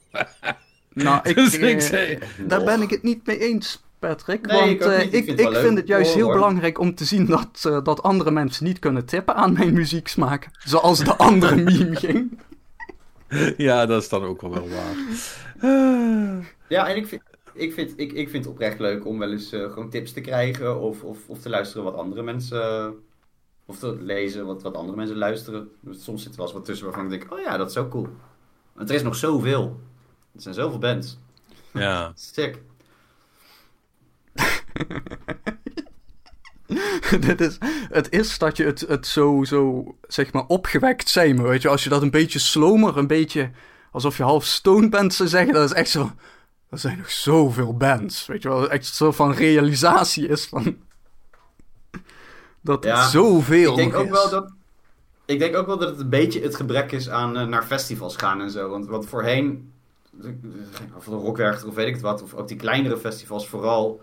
Nou, 0.94 1.30
ik, 1.30 1.36
dus 1.60 1.90
eh, 1.90 2.22
daar 2.48 2.64
ben 2.64 2.82
ik 2.82 2.90
het 2.90 3.04
niet 3.04 3.26
mee 3.26 3.40
eens, 3.40 3.84
Patrick. 4.08 4.48
want 4.48 4.70
ik, 4.70 4.86
uh, 4.86 5.00
ik, 5.00 5.12
ik, 5.12 5.24
vind, 5.26 5.40
ik 5.40 5.56
vind 5.56 5.78
het 5.78 5.88
juist 5.88 6.14
heel 6.14 6.32
belangrijk 6.32 6.80
om 6.80 6.96
te 6.96 7.06
zien 7.06 7.26
dat, 7.26 7.64
uh, 7.68 7.84
dat 7.84 8.04
andere 8.04 8.32
mensen 8.32 8.66
niet 8.66 8.80
kunnen 8.80 9.06
tippen 9.06 9.36
aan 9.36 9.54
mijn 9.54 9.74
muzieksmaak. 9.74 10.50
Zoals 10.60 11.00
de 11.00 11.16
andere 11.16 11.56
meme 11.64 11.96
ging. 11.96 12.40
Ja, 13.58 13.86
dat 13.86 14.02
is 14.02 14.10
dan 14.10 14.24
ook 14.24 14.42
wel 14.42 14.54
wel 14.54 14.68
waar. 14.70 14.96
Ja, 16.68 16.88
en 16.88 16.96
ik 16.96 17.08
vind, 17.08 17.22
ik 17.54 17.74
vind, 17.74 17.94
ik, 17.96 18.12
ik 18.12 18.30
vind 18.30 18.46
het 18.46 18.54
oprecht 18.54 18.80
leuk 18.80 19.06
om 19.06 19.20
wel 19.20 19.32
eens 19.32 19.54
uh, 19.54 19.72
gewoon 19.72 19.90
tips 19.90 20.12
te 20.12 20.22
krijgen 20.22 20.80
of, 20.80 21.04
of, 21.04 21.18
of 21.28 21.40
te 21.40 21.50
luisteren 21.50 21.84
wat 21.84 21.96
andere 21.96 22.22
mensen. 22.22 22.94
of 23.66 23.80
te 23.80 23.98
lezen 24.02 24.46
wat, 24.46 24.62
wat 24.62 24.76
andere 24.76 24.98
mensen 24.98 25.18
luisteren. 25.18 25.70
Soms 25.90 26.24
zit 26.24 26.32
er 26.32 26.38
wel 26.38 26.46
eens 26.46 26.56
wat 26.56 26.66
tussen 26.66 26.86
waarvan 26.86 27.04
ik 27.04 27.10
denk: 27.10 27.34
oh 27.34 27.40
ja, 27.40 27.58
dat 27.58 27.68
is 27.68 27.74
zo 27.74 27.88
cool. 27.88 28.08
Want 28.74 28.90
er 28.90 28.96
is 28.96 29.04
nog 29.04 29.16
zoveel. 29.16 29.80
Er 30.36 30.42
zijn 30.42 30.56
zoveel 30.56 30.80
bands. 30.80 31.18
Ja. 31.74 32.12
Sick. 32.16 32.62
Dit 37.20 37.42
is, 37.42 37.58
het 37.90 38.12
is 38.12 38.38
dat 38.38 38.58
je 38.58 38.66
het, 38.66 38.80
het 38.80 39.08
zo, 39.08 39.44
zo, 39.44 39.96
zeg 40.08 40.34
maar, 40.34 40.46
opgewekt 40.46 41.10
zijn. 41.10 41.44
Weet 41.44 41.62
je, 41.62 41.70
als 41.70 41.84
je 41.84 41.90
dat 41.90 42.02
een 42.02 42.12
beetje 42.12 42.40
slomer, 42.40 42.98
een 42.98 43.08
beetje 43.08 43.52
alsof 43.92 44.18
je 44.18 44.24
half 44.24 44.46
stoned 44.46 44.90
bent, 44.90 45.14
ze 45.14 45.28
zeggen, 45.28 45.54
dat 45.54 45.64
is 45.64 45.76
echt 45.76 45.90
zo 45.90 46.12
er 46.76 46.82
zijn 46.82 46.98
nog 46.98 47.12
zoveel 47.12 47.78
bands. 47.78 48.26
Weet 48.26 48.42
je 48.42 48.50
wel, 48.50 48.70
echt 48.70 48.86
zo 48.86 49.12
van 49.12 49.34
realisatie 49.34 50.28
is 50.28 50.46
van. 50.46 50.78
dat 52.62 52.84
ja, 52.84 53.08
zoveel 53.08 53.72
ik 53.72 53.78
denk 53.78 53.96
ook 53.96 54.10
Wel 54.10 54.30
dat, 54.30 54.52
ik 55.26 55.40
denk 55.40 55.56
ook 55.56 55.66
wel 55.66 55.78
dat 55.78 55.90
het 55.90 56.00
een 56.00 56.10
beetje 56.10 56.42
het 56.42 56.56
gebrek 56.56 56.92
is 56.92 57.10
aan 57.10 57.38
uh, 57.38 57.48
naar 57.48 57.64
festivals 57.64 58.16
gaan 58.16 58.42
en 58.42 58.52
zo. 58.52 58.70
Want 58.70 58.88
wat 58.88 59.06
voorheen, 59.06 59.72
of 60.96 61.06
de 61.06 61.12
Rockwerchter 61.12 61.68
of 61.68 61.76
weet 61.76 61.88
ik 61.88 61.94
het 61.94 62.02
wat, 62.02 62.22
of 62.22 62.34
ook 62.34 62.48
die 62.48 62.58
kleinere 62.58 62.98
festivals 62.98 63.48
vooral, 63.48 64.02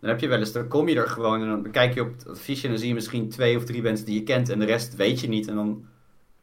Dan 0.00 0.10
heb 0.10 0.20
je 0.20 0.28
wel 0.28 0.38
eens, 0.38 0.52
dan 0.52 0.68
kom 0.68 0.88
je 0.88 0.96
er 0.96 1.08
gewoon 1.08 1.42
en 1.42 1.48
dan 1.48 1.70
kijk 1.70 1.94
je 1.94 2.00
op 2.00 2.12
het 2.18 2.28
affiche 2.28 2.62
en 2.62 2.68
dan 2.70 2.78
zie 2.78 2.88
je 2.88 2.94
misschien 2.94 3.28
twee 3.28 3.56
of 3.56 3.64
drie 3.64 3.82
mensen 3.82 4.06
die 4.06 4.14
je 4.14 4.22
kent 4.22 4.48
en 4.48 4.58
de 4.58 4.64
rest 4.64 4.96
weet 4.96 5.20
je 5.20 5.28
niet. 5.28 5.48
En 5.48 5.54
dan, 5.54 5.84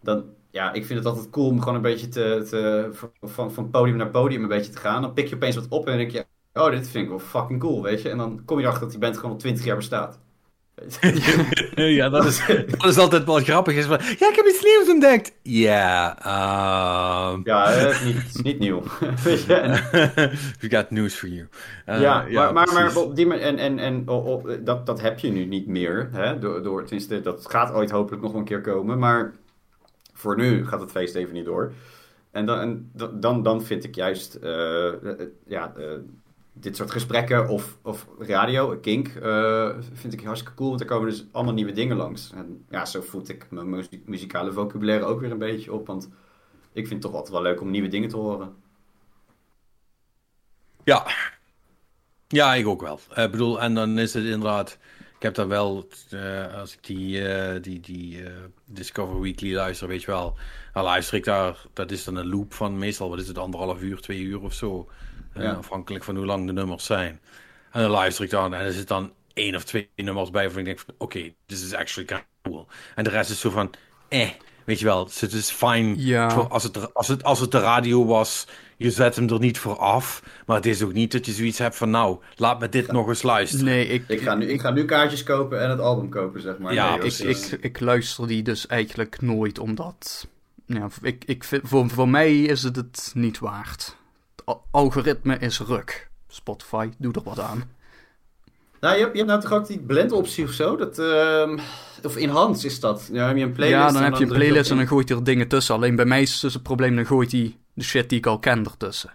dan 0.01 0.25
ja, 0.51 0.73
ik 0.73 0.85
vind 0.85 0.99
het 0.99 1.07
altijd 1.07 1.29
cool 1.29 1.47
om 1.47 1.59
gewoon 1.59 1.75
een 1.75 1.81
beetje 1.81 2.07
te, 2.07 2.45
te 2.49 2.89
van, 3.21 3.51
van 3.51 3.69
podium 3.69 3.97
naar 3.97 4.09
podium 4.09 4.41
een 4.41 4.47
beetje 4.47 4.71
te 4.71 4.77
gaan. 4.77 5.01
Dan 5.01 5.13
pik 5.13 5.27
je 5.27 5.35
opeens 5.35 5.55
wat 5.55 5.67
op 5.69 5.85
en 5.85 5.97
dan 5.97 5.97
denk 5.97 6.11
je, 6.11 6.25
oh, 6.61 6.71
dit 6.71 6.89
vind 6.89 7.03
ik 7.03 7.09
wel 7.09 7.19
fucking 7.19 7.59
cool, 7.59 7.81
weet 7.81 8.01
je. 8.01 8.09
En 8.09 8.17
dan 8.17 8.45
kom 8.45 8.57
je 8.57 8.63
erachter 8.63 8.83
dat 8.83 8.91
die 8.91 8.99
band 8.99 9.15
gewoon 9.15 9.31
al 9.31 9.37
twintig 9.37 9.65
jaar 9.65 9.75
bestaat. 9.75 10.19
ja, 11.75 12.09
dat 12.09 12.25
is, 12.25 12.45
dat 12.77 12.85
is 12.85 12.97
altijd 12.97 13.25
wel 13.25 13.39
grappig. 13.39 13.75
Is 13.75 13.85
van, 13.85 13.99
ja, 14.19 14.29
ik 14.29 14.35
heb 14.35 14.45
iets 14.45 14.63
nieuws 14.63 14.89
ontdekt. 14.89 15.33
Ja, 15.41 16.17
ehm. 16.17 17.41
Ja, 17.43 17.69
het 17.69 18.01
is 18.25 18.41
niet, 18.41 18.59
nieuw. 18.59 18.83
We 20.61 20.67
got 20.69 20.91
news 20.91 21.15
for 21.15 21.29
you. 21.29 21.47
Uh, 21.85 22.01
ja, 22.01 22.25
ja, 22.29 22.51
maar, 22.51 22.73
maar, 22.73 22.73
maar 22.73 22.97
op 22.97 23.15
die 23.15 23.33
en, 23.33 23.57
en, 23.57 23.79
en 23.79 24.03
oh, 24.05 24.25
oh, 24.25 24.49
dat, 24.63 24.85
dat 24.85 25.01
heb 25.01 25.19
je 25.19 25.31
nu 25.31 25.45
niet 25.45 25.67
meer. 25.67 26.09
Hè? 26.11 26.39
Door, 26.39 26.63
door, 26.63 26.83
tenminste, 26.83 27.21
dat 27.21 27.49
gaat 27.49 27.73
ooit 27.73 27.91
hopelijk 27.91 28.23
nog 28.23 28.33
een 28.33 28.45
keer 28.45 28.61
komen. 28.61 28.99
Maar 28.99 29.33
voor 30.13 30.37
nu 30.37 30.67
gaat 30.67 30.81
het 30.81 30.91
feest 30.91 31.15
even 31.15 31.33
niet 31.33 31.45
door. 31.45 31.73
En 32.31 32.45
dan, 32.45 32.59
en 32.59 32.91
dan, 33.13 33.43
dan 33.43 33.63
vind 33.63 33.83
ik 33.83 33.95
juist 33.95 34.37
uh, 34.43 34.93
ja, 35.45 35.73
uh, 35.77 35.85
dit 36.59 36.75
soort 36.75 36.91
gesprekken 36.91 37.49
of, 37.49 37.77
of 37.81 38.07
radio, 38.19 38.77
Kink, 38.77 39.07
uh, 39.07 39.69
vind 39.93 40.13
ik 40.13 40.23
hartstikke 40.23 40.55
cool. 40.55 40.69
Want 40.69 40.81
er 40.81 40.87
komen 40.87 41.09
dus 41.09 41.25
allemaal 41.31 41.53
nieuwe 41.53 41.71
dingen 41.71 41.97
langs. 41.97 42.31
En 42.31 42.65
ja, 42.69 42.85
zo 42.85 43.01
voed 43.01 43.29
ik 43.29 43.51
mijn 43.51 43.87
muzikale 44.05 44.51
vocabulaire 44.51 45.05
ook 45.05 45.19
weer 45.19 45.31
een 45.31 45.37
beetje 45.37 45.73
op. 45.73 45.87
Want 45.87 46.09
ik 46.73 46.87
vind 46.87 46.89
het 46.89 47.01
toch 47.01 47.13
altijd 47.13 47.33
wel 47.33 47.41
leuk 47.41 47.61
om 47.61 47.69
nieuwe 47.69 47.87
dingen 47.87 48.09
te 48.09 48.17
horen. 48.17 48.55
Ja. 50.83 51.05
Ja, 52.27 52.53
ik 52.53 52.67
ook 52.67 52.81
wel. 52.81 52.99
Ik 53.15 53.31
bedoel, 53.31 53.61
en 53.61 53.73
dan 53.73 53.99
is 53.99 54.13
het 54.13 54.23
inderdaad... 54.23 54.77
Ik 55.15 55.21
heb 55.21 55.35
daar 55.35 55.47
wel, 55.47 55.87
uh, 56.13 56.53
als 56.53 56.73
ik 56.73 56.83
die, 56.83 57.59
die, 57.59 57.79
die 57.79 58.23
Discover 58.65 59.21
Weekly 59.21 59.53
luister, 59.55 59.87
weet 59.87 60.01
je 60.01 60.11
wel, 60.11 60.37
dan 60.73 60.83
luister 60.83 61.17
ik 61.17 61.23
daar, 61.23 61.65
dat 61.73 61.91
is 61.91 62.03
dan 62.03 62.15
een 62.15 62.29
loop 62.29 62.53
van 62.53 62.77
meestal, 62.77 63.09
wat 63.09 63.19
is 63.19 63.27
het, 63.27 63.37
anderhalf 63.37 63.81
uur, 63.81 64.01
twee 64.01 64.21
uur 64.21 64.41
of 64.41 64.53
zo. 64.53 64.89
Ja. 65.43 65.51
afhankelijk 65.51 66.03
van 66.03 66.15
hoe 66.15 66.25
lang 66.25 66.45
de 66.45 66.53
nummers 66.53 66.85
zijn. 66.85 67.21
En 67.71 67.81
dan 67.81 67.91
luister 67.91 68.23
ik 68.23 68.29
dan 68.29 68.53
en 68.53 68.65
er 68.65 68.73
zit 68.73 68.87
dan 68.87 69.11
één 69.33 69.55
of 69.55 69.63
twee 69.63 69.89
nummers 69.95 70.29
bij 70.29 70.43
waarvan 70.43 70.59
ik 70.59 70.65
denk 70.65 70.79
oké, 70.87 71.03
okay, 71.03 71.35
this 71.45 71.63
is 71.63 71.73
actually 71.73 72.07
kind 72.07 72.21
of 72.21 72.51
cool. 72.51 72.67
En 72.95 73.03
de 73.03 73.09
rest 73.09 73.29
is 73.29 73.39
zo 73.39 73.49
van, 73.49 73.71
eh, 74.07 74.29
weet 74.65 74.79
je 74.79 74.85
wel, 74.85 75.05
het 75.05 75.33
is 75.33 75.49
fijn 75.49 75.99
ja. 75.99 76.27
als, 76.27 76.63
het, 76.63 76.93
als, 76.93 77.07
het, 77.07 77.23
als 77.23 77.39
het 77.39 77.51
de 77.51 77.59
radio 77.59 78.05
was, 78.05 78.47
je 78.77 78.91
zet 78.91 79.15
hem 79.15 79.29
er 79.29 79.39
niet 79.39 79.57
voor 79.57 79.77
af. 79.77 80.23
Maar 80.45 80.55
het 80.55 80.65
is 80.65 80.83
ook 80.83 80.93
niet 80.93 81.11
dat 81.11 81.25
je 81.25 81.31
zoiets 81.31 81.57
hebt 81.57 81.75
van, 81.75 81.89
nou, 81.89 82.17
laat 82.35 82.59
me 82.59 82.69
dit 82.69 82.91
nog 82.91 83.07
eens 83.07 83.23
luisteren. 83.23 83.65
Nee, 83.65 83.87
ik, 83.87 84.03
ik, 84.07 84.21
ga 84.21 84.35
nu, 84.35 84.45
ik 84.49 84.61
ga 84.61 84.71
nu 84.71 84.85
kaartjes 84.85 85.23
kopen 85.23 85.61
en 85.61 85.69
het 85.69 85.79
album 85.79 86.09
kopen, 86.09 86.41
zeg 86.41 86.57
maar. 86.57 86.73
Ja, 86.73 86.95
nee, 86.95 87.05
ik, 87.05 87.17
ik, 87.17 87.57
ik 87.61 87.79
luister 87.79 88.27
die 88.27 88.41
dus 88.41 88.67
eigenlijk 88.67 89.21
nooit, 89.21 89.59
omdat... 89.59 90.27
Ja, 90.65 90.87
ik, 91.01 91.23
ik 91.25 91.43
vind, 91.43 91.61
voor, 91.65 91.89
voor 91.89 92.09
mij 92.09 92.41
is 92.41 92.63
het 92.63 92.75
het 92.75 93.11
niet 93.13 93.39
waard 93.39 93.95
algoritme 94.71 95.37
is 95.37 95.59
ruk. 95.59 96.09
Spotify, 96.27 96.89
doe 96.97 97.13
er 97.13 97.23
wat 97.23 97.39
aan. 97.39 97.63
Nou, 98.79 98.97
je 98.97 99.03
hebt, 99.03 99.11
je 99.11 99.17
hebt 99.17 99.31
nou 99.31 99.41
toch 99.41 99.53
ook 99.53 99.67
die 99.67 99.79
blend-optie 99.79 100.43
of 100.43 100.51
zo? 100.51 100.75
Dat, 100.75 100.99
uh, 100.99 101.57
of 102.03 102.15
enhance 102.15 102.65
is 102.65 102.79
dat. 102.79 103.09
Ja, 103.11 103.27
heb 103.27 103.37
je 103.37 103.43
een 103.43 103.51
playlist. 103.51 103.81
Ja, 103.81 103.91
dan, 103.91 104.03
heb 104.03 104.15
je 104.15 104.23
een 104.23 104.31
playlist 104.31 104.71
en 104.71 104.77
dan 104.77 104.87
gooit 104.87 105.09
hij 105.09 105.17
er 105.17 105.23
dingen 105.23 105.47
tussen. 105.47 105.75
Alleen 105.75 105.95
bij 105.95 106.05
mij 106.05 106.21
is 106.21 106.39
dus 106.39 106.53
het 106.53 106.63
probleem, 106.63 106.95
dan 106.95 107.05
gooit 107.05 107.31
hij 107.31 107.57
de 107.73 107.83
shit 107.83 108.09
die 108.09 108.17
ik 108.17 108.25
al 108.25 108.39
ken 108.39 108.63
ertussen. 108.65 109.11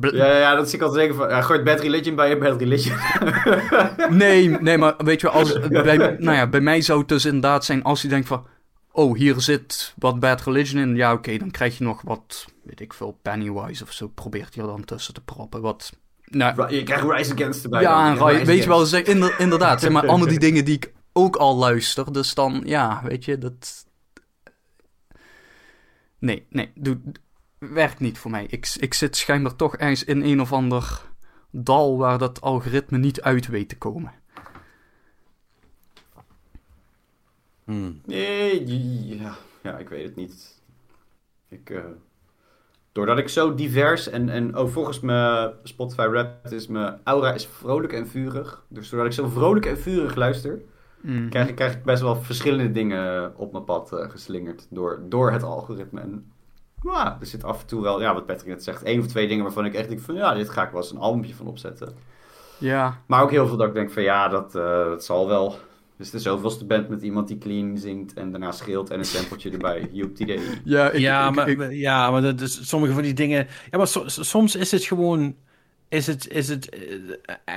Ja, 0.00 0.38
ja, 0.38 0.54
dat 0.54 0.68
zie 0.68 0.78
ik 0.78 0.84
altijd 0.84 1.00
zeggen 1.02 1.18
van, 1.18 1.28
ja, 1.28 1.42
gooit 1.42 1.64
Bad 1.64 1.80
Religion 1.80 2.14
bij 2.14 2.28
je 2.28 2.38
Bad 2.38 2.60
Religion. 2.60 2.96
nee, 4.18 4.48
nee, 4.48 4.78
maar 4.78 4.94
weet 4.96 5.20
je 5.20 5.28
als, 5.28 5.58
bij, 5.68 5.96
nou 5.96 6.36
ja, 6.36 6.46
bij 6.46 6.60
mij 6.60 6.80
zou 6.80 6.98
het 6.98 7.08
dus 7.08 7.24
inderdaad 7.24 7.64
zijn 7.64 7.82
als 7.82 8.02
je 8.02 8.08
denkt 8.08 8.26
van, 8.26 8.46
oh, 8.92 9.16
hier 9.16 9.40
zit 9.40 9.94
wat 9.98 10.20
Bad 10.20 10.42
Religion 10.42 10.82
in. 10.82 10.96
Ja, 10.96 11.12
oké, 11.12 11.36
dan 11.36 11.50
krijg 11.50 11.78
je 11.78 11.84
nog 11.84 12.02
wat, 12.02 12.46
weet 12.66 12.80
ik 12.80 12.92
veel, 12.92 13.18
Pennywise 13.22 13.82
of 13.82 13.92
zo. 13.92 14.08
Probeert 14.08 14.54
je 14.54 14.60
er 14.60 14.66
dan 14.66 14.84
tussen 14.84 15.14
te 15.14 15.24
proppen. 15.24 15.60
Wat, 15.60 15.92
nou, 16.24 16.74
je 16.74 16.82
krijgt 16.82 17.10
Rise 17.10 17.32
Against 17.32 17.64
erbij. 17.64 17.82
Ja, 17.82 18.08
en 18.08 18.26
Rise, 18.26 18.44
weet 18.44 18.62
je 18.62 18.68
wel, 18.68 18.84
zeg, 18.84 19.02
inder, 19.02 19.40
inderdaad. 19.40 19.80
Zeg 19.80 19.90
maar, 19.90 20.06
allemaal 20.06 20.28
die 20.28 20.38
dingen 20.48 20.64
die 20.64 20.74
ik 20.74 20.92
ook 21.12 21.36
al 21.36 21.56
luister. 21.56 22.12
Dus 22.12 22.34
dan, 22.34 22.62
ja, 22.64 23.00
weet 23.04 23.24
je, 23.24 23.38
dat... 23.38 23.86
Nee, 26.18 26.46
nee, 26.50 26.72
doe, 26.74 27.00
werkt 27.58 28.00
niet 28.00 28.18
voor 28.18 28.30
mij. 28.30 28.46
Ik, 28.48 28.74
ik 28.80 28.94
zit 28.94 29.16
schijnbaar 29.16 29.56
toch 29.56 29.76
ergens 29.76 30.04
in 30.04 30.22
een 30.22 30.40
of 30.40 30.52
ander 30.52 31.02
dal 31.50 31.98
waar 31.98 32.18
dat 32.18 32.40
algoritme 32.40 32.98
niet 32.98 33.22
uit 33.22 33.46
weet 33.46 33.68
te 33.68 33.78
komen. 33.78 34.12
Hmm. 37.64 38.00
Nee, 38.04 38.66
ja, 39.18 39.36
ja, 39.62 39.78
ik 39.78 39.88
weet 39.88 40.04
het 40.04 40.16
niet. 40.16 40.60
Ik, 41.48 41.70
uh, 41.70 41.84
doordat 42.96 43.18
ik 43.18 43.28
zo 43.28 43.54
divers 43.54 44.08
en, 44.08 44.28
en 44.28 44.58
oh, 44.58 44.68
volgens 44.68 45.00
mijn 45.00 45.52
Spotify 45.62 46.08
rap 46.12 46.46
is 46.52 46.66
mijn 46.66 47.00
aura 47.04 47.32
is 47.32 47.46
vrolijk 47.46 47.92
en 47.92 48.06
vurig. 48.06 48.62
Dus 48.68 48.90
doordat 48.90 49.08
ik 49.08 49.14
zo 49.14 49.28
vrolijk 49.28 49.66
en 49.66 49.78
vurig 49.78 50.14
luister, 50.14 50.60
mm. 51.00 51.28
krijg, 51.28 51.54
krijg 51.54 51.74
ik 51.74 51.84
best 51.84 52.02
wel 52.02 52.16
verschillende 52.16 52.70
dingen 52.70 53.32
op 53.36 53.52
mijn 53.52 53.64
pad 53.64 53.90
uh, 53.92 54.10
geslingerd 54.10 54.66
door, 54.70 55.02
door 55.08 55.30
het 55.30 55.42
algoritme. 55.42 56.00
En 56.00 56.32
ja, 56.82 57.16
er 57.20 57.26
zit 57.26 57.44
af 57.44 57.60
en 57.60 57.66
toe 57.66 57.82
wel, 57.82 58.00
ja, 58.00 58.14
wat 58.14 58.26
Patrick 58.26 58.48
net 58.48 58.64
zegt, 58.64 58.82
één 58.82 59.00
of 59.00 59.06
twee 59.06 59.28
dingen 59.28 59.44
waarvan 59.44 59.64
ik 59.64 59.74
echt 59.74 59.88
denk 59.88 60.00
van 60.00 60.14
ja, 60.14 60.34
dit 60.34 60.50
ga 60.50 60.64
ik 60.64 60.70
wel 60.70 60.80
eens 60.80 60.90
een 60.90 60.98
albumpje 60.98 61.34
van 61.34 61.46
opzetten. 61.46 61.94
Ja. 62.58 63.00
Maar 63.06 63.22
ook 63.22 63.30
heel 63.30 63.46
veel 63.46 63.56
dat 63.56 63.68
ik 63.68 63.74
denk 63.74 63.90
van 63.90 64.02
ja, 64.02 64.28
dat, 64.28 64.54
uh, 64.54 64.84
dat 64.84 65.04
zal 65.04 65.28
wel. 65.28 65.58
Dus 65.96 66.10
de 66.10 66.18
zoveelste 66.18 66.64
band 66.64 66.88
met 66.88 67.02
iemand 67.02 67.28
die 67.28 67.38
clean 67.38 67.78
zingt 67.78 68.14
en 68.14 68.30
daarna 68.30 68.52
schreeuwt 68.52 68.90
en 68.90 68.98
een 68.98 69.04
sampletje 69.04 69.50
erbij. 69.50 69.88
Je 69.92 70.04
op 70.04 70.18
idee. 70.18 70.40
Ja, 70.64 70.90
ik, 70.90 71.00
ja, 71.00 71.28
ik, 71.28 71.34
maar, 71.34 71.48
ik, 71.48 71.72
ja, 71.72 72.10
maar 72.10 72.22
dat 72.22 72.40
is, 72.40 72.68
sommige 72.68 72.92
van 72.92 73.02
die 73.02 73.14
dingen. 73.14 73.46
Ja, 73.70 73.78
maar 73.78 73.86
so, 73.86 74.02
soms 74.06 74.56
is 74.56 74.70
het 74.70 74.84
gewoon. 74.84 75.36
Is 75.88 76.06
het. 76.06 76.28
Is 76.28 76.48
het 76.48 76.76
uh, 76.76 77.54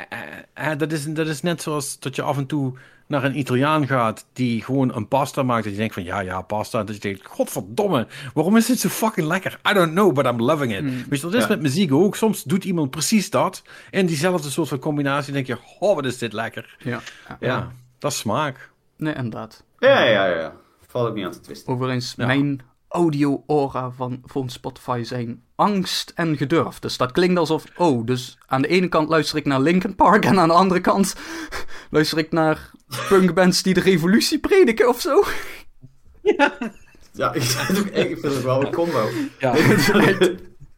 uh, 0.60 0.78
dat, 0.78 0.92
is, 0.92 1.06
dat 1.06 1.28
is 1.28 1.42
net 1.42 1.62
zoals 1.62 2.00
dat 2.00 2.16
je 2.16 2.22
af 2.22 2.38
en 2.38 2.46
toe 2.46 2.74
naar 3.08 3.24
een 3.24 3.40
Italiaan 3.40 3.88
gaat 3.88 4.26
die 4.34 4.64
gewoon 4.64 4.96
een 4.96 5.08
pasta 5.08 5.44
maakt. 5.44 5.66
En 5.66 5.72
je 5.72 5.78
denkt 5.78 5.94
van 5.94 6.04
ja, 6.04 6.20
ja, 6.20 6.42
pasta. 6.42 6.80
En 6.80 6.86
dat 6.86 6.96
je 6.96 7.02
denkt, 7.02 7.26
godverdomme, 7.26 8.08
waarom 8.34 8.58
is 8.58 8.66
dit 8.66 8.80
zo 8.80 8.90
fucking 8.90 9.28
lekker? 9.28 9.60
I 9.70 9.74
don't 9.74 9.92
know, 9.92 10.14
but 10.14 10.26
I'm 10.26 10.42
loving 10.42 10.76
it. 10.76 10.82
Mm. 10.82 11.04
Weet 11.10 11.20
je, 11.20 11.26
dat 11.26 11.34
is 11.34 11.42
ja. 11.42 11.48
met 11.48 11.62
muziek 11.62 11.94
ook. 11.94 12.16
Soms 12.16 12.44
doet 12.44 12.64
iemand 12.64 12.90
precies 12.90 13.30
dat. 13.30 13.64
En 13.92 14.06
diezelfde 14.06 14.50
soort 14.50 14.68
van 14.68 14.80
combinatie. 14.80 15.34
denk 15.34 15.48
je, 15.48 15.58
oh, 15.80 15.96
wat 15.96 16.06
is 16.06 16.18
dit 16.18 16.34
lekker. 16.34 16.76
Ja. 16.80 17.02
ja. 17.30 17.38
ja. 17.40 17.72
Dat 18.00 18.12
is 18.12 18.18
smaak. 18.18 18.70
Nee, 18.98 19.14
inderdaad. 19.14 19.64
Ja, 19.80 20.04
ja, 20.04 20.26
ja. 20.26 20.54
Val 20.88 21.08
ik 21.08 21.14
niet 21.14 21.26
aan 21.26 21.32
te 21.32 21.40
twisten. 21.40 21.74
Overigens, 21.74 22.14
ja. 22.18 22.26
mijn 22.26 22.62
audio-aura 22.88 23.92
van, 23.92 24.22
van 24.26 24.50
Spotify 24.50 25.02
zijn 25.04 25.44
angst 25.56 26.12
en 26.16 26.38
gedurfd. 26.38 26.82
Dus 26.82 26.98
dat 26.98 27.12
klinkt 27.12 27.40
alsof, 27.40 27.64
oh, 27.78 28.06
dus 28.06 28.38
aan 28.46 28.62
de 28.62 28.68
ene 28.68 28.88
kant 28.88 29.10
luister 29.10 29.38
ik 29.38 29.46
naar 29.46 29.60
Linkin 29.60 29.96
Park 29.96 30.26
en 30.26 30.40
aan 30.40 30.48
de 30.48 30.54
andere 30.54 30.82
kant 30.82 31.16
luister 31.92 32.18
ik 32.18 32.32
naar 32.32 32.72
punkbands 33.10 33.64
die 33.64 33.74
de 33.74 33.80
revolutie 33.80 34.40
prediken 34.40 34.88
of 34.90 35.02
zo. 35.02 35.24
Ja, 36.22 36.58
ja 37.14 37.34
ik, 37.34 37.44
ik 38.08 38.18
vind 38.20 38.34
het 38.34 38.44
wel 38.44 38.66
een 38.66 38.72
combo. 38.72 39.10
Ja. 39.40 39.56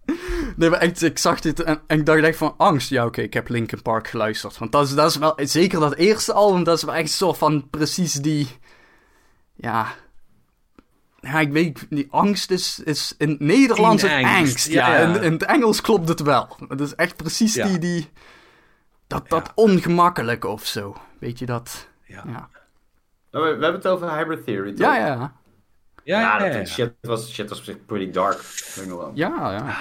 Nee, 0.55 0.69
maar 0.69 0.79
echt, 0.79 1.01
ik 1.01 1.17
zag 1.17 1.39
dit 1.39 1.63
en, 1.63 1.81
en 1.87 1.99
ik 1.99 2.05
dacht 2.05 2.23
echt 2.23 2.37
van 2.37 2.53
angst. 2.57 2.89
Ja, 2.89 2.99
oké, 2.99 3.07
okay, 3.07 3.25
ik 3.25 3.33
heb 3.33 3.49
Linkin 3.49 3.81
Park 3.81 4.07
geluisterd. 4.07 4.57
Want 4.57 4.71
dat 4.71 4.87
is, 4.87 4.93
dat 4.93 5.09
is 5.09 5.17
wel, 5.17 5.33
zeker 5.35 5.79
dat 5.79 5.95
eerste 5.95 6.33
album, 6.33 6.63
dat 6.63 6.77
is 6.77 6.83
wel 6.83 6.93
echt 6.93 7.03
een 7.03 7.09
soort 7.09 7.37
van 7.37 7.69
precies 7.69 8.13
die, 8.13 8.47
ja... 9.55 9.87
Ja, 11.19 11.39
ik 11.39 11.51
weet, 11.51 11.85
die 11.89 12.07
angst 12.09 12.51
is, 12.51 12.79
is 12.83 13.15
in 13.17 13.29
het 13.29 13.39
Nederlands 13.39 14.01
het 14.01 14.11
angst. 14.11 14.35
angst. 14.35 14.67
Ja, 14.67 14.93
ja. 14.93 15.01
In, 15.01 15.23
in, 15.23 15.31
het 15.31 15.43
Engels 15.43 15.81
klopt 15.81 16.07
het 16.07 16.21
wel. 16.21 16.57
Het 16.67 16.79
is 16.79 16.95
echt 16.95 17.15
precies 17.15 17.53
ja. 17.53 17.67
die, 17.67 17.79
die, 17.79 18.09
dat, 19.07 19.29
dat 19.29 19.45
ja. 19.45 19.51
ongemakkelijk 19.55 20.45
of 20.45 20.65
zo. 20.65 20.95
Weet 21.19 21.39
je 21.39 21.45
dat? 21.45 21.87
Ja. 22.03 22.23
ja. 22.25 22.49
Nou, 23.31 23.45
we, 23.45 23.55
we, 23.55 23.63
hebben 23.63 23.73
het 23.73 23.87
over 23.87 24.17
Hybrid 24.17 24.45
Theory, 24.45 24.73
toch? 24.73 24.85
Ja, 24.85 24.95
ja. 24.95 25.33
Ja, 26.03 26.19
ja, 26.19 26.37
dat 26.39 26.53
ja. 26.53 26.65
Shit, 26.65 26.93
was, 27.01 27.33
shit 27.33 27.49
was 27.49 27.57
op 27.57 27.63
zich 27.63 27.85
pretty 27.85 28.11
dark. 28.11 28.41
Ja, 29.13 29.51
ja. 29.51 29.75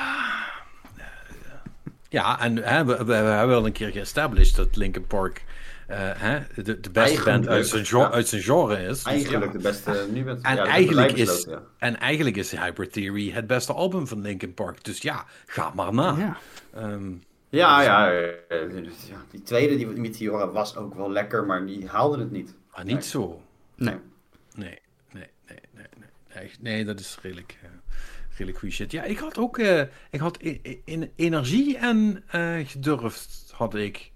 Ja, 2.09 2.41
en 2.41 2.57
hè, 2.57 2.85
we, 2.85 2.97
we, 2.97 3.05
we, 3.05 3.13
hebben 3.13 3.49
wel 3.49 3.67
een 3.67 3.73
keer 3.73 3.91
geestablished 3.91 4.57
dat 4.57 4.77
Linkin 4.77 5.07
Park 5.07 5.45
uh, 5.91 5.97
hè, 5.99 6.39
de, 6.55 6.63
de 6.63 6.91
beste 6.91 7.01
eigenlijk, 7.01 7.25
band 7.25 7.49
uit 7.49 7.67
zijn, 7.67 7.87
genre, 7.87 8.09
ja. 8.09 8.11
uit 8.11 8.29
zijn 8.29 8.43
genre 8.43 8.83
is. 8.83 9.03
Eigenlijk 9.03 9.53
dus, 9.53 9.63
ja. 9.63 9.71
de 9.71 9.93
beste 9.93 10.07
nu 10.13 10.25
bent. 10.25 10.43
En, 10.43 10.55
ja, 10.55 10.65
eigenlijk 10.65 11.13
is, 11.13 11.45
ja. 11.49 11.63
en 11.79 11.99
eigenlijk 11.99 12.37
is 12.37 12.51
Hybrid 12.51 12.93
Theory 12.93 13.31
het 13.31 13.47
beste 13.47 13.73
album 13.73 14.07
van 14.07 14.21
Linkin 14.21 14.55
Park. 14.55 14.85
Dus 14.85 15.03
ja, 15.03 15.25
ga 15.47 15.73
maar 15.75 15.95
na. 15.95 16.17
Ja, 16.17 16.37
um, 16.83 17.23
ja, 17.49 17.77
dus, 17.77 17.87
ja, 17.87 18.11
ja, 19.09 19.25
die 19.31 19.43
tweede, 19.43 19.77
die 19.77 19.87
Meteora, 19.87 20.51
was 20.51 20.77
ook 20.77 20.95
wel 20.95 21.11
lekker, 21.11 21.47
maar 21.47 21.67
die 21.67 21.89
haalde 21.89 22.19
het 22.19 22.31
niet. 22.31 22.55
Maar 22.75 22.85
niet 22.85 22.95
nee. 22.95 23.05
zo. 23.05 23.43
Nee, 23.75 23.97
nee, 24.55 24.79
nee, 26.61 26.85
dat 26.85 27.01
is 27.01 27.19
redelijk... 27.23 27.59
Uh, 27.63 27.71
redelijk 28.37 28.73
shit. 28.73 28.93
Ja, 28.93 29.03
ik 29.03 29.19
had 29.19 29.39
ook 29.39 29.59
uh, 29.59 29.81
ik 30.11 30.21
had 30.21 30.39
in, 30.39 30.81
in, 30.85 31.11
energie 31.17 31.77
en 31.77 32.25
uh, 32.35 32.67
gedurfd 32.67 33.53
had 33.55 33.75
ik. 33.75 34.11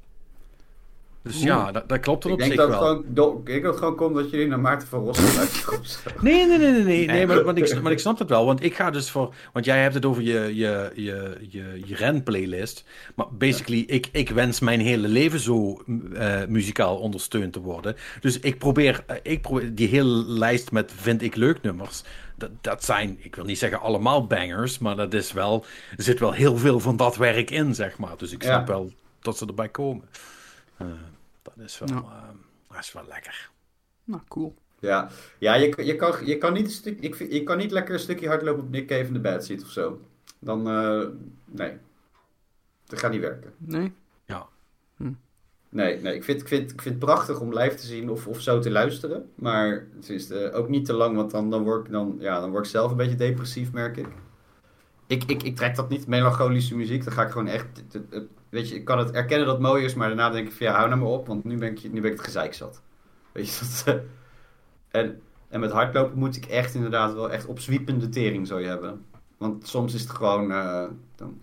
Dus 1.25 1.43
ja, 1.43 1.73
dat, 1.73 1.89
dat 1.89 2.01
klopt 2.01 2.25
er 2.25 2.29
Ik 2.31 2.35
op 2.35 2.41
denk, 2.41 2.53
zich 2.53 2.61
dat 2.61 2.71
wel. 2.71 2.79
gewoon, 2.79 3.05
do- 3.09 3.39
ik 3.39 3.47
denk 3.47 3.63
dat 3.63 3.71
het 3.71 3.81
gewoon 3.83 3.97
komt 3.97 4.15
dat 4.15 4.31
jullie 4.31 4.47
naar 4.47 4.61
Maarten 4.61 4.89
van 4.89 5.01
Rossum 5.05 5.27
zo. 5.47 5.73
Nee, 6.21 6.47
nee, 6.47 6.59
nee, 6.59 6.73
nee, 6.73 6.83
nee, 6.83 7.07
nee 7.07 7.27
maar, 7.27 7.45
maar, 7.45 7.57
ik, 7.57 7.83
maar 7.83 7.93
ik 7.93 7.99
snap 7.99 8.19
het 8.19 8.29
wel. 8.29 8.47
Want 8.47 8.63
ik 8.63 8.75
ga 8.75 8.91
dus 8.91 9.11
voor. 9.11 9.35
Want 9.53 9.65
jij 9.65 9.83
hebt 9.83 9.95
het 9.95 10.05
over 10.05 10.23
je, 10.23 10.55
je, 10.55 10.91
je, 10.95 11.37
je, 11.49 11.81
je 11.85 11.95
renplaylist. 11.95 12.85
Maar 13.15 13.27
basically, 13.31 13.85
ik, 13.87 14.09
ik 14.13 14.31
wens 14.31 14.61
mijn 14.61 14.81
hele 14.81 15.09
leven 15.09 15.41
zo 15.41 15.83
eh, 16.15 16.45
muzikaal 16.49 16.97
ondersteund 16.97 17.53
te 17.53 17.61
worden. 17.61 17.97
Dus 18.21 18.39
ik 18.41 18.59
probeer, 18.59 19.03
eh, 19.07 19.17
ik 19.23 19.43
probeer 19.43 19.75
die 19.75 19.89
hele 19.89 20.25
lijst 20.27 20.73
met 20.73 20.93
vind 20.97 21.23
ik 21.23 21.37
leuk 21.37 21.63
nummers. 21.63 22.03
Dat, 22.37 22.51
dat 22.61 22.85
zijn, 22.85 23.17
ik 23.23 23.35
wil 23.35 23.45
niet 23.45 23.59
zeggen 23.59 23.81
allemaal 23.81 24.27
bangers, 24.27 24.79
maar 24.79 24.97
dat 24.97 25.15
is 25.15 25.33
wel, 25.33 25.65
er 25.97 26.03
zit 26.03 26.19
wel 26.21 26.33
heel 26.33 26.57
veel 26.57 26.81
van 26.81 26.97
dat 26.97 27.17
werk 27.17 27.51
in, 27.51 27.75
zeg 27.75 27.99
maar. 27.99 28.17
Dus 28.17 28.33
ik 28.33 28.43
Ja. 28.43 28.49
snap 28.49 28.67
wel 28.67 28.93
dat 29.21 29.39
ze 29.39 29.47
erbij 29.47 29.69
komen. 29.69 30.05
Eh, 30.77 30.87
dat 31.45 31.65
is 31.65 31.79
wel, 31.79 31.89
Ja. 31.89 31.95
eh, 31.97 32.29
dat 32.69 32.79
is 32.79 32.93
wel 32.93 33.05
lekker. 33.09 33.51
Nou, 34.05 34.23
cool. 34.29 34.55
Ja, 34.79 35.09
ja 35.39 35.55
je, 35.55 35.85
je, 35.85 35.97
kan, 35.97 36.27
je, 36.27 36.39
kan 36.39 36.53
niet 36.53 36.65
een 36.65 36.71
stuk, 36.71 37.01
ik, 37.01 37.15
vind- 37.15 37.33
je 37.33 37.43
kan 37.43 37.57
niet 37.59 37.71
lekker 37.71 37.95
een 37.95 38.01
stukje 38.01 38.29
hardlopen 38.29 38.63
op 38.63 38.71
Nick 38.71 38.87
Cave 38.87 39.05
in 39.07 39.13
de 39.13 39.21
bed 39.21 39.45
zit 39.45 39.63
of 39.63 39.71
zo. 39.71 40.01
Dan, 40.39 40.69
eh, 40.69 41.07
nee. 41.45 41.77
Dat 42.87 42.99
gaat 42.99 43.11
niet 43.11 43.21
werken. 43.21 43.53
Nee? 43.59 43.93
Ja. 44.25 44.47
Nee, 45.69 46.01
nee 46.01 46.15
ik, 46.15 46.25
vind, 46.25 46.41
ik, 46.41 46.49
vind, 46.49 46.73
ik 46.73 46.83
vind 46.83 46.95
het 46.95 47.05
prachtig 47.05 47.41
om 47.41 47.59
live 47.59 47.75
te 47.77 47.87
zien 47.87 48.11
of, 48.11 48.27
of 48.27 48.41
zo 48.41 48.59
te 48.59 48.71
luisteren. 48.71 49.31
Maar 49.35 49.87
het 49.95 50.09
is 50.09 50.31
eh, 50.31 50.55
ook 50.57 50.69
niet 50.69 50.85
te 50.85 50.93
lang, 50.93 51.17
want 51.17 51.31
dan, 51.31 51.51
dan, 51.51 51.63
word 51.63 51.87
ik, 51.87 51.93
dan, 51.93 52.17
ja, 52.21 52.41
dan 52.41 52.51
word 52.51 52.65
ik 52.65 52.71
zelf 52.71 52.91
een 52.91 52.97
beetje 52.97 53.17
depressief, 53.17 53.73
merk 53.73 53.97
ik. 53.97 54.09
Ik, 55.07 55.25
ik, 55.25 55.43
ik 55.43 55.57
trek 55.57 55.77
dat 55.77 55.89
niet, 55.89 56.07
melancholische 56.07 56.77
muziek. 56.77 57.05
Dan 57.05 57.13
ga 57.13 57.23
ik 57.25 57.31
gewoon 57.31 57.47
echt... 57.47 57.83
weet 58.55 58.69
je, 58.69 58.75
ik 58.75 58.85
kan 58.85 58.99
het 58.99 59.11
erkennen 59.11 59.47
dat 59.47 59.57
het 59.57 59.67
mooi 59.67 59.85
is, 59.85 59.95
maar 59.95 60.07
daarna 60.09 60.31
denk 60.31 60.47
ik 60.47 60.53
van 60.53 60.67
ja, 60.67 60.73
hou 60.75 60.89
nou 60.89 61.01
maar 61.01 61.11
op, 61.11 61.27
want 61.27 61.45
nu 61.45 61.57
ben 61.59 61.71
ik, 61.71 61.93
nu 61.93 62.01
ben 62.01 62.11
ik 62.11 62.17
het 62.17 62.27
gezeik 62.27 62.55
zat. 62.55 62.83
Weet 63.33 63.55
je, 63.55 63.61
dat... 63.85 63.85
eh, 63.87 65.01
en, 65.01 65.23
en 65.49 65.61
met 65.61 65.71
hardlopen 65.71 66.19
moet 66.19 66.37
ik 66.37 66.45
echt 66.45 66.75
inderdaad 66.75 67.15
wel 67.15 67.31
echt 67.31 67.47
opzwiepende 67.47 68.09
tering 68.09 68.49
je 68.49 68.55
hebben. 68.55 69.05
Want 69.37 69.69
soms 69.69 69.95
is 69.95 70.01
het 70.01 70.11
gewoon... 70.11 70.53
eh, 70.53 70.87
dan, 71.17 71.41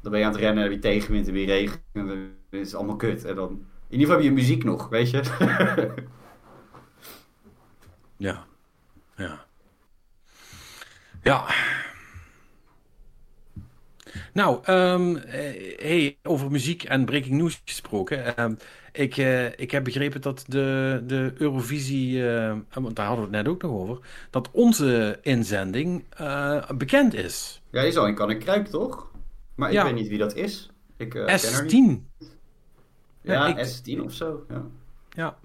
dan 0.00 0.10
ben 0.10 0.20
je 0.20 0.26
aan 0.26 0.32
het 0.32 0.40
rennen, 0.40 0.62
heb 0.62 0.72
je 0.72 0.78
tegenwind 0.78 1.26
en 1.26 1.32
weer 1.32 1.46
regen. 1.46 1.80
En 1.92 2.34
is 2.50 2.74
allemaal 2.74 2.96
kut. 2.96 3.24
En 3.24 3.34
dan, 3.34 3.50
in 3.88 3.98
ieder 3.98 4.06
geval 4.06 4.22
heb 4.22 4.24
je 4.24 4.32
muziek 4.32 4.64
nog, 4.64 4.88
weet 4.88 5.10
je. 5.10 5.22
Ja. 8.16 8.46
Ja. 9.16 9.44
Ja. 11.22 11.46
Nou, 14.32 14.58
ehm, 14.64 15.16
eh, 15.16 15.78
hey, 15.78 16.18
over 16.22 16.50
muziek 16.50 16.82
en 16.84 17.04
breaking 17.04 17.34
news 17.36 17.60
gesproken. 17.64 18.36
ehm, 18.36 18.54
ik, 18.92 19.16
eh, 19.16 19.46
ik 19.58 19.70
heb 19.70 19.84
begrepen 19.84 20.20
dat 20.20 20.44
de, 20.48 21.00
de 21.06 21.32
Eurovisie, 21.36 22.28
eh, 22.30 22.56
want 22.72 22.96
daar 22.96 23.06
hadden 23.06 23.30
we 23.30 23.36
het 23.36 23.44
net 23.44 23.54
ook 23.54 23.62
nog 23.62 23.70
over, 23.72 23.98
dat 24.30 24.48
onze 24.52 25.18
inzending 25.22 26.04
bekend 26.76 27.14
is. 27.14 27.62
ja, 27.70 27.80
die 27.80 27.88
is 27.90 27.96
al 27.96 28.06
in 28.06 28.14
kan 28.14 28.30
ik 28.30 28.38
kruip, 28.40 28.66
toch? 28.66 29.10
Maar 29.54 29.68
ik 29.68 29.74
Ja. 29.74 29.84
weet 29.84 29.94
niet 29.94 30.08
wie 30.08 30.18
dat 30.18 30.34
is. 30.34 30.70
Ik 30.96 31.14
eh, 31.14 31.24
ken 31.24 31.52
haar 31.52 31.62
niet. 31.64 31.72
S10. 31.72 32.26
Ja, 33.20 33.32
Ja, 33.48 33.56
ik- 33.58 33.66
S10 33.66 34.00
of 34.04 34.12
zo. 34.12 34.44
Ja. 34.48 34.62
Ja. 35.10 35.36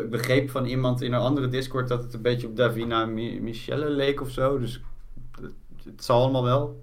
Ik 0.00 0.10
begreep 0.10 0.50
van 0.50 0.64
iemand 0.64 1.02
in 1.02 1.12
een 1.12 1.20
andere 1.20 1.48
Discord 1.48 1.88
dat 1.88 2.02
het 2.02 2.14
een 2.14 2.22
beetje 2.22 2.46
op 2.46 2.56
Davina 2.56 3.06
Mi- 3.06 3.40
Michelle 3.40 3.88
leek 3.90 4.20
of 4.20 4.30
zo. 4.30 4.58
Dus 4.58 4.80
het, 5.40 5.50
het 5.84 6.04
zal 6.04 6.20
allemaal 6.22 6.44
wel. 6.44 6.82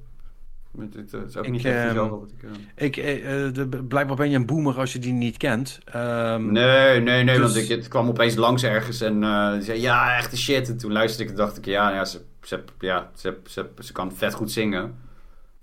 Het, 0.78 0.94
het, 0.94 1.12
het 1.12 1.30
is 1.30 1.38
ook 1.38 1.46
Ik, 1.46 1.52
niet 1.52 1.66
echt 1.66 1.96
ehm, 1.96 2.10
wat 2.10 2.30
ik... 2.38 2.44
eh, 2.76 2.86
Ik, 2.86 2.98
eh, 2.98 3.46
eh, 3.48 3.54
de, 3.54 3.68
blijkbaar 3.68 4.16
ben 4.16 4.30
je 4.30 4.36
een 4.36 4.46
boomer 4.46 4.78
als 4.80 4.94
je 4.94 5.00
die 5.00 5.14
niet 5.14 5.38
kent. 5.38 5.80
Ehm, 5.86 6.52
Nee, 6.52 7.00
nee, 7.02 7.24
nee, 7.24 7.38
dus- 7.38 7.54
want 7.54 7.56
ik, 7.56 7.68
het 7.78 7.88
kwam 7.88 8.08
opeens 8.08 8.36
langs 8.36 8.64
ergens 8.64 9.02
en 9.02 9.24
eh, 9.24 9.54
zei 9.60 9.82
ja, 9.82 10.18
echte 10.18 10.38
shit. 10.38 10.70
En 10.70 10.78
toen 10.78 10.92
luisterde 10.92 11.24
ik 11.24 11.30
en 11.30 11.44
dacht 11.46 11.58
ik, 11.58 11.66
ja, 11.66 11.90
ja, 11.94 12.06
ze, 12.06 12.22
ze, 12.42 12.64
ja 12.80 13.10
ze, 13.16 13.38
ze, 13.48 13.70
ze 13.80 13.92
kan 13.94 14.14
vet 14.14 14.34
goed 14.34 14.52
zingen. 14.52 14.96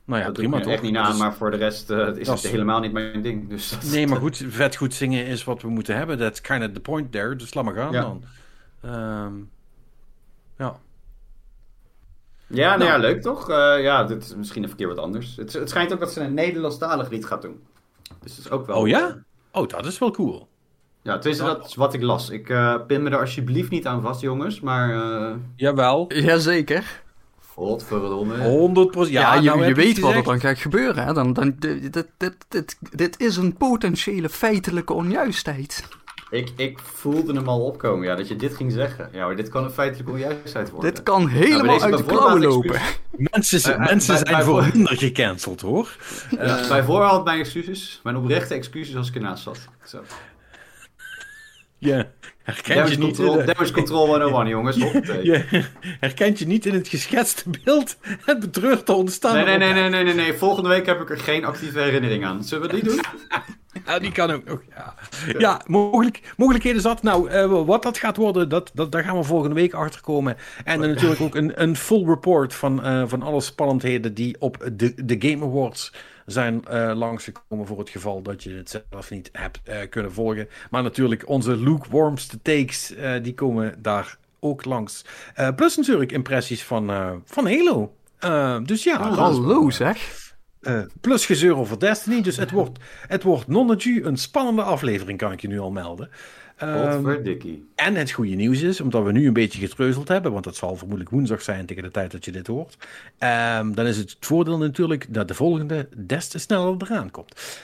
Nou 0.05 0.19
ja, 0.21 0.27
dat 0.27 0.35
prima 0.35 0.61
toch? 0.61 0.73
echt 0.73 0.83
niet 0.83 0.93
na, 0.93 1.13
maar 1.13 1.35
voor 1.35 1.51
de 1.51 1.57
rest 1.57 1.91
eh, 1.91 2.09
is 2.17 2.29
het 2.29 2.47
helemaal 2.47 2.81
niet 2.81 2.93
mijn 2.93 3.23
ding. 3.23 3.49
Dus 3.49 3.69
dat- 3.71 3.91
Nee, 3.91 4.07
maar 4.07 4.19
goed, 4.27 4.45
vet 4.49 4.77
goed 4.77 4.95
zingen 4.95 5.27
is 5.27 5.45
wat 5.45 5.63
we 5.63 5.69
moeten 5.69 5.97
hebben. 5.97 6.19
That's 6.19 6.41
kind 6.41 6.65
of 6.65 6.71
the 6.73 6.81
point 6.81 7.13
there. 7.13 7.37
Dus 7.37 7.55
laat 7.55 7.65
maar 7.65 7.75
gaan 7.75 7.93
Ja. 7.93 8.01
dan. 8.01 8.25
Ehm, 8.83 9.33
ja. 10.59 10.77
Ja, 12.49 12.67
nou, 12.69 12.79
Nou. 12.79 12.91
ja, 12.91 12.97
leuk 12.97 13.23
toch? 13.23 13.51
Eh, 13.51 13.83
ja, 13.83 14.05
dit 14.05 14.25
is 14.25 14.35
misschien 14.35 14.63
een 14.63 14.77
keer 14.77 14.89
wat 14.89 14.99
anders. 14.99 15.37
Het, 15.37 15.53
het 15.53 15.69
schijnt 15.69 15.93
ook 15.93 16.01
dat 16.01 16.13
ze 16.13 16.21
een 16.21 16.35
Nederlandstalig 16.35 17.11
lied 17.11 17.27
gaat 17.27 17.43
doen. 17.43 17.61
Dus 18.23 18.37
dat 18.37 18.45
is 18.45 18.51
ook 18.51 18.67
wel... 18.67 18.77
Oh 18.77 18.89
ja? 18.89 19.17
Oh, 19.53 19.69
dat 19.69 19.87
is 19.87 19.99
wel 19.99 20.11
cool. 20.11 20.49
Ja, 21.03 21.19
tenminste, 21.19 21.45
dat 21.45 21.67
is 21.67 21.75
wat 21.75 21.95
ik 21.95 22.03
las. 22.03 22.31
Ik 22.31 22.49
eh, 22.49 22.75
pin 22.87 23.03
me 23.03 23.11
er 23.11 23.19
alsjeblieft 23.21 23.71
niet 23.71 23.87
aan 23.87 24.03
vast, 24.03 24.21
jongens. 24.21 24.61
Maar, 24.61 24.91
eh 24.95 25.35
Jawel. 25.57 26.05
Jazeker. 26.13 27.03
godverdomme. 27.55 28.39
100 28.39 28.91
procent. 28.91 29.15
Ja, 29.15 29.35
Ja, 29.35 29.41
je, 29.41 29.49
nou 29.49 29.67
je 29.67 29.75
weet 29.75 29.99
wat 29.99 30.15
er 30.15 30.23
dan 30.23 30.41
gaat 30.41 30.59
gebeuren. 30.59 31.05
Hè? 31.05 31.13
Dan, 31.13 31.33
dan, 31.33 31.55
dit, 31.59 31.93
dit, 31.93 32.07
dit, 32.17 32.37
dit, 32.49 32.77
dit 32.91 33.21
is 33.21 33.37
een 33.37 33.57
potentiële 33.57 34.29
feitelijke 34.29 34.93
onjuistheid. 34.93 35.89
Ik, 36.37 36.51
ik 36.57 36.79
voelde 36.79 37.33
hem 37.33 37.49
al 37.49 37.61
opkomen, 37.65 38.07
ja, 38.07 38.15
dat 38.15 38.29
je 38.29 38.37
dit 38.37 38.57
ging 38.57 38.73
zeggen. 38.73 39.09
Ja, 39.13 39.27
maar 39.27 39.37
dit 39.37 39.49
kan 39.49 39.65
een 39.65 39.71
feitelijke 39.71 40.13
onjuistheid 40.13 40.71
worden. 40.71 40.95
Dit 40.95 41.03
kan 41.03 41.19
Nou, 41.25 41.31
helemaal 41.37 41.75
deze 41.75 41.85
uit 41.85 41.97
de 41.97 42.05
klauwen 42.05 42.41
lopen. 42.43 42.81
Mensen, 43.33 43.61
zijn- 43.61 43.81
eh, 43.81 43.87
mensen 43.87 44.15
bij- 44.15 44.25
zijn 44.33 44.43
voor 44.45 44.69
minder 44.75 44.97
gecanceld, 44.97 45.61
hoor. 45.61 45.97
Ja, 46.31 46.69
bij 46.69 46.83
voorhand 46.85 47.25
mijn 47.25 47.39
excuses. 47.39 48.01
Mijn 48.03 48.17
oprechte 48.17 48.55
excuses 48.55 48.97
als 48.97 49.09
ik 49.09 49.15
ernaast 49.15 49.43
zat. 49.43 49.59
Zo. 49.85 50.03
Je 51.79 52.07
herkent 52.43 52.75
Damage 52.77 52.93
je 52.93 52.99
niet 52.99 53.19
in 53.19 53.25
control, 53.25 53.37
de- 53.47 53.53
damage 53.53 53.73
control 53.73 54.07
101, 54.07 54.49
jongens. 54.49 54.77
Je 55.23 55.65
herkent 56.01 56.39
je 56.39 56.47
niet 56.47 56.67
in 56.67 56.75
het 56.75 56.89
geschetste 56.89 57.51
beeld 57.65 57.97
het 58.25 58.41
betreurde 58.41 58.93
ontstaan. 58.93 59.35
Nee, 59.35 59.45
nee, 59.45 59.59
nee, 59.59 59.73
nee, 59.73 59.89
nee, 59.91 60.05
nee, 60.05 60.15
nee. 60.15 60.33
Volgende 60.35 60.69
week 60.69 60.87
heb 60.87 61.01
ik 61.01 61.11
er 61.11 61.19
geen 61.19 61.45
actieve 61.45 61.79
herinnering 61.81 62.25
aan. 62.25 62.45
Zullen 62.45 62.69
we 62.69 62.75
die 62.75 62.85
doen? 62.85 63.01
Ja, 63.87 63.99
die 63.99 64.13
kan 64.13 64.31
ook 64.31 64.45
nog. 64.45 64.63
Ja, 64.77 64.95
ja 65.39 65.61
mogelijk, 65.67 66.35
mogelijkheden 66.37 66.81
zat. 66.81 67.03
Nou, 67.03 67.31
eh, 67.31 67.65
wat 67.67 67.83
dat 67.83 67.99
gaat 67.99 68.17
worden, 68.17 68.49
dat, 68.49 68.71
dat, 68.75 68.93
daar 68.93 69.05
gaan 69.05 69.17
we 69.17 69.23
volgende 69.25 69.55
week 69.55 69.75
achter 69.75 70.01
komen. 70.01 70.37
En 70.65 70.81
dan 70.81 70.89
natuurlijk 70.89 71.21
ook 71.21 71.35
een, 71.35 71.63
een 71.63 71.77
full 71.77 72.05
report 72.05 72.55
van, 72.55 72.85
eh, 72.85 73.03
van 73.07 73.23
alle 73.23 73.41
spannendheden 73.41 74.15
die 74.15 74.37
op 74.39 74.71
de, 74.73 75.05
de 75.05 75.17
Game 75.29 75.45
Awards 75.45 75.93
zijn 76.27 76.65
eh, 76.65 76.93
langsgekomen. 76.95 77.67
Voor 77.67 77.79
het 77.79 77.91
geval 77.91 78.23
dat 78.23 78.43
je 78.43 78.51
het 78.51 78.83
zelf 78.91 79.11
niet 79.11 79.31
hebt 79.33 79.61
kunnen 79.91 80.13
volgen. 80.13 80.49
Maar 80.71 80.83
natuurlijk 80.83 81.29
onze 81.29 81.57
lukewarmste 81.57 82.43
takes, 82.43 82.95
die 83.23 83.35
komen 83.35 83.83
daar 83.83 84.17
ook 84.41 84.65
langs. 84.65 85.05
Plus 85.57 85.77
natuurlijk 85.77 86.13
impressies 86.13 86.65
van, 86.65 86.91
van 87.25 87.47
Halo. 87.47 87.95
Dus 88.65 88.85
ja, 88.85 88.99
wel, 88.99 89.15
Hallo 89.15 89.71
zeg. 89.71 90.26
Eh, 90.67 90.81
plus 91.01 91.27
gezeur 91.27 91.57
over 91.57 91.79
Destiny. 91.79 92.23
Dus 92.23 92.37
het 92.37 92.51
wordt, 92.51 92.79
het 93.09 93.23
wordt 93.23 93.47
nonnetje 93.47 94.05
een 94.05 94.17
spannende 94.17 94.63
aflevering, 94.63 95.19
kan 95.19 95.33
ik 95.33 95.41
je 95.41 95.49
nu 95.49 95.59
al 95.59 95.71
melden. 95.71 96.09
Godverdikkie. 96.59 97.69
en 97.75 97.95
het 97.95 98.11
goede 98.11 98.35
nieuws 98.35 98.61
is, 98.61 98.81
omdat 98.81 99.05
we 99.05 99.13
nu 99.13 99.27
een 99.27 99.33
beetje 99.33 99.61
getreuzeld 99.61 100.09
hebben, 100.09 100.33
want 100.33 100.45
dat 100.45 100.57
zal 100.57 100.77
vermoedelijk 100.77 101.11
woensdag 101.11 101.43
zijn 101.43 101.67
tegen 101.67 101.83
de 101.83 101.91
tijd 101.91 102.11
dat 102.11 102.25
je 102.25 102.33
dit 102.33 102.47
hoort. 102.47 102.77
ehm, 103.19 103.73
dan 103.73 103.87
is 103.87 103.97
het 103.97 104.17
voordeel 104.21 104.59
natuurlijk 104.59 105.07
dat 105.09 105.29
de 105.29 105.35
volgende 105.35 105.89
des 105.97 106.29
te 106.29 106.39
sneller 106.39 106.77
eraan 106.79 107.11
komt. 107.11 107.61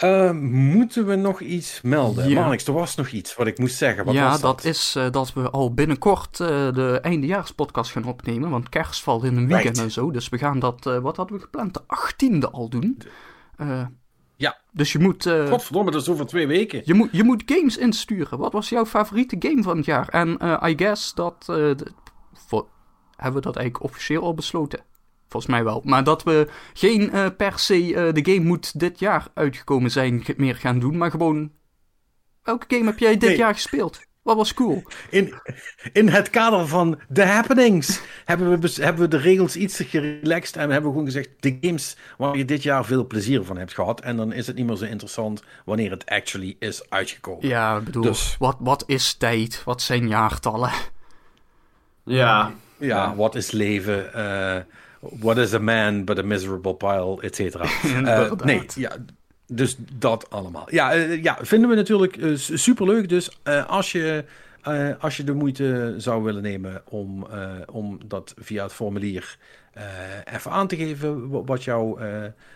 Ehm, 0.00 0.44
moeten 0.50 1.06
we 1.06 1.14
nog 1.14 1.40
iets 1.40 1.80
melden? 1.82 2.28
Ja. 2.28 2.40
Marnix, 2.40 2.66
er 2.66 2.72
was 2.72 2.94
nog 2.94 3.08
iets 3.08 3.36
wat 3.36 3.46
ik 3.46 3.58
moest 3.58 3.76
zeggen. 3.76 4.04
Wat 4.04 4.14
ja, 4.14 4.28
was 4.30 4.40
dat 4.40 4.64
is 4.64 4.94
eh, 4.96 5.10
dat 5.10 5.32
we 5.32 5.50
al 5.50 5.74
binnenkort 5.74 6.40
eh, 6.40 6.46
de 6.48 6.98
eindejaarspodcast 7.02 7.90
gaan 7.92 8.04
opnemen. 8.04 8.50
Want 8.50 8.68
kerst 8.68 9.02
valt 9.02 9.24
in 9.24 9.36
een 9.36 9.46
weekend 9.46 9.64
Right. 9.76 9.78
en 9.78 9.90
zo. 9.90 10.10
Dus 10.10 10.28
we 10.28 10.38
gaan 10.38 10.58
dat, 10.58 10.86
eh, 10.86 10.98
wat 10.98 11.16
hadden 11.16 11.36
we 11.36 11.42
gepland? 11.42 11.74
De 11.74 11.80
18e 11.86 12.50
al 12.50 12.68
doen. 12.68 12.98
Eh, 13.56 13.82
Ja. 14.36 14.58
Dus 14.72 14.92
je 14.92 14.98
moet, 14.98 15.26
eh, 15.26 15.48
Godverdomme, 15.48 15.90
dat 15.90 16.02
is 16.02 16.08
over 16.08 16.26
twee 16.26 16.46
weken. 16.46 16.82
je, 16.84 16.94
moet, 16.94 17.08
je 17.12 17.24
moet 17.24 17.42
games 17.46 17.76
insturen. 17.76 18.38
Wat 18.38 18.52
was 18.52 18.68
jouw 18.68 18.86
favoriete 18.86 19.36
game 19.38 19.62
van 19.62 19.76
het 19.76 19.86
jaar? 19.86 20.08
En 20.08 20.38
eh, 20.38 20.62
I 20.70 20.74
guess 20.76 21.14
dat... 21.14 21.46
eh, 21.48 21.70
voor, 22.46 22.66
hebben 23.16 23.40
we 23.40 23.46
dat 23.46 23.56
eigenlijk 23.56 23.84
officieel 23.84 24.22
al 24.22 24.34
besloten? 24.34 24.80
Volgens 25.30 25.52
mij 25.52 25.64
wel. 25.64 25.82
Maar 25.84 26.04
dat 26.04 26.22
we 26.22 26.48
geen 26.72 27.12
eh, 27.12 27.26
per 27.36 27.58
se 27.58 27.94
eh, 27.94 28.12
de 28.22 28.32
game 28.32 28.46
moet 28.46 28.80
dit 28.80 28.98
jaar 28.98 29.26
uitgekomen 29.34 29.90
zijn 29.90 30.24
meer 30.36 30.56
gaan 30.56 30.78
doen. 30.78 30.96
Maar 30.96 31.10
gewoon... 31.10 31.52
Welke 32.42 32.76
game 32.76 32.84
heb 32.90 32.98
jij 32.98 33.16
dit 33.16 33.28
Nee. 33.28 33.38
jaar 33.38 33.54
gespeeld? 33.54 34.00
Wat 34.22 34.36
was 34.36 34.54
cool? 34.54 34.82
In, 35.10 35.34
in 35.92 36.08
het 36.08 36.30
kader 36.30 36.66
van 36.68 36.98
The 37.12 37.22
Happenings 37.22 38.00
hebben 38.24 38.60
we, 38.60 38.72
hebben 38.82 39.02
we 39.02 39.08
de 39.08 39.16
regels 39.16 39.56
iets 39.56 39.80
gerelaxed 39.86 40.56
en 40.56 40.60
hebben 40.70 40.82
we 40.82 40.88
gewoon 40.90 41.04
gezegd 41.04 41.28
de 41.40 41.58
games 41.60 41.96
waar 42.18 42.36
je 42.36 42.44
dit 42.44 42.62
jaar 42.62 42.84
veel 42.84 43.06
plezier 43.06 43.44
van 43.44 43.56
hebt 43.58 43.74
gehad. 43.74 44.00
En 44.00 44.16
dan 44.16 44.32
is 44.32 44.46
het 44.46 44.56
niet 44.56 44.66
meer 44.66 44.76
zo 44.76 44.84
interessant 44.84 45.42
wanneer 45.64 45.90
het 45.90 46.06
actually 46.06 46.56
is 46.58 46.90
uitgekomen. 46.90 47.48
Ja, 47.48 47.76
ik 47.76 47.84
bedoel, 47.84 48.02
Dus- 48.02 48.36
wat, 48.38 48.56
wat 48.60 48.84
is 48.86 49.14
tijd? 49.14 49.62
Wat 49.64 49.82
zijn 49.82 50.08
jaartallen? 50.08 50.70
Ja. 52.04 52.52
Ja, 52.78 53.14
wat 53.14 53.34
is 53.34 53.50
leven? 53.50 54.14
eh 54.14 54.62
what 55.00 55.38
is 55.38 55.54
a 55.54 55.58
man 55.58 56.04
but 56.04 56.18
a 56.18 56.22
miserable 56.22 56.74
pile, 56.74 57.22
et 57.22 57.34
cetera. 57.34 57.64
Eh, 58.04 58.32
nee, 58.44 58.62
ja, 58.74 58.96
dus 59.46 59.76
dat 59.92 60.30
allemaal. 60.30 60.66
Ja, 60.70 60.96
uh, 60.96 61.22
ja 61.22 61.38
vinden 61.40 61.68
we 61.68 61.74
natuurlijk 61.74 62.16
uh, 62.16 62.36
superleuk. 62.36 63.08
Dus 63.08 63.38
als, 63.66 63.92
je, 63.92 64.24
als 65.00 65.16
je 65.16 65.24
de 65.24 65.34
moeite 65.34 65.94
zou 65.96 66.22
willen 66.22 66.42
nemen 66.42 66.82
om, 66.88 67.26
om 67.72 68.00
dat 68.06 68.34
via 68.38 68.62
het 68.62 68.72
formulier 68.72 69.38
even 70.24 70.50
aan 70.50 70.66
te 70.66 70.76
geven 70.76 71.28
wat 71.46 71.64
jouw 71.64 71.98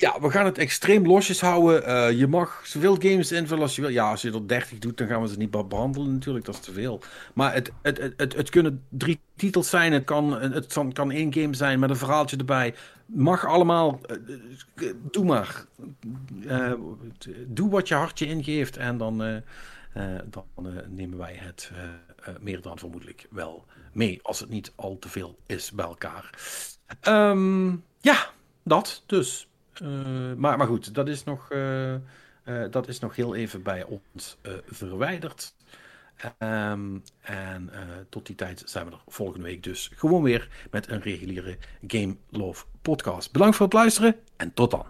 Ja, 0.01 0.21
we 0.21 0.31
gaan 0.31 0.45
het 0.45 0.59
extreem 0.59 1.07
losjes 1.07 1.41
houden. 1.41 1.89
Uh, 1.89 2.19
je 2.19 2.27
mag 2.27 2.61
zoveel 2.65 2.95
games 2.95 3.33
invullen 3.33 3.63
als 3.63 3.77
je 3.77 3.81
wil. 3.81 3.91
Ja, 3.91 4.11
als 4.11 4.23
je 4.23 4.33
er 4.33 4.49
30 4.49 4.79
doet, 4.79 4.97
dan 4.97 5.09
gaan 5.09 5.23
we 5.23 5.29
ze 5.29 5.37
niet 5.37 5.69
behandelen 5.69 6.13
natuurlijk. 6.13 6.45
Dat 6.45 6.55
is 6.55 6.61
te 6.61 6.73
veel. 6.73 7.01
Maar 7.35 7.55
het, 7.55 7.73
het, 7.83 8.13
het, 8.17 8.37
het, 8.37 8.51
kunnen 8.51 8.85
drie 8.89 9.21
titels 9.37 9.71
zijn. 9.71 9.93
Het 9.93 10.05
kan, 10.05 10.41
het 10.41 10.77
kan 10.93 11.11
één 11.11 11.33
game 11.33 11.55
zijn 11.55 11.79
met 11.79 11.91
een 11.91 11.97
verhaaltje 11.97 12.37
erbij. 12.37 12.75
Mag 13.07 13.47
allemaal. 13.47 14.01
Uh, 14.75 14.93
doe 15.11 15.25
maar. 15.25 15.65
Doe 17.47 17.71
wat 17.71 17.89
je 17.89 17.95
hartje 17.95 18.27
ingeeft. 18.27 18.77
En 18.77 18.97
dan, 18.99 19.43
dan 20.31 20.45
nemen 20.89 21.19
wij 21.19 21.35
het 21.41 21.71
meer 22.41 22.61
dan 22.61 22.79
vermoedelijk 22.79 23.27
wel 23.31 23.65
mee. 23.93 24.19
Als 24.23 24.41
het 24.41 24.49
niet 24.49 24.73
al 24.75 24.99
te 24.99 25.09
veel 25.09 25.39
is 25.47 25.71
bij 25.71 25.87
elkaar. 25.87 26.31
Um, 27.09 27.85
ja, 28.01 28.31
dat 28.63 29.03
dus. 29.07 29.50
Uh, 29.83 30.35
maar, 30.37 30.59
maar 30.59 30.67
goed, 30.67 30.95
dat 30.95 31.09
is, 31.09 31.25
nog, 31.25 31.53
uh, 31.53 31.93
uh, 31.93 31.99
dat 32.71 32.89
is 32.89 32.99
nog 32.99 33.17
heel 33.17 33.35
even 33.35 33.63
bij 33.63 33.85
ons 33.85 34.39
verwijderd. 34.67 35.55
Um, 36.39 37.03
en 37.21 37.71
tot 38.09 38.27
die 38.27 38.35
tijd 38.35 38.63
zijn 38.67 38.87
we 38.87 38.93
er 38.93 39.01
volgende 39.07 39.47
week 39.47 39.63
dus 39.63 39.91
gewoon 39.95 40.23
weer 40.23 40.49
met 40.71 40.89
een 40.89 41.01
reguliere 41.01 41.59
Game 41.87 42.17
Love 42.31 42.65
podcast. 42.83 43.33
Bedankt 43.33 43.57
voor 43.57 43.67
het 43.67 43.75
luisteren 43.75 44.17
en 44.37 44.55
tot 44.55 44.71
dan. 44.71 44.87